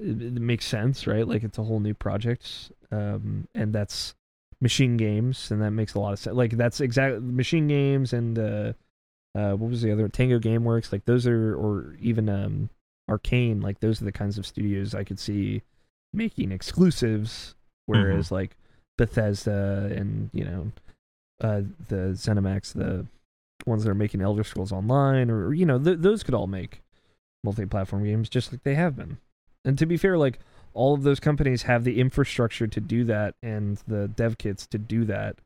it, 0.00 0.20
it 0.22 0.40
makes 0.40 0.66
sense, 0.66 1.06
right? 1.06 1.26
Like, 1.26 1.42
it's 1.42 1.58
a 1.58 1.64
whole 1.64 1.80
new 1.80 1.94
project, 1.94 2.72
um, 2.90 3.48
and 3.54 3.72
that's 3.72 4.14
MachineGames, 4.62 5.50
and 5.50 5.62
that 5.62 5.70
makes 5.70 5.94
a 5.94 6.00
lot 6.00 6.12
of 6.12 6.18
sense. 6.18 6.36
Like, 6.36 6.56
that's 6.56 6.80
exactly 6.80 7.20
MachineGames, 7.20 8.12
and 8.12 8.38
uh, 8.38 8.72
uh, 9.38 9.56
what 9.56 9.70
was 9.70 9.82
the 9.82 9.92
other 9.92 10.08
Tango 10.08 10.38
GameWorks? 10.38 10.92
Like, 10.92 11.04
those 11.04 11.26
are, 11.26 11.54
or 11.54 11.96
even 12.00 12.28
um, 12.28 12.68
Arcane. 13.08 13.60
Like, 13.60 13.80
those 13.80 14.02
are 14.02 14.04
the 14.04 14.12
kinds 14.12 14.38
of 14.38 14.46
studios 14.46 14.94
I 14.94 15.04
could 15.04 15.18
see 15.18 15.62
making 16.12 16.52
exclusives, 16.52 17.54
whereas 17.86 18.30
like 18.30 18.56
Bethesda 18.98 19.90
and 19.94 20.30
you 20.32 20.44
know 20.44 20.72
uh, 21.42 21.62
the 21.88 22.14
ZeniMax, 22.14 22.72
the 22.72 23.06
ones 23.66 23.84
that 23.84 23.90
are 23.90 23.94
making 23.94 24.22
Elder 24.22 24.44
Scrolls 24.44 24.72
Online, 24.72 25.30
or 25.30 25.52
you 25.52 25.66
know, 25.66 25.78
th- 25.78 25.98
those 26.00 26.22
could 26.22 26.34
all 26.34 26.46
make 26.46 26.82
multi-platform 27.44 28.04
games 28.04 28.28
just 28.28 28.52
like 28.52 28.62
they 28.62 28.74
have 28.74 28.96
been. 28.96 29.18
And 29.64 29.76
to 29.78 29.86
be 29.86 29.96
fair, 29.96 30.16
like 30.16 30.38
all 30.74 30.94
of 30.94 31.02
those 31.02 31.20
companies 31.20 31.62
have 31.62 31.84
the 31.84 32.00
infrastructure 32.00 32.66
to 32.66 32.80
do 32.80 33.04
that 33.04 33.34
and 33.42 33.78
the 33.86 34.08
dev 34.08 34.38
kits 34.38 34.66
to 34.68 34.78
do 34.78 35.04
that, 35.06 35.36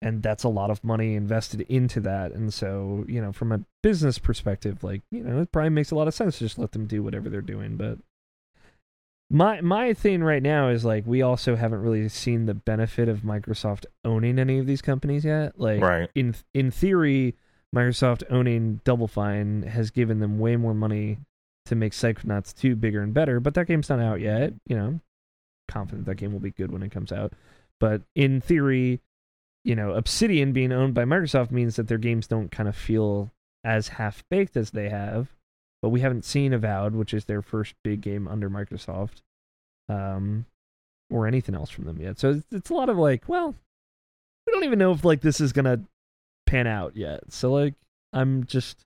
and 0.00 0.22
that's 0.22 0.44
a 0.44 0.48
lot 0.48 0.70
of 0.70 0.82
money 0.82 1.14
invested 1.14 1.60
into 1.62 2.00
that. 2.00 2.32
And 2.32 2.52
so, 2.52 3.04
you 3.08 3.20
know, 3.20 3.32
from 3.32 3.52
a 3.52 3.60
business 3.82 4.18
perspective, 4.18 4.82
like 4.82 5.02
you 5.10 5.22
know, 5.22 5.42
it 5.42 5.52
probably 5.52 5.70
makes 5.70 5.90
a 5.90 5.94
lot 5.94 6.08
of 6.08 6.14
sense 6.14 6.38
to 6.38 6.44
just 6.44 6.58
let 6.58 6.72
them 6.72 6.86
do 6.86 7.02
whatever 7.02 7.28
they're 7.28 7.40
doing. 7.42 7.76
But 7.76 7.98
my 9.30 9.60
my 9.60 9.92
thing 9.92 10.22
right 10.22 10.42
now 10.42 10.68
is 10.68 10.84
like 10.84 11.06
we 11.06 11.22
also 11.22 11.54
haven't 11.56 11.82
really 11.82 12.08
seen 12.08 12.46
the 12.46 12.54
benefit 12.54 13.08
of 13.08 13.20
Microsoft 13.20 13.84
owning 14.04 14.38
any 14.38 14.58
of 14.58 14.66
these 14.66 14.82
companies 14.82 15.24
yet. 15.24 15.58
Like 15.60 15.80
Right. 15.82 16.10
in 16.14 16.34
in 16.54 16.70
theory, 16.70 17.34
Microsoft 17.74 18.22
owning 18.30 18.80
Double 18.84 19.08
Fine 19.08 19.62
has 19.62 19.90
given 19.90 20.20
them 20.20 20.38
way 20.38 20.56
more 20.56 20.74
money 20.74 21.18
to 21.66 21.74
make 21.74 21.92
Psychonauts 21.92 22.54
2 22.56 22.76
bigger 22.76 23.02
and 23.02 23.12
better, 23.12 23.40
but 23.40 23.52
that 23.54 23.66
game's 23.66 23.90
not 23.90 24.00
out 24.00 24.20
yet, 24.20 24.54
you 24.66 24.74
know. 24.76 25.00
Confident 25.68 26.06
that 26.06 26.14
game 26.14 26.32
will 26.32 26.40
be 26.40 26.50
good 26.50 26.72
when 26.72 26.82
it 26.82 26.90
comes 26.90 27.12
out. 27.12 27.34
But 27.78 28.00
in 28.14 28.40
theory, 28.40 29.00
you 29.64 29.76
know, 29.76 29.92
Obsidian 29.92 30.52
being 30.54 30.72
owned 30.72 30.94
by 30.94 31.04
Microsoft 31.04 31.50
means 31.50 31.76
that 31.76 31.86
their 31.88 31.98
games 31.98 32.26
don't 32.26 32.50
kind 32.50 32.70
of 32.70 32.74
feel 32.74 33.30
as 33.64 33.88
half 33.88 34.24
baked 34.30 34.56
as 34.56 34.70
they 34.70 34.88
have. 34.88 35.28
But 35.82 35.90
we 35.90 36.00
haven't 36.00 36.24
seen 36.24 36.52
Avowed, 36.52 36.94
which 36.94 37.14
is 37.14 37.26
their 37.26 37.42
first 37.42 37.74
big 37.84 38.00
game 38.00 38.26
under 38.26 38.50
Microsoft, 38.50 39.22
um, 39.88 40.44
or 41.10 41.26
anything 41.26 41.54
else 41.54 41.70
from 41.70 41.84
them 41.84 42.00
yet. 42.00 42.18
So 42.18 42.30
it's, 42.30 42.46
it's 42.50 42.70
a 42.70 42.74
lot 42.74 42.88
of 42.88 42.96
like, 42.96 43.28
well, 43.28 43.54
we 44.46 44.52
don't 44.52 44.64
even 44.64 44.78
know 44.78 44.92
if 44.92 45.04
like 45.04 45.20
this 45.20 45.40
is 45.40 45.52
gonna 45.52 45.80
pan 46.46 46.66
out 46.66 46.96
yet. 46.96 47.20
So 47.32 47.52
like, 47.52 47.74
I'm 48.12 48.44
just, 48.44 48.84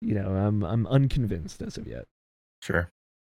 you 0.00 0.14
know, 0.14 0.28
I'm 0.28 0.62
I'm 0.64 0.86
unconvinced 0.86 1.60
as 1.62 1.76
of 1.76 1.86
yet. 1.86 2.06
Sure. 2.62 2.90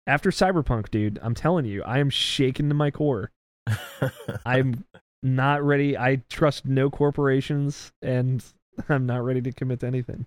After 0.07 0.31
Cyberpunk, 0.31 0.91
dude, 0.91 1.19
I'm 1.23 1.35
telling 1.35 1.65
you, 1.65 1.82
I 1.85 1.99
am 1.99 2.11
shaken 2.11 2.69
to 2.69 2.74
my 2.74 2.91
core. 2.91 3.31
I'm 4.45 4.85
not 5.23 5.62
ready. 5.62 5.97
I 5.97 6.23
trust 6.28 6.66
no 6.66 6.91
corporations, 6.91 7.93
and 8.03 8.45
I'm 8.89 9.07
not 9.07 9.24
ready 9.24 9.41
to 9.43 9.53
commit 9.53 9.81
to 9.81 9.87
anything. 9.87 10.27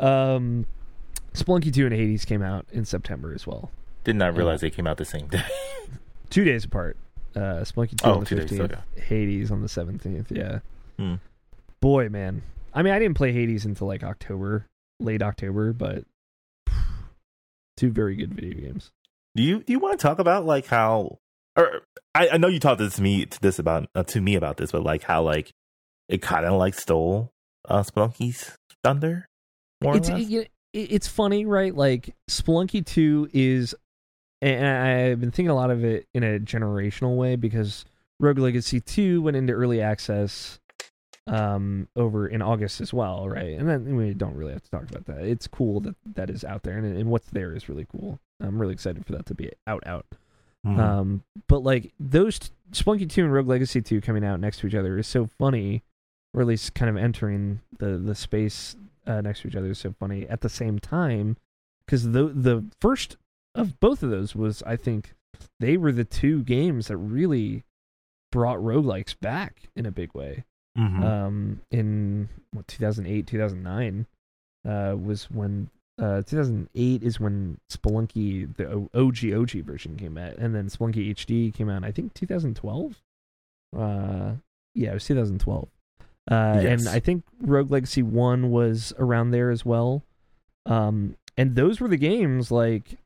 Um, 0.00 0.66
Spelunky 1.34 1.72
2 1.72 1.86
and 1.86 1.94
Hades 1.94 2.24
came 2.24 2.42
out 2.42 2.66
in 2.72 2.84
September 2.84 3.32
as 3.34 3.46
well, 3.46 3.70
Did 4.04 4.16
not 4.16 4.36
realize 4.36 4.60
they 4.60 4.70
came 4.70 4.86
out 4.86 4.96
the 4.96 5.04
same 5.04 5.28
day. 5.28 5.42
two 6.30 6.44
days 6.44 6.64
apart. 6.64 6.96
Uh, 7.36 7.62
Spelunky 7.64 7.96
2 7.98 8.04
Oh, 8.04 8.12
on 8.14 8.20
the 8.20 8.26
two 8.26 8.36
days, 8.36 8.50
15th, 8.50 8.60
okay. 8.72 8.80
Hades 9.00 9.50
on 9.50 9.60
the 9.62 9.68
17th. 9.68 10.26
Yeah. 10.30 10.58
Hmm. 10.98 11.14
Boy, 11.80 12.08
man. 12.08 12.42
I 12.74 12.82
mean, 12.82 12.92
I 12.92 12.98
didn't 12.98 13.16
play 13.16 13.32
Hades 13.32 13.64
until 13.64 13.86
like 13.86 14.02
October, 14.02 14.66
late 15.00 15.22
October, 15.22 15.72
but 15.72 16.04
two 17.76 17.90
very 17.90 18.16
good 18.16 18.34
video 18.34 18.60
games. 18.60 18.90
Do 19.36 19.42
you 19.42 19.62
do 19.62 19.72
you 19.72 19.78
want 19.78 19.98
to 19.98 20.02
talk 20.02 20.18
about 20.18 20.44
like 20.46 20.66
how 20.66 21.18
or 21.56 21.82
I, 22.14 22.30
I 22.30 22.36
know 22.38 22.48
you 22.48 22.58
talked 22.58 22.80
to 22.90 23.02
me 23.02 23.26
to 23.26 23.40
this 23.40 23.58
about 23.58 23.88
uh, 23.94 24.02
to 24.04 24.20
me 24.20 24.34
about 24.34 24.56
this, 24.56 24.72
but 24.72 24.82
like 24.82 25.04
how 25.04 25.22
like 25.22 25.52
it 26.08 26.22
kind 26.22 26.44
of 26.44 26.54
like 26.54 26.74
stole 26.74 27.30
uh 27.68 27.82
Spelunky's 27.82 28.56
thunder 28.82 29.26
more 29.82 29.96
it's 29.96 30.08
or 30.08 30.14
less. 30.14 30.22
it, 30.22 30.28
you 30.28 30.36
know, 30.38 30.42
it- 30.42 30.50
it's 30.72 31.08
funny, 31.08 31.46
right? 31.46 31.74
Like 31.74 32.14
Spelunky 32.30 32.84
Two 32.84 33.28
is, 33.32 33.74
and 34.42 34.66
I've 34.66 35.20
been 35.20 35.30
thinking 35.30 35.50
a 35.50 35.54
lot 35.54 35.70
of 35.70 35.84
it 35.84 36.06
in 36.14 36.22
a 36.22 36.38
generational 36.38 37.16
way 37.16 37.36
because 37.36 37.84
Rogue 38.20 38.38
Legacy 38.38 38.80
2 38.80 39.22
went 39.22 39.36
into 39.36 39.52
early 39.52 39.80
access 39.80 40.58
um, 41.26 41.88
over 41.94 42.26
in 42.26 42.42
August 42.42 42.80
as 42.80 42.92
well, 42.92 43.28
right? 43.28 43.58
And 43.58 43.68
then 43.68 43.96
we 43.96 44.14
don't 44.14 44.34
really 44.34 44.52
have 44.52 44.62
to 44.62 44.70
talk 44.70 44.90
about 44.90 45.06
that. 45.06 45.24
It's 45.24 45.46
cool 45.46 45.80
that 45.80 45.94
that 46.14 46.30
is 46.30 46.44
out 46.44 46.62
there, 46.62 46.76
and, 46.78 46.96
and 46.96 47.10
what's 47.10 47.28
there 47.30 47.54
is 47.54 47.68
really 47.68 47.86
cool. 47.90 48.18
I'm 48.40 48.60
really 48.60 48.72
excited 48.72 49.04
for 49.04 49.12
that 49.12 49.26
to 49.26 49.34
be 49.34 49.50
out, 49.66 49.86
out. 49.86 50.06
Mhm. 50.66 50.78
Um, 50.78 51.22
but 51.48 51.62
like 51.62 51.92
those 52.00 52.38
t- 52.38 52.48
Spelunky 52.72 53.08
2 53.08 53.24
and 53.24 53.32
Rogue 53.32 53.48
Legacy 53.48 53.80
2 53.80 54.00
coming 54.00 54.24
out 54.24 54.40
next 54.40 54.58
to 54.60 54.66
each 54.66 54.74
other 54.74 54.98
is 54.98 55.06
so 55.06 55.26
funny, 55.38 55.82
or 56.34 56.40
at 56.40 56.46
least 56.46 56.74
kind 56.74 56.88
of 56.90 56.96
entering 56.96 57.60
the 57.78 57.96
the 57.98 58.14
space 58.14 58.74
uh, 59.08 59.20
next 59.20 59.40
to 59.42 59.48
each 59.48 59.56
other 59.56 59.70
is 59.70 59.78
so 59.78 59.92
funny 59.98 60.28
at 60.28 60.42
the 60.42 60.48
same 60.48 60.78
time 60.78 61.36
because 61.84 62.04
the 62.12 62.24
the 62.28 62.64
first 62.80 63.16
of 63.54 63.80
both 63.80 64.02
of 64.02 64.10
those 64.10 64.36
was 64.36 64.62
I 64.64 64.76
think 64.76 65.14
they 65.58 65.76
were 65.76 65.92
the 65.92 66.04
two 66.04 66.42
games 66.44 66.88
that 66.88 66.96
really 66.96 67.64
brought 68.30 68.58
roguelikes 68.58 69.18
back 69.18 69.62
in 69.74 69.86
a 69.86 69.90
big 69.90 70.14
way. 70.14 70.44
Mhm. 70.76 71.02
Um, 71.02 71.60
in 71.70 72.28
what 72.52 72.68
2008 72.68 73.26
2009 73.26 74.06
uh, 74.64 74.96
was 74.96 75.30
when 75.30 75.70
uh, 75.98 76.22
2008 76.22 77.02
is 77.02 77.18
when 77.18 77.58
Spelunky 77.70 78.54
the 78.56 78.88
OG 78.94 79.32
OG 79.32 79.64
version 79.64 79.96
came 79.96 80.16
out, 80.18 80.36
and 80.36 80.54
then 80.54 80.66
Spelunky 80.68 81.10
HD 81.10 81.52
came 81.52 81.68
out. 81.68 81.82
I 81.84 81.90
think 81.90 82.14
2012. 82.14 83.02
Uh, 83.76 84.34
yeah, 84.74 84.90
it 84.90 84.94
was 84.94 85.06
2012. 85.06 85.68
Uh, 86.30 86.60
Yes. 86.62 86.80
and 86.80 86.88
I 86.94 87.00
think 87.00 87.24
Rogue 87.40 87.70
Legacy 87.70 88.02
One 88.02 88.50
was 88.50 88.92
around 88.98 89.30
there 89.30 89.50
as 89.50 89.64
well. 89.64 90.04
Um, 90.66 91.16
and 91.36 91.54
those 91.56 91.80
were 91.80 91.88
the 91.88 91.96
games 91.96 92.50
like 92.50 92.98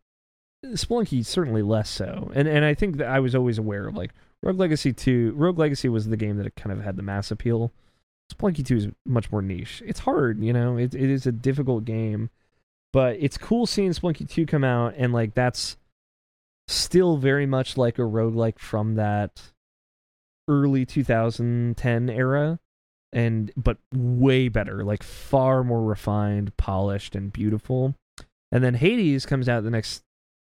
Spelunky 0.65 1.25
certainly 1.25 1.63
less 1.63 1.89
so. 1.89 2.31
And 2.35 2.49
and 2.49 2.65
I 2.65 2.75
think 2.75 2.97
that 2.97 3.09
I 3.09 3.21
was 3.21 3.35
always 3.35 3.59
aware 3.59 3.87
of 3.87 3.95
like 3.97 4.11
Rogue 4.43 4.59
Legacy 4.59 4.93
2, 4.93 5.35
Rogue 5.37 5.59
Legacy 5.59 5.89
was 5.89 6.09
the 6.09 6.17
game 6.17 6.37
that 6.39 6.55
kind 6.57 6.73
of 6.77 6.83
had 6.85 6.97
the 6.97 7.03
mass 7.03 7.31
appeal. 7.31 7.71
Spelunky 8.33 8.65
2 8.67 8.77
is 8.77 8.89
much 9.07 9.31
more 9.31 9.43
niche. 9.43 9.83
It's 9.87 10.01
hard, 10.01 10.43
you 10.43 10.53
know. 10.53 10.77
It 10.77 10.95
it 10.95 11.11
is 11.11 11.27
a 11.27 11.33
difficult 11.33 11.85
game, 11.85 12.31
but 12.93 13.17
it's 13.21 13.39
cool 13.39 13.67
seeing 13.67 13.91
Spelunky 13.91 14.29
2 14.29 14.47
come 14.47 14.65
out 14.65 14.95
and 14.97 15.13
like 15.13 15.35
that's 15.35 15.77
still 16.69 17.17
very 17.19 17.47
much 17.47 17.77
like 17.77 17.99
a 17.99 18.03
roguelike 18.03 18.59
from 18.59 18.95
that 18.95 19.43
early 20.49 20.85
2010 20.87 22.09
era 22.09 22.59
and 23.13 23.51
but 23.57 23.79
way 23.95 24.49
better, 24.49 24.85
like 24.85 25.03
far 25.03 25.63
more 25.65 25.83
refined, 25.83 26.57
polished 26.57 27.15
and 27.15 27.33
beautiful. 27.33 27.95
And 28.51 28.63
then 28.63 28.75
Hades 28.75 29.25
comes 29.27 29.49
out 29.49 29.65
the 29.65 29.71
next 29.71 30.03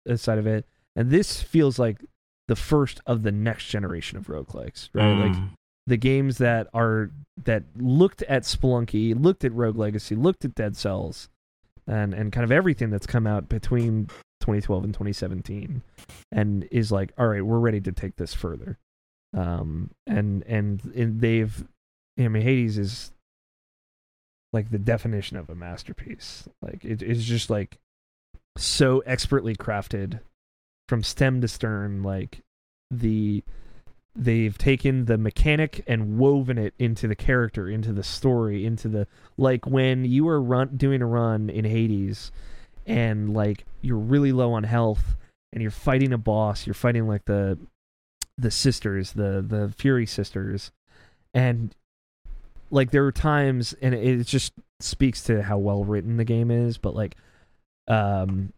uh, 0.08 0.16
side 0.16 0.38
of 0.38 0.46
it, 0.46 0.66
and 0.94 1.10
this 1.10 1.42
feels 1.42 1.78
like 1.78 2.04
the 2.48 2.56
first 2.56 3.00
of 3.06 3.22
the 3.22 3.32
next 3.32 3.66
generation 3.66 4.18
of 4.18 4.26
roguelikes, 4.28 4.88
right? 4.92 5.12
Like 5.18 5.32
Mm. 5.32 5.50
the 5.86 5.96
games 5.96 6.38
that 6.38 6.68
are 6.74 7.10
that 7.44 7.64
looked 7.76 8.22
at 8.24 8.42
Spelunky, 8.42 9.14
looked 9.20 9.44
at 9.44 9.52
Rogue 9.52 9.76
Legacy, 9.76 10.14
looked 10.14 10.44
at 10.44 10.54
Dead 10.54 10.76
Cells, 10.76 11.28
and 11.86 12.14
and 12.14 12.32
kind 12.32 12.44
of 12.44 12.52
everything 12.52 12.90
that's 12.90 13.06
come 13.06 13.26
out 13.26 13.48
between 13.48 14.06
2012 14.40 14.84
and 14.84 14.94
2017, 14.94 15.82
and 16.32 16.68
is 16.70 16.92
like, 16.92 17.12
all 17.18 17.26
right, 17.28 17.44
we're 17.44 17.58
ready 17.58 17.80
to 17.80 17.92
take 17.92 18.16
this 18.16 18.32
further. 18.34 18.78
Um, 19.36 19.90
and 20.06 20.42
and, 20.44 20.82
and 20.94 21.20
they've, 21.20 21.64
I 22.18 22.28
mean, 22.28 22.42
Hades 22.42 22.78
is 22.78 23.12
like 24.52 24.70
the 24.70 24.78
definition 24.78 25.36
of 25.36 25.50
a 25.50 25.54
masterpiece. 25.54 26.48
Like 26.62 26.84
it 26.84 27.02
is 27.02 27.24
just 27.24 27.50
like 27.50 27.78
so 28.56 29.00
expertly 29.00 29.54
crafted 29.54 30.20
from 30.88 31.02
stem 31.02 31.40
to 31.42 31.48
stern. 31.48 32.02
Like 32.02 32.40
the 32.90 33.42
they've 34.14 34.56
taken 34.56 35.04
the 35.04 35.18
mechanic 35.18 35.84
and 35.86 36.18
woven 36.18 36.56
it 36.56 36.72
into 36.78 37.06
the 37.06 37.14
character, 37.14 37.68
into 37.68 37.92
the 37.92 38.02
story, 38.02 38.64
into 38.64 38.88
the 38.88 39.06
like 39.36 39.66
when 39.66 40.04
you 40.04 40.26
are 40.28 40.40
run 40.40 40.76
doing 40.76 41.02
a 41.02 41.06
run 41.06 41.50
in 41.50 41.64
Hades 41.64 42.32
and 42.86 43.34
like 43.34 43.66
you're 43.82 43.98
really 43.98 44.32
low 44.32 44.52
on 44.52 44.64
health 44.64 45.16
and 45.52 45.60
you're 45.60 45.70
fighting 45.70 46.12
a 46.12 46.18
boss, 46.18 46.66
you're 46.66 46.74
fighting 46.74 47.06
like 47.06 47.26
the 47.26 47.58
the 48.38 48.50
sisters, 48.50 49.12
the 49.12 49.44
the 49.46 49.72
Fury 49.76 50.06
sisters, 50.06 50.70
and 51.34 51.74
like 52.70 52.90
there 52.90 53.04
are 53.04 53.12
times 53.12 53.74
and 53.80 53.94
it 53.94 54.26
just 54.26 54.52
speaks 54.80 55.22
to 55.24 55.42
how 55.42 55.58
well 55.58 55.84
written 55.84 56.16
the 56.16 56.24
game 56.24 56.50
is, 56.50 56.78
but 56.78 56.94
like 56.94 57.16
um 57.88 58.52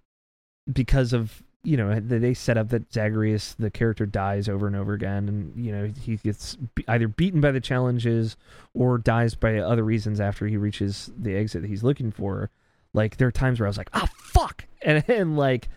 because 0.73 1.13
of 1.13 1.43
you 1.65 1.77
know 1.77 1.99
they 2.01 2.35
set 2.35 2.57
up 2.57 2.69
that 2.71 2.93
Zagreus 2.93 3.55
the 3.59 3.71
character 3.71 4.07
dies 4.07 4.49
over 4.49 4.67
and 4.67 4.77
over 4.77 4.93
again 4.95 5.29
and 5.29 5.65
you 5.65 5.73
know 5.73 5.91
he 6.01 6.17
gets 6.17 6.57
either 6.87 7.09
beaten 7.09 7.41
by 7.41 7.51
the 7.51 7.61
challenges 7.61 8.37
or 8.75 8.97
dies 8.97 9.35
by 9.35 9.59
other 9.59 9.83
reasons 9.83 10.21
after 10.21 10.47
he 10.47 10.57
reaches 10.57 11.11
the 11.19 11.37
exit 11.37 11.63
that 11.63 11.69
he's 11.69 11.83
looking 11.83 12.11
for. 12.11 12.51
Like 12.95 13.17
there 13.17 13.29
are 13.29 13.33
times 13.33 13.61
where 13.61 13.67
I 13.67 13.71
was 13.71 13.79
like 13.79 13.91
ah 13.93 14.09
fuck! 14.17 14.65
And, 14.83 15.37
like 15.37 15.69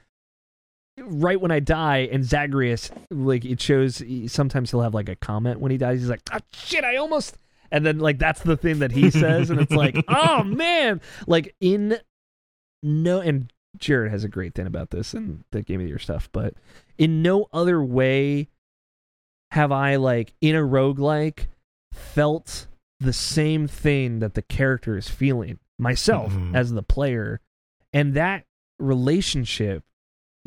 right 0.98 1.42
when 1.42 1.52
I 1.52 1.60
die 1.60 2.08
and 2.12 2.24
Zagreus 2.24 2.92
like 3.10 3.44
it 3.44 3.60
shows 3.60 4.04
sometimes 4.28 4.70
he'll 4.70 4.82
have 4.82 4.94
like 4.94 5.10
a 5.10 5.16
comment 5.16 5.60
when 5.60 5.72
he 5.72 5.78
dies. 5.78 6.00
He's 6.00 6.10
like 6.10 6.22
ah 6.32 6.40
shit 6.54 6.84
I 6.84 6.98
almost 6.98 7.38
and 7.72 7.86
then 7.86 8.00
like 8.00 8.18
that's 8.20 8.42
the 8.42 8.58
thing 8.58 8.80
that 8.80 8.92
he 8.92 9.10
says 9.10 9.50
and 9.50 9.60
it's 9.62 9.72
like 9.72 9.96
oh 10.08 10.44
man 10.44 11.00
like 11.28 11.56
in 11.62 11.98
no 12.84 13.20
and 13.20 13.52
Jared 13.78 14.12
has 14.12 14.24
a 14.24 14.30
great 14.30 14.54
thing 14.54 14.68
about 14.68 14.90
this 14.92 15.14
and 15.14 15.44
the 15.52 15.62
game 15.62 15.80
of 15.80 15.86
the 15.86 15.90
year 15.90 16.00
stuff, 16.00 16.30
but 16.34 16.56
in 16.98 17.22
no 17.22 17.48
other 17.54 17.82
way 17.82 18.50
have 19.52 19.72
I 19.72 19.96
like 19.96 20.34
in 20.42 20.56
a 20.56 20.60
roguelike 20.62 21.48
felt 21.94 22.68
the 23.00 23.14
same 23.14 23.68
thing 23.68 24.20
that 24.20 24.34
the 24.34 24.42
character 24.42 24.98
is 24.98 25.08
feeling 25.08 25.60
myself 25.80 26.34
Mhm. 26.34 26.56
as 26.56 26.72
the 26.72 26.84
player. 26.84 27.40
And 27.94 28.14
that 28.14 28.46
relationship 28.80 29.84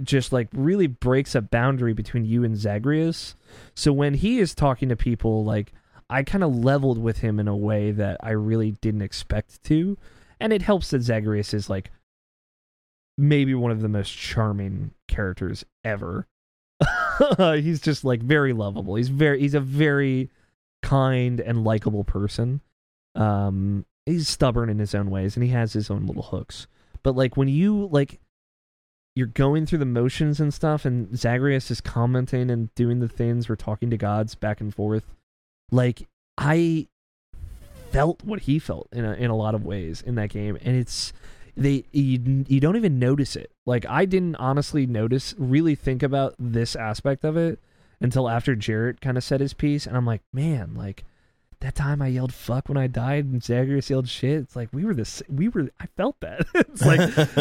just 0.02 0.32
like 0.32 0.48
really 0.52 0.86
breaks 0.86 1.34
a 1.34 1.40
boundary 1.40 1.92
between 1.94 2.24
you 2.24 2.44
and 2.44 2.56
Zagreus. 2.56 3.34
So 3.74 3.92
when 3.92 4.14
he 4.14 4.38
is 4.38 4.54
talking 4.54 4.88
to 4.88 4.96
people, 4.96 5.44
like 5.44 5.72
I 6.10 6.22
kind 6.22 6.44
of 6.44 6.56
leveled 6.56 6.98
with 6.98 7.18
him 7.18 7.40
in 7.40 7.48
a 7.48 7.56
way 7.56 7.90
that 7.90 8.18
I 8.20 8.30
really 8.30 8.72
didn't 8.72 9.02
expect 9.02 9.62
to. 9.64 9.96
And 10.40 10.52
it 10.52 10.62
helps 10.62 10.90
that 10.90 11.02
Zagreus 11.02 11.54
is 11.54 11.70
like 11.70 11.90
maybe 13.16 13.54
one 13.54 13.70
of 13.70 13.80
the 13.80 13.88
most 13.88 14.10
charming 14.10 14.92
characters 15.08 15.64
ever. 15.84 16.26
he's 17.38 17.80
just 17.80 18.04
like 18.04 18.20
very 18.20 18.52
lovable. 18.52 18.96
He's 18.96 19.08
very 19.08 19.40
he's 19.40 19.54
a 19.54 19.60
very 19.60 20.30
kind 20.82 21.40
and 21.40 21.64
likable 21.64 22.04
person. 22.04 22.60
Um 23.14 23.86
he's 24.06 24.28
stubborn 24.28 24.68
in 24.68 24.78
his 24.78 24.94
own 24.94 25.10
ways 25.10 25.36
and 25.36 25.44
he 25.44 25.50
has 25.50 25.72
his 25.72 25.90
own 25.90 26.06
little 26.06 26.22
hooks. 26.22 26.66
But 27.02 27.16
like 27.16 27.36
when 27.36 27.48
you 27.48 27.88
like 27.90 28.20
you're 29.14 29.26
going 29.28 29.64
through 29.64 29.78
the 29.78 29.84
motions 29.86 30.40
and 30.40 30.52
stuff 30.52 30.84
and 30.84 31.16
Zagreus 31.16 31.70
is 31.70 31.80
commenting 31.80 32.50
and 32.50 32.74
doing 32.74 32.98
the 32.98 33.08
things 33.08 33.48
we're 33.48 33.54
talking 33.54 33.88
to 33.90 33.96
gods 33.96 34.34
back 34.34 34.60
and 34.60 34.74
forth 34.74 35.14
like 35.74 36.06
I 36.38 36.86
felt 37.90 38.24
what 38.24 38.40
he 38.40 38.58
felt 38.58 38.88
in 38.92 39.04
a, 39.04 39.12
in 39.14 39.30
a 39.30 39.36
lot 39.36 39.54
of 39.54 39.64
ways 39.64 40.02
in 40.02 40.14
that 40.16 40.30
game 40.30 40.56
and 40.62 40.76
it's 40.76 41.12
they 41.56 41.84
you, 41.92 42.44
you 42.48 42.58
don't 42.58 42.76
even 42.76 42.98
notice 42.98 43.36
it. 43.36 43.52
Like 43.66 43.86
i 43.86 44.04
didn't 44.04 44.36
honestly 44.36 44.86
notice 44.86 45.34
really 45.38 45.74
think 45.74 46.02
about 46.02 46.34
this 46.38 46.74
aspect 46.74 47.24
of 47.24 47.36
it 47.36 47.60
until 48.00 48.28
after 48.28 48.56
jarrett 48.56 49.00
kind 49.00 49.16
of 49.16 49.22
said 49.22 49.40
his 49.40 49.54
piece 49.54 49.86
and 49.86 49.96
i'm 49.96 50.04
like 50.04 50.22
man 50.32 50.74
like 50.74 51.04
that 51.60 51.76
time 51.76 52.02
i 52.02 52.08
yelled 52.08 52.34
fuck 52.34 52.68
when 52.68 52.76
i 52.76 52.88
died 52.88 53.24
and 53.24 53.42
zagreus 53.42 53.88
yelled 53.88 54.08
shit 54.08 54.42
it's 54.42 54.56
like 54.56 54.68
we 54.72 54.84
were 54.84 54.92
this 54.92 55.22
we 55.28 55.48
were 55.48 55.70
i 55.80 55.86
felt 55.96 56.18
that. 56.20 56.44
It's 56.54 56.84
like 56.84 57.00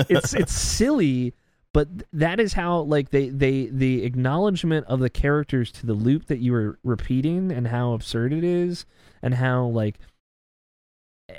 it's 0.10 0.34
it's 0.34 0.53
silly 0.53 1.34
but 1.74 1.88
that 2.14 2.40
is 2.40 2.54
how 2.54 2.82
like 2.82 3.10
they 3.10 3.30
they 3.30 3.66
the 3.66 4.04
acknowledgement 4.04 4.86
of 4.88 5.00
the 5.00 5.10
characters 5.10 5.72
to 5.72 5.86
the 5.86 5.94
loop 5.94 6.28
that 6.28 6.40
you 6.40 6.52
were 6.52 6.80
repeating 6.84 7.52
and 7.52 7.68
how 7.68 7.94
absurd 7.94 8.32
it 8.32 8.44
is 8.44 8.86
and 9.22 9.36
how 9.36 9.66
like 9.66 9.98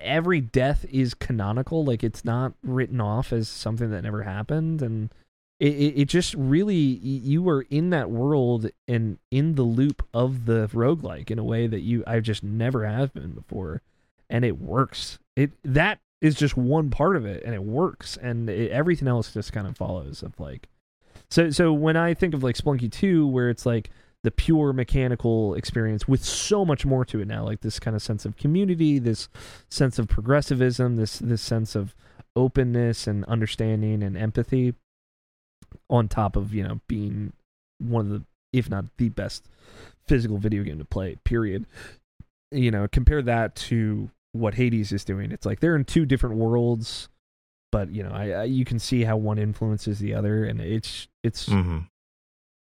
every 0.01 0.40
death 0.40 0.85
is 0.90 1.15
canonical 1.15 1.85
like 1.85 2.02
it's 2.02 2.24
not 2.24 2.55
written 2.62 3.01
off 3.01 3.32
as 3.32 3.48
something 3.48 3.90
that 3.90 4.02
never 4.02 4.23
happened. 4.23 4.82
And 4.82 5.12
it, 5.61 5.74
it, 5.74 6.01
it 6.01 6.09
just 6.09 6.35
really 6.35 6.74
you 6.74 7.43
were 7.43 7.62
in 7.70 7.90
that 7.90 8.11
world 8.11 8.69
and 8.89 9.19
in 9.31 9.55
the 9.55 9.62
loop 9.62 10.06
of 10.12 10.47
the 10.47 10.69
roguelike 10.73 11.31
in 11.31 11.39
a 11.39 11.44
way 11.44 11.66
that 11.66 11.81
you 11.81 12.02
I 12.06 12.20
just 12.20 12.43
never 12.43 12.86
have 12.86 13.12
been 13.12 13.32
before. 13.32 13.82
And 14.31 14.44
it 14.44 14.59
works. 14.59 15.19
It 15.36 15.52
that 15.65 16.01
is 16.24 16.34
just 16.34 16.56
one 16.56 16.90
part 16.90 17.16
of 17.16 17.26
it 17.26 17.42
and 17.44 17.55
it 17.55 17.62
works 17.62 18.16
and 18.16 18.48
it, 18.48 18.70
everything 18.70 19.09
else 19.09 19.32
just 19.32 19.52
kind 19.52 19.66
of 19.66 19.76
follows 19.76 20.22
of 20.22 20.38
like 20.40 20.68
so 21.30 21.51
so 21.51 21.72
when 21.72 21.96
I 21.96 22.14
think 22.14 22.34
of 22.34 22.42
like 22.42 22.56
Spelunky 22.56 22.90
2 22.90 23.26
where 23.26 23.51
it's 23.51 23.66
like 23.66 23.90
the 24.22 24.30
pure 24.30 24.72
mechanical 24.72 25.55
experience 25.55 26.09
with 26.09 26.24
so 26.24 26.64
much 26.64 26.86
more 26.86 27.05
to 27.05 27.20
it 27.20 27.28
now 27.28 27.44
like 27.44 27.60
this 27.60 27.78
kind 27.78 27.94
of 27.94 28.02
sense 28.02 28.24
of 28.24 28.36
community 28.36 28.98
this 28.98 29.28
sense 29.68 29.98
of 29.98 30.09
progressivism 30.09 30.96
this 30.96 31.18
this 31.18 31.42
sense 31.42 31.74
of 31.74 31.94
openness 32.34 33.06
and 33.06 33.24
understanding 33.26 34.02
and 34.02 34.16
empathy 34.16 34.74
on 35.90 36.09
top 36.09 36.36
of 36.36 36.55
you 36.55 36.62
know 36.62 36.80
being 36.88 37.32
one 37.78 38.06
of 38.06 38.10
the 38.10 38.22
if 38.55 38.70
not 38.70 38.84
the 38.96 39.09
best 39.10 39.48
physical 40.06 40.38
video 40.38 40.62
game 40.62 40.78
to 40.78 40.84
play. 40.84 41.16
Period. 41.24 41.66
You 42.51 42.70
know, 42.70 42.86
compare 42.88 43.22
that 43.22 43.56
to 43.56 44.10
what 44.35 44.55
Hades 44.55 44.93
is 44.93 45.05
doing. 45.05 45.32
It's 45.32 45.47
like 45.47 45.61
they're 45.61 45.77
in 45.77 45.85
two 45.85 46.05
different 46.05 46.36
worlds, 46.36 47.09
but 47.73 47.90
you 47.90 48.02
know, 48.02 48.11
I, 48.12 48.28
I 48.31 48.44
you 48.44 48.65
can 48.65 48.78
see 48.78 49.05
how 49.05 49.16
one 49.16 49.39
influences 49.39 49.98
the 49.98 50.12
other, 50.15 50.44
and 50.44 50.61
it's 50.61 51.09
it's 51.23 51.47
hmm 51.47 51.78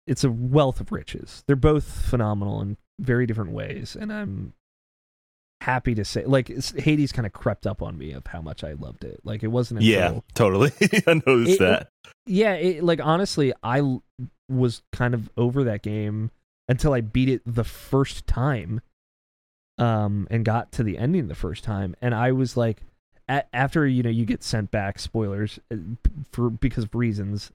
it's 0.07 0.23
a 0.25 0.31
wealth 0.31 0.81
of 0.81 0.93
riches. 0.93 1.43
They're 1.49 1.57
both 1.57 1.85
phenomenal 1.85 2.61
in 2.63 2.77
very 3.01 3.27
different 3.27 3.51
ways, 3.51 3.97
and 3.99 4.13
I'm 4.13 4.53
happy 5.61 5.95
to 5.97 6.05
say, 6.05 6.25
like 6.25 6.49
Hades 6.77 7.13
kind 7.13 7.27
of 7.27 7.33
crept 7.33 7.67
up 7.67 7.83
on 7.83 7.99
me 7.99 8.13
of 8.13 8.27
how 8.29 8.41
much 8.41 8.63
I 8.63 8.73
loved 8.75 9.05
it. 9.05 9.21
Like 9.25 9.43
it 9.43 9.49
wasn't 9.49 9.81
until, 9.81 9.93
Yeah, 9.93 10.21
totally. 10.35 10.71
I 11.07 11.15
noticed 11.27 11.53
It- 11.55 11.59
that. 11.61 11.89
yeah, 12.27 12.53
it, 12.55 12.85
like 12.85 13.01
honestly, 13.03 13.53
I 13.63 13.99
was 14.49 14.83
kind 14.93 15.13
of 15.15 15.29
over 15.37 15.65
that 15.65 15.83
game 15.83 16.31
until 16.69 16.93
I 16.93 17.01
beat 17.01 17.29
it 17.29 17.43
the 17.45 17.65
first 17.65 18.27
time, 18.29 18.81
um, 19.79 20.27
and 20.31 20.45
got 20.45 20.73
to 20.73 20.83
the 20.83 20.99
ending 20.99 21.29
the 21.29 21.35
first 21.35 21.65
time, 21.65 21.95
and 22.01 22.15
I 22.15 22.33
was 22.33 22.57
like, 22.57 22.83
a- 23.29 23.45
after 23.55 23.87
you 23.87 24.03
know 24.03 24.11
you 24.11 24.25
get 24.25 24.43
sent 24.43 24.71
back, 24.71 24.99
spoilers 24.99 25.59
uh, 25.73 25.77
for 26.33 26.51
because 26.51 26.85
of 26.85 26.95
reasons, 26.95 27.51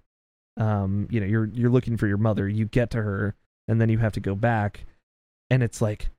um, 0.58 1.08
you 1.10 1.20
know 1.20 1.26
you're 1.26 1.46
you're 1.54 1.70
looking 1.70 1.98
for 1.98 2.08
your 2.08 2.18
mother, 2.18 2.48
you 2.48 2.66
get 2.66 2.90
to 2.92 3.02
her, 3.02 3.36
and 3.68 3.80
then 3.82 3.90
you 3.90 3.98
have 4.00 4.14
to 4.14 4.20
go 4.20 4.36
back, 4.36 4.86
and 5.50 5.64
it's 5.64 5.82
like, 5.82 6.10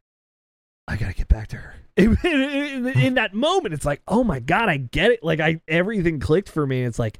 I 0.88 0.96
gotta 0.96 1.14
get 1.14 1.28
back 1.28 1.48
to 1.48 1.56
her. 1.56 1.74
in, 1.96 2.16
in- 2.24 2.86
in 2.98 3.14
that 3.14 3.34
moment, 3.34 3.74
it's 3.74 3.84
like, 3.84 4.00
oh 4.08 4.24
my 4.24 4.40
god, 4.40 4.68
I 4.68 4.78
get 4.78 5.10
it. 5.12 5.22
Like 5.22 5.40
I 5.40 5.60
everything 5.68 6.18
clicked 6.20 6.48
for 6.48 6.66
me. 6.66 6.82
It's 6.82 6.98
like 6.98 7.18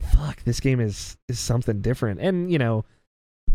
fuck 0.00 0.42
this 0.44 0.60
game 0.60 0.78
is 0.78 1.16
is 1.26 1.40
something 1.40 1.80
different 1.80 2.20
and 2.20 2.52
you 2.52 2.58
know 2.58 2.84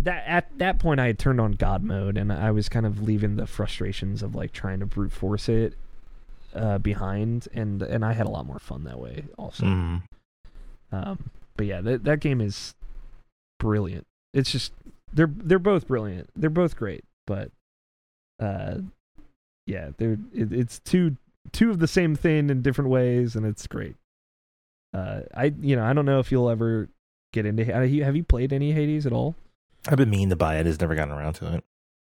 that 0.04 0.24
at 0.28 0.58
that 0.58 0.80
point 0.80 1.00
i 1.00 1.08
had 1.08 1.18
turned 1.20 1.40
on 1.42 1.52
god 1.54 1.84
mode 1.84 2.18
and 2.18 2.32
i 2.32 2.50
was 2.52 2.70
kind 2.70 2.86
of 2.86 3.02
leaving 3.02 3.36
the 3.36 3.46
frustrations 3.48 4.22
of 4.24 4.36
like 4.36 4.52
trying 4.52 4.80
to 4.80 4.86
brute 4.86 5.12
force 5.12 5.48
it 5.50 5.74
uh 6.56 6.78
behind 6.78 7.48
and 7.54 7.82
and 7.82 8.04
i 8.06 8.14
had 8.14 8.26
a 8.26 8.30
lot 8.30 8.46
more 8.46 8.60
fun 8.60 8.84
that 8.84 9.00
way 9.00 9.24
also. 9.38 9.66
Mhm. 9.66 10.02
um 10.92 11.30
but 11.56 11.66
yeah 11.66 11.82
that 11.82 12.04
that 12.04 12.20
game 12.20 12.42
is 12.42 12.76
brilliant. 13.60 14.06
It's 14.34 14.52
just 14.52 14.74
they're 15.14 15.32
they're 15.34 15.60
both 15.60 15.88
brilliant. 15.88 16.30
They're 16.36 16.50
both 16.50 16.76
great 16.76 17.04
but 17.28 17.52
uh 18.40 18.78
yeah 19.68 19.92
they're 19.98 20.18
it, 20.34 20.52
it's 20.52 20.80
two 20.80 21.16
two 21.52 21.70
of 21.70 21.80
the 21.80 21.88
same 21.88 22.16
thing 22.16 22.50
in 22.50 22.62
different 22.62 22.90
ways 22.90 23.36
and 23.36 23.46
it's 23.46 23.68
great. 23.68 23.96
Uh 24.94 25.22
i 25.34 25.54
you 25.62 25.76
know 25.76 25.84
i 25.86 25.94
don't 25.94 26.06
know 26.06 26.20
if 26.20 26.32
you'll 26.32 26.50
ever 26.50 26.90
get 27.32 27.46
into 27.46 27.64
have 27.64 27.90
you, 27.90 28.04
have 28.04 28.16
you 28.16 28.24
played 28.24 28.52
any 28.52 28.72
hades 28.74 29.06
at 29.06 29.14
all 29.14 29.36
I've 29.88 29.98
been 29.98 30.10
meaning 30.10 30.30
to 30.30 30.36
buy 30.36 30.58
it. 30.58 30.66
Just 30.66 30.82
never 30.82 30.96
gotten 30.96 31.14
around 31.14 31.34
to 31.34 31.56
it. 31.56 31.64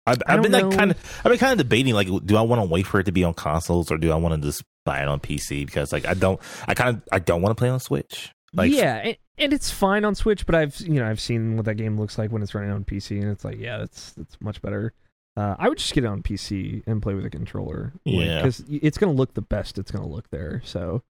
I've, 0.07 0.23
I 0.27 0.35
I've 0.35 0.43
been 0.43 0.53
don't 0.53 0.71
like 0.71 0.79
kind 0.79 0.91
of, 0.93 1.21
I've 1.25 1.31
been 1.31 1.39
kind 1.39 1.53
of 1.53 1.59
debating 1.59 1.95
like, 1.95 2.09
do 2.25 2.37
I 2.37 2.43
want 2.43 2.63
to 2.63 2.69
wait 2.69 2.87
for 2.87 3.01
it 3.01 3.05
to 3.05 3.13
be 3.13 3.25
on 3.25 3.35
consoles 3.35 3.91
or 3.91 3.99
do 3.99 4.13
I 4.13 4.17
want 4.17 4.41
to 4.41 4.49
just 4.49 4.63
buy 4.85 5.03
it 5.03 5.09
on 5.09 5.19
PC? 5.19 5.67
Because 5.67 5.93
like 5.93 6.07
I 6.07 6.15
don't, 6.15 6.41
I 6.69 6.75
kind 6.75 6.97
of, 6.97 7.03
I 7.11 7.19
don't 7.19 7.43
want 7.43 7.57
to 7.57 7.61
play 7.61 7.69
on 7.69 7.81
Switch. 7.81 8.33
Like, 8.55 8.73
yeah 8.73 8.95
and, 8.95 9.17
and 9.37 9.53
it's 9.53 9.71
fine 9.71 10.07
on 10.07 10.15
switch 10.15 10.47
but 10.47 10.55
i've 10.55 10.81
you 10.81 10.95
know 10.95 11.07
i've 11.07 11.21
seen 11.21 11.57
what 11.57 11.67
that 11.67 11.75
game 11.75 11.99
looks 12.01 12.17
like 12.17 12.31
when 12.31 12.43
it's 12.43 12.55
running 12.55 12.71
on 12.71 12.85
pc 12.85 13.21
and 13.21 13.31
it's 13.31 13.45
like 13.45 13.59
yeah 13.59 13.77
that's 13.77 14.13
that's 14.13 14.41
much 14.41 14.63
better 14.63 14.95
uh, 15.37 15.55
I 15.59 15.69
would 15.69 15.79
just 15.79 15.93
get 15.93 16.05
it 16.05 16.07
on 16.07 16.23
PC 16.23 16.83
and 16.87 17.03
play 17.03 17.15
with 17.15 17.27
a 17.27 17.31
controller. 17.31 17.93
Yeah. 18.05 18.39
because 18.39 18.65
it's 18.69 18.97
gonna 18.97 19.13
look 19.13 19.35
the 19.35 19.43
best 19.43 19.79
it's 19.79 19.91
gonna 19.91 20.09
look 20.09 20.31
there. 20.31 20.63
So, 20.65 21.03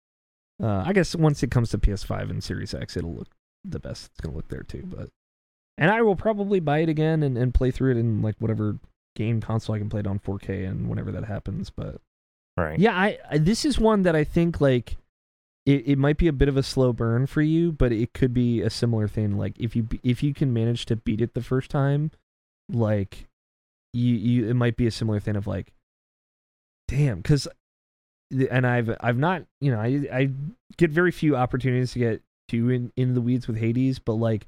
uh, 0.62 0.82
I 0.84 0.92
guess 0.92 1.14
once 1.14 1.42
it 1.42 1.50
comes 1.50 1.70
to 1.70 1.78
PS5 1.78 2.30
and 2.30 2.42
Series 2.42 2.74
X, 2.74 2.96
it'll 2.96 3.14
look 3.14 3.28
the 3.64 3.78
best 3.78 4.06
it's 4.06 4.20
gonna 4.20 4.34
look 4.34 4.48
there 4.48 4.64
too. 4.64 4.82
But, 4.84 5.10
and 5.78 5.90
I 5.90 6.02
will 6.02 6.16
probably 6.16 6.60
buy 6.60 6.78
it 6.78 6.88
again 6.88 7.22
and, 7.22 7.36
and 7.36 7.52
play 7.52 7.70
through 7.70 7.92
it 7.92 7.96
in 7.98 8.22
like 8.22 8.36
whatever 8.38 8.78
game 9.14 9.40
console 9.40 9.74
I 9.74 9.78
can 9.78 9.88
play 9.88 10.00
it 10.00 10.06
on 10.06 10.18
4K 10.18 10.68
and 10.68 10.88
whenever 10.88 11.12
that 11.12 11.24
happens. 11.24 11.70
But 11.70 12.00
right. 12.56 12.78
yeah, 12.78 12.94
I, 12.96 13.18
I 13.30 13.38
this 13.38 13.64
is 13.64 13.78
one 13.78 14.02
that 14.02 14.16
I 14.16 14.24
think 14.24 14.60
like 14.60 14.96
it, 15.66 15.88
it 15.88 15.98
might 15.98 16.16
be 16.16 16.28
a 16.28 16.32
bit 16.32 16.48
of 16.48 16.56
a 16.56 16.62
slow 16.62 16.92
burn 16.92 17.26
for 17.26 17.42
you, 17.42 17.72
but 17.72 17.92
it 17.92 18.14
could 18.14 18.32
be 18.32 18.62
a 18.62 18.70
similar 18.70 19.08
thing. 19.08 19.36
Like 19.36 19.54
if 19.58 19.76
you 19.76 19.88
if 20.02 20.22
you 20.22 20.32
can 20.32 20.52
manage 20.52 20.86
to 20.86 20.96
beat 20.96 21.20
it 21.20 21.34
the 21.34 21.42
first 21.42 21.70
time, 21.70 22.12
like 22.70 23.26
you 23.92 24.14
you 24.14 24.48
it 24.48 24.54
might 24.54 24.76
be 24.76 24.86
a 24.86 24.92
similar 24.92 25.20
thing 25.20 25.36
of 25.36 25.46
like, 25.46 25.72
damn, 26.88 27.18
because 27.18 27.48
and 28.50 28.66
I've 28.66 28.94
I've 29.00 29.18
not 29.18 29.42
you 29.60 29.72
know 29.72 29.80
I 29.80 30.06
I 30.12 30.30
get 30.76 30.90
very 30.90 31.10
few 31.10 31.36
opportunities 31.36 31.92
to 31.92 31.98
get 31.98 32.22
too 32.48 32.70
in 32.70 32.92
in 32.96 33.14
the 33.14 33.20
weeds 33.20 33.46
with 33.46 33.58
Hades, 33.58 33.98
but 33.98 34.14
like 34.14 34.46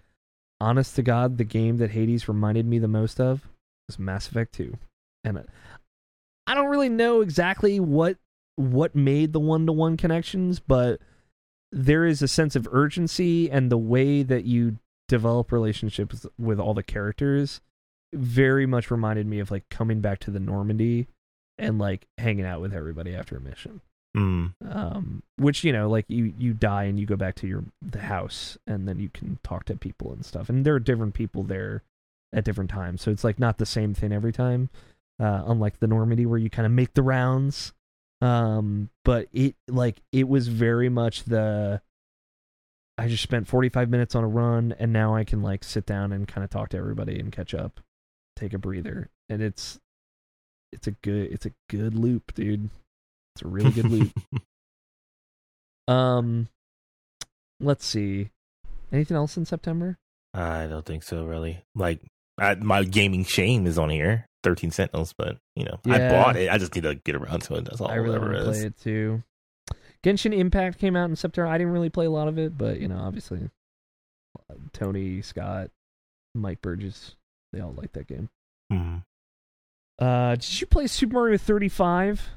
honest 0.60 0.96
to 0.96 1.02
God, 1.02 1.38
the 1.38 1.44
game 1.44 1.76
that 1.78 1.90
Hades 1.90 2.28
reminded 2.28 2.66
me 2.66 2.78
the 2.78 2.88
most 2.88 3.20
of 3.20 3.48
was 3.86 3.98
Mass 3.98 4.28
Effect 4.28 4.54
Two, 4.54 4.76
and 5.24 5.44
I 6.46 6.54
don't 6.54 6.68
really 6.68 6.88
know 6.88 7.20
exactly 7.20 7.80
what 7.80 8.16
what 8.56 8.94
made 8.94 9.32
the 9.32 9.40
one 9.40 9.66
to 9.66 9.72
one 9.72 9.96
connections, 9.96 10.60
but 10.60 11.00
there 11.70 12.04
is 12.04 12.22
a 12.22 12.28
sense 12.28 12.56
of 12.56 12.66
urgency 12.72 13.50
and 13.50 13.70
the 13.70 13.78
way 13.78 14.22
that 14.22 14.44
you 14.44 14.78
develop 15.06 15.52
relationships 15.52 16.26
with 16.38 16.58
all 16.58 16.74
the 16.74 16.82
characters 16.82 17.60
very 18.12 18.66
much 18.66 18.90
reminded 18.90 19.26
me 19.26 19.38
of 19.38 19.50
like 19.50 19.68
coming 19.68 20.00
back 20.00 20.18
to 20.20 20.30
the 20.30 20.40
Normandy 20.40 21.06
and 21.58 21.78
like 21.78 22.06
hanging 22.16 22.44
out 22.44 22.60
with 22.60 22.72
everybody 22.72 23.14
after 23.14 23.36
a 23.36 23.40
mission. 23.40 23.80
Mm. 24.16 24.54
Um, 24.68 25.22
which 25.36 25.64
you 25.64 25.72
know, 25.72 25.88
like 25.88 26.06
you 26.08 26.32
you 26.38 26.54
die 26.54 26.84
and 26.84 26.98
you 26.98 27.06
go 27.06 27.16
back 27.16 27.34
to 27.36 27.46
your 27.46 27.64
the 27.82 28.00
house 28.00 28.56
and 28.66 28.88
then 28.88 28.98
you 28.98 29.10
can 29.10 29.38
talk 29.42 29.64
to 29.66 29.76
people 29.76 30.12
and 30.12 30.24
stuff. 30.24 30.48
And 30.48 30.64
there 30.64 30.74
are 30.74 30.80
different 30.80 31.14
people 31.14 31.42
there 31.42 31.82
at 32.32 32.44
different 32.44 32.70
times, 32.70 33.02
so 33.02 33.10
it's 33.10 33.24
like 33.24 33.38
not 33.38 33.58
the 33.58 33.66
same 33.66 33.94
thing 33.94 34.12
every 34.12 34.32
time. 34.32 34.70
Uh, 35.20 35.42
unlike 35.46 35.80
the 35.80 35.88
Normandy 35.88 36.26
where 36.26 36.38
you 36.38 36.48
kind 36.48 36.64
of 36.64 36.72
make 36.72 36.94
the 36.94 37.02
rounds. 37.02 37.72
Um, 38.20 38.90
but 39.04 39.28
it 39.32 39.54
like 39.68 40.00
it 40.12 40.28
was 40.28 40.48
very 40.48 40.88
much 40.88 41.24
the 41.24 41.80
I 42.96 43.06
just 43.06 43.22
spent 43.22 43.46
45 43.46 43.88
minutes 43.88 44.16
on 44.16 44.24
a 44.24 44.28
run 44.28 44.74
and 44.78 44.92
now 44.92 45.14
I 45.14 45.22
can 45.22 45.40
like 45.40 45.62
sit 45.62 45.86
down 45.86 46.12
and 46.12 46.26
kind 46.26 46.44
of 46.44 46.50
talk 46.50 46.70
to 46.70 46.76
everybody 46.76 47.18
and 47.20 47.30
catch 47.30 47.54
up, 47.54 47.80
take 48.34 48.52
a 48.52 48.58
breather. 48.58 49.08
And 49.28 49.40
it's 49.40 49.78
it's 50.72 50.88
a 50.88 50.90
good 50.90 51.30
it's 51.30 51.46
a 51.46 51.52
good 51.68 51.94
loop, 51.94 52.34
dude. 52.34 52.70
It's 53.38 53.44
a 53.44 53.48
really 53.48 53.70
good 53.70 53.88
loop. 53.88 54.10
Um 55.86 56.48
let's 57.60 57.86
see. 57.86 58.28
Anything 58.92 59.16
else 59.16 59.36
in 59.38 59.46
September? 59.46 59.96
I 60.34 60.66
don't 60.66 60.84
think 60.84 61.02
so, 61.02 61.24
really. 61.24 61.62
Like, 61.74 62.00
I, 62.38 62.56
my 62.56 62.84
gaming 62.84 63.24
shame 63.24 63.66
is 63.66 63.78
on 63.78 63.88
here, 63.88 64.26
Thirteen 64.42 64.70
Sentinels, 64.70 65.14
but 65.16 65.38
you 65.56 65.64
know, 65.64 65.78
I 65.86 66.10
bought 66.10 66.36
it. 66.36 66.50
I 66.50 66.58
just 66.58 66.74
need 66.74 66.82
to 66.82 66.94
get 66.96 67.14
around 67.14 67.40
to 67.44 67.54
it. 67.54 67.64
That's 67.64 67.80
all. 67.80 67.88
I 67.88 67.94
really 67.94 68.18
want 68.18 68.32
to 68.34 68.44
play 68.44 68.60
it 68.64 68.78
too. 68.78 69.22
Genshin 70.04 70.36
Impact 70.36 70.78
came 70.78 70.94
out 70.94 71.08
in 71.08 71.16
September. 71.16 71.48
I 71.48 71.56
didn't 71.56 71.72
really 71.72 71.90
play 71.90 72.04
a 72.06 72.10
lot 72.10 72.28
of 72.28 72.38
it, 72.38 72.58
but 72.58 72.80
you 72.80 72.88
know, 72.88 72.98
obviously 72.98 73.48
Tony, 74.72 75.22
Scott, 75.22 75.70
Mike 76.34 76.60
Burgess, 76.60 77.14
they 77.54 77.60
all 77.60 77.72
like 77.72 77.92
that 77.92 78.06
game. 78.08 78.28
Mhm. 78.70 79.04
Uh, 79.98 80.34
did 80.36 80.60
you 80.60 80.66
play 80.66 80.86
Super 80.86 81.14
Mario 81.14 81.38
35? 81.38 82.28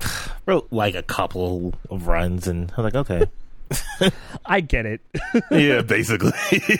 Wrote 0.46 0.68
like 0.70 0.94
a 0.94 1.02
couple 1.02 1.74
of 1.90 2.06
runs, 2.06 2.46
and 2.46 2.72
I 2.76 2.80
was 2.80 2.92
like, 2.94 3.10
okay, 3.10 4.10
I 4.46 4.60
get 4.60 4.86
it. 4.86 5.00
yeah, 5.50 5.82
basically. 5.82 6.32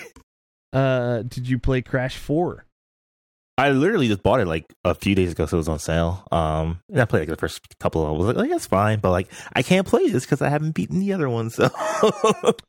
Uh, 0.71 1.23
did 1.23 1.49
you 1.49 1.59
play 1.59 1.81
Crash 1.81 2.19
4? 2.19 2.63
I 3.57 3.71
literally 3.71 4.07
just 4.07 4.23
bought 4.23 4.41
it 4.41 4.47
like 4.47 4.67
a 4.85 4.95
few 4.95 5.15
days 5.15 5.33
ago, 5.33 5.47
so 5.47 5.57
it 5.57 5.61
was 5.61 5.69
on 5.69 5.79
sale. 5.79 6.29
Um, 6.31 6.81
and 6.91 7.01
I 7.01 7.07
played 7.07 7.21
like 7.21 7.31
the 7.31 7.37
first 7.37 7.79
couple. 7.81 8.03
of 8.03 8.09
I 8.09 8.13
was 8.13 8.27
like, 8.27 8.37
oh, 8.37 8.47
that's 8.49 8.67
fine, 8.67 8.99
but 9.01 9.11
like 9.11 9.29
I 9.55 9.63
can't 9.63 9.87
play 9.87 10.11
this 10.11 10.27
because 10.27 10.43
I 10.43 10.51
haven't 10.51 10.73
beaten 10.73 11.01
the 11.01 11.15
other 11.15 11.31
one. 11.31 11.49
So 11.49 11.71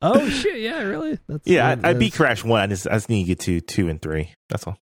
Oh 0.00 0.28
shit! 0.30 0.60
Yeah, 0.60 0.80
really. 0.82 1.18
That's 1.28 1.46
yeah, 1.46 1.76
I, 1.84 1.90
I 1.90 1.92
beat 1.92 2.14
Crash 2.14 2.42
one. 2.42 2.62
I 2.62 2.66
just 2.68 2.88
I 2.88 2.94
just 2.94 3.10
need 3.10 3.24
to 3.24 3.28
get 3.28 3.40
to 3.40 3.60
two 3.60 3.88
and 3.90 4.00
three. 4.00 4.32
That's 4.48 4.66
all. 4.66 4.78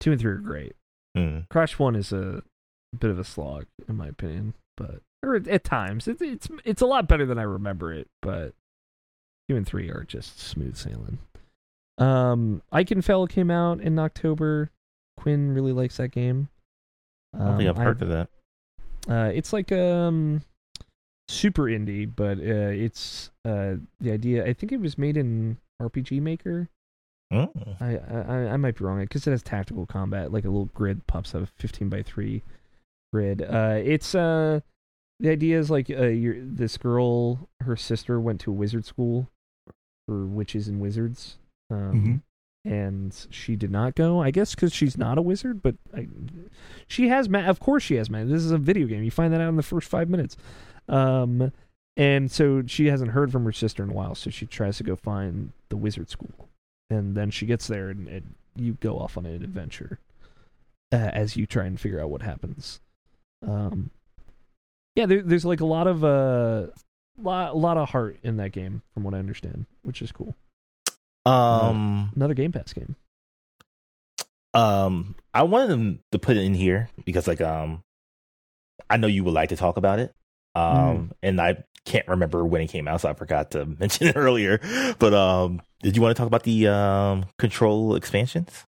two 0.00 0.10
and 0.10 0.20
three 0.20 0.32
are 0.32 0.38
great. 0.38 0.74
Mm. 1.16 1.48
Crash 1.48 1.78
One 1.78 1.94
is 1.94 2.12
a 2.12 2.42
bit 2.98 3.10
of 3.10 3.18
a 3.20 3.24
slog, 3.24 3.66
in 3.88 3.96
my 3.96 4.08
opinion, 4.08 4.54
but 4.76 5.00
or 5.22 5.36
at, 5.36 5.64
times 5.64 6.06
it's 6.06 6.22
it's 6.22 6.48
it's 6.64 6.82
a 6.82 6.86
lot 6.86 7.08
better 7.08 7.26
than 7.26 7.38
I 7.38 7.42
remember 7.42 7.92
it. 7.92 8.08
But 8.22 8.54
two 9.48 9.56
and 9.56 9.66
three 9.66 9.90
are 9.90 10.04
just 10.06 10.40
smooth 10.40 10.76
sailing. 10.76 11.18
Um, 11.98 12.62
Ikenfell 12.72 13.28
came 13.28 13.50
out 13.50 13.80
in 13.80 13.98
October. 13.98 14.70
Quinn 15.16 15.52
really 15.52 15.72
likes 15.72 15.96
that 15.98 16.08
game. 16.08 16.48
I 17.34 17.38
don't 17.38 17.56
think 17.56 17.70
I've 17.70 17.76
heard 17.76 18.02
of 18.02 18.08
that. 18.08 18.28
Uh, 19.08 19.30
it's 19.34 19.52
like 19.52 19.70
um 19.72 20.42
super 21.28 21.64
indie, 21.64 22.10
but 22.14 22.38
uh, 22.38 22.72
it's 22.72 23.30
uh 23.44 23.76
the 24.00 24.12
idea. 24.12 24.44
I 24.44 24.52
think 24.52 24.72
it 24.72 24.80
was 24.80 24.98
made 24.98 25.16
in 25.16 25.58
RPG 25.80 26.20
Maker. 26.20 26.68
Mm. 27.32 27.76
I 27.80 27.96
I, 27.96 28.52
I 28.52 28.56
might 28.56 28.76
be 28.78 28.84
wrong 28.84 29.00
because 29.00 29.26
it 29.26 29.30
has 29.30 29.42
tactical 29.42 29.86
combat, 29.86 30.32
like 30.32 30.44
a 30.44 30.48
little 30.48 30.66
grid 30.66 31.06
pops 31.06 31.34
up, 31.34 31.48
fifteen 31.56 31.88
by 31.88 32.02
three 32.02 32.42
grid. 33.14 33.42
Uh, 33.42 33.78
it's 33.82 34.14
uh 34.14 34.60
the 35.20 35.30
idea 35.30 35.58
is 35.58 35.70
like 35.70 35.88
uh, 35.88 36.10
this 36.42 36.76
girl, 36.76 37.48
her 37.60 37.76
sister 37.76 38.18
went 38.20 38.40
to 38.40 38.50
a 38.50 38.54
wizard 38.54 38.84
school 38.84 39.28
for 40.08 40.26
witches 40.26 40.66
and 40.68 40.80
wizards. 40.80 41.38
Um, 41.70 42.22
Mhm. 42.66 42.70
and 42.70 43.26
she 43.30 43.54
did 43.56 43.70
not 43.70 43.94
go. 43.94 44.20
I 44.20 44.30
guess 44.32 44.54
because 44.54 44.72
she's 44.72 44.98
not 44.98 45.16
a 45.18 45.22
wizard, 45.22 45.62
but 45.62 45.76
I, 45.96 46.08
she 46.88 47.08
has. 47.08 47.28
Ma- 47.28 47.46
of 47.46 47.60
course, 47.60 47.82
she 47.84 47.94
has 47.94 48.10
magic. 48.10 48.30
This 48.32 48.42
is 48.44 48.50
a 48.50 48.58
video 48.58 48.86
game. 48.88 49.04
You 49.04 49.10
find 49.12 49.32
that 49.32 49.40
out 49.40 49.48
in 49.48 49.56
the 49.56 49.62
first 49.62 49.88
five 49.88 50.08
minutes. 50.10 50.36
Um, 50.88 51.52
and 51.96 52.30
so 52.30 52.64
she 52.66 52.86
hasn't 52.86 53.12
heard 53.12 53.30
from 53.30 53.44
her 53.44 53.52
sister 53.52 53.82
in 53.84 53.90
a 53.90 53.94
while. 53.94 54.14
So 54.16 54.30
she 54.30 54.46
tries 54.46 54.76
to 54.78 54.82
go 54.84 54.96
find 54.96 55.52
the 55.68 55.76
wizard 55.76 56.10
school, 56.10 56.48
and 56.90 57.14
then 57.16 57.30
she 57.30 57.46
gets 57.46 57.68
there, 57.68 57.88
and, 57.88 58.08
and 58.08 58.34
you 58.56 58.76
go 58.80 58.98
off 58.98 59.16
on 59.16 59.26
an 59.26 59.42
adventure 59.44 59.98
uh, 60.92 60.96
as 61.14 61.36
you 61.36 61.46
try 61.46 61.64
and 61.66 61.78
figure 61.80 62.00
out 62.00 62.10
what 62.10 62.22
happens. 62.22 62.80
Um, 63.46 63.90
yeah, 64.96 65.06
there, 65.06 65.22
there's 65.22 65.44
like 65.44 65.60
a 65.60 65.66
lot 65.66 65.86
of 65.86 66.04
uh, 66.04 66.66
lot, 67.20 67.52
a 67.52 67.56
lot 67.56 67.76
of 67.76 67.90
heart 67.90 68.18
in 68.22 68.36
that 68.38 68.52
game, 68.52 68.82
from 68.92 69.04
what 69.04 69.14
I 69.14 69.18
understand, 69.18 69.66
which 69.82 70.02
is 70.02 70.12
cool. 70.12 70.34
Um, 71.26 72.12
Another 72.14 72.34
Game 72.34 72.52
Pass 72.52 72.72
game. 72.72 72.96
um, 74.52 75.14
I 75.32 75.42
wanted 75.42 75.68
them 75.68 76.00
to 76.12 76.18
put 76.18 76.36
it 76.36 76.44
in 76.44 76.54
here 76.54 76.88
because, 77.04 77.26
like, 77.26 77.40
um, 77.40 77.82
I 78.88 78.96
know 78.98 79.06
you 79.06 79.24
would 79.24 79.34
like 79.34 79.48
to 79.48 79.56
talk 79.56 79.76
about 79.76 79.98
it. 79.98 80.14
Um, 80.54 81.10
and 81.22 81.40
I 81.40 81.64
can't 81.84 82.06
remember 82.06 82.44
when 82.44 82.60
it 82.60 82.68
came 82.68 82.86
out, 82.86 83.00
so 83.00 83.08
I 83.08 83.14
forgot 83.14 83.50
to 83.52 83.64
mention 83.80 84.06
it 84.08 84.16
earlier. 84.16 84.60
But 84.98 85.12
um, 85.12 85.60
did 85.82 85.96
you 85.96 86.02
want 86.02 86.16
to 86.16 86.20
talk 86.20 86.28
about 86.28 86.44
the 86.44 86.68
um 86.68 87.26
control 87.38 87.96
expansions? 87.96 88.64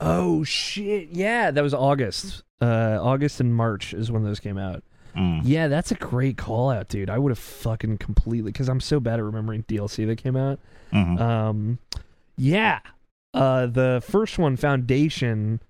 Oh 0.00 0.42
shit! 0.44 1.10
Yeah, 1.10 1.50
that 1.52 1.62
was 1.62 1.74
August. 1.74 2.42
Uh, 2.60 2.98
August 3.00 3.40
and 3.40 3.54
March 3.54 3.94
is 3.94 4.10
when 4.12 4.22
those 4.22 4.40
came 4.40 4.58
out. 4.58 4.82
Mm. 5.16 5.40
Yeah, 5.44 5.68
that's 5.68 5.90
a 5.90 5.94
great 5.96 6.36
call 6.36 6.70
out, 6.70 6.88
dude. 6.88 7.10
I 7.10 7.18
would 7.18 7.30
have 7.30 7.38
fucking 7.38 7.98
completely 7.98 8.52
because 8.52 8.68
I'm 8.68 8.80
so 8.80 9.00
bad 9.00 9.18
at 9.18 9.24
remembering 9.24 9.64
DLC 9.64 10.06
that 10.06 10.16
came 10.16 10.36
out. 10.36 10.60
Mhm. 10.92 11.18
Um, 11.20 11.78
yeah, 12.36 12.80
uh, 13.34 13.66
the 13.66 14.02
first 14.06 14.38
one, 14.38 14.56
Foundation, 14.56 15.60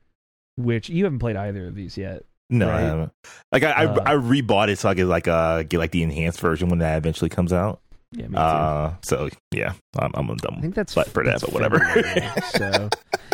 which 0.56 0.88
you 0.90 1.04
haven't 1.04 1.20
played 1.20 1.36
either 1.36 1.68
of 1.68 1.74
these 1.74 1.96
yet. 1.96 2.24
No, 2.50 2.68
I 2.68 2.80
haven't. 2.80 3.12
Like 3.52 3.62
I, 3.62 3.84
Uh, 3.86 4.00
I, 4.04 4.12
I 4.12 4.16
rebought 4.16 4.68
it 4.68 4.78
so 4.78 4.88
I 4.88 4.94
could 4.94 5.06
like 5.06 5.28
uh 5.28 5.62
get 5.62 5.78
like 5.78 5.92
the 5.92 6.02
enhanced 6.02 6.40
version 6.40 6.68
when 6.68 6.80
that 6.80 6.98
eventually 6.98 7.28
comes 7.30 7.52
out. 7.52 7.80
Yeah, 8.12 8.26
me 8.26 8.34
too. 8.34 8.36
Uh, 8.38 8.94
so 9.02 9.28
yeah, 9.52 9.72
I'm 9.98 10.10
I'm 10.14 10.30
I 10.30 10.34
dumb. 10.36 10.60
think 10.60 10.74
that's 10.74 10.94
but 10.94 11.08
for 11.08 11.24
that, 11.24 11.40
but 11.40 11.52
whatever. 11.52 11.78
So, 12.58 12.88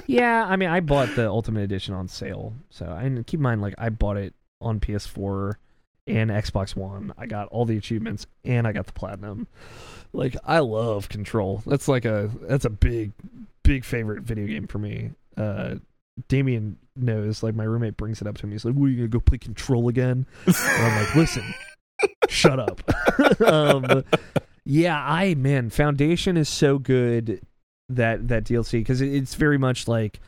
yeah, 0.06 0.44
I 0.46 0.56
mean, 0.56 0.68
I 0.68 0.80
bought 0.80 1.14
the 1.16 1.28
Ultimate 1.28 1.62
Edition 1.62 1.94
on 1.94 2.08
sale, 2.08 2.52
so 2.70 2.86
and 2.86 3.26
keep 3.26 3.38
in 3.38 3.42
mind, 3.42 3.62
like, 3.62 3.74
I 3.78 3.88
bought 3.88 4.16
it 4.18 4.34
on 4.60 4.78
PS4 4.80 5.54
and 6.06 6.30
Xbox 6.30 6.76
One. 6.76 7.12
I 7.16 7.26
got 7.26 7.48
all 7.48 7.64
the 7.64 7.76
achievements 7.76 8.26
and 8.44 8.66
I 8.66 8.72
got 8.72 8.86
the 8.86 8.92
platinum. 8.92 9.46
Like, 10.12 10.36
I 10.44 10.58
love 10.60 11.08
Control. 11.08 11.62
That's 11.66 11.88
like 11.88 12.04
a 12.04 12.30
that's 12.42 12.64
a 12.64 12.70
big, 12.70 13.12
big 13.64 13.84
favorite 13.84 14.22
video 14.22 14.46
game 14.46 14.66
for 14.66 14.78
me. 14.78 15.10
Uh, 15.36 15.76
Damien 16.28 16.78
knows. 16.94 17.42
Like, 17.42 17.54
my 17.54 17.64
roommate 17.64 17.96
brings 17.96 18.20
it 18.20 18.26
up 18.26 18.36
to 18.38 18.46
me. 18.46 18.52
He's 18.52 18.64
like, 18.64 18.74
"What 18.74 18.86
are 18.86 18.88
you 18.90 18.96
gonna 18.96 19.08
go 19.08 19.20
play 19.20 19.38
Control 19.38 19.88
again?" 19.88 20.26
And 20.46 20.54
I'm 20.56 21.02
like, 21.02 21.14
"Listen, 21.16 21.44
shut 22.28 22.60
up." 22.60 22.80
um, 23.42 24.04
yeah, 24.66 25.00
I 25.00 25.34
man, 25.36 25.70
Foundation 25.70 26.36
is 26.36 26.48
so 26.48 26.78
good 26.80 27.40
that 27.88 28.26
that 28.26 28.44
DLC 28.44 28.72
because 28.72 29.00
it's 29.00 29.36
very 29.36 29.58
much 29.58 29.86
like 29.86 30.18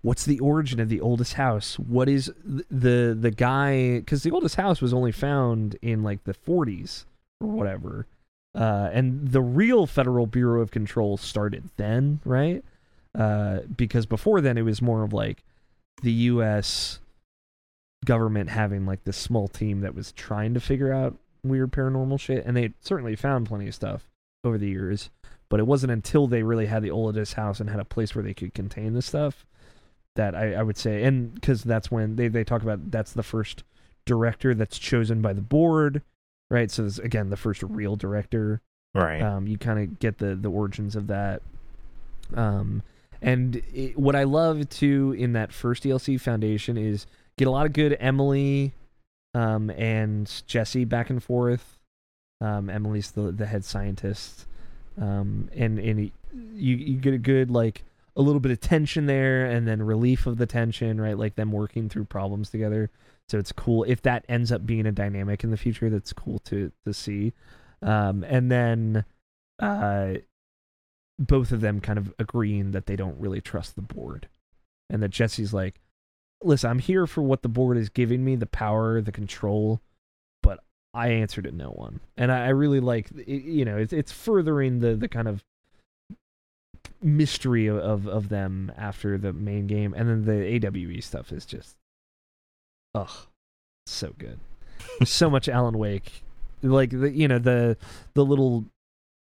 what's 0.00 0.24
the 0.24 0.40
origin 0.40 0.80
of 0.80 0.88
the 0.88 1.00
oldest 1.02 1.34
house? 1.34 1.78
What 1.78 2.08
is 2.08 2.32
the 2.44 3.16
the 3.18 3.30
guy? 3.30 3.98
Because 3.98 4.22
the 4.22 4.30
oldest 4.30 4.56
house 4.56 4.80
was 4.80 4.94
only 4.94 5.12
found 5.12 5.76
in 5.82 6.02
like 6.02 6.24
the 6.24 6.32
40s 6.32 7.04
or 7.42 7.48
whatever, 7.48 8.06
uh, 8.54 8.88
and 8.94 9.28
the 9.28 9.42
real 9.42 9.86
Federal 9.86 10.26
Bureau 10.26 10.62
of 10.62 10.70
Control 10.70 11.18
started 11.18 11.68
then, 11.76 12.20
right? 12.24 12.64
Uh, 13.14 13.58
because 13.76 14.06
before 14.06 14.40
then 14.40 14.56
it 14.56 14.62
was 14.62 14.80
more 14.80 15.02
of 15.02 15.12
like 15.12 15.44
the 16.02 16.12
U.S. 16.12 16.98
government 18.06 18.48
having 18.48 18.86
like 18.86 19.04
this 19.04 19.18
small 19.18 19.48
team 19.48 19.82
that 19.82 19.94
was 19.94 20.12
trying 20.12 20.54
to 20.54 20.60
figure 20.60 20.94
out 20.94 21.14
weird 21.44 21.72
paranormal 21.72 22.20
shit, 22.20 22.44
and 22.44 22.56
they 22.56 22.72
certainly 22.80 23.16
found 23.16 23.48
plenty 23.48 23.68
of 23.68 23.74
stuff 23.74 24.08
over 24.44 24.58
the 24.58 24.68
years. 24.68 25.10
But 25.48 25.60
it 25.60 25.66
wasn't 25.66 25.92
until 25.92 26.26
they 26.26 26.42
really 26.42 26.66
had 26.66 26.82
the 26.82 26.90
oldest 26.90 27.34
house 27.34 27.60
and 27.60 27.68
had 27.68 27.80
a 27.80 27.84
place 27.84 28.14
where 28.14 28.24
they 28.24 28.32
could 28.32 28.54
contain 28.54 28.94
the 28.94 29.02
stuff 29.02 29.44
that 30.16 30.34
I, 30.34 30.54
I 30.54 30.62
would 30.62 30.78
say, 30.78 31.04
and 31.04 31.34
because 31.34 31.62
that's 31.62 31.90
when 31.90 32.16
they 32.16 32.28
they 32.28 32.44
talk 32.44 32.62
about 32.62 32.90
that's 32.90 33.12
the 33.12 33.22
first 33.22 33.62
director 34.04 34.54
that's 34.54 34.78
chosen 34.78 35.20
by 35.20 35.32
the 35.32 35.42
board, 35.42 36.02
right? 36.50 36.70
So 36.70 36.84
this, 36.84 36.98
again, 36.98 37.30
the 37.30 37.36
first 37.36 37.62
real 37.62 37.96
director 37.96 38.60
right. 38.94 39.22
um, 39.22 39.46
you 39.46 39.58
kind 39.58 39.78
of 39.78 39.98
get 39.98 40.18
the 40.18 40.34
the 40.34 40.50
origins 40.50 40.96
of 40.96 41.06
that. 41.08 41.42
Um, 42.34 42.82
and 43.20 43.62
it, 43.72 43.98
what 43.98 44.16
I 44.16 44.24
love 44.24 44.68
too 44.68 45.14
in 45.18 45.32
that 45.34 45.52
first 45.52 45.84
DLC 45.84 46.20
Foundation 46.20 46.76
is 46.76 47.06
get 47.36 47.46
a 47.46 47.50
lot 47.50 47.66
of 47.66 47.72
good 47.72 47.96
Emily, 48.00 48.72
um, 49.34 49.70
and 49.70 50.42
Jesse 50.46 50.84
back 50.84 51.10
and 51.10 51.22
forth. 51.22 51.78
Um, 52.40 52.68
Emily's 52.68 53.12
the 53.12 53.30
the 53.32 53.46
head 53.46 53.64
scientist, 53.64 54.46
um, 55.00 55.48
and 55.54 55.78
and 55.78 55.98
he- 56.00 56.12
you 56.54 56.76
you 56.76 56.96
get 56.96 57.14
a 57.14 57.18
good 57.18 57.50
like 57.50 57.84
a 58.16 58.22
little 58.22 58.40
bit 58.40 58.52
of 58.52 58.60
tension 58.60 59.06
there, 59.06 59.46
and 59.46 59.66
then 59.66 59.82
relief 59.82 60.26
of 60.26 60.38
the 60.38 60.46
tension, 60.46 61.00
right? 61.00 61.16
Like 61.16 61.36
them 61.36 61.52
working 61.52 61.88
through 61.88 62.04
problems 62.04 62.50
together. 62.50 62.90
So 63.28 63.38
it's 63.38 63.52
cool 63.52 63.84
if 63.84 64.02
that 64.02 64.24
ends 64.28 64.50
up 64.52 64.66
being 64.66 64.86
a 64.86 64.92
dynamic 64.92 65.44
in 65.44 65.50
the 65.50 65.56
future. 65.56 65.88
That's 65.88 66.12
cool 66.12 66.38
to 66.40 66.72
to 66.84 66.92
see. 66.92 67.32
Um, 67.80 68.24
and 68.24 68.50
then 68.50 69.04
uh, 69.58 70.14
both 71.18 71.52
of 71.52 71.60
them 71.60 71.80
kind 71.80 71.98
of 71.98 72.12
agreeing 72.18 72.72
that 72.72 72.86
they 72.86 72.96
don't 72.96 73.18
really 73.20 73.40
trust 73.40 73.76
the 73.76 73.82
board, 73.82 74.28
and 74.90 75.02
that 75.02 75.10
Jesse's 75.10 75.54
like, 75.54 75.80
"Listen, 76.44 76.70
I'm 76.70 76.78
here 76.78 77.06
for 77.06 77.22
what 77.22 77.42
the 77.42 77.48
board 77.48 77.76
is 77.76 77.88
giving 77.88 78.24
me, 78.24 78.36
the 78.36 78.46
power, 78.46 79.00
the 79.00 79.12
control, 79.12 79.80
but 80.42 80.60
I 80.94 81.08
answer 81.08 81.42
to 81.42 81.52
no 81.52 81.70
one." 81.70 82.00
And 82.16 82.30
I, 82.32 82.46
I 82.46 82.48
really 82.48 82.80
like, 82.80 83.10
it, 83.10 83.42
you 83.42 83.64
know, 83.64 83.76
it's 83.76 83.92
it's 83.92 84.12
furthering 84.12 84.80
the 84.80 84.94
the 84.94 85.08
kind 85.08 85.28
of 85.28 85.44
mystery 87.02 87.66
of, 87.66 87.78
of 87.78 88.06
of 88.06 88.28
them 88.28 88.72
after 88.76 89.18
the 89.18 89.32
main 89.32 89.66
game, 89.66 89.94
and 89.94 90.08
then 90.08 90.24
the 90.24 90.66
AWE 90.66 91.00
stuff 91.00 91.32
is 91.32 91.44
just, 91.44 91.76
ugh, 92.94 93.26
so 93.86 94.14
good. 94.18 94.38
so 95.04 95.30
much 95.30 95.48
Alan 95.48 95.78
Wake, 95.78 96.22
like 96.62 96.90
the 96.90 97.10
you 97.10 97.28
know 97.28 97.38
the 97.38 97.76
the 98.14 98.24
little 98.24 98.64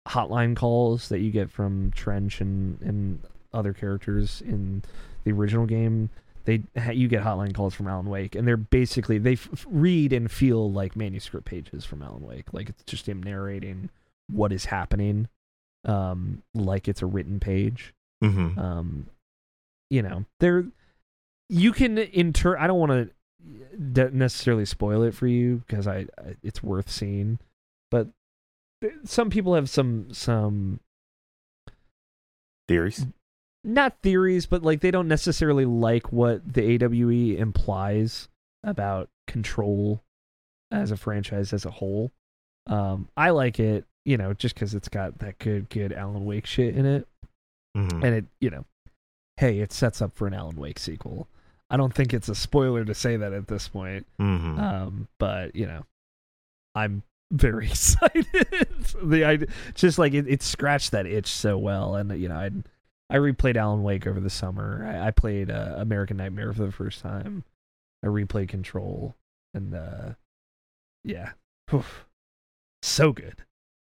hotline 0.08 0.54
calls 0.54 1.08
that 1.08 1.20
you 1.20 1.30
get 1.30 1.50
from 1.50 1.90
Trench 1.92 2.40
and 2.40 2.80
and 2.82 3.20
other 3.52 3.72
characters 3.72 4.42
in 4.42 4.82
the 5.24 5.32
original 5.32 5.66
game. 5.66 6.10
They 6.44 6.62
you 6.92 7.08
get 7.08 7.22
hotline 7.22 7.54
calls 7.54 7.74
from 7.74 7.88
Alan 7.88 8.06
Wake, 8.06 8.34
and 8.34 8.46
they're 8.46 8.56
basically 8.56 9.18
they 9.18 9.32
f- 9.32 9.66
read 9.68 10.12
and 10.12 10.30
feel 10.30 10.70
like 10.70 10.94
manuscript 10.96 11.46
pages 11.46 11.84
from 11.84 12.02
Alan 12.02 12.22
Wake. 12.22 12.52
Like 12.52 12.68
it's 12.68 12.84
just 12.84 13.08
him 13.08 13.22
narrating 13.22 13.90
what 14.30 14.52
is 14.52 14.66
happening, 14.66 15.28
um, 15.84 16.42
like 16.54 16.88
it's 16.88 17.02
a 17.02 17.06
written 17.06 17.40
page 17.40 17.92
hmm 18.22 18.58
um 18.58 19.06
you 19.90 20.00
know 20.00 20.24
there 20.40 20.64
you 21.50 21.72
can 21.72 21.98
inter 21.98 22.56
i 22.56 22.66
don't 22.66 22.78
want 22.78 23.10
to 23.92 24.10
necessarily 24.12 24.64
spoil 24.64 25.02
it 25.02 25.12
for 25.14 25.26
you 25.26 25.62
because 25.66 25.86
I, 25.86 26.06
I 26.16 26.36
it's 26.42 26.62
worth 26.62 26.88
seeing 26.90 27.38
but 27.90 28.08
th- 28.80 28.94
some 29.04 29.28
people 29.28 29.54
have 29.54 29.68
some 29.68 30.12
some 30.12 30.80
Theories. 32.66 33.04
Not 33.64 33.96
theories 34.02 34.46
but 34.46 34.62
like 34.62 34.80
they 34.80 34.90
don't 34.90 35.08
necessarily 35.08 35.64
like 35.64 36.12
what 36.12 36.40
the 36.52 36.78
awe 36.78 37.40
implies 37.40 38.28
about 38.62 39.08
control 39.26 40.02
as 40.70 40.90
a 40.90 40.96
franchise 40.96 41.52
as 41.52 41.64
a 41.64 41.70
whole. 41.70 42.12
Um 42.66 43.08
i 43.16 43.30
like 43.30 43.58
it 43.58 43.84
you 44.04 44.16
know 44.16 44.34
just 44.34 44.54
because 44.54 44.74
it's 44.74 44.88
got 44.88 45.18
that 45.20 45.38
good 45.38 45.68
good 45.70 45.92
alan 45.92 46.24
wake 46.24 46.46
shit 46.46 46.76
in 46.76 46.86
it. 46.86 47.08
Hmm 47.74 48.04
and 48.04 48.14
it 48.14 48.24
you 48.40 48.50
know 48.50 48.64
hey 49.38 49.60
it 49.60 49.72
sets 49.72 50.00
up 50.02 50.12
for 50.12 50.26
an 50.26 50.34
alan 50.34 50.56
wake 50.56 50.78
sequel. 50.78 51.28
I 51.70 51.76
don't 51.76 51.92
think 51.94 52.12
it's 52.14 52.28
a 52.28 52.34
spoiler 52.34 52.84
to 52.84 52.94
say 52.94 53.16
that 53.16 53.32
at 53.32 53.48
this 53.48 53.68
point 53.68 54.06
hmm 54.18 54.58
um 54.58 55.08
but 55.18 55.56
you 55.56 55.66
know 55.66 55.84
i'm 56.74 57.02
very 57.32 57.66
excited. 57.70 58.26
The 59.02 59.24
idea 59.24 59.48
just 59.74 59.98
like 59.98 60.12
it, 60.14 60.28
it 60.28 60.42
scratched 60.42 60.92
that 60.92 61.06
itch 61.06 61.26
so 61.28 61.56
well 61.58 61.96
and 61.96 62.16
you 62.20 62.28
know 62.28 62.36
i 62.36 62.50
i 63.10 63.16
replayed 63.16 63.56
alan 63.56 63.82
wake 63.82 64.06
over 64.06 64.20
the 64.20 64.30
summer. 64.30 64.84
I, 64.86 65.08
I 65.08 65.10
played 65.10 65.50
uh, 65.50 65.74
american 65.78 66.16
nightmare 66.16 66.52
for 66.52 66.64
the 66.64 66.72
first 66.72 67.00
time. 67.00 67.44
I 68.02 68.06
replayed 68.08 68.48
control 68.48 69.14
and 69.54 69.74
uh 69.74 70.14
yeah. 71.04 71.32
Oof. 71.72 72.06
so 72.82 73.12
good. 73.12 73.44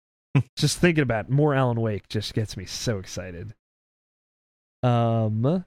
Just 0.55 0.77
thinking 0.79 1.01
about 1.01 1.29
more 1.29 1.53
alan 1.55 1.81
wake 1.81 2.07
just 2.09 2.33
gets 2.33 2.55
me 2.57 2.65
so 2.65 2.99
excited. 2.99 3.53
Um 4.83 5.63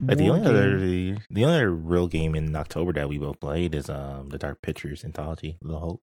Like 0.00 0.18
the 0.18 0.28
only 0.30 0.46
other 0.46 0.78
the, 0.78 1.16
the 1.30 1.44
only 1.44 1.56
other 1.56 1.70
real 1.72 2.06
game 2.08 2.34
in 2.34 2.54
October 2.54 2.92
that 2.92 3.08
we 3.08 3.18
both 3.18 3.40
played 3.40 3.74
is 3.74 3.88
um 3.90 4.28
the 4.28 4.38
Dark 4.38 4.62
Pictures 4.62 5.04
anthology, 5.04 5.58
The 5.62 5.78
Hope. 5.78 6.02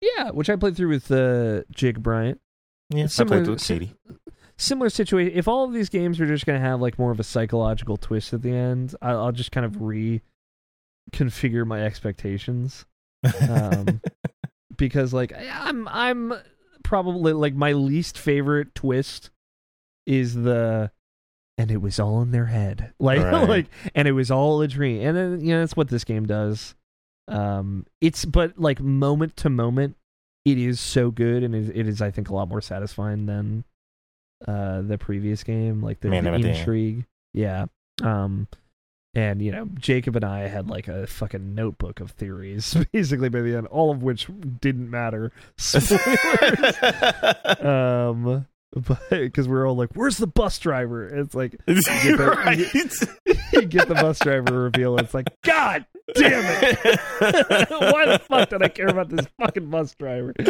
yeah 0.00 0.30
which 0.30 0.50
i 0.50 0.56
played 0.56 0.76
through 0.76 0.88
with 0.90 1.10
uh 1.10 1.62
jake 1.70 1.98
bryant 2.00 2.40
Yeah, 2.90 3.06
Similar- 3.06 3.36
I 3.36 3.40
played 3.44 3.50
with 3.50 3.64
Katie. 3.64 3.94
similar 4.58 4.88
situation. 4.90 5.36
If 5.36 5.48
all 5.48 5.64
of 5.64 5.72
these 5.72 5.88
games 5.88 6.20
are 6.20 6.26
just 6.26 6.46
going 6.46 6.60
to 6.60 6.66
have 6.66 6.80
like 6.80 6.98
more 6.98 7.10
of 7.10 7.18
a 7.20 7.24
psychological 7.24 7.96
twist 7.96 8.32
at 8.32 8.42
the 8.42 8.52
end, 8.54 8.94
I'll, 9.02 9.24
I'll 9.26 9.32
just 9.32 9.52
kind 9.52 9.66
of 9.66 9.72
reconfigure 11.12 11.66
my 11.66 11.82
expectations. 11.84 12.86
Um, 13.48 14.00
because 14.76 15.12
like 15.12 15.32
I'm 15.52 15.88
I'm 15.88 16.32
probably 16.84 17.32
like 17.32 17.54
my 17.54 17.72
least 17.72 18.18
favorite 18.18 18.74
twist 18.74 19.30
is 20.06 20.34
the 20.34 20.90
and 21.58 21.70
it 21.70 21.78
was 21.78 21.98
all 21.98 22.20
in 22.22 22.30
their 22.30 22.46
head 22.46 22.92
like 23.00 23.20
Right. 23.22 23.48
like 23.48 23.66
and 23.94 24.06
it 24.06 24.12
was 24.12 24.30
all 24.30 24.60
a 24.60 24.68
dream 24.68 25.02
and 25.04 25.16
then 25.16 25.40
you 25.40 25.54
know 25.54 25.60
that's 25.60 25.74
what 25.74 25.88
this 25.88 26.04
game 26.04 26.26
does 26.26 26.74
um 27.26 27.86
it's 28.00 28.24
but 28.24 28.56
like 28.58 28.78
moment 28.80 29.36
to 29.38 29.50
moment 29.50 29.96
it 30.46 30.58
is 30.58 30.78
so 30.78 31.10
good 31.10 31.42
and 31.42 31.54
it, 31.54 31.76
it 31.76 31.88
is 31.88 32.00
i 32.00 32.10
think 32.10 32.30
a 32.30 32.34
lot 32.34 32.48
more 32.48 32.62
satisfying 32.62 33.26
than 33.26 33.64
uh 34.46 34.80
the 34.82 34.96
previous 34.96 35.42
game. 35.42 35.82
Like 35.82 36.00
the, 36.00 36.08
the 36.08 36.34
intrigue. 36.34 37.04
Yeah. 37.34 37.66
Um 38.02 38.48
and 39.14 39.40
you 39.40 39.50
know 39.50 39.66
jacob 39.78 40.14
and 40.14 40.26
i 40.26 40.40
had 40.40 40.68
like 40.68 40.88
a 40.88 41.06
fucking 41.06 41.54
notebook 41.54 42.00
of 42.00 42.10
theories 42.10 42.76
basically 42.92 43.30
by 43.30 43.40
the 43.40 43.56
end 43.56 43.66
all 43.68 43.90
of 43.90 44.02
which 44.02 44.28
didn't 44.60 44.90
matter. 44.90 45.32
Spoilers. 45.56 46.76
um 47.60 48.46
but 48.74 48.98
because 49.10 49.48
we're 49.48 49.66
all 49.68 49.76
like 49.76 49.90
where's 49.94 50.18
the 50.18 50.26
bus 50.26 50.58
driver? 50.58 51.06
It's 51.06 51.34
like 51.34 51.52
get 51.66 51.84
the- 51.84 52.34
right. 52.44 52.58
you 53.52 53.62
get 53.62 53.88
the 53.88 53.94
bus 53.94 54.18
driver 54.18 54.62
reveal. 54.64 54.98
It's 54.98 55.14
like 55.14 55.28
god 55.42 55.86
damn 56.14 56.44
it. 56.62 56.98
Why 57.70 58.06
the 58.06 58.20
fuck 58.28 58.50
did 58.50 58.62
i 58.62 58.68
care 58.68 58.88
about 58.88 59.08
this 59.08 59.26
fucking 59.40 59.70
bus 59.70 59.94
driver? 59.94 60.34
Uh, 60.38 60.44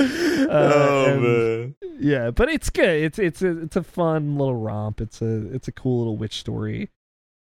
oh 0.51 1.05
and- 1.13 1.23
man. 1.23 1.75
yeah 2.01 2.31
but 2.31 2.49
it's 2.49 2.71
good. 2.71 3.03
It's 3.05 3.19
it's 3.19 3.43
a 3.43 3.63
it's 3.63 3.77
a 3.77 3.83
fun 3.83 4.37
little 4.37 4.57
romp. 4.57 5.01
It's 5.01 5.21
a 5.23 5.53
it's 5.55 5.69
a 5.69 5.73
cool 5.73 5.99
little 5.99 6.17
witch 6.17 6.39
story. 6.41 6.91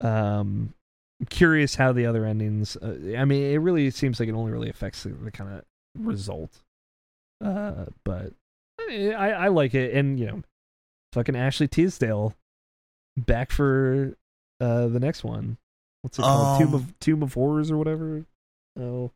Um 0.01 0.74
I'm 1.20 1.26
curious 1.26 1.76
how 1.76 1.93
the 1.93 2.05
other 2.05 2.26
endings 2.26 2.76
uh, 2.76 3.14
i 3.16 3.24
mean 3.24 3.51
it 3.51 3.56
really 3.56 3.90
seems 3.90 4.20
like 4.20 4.28
it 4.28 4.34
only 4.34 4.52
really 4.52 4.68
affects 4.68 5.05
the, 5.05 5.09
the 5.10 5.30
kind 5.30 5.51
of 5.55 5.64
result. 5.98 6.60
Uh 7.43 7.86
but 8.05 8.32
I, 8.78 9.12
I 9.12 9.28
i 9.30 9.48
like 9.48 9.74
it. 9.74 9.94
And 9.94 10.20
you 10.20 10.26
know 10.26 10.43
fucking 11.16 11.34
ashley 11.36 11.66
tisdale 11.66 12.34
back 13.16 13.51
for 13.51 14.16
uh 14.60 14.86
the 14.88 15.01
next 15.01 15.24
one 15.24 15.56
what's 16.02 16.18
it 16.18 16.22
called 16.22 16.59
tomb 16.59 16.68
Um, 16.68 16.74
of 16.74 16.98
tomb 17.01 17.22
of 17.22 17.32
horrors 17.34 17.70
or 17.70 17.76
whatever 17.78 18.24
oh 18.78 19.10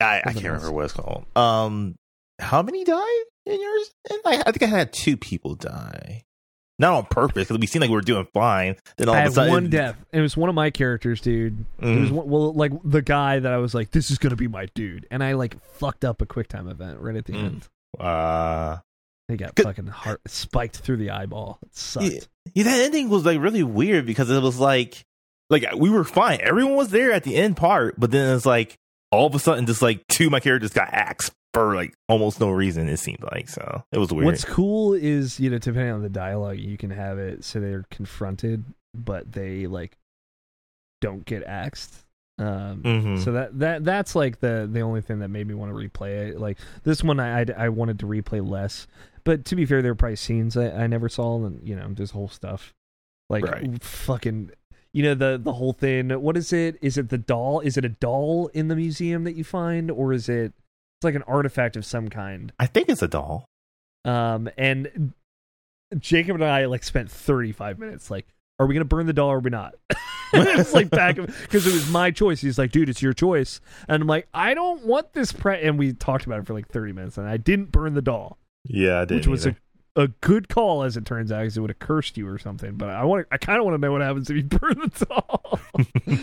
I, 0.00 0.18
I 0.18 0.20
can't 0.32 0.36
else. 0.36 0.44
remember 0.44 0.70
what 0.72 0.84
it's 0.84 0.92
called. 0.94 1.24
Um, 1.34 1.96
how 2.38 2.62
many 2.62 2.84
died 2.84 3.22
in 3.46 3.60
yours? 3.60 3.90
And 4.08 4.20
I, 4.24 4.42
I 4.46 4.52
think 4.52 4.62
I 4.62 4.66
had 4.66 4.92
two 4.92 5.16
people 5.16 5.56
die. 5.56 6.22
Not 6.78 6.92
on 6.92 7.06
purpose 7.06 7.48
because 7.48 7.58
we 7.58 7.66
seemed 7.66 7.80
like 7.80 7.90
we 7.90 7.96
were 7.96 8.00
doing 8.02 8.28
fine. 8.32 8.76
Then 8.96 9.08
all 9.08 9.16
I 9.16 9.18
of 9.18 9.20
a 9.22 9.24
had 9.24 9.32
sudden, 9.32 9.50
one 9.50 9.70
death. 9.70 9.96
It 10.12 10.20
was 10.20 10.36
one 10.36 10.48
of 10.48 10.54
my 10.54 10.70
characters, 10.70 11.20
dude. 11.20 11.64
It 11.80 11.84
was 11.98 12.10
Mm. 12.10 12.12
one, 12.12 12.28
well, 12.28 12.52
like 12.52 12.70
the 12.84 13.02
guy 13.02 13.40
that 13.40 13.52
I 13.52 13.56
was 13.56 13.74
like, 13.74 13.90
this 13.90 14.12
is 14.12 14.18
gonna 14.18 14.36
be 14.36 14.46
my 14.46 14.66
dude, 14.76 15.04
and 15.10 15.20
I 15.24 15.32
like 15.32 15.60
fucked 15.64 16.04
up 16.04 16.22
a 16.22 16.26
quick 16.26 16.46
time 16.46 16.68
event 16.68 17.00
right 17.00 17.16
at 17.16 17.24
the 17.24 17.32
Mm. 17.32 17.44
end. 17.46 17.68
Uh, 17.98 18.76
He 19.28 19.36
got 19.36 19.58
fucking 19.58 19.86
heart 19.88 20.20
spiked 20.26 20.78
through 20.78 20.96
the 20.96 21.10
eyeball. 21.10 21.58
It 21.62 21.76
sucked. 21.76 22.06
Yeah. 22.06 22.20
yeah, 22.54 22.64
that 22.64 22.80
ending 22.86 23.10
was 23.10 23.24
like 23.26 23.38
really 23.40 23.62
weird 23.62 24.06
because 24.06 24.30
it 24.30 24.40
was 24.42 24.58
like, 24.58 25.04
like 25.50 25.64
we 25.76 25.90
were 25.90 26.04
fine. 26.04 26.40
Everyone 26.42 26.76
was 26.76 26.88
there 26.90 27.12
at 27.12 27.24
the 27.24 27.36
end 27.36 27.56
part, 27.56 27.98
but 28.00 28.10
then 28.10 28.34
it's 28.34 28.46
like 28.46 28.76
all 29.12 29.26
of 29.26 29.34
a 29.34 29.38
sudden, 29.38 29.66
just 29.66 29.82
like 29.82 30.06
two 30.08 30.26
of 30.26 30.32
my 30.32 30.40
characters 30.40 30.72
got 30.72 30.88
axed 30.92 31.32
for 31.54 31.74
like 31.74 31.92
almost 32.08 32.40
no 32.40 32.50
reason. 32.50 32.88
It 32.88 32.98
seemed 32.98 33.22
like 33.30 33.48
so 33.50 33.84
it 33.92 33.98
was 33.98 34.12
weird. 34.12 34.24
What's 34.26 34.44
cool 34.44 34.94
is 34.94 35.38
you 35.38 35.50
know 35.50 35.58
depending 35.58 35.92
on 35.92 36.02
the 36.02 36.08
dialogue, 36.08 36.58
you 36.58 36.78
can 36.78 36.90
have 36.90 37.18
it 37.18 37.44
so 37.44 37.60
they're 37.60 37.84
confronted, 37.90 38.64
but 38.94 39.30
they 39.32 39.66
like 39.66 39.96
don't 41.00 41.24
get 41.24 41.44
axed. 41.44 42.04
Um, 42.38 42.82
Mhm. 42.82 43.24
So 43.24 43.32
that 43.32 43.58
that 43.58 43.84
that's 43.84 44.14
like 44.14 44.40
the 44.40 44.68
the 44.70 44.80
only 44.80 45.00
thing 45.00 45.18
that 45.20 45.28
made 45.28 45.46
me 45.46 45.54
want 45.54 45.72
to 45.72 45.76
replay 45.76 46.28
it. 46.30 46.40
Like 46.40 46.58
this 46.84 47.02
one, 47.02 47.18
I 47.18 47.40
I, 47.40 47.46
I 47.56 47.68
wanted 47.70 47.98
to 48.00 48.06
replay 48.06 48.46
less, 48.48 48.86
but 49.28 49.44
to 49.44 49.54
be 49.56 49.66
fair, 49.66 49.82
there 49.82 49.92
were 49.92 49.96
probably 49.96 50.16
scenes 50.16 50.56
I, 50.56 50.70
I 50.70 50.86
never 50.86 51.10
saw, 51.10 51.44
and 51.44 51.60
you 51.62 51.76
know, 51.76 51.86
there's 51.92 52.12
whole 52.12 52.28
stuff 52.28 52.72
like 53.28 53.44
Right. 53.44 53.82
fucking. 53.84 54.52
You 54.94 55.02
know 55.02 55.14
the 55.14 55.38
the 55.40 55.52
whole 55.52 55.74
thing. 55.74 56.08
What 56.08 56.38
is 56.38 56.50
it? 56.50 56.78
Is 56.80 56.96
it 56.96 57.10
the 57.10 57.18
doll? 57.18 57.60
Is 57.60 57.76
it 57.76 57.84
a 57.84 57.90
doll 57.90 58.46
in 58.54 58.68
the 58.68 58.74
museum 58.74 59.24
that 59.24 59.36
you 59.36 59.44
find, 59.44 59.90
or 59.90 60.14
is 60.14 60.30
it? 60.30 60.54
It's 60.96 61.04
like 61.04 61.14
an 61.14 61.24
artifact 61.24 61.76
of 61.76 61.84
some 61.84 62.08
kind. 62.08 62.52
I 62.58 62.64
think 62.66 62.88
it's 62.88 63.02
a 63.02 63.06
doll. 63.08 63.44
Um, 64.06 64.48
and 64.56 65.12
Jacob 65.98 66.36
and 66.36 66.44
I 66.44 66.64
like 66.64 66.84
spent 66.84 67.10
35 67.10 67.78
minutes 67.78 68.10
like, 68.10 68.26
are 68.58 68.66
we 68.66 68.74
gonna 68.74 68.86
burn 68.86 69.04
the 69.06 69.12
doll 69.12 69.28
or 69.28 69.36
are 69.36 69.40
we 69.40 69.50
not? 69.50 69.74
and 70.32 70.48
it 70.48 70.56
was 70.56 70.72
like 70.72 70.88
back 70.88 71.16
because 71.16 71.66
it 71.66 71.72
was 71.74 71.90
my 71.90 72.10
choice. 72.10 72.40
He's 72.40 72.58
like, 72.58 72.72
dude, 72.72 72.88
it's 72.88 73.02
your 73.02 73.12
choice, 73.12 73.60
and 73.88 74.00
I'm 74.02 74.08
like, 74.08 74.26
I 74.32 74.54
don't 74.54 74.84
want 74.84 75.12
this. 75.12 75.32
Pre-. 75.32 75.62
And 75.62 75.78
we 75.78 75.92
talked 75.92 76.24
about 76.24 76.40
it 76.40 76.46
for 76.46 76.54
like 76.54 76.68
30 76.68 76.92
minutes, 76.94 77.18
and 77.18 77.28
I 77.28 77.36
didn't 77.36 77.70
burn 77.72 77.92
the 77.92 78.02
doll, 78.02 78.38
Yeah, 78.68 79.00
I 79.00 79.04
did. 79.04 79.16
which 79.16 79.26
was 79.26 79.46
a, 79.46 79.56
a 79.96 80.08
good 80.20 80.48
call 80.48 80.82
as 80.82 80.96
it 80.96 81.04
turns 81.04 81.32
out, 81.32 81.40
because 81.40 81.56
it 81.56 81.60
would 81.60 81.70
have 81.70 81.78
cursed 81.78 82.16
you 82.16 82.28
or 82.28 82.38
something. 82.38 82.76
But 82.76 82.90
I 82.90 83.04
want, 83.04 83.26
I 83.32 83.38
kind 83.38 83.58
of 83.58 83.64
want 83.64 83.74
to 83.74 83.78
know 83.78 83.92
what 83.92 84.00
happens 84.00 84.30
if 84.30 84.36
you 84.36 84.42
burn 84.44 84.78
the 84.78 85.06
doll. 85.06 85.58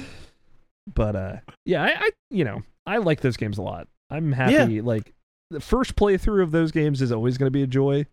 but 0.93 1.15
uh, 1.15 1.35
yeah, 1.65 1.83
I, 1.83 1.87
I, 1.87 2.09
you 2.29 2.43
know, 2.43 2.63
I 2.85 2.97
like 2.97 3.21
those 3.21 3.37
games 3.37 3.57
a 3.57 3.61
lot. 3.61 3.87
I'm 4.09 4.31
happy. 4.31 4.81
Like 4.81 5.13
the 5.49 5.59
first 5.59 5.95
playthrough 5.95 6.43
of 6.43 6.51
those 6.51 6.71
games 6.71 7.01
is 7.01 7.11
always 7.11 7.37
going 7.37 7.47
to 7.47 7.51
be 7.51 7.63
a 7.63 7.67
joy. 7.67 8.05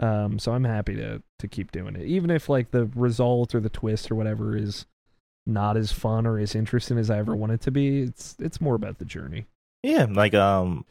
Um, 0.00 0.38
so 0.38 0.52
I'm 0.52 0.64
happy 0.64 0.96
to 0.96 1.22
to 1.40 1.48
keep 1.48 1.72
doing 1.72 1.94
it, 1.94 2.06
even 2.06 2.30
if 2.30 2.48
like 2.48 2.70
the 2.70 2.86
result 2.94 3.54
or 3.54 3.60
the 3.60 3.68
twist 3.68 4.10
or 4.10 4.14
whatever 4.14 4.56
is 4.56 4.86
not 5.46 5.76
as 5.76 5.92
fun 5.92 6.26
or 6.26 6.38
as 6.38 6.54
interesting 6.54 6.98
as 6.98 7.10
I 7.10 7.18
ever 7.18 7.36
want 7.36 7.52
it 7.52 7.60
to 7.62 7.70
be. 7.70 8.02
It's 8.02 8.34
it's 8.38 8.60
more 8.60 8.74
about 8.74 8.98
the 8.98 9.04
journey. 9.04 9.46
Yeah, 9.82 10.06
like 10.10 10.34
um, 10.34 10.86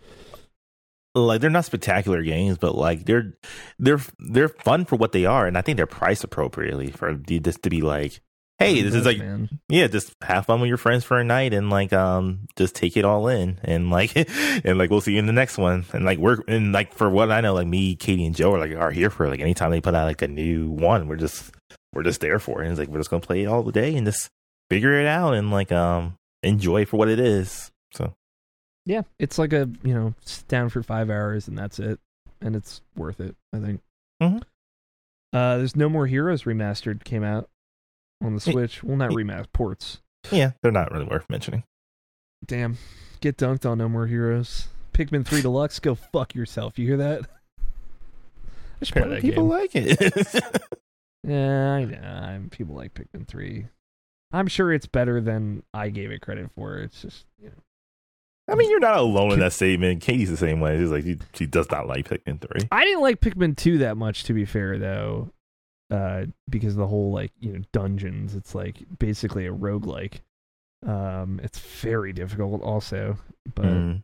like 1.16 1.42
they're 1.42 1.50
not 1.50 1.66
spectacular 1.66 2.24
games, 2.24 2.58
but 2.58 2.76
like 2.76 3.06
they're 3.06 3.34
they're 3.78 4.02
they're 4.20 4.50
fun 4.50 4.86
for 4.86 4.96
what 4.96 5.12
they 5.12 5.26
are, 5.26 5.48
and 5.48 5.58
I 5.58 5.62
think 5.62 5.78
they're 5.78 5.88
priced 5.88 6.24
appropriately 6.24 6.92
for 6.92 7.16
this 7.16 7.58
to 7.60 7.70
be 7.70 7.82
like, 7.82 8.22
hey, 8.60 8.82
this 8.82 8.94
is 8.94 9.06
like 9.06 9.18
man. 9.18 9.50
yeah, 9.70 9.88
just 9.88 10.14
have 10.22 10.46
fun 10.46 10.62
with 10.62 10.68
your 10.68 10.78
friends 10.78 11.04
for 11.04 11.18
a 11.18 11.24
night 11.24 11.54
and 11.54 11.70
like 11.70 11.94
um 11.94 12.48
just 12.58 12.76
take 12.76 12.98
it 12.98 13.06
all 13.06 13.28
in 13.28 13.60
and 13.64 13.90
like 13.90 14.12
and 14.66 14.78
like 14.78 14.90
we'll 14.90 15.02
see 15.02 15.14
you 15.14 15.20
in 15.20 15.26
the 15.26 15.34
next 15.34 15.58
one 15.58 15.86
and 15.94 16.06
like 16.06 16.20
we're 16.20 16.40
and 16.48 16.74
like 16.74 16.94
for 16.94 17.10
what 17.10 17.32
I 17.32 17.42
know, 17.42 17.54
like 17.54 17.68
me, 17.68 17.96
Katie, 17.96 18.26
and 18.26 18.36
Joe 18.36 18.54
are 18.54 18.60
like 18.60 18.76
are 18.76 18.92
here 18.92 19.10
for 19.10 19.30
like 19.30 19.40
anytime 19.40 19.72
they 19.72 19.82
put 19.82 19.96
out 19.96 20.06
like 20.06 20.22
a 20.22 20.28
new 20.28 20.70
one, 20.70 21.08
we're 21.08 21.16
just 21.16 21.52
we're 21.94 22.04
just 22.04 22.22
there 22.22 22.40
for 22.40 22.62
it. 22.62 22.66
And 22.66 22.72
it's 22.72 22.80
like 22.80 22.90
we're 22.90 23.00
just 23.00 23.10
gonna 23.10 23.22
play 23.22 23.44
it 23.44 23.48
all 23.48 23.64
the 23.64 23.72
day 23.72 23.96
and 23.96 24.06
just 24.06 24.30
figure 24.70 25.00
it 25.00 25.08
out 25.08 25.34
and 25.34 25.50
like 25.50 25.72
um 25.72 26.18
enjoy 26.44 26.86
for 26.86 26.98
what 26.98 27.10
it 27.10 27.20
is. 27.20 27.72
So 27.94 28.14
Yeah, 28.90 29.04
it's 29.20 29.38
like 29.38 29.54
a 29.54 29.70
you 29.84 29.94
know 29.94 30.16
sit 30.26 30.48
down 30.48 30.70
for 30.70 30.82
five 30.82 31.12
hours 31.12 31.48
and 31.48 31.56
that's 31.56 31.78
it, 31.78 32.00
and 32.42 32.56
it's 32.56 32.82
worth 32.96 33.20
it. 33.20 33.36
I 33.54 33.60
think. 33.60 33.82
Mhm. 34.20 34.42
Uh, 35.32 35.58
there's 35.58 35.76
no 35.76 35.90
more 35.90 36.08
heroes 36.08 36.44
remastered 36.44 37.04
came 37.04 37.24
out 37.24 37.48
on 38.24 38.34
the 38.34 38.42
Switch. 38.42 38.84
Well, 38.84 38.98
not 38.98 39.12
remastered 39.12 39.54
ports. 39.54 40.00
yeah, 40.32 40.54
they're 40.64 40.72
not 40.72 40.92
really 40.92 41.06
worth 41.06 41.30
mentioning. 41.30 41.64
Damn, 42.44 42.80
get 43.22 43.38
dunked 43.38 43.70
on 43.70 43.78
no 43.78 43.88
more 43.88 44.08
heroes. 44.08 44.70
Pikmin 44.92 45.24
three 45.24 45.44
Deluxe, 45.44 45.78
go 45.80 45.94
fuck 45.94 46.34
yourself. 46.34 46.80
You 46.80 46.88
hear 46.88 46.98
that? 46.98 47.22
Play 48.82 49.08
that 49.08 49.22
People 49.22 49.44
game. 49.44 49.50
like 49.50 49.72
it. 49.76 50.44
Yeah, 51.28 51.74
I 51.74 51.84
know. 51.84 52.00
I'm, 52.02 52.50
people 52.50 52.76
like 52.76 52.94
Pikmin 52.94 53.28
three. 53.28 53.68
I'm 54.32 54.48
sure 54.48 54.72
it's 54.74 54.88
better 54.88 55.20
than 55.20 55.64
I 55.74 55.90
gave 55.90 56.12
it 56.12 56.22
credit 56.22 56.50
for. 56.56 56.78
It's 56.78 57.02
just 57.02 57.26
you 57.40 57.50
know. 57.50 57.62
I 58.52 58.56
mean, 58.56 58.70
you're 58.70 58.80
not 58.80 58.98
alone 58.98 59.32
in 59.34 59.40
that 59.40 59.54
statement. 59.54 60.02
Katie's 60.02 60.30
the 60.30 60.38
same 60.38 60.60
way. 60.60 60.78
She's 60.78 60.90
like, 60.92 61.04
she, 61.04 61.18
she 61.34 61.46
does 61.46 61.70
not 61.70 61.88
like 61.88 62.08
Pikmin 62.10 62.40
3. 62.42 62.68
I 62.72 62.84
didn't 62.84 63.02
like 63.02 63.22
Pikmin 63.22 63.56
2 63.56 63.80
that 63.80 63.98
much 63.98 64.24
to 64.26 64.34
be 64.34 64.46
fair 64.46 64.78
though. 64.78 65.32
Uh 65.92 66.26
because 66.50 66.76
the 66.76 66.88
whole 66.88 67.12
like, 67.12 67.32
you 67.40 67.54
know, 67.54 67.62
dungeons, 67.74 68.36
it's 68.36 68.54
like 68.54 68.78
basically 69.00 69.46
a 69.48 69.52
roguelike. 69.54 70.20
Um 70.86 71.40
it's 71.44 71.60
very 71.60 72.14
difficult 72.14 72.62
also. 72.62 73.18
But 73.56 73.66
Mm. 73.66 74.04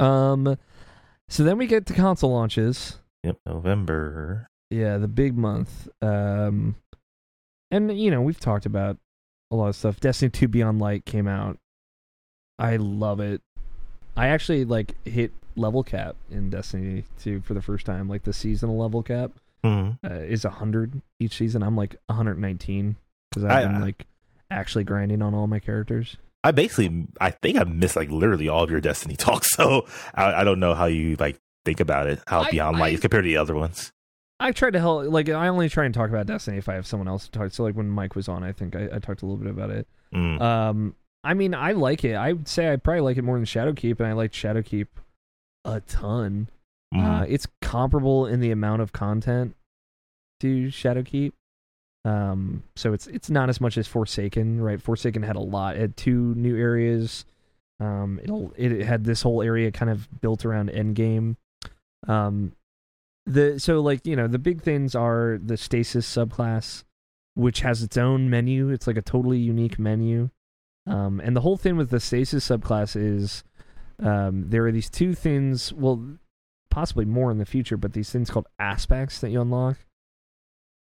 um 0.00 0.56
so 1.28 1.44
then 1.44 1.58
we 1.58 1.66
get 1.66 1.86
to 1.86 1.92
console 1.94 2.32
launches. 2.32 2.98
Yep, 3.24 3.38
November. 3.46 4.48
Yeah, 4.70 4.98
the 4.98 5.08
big 5.08 5.36
month. 5.36 5.88
Um 6.02 6.76
and 7.70 7.98
you 7.98 8.10
know, 8.10 8.22
we've 8.22 8.40
talked 8.40 8.66
about 8.66 8.96
a 9.50 9.56
lot 9.56 9.68
of 9.68 9.76
stuff. 9.76 10.00
Destiny 10.00 10.30
2 10.30 10.48
Beyond 10.48 10.78
Light 10.78 11.04
came 11.06 11.28
out. 11.28 11.58
I 12.58 12.76
love 12.76 13.20
it. 13.20 13.40
I 14.16 14.28
actually 14.28 14.64
like 14.64 14.94
hit 15.06 15.32
level 15.56 15.82
cap 15.82 16.16
in 16.30 16.50
Destiny 16.50 17.04
2 17.22 17.40
for 17.42 17.54
the 17.54 17.62
first 17.62 17.86
time, 17.86 18.08
like 18.08 18.24
the 18.24 18.32
seasonal 18.32 18.78
level 18.78 19.02
cap. 19.02 19.32
Mm. 19.64 19.98
uh, 20.08 20.14
is 20.14 20.44
100 20.44 21.02
each 21.18 21.36
season. 21.36 21.64
I'm 21.64 21.76
like 21.76 21.96
119 22.06 22.94
because 23.30 23.42
I've 23.44 23.50
I- 23.50 23.64
been 23.66 23.80
like 23.80 24.06
actually 24.50 24.84
grinding 24.84 25.20
on 25.20 25.34
all 25.34 25.46
my 25.48 25.58
characters. 25.58 26.16
I 26.44 26.52
basically, 26.52 27.06
I 27.20 27.30
think 27.30 27.58
I 27.58 27.64
missed 27.64 27.96
like 27.96 28.10
literally 28.10 28.48
all 28.48 28.62
of 28.62 28.70
your 28.70 28.80
Destiny 28.80 29.16
talks. 29.18 29.48
So 29.54 29.86
I, 30.14 30.32
I 30.40 30.44
don't 30.44 30.60
know 30.60 30.74
how 30.74 30.86
you 30.86 31.16
like 31.18 31.38
think 31.64 31.80
about 31.80 32.06
it, 32.06 32.20
how 32.28 32.42
I- 32.42 32.50
Beyond 32.52 32.76
I- 32.76 32.80
Light 32.80 32.94
is 32.94 33.00
compared 33.00 33.24
to 33.24 33.28
the 33.28 33.36
other 33.36 33.54
ones. 33.56 33.90
I 34.40 34.52
tried 34.52 34.74
to 34.74 34.78
help. 34.78 35.06
Like, 35.10 35.28
I 35.28 35.48
only 35.48 35.68
try 35.68 35.84
and 35.84 35.92
talk 35.92 36.10
about 36.10 36.26
Destiny 36.26 36.58
if 36.58 36.68
I 36.68 36.74
have 36.74 36.86
someone 36.86 37.08
else 37.08 37.24
to 37.24 37.30
talk. 37.32 37.50
So, 37.52 37.64
like 37.64 37.74
when 37.74 37.90
Mike 37.90 38.14
was 38.14 38.28
on, 38.28 38.44
I 38.44 38.52
think 38.52 38.76
I, 38.76 38.84
I 38.92 38.98
talked 39.00 39.22
a 39.22 39.26
little 39.26 39.36
bit 39.36 39.50
about 39.50 39.70
it. 39.70 39.88
Mm. 40.14 40.40
Um, 40.40 40.94
I 41.24 41.34
mean, 41.34 41.54
I 41.54 41.72
like 41.72 42.04
it. 42.04 42.14
I 42.14 42.32
would 42.32 42.48
say 42.48 42.72
I 42.72 42.76
probably 42.76 43.00
like 43.00 43.16
it 43.16 43.22
more 43.22 43.36
than 43.36 43.44
Shadowkeep, 43.44 43.98
and 43.98 44.08
I 44.08 44.12
like 44.12 44.32
Shadowkeep 44.32 44.86
a 45.64 45.80
ton. 45.80 46.48
Mhm. 46.94 47.04
Uh, 47.22 47.26
it's 47.28 47.46
comparable 47.60 48.26
in 48.26 48.40
the 48.40 48.50
amount 48.50 48.82
of 48.82 48.92
content 48.92 49.54
to 50.40 50.68
Shadowkeep. 50.68 51.32
Um, 52.04 52.62
so 52.76 52.92
it's 52.92 53.06
it's 53.08 53.28
not 53.28 53.48
as 53.48 53.60
much 53.60 53.76
as 53.76 53.86
Forsaken, 53.86 54.60
right? 54.60 54.80
Forsaken 54.80 55.22
had 55.22 55.36
a 55.36 55.40
lot. 55.40 55.76
It 55.76 55.80
had 55.80 55.96
two 55.96 56.34
new 56.36 56.56
areas. 56.56 57.26
Um, 57.80 58.18
it'll 58.22 58.52
it 58.56 58.82
had 58.84 59.04
this 59.04 59.22
whole 59.22 59.42
area 59.42 59.70
kind 59.70 59.90
of 59.90 60.20
built 60.20 60.44
around 60.44 60.70
Endgame. 60.70 61.36
Um, 62.06 62.52
the 63.26 63.58
so 63.60 63.80
like 63.80 64.06
you 64.06 64.16
know 64.16 64.28
the 64.28 64.38
big 64.38 64.62
things 64.62 64.94
are 64.94 65.38
the 65.44 65.56
stasis 65.56 66.06
subclass, 66.10 66.84
which 67.34 67.60
has 67.60 67.82
its 67.82 67.96
own 67.98 68.30
menu. 68.30 68.70
It's 68.70 68.86
like 68.86 68.96
a 68.96 69.02
totally 69.02 69.38
unique 69.38 69.78
menu. 69.78 70.30
Um, 70.88 71.20
and 71.20 71.36
the 71.36 71.42
whole 71.42 71.56
thing 71.56 71.76
with 71.76 71.90
the 71.90 72.00
stasis 72.00 72.48
subclass 72.48 72.96
is 72.96 73.44
um, 74.02 74.48
there 74.48 74.66
are 74.66 74.72
these 74.72 74.90
two 74.90 75.14
things. 75.14 75.72
Well, 75.72 76.18
possibly 76.70 77.04
more 77.04 77.30
in 77.30 77.38
the 77.38 77.46
future, 77.46 77.76
but 77.76 77.92
these 77.92 78.10
things 78.10 78.30
called 78.30 78.46
aspects 78.58 79.20
that 79.20 79.30
you 79.30 79.40
unlock. 79.40 79.78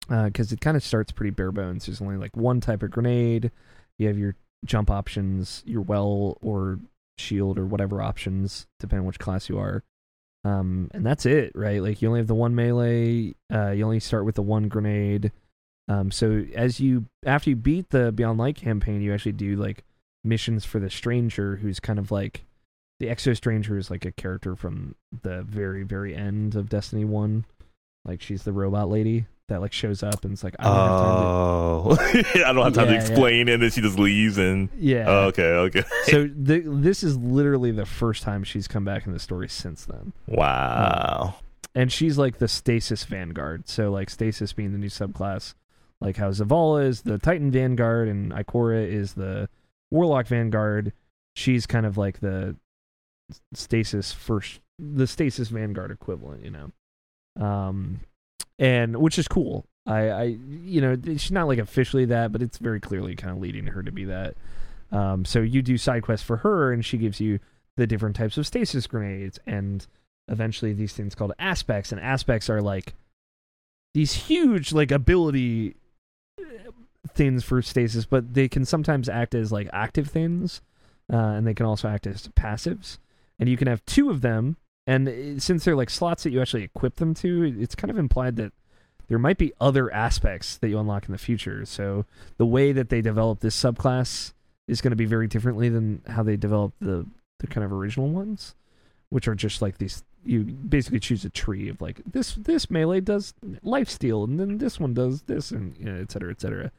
Because 0.08 0.50
it 0.50 0.60
kind 0.60 0.76
of 0.76 0.82
starts 0.82 1.12
pretty 1.12 1.30
bare 1.30 1.52
bones. 1.52 1.86
There's 1.86 2.00
only 2.00 2.16
like 2.16 2.36
one 2.36 2.60
type 2.60 2.82
of 2.82 2.90
grenade. 2.90 3.52
You 3.98 4.08
have 4.08 4.18
your 4.18 4.34
jump 4.64 4.90
options, 4.90 5.62
your 5.66 5.82
well 5.82 6.36
or 6.40 6.80
shield 7.18 7.58
or 7.58 7.66
whatever 7.66 8.02
options, 8.02 8.66
depending 8.80 9.06
which 9.06 9.18
class 9.18 9.48
you 9.48 9.58
are. 9.58 9.84
Um, 10.42 10.90
and 10.92 11.04
that's 11.04 11.26
it, 11.26 11.52
right? 11.54 11.82
Like 11.82 12.00
you 12.00 12.08
only 12.08 12.20
have 12.20 12.26
the 12.26 12.34
one 12.34 12.54
melee. 12.54 13.34
Uh, 13.52 13.70
you 13.70 13.84
only 13.84 14.00
start 14.00 14.24
with 14.24 14.34
the 14.34 14.42
one 14.42 14.68
grenade. 14.68 15.32
Um, 15.86 16.10
so 16.10 16.44
as 16.54 16.80
you 16.80 17.06
after 17.26 17.50
you 17.50 17.56
beat 17.56 17.90
the 17.90 18.10
Beyond 18.10 18.38
Light 18.38 18.56
campaign, 18.56 19.02
you 19.02 19.12
actually 19.12 19.32
do 19.32 19.56
like 19.56 19.84
missions 20.24 20.64
for 20.64 20.78
the 20.78 20.90
Stranger, 20.90 21.56
who's 21.56 21.80
kind 21.80 21.98
of 21.98 22.10
like 22.10 22.44
the 22.98 23.06
Exo 23.06 23.36
Stranger 23.36 23.78
is 23.78 23.90
like 23.90 24.04
a 24.04 24.12
character 24.12 24.54
from 24.56 24.94
the 25.22 25.42
very 25.42 25.82
very 25.82 26.14
end 26.14 26.54
of 26.54 26.68
Destiny 26.68 27.04
One. 27.04 27.44
Like 28.04 28.22
she's 28.22 28.42
the 28.44 28.52
robot 28.52 28.88
lady 28.88 29.26
that 29.48 29.60
like 29.60 29.72
shows 29.72 30.02
up 30.02 30.24
and 30.24 30.32
it's 30.32 30.44
like 30.44 30.54
I 30.58 30.64
don't 30.64 30.76
have 30.76 31.00
time 31.00 31.20
to 31.20 31.26
Oh, 31.26 31.96
I 32.48 32.52
don't 32.52 32.64
have 32.64 32.72
time 32.74 32.84
Yeah, 32.86 32.92
to 32.92 32.92
yeah. 32.92 33.00
explain, 33.00 33.48
and 33.48 33.62
then 33.62 33.70
she 33.70 33.80
just 33.80 33.98
leaves, 33.98 34.38
and 34.38 34.68
yeah. 34.78 35.04
oh, 35.08 35.18
okay, 35.26 35.42
okay, 35.42 35.82
so 36.04 36.28
the, 36.34 36.60
this 36.64 37.02
is 37.02 37.16
literally 37.16 37.70
the 37.72 37.84
first 37.86 38.22
time 38.22 38.44
she's 38.44 38.68
come 38.68 38.84
back 38.84 39.06
in 39.06 39.12
the 39.12 39.18
story 39.18 39.48
since 39.48 39.84
then. 39.86 40.12
wow, 40.28 41.34
um, 41.36 41.44
and 41.74 41.92
she's 41.92 42.16
like 42.18 42.38
the 42.38 42.48
stasis 42.48 43.04
vanguard 43.04 43.68
so 43.68 43.90
like 43.90 44.08
stasis 44.10 44.52
being 44.52 44.72
the 44.72 44.78
new 44.78 44.88
subclass 44.88 45.54
like 46.00 46.16
how 46.16 46.30
zavala 46.30 46.84
is 46.84 47.02
the 47.02 47.16
titan 47.18 47.50
vanguard 47.50 48.08
and 48.08 48.32
ikora 48.32 48.84
is 48.86 49.14
the 49.14 49.48
warlock 49.90 50.26
vanguard 50.26 50.92
she's 51.34 51.66
kind 51.66 51.86
of 51.86 51.96
like 51.96 52.20
the 52.20 52.56
stasis 53.54 54.12
first 54.12 54.60
the 54.78 55.06
stasis 55.06 55.48
vanguard 55.48 55.90
equivalent 55.90 56.44
you 56.44 56.50
know? 56.50 56.70
Um 57.44 58.00
and 58.58 58.96
which 58.96 59.18
is 59.18 59.28
cool. 59.28 59.66
I 59.86 60.08
i 60.10 60.22
you 60.48 60.80
know 60.80 60.96
she's 61.04 61.32
not 61.32 61.48
like 61.48 61.58
officially 61.58 62.04
that 62.06 62.32
but 62.32 62.42
it's 62.42 62.58
very 62.58 62.80
clearly 62.80 63.14
kind 63.14 63.32
of 63.32 63.40
leading 63.40 63.66
her 63.68 63.82
to 63.82 63.92
be 63.92 64.04
that. 64.04 64.34
Um 64.90 65.24
so 65.24 65.40
you 65.40 65.62
do 65.62 65.78
side 65.78 66.02
quests 66.02 66.26
for 66.26 66.38
her 66.38 66.72
and 66.72 66.84
she 66.84 66.98
gives 66.98 67.20
you 67.20 67.38
the 67.76 67.86
different 67.86 68.16
types 68.16 68.36
of 68.36 68.46
stasis 68.46 68.86
grenades 68.86 69.38
and 69.46 69.86
eventually 70.28 70.72
these 70.72 70.92
things 70.92 71.14
called 71.14 71.32
aspects 71.38 71.92
and 71.92 72.00
aspects 72.00 72.50
are 72.50 72.60
like 72.60 72.94
these 73.94 74.12
huge 74.12 74.72
like 74.72 74.90
ability 74.90 75.74
things 77.20 77.44
for 77.44 77.60
stasis 77.60 78.06
but 78.06 78.32
they 78.32 78.48
can 78.48 78.64
sometimes 78.64 79.06
act 79.06 79.34
as 79.34 79.52
like 79.52 79.68
active 79.74 80.08
things 80.08 80.62
uh, 81.12 81.16
and 81.16 81.46
they 81.46 81.52
can 81.52 81.66
also 81.66 81.86
act 81.86 82.06
as 82.06 82.28
passives. 82.28 82.96
And 83.38 83.46
you 83.46 83.58
can 83.58 83.66
have 83.66 83.84
two 83.84 84.08
of 84.08 84.22
them 84.22 84.56
and 84.86 85.06
uh, 85.06 85.38
since 85.38 85.64
they're 85.64 85.76
like 85.76 85.90
slots 85.90 86.22
that 86.22 86.30
you 86.30 86.40
actually 86.40 86.64
equip 86.64 86.96
them 86.96 87.12
to 87.16 87.54
it's 87.60 87.74
kind 87.74 87.90
of 87.90 87.98
implied 87.98 88.36
that 88.36 88.54
there 89.08 89.18
might 89.18 89.36
be 89.36 89.52
other 89.60 89.92
aspects 89.92 90.56
that 90.56 90.68
you 90.68 90.78
unlock 90.78 91.06
in 91.06 91.12
the 91.12 91.18
future. 91.18 91.66
So 91.66 92.06
the 92.38 92.46
way 92.46 92.72
that 92.72 92.88
they 92.88 93.02
develop 93.02 93.40
this 93.40 93.60
subclass 93.60 94.32
is 94.66 94.80
going 94.80 94.92
to 94.92 94.96
be 94.96 95.04
very 95.04 95.26
differently 95.26 95.68
than 95.68 96.00
how 96.06 96.22
they 96.22 96.38
developed 96.38 96.80
the 96.80 97.06
the 97.40 97.46
kind 97.46 97.66
of 97.66 97.72
original 97.72 98.08
ones 98.08 98.54
which 99.10 99.28
are 99.28 99.34
just 99.34 99.60
like 99.60 99.76
these 99.76 100.04
you 100.24 100.44
basically 100.44 101.00
choose 101.00 101.24
a 101.24 101.30
tree 101.30 101.68
of 101.68 101.80
like 101.82 102.00
this 102.10 102.34
this 102.34 102.70
melee 102.70 103.00
does 103.00 103.34
life 103.62 103.88
steal 103.88 104.24
and 104.24 104.38
then 104.38 104.58
this 104.58 104.78
one 104.78 104.94
does 104.94 105.22
this 105.22 105.50
and 105.50 105.76
you 105.78 105.84
know, 105.84 106.00
et 106.00 106.10
cetera 106.10 106.30
et 106.30 106.40
cetera 106.40 106.70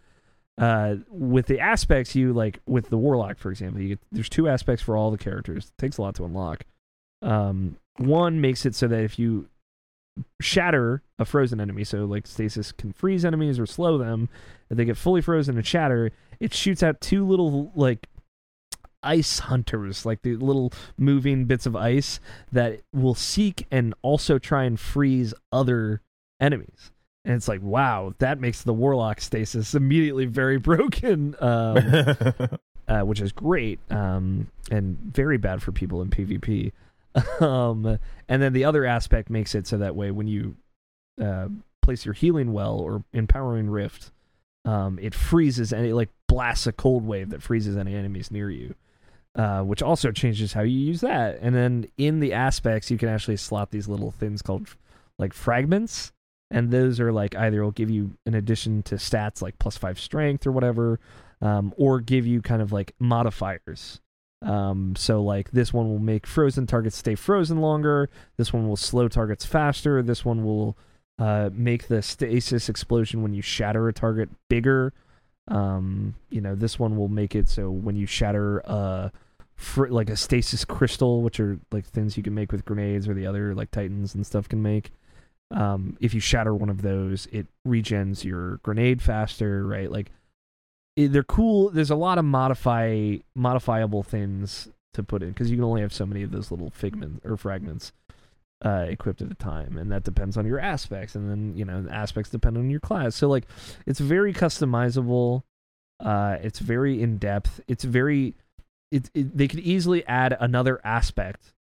uh 0.58 0.96
with 1.10 1.46
the 1.48 1.60
aspects 1.60 2.16
you 2.16 2.34
like 2.34 2.60
with 2.68 2.90
the 2.90 2.98
warlock 2.98 3.38
for 3.38 3.52
example 3.52 3.82
you 3.82 3.90
get 3.90 4.00
there's 4.12 4.30
two 4.30 4.48
aspects 4.48 4.84
for 4.84 4.98
all 4.98 5.12
the 5.12 5.18
characters 5.18 5.66
it 5.66 5.82
takes 5.82 5.98
a 5.98 6.02
lot 6.02 6.16
to 6.16 6.26
unlock 6.26 6.66
um 7.22 7.78
one 7.98 8.42
makes 8.42 8.66
it 8.66 8.76
so 8.76 8.88
that 8.88 9.02
if 9.02 9.18
you 9.18 9.48
shatter 10.42 11.02
a 11.20 11.26
frozen 11.26 11.62
enemy 11.62 11.84
so 11.84 12.06
like 12.06 12.28
stasis 12.28 12.72
can 12.72 12.92
freeze 12.92 13.24
enemies 13.24 13.58
or 13.58 13.66
slow 13.66 13.98
them 13.98 14.28
if 14.70 14.78
they 14.78 14.86
get 14.86 14.98
fully 14.98 15.22
frozen 15.22 15.56
and 15.56 15.66
shatter 15.66 16.12
it 16.40 16.54
shoots 16.54 16.84
out 16.84 17.00
two 17.00 17.26
little 17.26 17.72
like 17.76 18.08
ice 19.04 19.40
hunters 19.40 20.06
like 20.06 20.22
the 20.22 20.36
little 20.36 20.72
moving 20.98 21.46
bits 21.46 21.66
of 21.66 21.76
ice 21.76 22.20
that 22.52 22.82
will 22.94 23.16
seek 23.16 23.66
and 23.72 23.94
also 24.02 24.38
try 24.38 24.64
and 24.64 24.80
freeze 24.80 25.34
other 25.52 26.02
enemies. 26.40 26.92
And 27.24 27.36
it's 27.36 27.48
like, 27.48 27.62
wow, 27.62 28.14
that 28.20 28.40
makes 28.40 28.64
the 28.64 28.74
warlock 28.74 29.22
stasis 29.22 29.76
immediately 29.76 30.26
very 30.26 30.58
broken, 30.60 31.36
um, 31.40 31.78
uh, 32.88 33.02
which 33.02 33.22
is 33.22 33.32
great 33.32 33.80
um, 33.90 34.48
and 34.70 34.98
very 34.98 35.38
bad 35.38 35.62
for 35.62 35.72
people 35.72 36.02
in 36.02 36.10
PvP. 36.10 36.72
um, 37.42 38.00
and 38.28 38.42
then 38.42 38.54
the 38.54 38.66
other 38.66 38.86
aspect 38.86 39.30
makes 39.30 39.54
it 39.54 39.68
so 39.68 39.78
that 39.78 39.96
way 39.96 40.12
when 40.12 40.28
you 40.28 40.56
uh, 41.22 41.48
place 41.82 42.06
your 42.06 42.14
healing 42.14 42.54
well 42.54 42.76
or 42.76 43.04
empowering 43.14 43.70
rift, 43.70 44.12
um, 44.66 44.98
it 45.02 45.14
freezes 45.14 45.74
and 45.74 45.86
it 45.86 45.94
like 45.94 46.10
blasts 46.28 46.68
a 46.68 46.72
cold 46.72 47.06
wave 47.06 47.32
that 47.32 47.42
freezes 47.42 47.76
any 47.76 47.96
enemies 47.96 48.32
near 48.32 48.50
you 48.50 48.76
uh, 49.36 49.62
which 49.62 49.82
also 49.82 50.12
changes 50.12 50.54
how 50.54 50.62
you 50.62 50.78
use 50.78 51.02
that. 51.02 51.40
And 51.42 51.56
then 51.56 51.88
in 51.98 52.20
the 52.20 52.34
aspects, 52.34 52.92
you 52.92 52.98
can 52.98 53.10
actually 53.10 53.38
slot 53.38 53.72
these 53.72 53.88
little 53.88 54.12
things 54.12 54.42
called 54.42 54.68
like 55.18 55.34
fragments, 55.34 56.12
and 56.52 56.70
those 56.70 57.00
are 57.00 57.12
like 57.12 57.36
either 57.36 57.64
will 57.64 57.72
give 57.72 57.90
you 57.90 58.12
an 58.26 58.36
addition 58.36 58.84
to 58.84 58.96
stats 58.96 59.42
like 59.42 59.58
plus 59.58 59.78
five 59.78 60.00
strength 60.00 60.46
or 60.46 60.52
whatever, 60.52 61.00
um, 61.42 61.74
or 61.78 62.00
give 62.02 62.28
you 62.28 62.42
kind 62.42 62.62
of 62.62 62.72
like 62.72 62.94
modifiers. 63.00 64.02
Um, 64.44 64.96
so 64.96 65.24
like 65.24 65.52
this 65.52 65.72
one 65.72 65.88
will 65.88 66.00
make 66.00 66.28
frozen 66.28 66.68
targets 66.68 66.98
stay 66.98 67.16
frozen 67.16 67.62
longer. 67.62 68.10
This 68.38 68.52
one 68.52 68.68
will 68.68 68.78
slow 68.78 69.08
targets 69.08 69.46
faster. 69.46 70.04
This 70.04 70.26
one 70.26 70.44
will 70.44 70.78
uh, 71.18 71.50
make 71.54 71.88
the 71.88 72.02
stasis 72.02 72.68
explosion 72.68 73.22
when 73.24 73.34
you 73.34 73.42
shatter 73.42 73.88
a 73.88 73.94
target 73.94 74.30
bigger. 74.50 74.94
Um, 75.48 76.16
you 76.30 76.42
know, 76.42 76.56
this 76.56 76.78
one 76.78 76.98
will 76.98 77.08
make 77.08 77.34
it 77.34 77.48
so 77.48 77.70
when 77.70 77.96
you 77.96 78.06
shatter 78.06 78.60
a 78.60 79.12
fr- 79.56 79.88
like 79.88 80.10
a 80.10 80.18
stasis 80.18 80.66
crystal, 80.66 81.22
which 81.22 81.40
are 81.40 81.60
like 81.72 81.86
things 81.86 82.18
you 82.18 82.24
can 82.24 82.34
make 82.34 82.52
with 82.52 82.66
grenades 82.66 83.08
or 83.08 83.14
the 83.14 83.26
other 83.26 83.56
like 83.56 83.72
titans 83.72 84.16
and 84.16 84.26
stuff 84.26 84.50
can 84.50 84.62
make. 84.62 84.92
Um, 85.52 85.98
if 86.00 86.14
you 86.14 86.20
shatter 86.20 86.54
one 86.56 86.70
of 86.70 86.82
those, 86.82 87.28
it 87.32 87.48
regens 87.68 88.24
your 88.24 88.58
grenade 88.58 89.02
faster, 89.02 89.66
right? 89.66 89.92
Like 89.92 90.12
they're 90.96 91.24
cool. 91.24 91.70
There's 91.70 91.90
a 91.90 91.96
lot 91.96 92.18
of 92.18 92.26
modify 92.26 93.18
modifiable 93.36 94.04
things 94.04 94.70
to 94.94 95.04
put 95.04 95.24
in 95.24 95.30
because 95.30 95.50
you 95.50 95.58
can 95.58 95.64
only 95.64 95.82
have 95.82 95.94
so 95.94 96.06
many 96.06 96.24
of 96.24 96.32
those 96.32 96.52
little 96.52 96.70
figments 96.70 97.26
or 97.26 97.38
fragments 97.38 97.92
uh, 98.64 98.86
equipped 98.88 99.22
at 99.22 99.32
a 99.32 99.36
time, 99.36 99.78
and 99.78 99.92
that 99.92 100.04
depends 100.04 100.38
on 100.38 100.46
your 100.46 100.60
aspects, 100.60 101.16
and 101.16 101.30
then 101.30 101.56
you 101.56 101.66
know 101.66 101.86
aspects 101.90 102.30
depend 102.30 102.58
on 102.58 102.70
your 102.70 102.80
class. 102.80 103.16
So 103.16 103.28
like, 103.28 103.46
it's 103.86 104.00
very 104.00 104.34
customizable. 104.34 105.44
Uh, 106.00 106.38
it's 106.42 106.60
very 106.60 107.02
in 107.02 107.18
depth. 107.18 107.62
It's 107.68 107.84
very, 107.84 108.36
it, 108.92 109.10
it 109.14 109.38
they 109.38 109.48
could 109.48 109.60
easily 109.60 110.06
add 110.08 110.36
another 110.40 110.80
aspect 110.84 111.54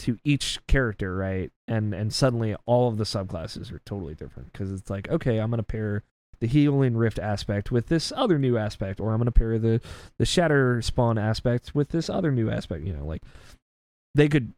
to 0.00 0.18
each 0.24 0.60
character, 0.66 1.16
right? 1.16 1.50
And 1.68 1.94
and 1.94 2.12
suddenly 2.12 2.56
all 2.66 2.88
of 2.88 2.96
the 2.96 3.04
subclasses 3.04 3.72
are 3.72 3.80
totally 3.80 4.14
different 4.14 4.52
because 4.52 4.72
it's 4.72 4.90
like, 4.90 5.08
okay, 5.08 5.38
I'm 5.38 5.50
gonna 5.50 5.62
pair 5.62 6.02
the 6.40 6.46
healing 6.46 6.96
rift 6.96 7.18
aspect 7.18 7.70
with 7.70 7.86
this 7.86 8.12
other 8.16 8.38
new 8.38 8.58
aspect, 8.58 9.00
or 9.00 9.12
I'm 9.12 9.18
gonna 9.18 9.32
pair 9.32 9.58
the 9.58 9.80
the 10.18 10.26
shatter 10.26 10.82
spawn 10.82 11.18
aspect 11.18 11.74
with 11.74 11.88
this 11.90 12.10
other 12.10 12.32
new 12.32 12.50
aspect. 12.50 12.84
You 12.84 12.92
know, 12.92 13.06
like 13.06 13.22
they 14.14 14.28
could 14.28 14.52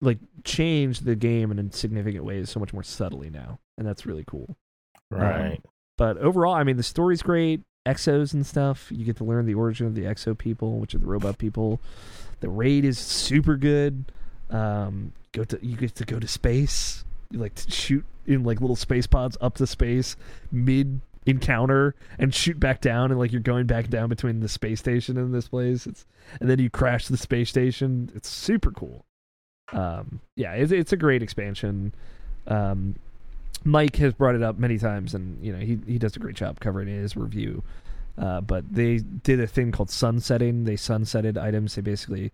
like 0.00 0.18
change 0.44 1.00
the 1.00 1.16
game 1.16 1.50
in 1.50 1.70
significant 1.70 2.24
ways 2.24 2.50
so 2.50 2.60
much 2.60 2.72
more 2.72 2.82
subtly 2.82 3.30
now, 3.30 3.58
and 3.78 3.86
that's 3.86 4.06
really 4.06 4.24
cool. 4.26 4.56
Um, 5.12 5.20
right. 5.20 5.60
But 5.98 6.18
overall, 6.18 6.54
I 6.54 6.64
mean, 6.64 6.76
the 6.76 6.82
story's 6.82 7.22
great. 7.22 7.62
Exos 7.86 8.34
and 8.34 8.44
stuff. 8.44 8.90
You 8.90 9.04
get 9.04 9.16
to 9.18 9.24
learn 9.24 9.46
the 9.46 9.54
origin 9.54 9.86
of 9.86 9.94
the 9.94 10.02
Exo 10.02 10.36
people, 10.36 10.78
which 10.78 10.94
are 10.94 10.98
the 10.98 11.06
robot 11.06 11.38
people. 11.38 11.80
The 12.40 12.48
raid 12.48 12.84
is 12.84 12.98
super 12.98 13.56
good. 13.56 14.04
Um, 14.50 15.12
go 15.32 15.44
to 15.44 15.58
you 15.62 15.76
get 15.76 15.94
to 15.96 16.04
go 16.04 16.18
to 16.18 16.28
space, 16.28 17.04
You 17.30 17.38
like 17.38 17.54
to 17.56 17.70
shoot 17.70 18.04
in 18.26 18.44
like 18.44 18.60
little 18.60 18.76
space 18.76 19.06
pods 19.06 19.36
up 19.40 19.56
to 19.56 19.66
space 19.66 20.16
mid 20.50 21.00
encounter 21.26 21.94
and 22.18 22.32
shoot 22.32 22.58
back 22.58 22.80
down 22.80 23.10
and 23.10 23.18
like 23.18 23.32
you're 23.32 23.40
going 23.40 23.66
back 23.66 23.88
down 23.88 24.08
between 24.08 24.40
the 24.40 24.48
space 24.48 24.78
station 24.78 25.16
and 25.18 25.34
this 25.34 25.48
place. 25.48 25.86
It's 25.86 26.06
and 26.40 26.48
then 26.48 26.58
you 26.58 26.70
crash 26.70 27.08
the 27.08 27.16
space 27.16 27.50
station. 27.50 28.10
It's 28.14 28.28
super 28.28 28.70
cool. 28.70 29.04
Um, 29.72 30.20
yeah, 30.36 30.52
it's 30.52 30.72
it's 30.72 30.92
a 30.92 30.96
great 30.96 31.22
expansion. 31.22 31.92
Um, 32.46 32.96
Mike 33.64 33.96
has 33.96 34.12
brought 34.12 34.36
it 34.36 34.42
up 34.42 34.58
many 34.58 34.78
times, 34.78 35.14
and 35.14 35.44
you 35.44 35.52
know 35.52 35.58
he 35.58 35.78
he 35.86 35.98
does 35.98 36.16
a 36.16 36.20
great 36.20 36.36
job 36.36 36.60
covering 36.60 36.88
it 36.88 36.92
in 36.92 37.02
his 37.02 37.16
review. 37.16 37.62
Uh, 38.16 38.40
but 38.40 38.64
they 38.72 38.98
did 38.98 39.40
a 39.40 39.46
thing 39.46 39.72
called 39.72 39.90
sunsetting. 39.90 40.64
They 40.64 40.76
sunsetted 40.76 41.36
items. 41.36 41.74
They 41.74 41.82
basically 41.82 42.32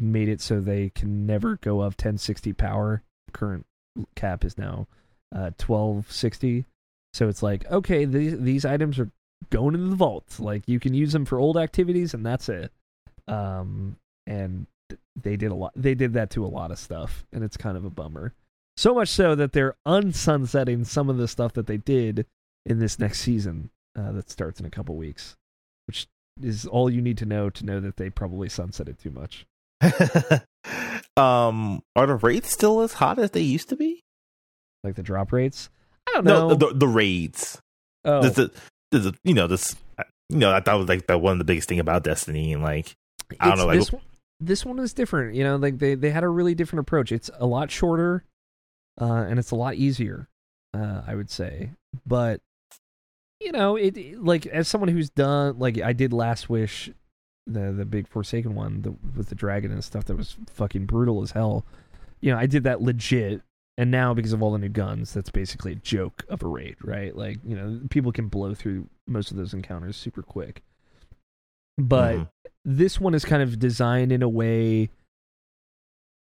made 0.00 0.28
it 0.28 0.40
so 0.40 0.60
they 0.60 0.90
can 0.90 1.26
never 1.26 1.56
go 1.56 1.80
of 1.80 1.94
1060 1.94 2.52
power. 2.54 3.02
Current 3.32 3.66
cap 4.14 4.44
is 4.44 4.58
now 4.58 4.86
uh, 5.34 5.50
1260. 5.58 6.64
So 7.12 7.28
it's 7.28 7.42
like, 7.42 7.70
okay, 7.70 8.04
these 8.04 8.38
these 8.38 8.64
items 8.64 8.98
are 8.98 9.10
going 9.50 9.74
into 9.74 9.88
the 9.88 9.96
vault. 9.96 10.38
Like 10.38 10.68
you 10.68 10.78
can 10.78 10.94
use 10.94 11.12
them 11.12 11.24
for 11.24 11.38
old 11.38 11.56
activities, 11.56 12.14
and 12.14 12.24
that's 12.24 12.48
it. 12.48 12.72
Um, 13.26 13.96
and 14.26 14.66
they 15.20 15.36
did 15.36 15.50
a 15.50 15.54
lot. 15.54 15.72
They 15.74 15.94
did 15.94 16.12
that 16.14 16.30
to 16.30 16.44
a 16.44 16.48
lot 16.48 16.70
of 16.70 16.78
stuff, 16.78 17.24
and 17.32 17.42
it's 17.42 17.56
kind 17.56 17.76
of 17.76 17.84
a 17.84 17.90
bummer. 17.90 18.34
So 18.76 18.94
much 18.94 19.08
so 19.08 19.34
that 19.34 19.52
they're 19.52 19.76
unsunsetting 19.86 20.86
some 20.86 21.10
of 21.10 21.18
the 21.18 21.28
stuff 21.28 21.52
that 21.54 21.66
they 21.66 21.76
did 21.76 22.26
in 22.64 22.78
this 22.78 22.98
next 22.98 23.20
season 23.20 23.70
uh, 23.98 24.12
that 24.12 24.30
starts 24.30 24.60
in 24.60 24.66
a 24.66 24.70
couple 24.70 24.96
weeks, 24.96 25.36
which 25.86 26.06
is 26.42 26.66
all 26.66 26.88
you 26.88 27.02
need 27.02 27.18
to 27.18 27.26
know 27.26 27.50
to 27.50 27.66
know 27.66 27.80
that 27.80 27.96
they 27.96 28.08
probably 28.08 28.48
sunsetted 28.48 28.98
too 28.98 29.10
much. 29.10 29.46
um, 31.16 31.82
are 31.96 32.06
the 32.06 32.14
raids 32.16 32.50
still 32.50 32.80
as 32.80 32.94
hot 32.94 33.18
as 33.18 33.30
they 33.32 33.40
used 33.40 33.68
to 33.70 33.76
be? 33.76 34.02
Like 34.84 34.94
the 34.94 35.02
drop 35.02 35.32
rates? 35.32 35.68
I 36.08 36.12
don't 36.14 36.24
know. 36.24 36.48
No, 36.48 36.54
the, 36.54 36.74
the 36.74 36.88
raids. 36.88 37.60
oh, 38.04 38.22
There's 38.22 38.38
a, 38.38 38.50
there's 38.90 39.06
a, 39.06 39.14
you 39.24 39.34
know, 39.34 39.46
this, 39.46 39.76
you 40.28 40.38
know, 40.38 40.52
I 40.52 40.60
thought 40.60 40.78
was 40.78 40.88
like 40.88 41.06
the 41.06 41.18
one 41.18 41.32
of 41.32 41.38
the 41.38 41.44
biggest 41.44 41.68
thing 41.68 41.80
about 41.80 42.04
Destiny, 42.04 42.52
and 42.52 42.62
like, 42.62 42.94
I 43.38 43.46
don't 43.46 43.52
It's- 43.54 43.58
know, 43.58 43.66
like- 43.66 43.78
this 43.78 43.92
one, 43.92 44.02
this 44.42 44.64
one 44.64 44.78
is 44.78 44.94
different. 44.94 45.34
You 45.34 45.44
know, 45.44 45.56
like 45.56 45.78
they 45.78 45.94
they 45.94 46.10
had 46.10 46.24
a 46.24 46.28
really 46.28 46.54
different 46.54 46.80
approach. 46.80 47.12
It's 47.12 47.30
a 47.38 47.44
lot 47.46 47.70
shorter, 47.70 48.24
uh, 49.00 49.04
and 49.28 49.38
it's 49.38 49.50
a 49.50 49.54
lot 49.56 49.74
easier. 49.74 50.28
Uh, 50.72 51.02
I 51.06 51.14
would 51.14 51.30
say, 51.30 51.72
but 52.06 52.40
you 53.40 53.52
know, 53.52 53.76
it- 53.76 54.22
like 54.22 54.46
as 54.46 54.66
someone 54.66 54.88
who's 54.88 55.10
done 55.10 55.58
like 55.58 55.78
I 55.78 55.92
did 55.92 56.12
Last 56.14 56.48
Wish, 56.48 56.90
the 57.52 57.72
the 57.72 57.84
big 57.84 58.08
Forsaken 58.08 58.54
one 58.54 58.82
the, 58.82 58.94
with 59.16 59.28
the 59.28 59.34
dragon 59.34 59.70
and 59.72 59.82
stuff 59.84 60.04
that 60.06 60.16
was 60.16 60.36
fucking 60.52 60.86
brutal 60.86 61.22
as 61.22 61.32
hell. 61.32 61.64
You 62.20 62.32
know, 62.32 62.38
I 62.38 62.46
did 62.46 62.64
that 62.64 62.82
legit. 62.82 63.42
And 63.78 63.90
now, 63.90 64.12
because 64.12 64.34
of 64.34 64.42
all 64.42 64.52
the 64.52 64.58
new 64.58 64.68
guns, 64.68 65.14
that's 65.14 65.30
basically 65.30 65.72
a 65.72 65.76
joke 65.76 66.24
of 66.28 66.42
a 66.42 66.46
raid, 66.46 66.76
right? 66.82 67.16
Like, 67.16 67.38
you 67.42 67.56
know, 67.56 67.80
people 67.88 68.12
can 68.12 68.28
blow 68.28 68.52
through 68.54 68.88
most 69.06 69.30
of 69.30 69.38
those 69.38 69.54
encounters 69.54 69.96
super 69.96 70.22
quick. 70.22 70.62
But 71.78 72.16
Mhm. 72.18 72.28
this 72.66 73.00
one 73.00 73.14
is 73.14 73.24
kind 73.24 73.42
of 73.42 73.58
designed 73.58 74.12
in 74.12 74.22
a 74.22 74.28
way 74.28 74.90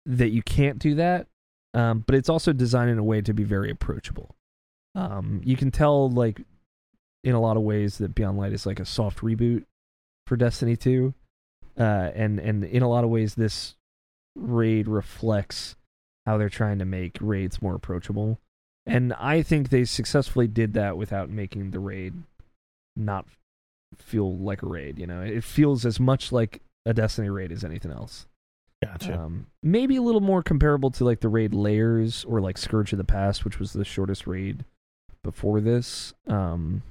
that 0.05 0.29
you 0.29 0.41
can't 0.41 0.79
do 0.79 0.95
that 0.95 1.27
um, 1.73 2.03
but 2.05 2.15
it's 2.15 2.29
also 2.29 2.53
designed 2.53 2.89
in 2.89 2.97
a 2.97 3.03
way 3.03 3.21
to 3.21 3.33
be 3.33 3.43
very 3.43 3.69
approachable 3.69 4.35
um, 4.95 5.41
you 5.43 5.57
can 5.57 5.69
tell 5.69 6.09
like 6.09 6.41
in 7.23 7.35
a 7.35 7.41
lot 7.41 7.57
of 7.57 7.63
ways 7.63 7.97
that 7.97 8.15
beyond 8.15 8.37
light 8.37 8.53
is 8.53 8.65
like 8.65 8.79
a 8.79 8.85
soft 8.85 9.19
reboot 9.19 9.65
for 10.27 10.35
destiny 10.35 10.75
2 10.75 11.13
uh, 11.79 11.83
and 11.83 12.39
and 12.39 12.63
in 12.63 12.83
a 12.83 12.89
lot 12.89 13.03
of 13.03 13.09
ways 13.09 13.35
this 13.35 13.75
raid 14.35 14.87
reflects 14.87 15.75
how 16.25 16.37
they're 16.37 16.49
trying 16.49 16.79
to 16.79 16.85
make 16.85 17.17
raids 17.21 17.61
more 17.61 17.75
approachable 17.75 18.39
and 18.85 19.13
i 19.13 19.41
think 19.41 19.69
they 19.69 19.83
successfully 19.83 20.47
did 20.47 20.73
that 20.73 20.97
without 20.97 21.29
making 21.29 21.71
the 21.71 21.79
raid 21.79 22.13
not 22.95 23.25
feel 23.95 24.35
like 24.37 24.63
a 24.63 24.67
raid. 24.67 24.99
You 24.99 25.07
know, 25.07 25.21
it 25.21 25.43
feels 25.43 25.85
as 25.85 25.99
much 25.99 26.31
like 26.31 26.61
a 26.85 26.93
Destiny 26.93 27.29
raid 27.29 27.51
as 27.51 27.63
anything 27.63 27.91
else. 27.91 28.25
gotcha. 28.83 29.19
Um, 29.19 29.47
maybe 29.61 29.97
a 29.97 30.01
little 30.01 30.21
more 30.21 30.41
comparable 30.41 30.91
to 30.91 31.05
like 31.05 31.19
the 31.19 31.29
raid 31.29 31.53
layers 31.53 32.23
or 32.25 32.41
like 32.41 32.57
Scourge 32.57 32.91
of 32.91 32.97
the 32.97 33.03
Past, 33.03 33.45
which 33.45 33.59
was 33.59 33.73
the 33.73 33.85
shortest 33.85 34.27
raid 34.27 34.63
before 35.23 35.61
this. 35.61 36.13
Um, 36.27 36.81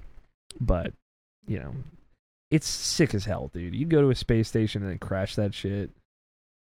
but 0.61 0.93
you 1.47 1.59
know, 1.59 1.75
it's 2.51 2.67
sick 2.67 3.15
as 3.15 3.25
hell, 3.25 3.51
dude. 3.53 3.75
You 3.75 3.87
go 3.87 4.01
to 4.01 4.11
a 4.11 4.15
space 4.15 4.49
station 4.49 4.83
and 4.83 4.91
then 4.91 4.99
crash 4.99 5.35
that 5.37 5.55
shit. 5.55 5.91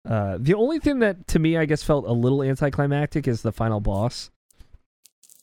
Uh, 0.09 0.39
the 0.41 0.55
only 0.55 0.79
thing 0.79 1.01
that 1.01 1.27
to 1.29 1.39
me, 1.39 1.57
I 1.57 1.65
guess, 1.67 1.83
felt 1.83 2.07
a 2.07 2.13
little 2.13 2.43
anticlimactic 2.43 3.29
is 3.29 3.43
the 3.43 3.53
final 3.53 3.81
boss. 3.81 4.31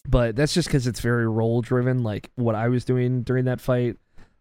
But 0.07 0.35
that's 0.35 0.53
just 0.53 0.67
because 0.67 0.87
it's 0.87 0.99
very 1.01 1.27
role 1.27 1.61
driven. 1.61 2.01
Like 2.03 2.29
what 2.35 2.55
I 2.55 2.69
was 2.69 2.85
doing 2.85 3.23
during 3.23 3.45
that 3.45 3.61
fight 3.61 3.97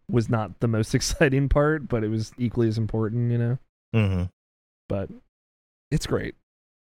was 0.09 0.29
not 0.29 0.59
the 0.59 0.67
most 0.67 0.95
exciting 0.95 1.49
part, 1.49 1.87
but 1.87 2.03
it 2.03 2.09
was 2.09 2.31
equally 2.37 2.67
as 2.67 2.77
important, 2.77 3.31
you 3.31 3.37
know? 3.37 3.57
hmm 3.93 4.23
But 4.87 5.09
it's 5.91 6.07
great. 6.07 6.35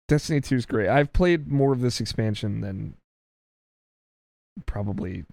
Destiny 0.09 0.41
2 0.41 0.55
is 0.55 0.67
great. 0.67 0.89
I've 0.89 1.13
played 1.13 1.51
more 1.51 1.73
of 1.73 1.81
this 1.81 2.01
expansion 2.01 2.61
than 2.61 2.95
probably 4.67 5.25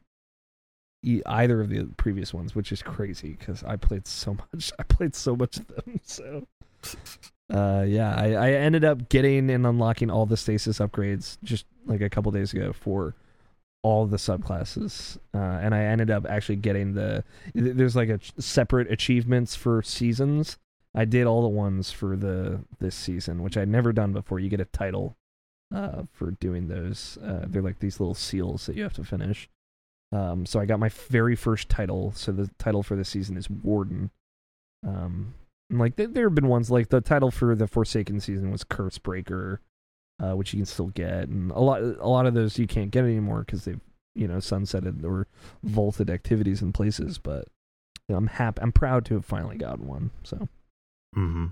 either 1.04 1.62
of 1.62 1.70
the 1.70 1.86
previous 1.98 2.34
ones, 2.34 2.56
which 2.56 2.72
is 2.72 2.82
crazy 2.82 3.36
because 3.38 3.64
I 3.64 3.76
played 3.76 4.08
so 4.08 4.36
much. 4.36 4.72
I 4.80 4.84
played 4.84 5.16
so 5.16 5.36
much 5.36 5.58
of 5.58 5.68
them. 5.68 6.00
So, 6.14 6.46
uh, 7.54 7.86
yeah, 7.88 8.14
I, 8.16 8.34
I 8.34 8.52
ended 8.52 8.84
up 8.84 9.08
getting 9.08 9.50
and 9.50 9.66
unlocking 9.66 10.10
all 10.10 10.26
the 10.26 10.36
stasis 10.36 10.80
upgrades 10.80 11.38
just 11.44 11.66
like 11.86 12.02
a 12.02 12.10
couple 12.10 12.30
days 12.32 12.52
ago 12.52 12.74
for 12.74 13.16
all 13.84 14.06
the 14.06 14.18
subclasses, 14.18 15.18
uh, 15.34 15.38
and 15.38 15.76
I 15.76 15.84
ended 15.84 16.10
up 16.10 16.26
actually 16.28 16.56
getting 16.58 16.94
the. 16.94 17.24
There's 17.54 17.96
like 17.96 18.10
a 18.10 18.20
separate 18.40 18.92
achievements 18.92 19.56
for 19.56 19.82
seasons. 19.82 20.58
I 20.96 21.06
did 21.06 21.26
all 21.26 21.42
the 21.42 21.50
ones 21.50 21.92
for 21.92 22.16
the 22.16 22.62
this 22.80 22.96
season, 22.96 23.44
which 23.44 23.58
I'd 23.58 23.68
never 23.68 23.92
done 23.92 24.14
before. 24.14 24.40
You 24.40 24.50
get 24.50 24.62
a 24.62 24.66
title 24.66 25.18
uh, 25.74 26.04
for 26.12 26.32
doing 26.32 26.68
those. 26.68 27.18
Uh, 27.24 27.46
they're 27.48 27.62
like 27.62 27.80
these 27.80 28.00
little 28.00 28.16
seals 28.16 28.66
that 28.66 28.76
you 28.76 28.84
have 28.84 28.94
to 28.94 29.04
finish. 29.04 29.50
Um, 30.14 30.46
so 30.46 30.60
I 30.60 30.66
got 30.66 30.80
my 30.80 30.90
very 30.90 31.36
first 31.36 31.70
title. 31.70 32.12
So 32.16 32.32
the 32.32 32.50
title 32.60 32.84
for 32.84 32.96
the 32.96 33.04
season 33.04 33.36
is 33.36 33.50
Warden. 33.50 34.12
Um, 34.88 35.34
and 35.70 35.80
like 35.80 35.96
th- 35.96 36.12
there 36.12 36.28
have 36.28 36.36
been 36.36 36.48
ones 36.48 36.70
like 36.70 36.90
the 36.90 37.02
title 37.02 37.32
for 37.32 37.56
the 37.56 37.68
Forsaken 37.68 38.20
season 38.20 38.52
was 38.52 38.64
Curse 38.64 39.00
Breaker, 39.00 39.60
uh, 40.22 40.34
which 40.34 40.54
you 40.54 40.60
can 40.60 40.66
still 40.68 40.90
get, 40.90 41.28
and 41.30 41.52
a 41.52 41.60
lot 41.60 41.82
a 41.82 42.08
lot 42.08 42.28
of 42.28 42.36
those 42.36 42.60
you 42.60 42.68
can't 42.68 42.92
get 42.92 43.06
anymore 43.06 43.40
because 43.40 43.66
they've 43.66 43.80
you 44.14 44.28
know 44.28 44.38
sunsetted 44.38 45.04
or 45.04 45.28
vaulted 45.64 46.10
activities 46.12 46.62
in 46.62 46.74
places. 46.74 47.18
But 47.18 47.48
you 48.08 48.14
know, 48.14 48.18
I'm 48.18 48.28
happy. 48.28 48.62
I'm 48.62 48.72
proud 48.72 49.06
to 49.06 49.16
have 49.16 49.26
finally 49.26 49.58
gotten 49.58 49.88
one. 49.88 50.12
So 50.24 50.48
hmm 51.16 51.48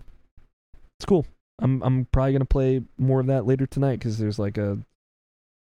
it's 1.00 1.06
cool. 1.08 1.26
I'm 1.60 1.82
I'm 1.82 2.06
probably 2.12 2.34
gonna 2.34 2.46
play 2.46 2.84
more 3.00 3.22
of 3.22 3.28
that 3.28 3.48
later 3.48 3.66
tonight 3.66 3.98
because 3.98 4.20
there's 4.20 4.38
like 4.38 4.58
a 4.60 4.78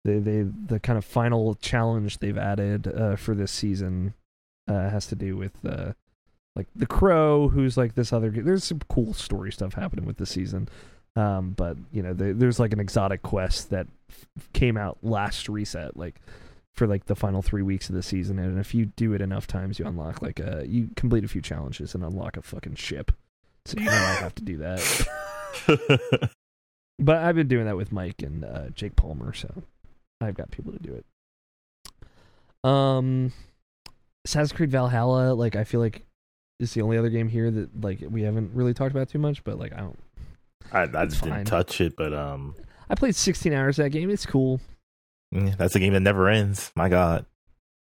they 0.05 0.19
they 0.19 0.43
the 0.43 0.81
kind 0.81 0.99
of 0.99 1.05
final 1.05 1.55
challenge 1.55 2.19
they've 2.19 2.39
added 2.39 2.89
uh, 2.89 3.17
for 3.17 3.35
this 3.35 3.53
season 3.53 4.15
uh, 4.69 4.91
has 4.91 5.07
to 5.09 5.15
do 5.15 5.37
with 5.37 5.53
uh, 5.65 5.93
like 6.57 6.67
the 6.75 6.87
crow 6.87 7.49
who's 7.49 7.77
like 7.77 7.95
this 7.95 8.13
other. 8.13 8.31
There's 8.31 8.65
some 8.65 8.81
cool 8.89 9.15
story 9.15 9.53
stuff 9.53 9.75
happening 9.75 10.05
with 10.05 10.17
the 10.17 10.27
season, 10.27 10.69
um, 11.17 11.51
but 11.51 11.77
you 11.93 12.03
know 12.03 12.13
the, 12.13 12.33
there's 12.33 12.61
like 12.61 12.73
an 12.73 12.81
exotic 12.81 13.23
quest 13.23 13.71
that 13.71 13.87
f- 14.11 14.27
came 14.53 14.77
out 14.77 14.99
last 15.03 15.49
reset 15.49 15.97
like 15.97 16.21
for 16.75 16.87
like 16.87 17.05
the 17.07 17.17
final 17.17 17.43
three 17.43 17.63
weeks 17.63 17.89
of 17.89 17.95
the 17.95 18.03
season, 18.03 18.39
and 18.39 18.59
if 18.59 18.75
you 18.75 18.87
do 18.87 19.13
it 19.13 19.21
enough 19.21 19.47
times, 19.47 19.79
you 19.79 19.87
unlock 19.87 20.23
like 20.23 20.41
a 20.41 20.65
you 20.67 20.91
complete 20.97 21.25
a 21.25 21.29
few 21.29 21.43
challenges 21.43 21.95
and 21.95 22.03
unlock 22.05 22.37
a 22.37 22.43
fucking 22.43 22.75
ship. 22.75 23.13
So 23.65 23.79
you 23.79 23.87
know 23.87 23.93
I 23.93 24.15
have 24.15 24.35
to 24.37 24.43
do 24.43 24.57
that. 24.59 26.31
But 26.99 27.17
I've 27.17 27.35
been 27.35 27.49
doing 27.49 27.65
that 27.67 27.77
with 27.77 27.91
Mike 27.91 28.23
and 28.23 28.45
uh, 28.45 28.69
Jake 28.71 28.95
Palmer, 28.95 29.33
so 29.33 29.63
I've 30.25 30.35
got 30.35 30.51
people 30.51 30.73
to 30.73 30.79
do 30.79 30.95
it. 30.95 31.05
Um, 32.65 33.33
Assassin's 34.25 34.53
Creed 34.53 34.71
Valhalla, 34.71 35.35
like 35.35 35.57
I 35.57 35.65
feel 35.65 35.81
like 35.81 36.05
is 36.61 36.75
the 36.75 36.83
only 36.83 36.97
other 36.97 37.11
game 37.11 37.29
here 37.29 37.51
that 37.51 37.83
like 37.83 37.99
we 38.09 38.23
haven't 38.23 38.53
really 38.55 38.73
talked 38.75 38.93
about 38.93 39.09
too 39.09 39.19
much. 39.19 39.43
But 39.45 39.59
like 39.59 39.73
I 39.73 39.79
don't, 39.81 39.99
I, 40.73 40.83
I 40.83 41.07
just 41.07 41.23
didn't 41.23 41.47
touch 41.47 41.81
it, 41.81 41.97
but 41.97 42.15
um, 42.15 42.55
I 42.89 42.95
played 42.95 43.17
16 43.17 43.53
hours 43.53 43.79
of 43.79 43.85
that 43.85 43.91
game. 43.91 44.11
It's 44.11 44.27
cool. 44.27 44.61
yeah, 45.33 45.55
that's 45.59 45.75
a 45.75 45.81
game 45.81 45.93
that 45.95 46.01
never 46.01 46.29
ends. 46.29 46.73
My 46.77 46.89
God. 46.89 47.27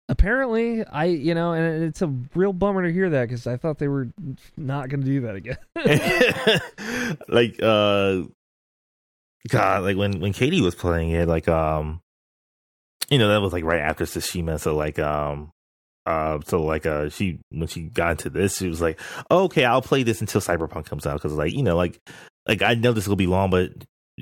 Apparently, 0.08 0.84
I 0.84 1.06
you 1.06 1.34
know, 1.34 1.52
and 1.52 1.82
it's 1.82 2.02
a 2.02 2.14
real 2.34 2.52
bummer 2.52 2.86
to 2.86 2.92
hear 2.92 3.10
that 3.10 3.22
because 3.22 3.46
I 3.46 3.56
thought 3.56 3.78
they 3.78 3.88
were 3.88 4.08
not 4.56 4.88
going 4.88 5.00
to 5.00 5.06
do 5.06 5.20
that 5.22 5.34
again. 5.34 5.56
like 7.28 7.58
uh 7.62 8.22
god 9.48 9.84
like 9.84 9.96
when 9.96 10.18
when 10.18 10.32
katie 10.32 10.60
was 10.60 10.74
playing 10.74 11.10
it 11.10 11.28
like 11.28 11.46
um 11.46 12.00
you 13.10 13.18
know 13.18 13.28
that 13.28 13.40
was 13.40 13.52
like 13.52 13.64
right 13.64 13.80
after 13.80 14.04
tsushima 14.04 14.58
so 14.58 14.74
like 14.76 14.98
um 14.98 15.50
uh 16.06 16.38
so 16.46 16.62
like 16.62 16.86
uh 16.86 17.08
she 17.08 17.40
when 17.50 17.68
she 17.68 17.82
got 17.82 18.12
into 18.12 18.30
this 18.30 18.58
she 18.58 18.68
was 18.68 18.80
like 18.80 19.00
oh, 19.30 19.44
okay 19.44 19.64
i'll 19.64 19.82
play 19.82 20.02
this 20.02 20.20
until 20.20 20.40
cyberpunk 20.40 20.86
comes 20.86 21.06
out 21.06 21.14
because 21.14 21.32
like 21.32 21.52
you 21.52 21.62
know 21.62 21.76
like 21.76 21.98
like 22.46 22.62
i 22.62 22.74
know 22.74 22.92
this 22.92 23.08
will 23.08 23.16
be 23.16 23.26
long 23.26 23.50
but 23.50 23.70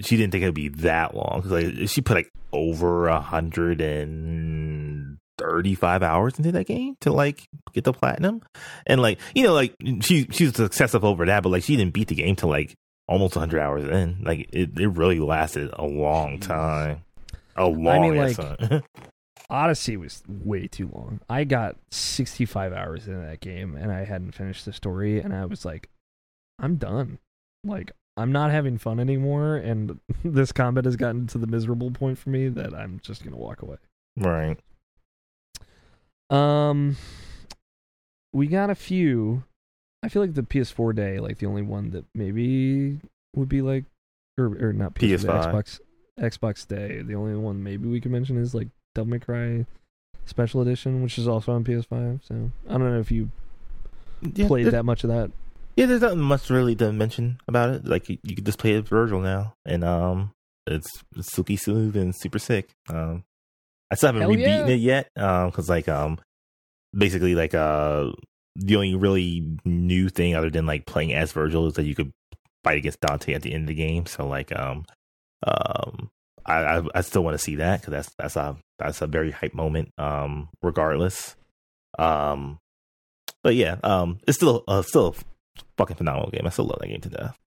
she 0.03 0.17
didn't 0.17 0.33
think 0.33 0.43
it'd 0.43 0.55
be 0.55 0.69
that 0.69 1.15
long 1.15 1.43
like 1.45 1.89
she 1.89 2.01
put 2.01 2.17
like 2.17 2.31
over 2.53 3.09
a 3.09 3.21
hundred 3.21 3.81
and 3.81 5.19
thirty 5.39 5.75
five 5.75 6.03
hours 6.03 6.39
into 6.39 6.53
that 6.53 6.67
game 6.67 6.97
to 7.01 7.13
like 7.13 7.47
get 7.73 7.85
the 7.85 7.93
platinum, 7.93 8.41
and 8.87 9.01
like 9.03 9.19
you 9.35 9.43
know 9.43 9.53
like 9.53 9.75
she 10.01 10.27
she's 10.31 10.55
successful 10.55 11.07
over 11.07 11.27
that, 11.27 11.43
but 11.43 11.51
like 11.51 11.63
she 11.63 11.77
didn't 11.77 11.95
beat 11.95 12.09
the 12.09 12.15
game 12.15 12.37
to 12.37 12.47
like 12.47 12.75
almost 13.09 13.35
hundred 13.35 13.61
hours 13.61 13.85
in. 13.85 14.23
Like 14.23 14.49
it, 14.53 14.79
it 14.79 14.89
really 14.89 15.21
lasted 15.21 15.71
a 15.75 15.85
long 15.85 16.39
time, 16.39 17.03
a 17.57 17.67
long. 17.67 18.05
I 18.05 18.11
mean, 18.11 18.17
like. 18.17 18.85
Odyssey 19.51 19.97
was 19.97 20.23
way 20.27 20.67
too 20.67 20.91
long. 20.93 21.21
I 21.29 21.45
got 21.45 21.77
65 21.91 22.73
hours 22.73 23.07
into 23.07 23.21
that 23.21 23.41
game 23.41 23.77
and 23.77 23.93
I 23.93 24.05
hadn't 24.05 24.33
finished 24.33 24.65
the 24.65 24.73
story 24.73 25.21
and 25.21 25.35
I 25.35 25.45
was 25.45 25.65
like 25.65 25.89
I'm 26.59 26.77
done. 26.77 27.19
Like 27.63 27.93
I'm 28.17 28.33
not 28.33 28.51
having 28.51 28.79
fun 28.79 29.01
anymore 29.01 29.57
and 29.57 30.01
this 30.25 30.53
combat 30.53 30.85
has 30.85 30.97
gotten 30.97 31.27
to 31.29 31.39
the 31.39 31.47
miserable 31.47 31.91
point 31.91 32.19
for 32.19 32.31
me 32.31 32.49
that 32.49 32.75
I'm 32.75 33.01
just 33.03 33.23
going 33.23 33.35
to 33.35 33.39
walk 33.39 33.63
away. 33.63 33.77
right. 34.17 34.59
Um 36.31 36.97
we 38.33 38.47
got 38.47 38.71
a 38.71 38.75
few 38.75 39.45
I 40.03 40.09
feel 40.09 40.23
like 40.23 40.35
the 40.35 40.43
PS4 40.43 40.95
day 40.95 41.21
like 41.21 41.39
the 41.39 41.47
only 41.47 41.63
one 41.63 41.91
that 41.91 42.07
maybe 42.15 42.99
would 43.37 43.49
be 43.49 43.63
like 43.63 43.85
or 44.39 44.47
or 44.47 44.73
not 44.73 44.95
PS4 44.95 45.19
PS5. 45.19 45.53
Xbox 45.53 45.81
Xbox 46.21 46.67
Day. 46.67 47.03
The 47.03 47.15
only 47.15 47.35
one 47.35 47.63
maybe 47.63 47.89
we 47.89 48.01
could 48.01 48.13
mention 48.13 48.37
is 48.37 48.55
like 48.55 48.69
Devil 48.95 49.11
May 49.11 49.19
Cry 49.19 49.67
Special 50.27 50.61
Edition, 50.61 51.03
which 51.03 51.19
is 51.19 51.29
also 51.29 51.53
on 51.53 51.65
PS5. 51.65 52.21
So 52.27 52.51
I 52.69 52.73
don't 52.73 52.93
know 52.93 53.01
if 53.01 53.11
you 53.11 53.31
Yeah, 54.35 54.47
played 54.47 54.67
that 54.67 54.85
much 54.85 55.05
of 55.05 55.11
that. 55.11 55.31
Yeah, 55.77 55.87
there's 55.87 56.03
not 56.03 56.17
much 56.17 56.51
really 56.51 56.77
to 56.77 56.93
mention 56.93 57.39
about 57.49 57.71
it. 57.71 57.85
Like 57.87 58.09
you, 58.09 58.19
you 58.23 58.37
could 58.37 58.47
just 58.47 58.59
play 58.59 58.75
it 58.75 58.85
Vergil 58.85 59.23
now, 59.23 59.55
and 59.67 59.83
um, 59.83 60.31
it's 60.69 60.89
silky 61.21 61.57
smooth 61.57 61.97
and 61.97 62.15
super 62.15 62.39
sick. 62.39 62.71
Um, 62.89 63.25
I 63.91 63.97
still 63.97 64.09
haven't 64.09 64.23
Hell 64.23 64.31
rebeaten 64.31 64.69
yeah. 64.69 64.75
it 64.75 64.81
yet. 64.81 65.09
Um, 65.17 65.51
because 65.51 65.69
like 65.69 65.89
um, 65.89 66.19
basically 66.97 67.35
like 67.35 67.55
uh, 67.55 68.13
the 68.55 68.77
only 68.77 68.95
really 68.95 69.45
new 69.65 70.09
thing 70.09 70.37
other 70.37 70.49
than 70.51 70.65
like 70.65 70.87
playing 70.87 71.13
as 71.13 71.33
Vergil 71.33 71.67
is 71.67 71.75
that 71.75 71.87
you 71.87 71.97
could 71.97 72.13
fight 72.63 72.79
against 72.79 73.01
Dante 73.01 73.35
at 73.35 73.43
the 73.43 73.53
end 73.53 73.65
of 73.65 73.69
the 73.69 73.75
game. 73.75 74.07
So 74.07 74.29
like 74.29 74.57
um, 74.57 74.85
um, 75.45 76.11
I 76.47 76.55
I, 76.79 76.83
I 76.97 77.01
still 77.03 77.25
want 77.25 77.35
to 77.35 77.45
see 77.45 77.57
that 77.57 77.81
because 77.81 77.93
that's 77.93 78.15
that's 78.19 78.37
a 78.37 78.57
that's 78.79 79.03
a 79.03 79.07
very 79.07 79.31
hype 79.31 79.55
moment. 79.55 79.93
Um, 79.99 80.49
regardless, 80.63 81.37
um, 81.99 82.59
but 83.43 83.55
yeah, 83.55 83.77
um, 83.83 84.19
it's 84.27 84.39
still 84.39 84.65
uh, 84.69 84.83
still 84.83 85.09
a 85.09 85.65
fucking 85.77 85.97
phenomenal 85.97 86.31
game. 86.31 86.47
I 86.47 86.51
still 86.51 86.67
love 86.67 86.79
that 86.81 86.89
game 86.89 87.01
to 87.01 87.09
death. 87.09 87.39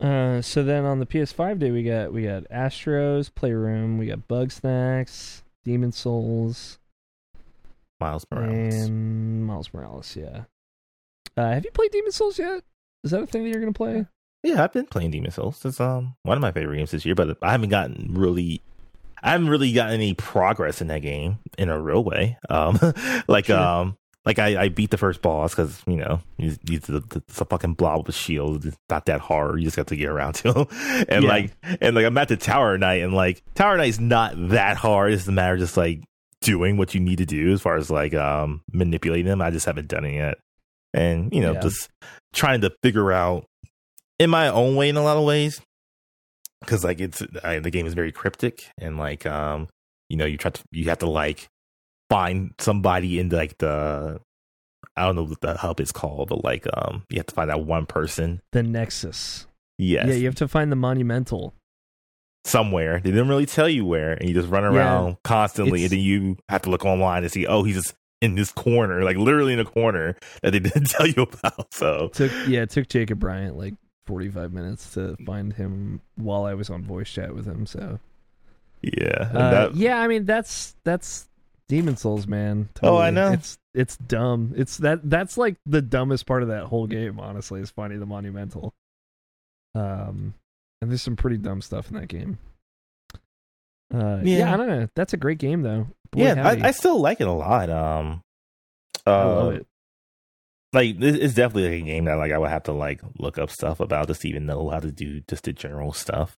Uh, 0.00 0.40
so 0.40 0.62
then 0.62 0.84
on 0.84 1.00
the 1.00 1.06
PS5 1.06 1.58
day, 1.58 1.70
we 1.70 1.82
got 1.82 2.12
we 2.12 2.22
got 2.24 2.44
Astro's 2.50 3.28
Playroom, 3.28 3.98
we 3.98 4.06
got 4.06 4.28
Bug 4.28 4.52
Snacks, 4.52 5.42
Demon's 5.64 5.96
Souls, 5.96 6.78
Miles 8.00 8.24
Morales. 8.30 8.74
and 8.74 9.46
Miles 9.46 9.74
Morales. 9.74 10.14
Yeah. 10.14 10.44
Uh, 11.36 11.50
have 11.52 11.64
you 11.64 11.70
played 11.72 11.90
Demon's 11.90 12.14
Souls 12.16 12.38
yet? 12.38 12.62
Is 13.02 13.10
that 13.10 13.22
a 13.22 13.26
thing 13.26 13.42
that 13.44 13.50
you're 13.50 13.60
gonna 13.60 13.72
play? 13.72 14.06
Yeah, 14.42 14.62
I've 14.64 14.72
been 14.72 14.86
playing 14.86 15.10
Demon's 15.10 15.34
Souls. 15.34 15.64
It's 15.64 15.80
um 15.80 16.14
one 16.22 16.36
of 16.36 16.42
my 16.42 16.52
favorite 16.52 16.76
games 16.76 16.90
this 16.92 17.04
year, 17.04 17.14
but 17.14 17.36
I 17.42 17.50
haven't 17.52 17.70
gotten 17.70 18.14
really 18.14 18.62
I 19.22 19.30
haven't 19.32 19.48
really 19.48 19.72
gotten 19.72 19.94
any 19.94 20.14
progress 20.14 20.80
in 20.80 20.86
that 20.88 21.02
game 21.02 21.38
in 21.58 21.68
a 21.68 21.80
real 21.80 22.04
way. 22.04 22.38
Um 22.48 22.78
like 23.28 23.46
Sure. 23.46 23.58
um 23.58 23.96
like 24.24 24.38
I, 24.38 24.64
I 24.64 24.68
beat 24.68 24.90
the 24.90 24.98
first 24.98 25.22
boss 25.22 25.52
because 25.54 25.82
you 25.86 25.96
know 25.96 26.20
he's, 26.36 26.58
he's 26.68 26.82
the, 26.82 27.00
the, 27.00 27.22
it's 27.28 27.40
a 27.40 27.46
fucking 27.46 27.74
blob 27.74 28.00
with 28.06 28.14
a 28.14 28.18
shield. 28.18 28.66
It's 28.66 28.76
not 28.90 29.06
that 29.06 29.20
hard. 29.20 29.58
You 29.58 29.64
just 29.64 29.76
got 29.76 29.86
to 29.86 29.96
get 29.96 30.08
around 30.10 30.34
to 30.36 30.52
him. 30.52 30.66
And 31.08 31.24
Yeah. 31.24 31.30
like 31.30 31.52
and 31.80 31.94
like 31.96 32.04
I'm 32.04 32.18
at 32.18 32.28
the 32.28 32.36
Tower 32.36 32.76
Knight 32.78 33.02
and 33.02 33.14
like 33.14 33.42
Tower 33.54 33.76
Knight's 33.76 33.98
not 33.98 34.34
that 34.50 34.76
hard. 34.76 35.12
It's 35.14 35.26
a 35.26 35.32
matter 35.32 35.54
of 35.54 35.60
just 35.60 35.76
like 35.76 36.02
doing 36.42 36.76
what 36.76 36.94
you 36.94 37.00
need 37.00 37.18
to 37.18 37.26
do 37.26 37.52
as 37.52 37.60
far 37.62 37.76
as 37.76 37.90
like 37.90 38.14
um 38.14 38.60
manipulating 38.72 39.26
them. 39.26 39.40
I 39.42 39.50
just 39.50 39.66
haven't 39.66 39.88
done 39.88 40.04
it 40.04 40.14
yet. 40.14 40.38
And 40.94 41.32
you 41.32 41.40
know 41.40 41.52
Yeah. 41.54 41.60
just 41.60 41.88
trying 42.34 42.60
to 42.60 42.72
figure 42.82 43.10
out 43.12 43.46
in 44.18 44.30
my 44.30 44.48
own 44.48 44.76
way 44.76 44.88
in 44.88 44.96
a 44.96 45.02
lot 45.02 45.16
of 45.16 45.24
ways 45.24 45.60
because 46.60 46.84
like 46.84 47.00
it's 47.00 47.22
I, 47.42 47.58
the 47.60 47.70
game 47.70 47.86
is 47.86 47.94
very 47.94 48.12
cryptic 48.12 48.70
and 48.78 48.98
like 48.98 49.26
um 49.26 49.68
you 50.08 50.16
know 50.16 50.24
you 50.24 50.36
try 50.36 50.50
to 50.50 50.62
you 50.72 50.86
have 50.86 50.98
to 50.98 51.08
like 51.10 51.48
find 52.10 52.52
somebody 52.58 53.18
in 53.18 53.28
like 53.28 53.58
the 53.58 54.20
I 54.96 55.04
don't 55.04 55.16
know 55.16 55.24
what 55.24 55.40
the 55.40 55.56
hub 55.56 55.80
is 55.80 55.92
called 55.92 56.28
but 56.30 56.42
like 56.44 56.66
um 56.74 57.04
you 57.10 57.18
have 57.18 57.26
to 57.26 57.34
find 57.34 57.50
that 57.50 57.64
one 57.64 57.86
person. 57.86 58.40
The 58.52 58.62
Nexus. 58.62 59.46
yes. 59.78 60.06
Yeah, 60.08 60.14
you 60.14 60.26
have 60.26 60.34
to 60.36 60.48
find 60.48 60.72
the 60.72 60.76
Monumental. 60.76 61.54
somewhere. 62.44 63.00
They 63.00 63.10
didn't 63.10 63.28
really 63.28 63.46
tell 63.46 63.68
you 63.68 63.84
where 63.84 64.14
and 64.14 64.28
you 64.28 64.34
just 64.34 64.48
run 64.48 64.64
around 64.64 65.18
constantly 65.22 65.82
and 65.84 65.92
then 65.92 66.00
you 66.00 66.38
have 66.48 66.62
to 66.62 66.70
look 66.70 66.84
online 66.84 67.22
to 67.22 67.28
see 67.28 67.46
oh 67.46 67.62
he's 67.62 67.76
just 67.76 67.94
in 68.20 68.34
this 68.34 68.50
corner 68.50 69.04
like 69.04 69.16
literally 69.16 69.52
in 69.52 69.60
a 69.60 69.64
corner 69.64 70.16
that 70.42 70.50
they 70.50 70.58
didn't 70.58 70.86
tell 70.86 71.06
you 71.06 71.22
about 71.22 71.72
so. 71.72 72.08
Took 72.14 72.32
yeah, 72.48 72.62
it 72.62 72.70
took 72.70 72.88
Jacob 72.88 73.20
Bryant 73.20 73.56
like 73.56 73.74
45 74.08 74.52
minutes 74.52 74.94
to 74.94 75.16
find 75.26 75.52
him 75.52 76.00
while 76.16 76.44
I 76.44 76.54
was 76.54 76.70
on 76.70 76.82
voice 76.82 77.10
chat 77.10 77.34
with 77.34 77.44
him. 77.46 77.66
So 77.66 78.00
yeah 78.82 79.30
uh, 79.34 79.50
that- 79.50 79.76
yeah, 79.76 80.00
I 80.00 80.08
mean 80.08 80.24
that's 80.24 80.74
that's 80.84 81.28
Demon's 81.68 82.00
Souls, 82.00 82.26
man. 82.26 82.70
Oh, 82.82 82.96
I 82.96 83.10
know. 83.10 83.32
It's 83.32 83.58
it's 83.74 83.98
dumb. 83.98 84.54
It's 84.56 84.78
that 84.78 85.00
that's 85.08 85.36
like 85.36 85.56
the 85.66 85.82
dumbest 85.82 86.24
part 86.24 86.42
of 86.42 86.48
that 86.48 86.64
whole 86.64 86.86
game. 86.86 87.20
Honestly, 87.20 87.60
is 87.60 87.70
finding 87.70 88.00
the 88.00 88.06
monumental. 88.06 88.72
Um, 89.74 90.32
and 90.80 90.90
there's 90.90 91.02
some 91.02 91.16
pretty 91.16 91.36
dumb 91.36 91.60
stuff 91.60 91.90
in 91.90 91.96
that 91.96 92.08
game. 92.08 92.38
Uh, 93.92 94.20
yeah. 94.22 94.38
Yeah. 94.38 94.54
I 94.54 94.56
don't 94.56 94.68
know. 94.68 94.88
That's 94.94 95.12
a 95.12 95.18
great 95.18 95.38
game 95.38 95.60
though. 95.62 95.86
Boy, 96.10 96.22
yeah. 96.24 96.46
I, 96.48 96.68
I 96.68 96.70
still 96.70 96.98
like 97.00 97.20
it 97.20 97.26
a 97.26 97.32
lot 97.32 97.68
um 97.68 98.22
uh, 99.06 99.10
I 99.10 99.24
love 99.24 99.54
it. 99.54 99.66
Like 100.72 100.96
it- 101.00 101.22
it's 101.22 101.34
definitely 101.34 101.70
like 101.70 101.82
a 101.82 101.86
game 101.86 102.04
that 102.06 102.14
like 102.14 102.32
I 102.32 102.38
would 102.38 102.50
have 102.50 102.64
to 102.64 102.72
like 102.72 103.00
look 103.18 103.38
up 103.38 103.50
stuff 103.50 103.80
about 103.80 104.08
just 104.08 104.22
to 104.22 104.28
even 104.28 104.46
know 104.46 104.68
how 104.70 104.80
to 104.80 104.90
do 104.92 105.20
just 105.28 105.44
the 105.44 105.52
general 105.52 105.92
stuff. 105.92 106.36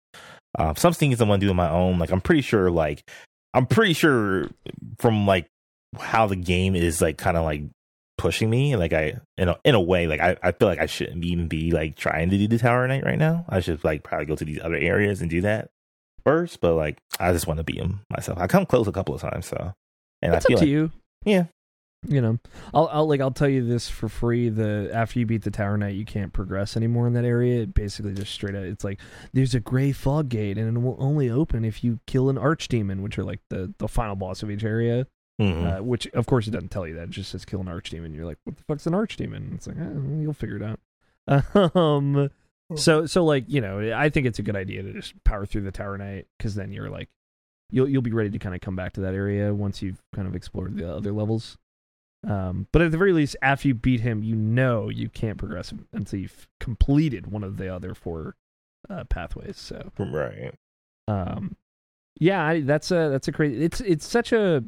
Um, 0.58 0.76
some 0.76 0.92
things 0.92 1.20
I 1.20 1.24
want 1.24 1.40
to 1.40 1.46
do 1.46 1.50
on 1.50 1.56
my 1.56 1.70
own. 1.70 1.98
Like 1.98 2.10
I'm 2.10 2.20
pretty 2.20 2.42
sure, 2.42 2.70
like 2.70 3.08
I'm 3.54 3.66
pretty 3.66 3.92
sure 3.92 4.48
from 4.98 5.26
like 5.26 5.46
how 5.98 6.26
the 6.26 6.36
game 6.36 6.74
is 6.74 7.00
like 7.00 7.18
kind 7.18 7.36
of 7.36 7.44
like 7.44 7.62
pushing 8.16 8.50
me. 8.50 8.76
Like 8.76 8.92
I 8.92 9.18
in 9.36 9.48
a 9.48 9.56
in 9.64 9.74
a 9.74 9.80
way, 9.80 10.06
like 10.06 10.20
I, 10.20 10.36
I 10.42 10.52
feel 10.52 10.68
like 10.68 10.80
I 10.80 10.86
shouldn't 10.86 11.24
even 11.24 11.48
be 11.48 11.70
like 11.70 11.96
trying 11.96 12.30
to 12.30 12.38
do 12.38 12.48
the 12.48 12.58
Tower 12.58 12.86
Knight 12.88 13.04
right 13.04 13.18
now. 13.18 13.44
I 13.48 13.60
should 13.60 13.84
like 13.84 14.02
probably 14.02 14.26
go 14.26 14.36
to 14.36 14.44
these 14.44 14.60
other 14.62 14.76
areas 14.76 15.20
and 15.20 15.30
do 15.30 15.40
that 15.42 15.68
first. 16.24 16.60
But 16.60 16.74
like 16.74 16.98
I 17.20 17.32
just 17.32 17.46
want 17.46 17.58
to 17.58 17.64
beat 17.64 17.78
him 17.78 18.00
myself. 18.10 18.38
I 18.38 18.46
come 18.46 18.66
close 18.66 18.88
a 18.88 18.92
couple 18.92 19.14
of 19.14 19.20
times, 19.20 19.46
so 19.46 19.72
and 20.22 20.34
I 20.34 20.40
feel 20.40 20.56
up 20.56 20.60
to 20.60 20.64
like 20.64 20.68
you. 20.68 20.90
yeah. 21.24 21.44
You 22.06 22.20
know 22.20 22.38
i'll 22.72 22.88
i'll 22.92 23.08
like 23.08 23.20
i'll 23.20 23.32
tell 23.32 23.48
you 23.48 23.66
this 23.66 23.88
for 23.88 24.08
free 24.08 24.48
the 24.48 24.88
after 24.94 25.18
you 25.18 25.26
beat 25.26 25.42
the 25.42 25.50
tower 25.50 25.76
knight 25.76 25.96
you 25.96 26.04
can't 26.04 26.32
progress 26.32 26.76
anymore 26.76 27.08
in 27.08 27.12
that 27.14 27.24
area. 27.24 27.62
It 27.62 27.74
basically 27.74 28.14
just 28.14 28.32
straight 28.32 28.54
out 28.54 28.62
it's 28.62 28.84
like 28.84 29.00
there's 29.32 29.54
a 29.54 29.60
gray 29.60 29.90
fog 29.90 30.28
gate 30.28 30.58
and 30.58 30.76
it 30.76 30.80
will 30.80 30.96
only 31.00 31.28
open 31.28 31.64
if 31.64 31.82
you 31.82 31.98
kill 32.06 32.28
an 32.30 32.36
archdemon 32.36 33.00
which 33.00 33.18
are 33.18 33.24
like 33.24 33.40
the 33.50 33.74
the 33.78 33.88
final 33.88 34.14
boss 34.14 34.42
of 34.42 34.50
each 34.50 34.62
area. 34.64 35.06
Mhm. 35.40 35.78
uh, 35.78 35.82
which 35.84 36.06
of 36.08 36.26
course 36.26 36.46
it 36.48 36.50
doesn't 36.50 36.70
tell 36.70 36.86
you 36.86 36.94
that. 36.94 37.04
It 37.04 37.10
just 37.10 37.30
says 37.30 37.44
kill 37.44 37.60
an 37.60 37.66
archdemon. 37.66 38.14
You're 38.14 38.26
like 38.26 38.38
what 38.44 38.56
the 38.56 38.62
fuck's 38.64 38.86
an 38.86 38.92
archdemon? 38.92 39.54
It's 39.54 39.66
like 39.66 39.76
eh, 39.76 39.82
well, 39.84 40.20
you'll 40.22 40.32
figure 40.32 40.56
it 40.56 40.62
out. 40.62 41.74
Um 41.76 42.30
so 42.76 43.06
so 43.06 43.24
like 43.24 43.44
you 43.48 43.60
know 43.62 43.92
i 43.96 44.10
think 44.10 44.26
it's 44.26 44.38
a 44.38 44.42
good 44.42 44.54
idea 44.56 44.82
to 44.82 44.92
just 44.92 45.14
power 45.24 45.46
through 45.46 45.62
the 45.62 45.72
tower 45.72 45.96
knight 45.96 46.26
because 46.36 46.54
then 46.54 46.70
you're 46.70 46.90
like 46.90 47.08
you'll 47.70 47.88
you'll 47.88 48.02
be 48.02 48.12
ready 48.12 48.28
to 48.28 48.38
kind 48.38 48.54
of 48.54 48.60
come 48.60 48.76
back 48.76 48.92
to 48.92 49.00
that 49.00 49.14
area 49.14 49.54
once 49.54 49.80
you've 49.80 50.02
kind 50.14 50.28
of 50.28 50.36
explored 50.36 50.76
the 50.76 50.94
other 50.96 51.10
levels 51.12 51.56
um, 52.26 52.66
but 52.72 52.82
at 52.82 52.90
the 52.90 52.98
very 52.98 53.12
least, 53.12 53.36
after 53.42 53.68
you 53.68 53.74
beat 53.74 54.00
him, 54.00 54.22
you 54.22 54.34
know 54.34 54.88
you 54.88 55.08
can't 55.08 55.38
progress 55.38 55.72
until 55.92 56.18
you've 56.18 56.48
completed 56.60 57.28
one 57.28 57.44
of 57.44 57.56
the 57.56 57.72
other 57.72 57.94
four 57.94 58.34
uh, 58.90 59.04
pathways. 59.04 59.56
So, 59.56 59.92
right. 59.98 60.54
um, 61.06 61.56
yeah, 62.18 62.44
I, 62.44 62.60
that's 62.62 62.90
a 62.90 63.08
that's 63.10 63.28
a 63.28 63.32
crazy. 63.32 63.62
It's 63.64 63.80
it's 63.80 64.06
such 64.06 64.32
a 64.32 64.64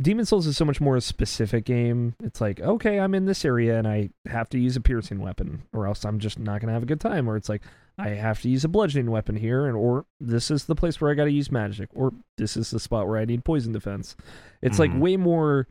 Demon's 0.00 0.28
Souls 0.28 0.46
is 0.46 0.56
so 0.56 0.64
much 0.64 0.80
more 0.80 0.96
a 0.96 1.00
specific 1.00 1.64
game. 1.64 2.14
It's 2.22 2.40
like 2.40 2.60
okay, 2.60 2.98
I'm 2.98 3.14
in 3.14 3.26
this 3.26 3.44
area 3.44 3.78
and 3.78 3.86
I 3.86 4.10
have 4.26 4.48
to 4.50 4.58
use 4.58 4.76
a 4.76 4.80
piercing 4.80 5.20
weapon, 5.20 5.62
or 5.72 5.86
else 5.86 6.04
I'm 6.04 6.18
just 6.18 6.38
not 6.38 6.60
gonna 6.60 6.72
have 6.72 6.82
a 6.82 6.86
good 6.86 7.00
time. 7.00 7.28
Or 7.28 7.36
it's 7.36 7.48
like 7.48 7.62
I 7.98 8.10
have 8.10 8.42
to 8.42 8.48
use 8.50 8.64
a 8.64 8.68
bludgeoning 8.68 9.10
weapon 9.10 9.36
here, 9.36 9.66
and 9.66 9.76
or 9.76 10.04
this 10.20 10.50
is 10.50 10.64
the 10.64 10.74
place 10.74 11.00
where 11.00 11.10
I 11.10 11.14
got 11.14 11.24
to 11.24 11.30
use 11.30 11.50
magic, 11.50 11.88
or 11.94 12.12
this 12.36 12.56
is 12.56 12.70
the 12.70 12.80
spot 12.80 13.08
where 13.08 13.18
I 13.18 13.24
need 13.24 13.44
poison 13.44 13.72
defense. 13.72 14.16
It's 14.60 14.78
like 14.78 14.90
Mhm. 14.90 15.00
way 15.00 15.16
more 15.16 15.66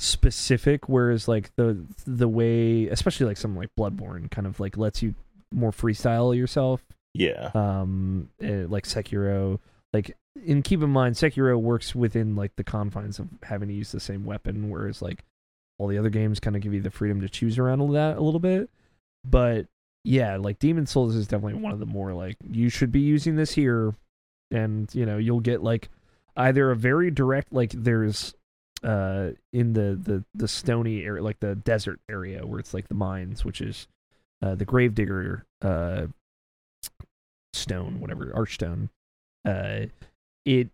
specific 0.00 0.88
whereas 0.88 1.28
like 1.28 1.54
the 1.56 1.84
the 2.06 2.28
way 2.28 2.88
especially 2.88 3.26
like 3.26 3.36
something 3.36 3.60
like 3.60 3.68
bloodborne 3.78 4.30
kind 4.30 4.46
of 4.46 4.58
like 4.58 4.78
lets 4.78 5.02
you 5.02 5.14
more 5.52 5.72
freestyle 5.72 6.34
yourself. 6.36 6.82
Yeah. 7.12 7.50
um 7.54 8.30
eh, 8.40 8.64
like 8.68 8.84
sekiro. 8.84 9.58
Like 9.92 10.16
and 10.46 10.64
keep 10.64 10.82
in 10.82 10.90
mind 10.90 11.16
sekiro 11.16 11.60
works 11.60 11.94
within 11.94 12.34
like 12.34 12.56
the 12.56 12.64
confines 12.64 13.18
of 13.18 13.28
having 13.42 13.68
to 13.68 13.74
use 13.74 13.92
the 13.92 14.00
same 14.00 14.24
weapon 14.24 14.70
whereas 14.70 15.02
like 15.02 15.24
all 15.78 15.86
the 15.86 15.98
other 15.98 16.10
games 16.10 16.40
kind 16.40 16.56
of 16.56 16.62
give 16.62 16.74
you 16.74 16.80
the 16.80 16.90
freedom 16.90 17.20
to 17.22 17.28
choose 17.28 17.58
around 17.58 17.80
all 17.80 17.88
that 17.88 18.16
a 18.18 18.20
little 18.20 18.40
bit. 18.40 18.68
But 19.24 19.66
yeah, 20.04 20.36
like 20.36 20.58
Demon 20.58 20.86
Souls 20.86 21.14
is 21.14 21.26
definitely 21.26 21.60
one 21.60 21.72
of 21.72 21.78
the 21.78 21.86
more 21.86 22.12
like 22.12 22.36
you 22.50 22.68
should 22.68 22.92
be 22.92 23.00
using 23.00 23.36
this 23.36 23.52
here, 23.52 23.94
and 24.50 24.94
you 24.94 25.04
know 25.06 25.16
you'll 25.18 25.40
get 25.40 25.62
like 25.62 25.88
either 26.36 26.70
a 26.70 26.76
very 26.76 27.10
direct 27.10 27.52
like 27.52 27.72
there's 27.72 28.34
uh 28.82 29.30
in 29.52 29.72
the 29.74 29.98
the 30.02 30.24
the 30.34 30.48
stony 30.48 31.04
area 31.04 31.22
like 31.22 31.40
the 31.40 31.54
desert 31.54 32.00
area 32.08 32.46
where 32.46 32.58
it's 32.58 32.72
like 32.72 32.88
the 32.88 32.94
mines 32.94 33.44
which 33.44 33.60
is 33.60 33.86
uh 34.42 34.54
the 34.54 34.64
gravedigger 34.64 35.44
uh 35.62 36.06
stone 37.52 38.00
whatever 38.00 38.26
archstone 38.34 38.88
uh 39.44 39.86
it 40.44 40.68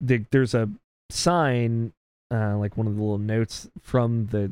the, 0.00 0.24
there's 0.30 0.54
a 0.54 0.68
sign 1.10 1.92
uh 2.32 2.56
like 2.56 2.76
one 2.76 2.86
of 2.86 2.94
the 2.94 3.00
little 3.00 3.18
notes 3.18 3.68
from 3.82 4.26
the 4.26 4.50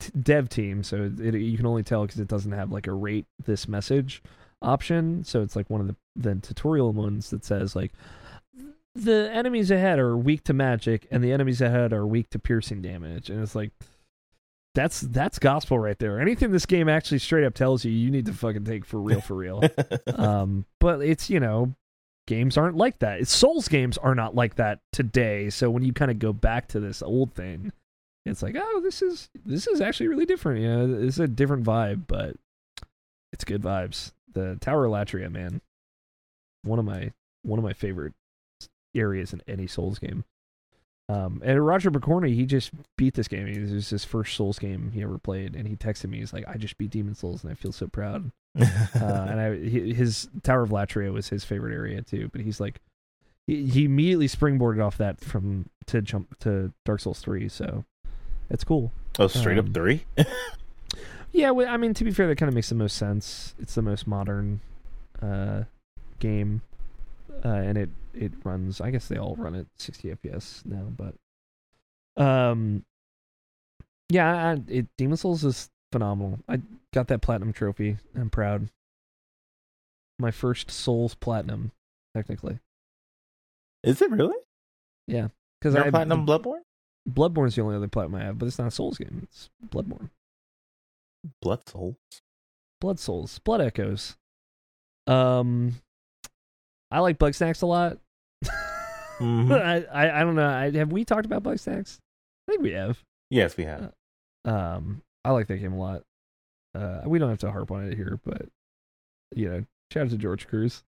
t- 0.00 0.12
dev 0.20 0.48
team. 0.48 0.82
So 0.82 1.10
it, 1.18 1.34
you 1.34 1.56
can 1.56 1.66
only 1.66 1.82
tell 1.82 2.02
because 2.02 2.20
it 2.20 2.28
doesn't 2.28 2.52
have 2.52 2.72
like 2.72 2.86
a 2.86 2.92
rate 2.92 3.26
this 3.44 3.68
message 3.68 4.22
option. 4.62 5.24
So 5.24 5.42
it's 5.42 5.56
like 5.56 5.70
one 5.70 5.80
of 5.80 5.86
the 5.88 5.96
the 6.16 6.34
tutorial 6.36 6.92
ones 6.92 7.30
that 7.30 7.44
says 7.44 7.76
like 7.76 7.92
the 9.04 9.30
enemies 9.32 9.70
ahead 9.70 9.98
are 9.98 10.16
weak 10.16 10.44
to 10.44 10.52
magic 10.52 11.06
and 11.10 11.22
the 11.22 11.32
enemies 11.32 11.60
ahead 11.60 11.92
are 11.92 12.06
weak 12.06 12.30
to 12.30 12.38
piercing 12.38 12.82
damage. 12.82 13.30
And 13.30 13.42
it's 13.42 13.54
like 13.54 13.72
that's 14.74 15.00
that's 15.00 15.38
gospel 15.38 15.78
right 15.78 15.98
there. 15.98 16.20
Anything 16.20 16.52
this 16.52 16.66
game 16.66 16.88
actually 16.88 17.18
straight 17.18 17.44
up 17.44 17.54
tells 17.54 17.84
you 17.84 17.92
you 17.92 18.10
need 18.10 18.26
to 18.26 18.32
fucking 18.32 18.64
take 18.64 18.84
for 18.84 19.00
real 19.00 19.20
for 19.20 19.34
real. 19.34 19.62
Um 20.14 20.66
but 20.80 21.00
it's 21.02 21.30
you 21.30 21.40
know 21.40 21.74
games 22.26 22.56
aren't 22.56 22.76
like 22.76 22.98
that. 23.00 23.20
It's 23.20 23.32
souls 23.32 23.68
games 23.68 23.98
are 23.98 24.14
not 24.14 24.34
like 24.34 24.56
that 24.56 24.80
today. 24.92 25.50
So 25.50 25.70
when 25.70 25.82
you 25.82 25.92
kind 25.92 26.10
of 26.10 26.18
go 26.18 26.32
back 26.32 26.68
to 26.68 26.80
this 26.80 27.02
old 27.02 27.34
thing 27.34 27.72
it's 28.24 28.42
like 28.42 28.56
oh 28.58 28.80
this 28.82 29.02
is 29.02 29.30
this 29.44 29.68
is 29.68 29.80
actually 29.80 30.08
really 30.08 30.26
different 30.26 30.60
you 30.60 30.68
know 30.68 31.06
it's 31.06 31.20
a 31.20 31.28
different 31.28 31.64
vibe 31.64 32.08
but 32.08 32.34
it's 33.32 33.44
good 33.44 33.62
vibes. 33.62 34.12
The 34.32 34.56
tower 34.60 34.86
of 34.86 34.92
latria 34.92 35.30
man. 35.30 35.60
One 36.62 36.78
of 36.78 36.84
my 36.84 37.12
one 37.42 37.58
of 37.58 37.64
my 37.64 37.72
favorite 37.72 38.14
areas 38.96 39.32
in 39.32 39.42
any 39.46 39.66
Souls 39.66 39.98
game. 39.98 40.24
Um, 41.08 41.40
and 41.44 41.64
Roger 41.64 41.90
McCorney, 41.90 42.34
he 42.34 42.46
just 42.46 42.72
beat 42.96 43.14
this 43.14 43.28
game. 43.28 43.46
It 43.46 43.72
was 43.72 43.90
his 43.90 44.04
first 44.04 44.34
Souls 44.34 44.58
game 44.58 44.90
he 44.92 45.02
ever 45.02 45.18
played, 45.18 45.54
and 45.54 45.68
he 45.68 45.76
texted 45.76 46.10
me. 46.10 46.18
He's 46.18 46.32
like, 46.32 46.46
"I 46.48 46.56
just 46.56 46.76
beat 46.78 46.90
Demon's 46.90 47.20
Souls, 47.20 47.44
and 47.44 47.52
I 47.52 47.54
feel 47.54 47.70
so 47.70 47.86
proud." 47.86 48.32
uh, 48.58 48.64
and 49.00 49.40
I, 49.40 49.54
his 49.56 50.28
Tower 50.42 50.62
of 50.62 50.70
Latria 50.70 51.12
was 51.12 51.28
his 51.28 51.44
favorite 51.44 51.74
area 51.74 52.02
too. 52.02 52.28
But 52.32 52.40
he's 52.40 52.58
like, 52.58 52.80
he, 53.46 53.66
he 53.66 53.84
immediately 53.84 54.26
springboarded 54.26 54.84
off 54.84 54.98
that 54.98 55.20
from 55.20 55.68
to 55.86 56.02
jump 56.02 56.36
to 56.40 56.72
Dark 56.84 57.00
Souls 57.00 57.20
three. 57.20 57.48
So 57.48 57.84
it's 58.50 58.64
cool. 58.64 58.90
Oh, 59.20 59.28
straight 59.28 59.58
um, 59.58 59.66
up 59.66 59.74
three. 59.74 60.04
yeah, 61.32 61.50
well, 61.50 61.68
I 61.68 61.76
mean, 61.76 61.94
to 61.94 62.02
be 62.02 62.10
fair, 62.10 62.26
that 62.26 62.36
kind 62.36 62.48
of 62.48 62.54
makes 62.54 62.70
the 62.70 62.74
most 62.74 62.96
sense. 62.96 63.54
It's 63.60 63.76
the 63.76 63.82
most 63.82 64.08
modern 64.08 64.60
uh, 65.22 65.64
game 66.18 66.62
uh, 67.44 67.48
and 67.48 67.78
it 67.78 67.90
it 68.16 68.32
runs. 68.44 68.80
I 68.80 68.90
guess 68.90 69.08
they 69.08 69.18
all 69.18 69.36
run 69.36 69.54
at 69.54 69.66
60 69.78 70.14
FPS 70.14 70.64
now, 70.66 70.92
but 70.96 71.14
um, 72.22 72.84
yeah, 74.08 74.50
I, 74.52 74.62
it 74.68 74.86
Demon's 74.96 75.20
Souls 75.20 75.44
is 75.44 75.70
phenomenal. 75.92 76.38
I 76.48 76.60
got 76.94 77.08
that 77.08 77.22
platinum 77.22 77.52
trophy. 77.52 77.96
I'm 78.14 78.30
proud. 78.30 78.68
My 80.18 80.30
first 80.30 80.70
Souls 80.70 81.14
platinum, 81.14 81.72
technically. 82.14 82.58
Is 83.82 84.00
it 84.00 84.10
really? 84.10 84.36
Yeah, 85.06 85.28
because 85.60 85.74
I 85.74 85.90
platinum 85.90 86.26
Bloodborne. 86.26 86.62
Bloodborne 87.08 87.48
is 87.48 87.54
the 87.54 87.62
only 87.62 87.76
other 87.76 87.88
platinum 87.88 88.20
I 88.20 88.24
have, 88.24 88.38
but 88.38 88.46
it's 88.46 88.58
not 88.58 88.68
a 88.68 88.72
Souls 88.72 88.98
game. 88.98 89.20
It's 89.22 89.50
Bloodborne. 89.68 90.10
Blood 91.40 91.68
Souls. 91.68 91.96
Blood 92.80 92.98
Souls. 92.98 93.38
Blood 93.40 93.60
Echoes. 93.60 94.16
Um, 95.06 95.76
I 96.90 97.00
like 97.00 97.18
Bugsnax 97.18 97.62
a 97.62 97.66
lot. 97.66 97.98
Mm-hmm. 98.44 99.52
I, 99.52 99.84
I, 99.84 100.20
I 100.20 100.24
don't 100.24 100.36
know. 100.36 100.48
I, 100.48 100.70
have 100.72 100.92
we 100.92 101.04
talked 101.04 101.26
about 101.26 101.42
Bugsnax? 101.42 101.98
I 102.48 102.52
think 102.52 102.62
we 102.62 102.72
have. 102.72 103.02
Yes, 103.30 103.56
we 103.56 103.64
have. 103.64 103.92
Uh, 104.46 104.50
um, 104.50 105.02
I 105.24 105.30
like 105.30 105.48
that 105.48 105.58
game 105.58 105.72
a 105.72 105.78
lot. 105.78 106.02
Uh, 106.74 107.00
we 107.06 107.18
don't 107.18 107.30
have 107.30 107.38
to 107.38 107.50
harp 107.50 107.70
on 107.70 107.90
it 107.90 107.96
here, 107.96 108.20
but 108.24 108.46
you 109.34 109.48
know, 109.48 109.64
shout 109.92 110.04
out 110.04 110.10
to 110.10 110.16
George 110.16 110.46
Cruz. 110.46 110.84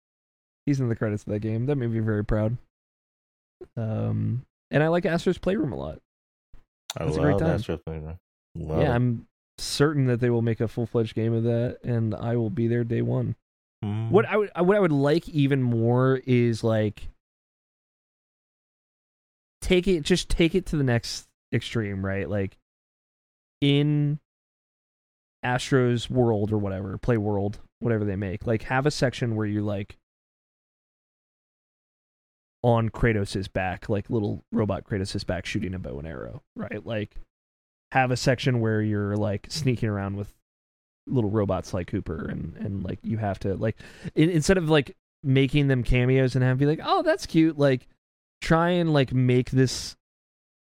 He's 0.67 0.81
in 0.81 0.89
the 0.89 0.97
credits 0.97 1.25
of 1.25 1.33
that 1.33 1.41
game. 1.41 1.67
That 1.67 1.77
made 1.77 1.91
me 1.91 2.01
very 2.01 2.25
proud. 2.25 2.59
Um, 3.77 4.45
and 4.71 4.83
I 4.83 4.89
like 4.89 5.07
Astro's 5.07 5.39
Playroom 5.39 5.73
a 5.73 5.77
lot. 5.77 5.99
I 6.97 7.05
That's 7.05 7.17
love 7.17 7.25
a 7.25 7.29
great 7.29 7.39
time. 7.39 7.55
Astro's 7.55 7.81
Playroom. 7.85 8.19
Love 8.55 8.83
yeah, 8.83 8.93
it. 8.93 8.95
I'm 8.95 9.27
certain 9.59 10.07
that 10.07 10.21
they 10.21 10.31
will 10.31 10.43
make 10.43 10.61
a 10.61 10.69
full 10.69 10.87
fledged 10.87 11.15
game 11.15 11.33
of 11.33 11.45
that, 11.45 11.79
and 11.83 12.15
I 12.15 12.37
will 12.37 12.51
be 12.51 12.69
there 12.69 12.85
day 12.85 13.03
one. 13.03 13.35
Mm. 13.85 14.11
What 14.11 14.27
I 14.27 14.37
would 14.37 14.51
what 14.57 14.77
I 14.77 14.81
would 14.81 14.93
like 14.93 15.29
even 15.29 15.63
more 15.63 16.21
is 16.27 16.65
like 16.65 17.09
take 19.69 19.87
it 19.87 20.03
just 20.03 20.31
take 20.31 20.55
it 20.55 20.65
to 20.67 20.77
the 20.77 20.85
next 20.85 21.29
extreme, 21.53 22.05
right? 22.05 22.29
Like 22.29 22.57
in 23.61 24.19
Astro's 25.43 26.09
world 26.09 26.53
or 26.53 26.59
whatever, 26.59 26.97
play 26.97 27.19
world, 27.19 27.59
whatever 27.81 28.05
they 28.05 28.17
make, 28.17 28.47
like 28.47 28.63
have 28.65 28.87
a 28.87 28.91
section 28.91 29.37
where 29.37 29.47
you 29.47 29.61
like 29.63 29.99
on 32.63 32.89
Kratos's 32.89 33.47
back, 33.47 33.91
like 33.91 34.09
little 34.09 34.43
robot 34.53 34.85
Kratos's 34.85 35.25
back 35.25 35.45
shooting 35.45 35.75
a 35.75 35.79
bow 35.79 35.99
and 35.99 36.09
arrow, 36.09 36.43
right? 36.57 36.85
Like 36.85 37.15
have 37.93 38.11
a 38.11 38.17
section 38.17 38.61
where 38.61 38.81
you're 38.81 39.17
like 39.17 39.49
sneaking 39.51 39.91
around 39.91 40.17
with 40.17 40.33
little 41.07 41.31
robots 41.31 41.75
like 41.75 41.89
Cooper, 41.89 42.27
and 42.27 42.57
and 42.57 42.83
like 42.85 43.01
you 43.03 43.19
have 43.19 43.39
to 43.41 43.55
like 43.55 43.77
in, 44.15 44.31
instead 44.31 44.57
of 44.57 44.71
like 44.71 44.97
making 45.23 45.69
them 45.69 45.83
cameos 45.83 46.35
and 46.35 46.43
have 46.43 46.57
be 46.57 46.67
like, 46.67 46.81
oh, 46.83 47.03
that's 47.03 47.27
cute. 47.27 47.59
Like 47.59 47.87
try 48.41 48.71
and 48.71 48.93
like 48.93 49.13
make 49.13 49.51
this 49.51 49.97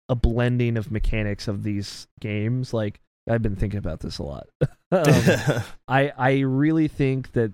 a 0.08 0.14
blending 0.14 0.76
of 0.76 0.90
mechanics 0.90 1.48
of 1.48 1.62
these 1.62 2.06
games. 2.20 2.72
Like 2.72 3.00
I've 3.28 3.42
been 3.42 3.56
thinking 3.56 3.78
about 3.78 4.00
this 4.00 4.18
a 4.18 4.22
lot. 4.22 4.46
um, 4.92 5.62
I 5.88 6.12
I 6.16 6.38
really 6.40 6.88
think 6.88 7.32
that 7.32 7.52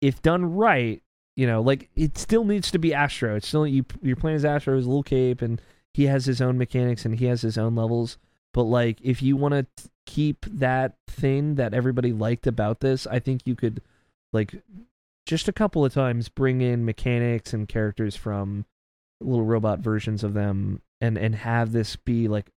if 0.00 0.22
done 0.22 0.54
right, 0.54 1.02
you 1.36 1.46
know, 1.46 1.60
like 1.60 1.90
it 1.94 2.18
still 2.18 2.44
needs 2.44 2.70
to 2.70 2.78
be 2.78 2.94
Astro. 2.94 3.36
It's 3.36 3.48
still 3.48 3.66
you 3.66 3.84
you're 4.02 4.16
playing 4.16 4.36
as 4.36 4.44
Astro 4.44 4.76
as 4.76 4.86
little 4.86 5.02
cape, 5.02 5.42
and 5.42 5.60
he 5.94 6.06
has 6.06 6.24
his 6.24 6.40
own 6.40 6.58
mechanics 6.58 7.04
and 7.04 7.18
he 7.18 7.26
has 7.26 7.42
his 7.42 7.58
own 7.58 7.74
levels. 7.74 8.18
But 8.52 8.64
like, 8.64 8.98
if 9.02 9.22
you 9.22 9.36
want 9.36 9.54
to 9.54 9.88
keep 10.06 10.44
that 10.46 10.96
thing 11.08 11.54
that 11.54 11.74
everybody 11.74 12.12
liked 12.12 12.46
about 12.46 12.80
this, 12.80 13.06
I 13.06 13.20
think 13.20 13.42
you 13.44 13.54
could 13.54 13.80
like 14.32 14.54
just 15.26 15.48
a 15.48 15.52
couple 15.52 15.84
of 15.84 15.92
times 15.92 16.28
bring 16.28 16.60
in 16.60 16.84
mechanics 16.84 17.52
and 17.52 17.68
characters 17.68 18.16
from 18.16 18.64
little 19.20 19.44
robot 19.44 19.80
versions 19.80 20.24
of 20.24 20.34
them 20.34 20.80
and 21.00 21.18
and 21.18 21.34
have 21.34 21.72
this 21.72 21.96
be 21.96 22.28
like 22.28 22.50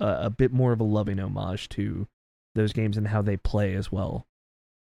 a, 0.00 0.18
a 0.22 0.30
bit 0.30 0.52
more 0.52 0.72
of 0.72 0.80
a 0.80 0.84
loving 0.84 1.18
homage 1.18 1.68
to 1.68 2.06
those 2.54 2.72
games 2.72 2.96
and 2.96 3.08
how 3.08 3.22
they 3.22 3.36
play 3.36 3.74
as 3.74 3.92
well 3.92 4.26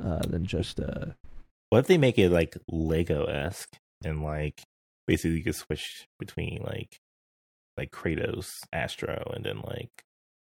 uh, 0.03 0.19
than 0.19 0.45
just 0.45 0.79
uh 0.79 1.05
what 1.69 1.79
if 1.79 1.87
they 1.87 1.97
make 1.97 2.19
it 2.19 2.29
like 2.29 2.57
lego 2.67 3.25
esque 3.25 3.77
and 4.03 4.23
like 4.23 4.61
basically 5.07 5.37
you 5.37 5.43
could 5.43 5.55
switch 5.55 6.07
between 6.19 6.61
like 6.63 6.99
like 7.77 7.91
kratos 7.91 8.59
astro 8.73 9.31
and 9.33 9.45
then 9.45 9.61
like 9.63 10.03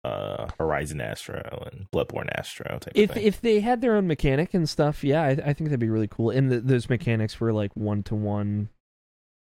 uh, 0.04 0.48
Horizon 0.58 1.00
Astro 1.00 1.68
and 1.72 1.86
Bloodborne 1.90 2.28
Astro 2.36 2.78
type 2.78 2.92
if 2.94 3.16
if 3.16 3.40
they 3.40 3.60
had 3.60 3.80
their 3.80 3.96
own 3.96 4.06
mechanic 4.06 4.52
and 4.54 4.68
stuff, 4.68 5.02
yeah, 5.02 5.22
I, 5.22 5.30
I 5.30 5.52
think 5.52 5.70
that'd 5.70 5.80
be 5.80 5.88
really 5.88 6.08
cool. 6.08 6.30
And 6.30 6.50
the, 6.50 6.60
those 6.60 6.88
mechanics 6.88 7.40
were 7.40 7.52
like 7.52 7.74
one 7.74 8.02
to 8.04 8.14
one, 8.14 8.68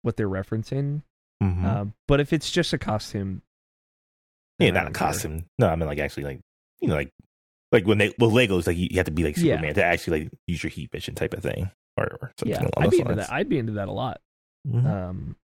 what 0.01 0.15
they're 0.15 0.29
referencing. 0.29 1.03
Mm-hmm. 1.43 1.65
Uh, 1.65 1.85
but 2.07 2.19
if 2.19 2.31
it's 2.31 2.49
just 2.49 2.71
a 2.71 2.77
costume, 2.77 3.41
yeah, 4.59 4.71
not 4.71 4.87
a 4.87 4.91
costume. 4.91 5.39
Care. 5.39 5.47
No, 5.59 5.67
I 5.67 5.75
mean 5.75 5.87
like 5.87 5.99
actually 5.99 6.23
like 6.23 6.39
you 6.79 6.87
know 6.87 6.95
like 6.95 7.11
like 7.71 7.85
when 7.85 7.97
they 7.97 8.13
well 8.17 8.31
Legos 8.31 8.67
like 8.67 8.77
you, 8.77 8.89
have 8.95 9.05
to 9.05 9.11
be 9.11 9.23
like 9.23 9.35
Superman 9.35 9.65
yeah. 9.65 9.73
to 9.73 9.83
actually 9.83 10.21
like 10.21 10.31
use 10.47 10.63
your 10.63 10.69
heat 10.69 10.91
vision 10.91 11.15
type 11.15 11.33
of 11.33 11.43
thing 11.43 11.69
or, 11.97 12.05
or 12.21 12.31
something. 12.39 12.61
Yeah, 12.61 12.69
I'd 12.77 12.91
be 12.91 12.99
into 12.99 13.15
that. 13.15 13.31
I'd 13.31 13.49
be 13.49 13.57
into 13.57 13.73
that 13.73 13.89
a 13.89 13.91
lot. 13.91 14.21
Mm-hmm. 14.65 14.87
Um, 14.87 15.35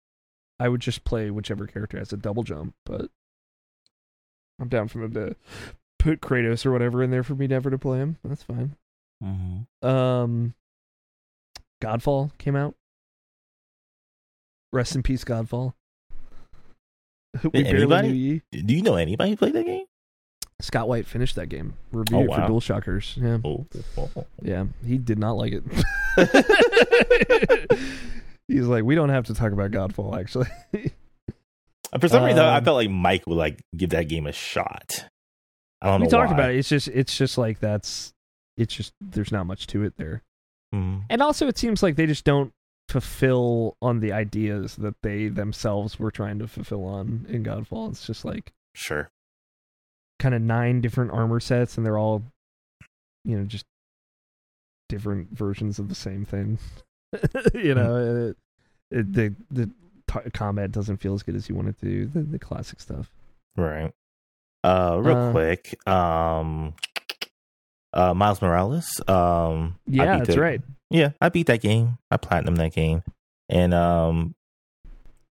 I 0.60 0.70
would 0.70 0.82
just 0.82 1.04
play 1.04 1.30
whichever 1.32 1.68
character 1.68 1.98
has 1.98 2.14
a 2.14 2.18
double 2.18 2.44
jump, 2.44 2.76
but 2.86 3.10
I'm 4.62 4.70
down 4.70 4.88
for 4.88 5.00
them 5.00 5.14
to 5.16 5.36
put 6.00 6.22
Kratos 6.22 6.66
or 6.66 6.72
whatever 6.72 7.04
in 7.04 7.12
there 7.12 7.24
for 7.24 7.36
me 7.36 7.48
never 7.48 7.70
to 7.70 7.78
play 7.78 7.98
him. 7.98 8.18
That's 8.24 8.44
fine. 8.44 8.76
Mm-hmm. 9.24 9.88
Um, 9.88 10.54
Godfall 11.82 12.38
came 12.38 12.56
out. 12.56 12.76
Rest 14.72 14.96
in 14.96 15.04
peace, 15.04 15.24
Godfall. 15.24 15.74
we 17.54 17.66
anybody? 17.66 18.42
Do 18.52 18.74
you 18.74 18.82
know 18.82 18.96
anybody 18.96 19.32
who 19.32 19.38
played 19.38 19.54
that 19.54 19.66
game? 19.66 19.86
Scott 20.62 20.88
White 20.88 21.08
finished 21.08 21.36
that 21.38 21.50
game. 21.50 21.74
Review 21.92 22.18
oh, 22.18 22.22
wow. 22.22 22.48
for 22.48 22.54
DualShockers. 22.54 23.18
Yeah. 23.18 23.40
Oh, 23.44 23.66
Yeah, 24.42 24.66
he 24.86 24.98
did 25.00 25.18
not 25.18 25.34
like 25.34 25.54
it. 25.54 25.64
He's 28.48 28.68
like, 28.68 28.84
we 28.84 28.96
don't 28.96 29.10
have 29.10 29.26
to 29.26 29.34
talk 29.34 29.54
about 29.54 29.72
Godfall, 29.72 30.20
actually. 30.20 30.50
For 32.00 32.08
some 32.08 32.24
um, 32.24 32.28
reason, 32.28 32.40
I 32.40 32.62
felt 32.62 32.78
like 32.78 32.90
Mike 32.90 33.28
would 33.28 33.38
like 33.38 33.62
give 33.76 33.90
that 33.90 34.08
game 34.08 34.28
a 34.28 34.32
shot. 34.32 35.06
I 35.82 35.88
don't 35.88 36.02
we 36.02 36.08
know. 36.08 36.08
We 36.08 36.12
talked 36.12 36.30
why. 36.32 36.36
about 36.36 36.52
it. 36.52 36.58
It's 36.58 36.70
just, 36.70 36.88
it's 36.88 37.18
just 37.18 37.38
like 37.38 37.60
that's, 37.60 38.14
it's 38.58 38.74
just 38.74 38.94
there's 39.02 39.32
not 39.32 39.46
much 39.46 39.68
to 39.68 39.84
it 39.84 39.94
there. 39.98 40.22
Mm. 40.74 41.04
And 41.10 41.22
also, 41.22 41.48
it 41.48 41.58
seems 41.58 41.84
like 41.84 41.96
they 41.96 42.06
just 42.06 42.24
don't 42.24 42.54
fulfill 42.88 43.78
on 43.82 44.00
the 44.00 44.12
ideas 44.12 44.76
that 44.76 44.96
they 45.02 45.28
themselves 45.28 46.00
were 46.00 46.12
trying 46.12 46.40
to 46.40 46.48
fulfill 46.48 46.86
on 46.86 47.26
in 47.30 47.44
Godfall. 47.44 47.90
It's 47.90 48.06
just 48.06 48.26
like 48.26 48.52
Sure. 48.74 49.10
kind 50.20 50.36
of 50.36 50.42
nine 50.42 50.82
different 50.82 51.12
armor 51.12 51.40
sets, 51.40 51.78
and 51.78 51.86
they're 51.86 51.98
all, 51.98 52.24
you 53.26 53.38
know, 53.38 53.46
just 53.46 53.66
different 54.88 55.30
versions 55.32 55.80
of 55.80 55.90
the 55.90 55.96
same 55.96 56.26
thing. 56.26 56.58
you 57.54 57.76
know, 57.76 58.30
it, 58.30 58.98
it, 58.98 59.14
the 59.14 59.36
the 59.50 59.70
t- 60.12 60.30
combat 60.32 60.72
doesn't 60.72 60.98
feel 60.98 61.14
as 61.14 61.24
good 61.24 61.36
as 61.36 61.48
you 61.50 61.56
want 61.56 61.68
it 61.70 61.80
to. 61.82 62.08
The, 62.08 62.22
the 62.22 62.40
classic 62.40 62.80
stuff. 62.82 63.12
Right. 63.56 63.92
Uh, 64.64 65.00
real 65.02 65.18
Uh, 65.18 65.32
quick. 65.32 65.88
Um, 65.88 66.74
uh, 67.94 68.14
Miles 68.14 68.42
Morales. 68.42 69.02
Um, 69.08 69.80
Yeah, 69.88 70.18
that's 70.18 70.36
the- 70.36 70.42
right. 70.42 70.62
Yeah, 70.90 71.12
I 71.22 71.30
beat 71.30 71.48
that 71.48 71.62
game. 71.62 71.98
I 72.12 72.18
platinum 72.18 72.56
that 72.58 72.74
game, 72.74 73.02
and 73.48 73.74
um, 73.74 74.36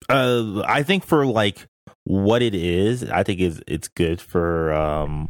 uh, 0.10 0.62
I 0.66 0.84
think 0.84 1.04
for 1.06 1.26
like 1.26 1.68
what 2.06 2.42
it 2.42 2.56
is, 2.56 3.04
I 3.04 3.24
think 3.24 3.42
is 3.42 3.62
it's 3.68 3.90
good 3.90 4.22
for 4.22 4.74
um, 4.74 5.28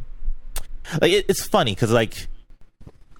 like 1.00 1.10
it, 1.12 1.26
it's 1.28 1.44
funny 1.44 1.72
because 1.74 1.90
like 1.90 2.28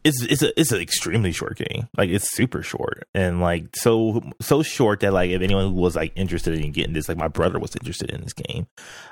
it's 0.05 0.23
it's 0.23 0.43
a 0.43 0.59
it's 0.61 0.73
an 0.73 0.81
extremely 0.81 1.33
short 1.33 1.57
game. 1.57 1.89
Like 1.97 2.11
it's 2.11 2.35
super 2.35 2.62
short. 2.62 3.05
And 3.15 3.41
like 3.41 3.77
so 3.77 4.23
so 4.41 4.62
short 4.62 5.01
that 5.01 5.12
like 5.12 5.31
if 5.31 5.43
anyone 5.43 5.74
was 5.74 5.95
like 5.95 6.12
interested 6.16 6.59
in 6.59 6.73
getting 6.73 6.93
this, 6.93 7.09
like 7.09 7.19
my 7.19 7.29
brother 7.29 7.59
was 7.59 7.77
interested 7.77 8.11
in 8.11 8.23
this 8.23 8.33
game, 8.33 8.66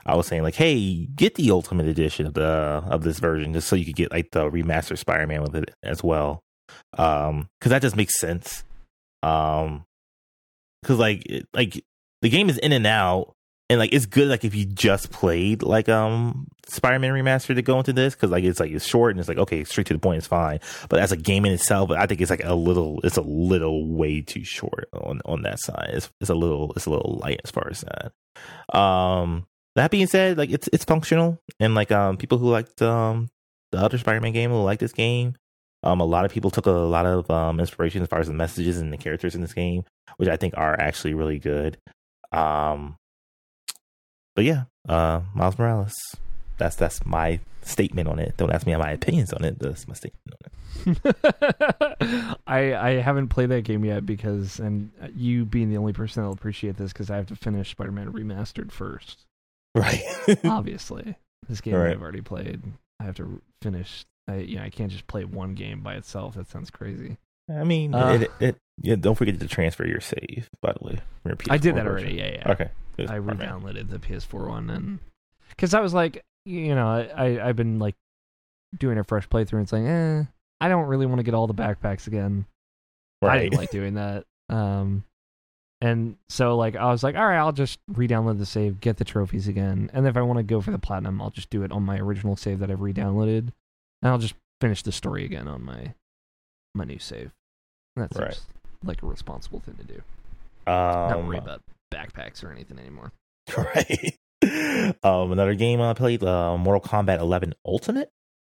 I 0.05 0.17
was 0.17 0.27
saying 0.27 0.43
like, 0.43 0.57
hey, 0.57 1.07
get 1.07 1.37
the 1.37 1.51
ultimate 1.51 1.87
edition 1.87 2.27
of 2.27 2.35
the 2.35 2.43
of 2.43 3.03
this 3.03 3.21
version 3.21 3.53
just 3.53 3.69
so 3.69 3.77
you 3.77 3.85
could 3.85 3.97
get 3.97 4.11
like 4.11 4.31
the 4.33 4.51
remastered 4.51 4.99
Spider 4.99 5.27
Man 5.27 5.43
with 5.43 5.55
it 5.55 5.75
as 5.83 6.03
well. 6.03 6.43
Um 6.99 7.49
because 7.59 7.71
that 7.71 7.83
just 7.83 7.97
makes 7.97 8.19
sense. 8.19 8.65
Um 9.23 9.85
because 10.83 10.99
like 10.99 11.25
like 11.55 11.85
the 12.23 12.29
game 12.29 12.51
is 12.51 12.59
in 12.59 12.73
and 12.73 12.87
out 12.87 13.35
and 13.71 13.79
like 13.79 13.93
it's 13.93 14.05
good 14.05 14.29
like 14.29 14.45
if 14.45 14.55
you 14.55 14.67
just 14.67 15.13
played 15.13 15.63
like 15.63 15.89
um 15.89 16.49
spider-man 16.69 17.13
remastered 17.13 17.55
to 17.55 17.63
go 17.63 17.79
into 17.79 17.93
this 17.93 18.15
because 18.15 18.31
like 18.31 18.43
it's 18.43 18.59
like 18.59 18.73
it's 18.73 18.85
short 18.85 19.13
and 19.13 19.21
it's 19.21 19.29
like 19.29 19.39
okay 19.39 19.63
straight 19.65 19.87
to 19.87 19.95
the 19.95 20.01
point 20.01 20.19
it's 20.19 20.27
fine. 20.27 20.59
But 20.89 21.01
as 21.01 21.13
a 21.13 21.17
game 21.17 21.47
in 21.47 21.53
itself 21.53 21.91
i 21.93 22.07
think 22.07 22.21
it's 22.21 22.31
like 22.31 22.45
a 22.45 22.55
little 22.55 23.01
it's 23.05 23.17
a 23.17 23.23
little 23.23 23.87
way 23.87 24.21
too 24.21 24.45
short 24.45 24.89
on 24.93 25.23
on 25.25 25.43
that 25.43 25.61
side. 25.61 25.91
It's, 25.95 26.11
it's 26.21 26.31
a 26.31 26.35
little 26.35 26.73
it's 26.75 26.87
a 26.87 26.91
little 26.91 27.21
light 27.23 27.41
as 27.45 27.51
far 27.51 27.69
as 27.71 27.83
that. 27.83 28.79
Um 28.79 29.47
that 29.77 29.93
being 29.93 30.09
said 30.09 30.37
like 30.37 30.51
it's 30.51 30.69
it's 30.73 30.85
functional. 30.85 31.39
And 31.61 31.75
like 31.75 31.93
um 31.93 32.17
people 32.17 32.39
who 32.39 32.51
liked 32.51 32.83
um 32.83 33.29
the 33.71 33.79
other 33.79 33.99
spider-man 33.99 34.33
game 34.33 34.51
will 34.51 34.65
like 34.65 34.81
this 34.81 34.93
game 34.93 35.37
um, 35.83 36.01
a 36.01 36.05
lot 36.05 36.27
of 36.27 36.31
people 36.31 36.51
took 36.51 36.67
a 36.67 36.71
lot 36.71 37.07
of 37.07 37.31
um, 37.31 37.59
inspiration 37.59 38.03
as 38.03 38.09
far 38.09 38.19
as 38.19 38.27
the 38.27 38.35
messages 38.35 38.77
and 38.77 38.93
the 38.93 38.99
characters 38.99 39.35
in 39.35 39.41
this 39.41 39.55
game, 39.55 39.85
which 40.19 40.29
I 40.29 40.37
think 40.37 40.53
are 40.59 40.79
actually 40.79 41.15
really 41.15 41.39
good. 41.39 41.79
Um, 42.33 42.99
but 44.41 44.47
yeah, 44.47 44.63
uh, 44.89 45.21
Miles 45.35 45.59
Morales. 45.59 45.95
That's 46.57 46.75
that's 46.75 47.05
my 47.05 47.41
statement 47.61 48.09
on 48.09 48.19
it. 48.19 48.39
Don't 48.39 48.51
ask 48.51 48.67
me 48.67 48.75
my 48.75 48.91
opinions 48.91 49.35
on 49.35 49.45
it. 49.45 49.59
That's 49.59 49.87
my 49.87 49.93
statement 49.93 50.35
on 50.35 50.95
it. 50.95 52.37
I 52.47 52.75
I 52.75 52.91
haven't 53.03 53.29
played 53.29 53.51
that 53.51 53.65
game 53.65 53.85
yet 53.85 54.07
because, 54.07 54.59
and 54.59 54.93
you 55.15 55.45
being 55.45 55.69
the 55.69 55.77
only 55.77 55.93
person 55.93 56.23
that'll 56.23 56.33
appreciate 56.33 56.79
this, 56.79 56.91
because 56.91 57.11
I 57.11 57.17
have 57.17 57.27
to 57.27 57.37
finish 57.37 57.73
Spider-Man 57.73 58.15
Remastered 58.15 58.73
first. 58.73 59.27
Right. 59.75 60.01
Obviously, 60.45 61.17
this 61.47 61.61
game 61.61 61.75
Right. 61.75 61.93
I've 61.93 62.01
already 62.01 62.23
played. 62.23 62.63
I 62.99 63.05
have 63.05 63.17
to 63.17 63.43
finish. 63.61 64.07
I 64.27 64.37
you 64.37 64.57
know 64.57 64.63
I 64.63 64.71
can't 64.71 64.91
just 64.91 65.07
play 65.07 65.27
one 65.27 65.55
game 65.55 65.83
by 65.83 65.97
itself. 65.97 66.35
That 66.37 66.49
sounds 66.49 66.71
crazy. 66.71 67.19
I 67.51 67.65
mean, 67.65 67.95
Uh. 67.95 68.13
it, 68.21 68.31
it, 68.41 68.57
yeah, 68.83 68.97
don't 68.97 69.15
forget 69.17 69.39
to 69.41 69.49
transfer 69.49 69.87
your 69.87 70.01
save, 70.01 70.49
by 70.63 70.73
the 70.73 70.85
way. 70.87 70.97
from 71.23 71.31
your 71.31 71.37
I 71.51 71.59
did 71.59 71.75
PS4 71.75 71.77
that 71.77 71.85
version. 71.85 72.09
already. 72.09 72.15
Yeah, 72.17 72.31
yeah. 72.33 72.53
Okay. 72.53 72.71
good. 72.97 73.11
I 73.11 73.15
All 73.15 73.21
right. 73.21 73.39
re-downloaded 73.39 73.91
the 73.91 73.99
PS4 73.99 74.49
one, 74.49 74.71
and 74.71 74.99
because 75.51 75.75
I 75.75 75.81
was 75.81 75.93
like, 75.95 76.23
you 76.47 76.75
know, 76.75 76.87
I, 76.89 77.01
I 77.17 77.49
I've 77.49 77.57
been 77.57 77.79
like 77.79 77.97
doing 78.79 78.99
a 78.99 79.05
fresh 79.05 79.29
playthrough, 79.29 79.59
and 79.59 79.69
saying, 79.69 79.87
eh, 79.89 80.25
I 80.61 80.69
don't 80.69 80.87
really 80.87 81.07
want 81.07 81.19
to 81.19 81.23
get 81.25 81.35
all 81.35 81.47
the 81.47 81.55
backpacks 81.55 82.07
again. 82.07 82.47
I 83.23 83.27
Right. 83.27 83.39
didn't 83.43 83.59
like 83.59 83.71
doing 83.71 83.95
that. 83.95 84.25
Um, 84.49 85.05
and 85.83 86.17
so 86.29 86.57
like 86.57 86.77
I 86.77 86.91
was 86.91 87.03
like, 87.03 87.17
all 87.17 87.27
right, 87.27 87.39
I'll 87.39 87.53
just 87.53 87.79
re-download 87.89 88.39
the 88.39 88.47
save, 88.47 88.81
get 88.81 88.97
the 88.99 89.05
trophies 89.05 89.49
again, 89.49 89.91
and 89.93 90.07
if 90.07 90.17
I 90.17 90.23
want 90.23 90.39
to 90.39 90.43
go 90.43 90.61
for 90.61 90.71
the 90.71 90.79
platinum, 90.79 91.21
I'll 91.21 91.31
just 91.31 91.51
do 91.51 91.63
it 91.63 91.73
on 91.73 91.83
my 91.83 91.99
original 91.99 92.37
save 92.37 92.61
that 92.61 92.71
I've 92.71 92.81
re-downloaded, 92.81 93.51
and 94.03 94.11
I'll 94.11 94.19
just 94.19 94.35
finish 94.61 94.83
the 94.83 94.93
story 94.93 95.25
again 95.25 95.49
on 95.49 95.63
my 95.65 95.95
my 96.75 96.85
new 96.85 96.99
save. 96.99 97.33
That 97.97 98.15
seems 98.15 98.27
Right. 98.27 98.41
like 98.85 99.03
a 99.03 99.07
responsible 99.07 99.61
thing 99.61 99.75
to 99.77 99.85
do. 99.85 100.03
Not 100.67 101.13
um, 101.17 101.27
worry 101.27 101.39
about 101.39 101.63
backpacks 101.93 102.45
or 102.45 102.53
anything 102.53 102.79
anymore. 102.79 103.13
right. 103.57 104.17
um, 105.03 105.33
another 105.33 105.55
game 105.55 105.81
I 105.81 105.95
played, 105.95 106.23
uh, 106.23 106.57
Mortal 106.57 106.81
Kombat 106.89 107.19
11 107.19 107.55
Ultimate. 107.65 108.11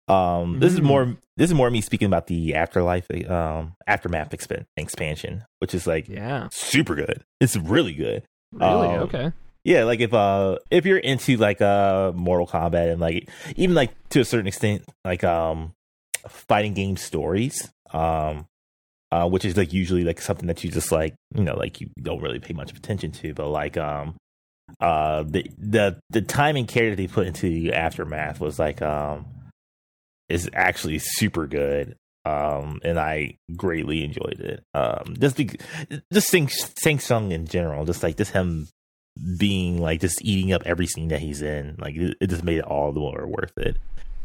Um, 0.08 0.58
this 0.58 0.72
is 0.72 0.80
Mm. 0.80 0.84
more 0.84 1.16
this 1.36 1.50
is 1.50 1.54
more 1.54 1.70
me 1.70 1.80
speaking 1.82 2.06
about 2.06 2.26
the 2.28 2.54
afterlife, 2.54 3.06
um, 3.30 3.74
aftermath 3.86 4.30
expan- 4.30 4.64
expansion, 4.76 5.44
which 5.58 5.74
is 5.74 5.86
like 5.86 6.08
Yeah, 6.08 6.48
super 6.50 6.94
good. 6.94 7.22
It's 7.40 7.56
really 7.56 7.92
good. 7.94 8.22
really 8.52 8.88
Um, 8.88 9.00
okay. 9.02 9.32
Yeah, 9.64 9.84
like 9.84 10.00
if 10.00 10.14
uh 10.14 10.58
if 10.70 10.86
you're 10.86 10.96
into 10.98 11.36
like 11.36 11.60
uh 11.60 12.12
Mortal 12.14 12.46
Kombat 12.46 12.90
and 12.90 13.00
like 13.00 13.28
even 13.56 13.74
like 13.76 13.90
to 14.08 14.20
a 14.20 14.24
certain 14.24 14.46
extent 14.46 14.82
like 15.04 15.22
um 15.24 15.74
fighting 16.26 16.72
game 16.72 16.96
stories, 16.96 17.70
um 17.92 18.46
uh 19.10 19.28
which 19.28 19.44
is 19.44 19.56
like 19.56 19.72
usually 19.72 20.04
like 20.04 20.20
something 20.20 20.46
that 20.46 20.62
you 20.62 20.70
just 20.70 20.92
like 20.92 21.14
you 21.34 21.44
know 21.44 21.56
like 21.56 21.80
you 21.80 21.88
don't 22.02 22.20
really 22.22 22.40
pay 22.40 22.52
much 22.52 22.72
attention 22.72 23.10
to, 23.12 23.34
but 23.34 23.48
like 23.48 23.76
um 23.76 24.14
uh 24.80 25.22
the 25.26 25.50
the 25.56 25.98
the 26.10 26.20
time 26.20 26.56
and 26.56 26.68
care 26.68 26.90
that 26.90 26.96
they 26.96 27.06
put 27.06 27.26
into 27.26 27.48
the 27.48 27.72
aftermath 27.72 28.40
was 28.40 28.58
like 28.58 28.82
um 28.82 29.24
is 30.28 30.48
actually 30.52 30.98
super 30.98 31.46
good. 31.46 31.96
Um, 32.24 32.80
and 32.84 32.98
I 32.98 33.38
greatly 33.56 34.04
enjoyed 34.04 34.40
it. 34.40 34.62
Um, 34.74 35.14
just 35.18 35.36
be, 35.36 35.50
just 36.12 36.28
Sing 36.28 36.48
Shang 36.48 36.98
Tsung 36.98 37.32
in 37.32 37.46
general, 37.46 37.86
just 37.86 38.02
like 38.02 38.18
just 38.18 38.32
him 38.32 38.68
being 39.38 39.80
like 39.80 40.00
just 40.00 40.22
eating 40.22 40.52
up 40.52 40.62
every 40.66 40.86
scene 40.86 41.08
that 41.08 41.20
he's 41.20 41.40
in. 41.40 41.76
Like 41.78 41.96
it, 41.96 42.16
it 42.20 42.26
just 42.28 42.44
made 42.44 42.58
it 42.58 42.64
all 42.64 42.92
the 42.92 43.00
more 43.00 43.26
worth 43.26 43.56
it 43.56 43.78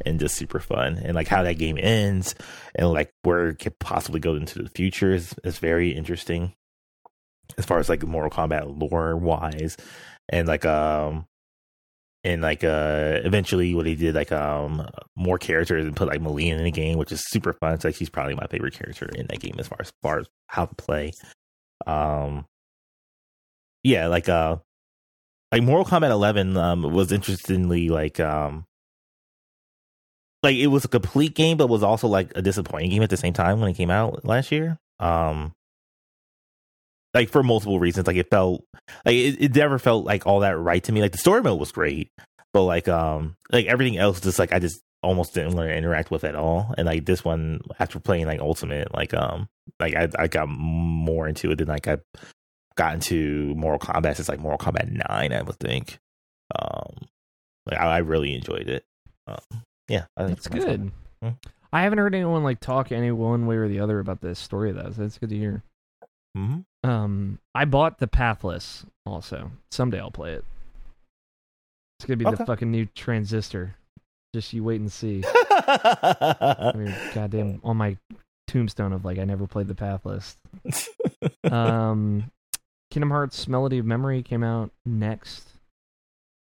and 0.06 0.20
just 0.20 0.36
super 0.36 0.60
fun. 0.60 0.98
And 0.98 1.16
like 1.16 1.28
how 1.28 1.44
that 1.44 1.58
game 1.58 1.78
ends 1.80 2.36
and 2.76 2.92
like 2.92 3.12
where 3.24 3.50
it 3.50 3.60
could 3.60 3.78
possibly 3.80 4.20
go 4.20 4.36
into 4.36 4.62
the 4.62 4.70
future 4.70 5.14
is, 5.14 5.36
is 5.44 5.60
very 5.60 5.92
interesting 5.92 6.54
as 7.58 7.66
far 7.66 7.80
as 7.80 7.90
like 7.90 8.04
Mortal 8.04 8.32
Kombat 8.32 8.80
lore 8.80 9.16
wise. 9.18 9.78
And 10.30 10.48
like 10.48 10.66
um 10.66 11.26
and 12.24 12.42
like 12.42 12.64
uh 12.64 13.20
eventually 13.24 13.76
what 13.76 13.86
he 13.86 13.96
did 13.96 14.16
like 14.16 14.32
um 14.32 14.88
more 15.16 15.38
characters 15.38 15.86
and 15.86 15.96
put 15.96 16.08
like 16.08 16.22
Mileena 16.22 16.58
in 16.58 16.64
the 16.64 16.72
game, 16.72 16.98
which 16.98 17.12
is 17.12 17.24
super 17.30 17.54
fun. 17.54 17.74
It's 17.74 17.84
like 17.84 17.96
she's 17.96 18.10
probably 18.10 18.36
my 18.36 18.48
favorite 18.48 18.74
character 18.74 19.10
in 19.16 19.28
that 19.28 19.40
game 19.40 19.56
as 19.60 19.68
far 19.68 19.80
as 19.82 19.92
far 20.02 20.20
as 20.20 20.28
how 20.48 20.66
to 20.66 20.76
play. 20.76 21.12
Um 21.86 22.46
yeah, 23.84 24.08
like 24.08 24.30
uh 24.30 24.58
like 25.52 25.64
Mortal 25.64 25.86
Kombat 25.86 26.10
11 26.10 26.56
um 26.58 26.82
was 26.84 27.12
interestingly 27.12 27.90
like 27.90 28.20
um 28.20 28.66
like 30.44 30.58
it 30.58 30.68
was 30.68 30.86
a 30.86 30.90
complete 30.90 31.34
game 31.34 31.58
but 31.58 31.68
was 31.68 31.84
also 31.84 32.08
like 32.08 32.32
a 32.36 32.42
disappointing 32.42 32.92
game 32.92 33.02
at 33.02 33.10
the 33.10 33.18
same 33.18 33.34
time 33.34 33.60
when 33.60 33.70
it 33.70 33.78
came 33.78 33.90
out 33.90 34.26
last 34.26 34.52
year. 34.52 34.78
Um 35.00 35.54
like 37.14 37.30
for 37.30 37.44
multiple 37.44 37.80
reasons 37.80 38.08
like 38.08 38.18
it 38.18 38.30
felt 38.30 38.64
like 39.06 39.16
it, 39.16 39.42
it 39.42 39.56
never 39.56 39.80
felt 39.80 40.06
like 40.06 40.28
all 40.28 40.42
that 40.42 40.58
right 40.58 40.84
to 40.84 40.92
me. 40.92 41.02
Like 41.02 41.12
the 41.14 41.18
story 41.18 41.42
mode 41.42 41.60
was 41.60 41.72
great 41.72 42.12
but 42.54 42.64
like 42.64 42.88
um 42.88 43.36
like 43.52 43.66
everything 43.66 43.98
else 43.98 44.22
just 44.22 44.40
like 44.40 44.54
I 44.54 44.60
just 44.60 44.82
almost 45.02 45.34
didn't 45.34 45.56
learn 45.56 45.70
to 45.70 45.76
interact 45.76 46.12
with 46.12 46.24
at 46.24 46.36
all. 46.36 46.74
And 46.78 46.86
like 46.86 47.06
this 47.06 47.26
one 47.26 47.62
after 47.80 48.00
playing 48.00 48.28
like 48.28 48.40
ultimate 48.40 48.94
like 48.94 49.14
um 49.14 49.48
like 49.80 49.96
I 49.96 50.10
I 50.18 50.28
got 50.28 50.48
more 50.50 51.28
into 51.28 51.52
it 51.52 51.58
than 51.58 51.68
like 51.68 51.88
I 51.88 51.98
got 52.76 52.96
into 52.96 53.54
Mortal 53.56 53.80
Kombat 53.88 54.16
since 54.16 54.30
like 54.30 54.40
Mortal 54.40 54.72
Kombat 54.72 54.92
9 55.10 55.34
I 55.34 55.42
would 55.42 55.60
think. 55.60 56.00
Um 56.56 57.08
like 57.66 57.80
I, 57.80 57.96
I 57.96 57.98
really 58.00 58.36
enjoyed 58.36 58.68
it. 58.68 58.84
Um, 59.28 59.64
yeah 59.88 60.06
I 60.18 60.26
That's 60.26 60.48
good. 60.48 60.92
Hmm. 61.22 61.30
I 61.72 61.82
haven't 61.84 61.98
heard 62.00 62.14
anyone 62.16 62.44
like 62.44 62.60
talk 62.60 62.92
any 62.92 63.12
one 63.12 63.46
way 63.48 63.56
or 63.56 63.68
the 63.68 63.80
other 63.80 64.00
about 64.00 64.22
this 64.22 64.38
story 64.40 64.72
though. 64.72 64.92
So 64.96 65.02
that's 65.02 65.18
good 65.18 65.30
to 65.30 65.38
hear. 65.38 65.64
mm-hmm. 66.38 66.90
Um, 66.90 67.40
I 67.56 67.66
bought 67.66 67.98
the 68.00 68.08
Pathless 68.08 68.86
also. 69.06 69.52
Someday 69.72 70.00
I'll 70.00 70.12
play 70.12 70.34
it. 70.34 70.46
It's 72.00 72.06
gonna 72.06 72.18
be 72.18 72.26
Okay. 72.28 72.36
the 72.36 72.46
fucking 72.46 72.70
new 72.70 72.86
Transistor. 72.94 73.76
Just 74.36 74.52
you 74.54 74.64
wait 74.64 74.82
and 74.82 74.92
see. 74.92 75.24
I 75.52 76.74
mean, 76.76 76.94
goddamn, 77.14 77.62
on 77.64 77.78
my 77.78 77.98
tombstone 78.48 78.94
of 78.94 79.06
like 79.06 79.18
I 79.20 79.24
never 79.24 79.48
played 79.48 79.68
the 79.68 79.76
Pathless. 79.76 80.38
Um, 81.50 82.32
Kingdom 82.92 83.12
Hearts 83.12 83.48
Melody 83.48 83.78
of 83.78 83.86
Memory 83.86 84.24
came 84.24 84.44
out 84.44 84.72
next. 84.86 85.48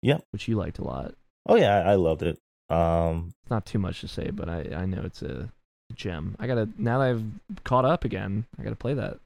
Yep. 0.03 0.25
which 0.33 0.49
you 0.49 0.57
liked 0.57 0.79
a 0.79 0.85
lot. 0.85 1.15
oh 1.47 1.57
yeah 1.57 1.79
I 1.79 1.95
loved 1.95 2.23
it 2.23 2.39
um 2.71 3.33
Not 3.51 3.65
too 3.67 3.79
much 3.79 4.01
to 4.01 4.09
say, 4.09 4.31
but 4.31 4.49
I 4.49 4.71
I 4.75 4.87
know 4.87 5.03
it's 5.05 5.23
a 5.23 5.51
gem. 5.95 6.35
I 6.41 6.47
gotta 6.47 6.69
now 6.79 6.99
that 6.99 7.11
I've 7.11 7.25
caught 7.65 7.85
up 7.85 8.05
again. 8.05 8.45
I 8.59 8.63
gotta 8.63 8.77
play 8.77 8.95
that. 8.95 9.19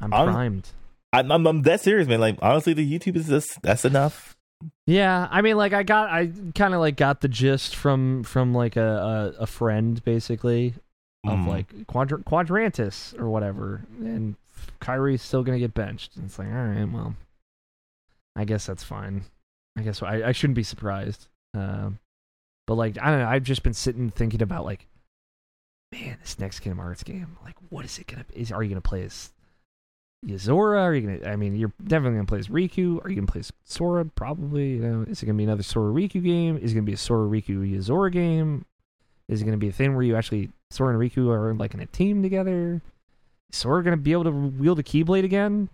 I'm 0.00 0.12
I'm- 0.12 0.32
primed. 0.32 0.68
I'm, 1.14 1.30
I'm, 1.30 1.46
I'm 1.46 1.62
that 1.62 1.82
serious, 1.82 2.08
man. 2.08 2.20
Like 2.20 2.38
honestly, 2.40 2.72
the 2.72 2.90
YouTube 2.98 3.16
is 3.16 3.28
just 3.28 3.60
that's 3.62 3.84
enough. 3.84 4.34
Yeah, 4.86 5.28
I 5.30 5.42
mean, 5.42 5.56
like 5.58 5.72
I 5.74 5.82
got, 5.82 6.08
I 6.08 6.30
kind 6.54 6.72
of 6.72 6.80
like 6.80 6.96
got 6.96 7.20
the 7.20 7.28
gist 7.28 7.76
from 7.76 8.22
from 8.22 8.54
like 8.54 8.76
a 8.76 9.34
a, 9.38 9.42
a 9.42 9.46
friend 9.46 10.02
basically 10.04 10.72
of 11.26 11.38
Mm. 11.40 11.46
like 11.48 11.68
Quadr- 11.86 12.24
Quadrantis 12.24 13.18
or 13.20 13.28
whatever, 13.28 13.82
and 14.00 14.36
Kairi's 14.80 15.20
still 15.20 15.42
gonna 15.42 15.58
get 15.58 15.74
benched. 15.74 16.16
And 16.16 16.24
it's 16.24 16.38
like, 16.38 16.48
all 16.48 16.54
right, 16.54 16.90
well, 16.90 17.14
I 18.34 18.44
guess 18.46 18.64
that's 18.64 18.82
fine. 18.84 19.24
I 19.76 19.82
guess 19.82 20.02
I, 20.02 20.22
I 20.28 20.32
shouldn't 20.32 20.56
be 20.56 20.62
surprised. 20.62 21.26
Um, 21.54 21.98
but 22.66 22.74
like, 22.74 22.98
I 23.00 23.10
don't 23.10 23.20
know. 23.20 23.28
I've 23.28 23.42
just 23.44 23.62
been 23.62 23.74
sitting 23.74 24.10
thinking 24.10 24.42
about 24.42 24.64
like, 24.64 24.86
man, 25.92 26.16
this 26.20 26.38
next 26.38 26.60
Kingdom 26.60 26.78
Hearts 26.78 27.02
game. 27.02 27.36
Like, 27.44 27.56
what 27.70 27.84
is 27.84 27.98
it 27.98 28.06
gonna? 28.06 28.24
Is 28.34 28.52
are 28.52 28.62
you 28.62 28.68
gonna 28.70 28.80
play 28.80 29.02
as 29.02 29.30
Yozora? 30.26 30.80
Are 30.82 30.94
you 30.94 31.02
gonna? 31.18 31.30
I 31.30 31.36
mean, 31.36 31.56
you're 31.56 31.72
definitely 31.82 32.16
gonna 32.18 32.26
play 32.26 32.38
as 32.38 32.48
Riku. 32.48 33.04
Are 33.04 33.08
you 33.10 33.16
gonna 33.16 33.26
play 33.26 33.40
as 33.40 33.52
Sora? 33.64 34.04
Probably. 34.04 34.74
You 34.74 34.80
know, 34.82 35.02
is 35.02 35.22
it 35.22 35.26
gonna 35.26 35.36
be 35.36 35.44
another 35.44 35.62
Sora 35.62 35.92
Riku 35.92 36.22
game? 36.22 36.56
Is 36.56 36.72
it 36.72 36.74
gonna 36.74 36.84
be 36.86 36.92
a 36.94 36.96
Sora 36.96 37.28
Riku 37.28 37.68
Yozora 37.70 38.10
game? 38.12 38.64
Is 39.28 39.42
it 39.42 39.44
gonna 39.44 39.56
be 39.56 39.68
a 39.68 39.72
thing 39.72 39.94
where 39.94 40.02
you 40.04 40.16
actually 40.16 40.50
Sora 40.70 40.96
and 40.96 41.00
Riku 41.10 41.28
are 41.30 41.54
like 41.54 41.74
in 41.74 41.80
a 41.80 41.86
team 41.86 42.22
together? 42.22 42.80
Is 43.52 43.58
Sora 43.58 43.82
gonna 43.82 43.96
be 43.96 44.12
able 44.12 44.24
to 44.24 44.30
wield 44.30 44.78
a 44.78 44.82
Keyblade 44.82 45.24
again? 45.24 45.68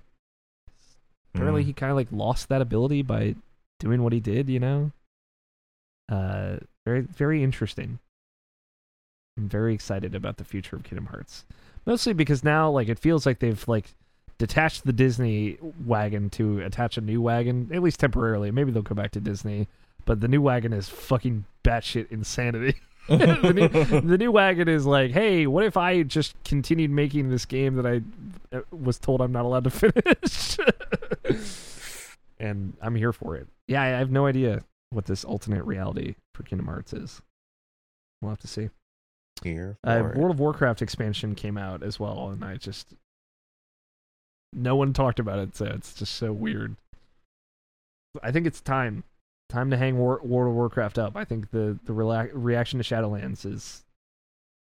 Apparently, 1.34 1.62
Mm. 1.62 1.66
he 1.66 1.72
kind 1.74 1.90
of 1.90 1.96
like 1.96 2.08
lost 2.10 2.48
that 2.48 2.62
ability 2.62 3.02
by 3.02 3.34
doing 3.78 4.02
what 4.02 4.12
he 4.12 4.20
did. 4.20 4.48
You 4.48 4.58
know. 4.60 4.90
Uh, 6.08 6.56
very 6.84 7.02
very 7.02 7.42
interesting. 7.42 7.98
I'm 9.36 9.48
very 9.48 9.72
excited 9.72 10.14
about 10.14 10.36
the 10.36 10.44
future 10.44 10.76
of 10.76 10.82
Kingdom 10.82 11.06
Hearts. 11.06 11.44
Mostly 11.86 12.12
because 12.12 12.42
now, 12.42 12.70
like, 12.70 12.88
it 12.88 12.98
feels 12.98 13.24
like 13.24 13.38
they've 13.38 13.66
like 13.68 13.94
detached 14.36 14.84
the 14.84 14.92
Disney 14.92 15.58
wagon 15.84 16.28
to 16.30 16.60
attach 16.60 16.98
a 16.98 17.00
new 17.00 17.22
wagon, 17.22 17.70
at 17.72 17.82
least 17.82 18.00
temporarily. 18.00 18.50
Maybe 18.50 18.72
they'll 18.72 18.82
go 18.82 18.94
back 18.94 19.12
to 19.12 19.20
Disney, 19.20 19.68
but 20.04 20.20
the 20.20 20.28
new 20.28 20.42
wagon 20.42 20.72
is 20.72 20.88
fucking 20.88 21.44
batshit 21.64 22.10
insanity. 22.10 22.76
the, 23.08 23.52
new, 23.54 23.68
the 24.00 24.18
new 24.18 24.30
wagon 24.30 24.68
is 24.68 24.84
like, 24.84 25.12
hey, 25.12 25.46
what 25.46 25.64
if 25.64 25.76
I 25.78 26.02
just 26.02 26.34
continued 26.44 26.90
making 26.90 27.30
this 27.30 27.46
game 27.46 27.76
that 27.76 27.86
I 27.86 28.02
uh, 28.54 28.60
was 28.70 28.98
told 28.98 29.22
I'm 29.22 29.32
not 29.32 29.46
allowed 29.46 29.64
to 29.64 29.70
finish? 29.70 30.58
and 32.38 32.74
I'm 32.82 32.94
here 32.94 33.12
for 33.12 33.36
it. 33.36 33.46
Yeah, 33.66 33.82
I 33.82 33.86
have 33.86 34.10
no 34.10 34.26
idea 34.26 34.62
what 34.90 35.06
this 35.06 35.24
alternate 35.24 35.64
reality 35.64 36.14
for 36.34 36.42
Kingdom 36.44 36.66
Hearts 36.66 36.92
is. 36.92 37.20
We'll 38.20 38.30
have 38.30 38.40
to 38.40 38.48
see. 38.48 38.70
Here 39.42 39.76
Uh. 39.84 40.10
World 40.16 40.32
of 40.32 40.40
Warcraft 40.40 40.82
expansion 40.82 41.34
came 41.36 41.56
out 41.56 41.82
as 41.82 42.00
well, 42.00 42.28
and 42.30 42.44
I 42.44 42.56
just 42.56 42.94
no 44.52 44.74
one 44.76 44.92
talked 44.92 45.18
about 45.20 45.38
it, 45.38 45.54
so 45.54 45.66
it's 45.66 45.94
just 45.94 46.14
so 46.14 46.32
weird. 46.32 46.74
I 48.22 48.32
think 48.32 48.46
it's 48.46 48.60
time, 48.60 49.04
time 49.48 49.70
to 49.70 49.76
hang 49.76 49.98
War- 49.98 50.20
World 50.24 50.50
of 50.50 50.54
Warcraft 50.56 50.98
up. 50.98 51.16
I 51.16 51.24
think 51.24 51.50
the 51.50 51.78
the 51.84 51.92
rela- 51.92 52.30
reaction 52.32 52.80
to 52.80 52.84
Shadowlands 52.84 53.44
is 53.46 53.84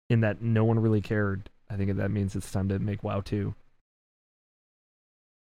in 0.08 0.20
that 0.20 0.40
no 0.40 0.64
one 0.64 0.78
really 0.78 1.00
cared. 1.02 1.50
I 1.68 1.76
think 1.76 1.94
that 1.94 2.10
means 2.10 2.34
it's 2.36 2.50
time 2.52 2.68
to 2.68 2.78
make 2.78 3.02
WoW 3.02 3.20
two. 3.20 3.54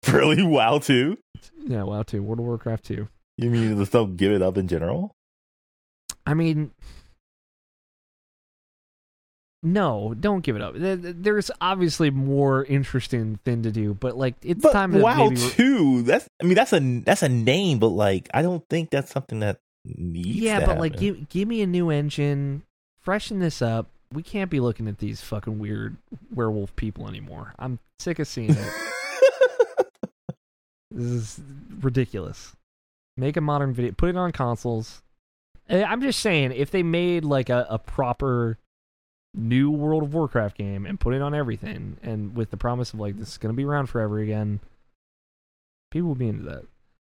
really 0.11 0.43
wow 0.43 0.79
too. 0.79 1.17
Yeah, 1.57 1.83
WoW 1.83 2.03
two, 2.03 2.21
World 2.21 2.39
of 2.39 2.45
Warcraft 2.45 2.83
two. 2.85 3.07
You 3.38 3.49
mean 3.49 3.78
just 3.78 3.91
don't 3.91 4.18
give 4.18 4.32
it 4.32 4.41
up 4.41 4.57
in 4.57 4.68
general? 4.68 5.12
I 6.26 6.34
mean, 6.34 6.72
no, 9.62 10.14
don't 10.20 10.41
give 10.41 10.56
it 10.56 10.62
up. 10.62 10.76
There's 10.78 11.49
obviously 11.60 12.12
more 12.12 12.64
interesting 12.66 13.40
thing 13.44 13.64
to 13.64 13.72
do, 13.72 13.95
but 13.95 14.16
like 14.16 14.36
it's 14.44 14.62
But 14.62 14.74
time 14.74 14.94
to 14.94 14.99
wow 14.99 15.30
maybe. 15.30 15.38
too. 15.38 16.03
That's 16.03 16.28
I 16.41 16.45
mean 16.45 16.56
that's 16.56 16.72
a 16.72 16.80
that's 17.02 17.24
a 17.24 17.30
name, 17.30 17.80
but 17.80 17.88
like 17.90 18.30
I 18.34 18.41
don't 18.44 18.64
think 18.70 18.91
that's 18.91 19.12
something 19.12 19.40
that 19.40 19.57
needs. 19.86 20.38
yeah, 20.38 20.66
but 20.66 20.78
like, 20.80 20.98
give 20.98 21.30
give 21.30 21.48
me 21.48 21.62
a 21.62 21.68
new 21.68 21.90
engine, 21.90 22.62
freshen 23.02 23.40
this 23.40 23.62
up. 23.62 23.88
We 24.14 24.22
can't 24.22 24.52
be 24.52 24.60
looking 24.60 24.88
at 24.88 24.99
these 24.99 25.22
fucking 25.22 25.57
weird 25.57 25.98
werewolf 26.34 26.76
people 26.76 27.07
anymore. 27.07 27.53
I'm 27.57 27.80
sick 27.99 28.20
of 28.20 28.28
seeing 28.28 28.52
it. 28.52 28.57
this 30.91 31.06
is 31.07 31.41
ridiculous. 31.82 32.56
Make 33.17 33.37
a 33.37 33.41
modern 33.41 33.73
video, 33.73 33.93
put 33.93 34.09
it 34.09 34.17
on 34.17 34.31
consoles. 34.31 35.01
Eh, 35.69 35.83
I'm 35.83 36.01
just 36.01 36.19
saying, 36.19 36.51
if 36.51 36.69
they 36.69 36.83
made 36.83 37.23
like 37.23 37.49
a, 37.49 37.65
a 37.69 37.79
proper 37.79 38.57
new 39.33 39.69
World 39.71 40.03
of 40.03 40.13
Warcraft 40.13 40.57
game 40.57 40.85
and 40.85 40.99
put 40.99 41.13
it 41.13 41.21
on 41.21 41.33
everything, 41.33 41.97
and 42.03 42.35
with 42.35 42.51
the 42.51 42.57
promise 42.57 42.93
of 42.93 42.99
like 42.99 43.17
this 43.17 43.29
is 43.29 43.37
gonna 43.37 43.53
be 43.53 43.65
around 43.65 43.87
forever 43.87 44.19
again, 44.19 44.59
people 45.91 46.09
will 46.09 46.15
be 46.15 46.27
into 46.27 46.43
that. 46.43 46.63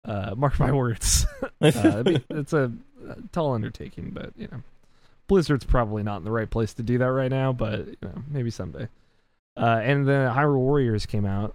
Uh, 0.05 0.35
mark 0.36 0.59
my 0.60 0.70
words. 0.70 1.27
uh, 1.62 2.02
be- 2.02 2.24
it's 2.31 2.52
a, 2.52 2.73
tall 3.32 3.55
undertaking, 3.55 4.10
but 4.10 4.32
you 4.36 4.48
know, 4.52 4.62
Blizzard's 5.28 5.64
probably 5.64 6.02
not 6.02 6.18
in 6.18 6.24
the 6.24 6.31
right 6.31 6.51
place 6.51 6.74
to 6.74 6.82
do 6.82 6.98
that 6.98 7.10
right 7.10 7.31
now. 7.31 7.52
But 7.52 7.86
you 7.86 7.97
know, 8.02 8.23
maybe 8.28 8.51
someday. 8.51 8.89
Uh, 9.56 9.81
and 9.82 10.06
the 10.06 10.31
Hyrule 10.36 10.59
Warriors 10.59 11.06
came 11.06 11.24
out, 11.24 11.55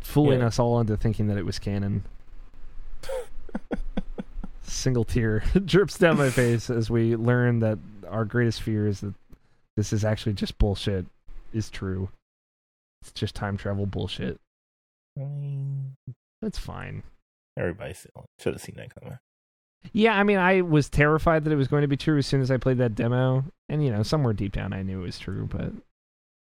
fooling 0.00 0.40
Yeah. 0.40 0.48
us 0.48 0.58
all 0.58 0.78
into 0.78 0.98
thinking 0.98 1.26
that 1.28 1.38
it 1.38 1.46
was 1.46 1.58
canon. 1.58 2.04
Single 4.62 5.04
tear 5.04 5.40
drips 5.64 5.98
down 5.98 6.18
my 6.18 6.30
face 6.30 6.68
as 6.70 6.90
we 6.90 7.16
learn 7.16 7.60
that 7.60 7.78
our 8.08 8.24
greatest 8.24 8.62
fear 8.62 8.86
is 8.86 9.00
that 9.00 9.14
this 9.76 9.92
is 9.92 10.04
actually 10.04 10.34
just 10.34 10.58
bullshit. 10.58 11.06
Is 11.52 11.70
true. 11.70 12.10
It's 13.02 13.12
just 13.12 13.34
time 13.34 13.56
travel 13.56 13.86
bullshit. 13.86 14.38
I 15.18 15.24
mean, 15.24 15.94
That's 16.42 16.58
fine. 16.58 17.02
everybody 17.56 17.94
should 18.38 18.52
have 18.52 18.60
seen 18.60 18.76
that 18.76 18.94
coming. 18.94 19.18
Yeah, 19.92 20.18
I 20.18 20.24
mean, 20.24 20.38
I 20.38 20.60
was 20.60 20.88
terrified 20.90 21.44
that 21.44 21.52
it 21.52 21.56
was 21.56 21.68
going 21.68 21.82
to 21.82 21.88
be 21.88 21.96
true 21.96 22.18
as 22.18 22.26
soon 22.26 22.40
as 22.42 22.50
I 22.50 22.56
played 22.58 22.78
that 22.78 22.94
demo, 22.94 23.44
and 23.68 23.82
you 23.84 23.90
know, 23.90 24.02
somewhere 24.02 24.32
deep 24.34 24.52
down, 24.52 24.72
I 24.72 24.82
knew 24.82 25.00
it 25.00 25.04
was 25.04 25.18
true. 25.18 25.48
But 25.50 25.62
of 25.62 25.80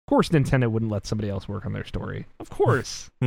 course, 0.08 0.30
Nintendo 0.30 0.70
wouldn't 0.70 0.92
let 0.92 1.06
somebody 1.06 1.30
else 1.30 1.48
work 1.48 1.66
on 1.66 1.72
their 1.74 1.86
story. 1.86 2.26
Of 2.40 2.50
course, 2.50 3.10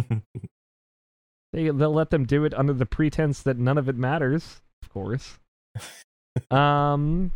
they 1.53 1.65
they'll 1.71 1.93
let 1.93 2.11
them 2.11 2.25
do 2.25 2.45
it 2.45 2.55
under 2.55 2.73
the 2.73 2.87
pretense 2.87 3.43
that 3.43 3.59
none 3.59 3.79
of 3.79 3.89
it 3.89 3.97
matters. 3.97 4.61
Of 4.83 4.91
course. 4.91 5.39
um, 6.51 7.31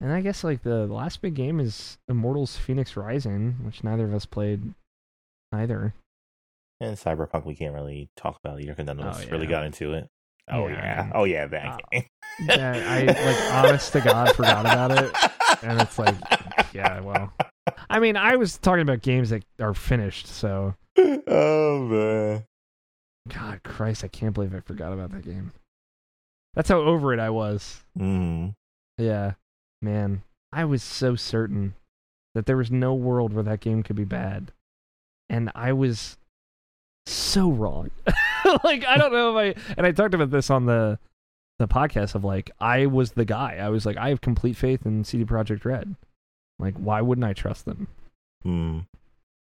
and 0.00 0.12
I 0.12 0.20
guess 0.20 0.44
like 0.44 0.62
the 0.62 0.86
last 0.86 1.20
big 1.22 1.34
game 1.34 1.60
is 1.60 1.98
Immortals: 2.08 2.56
Phoenix 2.56 2.96
Rising, 2.96 3.56
which 3.64 3.84
neither 3.84 4.04
of 4.04 4.14
us 4.14 4.26
played 4.26 4.74
either. 5.52 5.94
and 6.80 6.96
Cyberpunk, 6.96 7.44
we 7.44 7.54
can't 7.54 7.74
really 7.74 8.08
talk 8.16 8.38
about 8.44 8.60
either 8.60 8.72
because 8.72 8.86
none 8.86 8.98
of 9.00 9.06
Oh, 9.06 9.08
us 9.10 9.26
really 9.30 9.44
yeah. 9.44 9.50
got 9.50 9.64
into 9.64 9.92
it. 9.94 10.08
Oh 10.50 10.66
Yeah, 10.68 10.74
yeah, 10.74 11.10
oh 11.14 11.24
yeah, 11.24 11.46
that 11.46 11.66
Uh, 11.66 11.78
game. 11.92 12.04
Yeah, 12.46 12.84
I 12.88 13.02
like 13.04 13.64
honest 13.64 13.92
to 13.92 14.00
God 14.00 14.34
forgot 14.34 14.60
about 14.66 14.90
it. 14.90 15.14
and 15.62 15.80
it's 15.80 15.98
like, 15.98 16.16
yeah, 16.74 17.00
well, 17.00 17.32
I 17.88 18.00
mean, 18.00 18.16
I 18.16 18.36
was 18.36 18.58
talking 18.58 18.82
about 18.82 19.02
games 19.02 19.30
that 19.30 19.44
are 19.60 19.72
finished, 19.74 20.26
so 20.26 20.74
oh 20.98 21.78
man. 21.86 22.44
God 23.28 23.62
Christ, 23.62 24.04
I 24.04 24.08
can't 24.08 24.34
believe 24.34 24.54
I 24.54 24.60
forgot 24.60 24.92
about 24.92 25.12
that 25.12 25.24
game. 25.24 25.52
That's 26.54 26.68
how 26.68 26.78
over 26.78 27.12
it 27.12 27.20
I 27.20 27.30
was. 27.30 27.82
Mm. 27.98 28.54
Yeah, 28.98 29.32
man, 29.82 30.22
I 30.52 30.64
was 30.64 30.82
so 30.82 31.16
certain 31.16 31.74
that 32.34 32.46
there 32.46 32.56
was 32.56 32.70
no 32.70 32.94
world 32.94 33.32
where 33.32 33.42
that 33.44 33.60
game 33.60 33.82
could 33.82 33.96
be 33.96 34.04
bad, 34.04 34.52
and 35.28 35.50
I 35.54 35.72
was 35.72 36.16
so 37.06 37.50
wrong. 37.50 37.90
like 38.64 38.84
I 38.84 38.96
don't 38.96 39.12
know 39.12 39.36
if 39.36 39.56
I 39.56 39.74
and 39.76 39.86
I 39.86 39.92
talked 39.92 40.14
about 40.14 40.30
this 40.30 40.50
on 40.50 40.66
the 40.66 40.98
the 41.58 41.68
podcast 41.68 42.14
of 42.14 42.24
like 42.24 42.50
I 42.60 42.86
was 42.86 43.12
the 43.12 43.24
guy. 43.24 43.56
I 43.56 43.68
was 43.68 43.86
like 43.86 43.96
I 43.96 44.08
have 44.08 44.20
complete 44.20 44.56
faith 44.56 44.86
in 44.86 45.04
CD 45.04 45.24
Projekt 45.24 45.64
Red. 45.64 45.96
Like 46.58 46.74
why 46.76 47.00
wouldn't 47.00 47.24
I 47.24 47.32
trust 47.32 47.64
them? 47.64 47.88
Mm. 48.44 48.86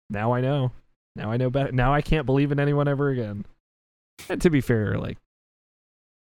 Now 0.10 0.34
I 0.34 0.42
know. 0.42 0.72
Now 1.16 1.32
I 1.32 1.38
know 1.38 1.50
better. 1.50 1.72
Now 1.72 1.94
I 1.94 2.02
can't 2.02 2.26
believe 2.26 2.52
in 2.52 2.60
anyone 2.60 2.88
ever 2.88 3.10
again. 3.10 3.46
And 4.30 4.42
to 4.42 4.50
be 4.50 4.62
fair, 4.62 4.98
like 4.98 5.18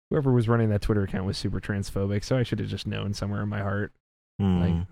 whoever 0.10 0.32
was 0.32 0.48
running 0.48 0.70
that 0.70 0.82
Twitter 0.82 1.04
account 1.04 1.26
was 1.26 1.38
super 1.38 1.60
transphobic, 1.60 2.24
so 2.24 2.38
I 2.38 2.44
should 2.44 2.60
have 2.60 2.70
just 2.70 2.88
known 2.88 3.14
somewhere 3.14 3.42
in 3.42 3.50
my 3.50 3.62
heart. 3.62 3.92
Mm. 4.42 4.60
Like 4.62 4.88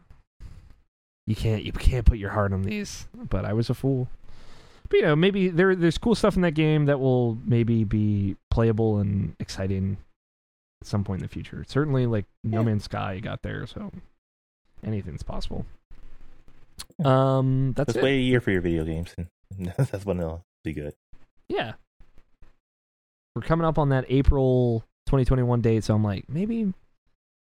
you 1.27 1.35
can't 1.35 1.63
you 1.63 1.71
can't 1.71 2.05
put 2.05 2.17
your 2.17 2.31
heart 2.31 2.53
on 2.53 2.63
these. 2.63 3.07
But 3.15 3.45
I 3.45 3.53
was 3.53 3.69
a 3.69 3.73
fool. 3.73 4.07
But 4.89 4.97
you 4.97 5.01
know, 5.03 5.15
maybe 5.15 5.49
there 5.49 5.75
there's 5.75 5.97
cool 5.97 6.15
stuff 6.15 6.35
in 6.35 6.41
that 6.41 6.51
game 6.53 6.85
that 6.85 6.99
will 6.99 7.37
maybe 7.45 7.83
be 7.83 8.35
playable 8.51 8.99
and 8.99 9.35
exciting 9.39 9.97
at 10.81 10.87
some 10.87 11.03
point 11.03 11.21
in 11.21 11.25
the 11.27 11.33
future. 11.33 11.63
Certainly 11.67 12.05
like 12.07 12.25
No 12.43 12.59
Yeah. 12.59 12.65
Man's 12.65 12.83
Sky 12.85 13.19
got 13.19 13.41
there, 13.43 13.65
so 13.65 13.91
anything's 14.83 15.23
possible. 15.23 15.65
Um 17.03 17.73
that's 17.75 17.87
Just 17.93 17.99
it. 17.99 18.03
wait 18.03 18.17
a 18.17 18.21
year 18.21 18.41
for 18.41 18.51
your 18.51 18.61
video 18.61 18.83
games, 18.83 19.13
and 19.17 19.27
that's 19.77 20.05
when 20.05 20.17
they'll 20.17 20.43
be 20.63 20.73
good. 20.73 20.93
Yeah. 21.47 21.73
We're 23.35 23.41
coming 23.41 23.65
up 23.65 23.79
on 23.79 23.89
that 23.89 24.05
April 24.09 24.83
2021 25.07 25.61
date, 25.61 25.83
so 25.83 25.95
I'm 25.95 26.03
like, 26.03 26.25
maybe 26.29 26.71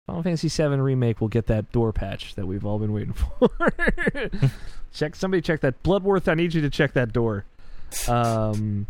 Final 0.06 0.22
Fantasy 0.22 0.48
VII 0.48 0.76
remake 0.76 1.20
will 1.20 1.28
get 1.28 1.46
that 1.46 1.72
door 1.72 1.92
patch 1.92 2.34
that 2.34 2.46
we've 2.46 2.66
all 2.66 2.78
been 2.78 2.92
waiting 2.92 3.12
for. 3.38 3.48
check 4.92 5.16
somebody 5.16 5.40
check 5.40 5.60
that 5.60 5.82
Bloodworth. 5.82 6.28
I 6.28 6.34
need 6.34 6.52
you 6.52 6.60
to 6.62 6.70
check 6.70 6.92
that 6.94 7.12
door. 7.12 7.44
Um, 8.08 8.86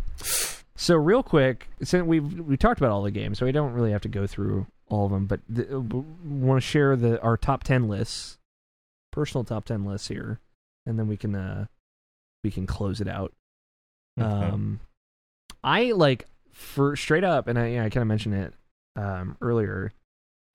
so 0.75 0.95
real 0.95 1.23
quick, 1.23 1.69
since 1.81 2.05
we've 2.05 2.39
we 2.39 2.57
talked 2.57 2.79
about 2.79 2.91
all 2.91 3.03
the 3.03 3.11
games, 3.11 3.39
so 3.39 3.45
we 3.45 3.51
don't 3.51 3.73
really 3.73 3.91
have 3.91 4.01
to 4.01 4.09
go 4.09 4.27
through 4.27 4.67
all 4.89 5.05
of 5.05 5.11
them, 5.11 5.27
but 5.27 5.39
the, 5.47 5.79
want 6.25 6.61
to 6.61 6.67
share 6.67 6.95
the 6.95 7.21
our 7.21 7.37
top 7.37 7.63
ten 7.63 7.87
lists, 7.87 8.37
personal 9.11 9.43
top 9.43 9.65
ten 9.65 9.85
lists 9.85 10.07
here, 10.07 10.39
and 10.85 10.99
then 10.99 11.07
we 11.07 11.17
can 11.17 11.35
uh 11.35 11.65
we 12.43 12.51
can 12.51 12.65
close 12.67 12.99
it 12.99 13.07
out. 13.07 13.31
Okay. 14.19 14.27
Um, 14.27 14.79
I 15.63 15.91
like 15.91 16.25
for 16.51 16.95
straight 16.95 17.23
up, 17.23 17.47
and 17.47 17.57
I 17.57 17.85
I 17.85 17.89
kind 17.89 17.97
of 17.97 18.07
mentioned 18.07 18.35
it 18.35 18.53
um 18.95 19.37
earlier 19.41 19.93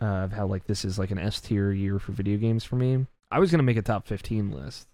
uh, 0.00 0.24
of 0.24 0.32
how 0.32 0.46
like 0.46 0.66
this 0.66 0.84
is 0.84 0.98
like 0.98 1.10
an 1.10 1.18
S 1.18 1.40
tier 1.40 1.72
year 1.72 1.98
for 1.98 2.12
video 2.12 2.36
games 2.36 2.64
for 2.64 2.76
me. 2.76 3.06
I 3.30 3.38
was 3.38 3.50
gonna 3.50 3.62
make 3.62 3.76
a 3.76 3.82
top 3.82 4.06
fifteen 4.06 4.50
list. 4.50 4.88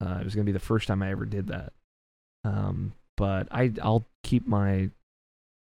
Uh, 0.00 0.18
it 0.20 0.24
was 0.24 0.34
gonna 0.34 0.44
be 0.44 0.52
the 0.52 0.58
first 0.58 0.88
time 0.88 1.02
I 1.02 1.10
ever 1.10 1.24
did 1.26 1.48
that. 1.48 1.72
Um, 2.44 2.92
but 3.16 3.48
I 3.50 3.72
I'll 3.82 4.06
keep 4.22 4.46
my 4.46 4.90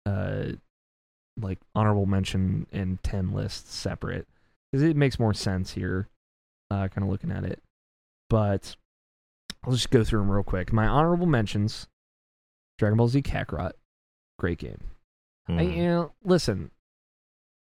uh 0.05 0.53
like 1.39 1.59
honorable 1.73 2.05
mention 2.05 2.67
and 2.71 3.01
ten 3.03 3.33
lists 3.33 3.73
separate 3.73 4.27
because 4.71 4.83
it 4.83 4.95
makes 4.95 5.19
more 5.19 5.33
sense 5.33 5.71
here. 5.73 6.07
Uh, 6.71 6.87
kind 6.87 7.03
of 7.03 7.09
looking 7.09 7.31
at 7.31 7.43
it, 7.43 7.61
but 8.29 8.75
I'll 9.63 9.73
just 9.73 9.91
go 9.91 10.03
through 10.03 10.21
them 10.21 10.31
real 10.31 10.43
quick. 10.43 10.73
My 10.73 10.87
honorable 10.87 11.27
mentions: 11.27 11.87
Dragon 12.79 12.97
Ball 12.97 13.07
Z 13.07 13.21
Kakarot, 13.21 13.73
great 14.37 14.59
game. 14.59 14.79
Hmm. 15.47 15.59
I, 15.59 15.61
you 15.63 15.83
know, 15.83 16.11
listen, 16.23 16.71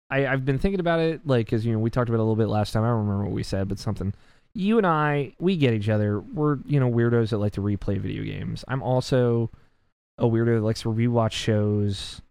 I 0.10 0.28
I've 0.28 0.46
been 0.46 0.60
thinking 0.60 0.80
about 0.80 1.00
it, 1.00 1.26
like, 1.26 1.46
because 1.46 1.66
you 1.66 1.74
know 1.74 1.80
we 1.80 1.90
talked 1.90 2.10
about 2.10 2.18
it 2.18 2.22
a 2.22 2.24
little 2.24 2.36
bit 2.36 2.50
last 2.50 2.74
time. 2.74 2.84
I 2.84 2.88
don't 2.88 3.06
remember 3.06 3.26
what 3.26 3.34
we 3.34 3.44
said, 3.44 3.68
but 3.68 3.80
something. 3.80 4.14
You 4.56 4.80
and 4.80 4.88
I, 4.88 5.36
we 5.40 5.58
get 5.58 5.74
each 5.74 5.90
other. 5.90 6.20
We're 6.20 6.58
you 6.66 6.80
know 6.80 6.90
weirdos 6.90 7.30
that 7.30 7.38
like 7.38 7.54
to 7.54 7.62
replay 7.62 8.00
video 8.00 8.24
games. 8.24 8.66
I'm 8.68 8.82
also 8.82 9.52
a 10.18 10.26
weirdo 10.26 10.58
that 10.58 10.66
likes 10.66 10.82
to 10.82 10.90
rewatch 10.90 11.32
shows. 11.32 12.22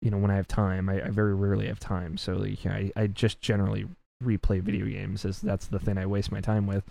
You 0.00 0.10
know 0.10 0.18
when 0.18 0.30
I 0.30 0.36
have 0.36 0.48
time. 0.48 0.88
I, 0.88 1.06
I 1.06 1.08
very 1.08 1.34
rarely 1.34 1.66
have 1.66 1.80
time, 1.80 2.16
so 2.16 2.34
like, 2.34 2.64
I 2.66 2.92
I 2.94 3.06
just 3.08 3.40
generally 3.40 3.86
replay 4.22 4.62
video 4.62 4.86
games. 4.86 5.24
As 5.24 5.40
that's 5.40 5.66
the 5.66 5.78
thing 5.78 5.98
I 5.98 6.06
waste 6.06 6.30
my 6.30 6.40
time 6.40 6.66
with. 6.66 6.84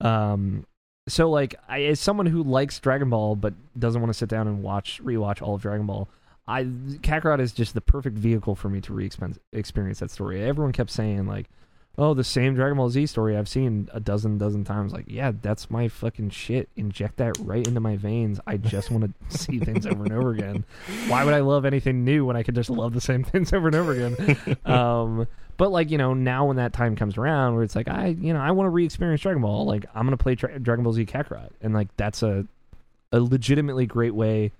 Um, 0.00 0.66
so 1.08 1.30
like 1.30 1.54
I, 1.68 1.82
as 1.82 2.00
someone 2.00 2.26
who 2.26 2.42
likes 2.42 2.78
Dragon 2.78 3.10
Ball 3.10 3.36
but 3.36 3.54
doesn't 3.78 4.00
want 4.00 4.12
to 4.12 4.18
sit 4.18 4.28
down 4.28 4.48
and 4.48 4.62
watch 4.62 5.00
rewatch 5.02 5.42
all 5.42 5.56
of 5.56 5.62
Dragon 5.62 5.86
Ball, 5.86 6.08
I 6.46 6.64
Kakarot 6.64 7.40
is 7.40 7.52
just 7.52 7.74
the 7.74 7.80
perfect 7.80 8.18
vehicle 8.18 8.54
for 8.54 8.68
me 8.68 8.80
to 8.82 8.92
re-experience 8.92 9.98
that 10.00 10.10
story. 10.10 10.42
Everyone 10.42 10.72
kept 10.72 10.90
saying 10.90 11.26
like, 11.26 11.48
"Oh, 11.96 12.14
the 12.14 12.24
same 12.24 12.54
Dragon 12.54 12.76
Ball 12.76 12.90
Z 12.90 13.06
story 13.06 13.36
I've 13.36 13.48
seen 13.48 13.88
a 13.92 14.00
dozen 14.00 14.38
dozen 14.38 14.64
times." 14.64 14.92
Like, 14.92 15.04
yeah, 15.06 15.32
that's 15.40 15.70
my 15.70 15.86
fucking 15.86 16.30
shit. 16.30 16.68
Inject 16.76 17.18
that 17.18 17.38
right 17.38 17.66
into 17.66 17.78
my 17.78 17.96
veins. 17.96 18.40
I 18.46 18.56
just 18.56 18.90
want 18.90 19.04
to 19.30 19.38
see 19.38 19.60
things 19.60 19.86
over 19.86 20.02
and 20.02 20.12
over 20.12 20.30
again. 20.30 20.64
Why 21.06 21.24
would 21.24 21.34
I 21.34 21.40
love 21.40 21.64
anything 21.64 22.04
new 22.04 22.24
when 22.24 22.36
I 22.36 22.42
could 22.42 22.56
just 22.56 22.70
love 22.70 22.92
the 22.92 23.00
same 23.00 23.22
things 23.24 23.52
over 23.52 23.68
and 23.68 23.76
over 23.76 23.92
again? 23.92 24.56
Um, 24.64 25.28
but 25.56 25.70
like 25.70 25.90
you 25.90 25.98
know, 25.98 26.12
now 26.12 26.46
when 26.46 26.56
that 26.56 26.72
time 26.72 26.96
comes 26.96 27.16
around, 27.16 27.54
where 27.54 27.62
it's 27.62 27.76
like 27.76 27.86
I, 27.86 28.08
you 28.08 28.32
know, 28.32 28.40
I 28.40 28.50
want 28.50 28.66
to 28.66 28.70
re-experience 28.70 29.20
Dragon 29.20 29.42
Ball. 29.42 29.64
Like 29.64 29.86
I'm 29.94 30.06
gonna 30.06 30.16
play 30.16 30.34
Tra- 30.34 30.58
Dragon 30.58 30.82
Ball 30.82 30.92
Z 30.94 31.06
Kakarot, 31.06 31.50
and 31.60 31.72
like 31.72 31.88
that's 31.96 32.24
a 32.24 32.46
a 33.12 33.20
legitimately 33.20 33.86
great 33.86 34.14
way 34.14 34.50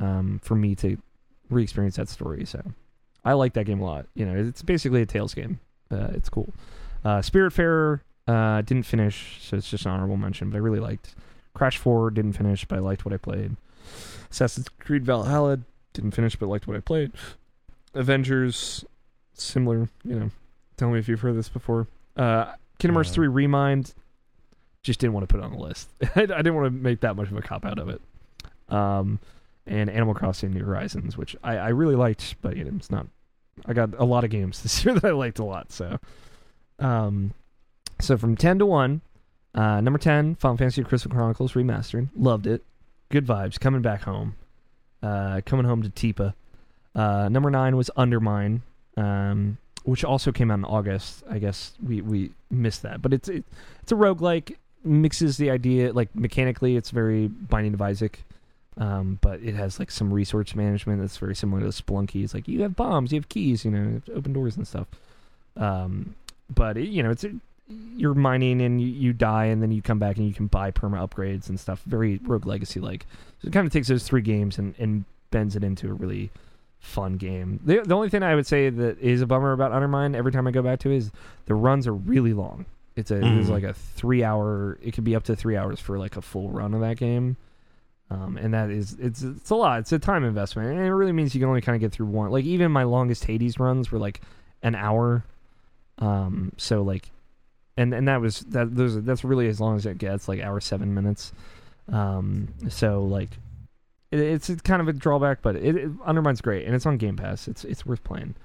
um, 0.00 0.40
for 0.42 0.54
me 0.54 0.74
to 0.76 0.96
re-experience 1.50 1.96
that 1.96 2.08
story. 2.08 2.44
So 2.44 2.62
I 3.24 3.32
like 3.32 3.54
that 3.54 3.64
game 3.64 3.80
a 3.80 3.84
lot. 3.84 4.06
You 4.14 4.26
know, 4.26 4.36
it's 4.36 4.62
basically 4.62 5.02
a 5.02 5.06
Tales 5.06 5.34
game. 5.34 5.60
Uh, 5.90 6.08
it's 6.12 6.28
cool. 6.28 6.52
Uh, 7.04 7.18
Spiritfarer 7.18 8.00
uh, 8.26 8.62
didn't 8.62 8.84
finish, 8.84 9.38
so 9.40 9.56
it's 9.56 9.70
just 9.70 9.86
an 9.86 9.92
honorable 9.92 10.16
mention. 10.16 10.50
But 10.50 10.56
I 10.56 10.60
really 10.60 10.80
liked 10.80 11.14
Crash 11.54 11.78
Four. 11.78 12.10
Didn't 12.10 12.34
finish, 12.34 12.64
but 12.64 12.76
I 12.76 12.80
liked 12.80 13.04
what 13.04 13.14
I 13.14 13.16
played. 13.16 13.56
Assassin's 14.30 14.68
Creed 14.80 15.04
Valhalla 15.04 15.60
didn't 15.92 16.12
finish, 16.12 16.36
but 16.36 16.48
liked 16.48 16.66
what 16.66 16.76
I 16.76 16.80
played. 16.80 17.12
Avengers, 17.94 18.84
similar. 19.32 19.88
You 20.04 20.20
know, 20.20 20.30
tell 20.76 20.90
me 20.90 20.98
if 20.98 21.08
you've 21.08 21.20
heard 21.20 21.36
this 21.36 21.48
before. 21.48 21.86
Uh, 22.16 22.52
Kingdom 22.78 22.96
Hearts. 22.96 23.10
Three 23.10 23.28
Remind. 23.28 23.94
Just 24.82 25.00
didn't 25.00 25.14
want 25.14 25.28
to 25.28 25.32
put 25.32 25.40
it 25.40 25.44
on 25.44 25.52
the 25.52 25.58
list. 25.58 25.88
I, 26.02 26.08
I 26.22 26.24
didn't 26.26 26.54
want 26.54 26.66
to 26.66 26.70
make 26.70 27.00
that 27.00 27.16
much 27.16 27.30
of 27.30 27.36
a 27.36 27.42
cop 27.42 27.64
out 27.64 27.78
of 27.78 27.88
it. 27.88 28.00
Um, 28.68 29.18
and 29.68 29.90
Animal 29.90 30.14
Crossing 30.14 30.52
New 30.52 30.64
Horizons, 30.64 31.16
which 31.16 31.36
I, 31.42 31.56
I 31.56 31.68
really 31.68 31.94
liked, 31.94 32.36
but 32.42 32.56
you 32.56 32.64
know, 32.64 32.72
it's 32.76 32.90
not. 32.90 33.06
I 33.66 33.72
got 33.72 33.90
a 33.98 34.04
lot 34.04 34.24
of 34.24 34.30
games 34.30 34.62
this 34.62 34.84
year 34.84 34.94
that 34.94 35.04
I 35.04 35.12
liked 35.12 35.38
a 35.38 35.44
lot. 35.44 35.72
So, 35.72 35.98
um, 36.78 37.34
so 38.00 38.16
from 38.16 38.36
ten 38.36 38.58
to 38.58 38.66
one, 38.66 39.02
uh, 39.54 39.80
number 39.80 39.98
ten, 39.98 40.34
Final 40.36 40.56
Fantasy 40.56 40.82
Crystal 40.82 41.10
Chronicles 41.10 41.52
remastered, 41.52 42.08
loved 42.16 42.46
it, 42.46 42.62
good 43.10 43.26
vibes, 43.26 43.60
coming 43.60 43.82
back 43.82 44.02
home, 44.02 44.36
uh, 45.02 45.40
coming 45.44 45.66
home 45.66 45.82
to 45.82 45.90
Tipa. 45.90 46.34
Uh, 46.94 47.28
number 47.28 47.50
nine 47.50 47.76
was 47.76 47.90
Undermine, 47.96 48.62
um, 48.96 49.58
which 49.84 50.04
also 50.04 50.32
came 50.32 50.50
out 50.50 50.58
in 50.58 50.64
August. 50.64 51.22
I 51.30 51.38
guess 51.38 51.74
we 51.84 52.00
we 52.00 52.30
missed 52.50 52.82
that, 52.82 53.02
but 53.02 53.12
it's 53.12 53.28
it, 53.28 53.44
it's 53.82 53.92
a 53.92 53.96
roguelike 53.96 54.56
mixes 54.84 55.36
the 55.38 55.50
idea 55.50 55.92
like 55.92 56.14
mechanically 56.14 56.76
it's 56.76 56.90
very 56.90 57.26
Binding 57.26 57.74
of 57.74 57.82
Isaac 57.82 58.22
um, 58.78 59.18
but 59.20 59.40
it 59.42 59.54
has 59.54 59.78
like 59.78 59.90
some 59.90 60.12
resource 60.12 60.54
management 60.54 61.00
that's 61.00 61.16
very 61.18 61.34
similar 61.34 61.60
to 61.60 61.68
Spelunky. 61.68 62.24
It's 62.24 62.32
like 62.34 62.48
you 62.48 62.62
have 62.62 62.74
bombs, 62.76 63.12
you 63.12 63.18
have 63.18 63.28
keys, 63.28 63.64
you 63.64 63.70
know, 63.70 63.82
you 63.82 63.92
have 63.94 64.04
to 64.06 64.12
open 64.14 64.32
doors 64.32 64.56
and 64.56 64.66
stuff. 64.66 64.86
Um, 65.56 66.14
but 66.52 66.76
it, 66.76 66.88
you 66.88 67.02
know, 67.02 67.10
it's 67.10 67.24
you're 67.96 68.14
mining 68.14 68.62
and 68.62 68.80
you, 68.80 68.88
you 68.88 69.12
die 69.12 69.46
and 69.46 69.62
then 69.62 69.70
you 69.70 69.82
come 69.82 69.98
back 69.98 70.16
and 70.16 70.26
you 70.26 70.32
can 70.32 70.46
buy 70.46 70.70
perma 70.70 71.06
upgrades 71.06 71.48
and 71.48 71.60
stuff. 71.60 71.82
Very 71.84 72.18
Rogue 72.22 72.46
Legacy 72.46 72.80
like. 72.80 73.04
So 73.42 73.48
it 73.48 73.52
kind 73.52 73.66
of 73.66 73.72
takes 73.72 73.88
those 73.88 74.04
three 74.04 74.22
games 74.22 74.58
and, 74.58 74.74
and 74.78 75.04
bends 75.30 75.54
it 75.56 75.62
into 75.62 75.88
a 75.88 75.92
really 75.92 76.30
fun 76.80 77.16
game. 77.16 77.60
The 77.64 77.80
the 77.84 77.94
only 77.94 78.08
thing 78.08 78.22
I 78.22 78.34
would 78.34 78.46
say 78.46 78.70
that 78.70 78.98
is 79.00 79.20
a 79.20 79.26
bummer 79.26 79.52
about 79.52 79.72
Undermine 79.72 80.14
every 80.14 80.32
time 80.32 80.46
I 80.46 80.50
go 80.52 80.62
back 80.62 80.78
to 80.80 80.90
it 80.90 80.96
is 80.96 81.10
the 81.46 81.54
runs 81.54 81.86
are 81.86 81.92
really 81.94 82.32
long. 82.32 82.64
It's 82.96 83.10
a 83.10 83.16
it's 83.16 83.48
Mhm. 83.48 83.50
like 83.50 83.64
a 83.64 83.74
three 83.74 84.24
hour. 84.24 84.78
It 84.82 84.92
could 84.94 85.04
be 85.04 85.14
up 85.14 85.24
to 85.24 85.36
three 85.36 85.56
hours 85.56 85.78
for 85.80 85.98
like 85.98 86.16
a 86.16 86.22
full 86.22 86.48
run 86.50 86.72
of 86.74 86.80
that 86.80 86.96
game. 86.96 87.36
Um, 88.10 88.38
and 88.38 88.54
that 88.54 88.70
is 88.70 88.96
it's 88.98 89.22
it's 89.22 89.50
a 89.50 89.54
lot. 89.54 89.80
It's 89.80 89.92
a 89.92 89.98
time 89.98 90.24
investment, 90.24 90.70
and 90.70 90.78
it 90.78 90.90
really 90.90 91.12
means 91.12 91.34
you 91.34 91.40
can 91.40 91.48
only 91.48 91.60
kind 91.60 91.76
of 91.76 91.80
get 91.80 91.92
through 91.92 92.06
one. 92.06 92.30
Like 92.30 92.44
even 92.44 92.72
my 92.72 92.84
longest 92.84 93.24
Hades 93.24 93.60
runs 93.60 93.92
were 93.92 93.98
like 93.98 94.22
an 94.62 94.74
hour. 94.74 95.24
Um, 95.98 96.52
so 96.56 96.82
like, 96.82 97.10
and 97.76 97.92
and 97.92 98.08
that 98.08 98.20
was 98.20 98.40
that 98.40 98.74
those 98.74 99.02
that's 99.04 99.24
really 99.24 99.46
as 99.48 99.60
long 99.60 99.76
as 99.76 99.84
it 99.84 99.98
gets, 99.98 100.26
like 100.26 100.40
hour 100.40 100.58
seven 100.60 100.94
minutes. 100.94 101.32
Um, 101.92 102.48
so 102.68 103.04
like, 103.04 103.30
it, 104.10 104.20
it's 104.20 104.48
kind 104.62 104.80
of 104.80 104.88
a 104.88 104.94
drawback, 104.94 105.42
but 105.42 105.56
it, 105.56 105.76
it 105.76 105.90
undermines 106.04 106.40
great, 106.40 106.64
and 106.64 106.74
it's 106.74 106.86
on 106.86 106.96
Game 106.96 107.16
Pass. 107.16 107.46
It's 107.46 107.64
it's 107.64 107.84
worth 107.84 108.02
playing. 108.04 108.36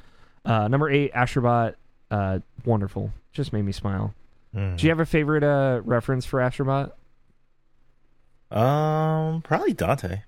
Uh, 0.43 0.67
number 0.67 0.89
eight, 0.89 1.13
Astrobot, 1.13 1.75
uh, 2.11 2.39
wonderful, 2.65 3.13
just 3.31 3.53
made 3.53 3.63
me 3.63 3.71
smile. 3.71 4.13
Mm. 4.53 4.77
Do 4.77 4.85
you 4.85 4.89
have 4.89 4.99
a 4.99 5.05
favorite 5.05 5.43
uh 5.43 5.81
reference 5.85 6.25
for 6.25 6.39
Astrobot? 6.41 6.91
Um, 8.53 9.41
probably 9.41 9.73
Dante. 9.73 10.21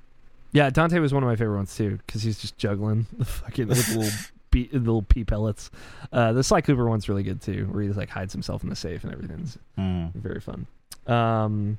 Yeah, 0.52 0.70
Dante 0.70 1.00
was 1.00 1.14
one 1.14 1.22
of 1.24 1.28
my 1.28 1.36
favorite 1.36 1.58
ones 1.58 1.76
too 1.76 2.00
because 2.06 2.24
he's 2.24 2.40
just 2.40 2.58
juggling 2.58 3.08
the 3.18 3.26
fucking 3.26 3.68
little 3.68 4.06
pea, 4.52 4.70
little 4.72 5.02
pea 5.04 5.24
pellets. 5.24 5.70
Uh, 6.12 6.34
the 6.34 6.44
Sly 6.44 6.62
Cooper 6.62 6.88
one's 6.88 7.10
really 7.10 7.24
good 7.24 7.42
too, 7.42 7.68
where 7.72 7.82
he 7.82 7.88
just, 7.90 7.98
like 8.00 8.10
hides 8.10 8.34
himself 8.34 8.64
in 8.64 8.70
the 8.70 8.76
safe 8.76 9.04
and 9.04 9.12
everything's 9.14 9.58
Hmm. 9.76 10.08
very 10.16 10.40
fun. 10.40 10.66
Um, 11.08 11.78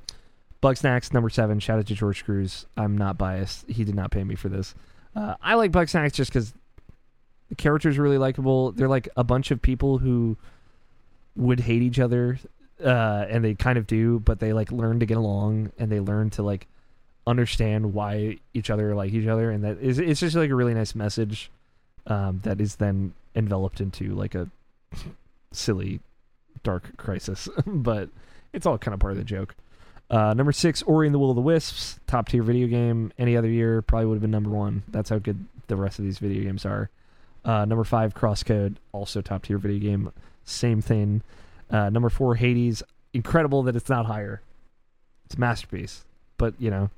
Bugsnax 0.61 1.13
number 1.13 1.29
seven. 1.29 1.59
Shout 1.59 1.79
out 1.79 1.87
to 1.87 1.93
George 1.95 2.23
Cruz. 2.23 2.65
I'm 2.77 2.97
not 2.97 3.17
biased. 3.17 3.69
He 3.69 3.83
did 3.83 3.95
not 3.95 4.11
pay 4.11 4.23
me 4.23 4.35
for 4.35 4.49
this. 4.49 4.73
Uh, 5.15 5.35
I 5.41 5.55
like 5.55 5.71
Bugsnax 5.71 6.13
just 6.13 6.31
because 6.31 6.53
the 7.49 7.55
characters 7.55 7.97
are 7.97 8.01
really 8.03 8.17
likable. 8.17 8.71
They're 8.71 8.87
like 8.87 9.09
a 9.17 9.23
bunch 9.23 9.51
of 9.51 9.61
people 9.61 9.97
who 9.97 10.37
would 11.35 11.59
hate 11.61 11.81
each 11.81 11.99
other, 11.99 12.39
uh, 12.83 13.25
and 13.29 13.43
they 13.43 13.55
kind 13.55 13.77
of 13.77 13.87
do, 13.87 14.19
but 14.19 14.39
they 14.39 14.53
like 14.53 14.71
learn 14.71 14.99
to 14.99 15.05
get 15.05 15.17
along 15.17 15.71
and 15.77 15.91
they 15.91 15.99
learn 15.99 16.29
to 16.31 16.43
like 16.43 16.67
understand 17.25 17.93
why 17.93 18.37
each 18.53 18.69
other 18.69 18.95
like 18.95 19.13
each 19.13 19.27
other, 19.27 19.51
and 19.51 19.63
that 19.63 19.79
is 19.79 19.99
it's 19.99 20.19
just 20.19 20.35
like 20.35 20.49
a 20.49 20.55
really 20.55 20.73
nice 20.73 20.95
message 20.95 21.49
um, 22.07 22.39
that 22.43 22.61
is 22.61 22.75
then 22.75 23.13
enveloped 23.35 23.81
into 23.81 24.13
like 24.15 24.35
a 24.35 24.49
silly 25.51 25.99
dark 26.63 26.95
crisis, 26.97 27.49
but 27.65 28.09
it's 28.53 28.65
all 28.65 28.77
kind 28.77 28.93
of 28.93 28.99
part 28.99 29.11
of 29.11 29.17
the 29.17 29.23
joke. 29.23 29.55
Uh, 30.09 30.33
number 30.33 30.53
six, 30.53 30.81
Ori 30.83 31.07
and 31.07 31.13
the 31.13 31.19
Will 31.19 31.31
of 31.31 31.35
the 31.35 31.41
Wisps, 31.41 31.99
top 32.07 32.29
tier 32.29 32.41
video 32.41 32.67
game. 32.67 33.11
Any 33.19 33.35
other 33.35 33.49
year 33.49 33.81
probably 33.81 34.05
would 34.05 34.15
have 34.15 34.21
been 34.21 34.31
number 34.31 34.49
one. 34.49 34.83
That's 34.87 35.09
how 35.09 35.19
good 35.19 35.45
the 35.67 35.75
rest 35.75 35.99
of 35.99 36.05
these 36.05 36.19
video 36.19 36.43
games 36.43 36.65
are. 36.65 36.89
Uh, 37.43 37.65
number 37.65 37.83
five, 37.83 38.13
Crosscode, 38.13 38.77
also 38.93 39.21
top 39.21 39.43
tier 39.43 39.57
video 39.57 39.79
game. 39.79 40.11
Same 40.45 40.81
thing. 40.81 41.23
Uh, 41.69 41.89
number 41.89 42.09
four, 42.09 42.35
Hades. 42.35 42.83
Incredible 43.13 43.63
that 43.63 43.75
it's 43.75 43.89
not 43.89 44.05
higher. 44.05 44.41
It's 45.25 45.35
a 45.35 45.39
masterpiece. 45.39 46.05
But 46.37 46.53
you 46.59 46.69
know, 46.69 46.89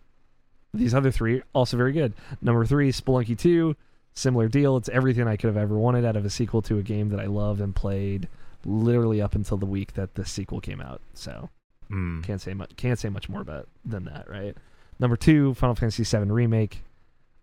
these 0.73 0.93
other 0.93 1.11
three 1.11 1.41
also 1.53 1.77
very 1.77 1.93
good. 1.93 2.13
Number 2.41 2.65
three, 2.65 2.91
Spelunky 2.91 3.37
Two. 3.37 3.75
Similar 4.13 4.47
deal. 4.49 4.75
It's 4.77 4.89
everything 4.89 5.27
I 5.27 5.37
could 5.37 5.47
have 5.47 5.57
ever 5.57 5.77
wanted 5.77 6.03
out 6.03 6.15
of 6.17 6.25
a 6.25 6.29
sequel 6.29 6.61
to 6.63 6.77
a 6.77 6.83
game 6.83 7.09
that 7.09 7.19
I 7.19 7.25
loved 7.27 7.61
and 7.61 7.73
played 7.75 8.27
literally 8.65 9.21
up 9.21 9.33
until 9.35 9.57
the 9.57 9.65
week 9.65 9.93
that 9.93 10.15
the 10.15 10.25
sequel 10.25 10.59
came 10.59 10.81
out. 10.81 10.99
So 11.13 11.49
Mm. 11.89 12.23
can't 12.23 12.41
say 12.41 12.53
much. 12.53 12.75
Can't 12.75 12.99
say 12.99 13.09
much 13.09 13.29
more 13.29 13.41
about 13.41 13.67
than 13.85 14.03
that, 14.05 14.29
right? 14.29 14.55
Number 14.99 15.15
two, 15.15 15.53
Final 15.53 15.75
Fantasy 15.75 16.03
VII 16.03 16.29
remake, 16.31 16.83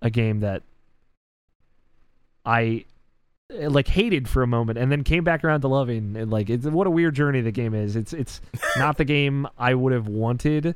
a 0.02 0.10
game 0.10 0.40
that 0.40 0.62
I 2.44 2.84
like 3.50 3.88
hated 3.88 4.28
for 4.28 4.42
a 4.42 4.46
moment 4.46 4.78
and 4.78 4.90
then 4.90 5.04
came 5.04 5.24
back 5.24 5.44
around 5.44 5.60
to 5.60 5.68
loving. 5.68 6.16
And 6.16 6.30
like, 6.30 6.50
it's 6.50 6.66
what 6.66 6.86
a 6.86 6.90
weird 6.90 7.14
journey 7.14 7.40
the 7.40 7.52
game 7.52 7.74
is. 7.74 7.96
It's 7.96 8.12
it's 8.12 8.40
not 8.76 8.96
the 8.96 9.04
game 9.04 9.46
I 9.58 9.74
would 9.74 9.92
have 9.92 10.08
wanted, 10.08 10.74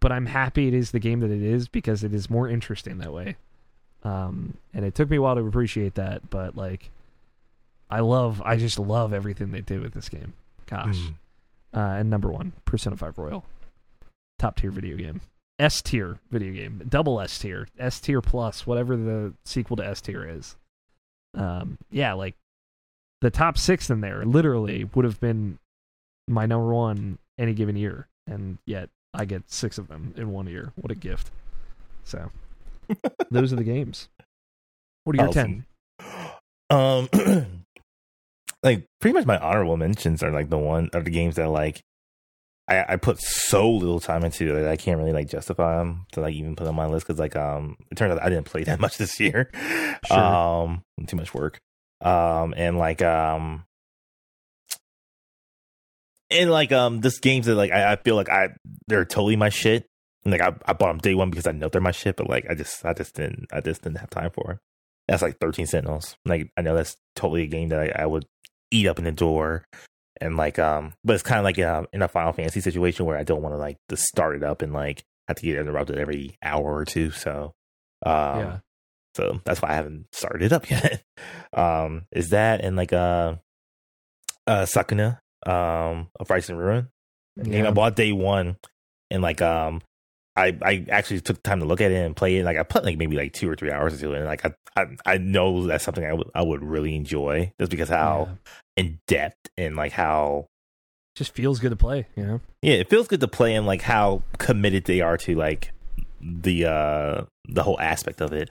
but 0.00 0.12
I'm 0.12 0.26
happy 0.26 0.68
it 0.68 0.74
is 0.74 0.90
the 0.90 1.00
game 1.00 1.20
that 1.20 1.30
it 1.30 1.42
is 1.42 1.68
because 1.68 2.04
it 2.04 2.14
is 2.14 2.30
more 2.30 2.48
interesting 2.48 2.98
that 2.98 3.12
way. 3.12 3.36
Um, 4.02 4.58
and 4.72 4.84
it 4.84 4.94
took 4.94 5.08
me 5.08 5.16
a 5.16 5.22
while 5.22 5.34
to 5.34 5.40
appreciate 5.40 5.94
that, 5.94 6.28
but 6.28 6.56
like, 6.56 6.90
I 7.90 8.00
love, 8.00 8.42
I 8.44 8.56
just 8.56 8.78
love 8.78 9.12
everything 9.12 9.50
they 9.50 9.62
did 9.62 9.80
with 9.80 9.94
this 9.94 10.08
game. 10.08 10.34
Gosh. 10.66 10.98
Mm. 10.98 11.14
Uh, 11.72 11.98
and 12.00 12.10
number 12.10 12.30
one, 12.30 12.52
Persona 12.64 12.96
5 12.96 13.18
Royal. 13.18 13.44
Top 14.38 14.56
tier 14.56 14.70
video 14.70 14.96
game. 14.96 15.20
S 15.58 15.80
tier 15.80 16.18
video 16.30 16.52
game. 16.52 16.82
Double 16.88 17.20
S 17.20 17.38
tier. 17.38 17.68
S 17.78 18.00
tier 18.00 18.20
plus, 18.20 18.66
whatever 18.66 18.96
the 18.96 19.32
sequel 19.44 19.76
to 19.76 19.86
S 19.86 20.00
tier 20.00 20.28
is. 20.28 20.56
Um, 21.34 21.78
yeah, 21.90 22.12
like 22.12 22.34
the 23.20 23.30
top 23.30 23.58
six 23.58 23.90
in 23.90 24.00
there 24.00 24.24
literally 24.24 24.84
would 24.94 25.04
have 25.04 25.20
been 25.20 25.58
my 26.28 26.46
number 26.46 26.72
one 26.72 27.18
any 27.38 27.54
given 27.54 27.76
year. 27.76 28.08
And 28.26 28.58
yet 28.66 28.88
I 29.12 29.24
get 29.24 29.50
six 29.50 29.78
of 29.78 29.88
them 29.88 30.14
in 30.16 30.30
one 30.30 30.46
year. 30.46 30.72
What 30.76 30.90
a 30.90 30.94
gift. 30.94 31.30
So 32.04 32.30
those 33.30 33.52
are 33.52 33.56
the 33.56 33.64
games. 33.64 34.08
What 35.04 35.18
are 35.18 35.24
your 35.24 35.32
10? 35.32 35.64
Um, 36.70 37.08
like 38.62 38.86
pretty 39.00 39.14
much 39.14 39.26
my 39.26 39.38
honorable 39.38 39.76
mentions 39.76 40.22
are 40.22 40.30
like 40.30 40.48
the 40.48 40.58
one 40.58 40.90
are 40.94 41.02
the 41.02 41.10
games 41.10 41.36
that 41.36 41.48
like 41.48 41.82
I, 42.66 42.94
I 42.94 42.96
put 42.96 43.20
so 43.20 43.70
little 43.70 44.00
time 44.00 44.24
into 44.24 44.54
that 44.54 44.68
I 44.68 44.76
can't 44.76 44.98
really 44.98 45.12
like 45.12 45.28
justify 45.28 45.76
them 45.78 46.06
to 46.12 46.20
like 46.20 46.34
even 46.34 46.56
put 46.56 46.66
on 46.66 46.74
my 46.74 46.86
list 46.86 47.06
because 47.06 47.18
like 47.20 47.36
um 47.36 47.76
it 47.90 47.96
turns 47.96 48.12
out 48.12 48.22
I 48.22 48.30
didn't 48.30 48.46
play 48.46 48.64
that 48.64 48.80
much 48.80 48.96
this 48.96 49.20
year, 49.20 49.50
Sure. 50.06 50.18
um 50.18 50.82
too 51.06 51.16
much 51.16 51.34
work, 51.34 51.58
um 52.00 52.54
and 52.56 52.78
like 52.78 53.02
um 53.02 53.64
and 56.30 56.50
like 56.50 56.72
um 56.72 57.00
this 57.00 57.18
games 57.18 57.46
that 57.46 57.54
like 57.54 57.70
I, 57.70 57.92
I 57.92 57.96
feel 57.96 58.16
like 58.16 58.28
I 58.28 58.50
they're 58.88 59.04
totally 59.04 59.36
my 59.36 59.50
shit. 59.50 59.86
And, 60.24 60.32
like 60.32 60.40
I, 60.40 60.54
I 60.64 60.72
bought 60.72 60.88
them 60.88 60.98
day 60.98 61.14
one 61.14 61.28
because 61.28 61.46
I 61.46 61.52
know 61.52 61.68
they're 61.68 61.82
my 61.82 61.90
shit, 61.90 62.16
but 62.16 62.30
like 62.30 62.46
I 62.48 62.54
just 62.54 62.82
I 62.84 62.94
just 62.94 63.14
didn't 63.14 63.46
I 63.52 63.60
just 63.60 63.82
didn't 63.82 63.98
have 63.98 64.08
time 64.10 64.30
for 64.30 64.52
it. 64.52 64.58
That's 65.06 65.20
like 65.22 65.36
thirteen 65.38 65.66
Sentinels. 65.66 66.16
Like 66.24 66.50
I 66.56 66.62
know 66.62 66.74
that's 66.74 66.96
totally 67.14 67.42
a 67.42 67.46
game 67.46 67.68
that 67.68 67.80
I, 67.94 68.04
I 68.04 68.06
would 68.06 68.24
eat 68.70 68.86
up 68.86 68.98
in 68.98 69.04
the 69.04 69.12
door, 69.12 69.66
and 70.20 70.36
like 70.36 70.58
um, 70.58 70.94
but 71.04 71.14
it's 71.14 71.22
kind 71.22 71.38
of 71.38 71.44
like 71.44 71.58
in 71.58 71.64
a, 71.64 71.84
in 71.92 72.02
a 72.02 72.08
Final 72.08 72.32
Fantasy 72.32 72.60
situation 72.60 73.06
where 73.06 73.18
I 73.18 73.24
don't 73.24 73.42
want 73.42 73.54
to 73.54 73.58
like 73.58 73.78
to 73.88 73.96
start 73.96 74.36
it 74.36 74.42
up 74.42 74.62
and 74.62 74.72
like 74.72 75.04
have 75.28 75.36
to 75.36 75.42
get 75.42 75.58
interrupted 75.58 75.98
every 75.98 76.36
hour 76.42 76.74
or 76.76 76.84
two. 76.84 77.10
So 77.10 77.54
um, 78.04 78.38
yeah. 78.38 78.58
so 79.14 79.40
that's 79.44 79.62
why 79.62 79.70
I 79.70 79.74
haven't 79.74 80.06
started 80.12 80.42
it 80.42 80.52
up 80.52 80.70
yet. 80.70 81.02
um, 81.52 82.06
is 82.12 82.30
that 82.30 82.60
and 82.62 82.76
like 82.76 82.92
uh, 82.92 83.36
uh, 84.46 84.66
Sakuna, 84.66 85.18
um, 85.46 86.08
of 86.18 86.30
Rice 86.30 86.48
and 86.48 86.58
Ruin 86.58 86.88
game 87.42 87.66
I 87.66 87.70
bought 87.70 87.96
day 87.96 88.12
one, 88.12 88.56
and 89.10 89.22
like 89.22 89.42
um, 89.42 89.82
I 90.36 90.56
I 90.62 90.86
actually 90.90 91.20
took 91.20 91.42
time 91.42 91.60
to 91.60 91.66
look 91.66 91.80
at 91.80 91.90
it 91.92 92.04
and 92.04 92.16
play 92.16 92.36
it. 92.36 92.44
Like 92.44 92.56
I 92.56 92.62
put 92.62 92.84
like 92.84 92.96
maybe 92.98 93.16
like 93.16 93.32
two 93.32 93.48
or 93.50 93.56
three 93.56 93.70
hours 93.70 93.94
into 93.94 94.12
it, 94.14 94.18
and 94.18 94.26
like 94.26 94.44
I 94.44 94.54
I, 94.76 94.86
I 95.06 95.18
know 95.18 95.66
that's 95.66 95.84
something 95.84 96.04
I 96.04 96.12
would 96.12 96.28
I 96.34 96.42
would 96.42 96.62
really 96.62 96.96
enjoy 96.96 97.52
just 97.60 97.70
because 97.70 97.88
how 97.88 98.28
Yeah. 98.30 98.84
in 98.84 98.98
depth 99.06 99.48
and 99.56 99.76
like 99.76 99.92
how 99.92 100.46
Just 101.14 101.32
feels 101.34 101.60
good 101.60 101.70
to 101.70 101.76
play, 101.76 102.06
you 102.16 102.24
know? 102.26 102.40
yeah 102.62 102.74
it 102.74 102.90
feels 102.90 103.06
good 103.06 103.20
to 103.20 103.28
play 103.28 103.54
and 103.54 103.66
like 103.66 103.82
how 103.82 104.22
committed 104.38 104.84
they 104.86 105.00
are 105.00 105.16
to 105.18 105.34
like 105.36 105.70
the 106.20 106.64
uh 106.66 107.22
the 107.48 107.62
whole 107.62 107.78
aspect 107.78 108.20
of 108.20 108.32
it. 108.32 108.50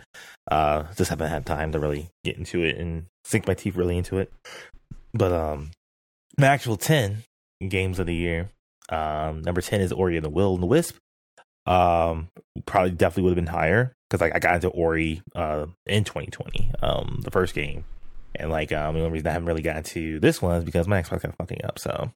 Uh, 0.50 0.84
just 0.96 1.10
haven't 1.10 1.30
had 1.30 1.46
time 1.46 1.72
to 1.72 1.80
really 1.80 2.10
get 2.24 2.38
into 2.38 2.62
it 2.64 2.78
and 2.78 3.06
sink 3.26 3.48
my 3.48 3.54
teeth 3.56 3.76
really 3.76 3.98
into 3.98 4.18
it. 4.20 4.32
But 5.14 5.32
um, 5.32 5.72
my 6.38 6.48
actual 6.48 6.78
ten 6.78 7.24
games 7.68 7.98
of 8.00 8.06
the 8.08 8.14
year. 8.16 8.50
Um, 8.90 9.42
number 9.42 9.62
ten 9.62 9.82
is 9.82 9.92
Ori 9.92 10.16
and 10.18 10.26
the 10.26 10.30
Will 10.30 10.54
and 10.54 10.62
the 10.62 10.68
Wisp. 10.68 10.98
Um, 11.66 12.30
probably 12.66 12.92
definitely 12.92 13.24
would 13.24 13.38
have 13.38 13.46
been 13.46 13.54
higher 13.54 13.96
because 14.10 14.20
like 14.22 14.36
I 14.36 14.40
got 14.40 14.56
into 14.56 14.68
Ori 14.70 15.22
uh 15.36 15.66
in 15.86 16.04
2020, 16.04 16.72
um, 16.82 17.22
the 17.24 17.32
first 17.32 17.54
game, 17.56 17.86
and 18.36 18.50
like 18.52 18.72
um 18.74 18.96
the 18.96 19.02
only 19.02 19.12
reason 19.14 19.28
I 19.28 19.32
haven't 19.32 19.48
really 19.48 19.62
gotten 19.62 19.84
to 19.84 20.20
this 20.20 20.42
one 20.42 20.56
is 20.58 20.64
because 20.66 20.88
my 20.88 21.02
Xbox 21.02 21.22
got 21.24 21.36
fucking 21.38 21.62
up. 21.64 21.80
So 21.80 22.12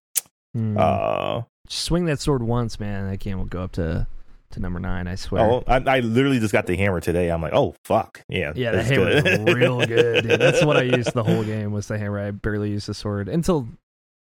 Hmm. 0.53 0.77
uh, 0.77 1.42
Swing 1.69 2.06
that 2.06 2.19
sword 2.19 2.42
once, 2.42 2.80
man. 2.80 3.09
That 3.11 3.19
game 3.19 3.38
will 3.38 3.45
go 3.45 3.61
up 3.61 3.74
to, 3.74 4.08
to 4.51 4.59
number 4.61 4.80
nine, 4.80 5.08
I 5.08 5.16
swear. 5.16 5.43
oh, 5.43 5.64
I, 5.67 5.76
I 5.85 6.00
literally 6.00 6.40
just 6.40 6.53
got 6.53 6.66
the 6.66 6.77
hammer 6.77 7.01
today. 7.01 7.30
I'm 7.30 7.42
like, 7.42 7.53
oh 7.53 7.76
fuck, 7.84 8.22
yeah, 8.30 8.53
Yeah, 8.56 8.72
the 8.72 8.84
hammer 8.84 9.22
good. 9.22 9.53
real 9.56 9.85
good. 9.85 10.27
Dude. 10.27 10.40
That's 10.40 10.64
what 10.64 10.77
I 10.77 10.84
used 10.84 11.14
the 11.14 11.24
whole 11.24 11.43
game 11.43 11.72
was 11.74 11.88
the 11.90 11.98
hammer. 11.98 12.19
I 12.19 12.32
barely 12.32 12.69
used 12.72 12.88
the 12.88 12.93
sword 12.93 13.27
until 13.30 13.67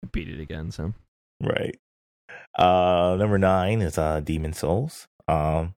I 0.04 0.08
beat 0.12 0.28
it 0.28 0.40
again. 0.40 0.70
So 0.70 0.92
right. 1.42 1.76
Uh, 2.58 3.16
number 3.18 3.38
nine 3.38 3.80
is 3.80 3.96
uh 3.98 4.20
Demon's 4.20 4.58
Souls. 4.58 5.06
Um, 5.30 5.74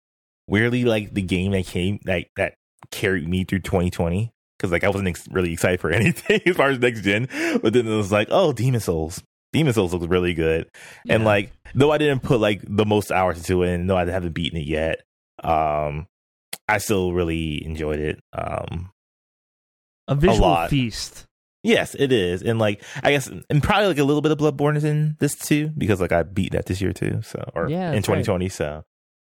weirdly, 0.48 0.84
like 0.86 1.14
the 1.14 1.22
game 1.22 1.52
that 1.52 1.66
came 1.66 2.00
that 2.06 2.26
that 2.38 2.56
carried 2.92 3.28
me 3.28 3.44
through 3.44 3.60
2020 3.60 4.32
because 4.58 4.72
like 4.72 4.84
I 4.84 4.90
wasn't 4.90 5.10
ex- 5.10 5.28
really 5.32 5.54
excited 5.54 5.80
for 5.82 5.92
anything 5.94 6.42
as 6.46 6.56
far 6.56 6.70
as 6.70 6.80
next 6.80 7.02
gen, 7.02 7.28
but 7.62 7.74
then 7.74 7.88
it 7.88 7.96
was 7.96 8.12
like, 8.12 8.30
oh, 8.32 8.54
Demon's 8.54 8.86
Souls. 8.86 9.22
Demon's 9.52 9.76
Souls 9.76 9.94
looks 9.94 10.08
really 10.08 10.34
good, 10.34 10.68
and 11.08 11.26
like 11.26 11.52
though 11.76 11.92
I 11.92 11.98
didn't 12.00 12.24
put 12.24 12.40
like 12.40 12.62
the 12.68 12.86
most 12.86 13.12
hours 13.12 13.38
into 13.38 13.62
it, 13.64 13.74
and 13.74 13.90
though 13.90 13.98
I 13.98 14.06
haven't 14.06 14.34
beaten 14.34 14.60
it 14.60 14.66
yet, 14.66 15.02
um, 15.44 16.08
I 16.68 16.80
still 16.80 17.14
really 17.14 17.64
enjoyed 17.64 18.00
it. 18.00 18.20
Um, 18.34 18.90
a 20.08 20.16
visual 20.16 20.40
lot. 20.50 20.70
feast. 20.70 21.26
Yes, 21.62 21.96
it 21.98 22.12
is, 22.12 22.42
and 22.42 22.58
like 22.58 22.84
I 23.04 23.12
guess, 23.12 23.28
and 23.28 23.62
probably 23.62 23.88
like 23.88 24.00
a 24.00 24.04
little 24.04 24.22
bit 24.22 24.32
of 24.32 24.40
Bloodborne 24.40 24.76
is 24.76 24.84
in 24.84 25.18
this 25.20 25.36
too, 25.36 25.68
because 25.78 26.02
like 26.02 26.12
I 26.12 26.24
beat 26.24 26.54
that 26.54 26.66
this 26.66 26.82
year 26.82 26.92
too, 26.92 27.22
so 27.22 27.52
or 27.54 27.70
Yeah, 27.70 27.90
in 27.90 27.96
that's 27.96 28.10
right. 28.10 28.26
2020, 28.26 28.50
so 28.50 28.84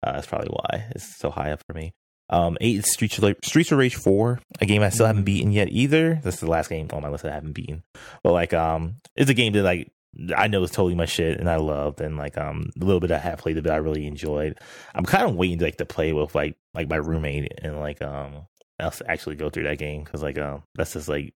uh, 0.03 0.13
that's 0.13 0.27
probably 0.27 0.49
why 0.49 0.85
it's 0.91 1.17
so 1.17 1.29
high 1.29 1.51
up 1.51 1.61
for 1.67 1.73
me. 1.73 1.93
Um, 2.29 2.57
eight 2.61 2.85
Streets 2.85 3.17
of 3.19 3.35
Streets 3.43 3.71
of 3.71 3.77
Rage 3.77 3.95
four, 3.95 4.39
a 4.59 4.65
game 4.65 4.81
I 4.81 4.89
still 4.89 5.05
haven't 5.05 5.23
beaten 5.23 5.51
yet 5.51 5.69
either. 5.69 6.19
This 6.23 6.35
is 6.35 6.39
the 6.41 6.49
last 6.49 6.69
game 6.69 6.87
on 6.91 7.01
my 7.01 7.09
list 7.09 7.23
that 7.23 7.31
I 7.31 7.35
haven't 7.35 7.53
beaten, 7.53 7.83
but 8.23 8.33
like 8.33 8.53
um, 8.53 8.95
it's 9.15 9.29
a 9.29 9.35
game 9.35 9.53
that 9.53 9.63
like 9.63 9.91
I 10.35 10.47
know 10.47 10.63
is 10.63 10.71
totally 10.71 10.95
my 10.95 11.05
shit 11.05 11.39
and 11.39 11.49
I 11.49 11.57
loved, 11.57 12.01
and 12.01 12.17
like 12.17 12.37
um, 12.37 12.69
a 12.79 12.85
little 12.85 12.99
bit 12.99 13.11
I 13.11 13.17
have 13.17 13.39
played 13.39 13.61
but 13.61 13.71
I 13.71 13.77
really 13.77 14.07
enjoyed. 14.07 14.59
I'm 14.95 15.05
kind 15.05 15.29
of 15.29 15.35
waiting 15.35 15.59
to 15.59 15.65
like 15.65 15.77
to 15.77 15.85
play 15.85 16.13
with 16.13 16.33
like 16.33 16.55
like 16.73 16.89
my 16.89 16.95
roommate 16.95 17.51
and 17.61 17.79
like 17.79 18.01
um, 18.01 18.47
actually 18.79 19.35
go 19.35 19.49
through 19.49 19.63
that 19.63 19.77
game 19.77 20.03
because 20.03 20.23
like 20.23 20.37
um, 20.37 20.63
that's 20.75 20.93
just 20.93 21.09
like 21.09 21.33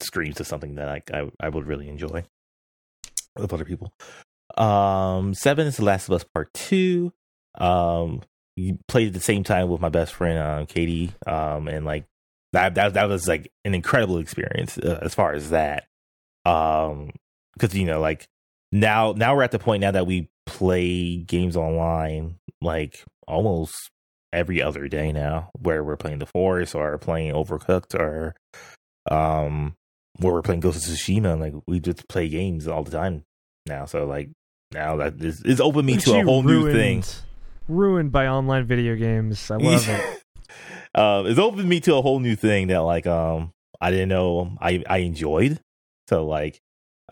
screams 0.00 0.36
to 0.36 0.44
something 0.44 0.74
that 0.74 0.86
like 0.86 1.10
I 1.12 1.30
I 1.40 1.48
would 1.48 1.66
really 1.66 1.88
enjoy 1.88 2.24
with 3.36 3.52
other 3.52 3.64
people. 3.64 3.92
Um, 4.56 5.34
seven 5.34 5.66
is 5.66 5.76
The 5.76 5.84
Last 5.84 6.08
of 6.08 6.14
Us 6.14 6.24
Part 6.24 6.52
Two. 6.54 7.12
Um, 7.60 8.22
you 8.56 8.78
played 8.88 9.08
at 9.08 9.14
the 9.14 9.20
same 9.20 9.44
time 9.44 9.68
with 9.68 9.80
my 9.80 9.88
best 9.88 10.14
friend 10.14 10.38
um, 10.38 10.66
Katie. 10.66 11.12
Um, 11.26 11.68
and 11.68 11.84
like 11.84 12.04
that 12.52 12.74
that 12.76 12.94
that 12.94 13.08
was 13.08 13.28
like 13.28 13.50
an 13.64 13.74
incredible 13.74 14.18
experience 14.18 14.78
uh, 14.78 14.98
as 15.02 15.14
far 15.14 15.32
as 15.32 15.50
that. 15.50 15.86
Um, 16.44 17.12
because 17.54 17.74
you 17.74 17.86
know 17.86 18.00
like 18.00 18.28
now 18.72 19.12
now 19.12 19.34
we're 19.34 19.42
at 19.42 19.50
the 19.50 19.58
point 19.58 19.80
now 19.80 19.90
that 19.90 20.06
we 20.06 20.28
play 20.44 21.16
games 21.16 21.56
online 21.56 22.38
like 22.60 23.04
almost 23.26 23.90
every 24.32 24.62
other 24.62 24.86
day 24.88 25.12
now 25.12 25.50
where 25.60 25.82
we're 25.82 25.96
playing 25.96 26.18
the 26.18 26.26
forest 26.26 26.74
or 26.74 26.98
playing 26.98 27.32
overcooked 27.32 27.94
or 27.94 28.34
um 29.10 29.74
where 30.18 30.32
we're 30.32 30.42
playing 30.42 30.60
Ghost 30.60 30.86
of 30.86 30.94
Tsushima 30.94 31.32
and 31.32 31.40
like 31.40 31.54
we 31.66 31.80
just 31.80 32.08
play 32.08 32.28
games 32.28 32.66
all 32.66 32.82
the 32.82 32.90
time 32.90 33.24
now. 33.66 33.84
So 33.84 34.06
like 34.06 34.30
now 34.72 34.96
that 34.96 35.22
is 35.22 35.42
it's 35.44 35.60
opened 35.60 35.86
me 35.86 35.96
to 35.98 36.14
a 36.14 36.24
whole 36.24 36.42
new 36.42 36.72
thing. 36.72 37.04
Ruined 37.68 38.12
by 38.12 38.26
online 38.26 38.66
video 38.66 38.94
games. 38.96 39.50
I 39.50 39.56
love 39.56 39.88
it. 39.88 40.22
um, 40.94 41.26
it's 41.26 41.38
opened 41.38 41.68
me 41.68 41.80
to 41.80 41.96
a 41.96 42.02
whole 42.02 42.20
new 42.20 42.36
thing 42.36 42.68
that 42.68 42.78
like 42.78 43.06
um 43.06 43.52
I 43.80 43.90
didn't 43.90 44.08
know 44.08 44.56
I 44.60 44.84
I 44.88 44.98
enjoyed. 44.98 45.60
So 46.08 46.26
like 46.26 46.60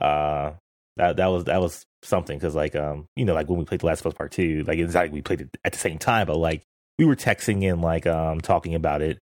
uh 0.00 0.52
that 0.97 1.16
that 1.16 1.26
was 1.26 1.44
that 1.44 1.60
was 1.60 1.84
something 2.02 2.39
because 2.39 2.55
like 2.55 2.76
um 2.76 3.07
you 3.16 3.24
know 3.24 3.34
like 3.34 3.49
when 3.49 3.58
we 3.58 3.65
played 3.65 3.81
the 3.81 3.86
Last 3.86 4.00
of 4.00 4.07
Us 4.07 4.15
Part 4.15 4.33
Two 4.33 4.62
like 4.66 4.78
it's 4.78 4.94
like 4.94 5.12
we 5.12 5.23
played 5.23 5.41
it 5.41 5.57
at 5.65 5.73
the 5.73 5.78
same 5.78 5.99
time 5.99 6.26
but 6.26 6.36
like 6.36 6.62
we 6.99 7.05
were 7.05 7.16
texting 7.16 7.68
and 7.70 7.83
like 7.83 8.07
um 8.07 8.41
talking 8.41 8.74
about 8.74 9.02
it 9.02 9.18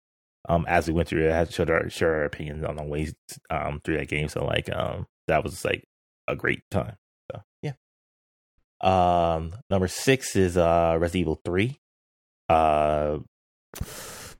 um 0.49 0.65
as 0.69 0.89
we 0.89 0.95
went 0.95 1.09
through 1.09 1.27
it 1.27 1.33
had 1.33 1.53
share 1.53 1.73
our, 1.73 1.89
our 2.03 2.25
opinions 2.25 2.65
on 2.65 2.77
the 2.77 2.83
ways 2.83 3.15
um 3.51 3.81
through 3.85 3.97
that 3.97 4.09
game 4.09 4.29
so 4.29 4.45
like 4.45 4.71
um 4.75 5.07
that 5.29 5.45
was 5.45 5.65
like 5.65 5.85
a 6.29 6.37
great 6.37 6.63
time 6.71 6.97
so 7.31 7.41
yeah 7.63 7.73
um 8.83 9.53
number 9.71 9.89
six 9.89 10.35
is 10.37 10.57
uh 10.57 10.97
Resident 11.01 11.21
Evil 11.21 11.41
Three 11.45 11.79
uh 12.49 13.19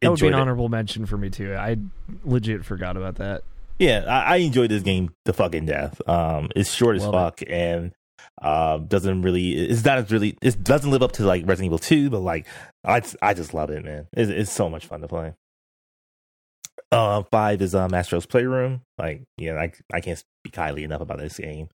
That 0.01 0.11
would 0.11 0.21
be 0.21 0.27
an 0.27 0.35
it. 0.35 0.37
honorable 0.37 0.69
mention 0.69 1.07
for 1.07 1.17
me 1.17 1.31
too. 1.31 1.55
I 1.55 1.77
legit 2.25 2.65
forgot 2.65 2.97
about 2.97 3.17
that. 3.17 3.43
Yeah, 3.79 4.05
I, 4.07 4.35
I 4.35 4.37
enjoyed 4.39 4.71
this 4.71 4.83
game 4.83 5.15
to 5.25 5.33
fucking 5.33 5.67
death. 5.67 6.01
Um, 6.09 6.51
it's 6.55 6.73
short 6.73 6.97
as 6.97 7.05
fuck 7.05 7.41
and 7.49 7.93
uh, 8.41 8.79
doesn't 8.79 9.23
really. 9.23 9.53
It's 9.55 9.85
not 9.85 9.99
as 9.99 10.11
really. 10.13 10.37
It 10.43 10.63
doesn't 10.63 10.91
live 10.91 11.03
up 11.03 11.13
to 11.13 11.25
like 11.25 11.43
Resident 11.47 11.67
Evil 11.67 11.79
Two, 11.79 12.11
but 12.11 12.21
like 12.21 12.47
I, 12.85 13.03
I 13.21 13.35
just 13.35 13.55
love 13.55 13.71
it, 13.71 13.85
man. 13.85 14.07
It's, 14.13 14.31
it's 14.31 14.53
so 14.53 14.69
much 14.69 14.87
fun 14.87 15.01
to 15.01 15.09
play. 15.09 15.35
Uh, 16.91 17.23
five 17.31 17.63
is 17.63 17.75
um, 17.75 17.95
Astro's 17.95 18.27
Playroom. 18.27 18.83
Like, 18.99 19.23
yeah, 19.39 19.55
I 19.55 19.73
I 19.93 20.01
can't 20.01 20.19
speak 20.19 20.55
highly 20.55 20.85
enough 20.85 21.01
about 21.01 21.19
this 21.19 21.39
game. 21.39 21.69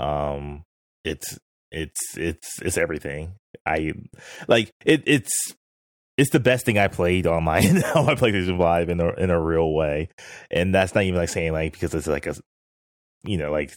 Um, 0.00 0.64
it's 1.04 1.38
it's 1.70 2.16
it's 2.16 2.60
it's 2.62 2.78
everything. 2.78 3.34
I 3.66 3.92
like 4.46 4.70
it. 4.84 5.02
It's 5.06 5.54
it's 6.16 6.30
the 6.30 6.40
best 6.40 6.66
thing 6.66 6.78
I 6.78 6.88
played 6.88 7.26
on 7.26 7.44
my 7.44 7.58
on 7.94 8.06
my 8.06 8.14
PlayStation 8.14 8.58
Five 8.58 8.88
in 8.88 9.00
a 9.00 9.10
in 9.14 9.30
a 9.30 9.40
real 9.40 9.72
way, 9.72 10.08
and 10.50 10.74
that's 10.74 10.94
not 10.94 11.04
even 11.04 11.18
like 11.18 11.28
saying 11.28 11.52
like 11.52 11.72
because 11.72 11.94
it's 11.94 12.06
like 12.06 12.26
a 12.26 12.34
you 13.24 13.36
know 13.36 13.52
like 13.52 13.72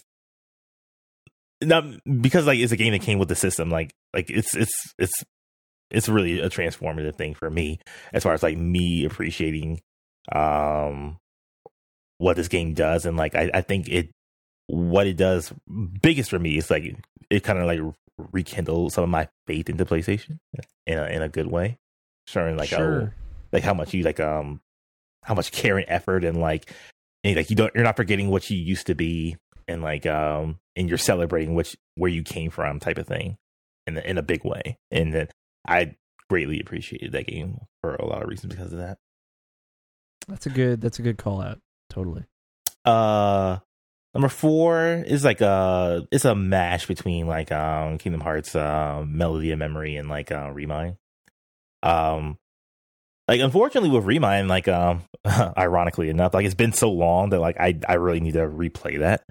not 1.61 1.85
because 2.21 2.47
like 2.47 2.59
it's 2.59 2.71
a 2.71 2.77
game 2.77 2.93
that 2.93 3.01
came 3.01 3.19
with 3.19 3.29
the 3.29 3.35
system 3.35 3.69
like 3.69 3.93
like 4.13 4.29
it's 4.29 4.55
it's 4.55 4.73
it's 4.97 5.13
it's 5.91 6.09
really 6.09 6.39
a 6.39 6.49
transformative 6.49 7.15
thing 7.15 7.33
for 7.33 7.49
me 7.49 7.79
as 8.13 8.23
far 8.23 8.33
as 8.33 8.41
like 8.41 8.57
me 8.57 9.05
appreciating 9.05 9.79
um 10.31 11.17
what 12.17 12.35
this 12.35 12.47
game 12.47 12.73
does 12.73 13.05
and 13.05 13.17
like 13.17 13.35
I, 13.35 13.51
I 13.53 13.61
think 13.61 13.89
it 13.89 14.09
what 14.67 15.07
it 15.07 15.17
does 15.17 15.51
biggest 16.01 16.29
for 16.29 16.39
me 16.39 16.57
is 16.57 16.69
like 16.69 16.95
it 17.29 17.43
kind 17.43 17.59
of 17.59 17.65
like 17.65 17.79
rekindled 18.31 18.93
some 18.93 19.03
of 19.03 19.09
my 19.09 19.27
faith 19.47 19.69
into 19.69 19.85
PlayStation 19.85 20.39
in 20.85 20.97
a 20.97 21.05
in 21.07 21.21
a 21.21 21.29
good 21.29 21.47
way 21.47 21.77
showing 22.27 22.55
like 22.57 22.69
Sure. 22.69 23.01
oh 23.01 23.09
like 23.51 23.63
how 23.63 23.73
much 23.73 23.93
you 23.93 24.03
like 24.03 24.19
um 24.19 24.61
how 25.23 25.33
much 25.33 25.51
care 25.51 25.77
and 25.77 25.85
effort 25.89 26.23
and 26.23 26.39
like 26.39 26.71
and, 27.23 27.35
like 27.35 27.49
you 27.49 27.55
don't 27.55 27.73
you're 27.75 27.83
not 27.83 27.97
forgetting 27.97 28.29
what 28.29 28.49
you 28.49 28.57
used 28.57 28.87
to 28.87 28.95
be 28.95 29.35
and 29.67 29.81
like 29.81 30.05
um 30.05 30.59
and 30.75 30.87
you're 30.87 30.97
celebrating 30.97 31.53
which 31.53 31.75
where 31.95 32.09
you 32.11 32.23
came 32.23 32.49
from 32.49 32.79
type 32.79 32.97
of 32.97 33.07
thing 33.07 33.37
in 33.87 33.97
a, 33.97 34.01
in 34.01 34.17
a 34.17 34.23
big 34.23 34.43
way 34.45 34.77
and 34.91 35.13
then 35.13 35.27
I 35.67 35.95
greatly 36.29 36.59
appreciated 36.59 37.11
that 37.11 37.27
game 37.27 37.59
for 37.81 37.95
a 37.95 38.05
lot 38.05 38.23
of 38.23 38.29
reasons 38.29 38.55
because 38.55 38.71
of 38.71 38.79
that. 38.79 38.97
That's 40.27 40.45
a 40.45 40.49
good. 40.49 40.79
That's 40.81 40.97
a 40.97 41.01
good 41.01 41.17
call 41.17 41.41
out. 41.41 41.59
Totally. 41.89 42.23
Uh 42.85 43.57
number 44.13 44.29
4 44.29 45.03
is 45.07 45.23
like 45.23 45.41
a 45.41 46.05
it's 46.11 46.25
a 46.25 46.35
mash 46.35 46.85
between 46.85 47.27
like 47.27 47.51
um 47.51 47.97
Kingdom 47.97 48.21
Hearts 48.21 48.55
uh, 48.55 49.03
Melody 49.07 49.51
of 49.51 49.59
Memory 49.59 49.95
and 49.95 50.09
like 50.09 50.31
uh 50.31 50.51
Remind. 50.51 50.97
Um 51.83 52.37
like 53.27 53.41
unfortunately 53.41 53.89
with 53.89 54.05
Remind 54.05 54.47
like 54.47 54.67
um 54.67 55.03
ironically 55.57 56.09
enough 56.09 56.33
like 56.33 56.45
it's 56.45 56.55
been 56.55 56.73
so 56.73 56.91
long 56.91 57.29
that 57.29 57.39
like 57.39 57.57
I 57.59 57.79
I 57.87 57.93
really 57.93 58.19
need 58.19 58.33
to 58.33 58.47
replay 58.47 58.99
that 58.99 59.23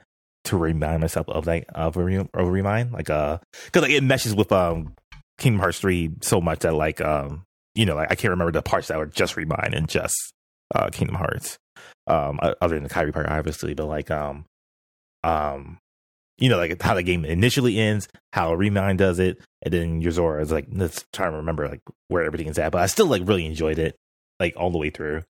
to 0.44 0.56
remind 0.56 1.00
myself 1.02 1.28
of 1.28 1.46
like 1.46 1.66
of 1.74 1.96
a, 1.96 2.28
of 2.32 2.48
Remind 2.48 2.92
like 2.92 3.10
uh 3.10 3.38
cuz 3.72 3.82
like 3.82 3.92
it 3.92 4.02
meshes 4.02 4.34
with 4.34 4.50
um 4.52 4.94
Kingdom 5.38 5.60
Hearts 5.60 5.78
3 5.80 6.12
so 6.22 6.40
much 6.40 6.60
that 6.60 6.74
like 6.74 7.00
um 7.00 7.44
you 7.74 7.84
know 7.86 7.94
like 7.94 8.10
I 8.10 8.14
can't 8.14 8.30
remember 8.30 8.52
the 8.52 8.62
parts 8.62 8.88
that 8.88 8.98
were 8.98 9.06
just 9.06 9.36
Remind 9.36 9.74
and 9.74 9.88
just 9.88 10.32
uh 10.74 10.88
Kingdom 10.90 11.16
Hearts 11.16 11.58
um 12.06 12.40
other 12.42 12.76
than 12.76 12.84
the 12.84 12.90
Kairi 12.90 13.12
part 13.12 13.26
obviously 13.28 13.74
but 13.74 13.86
like 13.86 14.10
um 14.10 14.46
um 15.24 15.78
you 16.38 16.48
know 16.48 16.56
like 16.56 16.80
how 16.80 16.94
the 16.94 17.02
game 17.02 17.24
initially 17.24 17.78
ends 17.78 18.08
how 18.32 18.54
Remind 18.54 18.98
does 18.98 19.18
it 19.18 19.38
and 19.62 19.74
then 19.74 20.02
Yozora 20.02 20.40
is 20.42 20.50
like 20.50 20.66
let's 20.72 21.04
try 21.12 21.28
to 21.28 21.36
remember 21.36 21.68
like 21.68 21.82
where 22.08 22.24
everything 22.24 22.48
is 22.48 22.58
at 22.58 22.72
but 22.72 22.80
I 22.80 22.86
still 22.86 23.06
like 23.06 23.22
really 23.26 23.44
enjoyed 23.46 23.78
it 23.78 23.96
like 24.38 24.54
all 24.56 24.70
the 24.70 24.78
way 24.78 24.90
through. 24.90 25.22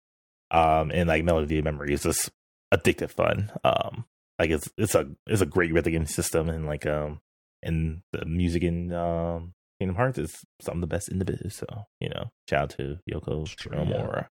Um 0.53 0.91
and 0.93 1.09
like 1.09 1.25
Melody 1.25 1.59
of 1.59 1.65
Memory 1.65 1.95
is 1.95 2.05
just 2.05 2.31
addictive 2.73 3.11
fun. 3.11 3.51
Um 3.65 4.05
like 4.39 4.51
it's 4.51 4.69
it's 4.79 4.95
a 4.95 5.11
it's 5.27 5.43
a 5.43 5.47
great 5.47 5.73
rhythm 5.73 6.07
system 6.07 6.49
and 6.49 6.67
like 6.67 6.87
um 6.87 7.21
and 7.63 8.03
the 8.13 8.25
music 8.25 8.63
in 8.63 8.93
um 8.93 9.53
Kingdom 9.81 9.97
Hearts 9.97 10.19
is 10.19 10.45
some 10.61 10.77
of 10.77 10.81
the 10.83 10.87
best 10.87 11.09
in 11.09 11.19
the 11.19 11.25
biz 11.25 11.55
so 11.57 11.67
you 12.01 12.09
know 12.09 12.31
shout 12.49 12.63
out 12.63 12.71
to 12.77 12.99
Yoko 13.11 13.47
Shimomura. 13.47 14.29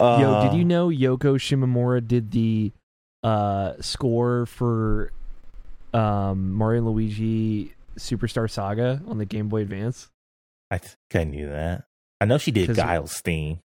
Yo, 0.00 0.40
did 0.42 0.52
Uh, 0.52 0.56
you 0.56 0.64
know 0.64 0.88
Yoko 0.88 1.36
Shimomura 1.36 2.06
did 2.06 2.30
the 2.30 2.72
uh, 3.22 3.74
score 3.80 4.46
for 4.46 5.12
um, 5.94 6.52
Mario 6.52 6.82
Luigi 6.82 7.74
Superstar 7.98 8.50
Saga 8.50 9.02
on 9.06 9.18
the 9.18 9.24
Game 9.24 9.48
Boy 9.48 9.62
Advance? 9.62 10.10
I 10.70 10.78
think 10.78 10.96
I 11.14 11.24
knew 11.24 11.48
that. 11.48 11.84
I 12.20 12.24
know 12.24 12.38
she 12.38 12.50
did 12.50 12.74
Guile's 12.74 13.20
theme. 13.20 13.60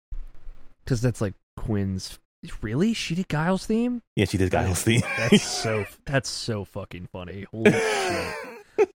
Because 0.85 1.01
that's 1.01 1.21
like 1.21 1.35
Quinn's. 1.57 2.19
Really? 2.63 2.95
She 2.95 3.15
did 3.15 3.29
Guile's 3.29 3.67
theme? 3.67 4.03
Yeah, 4.15 4.25
she 4.25 4.39
did 4.39 4.51
Guile's 4.51 4.83
theme. 4.83 5.03
That's 5.17 5.43
so. 5.63 5.85
that's 6.05 6.29
so 6.29 6.65
fucking 6.65 7.09
funny. 7.11 7.47
Holy 7.51 7.73
shit. 7.73 8.35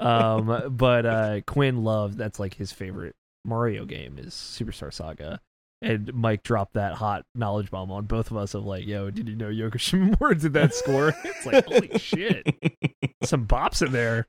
Um, 0.01 0.77
but 0.77 1.07
uh, 1.07 1.41
Quinn 1.47 1.83
loved. 1.85 2.19
That's 2.19 2.39
like 2.39 2.55
his 2.55 2.73
favorite 2.73 3.15
Mario 3.45 3.85
game 3.85 4.19
is 4.19 4.35
Superstar 4.35 4.93
Saga. 4.93 5.41
And 5.81 6.13
Mike 6.13 6.43
dropped 6.43 6.75
that 6.75 6.95
hot 6.95 7.25
knowledge 7.37 7.71
bomb 7.71 7.93
on 7.93 8.07
both 8.07 8.31
of 8.33 8.37
us 8.37 8.55
of 8.55 8.65
like, 8.65 8.85
yo, 8.87 9.11
did 9.11 9.29
you 9.29 9.37
know 9.37 9.47
Yoko 9.49 9.75
Shimomura 9.75 10.41
did 10.41 10.53
that 10.55 10.75
score? 10.75 11.15
It's 11.25 11.47
like, 11.47 11.67
holy 11.67 11.97
shit. 11.99 12.47
Some 13.23 13.47
bops 13.47 13.85
in 13.87 13.93
there. 13.93 14.27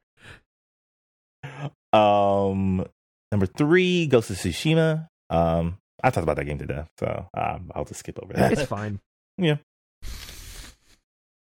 um, 1.92 2.86
number 3.32 3.48
three, 3.48 4.06
Ghost 4.06 4.30
of 4.30 4.38
Tsushima. 4.38 5.08
Um, 5.32 5.78
I 6.03 6.11
talked 6.11 6.24
about 6.24 6.38
that 6.38 6.45
game 6.45 6.60
to 6.60 6.66
death, 6.68 6.90
so 7.00 7.28
um, 7.34 7.72
I'll 7.74 7.86
just 7.86 8.02
skip 8.02 8.19
over 8.22 8.32
that. 8.34 8.52
It's 8.52 8.64
fine. 8.64 9.00
Yeah. 9.38 9.58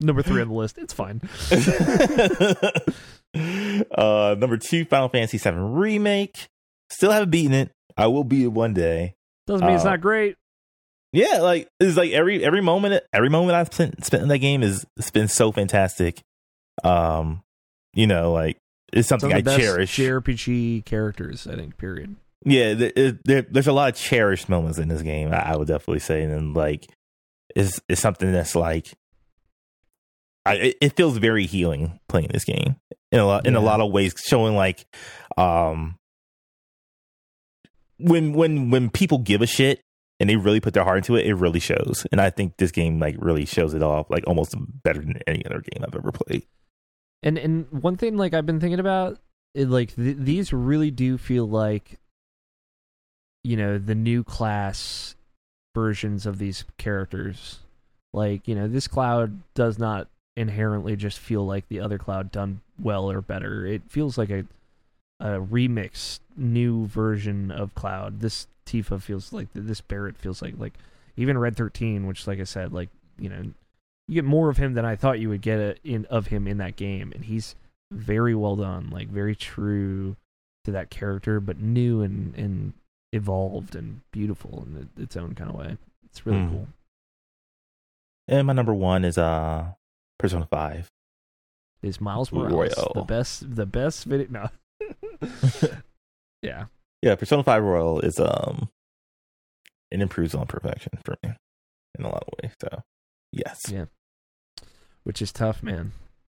Number 0.01 0.21
three 0.21 0.41
on 0.41 0.49
the 0.49 0.53
list. 0.53 0.77
It's 0.77 0.93
fine. 0.93 1.21
uh, 3.91 4.35
number 4.37 4.57
two, 4.57 4.83
Final 4.85 5.07
Fantasy 5.09 5.37
VII 5.37 5.51
Remake. 5.55 6.47
Still 6.89 7.11
haven't 7.11 7.29
beaten 7.29 7.53
it. 7.53 7.71
I 7.97 8.07
will 8.07 8.25
beat 8.25 8.43
it 8.43 8.47
one 8.47 8.73
day. 8.73 9.15
Doesn't 9.47 9.65
mean 9.65 9.75
it's 9.75 9.85
Uh, 9.85 9.91
not 9.91 10.01
great. 10.01 10.35
Yeah, 11.13 11.39
like 11.41 11.69
it's 11.79 11.95
like 11.95 12.11
every 12.11 12.43
every 12.43 12.61
moment 12.61 13.03
every 13.13 13.29
moment 13.29 13.55
I've 13.55 13.73
spent 13.73 14.03
spent 14.05 14.23
in 14.23 14.29
that 14.29 14.39
game 14.39 14.63
is 14.63 14.85
it's 14.97 15.11
been 15.11 15.27
so 15.29 15.51
fantastic. 15.51 16.21
Um, 16.83 17.41
you 17.93 18.05
know, 18.07 18.33
like 18.33 18.57
it's 18.91 19.07
Some 19.07 19.19
something 19.19 19.31
of 19.31 19.37
I 19.37 19.41
the 19.41 19.57
best 19.57 19.59
cherish. 19.59 19.97
JRPG 19.97 20.83
characters, 20.85 21.47
I 21.47 21.55
think, 21.55 21.77
period. 21.77 22.15
yeah, 22.43 22.73
there, 22.73 22.91
there, 23.23 23.41
there's 23.43 23.67
a 23.67 23.73
lot 23.73 23.89
of 23.93 23.95
cherished 23.95 24.49
moments 24.49 24.77
in 24.77 24.89
this 24.89 25.01
game. 25.01 25.31
I, 25.33 25.53
I 25.53 25.55
would 25.55 25.67
definitely 25.67 25.99
say, 25.99 26.21
and 26.23 26.33
then, 26.33 26.53
like, 26.53 26.85
it's 27.55 27.79
it's 27.87 28.01
something 28.01 28.31
that's 28.31 28.55
like, 28.55 28.93
I 30.45 30.55
it, 30.55 30.77
it 30.81 30.95
feels 30.97 31.17
very 31.17 31.45
healing 31.45 31.99
playing 32.09 32.29
this 32.33 32.43
game 32.45 32.75
in 33.11 33.19
a 33.19 33.25
lot 33.25 33.47
in 33.47 33.55
a 33.55 33.61
lot 33.61 33.79
of 33.81 33.91
ways, 33.91 34.13
showing 34.27 34.55
like, 34.55 34.85
um, 35.37 35.97
when 37.97 38.33
when 38.33 38.69
when 38.69 38.89
people 38.89 39.19
give 39.19 39.41
a 39.41 39.47
shit 39.47 39.81
and 40.19 40.29
they 40.29 40.35
really 40.35 40.59
put 40.59 40.73
their 40.73 40.83
heart 40.83 40.97
into 40.97 41.15
it, 41.15 41.25
it 41.25 41.33
really 41.35 41.59
shows. 41.59 42.05
And 42.11 42.21
I 42.21 42.29
think 42.29 42.57
this 42.57 42.71
game 42.71 42.99
like 42.99 43.15
really 43.19 43.45
shows 43.45 43.73
it 43.73 43.83
off, 43.83 44.09
like 44.09 44.25
almost 44.27 44.55
better 44.83 45.01
than 45.01 45.19
any 45.27 45.45
other 45.45 45.61
game 45.61 45.83
I've 45.83 45.95
ever 45.95 46.11
played. 46.11 46.45
And 47.23 47.37
and 47.37 47.67
one 47.71 47.97
thing 47.97 48.17
like 48.17 48.33
I've 48.33 48.45
been 48.45 48.59
thinking 48.59 48.79
about, 48.79 49.19
it, 49.53 49.69
like 49.69 49.95
th- 49.95 50.17
these 50.19 50.53
really 50.53 50.91
do 50.91 51.17
feel 51.17 51.47
like, 51.47 51.99
you 53.43 53.57
know, 53.57 53.77
the 53.77 53.95
new 53.95 54.23
class 54.23 55.15
versions 55.73 56.25
of 56.25 56.37
these 56.37 56.65
characters. 56.77 57.59
Like 58.13 58.47
you 58.47 58.55
know, 58.55 58.67
this 58.67 58.87
cloud 58.87 59.41
does 59.53 59.77
not 59.77 60.07
inherently 60.37 60.95
just 60.95 61.19
feel 61.19 61.45
like 61.45 61.67
the 61.67 61.79
other 61.79 61.97
cloud 61.97 62.31
done 62.31 62.61
well 62.79 63.09
or 63.09 63.21
better. 63.21 63.65
It 63.65 63.83
feels 63.89 64.17
like 64.17 64.29
a 64.29 64.45
a 65.19 65.39
remixed 65.39 66.19
new 66.35 66.85
version 66.87 67.51
of 67.51 67.73
Cloud. 67.75 68.19
This 68.19 68.47
Tifa 68.65 69.01
feels 69.01 69.31
like 69.33 69.47
this 69.53 69.81
Barret 69.81 70.17
feels 70.17 70.41
like 70.41 70.55
like 70.57 70.73
even 71.17 71.37
Red 71.37 71.55
Thirteen, 71.55 72.07
which 72.07 72.27
like 72.27 72.39
I 72.39 72.43
said, 72.45 72.73
like 72.73 72.89
you 73.19 73.29
know, 73.29 73.43
you 74.07 74.15
get 74.15 74.25
more 74.25 74.49
of 74.49 74.57
him 74.57 74.73
than 74.73 74.85
I 74.85 74.95
thought 74.95 75.19
you 75.19 75.29
would 75.29 75.41
get 75.41 75.79
in 75.83 76.05
of 76.05 76.27
him 76.27 76.47
in 76.47 76.57
that 76.57 76.75
game, 76.75 77.11
and 77.13 77.25
he's 77.25 77.55
very 77.91 78.33
well 78.35 78.55
done, 78.55 78.89
like 78.89 79.07
very 79.07 79.35
true 79.35 80.15
to 80.65 80.71
that 80.71 80.89
character, 80.89 81.39
but 81.39 81.59
new 81.59 82.01
and 82.01 82.33
and 82.35 82.73
evolved 83.13 83.75
and 83.75 84.01
beautiful 84.11 84.65
in 84.67 84.89
its 85.01 85.15
own 85.15 85.35
kind 85.35 85.49
of 85.49 85.55
way. 85.55 85.77
It's 86.05 86.25
really 86.25 86.39
Mm. 86.39 86.49
cool. 86.49 86.67
And 88.27 88.47
my 88.47 88.53
number 88.53 88.73
one 88.73 89.05
is 89.05 89.17
uh 89.17 89.73
Persona 90.17 90.47
Five. 90.47 90.89
Is 91.83 92.01
Miles 92.01 92.31
Morales 92.31 92.73
Royal. 92.77 92.91
the 92.95 93.01
best? 93.03 93.55
The 93.55 93.65
best 93.67 94.05
video? 94.05 94.27
No. 94.31 94.49
yeah. 96.45 96.65
Yeah, 97.01 97.15
Persona 97.15 97.43
5 97.43 97.63
Royal 97.63 97.99
is 97.99 98.19
um 98.19 98.69
it 99.91 100.01
improves 100.01 100.33
on 100.33 100.47
perfection 100.47 100.93
for 101.03 101.15
me 101.23 101.33
in 101.97 102.05
a 102.05 102.09
lot 102.09 102.23
of 102.23 102.33
ways. 102.41 102.53
So 102.61 102.83
yes. 103.31 103.65
Yeah. 103.71 103.85
Which 105.03 105.21
is 105.21 105.31
tough, 105.31 105.61
man. 105.61 105.91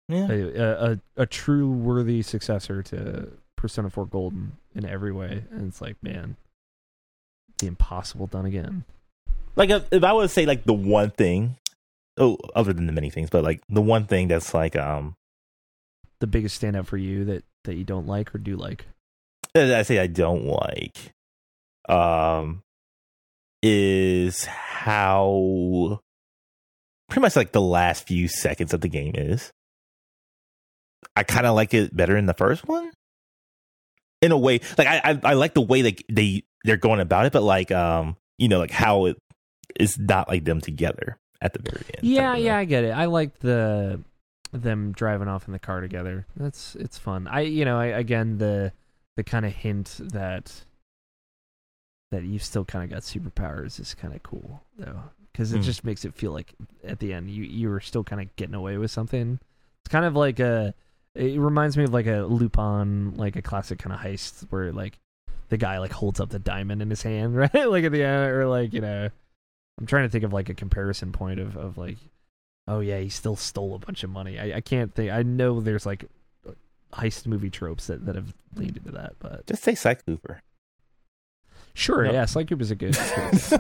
Yeah. 0.09 0.29
A, 0.31 0.93
a, 0.93 0.99
a 1.17 1.27
true 1.27 1.71
worthy 1.71 2.23
successor 2.23 2.83
to 2.85 3.29
Persona 3.57 3.91
4 3.91 4.07
Golden 4.07 4.53
in 4.75 4.85
every 4.87 5.13
way. 5.13 5.45
And 5.51 5.69
it's 5.69 5.81
like, 5.81 5.97
man, 6.03 6.37
the 7.59 7.67
impossible 7.67 8.27
done 8.27 8.47
again. 8.47 8.85
Like 9.57 9.71
if, 9.71 9.87
if 9.93 10.05
I 10.05 10.13
would 10.13 10.31
say 10.31 10.47
like 10.47 10.65
the 10.65 10.73
one 10.73 11.11
thing 11.11 11.57
oh, 12.17 12.39
other 12.55 12.73
than 12.73 12.87
the 12.87 12.93
many 12.93 13.11
things, 13.11 13.31
but 13.31 13.43
like 13.45 13.61
the 13.69 13.83
one 13.83 14.07
thing 14.07 14.29
that's 14.29 14.55
like 14.55 14.77
um 14.77 15.15
The 16.21 16.27
biggest 16.27 16.61
standout 16.61 16.87
for 16.87 16.97
you 16.97 17.25
that 17.25 17.45
that 17.65 17.75
you 17.75 17.85
don't 17.85 18.07
like 18.07 18.35
or 18.35 18.39
do 18.39 18.57
like? 18.57 18.87
That 19.55 19.73
I 19.75 19.83
say 19.83 19.99
I 19.99 20.07
don't 20.07 20.47
like 20.47 21.13
um 21.89 22.63
is 23.63 24.45
how 24.45 26.01
pretty 27.09 27.21
much 27.21 27.37
like 27.37 27.53
the 27.53 27.61
last 27.61 28.07
few 28.07 28.29
seconds 28.29 28.73
of 28.73 28.81
the 28.81 28.89
game 28.89 29.13
is. 29.15 29.53
I 31.17 31.25
kind 31.25 31.47
of 31.47 31.55
like 31.55 31.75
it 31.75 31.95
better 31.95 32.17
in 32.17 32.27
the 32.27 32.35
first 32.35 32.67
one. 32.67 32.93
In 34.23 34.33
a 34.33 34.39
way, 34.39 34.61
like 34.79 34.87
I, 34.87 35.01
I 35.05 35.21
I 35.25 35.33
like 35.35 35.55
the 35.55 35.61
way 35.63 35.83
that 35.83 36.03
they 36.11 36.45
they're 36.65 36.77
going 36.77 37.01
about 37.01 37.27
it, 37.27 37.33
but 37.33 37.43
like 37.43 37.71
um 37.73 38.17
you 38.39 38.49
know 38.49 38.59
like 38.59 38.71
how 38.71 39.07
it 39.07 39.17
is 39.79 39.99
not 39.99 40.29
like 40.29 40.45
them 40.45 40.61
together 40.61 41.19
at 41.41 41.53
the 41.55 41.61
very 41.63 41.85
end. 41.97 42.07
Yeah, 42.07 42.37
yeah. 42.37 42.57
I 42.57 42.65
get 42.65 42.85
it. 42.85 42.91
I 42.91 43.07
like 43.07 43.39
the 43.41 44.03
them 44.53 44.93
driving 44.93 45.29
off 45.29 45.47
in 45.47 45.53
the 45.53 45.59
car 45.59 45.81
together. 45.81 46.27
That's 46.37 46.75
it's 46.77 46.99
fun. 46.99 47.29
I 47.29 47.41
you 47.41 47.65
know 47.65 47.79
I, 47.79 47.87
again 47.87 48.39
the 48.39 48.73
the 49.21 49.31
kind 49.31 49.45
of 49.45 49.53
hint 49.53 49.99
that 50.03 50.65
that 52.11 52.25
you've 52.25 52.43
still 52.43 52.65
kind 52.65 52.85
of 52.85 52.91
got 52.91 53.03
superpowers 53.03 53.79
is 53.79 53.95
kind 53.95 54.15
of 54.15 54.23
cool 54.23 54.63
though 54.79 55.03
because 55.33 55.53
it 55.53 55.61
Mm. 55.61 55.65
just 55.65 55.85
makes 55.85 56.05
it 56.05 56.15
feel 56.15 56.33
like 56.33 56.55
at 56.83 56.99
the 56.99 57.13
end 57.13 57.31
you 57.31 57.45
you 57.45 57.69
were 57.69 57.81
still 57.81 58.03
kind 58.03 58.21
of 58.21 58.35
getting 58.37 58.55
away 58.55 58.77
with 58.79 58.91
something. 58.91 59.39
It's 59.85 59.93
kind 59.93 60.05
of 60.05 60.17
like 60.17 60.41
a 60.41 60.75
it 61.15 61.39
reminds 61.39 61.77
me 61.77 61.85
of 61.85 61.93
like 61.93 62.07
a 62.07 62.23
Lupin 62.23 63.15
like 63.17 63.37
a 63.37 63.43
classic 63.43 63.79
kind 63.79 63.95
of 63.95 64.01
heist 64.01 64.47
where 64.51 64.73
like 64.73 64.99
the 65.51 65.57
guy 65.57 65.79
like 65.79 65.93
holds 65.93 66.19
up 66.21 66.31
the 66.31 66.39
diamond 66.39 66.81
in 66.83 66.91
his 66.91 67.03
hand 67.03 67.37
right 67.43 67.53
like 67.71 67.85
at 67.85 67.93
the 67.93 68.03
end 68.03 68.31
or 68.33 68.47
like 68.49 68.73
you 68.73 68.81
know 68.81 69.09
I'm 69.79 69.87
trying 69.87 70.05
to 70.05 70.11
think 70.11 70.25
of 70.25 70.33
like 70.33 70.49
a 70.49 70.55
comparison 70.55 71.13
point 71.13 71.39
of 71.41 71.57
of 71.57 71.79
like 71.79 71.99
oh 72.67 72.81
yeah 72.81 72.99
he 72.99 73.09
still 73.09 73.37
stole 73.37 73.75
a 73.75 73.79
bunch 73.79 74.03
of 74.03 74.11
money. 74.11 74.39
I 74.39 74.57
I 74.57 74.61
can't 74.61 74.93
think 74.95 75.11
I 75.13 75.23
know 75.23 75.61
there's 75.61 75.87
like 75.87 76.07
heist 76.93 77.27
movie 77.27 77.51
tropes 77.51 77.87
that 77.87 78.05
that 78.07 78.15
have 78.17 78.35
leaned 78.57 78.77
into 78.77 78.91
that 78.93 79.15
but 79.21 79.47
Just 79.47 79.63
say 79.63 79.75
Sly 79.75 79.95
Cooper. 79.95 80.41
sure 81.75 82.05
No. 82.05 82.13
yeah 82.13 82.25
Sly 82.25 82.45
Cooper's 82.45 82.71
a 82.71 82.75
good, 82.77 82.97
I 82.99 83.31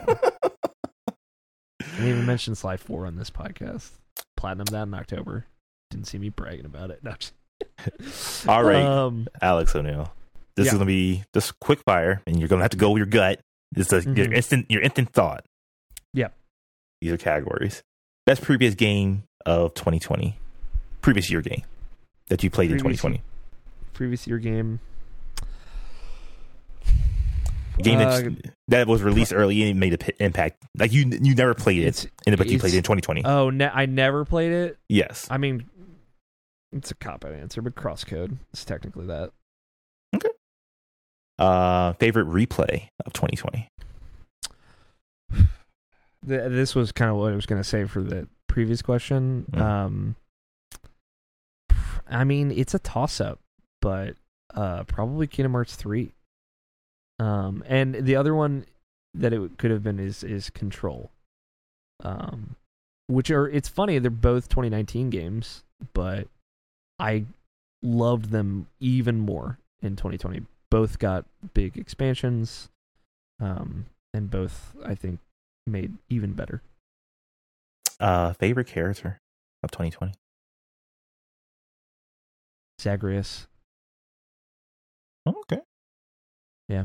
didn't 1.97 2.09
even 2.09 2.27
mention 2.27 2.55
Sly 2.55 2.77
4 2.77 3.07
on 3.07 3.17
this 3.17 3.31
podcast. 3.31 3.91
Platinum 4.37 4.67
that 4.67 4.83
in 4.85 4.95
October. 4.95 5.47
Didn't 5.91 6.07
see 6.07 6.19
me 6.19 6.29
bragging 6.29 6.67
about 6.67 6.91
it. 6.91 7.03
No, 7.03 7.13
just- 7.19 8.47
All 8.49 8.65
right. 8.65 8.83
Um, 8.83 9.29
Alex 9.43 9.75
O'Neill. 9.75 10.13
This 10.57 10.67
Yeah. 10.67 10.73
is 10.73 10.79
gonna 10.79 10.87
be 10.87 11.25
just 11.35 11.59
quick 11.61 11.81
fire, 11.87 12.23
and 12.27 12.39
you're 12.39 12.49
gonna 12.49 12.63
have 12.63 12.71
to 12.73 12.77
go 12.77 12.91
with 12.91 12.99
your 12.99 13.07
gut. 13.07 13.41
It's 13.77 13.93
a, 13.93 14.03
your 14.03 14.27
Mhm. 14.27 14.35
instant 14.35 14.67
your 14.71 14.83
instant 14.83 15.11
thought. 15.13 15.45
Yep. 16.15 16.35
These 17.01 17.13
are 17.13 17.17
categories. 17.19 17.83
Best 18.27 18.43
previous 18.43 18.75
game 18.75 19.25
of 19.47 19.75
2020. 19.75 20.37
Previous 21.03 21.31
year 21.31 21.41
game 21.41 21.63
that 22.31 22.43
you 22.43 22.49
played 22.51 22.71
in 22.71 22.79
2020. 22.79 23.21
previous 23.93 24.27
year 24.27 24.39
game. 24.39 24.81
Game 27.79 27.99
Uh, 27.99 28.05
that, 28.21 28.53
that 28.69 28.87
was 28.89 29.03
released 29.03 29.33
early 29.33 29.61
and 29.63 29.71
it 29.71 29.75
made 29.79 29.93
an 29.93 29.99
p- 29.99 30.13
impact. 30.25 30.63
Like 30.77 30.93
you 30.93 31.07
you 31.23 31.35
never 31.35 31.55
played 31.55 31.83
it, 31.83 32.07
in 32.27 32.37
but 32.37 32.47
you 32.49 32.59
played 32.59 32.75
it 32.75 32.79
in 32.79 32.83
2020. 32.83 33.25
oh, 33.25 33.49
ne- 33.51 33.71
I 33.73 33.87
never 33.87 34.25
played 34.25 34.53
it. 34.53 34.79
yes. 34.89 35.27
I 35.31 35.39
mean, 35.39 35.65
it's 36.73 36.91
a 36.91 36.95
cop 36.95 37.25
out 37.25 37.33
answer, 37.33 37.63
but 37.63 37.75
Crosscode 37.75 38.37
is 38.53 38.65
technically 38.65 39.07
that. 39.07 39.31
Okay. 40.15 40.29
Uh, 41.39 41.95
favorite 41.95 42.27
replay 42.27 42.89
of 43.07 43.13
2020. 43.15 43.69
Th- 45.33 45.47
this 46.51 46.75
was 46.75 46.93
kind 46.93 47.11
of 47.11 47.17
what 47.17 47.33
I 47.33 47.37
was 47.37 47.47
going 47.47 47.63
to 47.63 47.69
say 47.69 47.87
for 47.87 48.03
the 48.03 48.29
previous 48.47 48.83
question. 48.83 49.47
Mm. 49.53 49.61
Um, 49.61 50.17
I 52.11 52.25
mean, 52.25 52.51
it's 52.51 52.75
a 52.75 52.79
toss 52.79 53.21
up, 53.21 53.39
but 53.81 54.17
uh, 54.55 54.85
probably 54.85 55.27
Kingdom 55.27 55.53
Hearts 55.53 55.77
three. 55.77 56.13
Um, 57.19 57.63
and 57.67 57.95
the 57.95 58.17
other 58.17 58.35
one 58.35 58.67
that 59.15 59.33
it 59.33 59.59
could 59.59 59.71
have 59.71 59.83
been 59.83 59.99
is 59.99 60.23
is 60.25 60.51
Control. 60.51 61.11
Um, 62.03 62.57
which 63.07 63.31
are 63.31 63.49
it's 63.49 63.69
funny 63.69 63.99
they're 63.99 64.11
both 64.11 64.49
2019 64.49 65.11
games, 65.11 65.63
but 65.93 66.29
I 66.99 67.25
loved 67.83 68.31
them 68.31 68.69
even 68.79 69.19
more 69.19 69.59
in 69.83 69.97
2020. 69.97 70.43
Both 70.71 70.99
got 70.99 71.25
big 71.53 71.77
expansions, 71.77 72.69
um, 73.41 73.87
and 74.15 74.31
both 74.31 74.75
I 74.85 74.95
think 74.95 75.19
made 75.67 75.95
even 76.09 76.33
better. 76.33 76.63
Uh, 77.99 78.33
favorite 78.33 78.67
character 78.67 79.21
of 79.63 79.71
2020. 79.71 80.13
Zagreus. 82.81 83.47
Oh, 85.27 85.35
okay. 85.43 85.61
Yeah. 86.69 86.85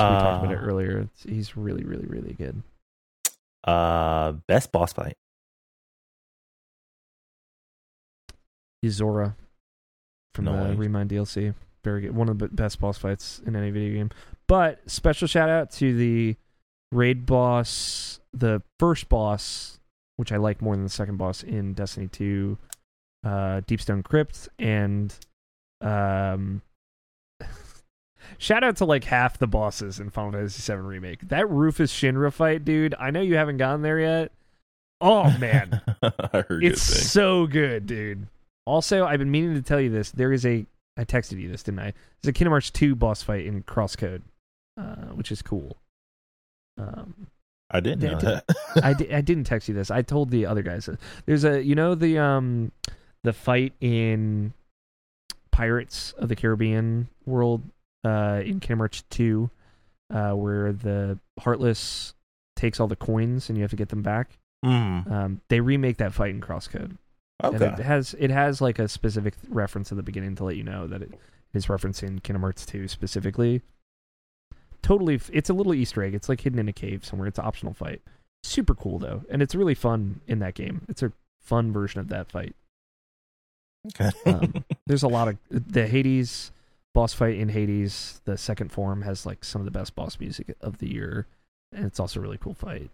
So 0.00 0.08
we 0.08 0.14
talked 0.16 0.44
about 0.44 0.52
it 0.54 0.58
Uh, 0.58 0.62
earlier. 0.62 0.98
It's, 1.00 1.22
he's 1.24 1.56
really, 1.56 1.84
really, 1.84 2.06
really 2.06 2.32
good. 2.32 2.62
Uh, 3.64 4.32
best 4.48 4.72
boss 4.72 4.92
fight. 4.92 5.16
Yozora 8.84 9.34
from 10.34 10.46
No 10.46 10.56
the 10.56 10.70
way. 10.70 10.74
Remind 10.74 11.10
DLC. 11.10 11.54
Very 11.84 12.02
good. 12.02 12.14
One 12.16 12.28
of 12.28 12.38
the 12.38 12.48
best 12.48 12.80
boss 12.80 12.98
fights 12.98 13.40
in 13.46 13.54
any 13.56 13.70
video 13.70 13.94
game. 13.94 14.10
But 14.48 14.80
special 14.90 15.28
shout 15.28 15.48
out 15.48 15.70
to 15.72 15.96
the 15.96 16.36
raid 16.90 17.26
boss, 17.26 18.20
the 18.32 18.62
first 18.78 19.08
boss, 19.08 19.78
which 20.16 20.32
I 20.32 20.36
like 20.36 20.60
more 20.62 20.74
than 20.74 20.84
the 20.84 20.90
second 20.90 21.16
boss 21.16 21.42
in 21.42 21.74
Destiny 21.74 22.08
2, 22.08 22.58
uh, 23.24 23.60
Deepstone 23.66 24.04
Crypts, 24.04 24.48
and 24.58 25.14
um, 25.80 26.62
shout 28.38 28.64
out 28.64 28.76
to 28.76 28.84
like 28.84 29.04
half 29.04 29.38
the 29.38 29.46
bosses 29.46 30.00
in 30.00 30.10
Final 30.10 30.32
Fantasy 30.32 30.72
VII 30.72 30.78
Remake. 30.78 31.28
That 31.28 31.48
Rufus 31.50 31.92
Shinra 31.92 32.32
fight, 32.32 32.64
dude. 32.64 32.94
I 32.98 33.10
know 33.10 33.20
you 33.20 33.36
haven't 33.36 33.56
gotten 33.58 33.82
there 33.82 34.00
yet. 34.00 34.32
Oh 35.00 35.36
man, 35.38 35.80
I 36.02 36.44
heard 36.48 36.64
it's 36.64 36.82
so 36.82 37.46
good, 37.46 37.86
dude. 37.86 38.26
Also, 38.64 39.04
I've 39.04 39.18
been 39.18 39.30
meaning 39.32 39.54
to 39.54 39.62
tell 39.62 39.80
you 39.80 39.90
this. 39.90 40.10
There 40.12 40.32
is 40.32 40.46
a 40.46 40.64
I 40.96 41.04
texted 41.04 41.40
you 41.40 41.48
this, 41.48 41.62
didn't 41.62 41.80
I? 41.80 41.92
There's 42.22 42.30
a 42.30 42.32
Kingdom 42.32 42.52
Hearts 42.52 42.70
2 42.70 42.94
boss 42.94 43.22
fight 43.22 43.46
in 43.46 43.62
Crosscode, 43.62 44.22
uh, 44.78 45.06
which 45.14 45.32
is 45.32 45.40
cool. 45.42 45.76
Um, 46.78 47.26
I 47.70 47.80
didn't 47.80 48.00
know 48.02 48.18
Did- 48.18 48.20
that. 48.20 48.44
I, 48.82 48.90
I 49.16 49.20
didn't 49.22 49.44
text 49.44 49.68
you 49.68 49.74
this. 49.74 49.90
I 49.90 50.02
told 50.02 50.30
the 50.30 50.46
other 50.46 50.62
guys. 50.62 50.88
There's 51.26 51.44
a 51.44 51.62
you 51.62 51.74
know 51.74 51.94
the 51.94 52.18
um 52.18 52.70
the 53.24 53.32
fight 53.32 53.72
in 53.80 54.52
Pirates 55.50 56.12
of 56.18 56.28
the 56.28 56.36
Caribbean 56.36 57.08
world 57.26 57.62
uh 58.04 58.40
in 58.44 58.58
Kingdom 58.60 58.78
Hearts 58.78 59.04
2 59.10 59.50
uh 60.12 60.30
where 60.32 60.72
the 60.72 61.18
Heartless 61.40 62.14
takes 62.56 62.80
all 62.80 62.88
the 62.88 62.96
coins 62.96 63.48
and 63.48 63.56
you 63.58 63.62
have 63.62 63.70
to 63.70 63.76
get 63.76 63.90
them 63.90 64.02
back. 64.02 64.38
Mm, 64.64 65.10
Um 65.10 65.40
they 65.48 65.60
remake 65.60 65.98
that 65.98 66.12
fight 66.12 66.30
in 66.30 66.40
Crosscode. 66.40 66.96
And 67.42 67.58
it 67.78 67.82
has 67.84 68.14
it 68.18 68.30
has 68.30 68.60
like 68.60 68.78
a 68.78 68.88
specific 68.88 69.34
reference 69.48 69.92
at 69.92 69.96
the 69.96 70.02
beginning 70.02 70.34
to 70.36 70.44
let 70.44 70.56
you 70.56 70.64
know 70.64 70.86
that 70.86 71.02
it 71.02 71.12
is 71.52 71.66
referencing 71.66 72.22
Kingdom 72.22 72.42
Hearts 72.42 72.64
2 72.66 72.88
specifically. 72.88 73.62
Totally, 74.80 75.20
it's 75.32 75.48
a 75.50 75.54
little 75.54 75.74
Easter 75.74 76.02
egg. 76.02 76.14
It's 76.14 76.28
like 76.28 76.40
hidden 76.40 76.58
in 76.58 76.68
a 76.68 76.72
cave 76.72 77.04
somewhere. 77.04 77.28
It's 77.28 77.38
an 77.38 77.44
optional 77.44 77.72
fight. 77.72 78.02
Super 78.42 78.74
cool 78.74 78.98
though, 78.98 79.22
and 79.30 79.40
it's 79.42 79.54
really 79.54 79.74
fun 79.74 80.20
in 80.26 80.40
that 80.40 80.54
game. 80.54 80.82
It's 80.88 81.02
a 81.02 81.12
fun 81.40 81.72
version 81.72 82.00
of 82.00 82.08
that 82.08 82.30
fight. 82.30 82.56
Okay. 83.88 84.10
Um, 84.26 84.64
there's 84.86 85.02
a 85.02 85.08
lot 85.08 85.28
of 85.28 85.38
the 85.50 85.86
Hades 85.86 86.52
boss 86.94 87.14
fight 87.14 87.36
in 87.36 87.48
Hades. 87.48 88.20
The 88.24 88.36
second 88.38 88.70
form 88.72 89.02
has 89.02 89.24
like 89.26 89.44
some 89.44 89.60
of 89.60 89.64
the 89.64 89.70
best 89.70 89.94
boss 89.94 90.18
music 90.20 90.54
of 90.60 90.78
the 90.78 90.88
year, 90.92 91.26
and 91.72 91.84
it's 91.84 91.98
also 92.00 92.20
a 92.20 92.22
really 92.22 92.38
cool 92.38 92.54
fight. 92.54 92.90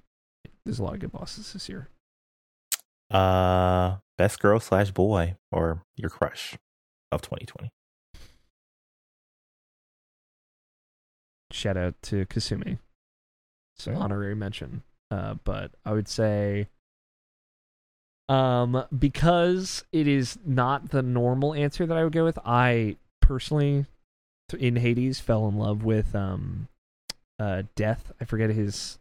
There's 0.65 0.79
a 0.79 0.85
lot 0.85 0.95
of 0.95 1.01
good 1.01 1.13
bosses 1.13 1.53
this 1.53 1.69
year. 1.69 1.89
uh, 3.11 3.97
best 4.19 4.39
girl 4.41 4.61
slash 4.61 4.91
boy 4.91 5.37
or 5.53 5.83
your 5.97 6.11
crush 6.11 6.57
of 7.13 7.23
2020. 7.23 7.71
shout 11.51 11.77
out 11.77 11.95
to 12.03 12.27
Kasumi. 12.27 12.79
It's 13.77 13.87
an 13.87 13.95
honorary 13.95 14.35
mention. 14.35 14.83
Uh, 15.11 15.35
but 15.45 15.73
I 15.85 15.93
would 15.93 16.09
say 16.09 16.69
um 18.29 18.85
because 18.97 19.85
it 19.93 20.07
is 20.07 20.39
not 20.45 20.91
the 20.91 21.03
normal 21.03 21.55
answer 21.55 21.87
that 21.87 21.97
I 21.97 22.05
would 22.05 22.13
go 22.13 22.25
with, 22.25 22.39
I 22.45 22.97
personally 23.21 23.87
in 24.59 24.77
Hades 24.77 25.21
fell 25.21 25.49
in 25.49 25.57
love 25.57 25.85
with 25.85 26.15
um 26.15 26.69
uh 27.39 27.63
Death. 27.75 28.13
I 28.21 28.25
forget 28.25 28.51
his 28.51 28.99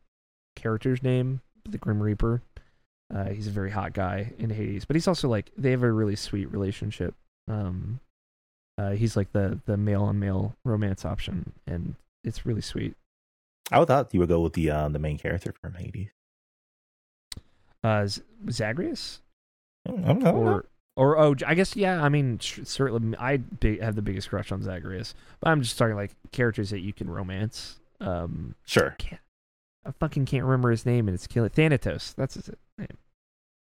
character's 0.55 1.03
name, 1.03 1.41
the 1.67 1.77
Grim 1.77 2.01
Reaper. 2.01 2.41
Uh 3.13 3.25
he's 3.25 3.47
a 3.47 3.51
very 3.51 3.71
hot 3.71 3.93
guy 3.93 4.33
in 4.37 4.49
Hades, 4.49 4.85
but 4.85 4.95
he's 4.95 5.07
also 5.07 5.27
like 5.27 5.51
they 5.57 5.71
have 5.71 5.83
a 5.83 5.91
really 5.91 6.15
sweet 6.15 6.51
relationship. 6.51 7.13
Um 7.47 7.99
uh 8.77 8.91
he's 8.91 9.15
like 9.15 9.31
the 9.31 9.59
the 9.65 9.77
male 9.77 10.03
on 10.03 10.19
male 10.19 10.55
romance 10.63 11.05
option 11.05 11.53
and 11.65 11.95
it's 12.23 12.45
really 12.45 12.61
sweet. 12.61 12.95
I 13.71 13.79
would 13.79 13.87
thought 13.87 14.13
you 14.13 14.19
would 14.19 14.29
go 14.29 14.39
with 14.39 14.53
the 14.53 14.69
uh, 14.69 14.89
the 14.89 14.99
main 14.99 15.17
character 15.17 15.53
from 15.61 15.73
Hades. 15.73 16.09
Uh, 17.87 18.05
Z- 18.05 18.21
Zagreus 18.51 19.21
I'm 19.87 20.19
not, 20.19 20.35
or 20.35 20.65
or 20.97 21.17
oh, 21.17 21.35
I 21.45 21.55
guess 21.55 21.75
yeah. 21.75 22.03
I 22.03 22.09
mean, 22.09 22.39
certainly 22.41 23.17
I 23.17 23.37
big, 23.37 23.81
have 23.81 23.95
the 23.95 24.01
biggest 24.01 24.29
crush 24.29 24.51
on 24.51 24.61
Zagreus, 24.61 25.15
but 25.39 25.49
I'm 25.49 25.61
just 25.61 25.77
talking 25.77 25.95
like 25.95 26.11
characters 26.31 26.71
that 26.71 26.79
you 26.79 26.91
can 26.91 27.09
romance. 27.09 27.79
Um, 28.01 28.55
sure. 28.65 28.97
I 29.85 29.91
fucking 29.99 30.25
can't 30.25 30.43
remember 30.43 30.69
his 30.71 30.85
name, 30.85 31.07
and 31.07 31.15
it's 31.15 31.27
killing 31.27 31.49
Thanatos. 31.49 32.13
That's 32.17 32.33
his 32.33 32.49
name. 32.77 32.97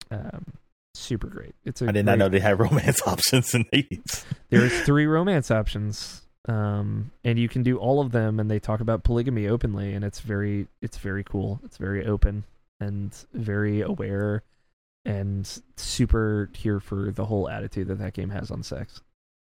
Um, 0.10 0.54
super 0.96 1.28
great. 1.28 1.54
It's 1.66 1.84
a 1.84 1.90
I 1.90 1.92
did 1.92 2.06
not 2.06 2.18
know 2.18 2.30
they 2.30 2.40
had 2.40 2.60
romance 2.60 3.02
options 3.06 3.54
in 3.54 3.66
these. 3.72 4.26
There's 4.50 4.82
three 4.82 5.06
romance 5.06 5.52
options, 5.52 6.24
um, 6.48 7.12
and 7.24 7.38
you 7.38 7.48
can 7.48 7.62
do 7.62 7.78
all 7.78 8.02
of 8.02 8.12
them. 8.12 8.40
And 8.40 8.50
they 8.50 8.60
talk 8.60 8.80
about 8.80 9.04
polygamy 9.04 9.48
openly, 9.48 9.94
and 9.94 10.04
it's 10.04 10.22
very, 10.22 10.68
it's 10.82 10.98
very 10.98 11.24
cool. 11.24 11.60
It's 11.64 11.78
very 11.78 12.04
open 12.06 12.46
and 12.80 13.14
very 13.34 13.82
aware, 13.82 14.44
and 15.06 15.62
super 15.78 16.50
here 16.56 16.80
for 16.80 17.12
the 17.12 17.26
whole 17.26 17.50
attitude 17.50 17.88
that 17.88 18.00
that 18.00 18.14
game 18.14 18.30
has 18.30 18.52
on 18.52 18.64
sex. 18.64 19.02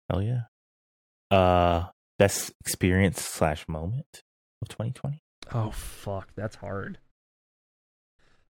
Hell 0.09 0.21
yeah. 0.21 0.41
Uh, 1.29 1.85
best 2.19 2.51
experience 2.59 3.21
slash 3.21 3.67
moment 3.67 4.23
of 4.61 4.67
2020. 4.67 5.21
Oh 5.53 5.71
fuck, 5.71 6.29
that's 6.35 6.55
hard. 6.55 6.99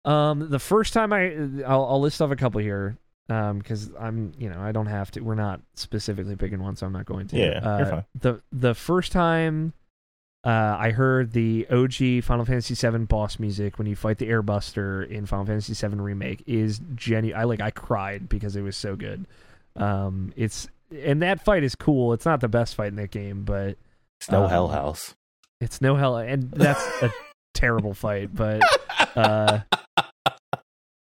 Um, 0.05 0.49
the 0.51 0.59
first 0.59 0.93
time 0.93 1.13
I, 1.13 1.35
I'll, 1.67 1.85
I'll 1.85 2.01
list 2.01 2.23
off 2.23 2.31
a 2.31 2.37
couple 2.37 2.61
here. 2.61 2.97
Um, 3.31 3.59
because 3.59 3.91
I'm, 4.01 4.33
you 4.39 4.49
know, 4.49 4.59
I 4.59 4.73
don't 4.73 4.87
have 4.87 5.11
to. 5.11 5.21
We're 5.21 5.35
not 5.35 5.61
specifically 5.75 6.35
picking 6.35 6.63
one, 6.63 6.77
so 6.77 6.87
I'm 6.87 6.95
not 6.95 7.05
going 7.05 7.29
to. 7.29 7.37
Yeah, 7.37 7.59
uh, 7.59 7.77
you're 7.77 7.87
fine. 7.87 8.05
The 8.19 8.41
the 8.53 8.75
first 8.75 9.13
time, 9.13 9.75
uh, 10.45 10.77
I 10.79 10.91
heard 10.91 11.33
the 11.33 11.67
OG 11.71 12.23
Final 12.25 12.45
Fantasy 12.45 12.75
VII 12.75 13.05
boss 13.05 13.39
music 13.39 13.77
when 13.79 13.87
you 13.87 13.97
fight 13.97 14.19
the 14.19 14.29
Airbuster 14.29 15.09
in 15.09 15.27
Final 15.27 15.47
Fantasy 15.47 15.75
VII 15.75 15.97
remake 15.97 16.43
is 16.47 16.81
genu. 16.95 17.35
I 17.35 17.45
like 17.45 17.61
I 17.61 17.71
cried 17.71 18.29
because 18.29 18.55
it 18.57 18.63
was 18.63 18.77
so 18.77 18.97
good. 18.97 19.27
Um, 19.77 20.33
it's 20.37 20.69
and 20.97 21.21
that 21.23 21.45
fight 21.45 21.65
is 21.65 21.75
cool. 21.75 22.13
It's 22.13 22.25
not 22.25 22.41
the 22.41 22.49
best 22.49 22.75
fight 22.75 22.89
in 22.89 22.97
that 22.97 23.11
game, 23.11 23.45
but 23.45 23.77
It's 24.21 24.31
no 24.31 24.45
Um, 24.45 24.51
Hell 24.51 24.69
House. 24.69 25.15
it's 25.61 25.81
no 25.81 25.97
hell, 25.97 26.17
and 26.17 26.51
that's 26.53 26.83
a 27.03 27.13
terrible 27.55 27.93
fight. 27.95 28.35
But 28.35 28.63
uh, 29.17 29.61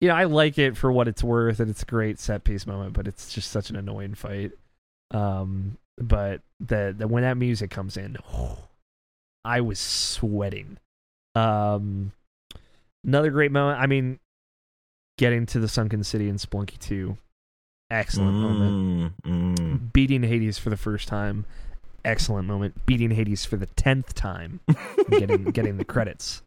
you 0.01 0.07
know, 0.07 0.15
I 0.15 0.25
like 0.25 0.57
it 0.57 0.75
for 0.77 0.91
what 0.91 1.07
it's 1.07 1.23
worth, 1.23 1.59
and 1.59 1.69
it's 1.69 1.83
a 1.83 1.85
great 1.85 2.19
set 2.19 2.43
piece 2.43 2.67
moment. 2.67 2.93
But 2.93 3.07
it's 3.07 3.33
just 3.33 3.49
such 3.51 3.69
an 3.69 3.75
annoying 3.75 4.13
fight. 4.15 4.51
Um, 5.11 5.77
but 5.97 6.41
the, 6.59 6.93
the 6.97 7.07
when 7.07 7.23
that 7.23 7.37
music 7.37 7.69
comes 7.71 7.97
in, 7.97 8.17
I 9.43 9.61
was 9.61 9.79
sweating. 9.79 10.77
Um, 11.35 12.11
another 13.03 13.31
great 13.31 13.51
moment. 13.51 13.79
I 13.79 13.87
mean, 13.87 14.19
getting 15.17 15.45
to 15.47 15.59
the 15.59 15.67
sunken 15.67 16.03
city 16.03 16.29
in 16.29 16.35
Spelunky 16.35 16.77
two, 16.79 17.17
excellent 17.89 18.35
moment 18.37 19.13
Mm, 19.23 19.55
mm. 19.55 19.93
beating 19.93 20.23
Hades 20.23 20.57
for 20.57 20.69
the 20.69 20.77
first 20.77 21.07
time. 21.07 21.45
Excellent 22.03 22.47
moment. 22.47 22.85
Beating 22.85 23.11
Hades 23.11 23.45
for 23.45 23.57
the 23.57 23.67
tenth 23.67 24.13
time. 24.15 24.59
getting 25.09 25.45
getting 25.45 25.77
the 25.77 25.85
credits. 25.85 26.41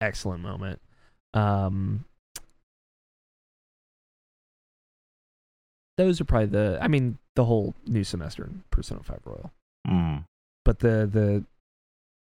Excellent 0.00 0.42
moment. 0.42 0.80
Um 1.34 2.04
those 5.96 6.20
are 6.20 6.24
probably 6.24 6.46
the 6.48 6.78
I 6.80 6.88
mean, 6.88 7.18
the 7.36 7.44
whole 7.44 7.74
new 7.86 8.04
semester 8.04 8.44
in 8.44 8.64
Persona 8.70 9.02
5 9.02 9.20
Royal. 9.24 9.52
Mm. 9.88 10.24
But 10.64 10.80
the 10.80 11.08
the 11.10 11.44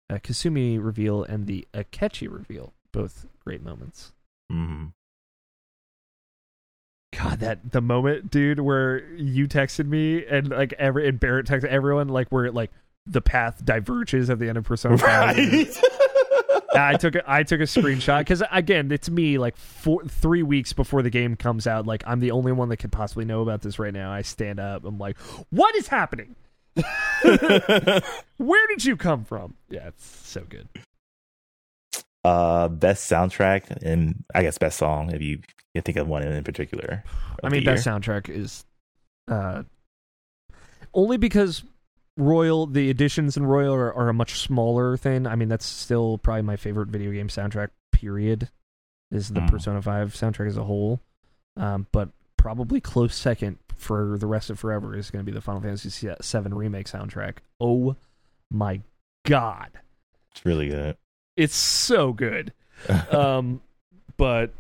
uh, 0.10 0.16
Kasumi 0.16 0.84
reveal 0.84 1.24
and 1.24 1.48
the 1.48 1.68
Akechi 1.74 2.32
reveal, 2.32 2.74
both 2.92 3.28
great 3.44 3.64
moments. 3.64 4.14
Mm. 4.52 4.94
God, 7.16 7.40
that 7.40 7.72
the 7.72 7.82
moment, 7.82 8.30
dude, 8.30 8.60
where 8.60 9.04
you 9.14 9.48
texted 9.48 9.88
me 9.88 10.26
and 10.26 10.50
like 10.50 10.74
every 10.74 11.08
and 11.08 11.20
Barrett 11.20 11.48
texted 11.48 11.66
everyone, 11.66 12.08
like 12.08 12.30
where 12.30 12.52
like 12.52 12.72
the 13.06 13.22
path 13.22 13.64
diverges 13.64 14.30
at 14.30 14.40
the 14.40 14.48
end 14.48 14.58
of 14.58 14.64
Persona 14.64 14.98
5. 14.98 15.38
Right. 15.38 15.82
I 16.76 16.96
took 16.98 17.16
a, 17.16 17.24
I 17.26 17.44
took 17.44 17.62
a 17.62 17.64
screenshot 17.64 18.20
because 18.20 18.44
again, 18.52 18.92
it's 18.92 19.10
me 19.10 19.38
like 19.38 19.58
four, 19.58 20.04
three 20.06 20.44
weeks 20.44 20.72
before 20.72 21.02
the 21.02 21.10
game 21.10 21.36
comes 21.36 21.66
out. 21.66 21.88
Like 21.88 22.04
I'm 22.06 22.20
the 22.20 22.32
only 22.32 22.52
one 22.52 22.70
that 22.70 22.78
could 22.78 22.92
possibly 22.92 23.26
know 23.26 23.42
about 23.42 23.62
this 23.62 23.80
right 23.80 23.94
now. 23.94 24.12
I 24.12 24.22
stand 24.22 24.60
up. 24.60 24.86
I'm 24.86 25.00
like, 25.00 25.18
what 25.50 25.76
is 25.76 25.88
happening? 25.88 26.36
Where 28.38 28.68
did 28.68 28.86
you 28.86 28.96
come 28.98 29.26
from? 29.26 29.56
Yeah, 29.70 29.88
it's 29.88 30.06
so 30.28 30.44
good. 30.48 30.68
uh, 32.24 32.68
best 32.68 33.10
soundtrack 33.10 33.82
and 33.82 34.24
I 34.34 34.42
guess 34.44 34.58
best 34.58 34.78
song 34.78 35.12
if 35.14 35.22
you 35.22 35.40
can 35.74 35.84
think 35.84 35.98
of 35.98 36.08
one 36.08 36.24
in 36.24 36.44
particular. 36.44 37.04
I 37.44 37.50
mean, 37.50 37.64
best 37.64 37.86
year. 37.86 37.94
soundtrack 37.96 38.30
is 38.30 38.66
uh, 39.30 39.64
only 40.94 41.18
because 41.18 41.64
Royal, 42.18 42.66
the 42.68 42.90
additions 42.90 43.38
in 43.38 43.46
Royal 43.46 43.74
are, 43.74 43.94
are 43.94 44.10
a 44.10 44.14
much 44.14 44.40
smaller 44.40 44.98
thing. 44.98 45.26
I 45.26 45.36
mean, 45.36 45.48
that's 45.48 45.66
still 45.66 46.18
probably 46.18 46.42
my 46.42 46.58
favorite 46.58 46.90
video 46.90 47.12
game 47.12 47.28
soundtrack. 47.30 47.70
Period. 47.94 48.50
Is 49.12 49.30
the 49.30 49.40
Mm. 49.40 49.50
Persona 49.50 49.82
Five 49.82 50.14
soundtrack 50.14 50.48
as 50.48 50.58
a 50.58 50.64
whole, 50.64 51.00
um, 51.58 51.88
but 51.92 52.10
probably 52.38 52.80
close 52.80 53.16
second 53.16 53.58
for 53.80 54.18
the 54.20 54.28
rest 54.28 54.50
of 54.50 54.60
forever 54.60 54.96
is 54.96 55.10
going 55.10 55.26
to 55.26 55.30
be 55.32 55.34
the 55.34 55.42
Final 55.42 55.62
Fantasy 55.62 56.08
VII 56.08 56.50
remake 56.50 56.88
soundtrack. 56.88 57.38
Oh 57.60 57.96
my 58.52 58.82
god, 59.26 59.70
It's 60.32 60.46
really 60.46 60.68
good. 60.70 60.98
it's 61.38 61.56
so 61.56 62.14
good. 62.14 62.54
um, 63.12 63.62
but 64.18 64.52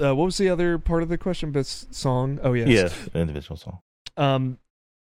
uh, 0.00 0.14
what 0.14 0.24
was 0.24 0.38
the 0.38 0.48
other 0.48 0.78
part 0.78 1.02
of 1.02 1.08
the 1.08 1.18
question? 1.18 1.50
Best 1.52 1.94
song? 1.94 2.38
Oh 2.42 2.52
yes. 2.52 2.68
yes, 2.68 3.08
individual 3.14 3.56
song. 3.56 3.78
Um, 4.16 4.58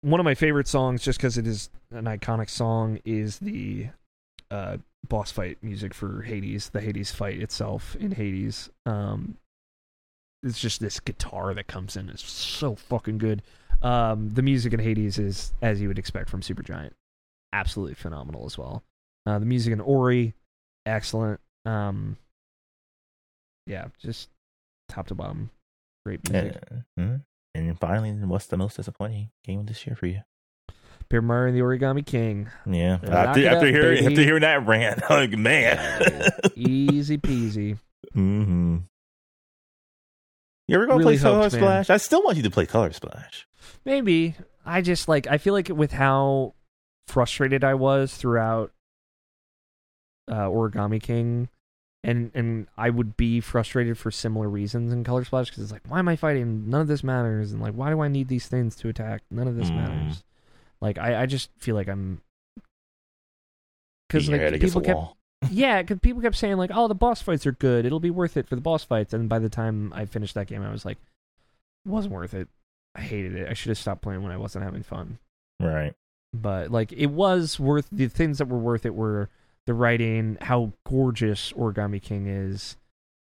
one 0.02 0.20
of 0.20 0.24
my 0.26 0.36
favorite 0.36 0.68
songs, 0.68 1.02
just 1.04 1.18
because 1.20 1.38
it 1.38 1.48
is 1.48 1.70
an 1.92 2.06
iconic 2.06 2.50
song, 2.50 3.00
is 3.06 3.40
the 3.40 3.88
uh, 4.52 4.78
boss 5.08 5.32
fight 5.32 5.58
music 5.62 5.94
for 5.94 6.22
Hades. 6.24 6.70
The 6.70 6.82
Hades 6.82 7.12
fight 7.12 7.42
itself 7.42 7.96
in 7.98 8.12
Hades. 8.12 8.70
Um, 8.86 9.38
it's 10.44 10.60
just 10.60 10.80
this 10.80 11.00
guitar 11.00 11.54
that 11.54 11.68
comes 11.68 11.96
in. 11.96 12.10
It's 12.10 12.30
so 12.30 12.76
fucking 12.76 13.18
good. 13.18 13.42
Um, 13.82 14.30
the 14.30 14.42
music 14.42 14.74
in 14.74 14.80
Hades 14.80 15.18
is 15.18 15.54
as 15.62 15.82
you 15.82 15.88
would 15.88 16.00
expect 16.00 16.30
from 16.30 16.42
Supergiant, 16.42 16.92
absolutely 17.52 17.96
phenomenal 17.96 18.46
as 18.46 18.58
well. 18.58 18.84
Uh, 19.26 19.40
the 19.40 19.46
music 19.46 19.74
in 19.74 19.80
Ori, 19.80 20.34
excellent. 20.86 21.40
Um, 21.66 22.18
yeah, 23.68 23.88
just 24.00 24.30
top 24.90 25.08
to 25.08 25.16
bottom, 25.16 25.50
great 26.06 26.30
music. 26.30 26.62
And, 26.70 26.84
mhm. 27.00 27.22
and 27.56 27.80
finally, 27.80 28.12
what's 28.12 28.48
the 28.48 28.58
most 28.58 28.76
disappointing 28.76 29.30
game 29.46 29.62
of 29.62 29.68
this 29.68 29.86
year 29.88 29.96
for 29.96 30.08
you? 30.08 30.22
Paper 31.10 31.22
Mario 31.22 31.50
and 31.50 31.58
the 31.58 31.64
Origami 31.64 32.06
King. 32.06 32.50
Yeah, 32.66 33.00
after, 33.04 33.48
after 33.48 33.58
up, 33.58 33.64
hearing 33.64 34.06
after 34.06 34.22
hearing 34.22 34.42
that 34.42 34.66
rant, 34.66 35.04
like 35.10 35.32
man. 35.32 36.32
Easy 36.56 37.18
peasy. 37.18 37.78
hmm 38.14 38.78
You 40.74 40.80
ever 40.80 40.88
gonna 40.88 40.98
Really 41.00 41.18
play 41.18 41.22
Color 41.22 41.40
helped, 41.42 41.53
man. 41.53 41.61
Splash? 41.61 41.90
I 41.92 41.98
still 41.98 42.24
want 42.24 42.35
you 42.38 42.43
to 42.43 42.50
play 42.50 42.66
Color 42.66 42.92
Splash. 42.93 43.48
Maybe. 43.85 44.35
I 44.66 44.82
just 44.82 45.08
like 45.08 45.27
I 45.27 45.38
feel 45.38 45.53
like 45.53 45.69
with 45.69 45.92
how 45.92 46.56
frustrated 47.08 47.64
I 47.64 47.76
was 47.76 48.16
throughout 48.16 48.72
uh, 50.27 50.48
Origami 50.48 51.00
King 51.02 51.50
and 52.03 52.32
and 52.34 52.68
I 52.76 52.90
would 52.90 53.16
be 53.16 53.40
frustrated 53.40 53.98
for 54.00 54.10
similar 54.10 54.50
reasons 54.50 54.92
in 54.92 55.03
Color 55.03 55.26
Splash 55.26 55.50
because 55.50 55.61
it's 55.64 55.72
like 55.72 55.84
why 55.88 56.00
am 56.00 56.08
I 56.08 56.16
fighting 56.16 56.69
none 56.69 56.82
of 56.82 56.88
this 56.88 57.03
matters 57.03 57.52
and 57.52 57.61
like 57.61 57.74
why 57.74 57.90
do 57.92 58.00
I 58.02 58.08
need 58.08 58.27
these 58.27 58.48
things 58.48 58.76
to 58.77 58.90
attack 58.90 59.22
none 59.30 59.48
of 59.48 59.56
this 59.56 59.69
Mm. 59.69 59.76
matters 59.76 60.24
like 60.82 60.98
I 60.98 61.22
I 61.22 61.26
just 61.27 61.50
feel 61.60 61.76
like 61.76 61.88
I'm 61.88 62.22
because 64.10 64.24
Beating 64.24 64.35
your 64.42 64.43
head 64.45 64.53
like 64.53 64.61
people 64.61 64.82
kept. 64.82 65.00
Yeah, 65.52 65.82
because 65.82 66.00
people 66.00 66.22
kept 66.22 66.36
saying 66.36 66.58
like, 66.58 66.72
"Oh, 66.74 66.88
the 66.88 66.96
boss 66.96 67.22
fights 67.22 67.46
are 67.46 67.52
good. 67.52 67.86
It'll 67.86 68.00
be 68.00 68.12
worth 68.12 68.38
it 68.38 68.48
for 68.48 68.56
the 68.56 68.62
boss 68.62 68.84
fights." 68.84 69.14
And 69.14 69.30
by 69.30 69.40
the 69.40 69.50
time 69.50 69.92
I 69.94 70.06
finished 70.06 70.36
that 70.36 70.48
game, 70.48 70.62
I 70.62 70.72
was 70.72 70.86
like, 70.86 70.98
"It 71.86 71.90
wasn't 71.90 72.14
worth 72.14 72.34
it. 72.34 72.48
I 72.96 73.02
hated 73.02 73.36
it. 73.36 73.50
I 73.50 73.54
should 73.54 73.70
have 73.70 73.78
stopped 73.78 74.02
playing 74.02 74.24
when 74.24 74.32
I 74.32 74.38
wasn't 74.38 74.66
having 74.66 74.84
fun." 74.84 75.20
Right. 75.60 75.94
But 76.34 76.72
like, 76.72 76.92
it 76.92 77.08
was 77.08 77.60
worth 77.60 77.88
the 77.92 78.08
things 78.08 78.40
that 78.40 78.48
were 78.48 78.58
worth 78.58 78.86
it 78.86 78.96
were 78.96 79.30
the 79.66 79.74
writing, 79.74 80.38
how 80.42 80.74
gorgeous 80.86 81.54
Origami 81.54 82.02
King 82.02 82.28
is, 82.28 82.76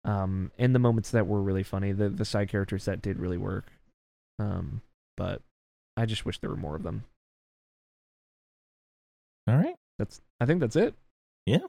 um, 0.05 0.51
and 0.59 0.75
the 0.75 0.79
moments 0.79 1.11
that 1.13 1.27
were 1.27 1.41
really 1.41 1.63
funny. 1.63 1.93
The 1.93 2.09
the 2.09 2.25
side 2.25 2.49
characters 2.49 2.85
that 2.85 3.03
did 3.03 3.19
really 3.19 3.39
work. 3.39 3.67
Um, 4.39 4.83
but 5.17 5.41
I 5.97 6.05
just 6.07 6.27
wish 6.27 6.39
there 6.39 6.51
were 6.51 6.57
more 6.57 6.77
of 6.77 6.83
them. 6.83 7.05
All 9.49 9.57
right. 9.57 9.77
That's 9.99 10.21
I 10.41 10.47
think 10.47 10.61
that's 10.61 10.77
it. 10.77 10.95
Yeah. 11.47 11.67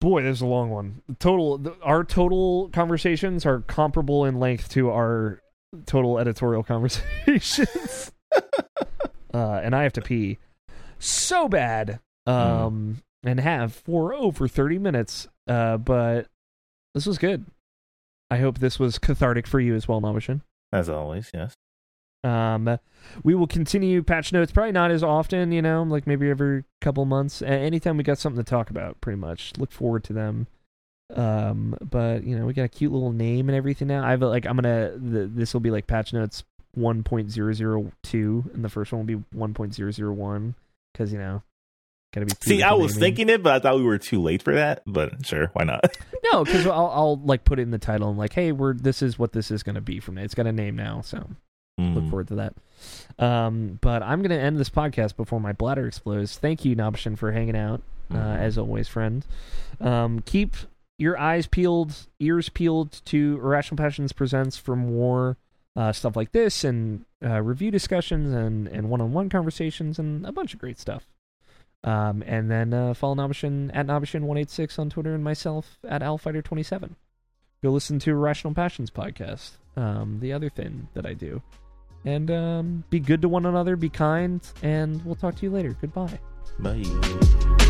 Boy, 0.00 0.22
this 0.22 0.36
is 0.38 0.42
a 0.42 0.46
long 0.46 0.70
one. 0.70 1.02
Total 1.18 1.58
th- 1.58 1.76
our 1.82 2.04
total 2.04 2.68
conversations 2.72 3.46
are 3.46 3.60
comparable 3.60 4.24
in 4.24 4.38
length 4.38 4.68
to 4.70 4.90
our 4.90 5.40
total 5.86 6.18
editorial 6.18 6.62
conversations. 6.62 8.12
uh, 9.34 9.60
and 9.62 9.74
I 9.74 9.82
have 9.84 9.94
to 9.94 10.02
pee 10.02 10.38
so 10.98 11.48
bad. 11.48 12.00
Um 12.26 13.02
and 13.24 13.40
have 13.40 13.72
for 13.72 14.14
over 14.14 14.48
30 14.48 14.78
minutes. 14.78 15.28
Uh 15.46 15.76
but 15.76 16.26
this 16.94 17.06
was 17.06 17.18
good. 17.18 17.46
I 18.30 18.38
hope 18.38 18.58
this 18.58 18.78
was 18.78 18.98
cathartic 18.98 19.46
for 19.46 19.60
you 19.60 19.74
as 19.74 19.86
well, 19.86 20.00
Nabishin. 20.00 20.40
As 20.72 20.88
always, 20.88 21.30
yes. 21.32 21.54
Um, 22.24 22.78
we 23.22 23.34
will 23.34 23.46
continue 23.46 24.02
patch 24.02 24.32
notes, 24.32 24.52
probably 24.52 24.72
not 24.72 24.90
as 24.90 25.02
often, 25.02 25.52
you 25.52 25.62
know, 25.62 25.82
like 25.84 26.06
maybe 26.06 26.28
every 26.28 26.64
couple 26.80 27.04
months. 27.04 27.42
Anytime 27.42 27.96
we 27.96 28.02
got 28.02 28.18
something 28.18 28.42
to 28.42 28.48
talk 28.48 28.70
about, 28.70 29.00
pretty 29.00 29.18
much. 29.18 29.52
Look 29.58 29.70
forward 29.70 30.04
to 30.04 30.12
them. 30.12 30.46
Um, 31.14 31.76
but 31.80 32.24
you 32.24 32.36
know, 32.36 32.46
we 32.46 32.52
got 32.52 32.64
a 32.64 32.68
cute 32.68 32.92
little 32.92 33.12
name 33.12 33.48
and 33.48 33.56
everything 33.56 33.88
now. 33.88 34.04
I've 34.04 34.22
like 34.22 34.44
I'm 34.44 34.56
gonna 34.56 34.92
this 34.96 35.54
will 35.54 35.60
be 35.60 35.70
like 35.70 35.86
patch 35.86 36.12
notes 36.12 36.42
1.002, 36.76 38.54
and 38.54 38.64
the 38.64 38.68
first 38.68 38.92
one 38.92 39.06
will 39.06 39.18
be 39.18 39.24
1.001 39.34 40.54
because 40.92 41.12
you 41.12 41.18
know 41.18 41.42
gotta 42.12 42.26
be. 42.26 42.32
See, 42.42 42.62
I 42.62 42.72
was 42.72 42.94
naming. 42.94 43.00
thinking 43.00 43.28
it, 43.28 43.42
but 43.42 43.54
I 43.54 43.58
thought 43.60 43.76
we 43.76 43.84
were 43.84 43.98
too 43.98 44.20
late 44.20 44.42
for 44.42 44.54
that. 44.54 44.82
But 44.86 45.24
sure, 45.24 45.50
why 45.52 45.64
not? 45.64 45.96
no, 46.32 46.44
because 46.44 46.66
I'll, 46.66 46.90
I'll 46.92 47.16
like 47.24 47.44
put 47.44 47.58
it 47.58 47.62
in 47.62 47.70
the 47.70 47.78
title 47.78 48.08
and 48.08 48.18
like, 48.18 48.32
hey, 48.32 48.52
we're 48.52 48.74
this 48.74 49.02
is 49.02 49.18
what 49.18 49.32
this 49.32 49.50
is 49.50 49.62
gonna 49.62 49.80
be 49.80 50.00
from 50.00 50.18
it. 50.18 50.24
It's 50.24 50.34
got 50.34 50.46
a 50.46 50.52
name 50.52 50.76
now, 50.76 51.02
so 51.02 51.28
mm. 51.78 51.94
look 51.94 52.08
forward 52.08 52.28
to 52.28 52.34
that. 52.36 52.54
Um, 53.18 53.78
but 53.80 54.02
I'm 54.02 54.22
gonna 54.22 54.36
end 54.36 54.58
this 54.58 54.70
podcast 54.70 55.16
before 55.16 55.40
my 55.40 55.52
bladder 55.52 55.86
explodes. 55.86 56.36
Thank 56.36 56.64
you, 56.64 56.76
Nabishin, 56.76 57.16
for 57.16 57.32
hanging 57.32 57.56
out. 57.56 57.82
Uh, 58.10 58.14
mm. 58.14 58.38
as 58.38 58.56
always, 58.56 58.86
friend. 58.86 59.24
Um, 59.80 60.20
keep 60.20 60.54
your 60.98 61.18
eyes 61.18 61.46
peeled, 61.46 62.06
ears 62.20 62.48
peeled 62.48 63.00
to 63.06 63.38
Irrational 63.42 63.76
Passions 63.76 64.12
Presents 64.12 64.56
for 64.56 64.76
more 64.76 65.36
uh, 65.74 65.92
stuff 65.92 66.16
like 66.16 66.32
this 66.32 66.64
and 66.64 67.04
uh, 67.22 67.42
review 67.42 67.70
discussions 67.70 68.32
and, 68.32 68.66
and 68.68 68.88
one-on-one 68.88 69.28
conversations 69.28 69.98
and 69.98 70.24
a 70.24 70.32
bunch 70.32 70.54
of 70.54 70.60
great 70.60 70.78
stuff. 70.78 71.06
Um, 71.84 72.24
and 72.26 72.50
then 72.50 72.72
uh, 72.72 72.94
follow 72.94 73.14
Nabishin 73.14 73.70
at 73.74 73.86
Nabishin186 73.86 74.78
on 74.78 74.90
Twitter 74.90 75.14
and 75.14 75.22
myself 75.22 75.78
at 75.86 76.00
Alfighter27. 76.02 76.94
Go 77.62 77.70
listen 77.70 77.98
to 78.00 78.10
Irrational 78.10 78.54
Passions 78.54 78.90
podcast, 78.90 79.52
um, 79.76 80.18
the 80.20 80.32
other 80.32 80.48
thing 80.48 80.88
that 80.94 81.06
I 81.06 81.14
do. 81.14 81.42
And 82.04 82.30
um, 82.30 82.84
be 82.90 83.00
good 83.00 83.22
to 83.22 83.28
one 83.28 83.46
another, 83.46 83.74
be 83.76 83.88
kind, 83.88 84.40
and 84.62 85.04
we'll 85.04 85.16
talk 85.16 85.34
to 85.36 85.42
you 85.42 85.50
later. 85.50 85.76
Goodbye. 85.80 86.18
Bye. 86.60 87.62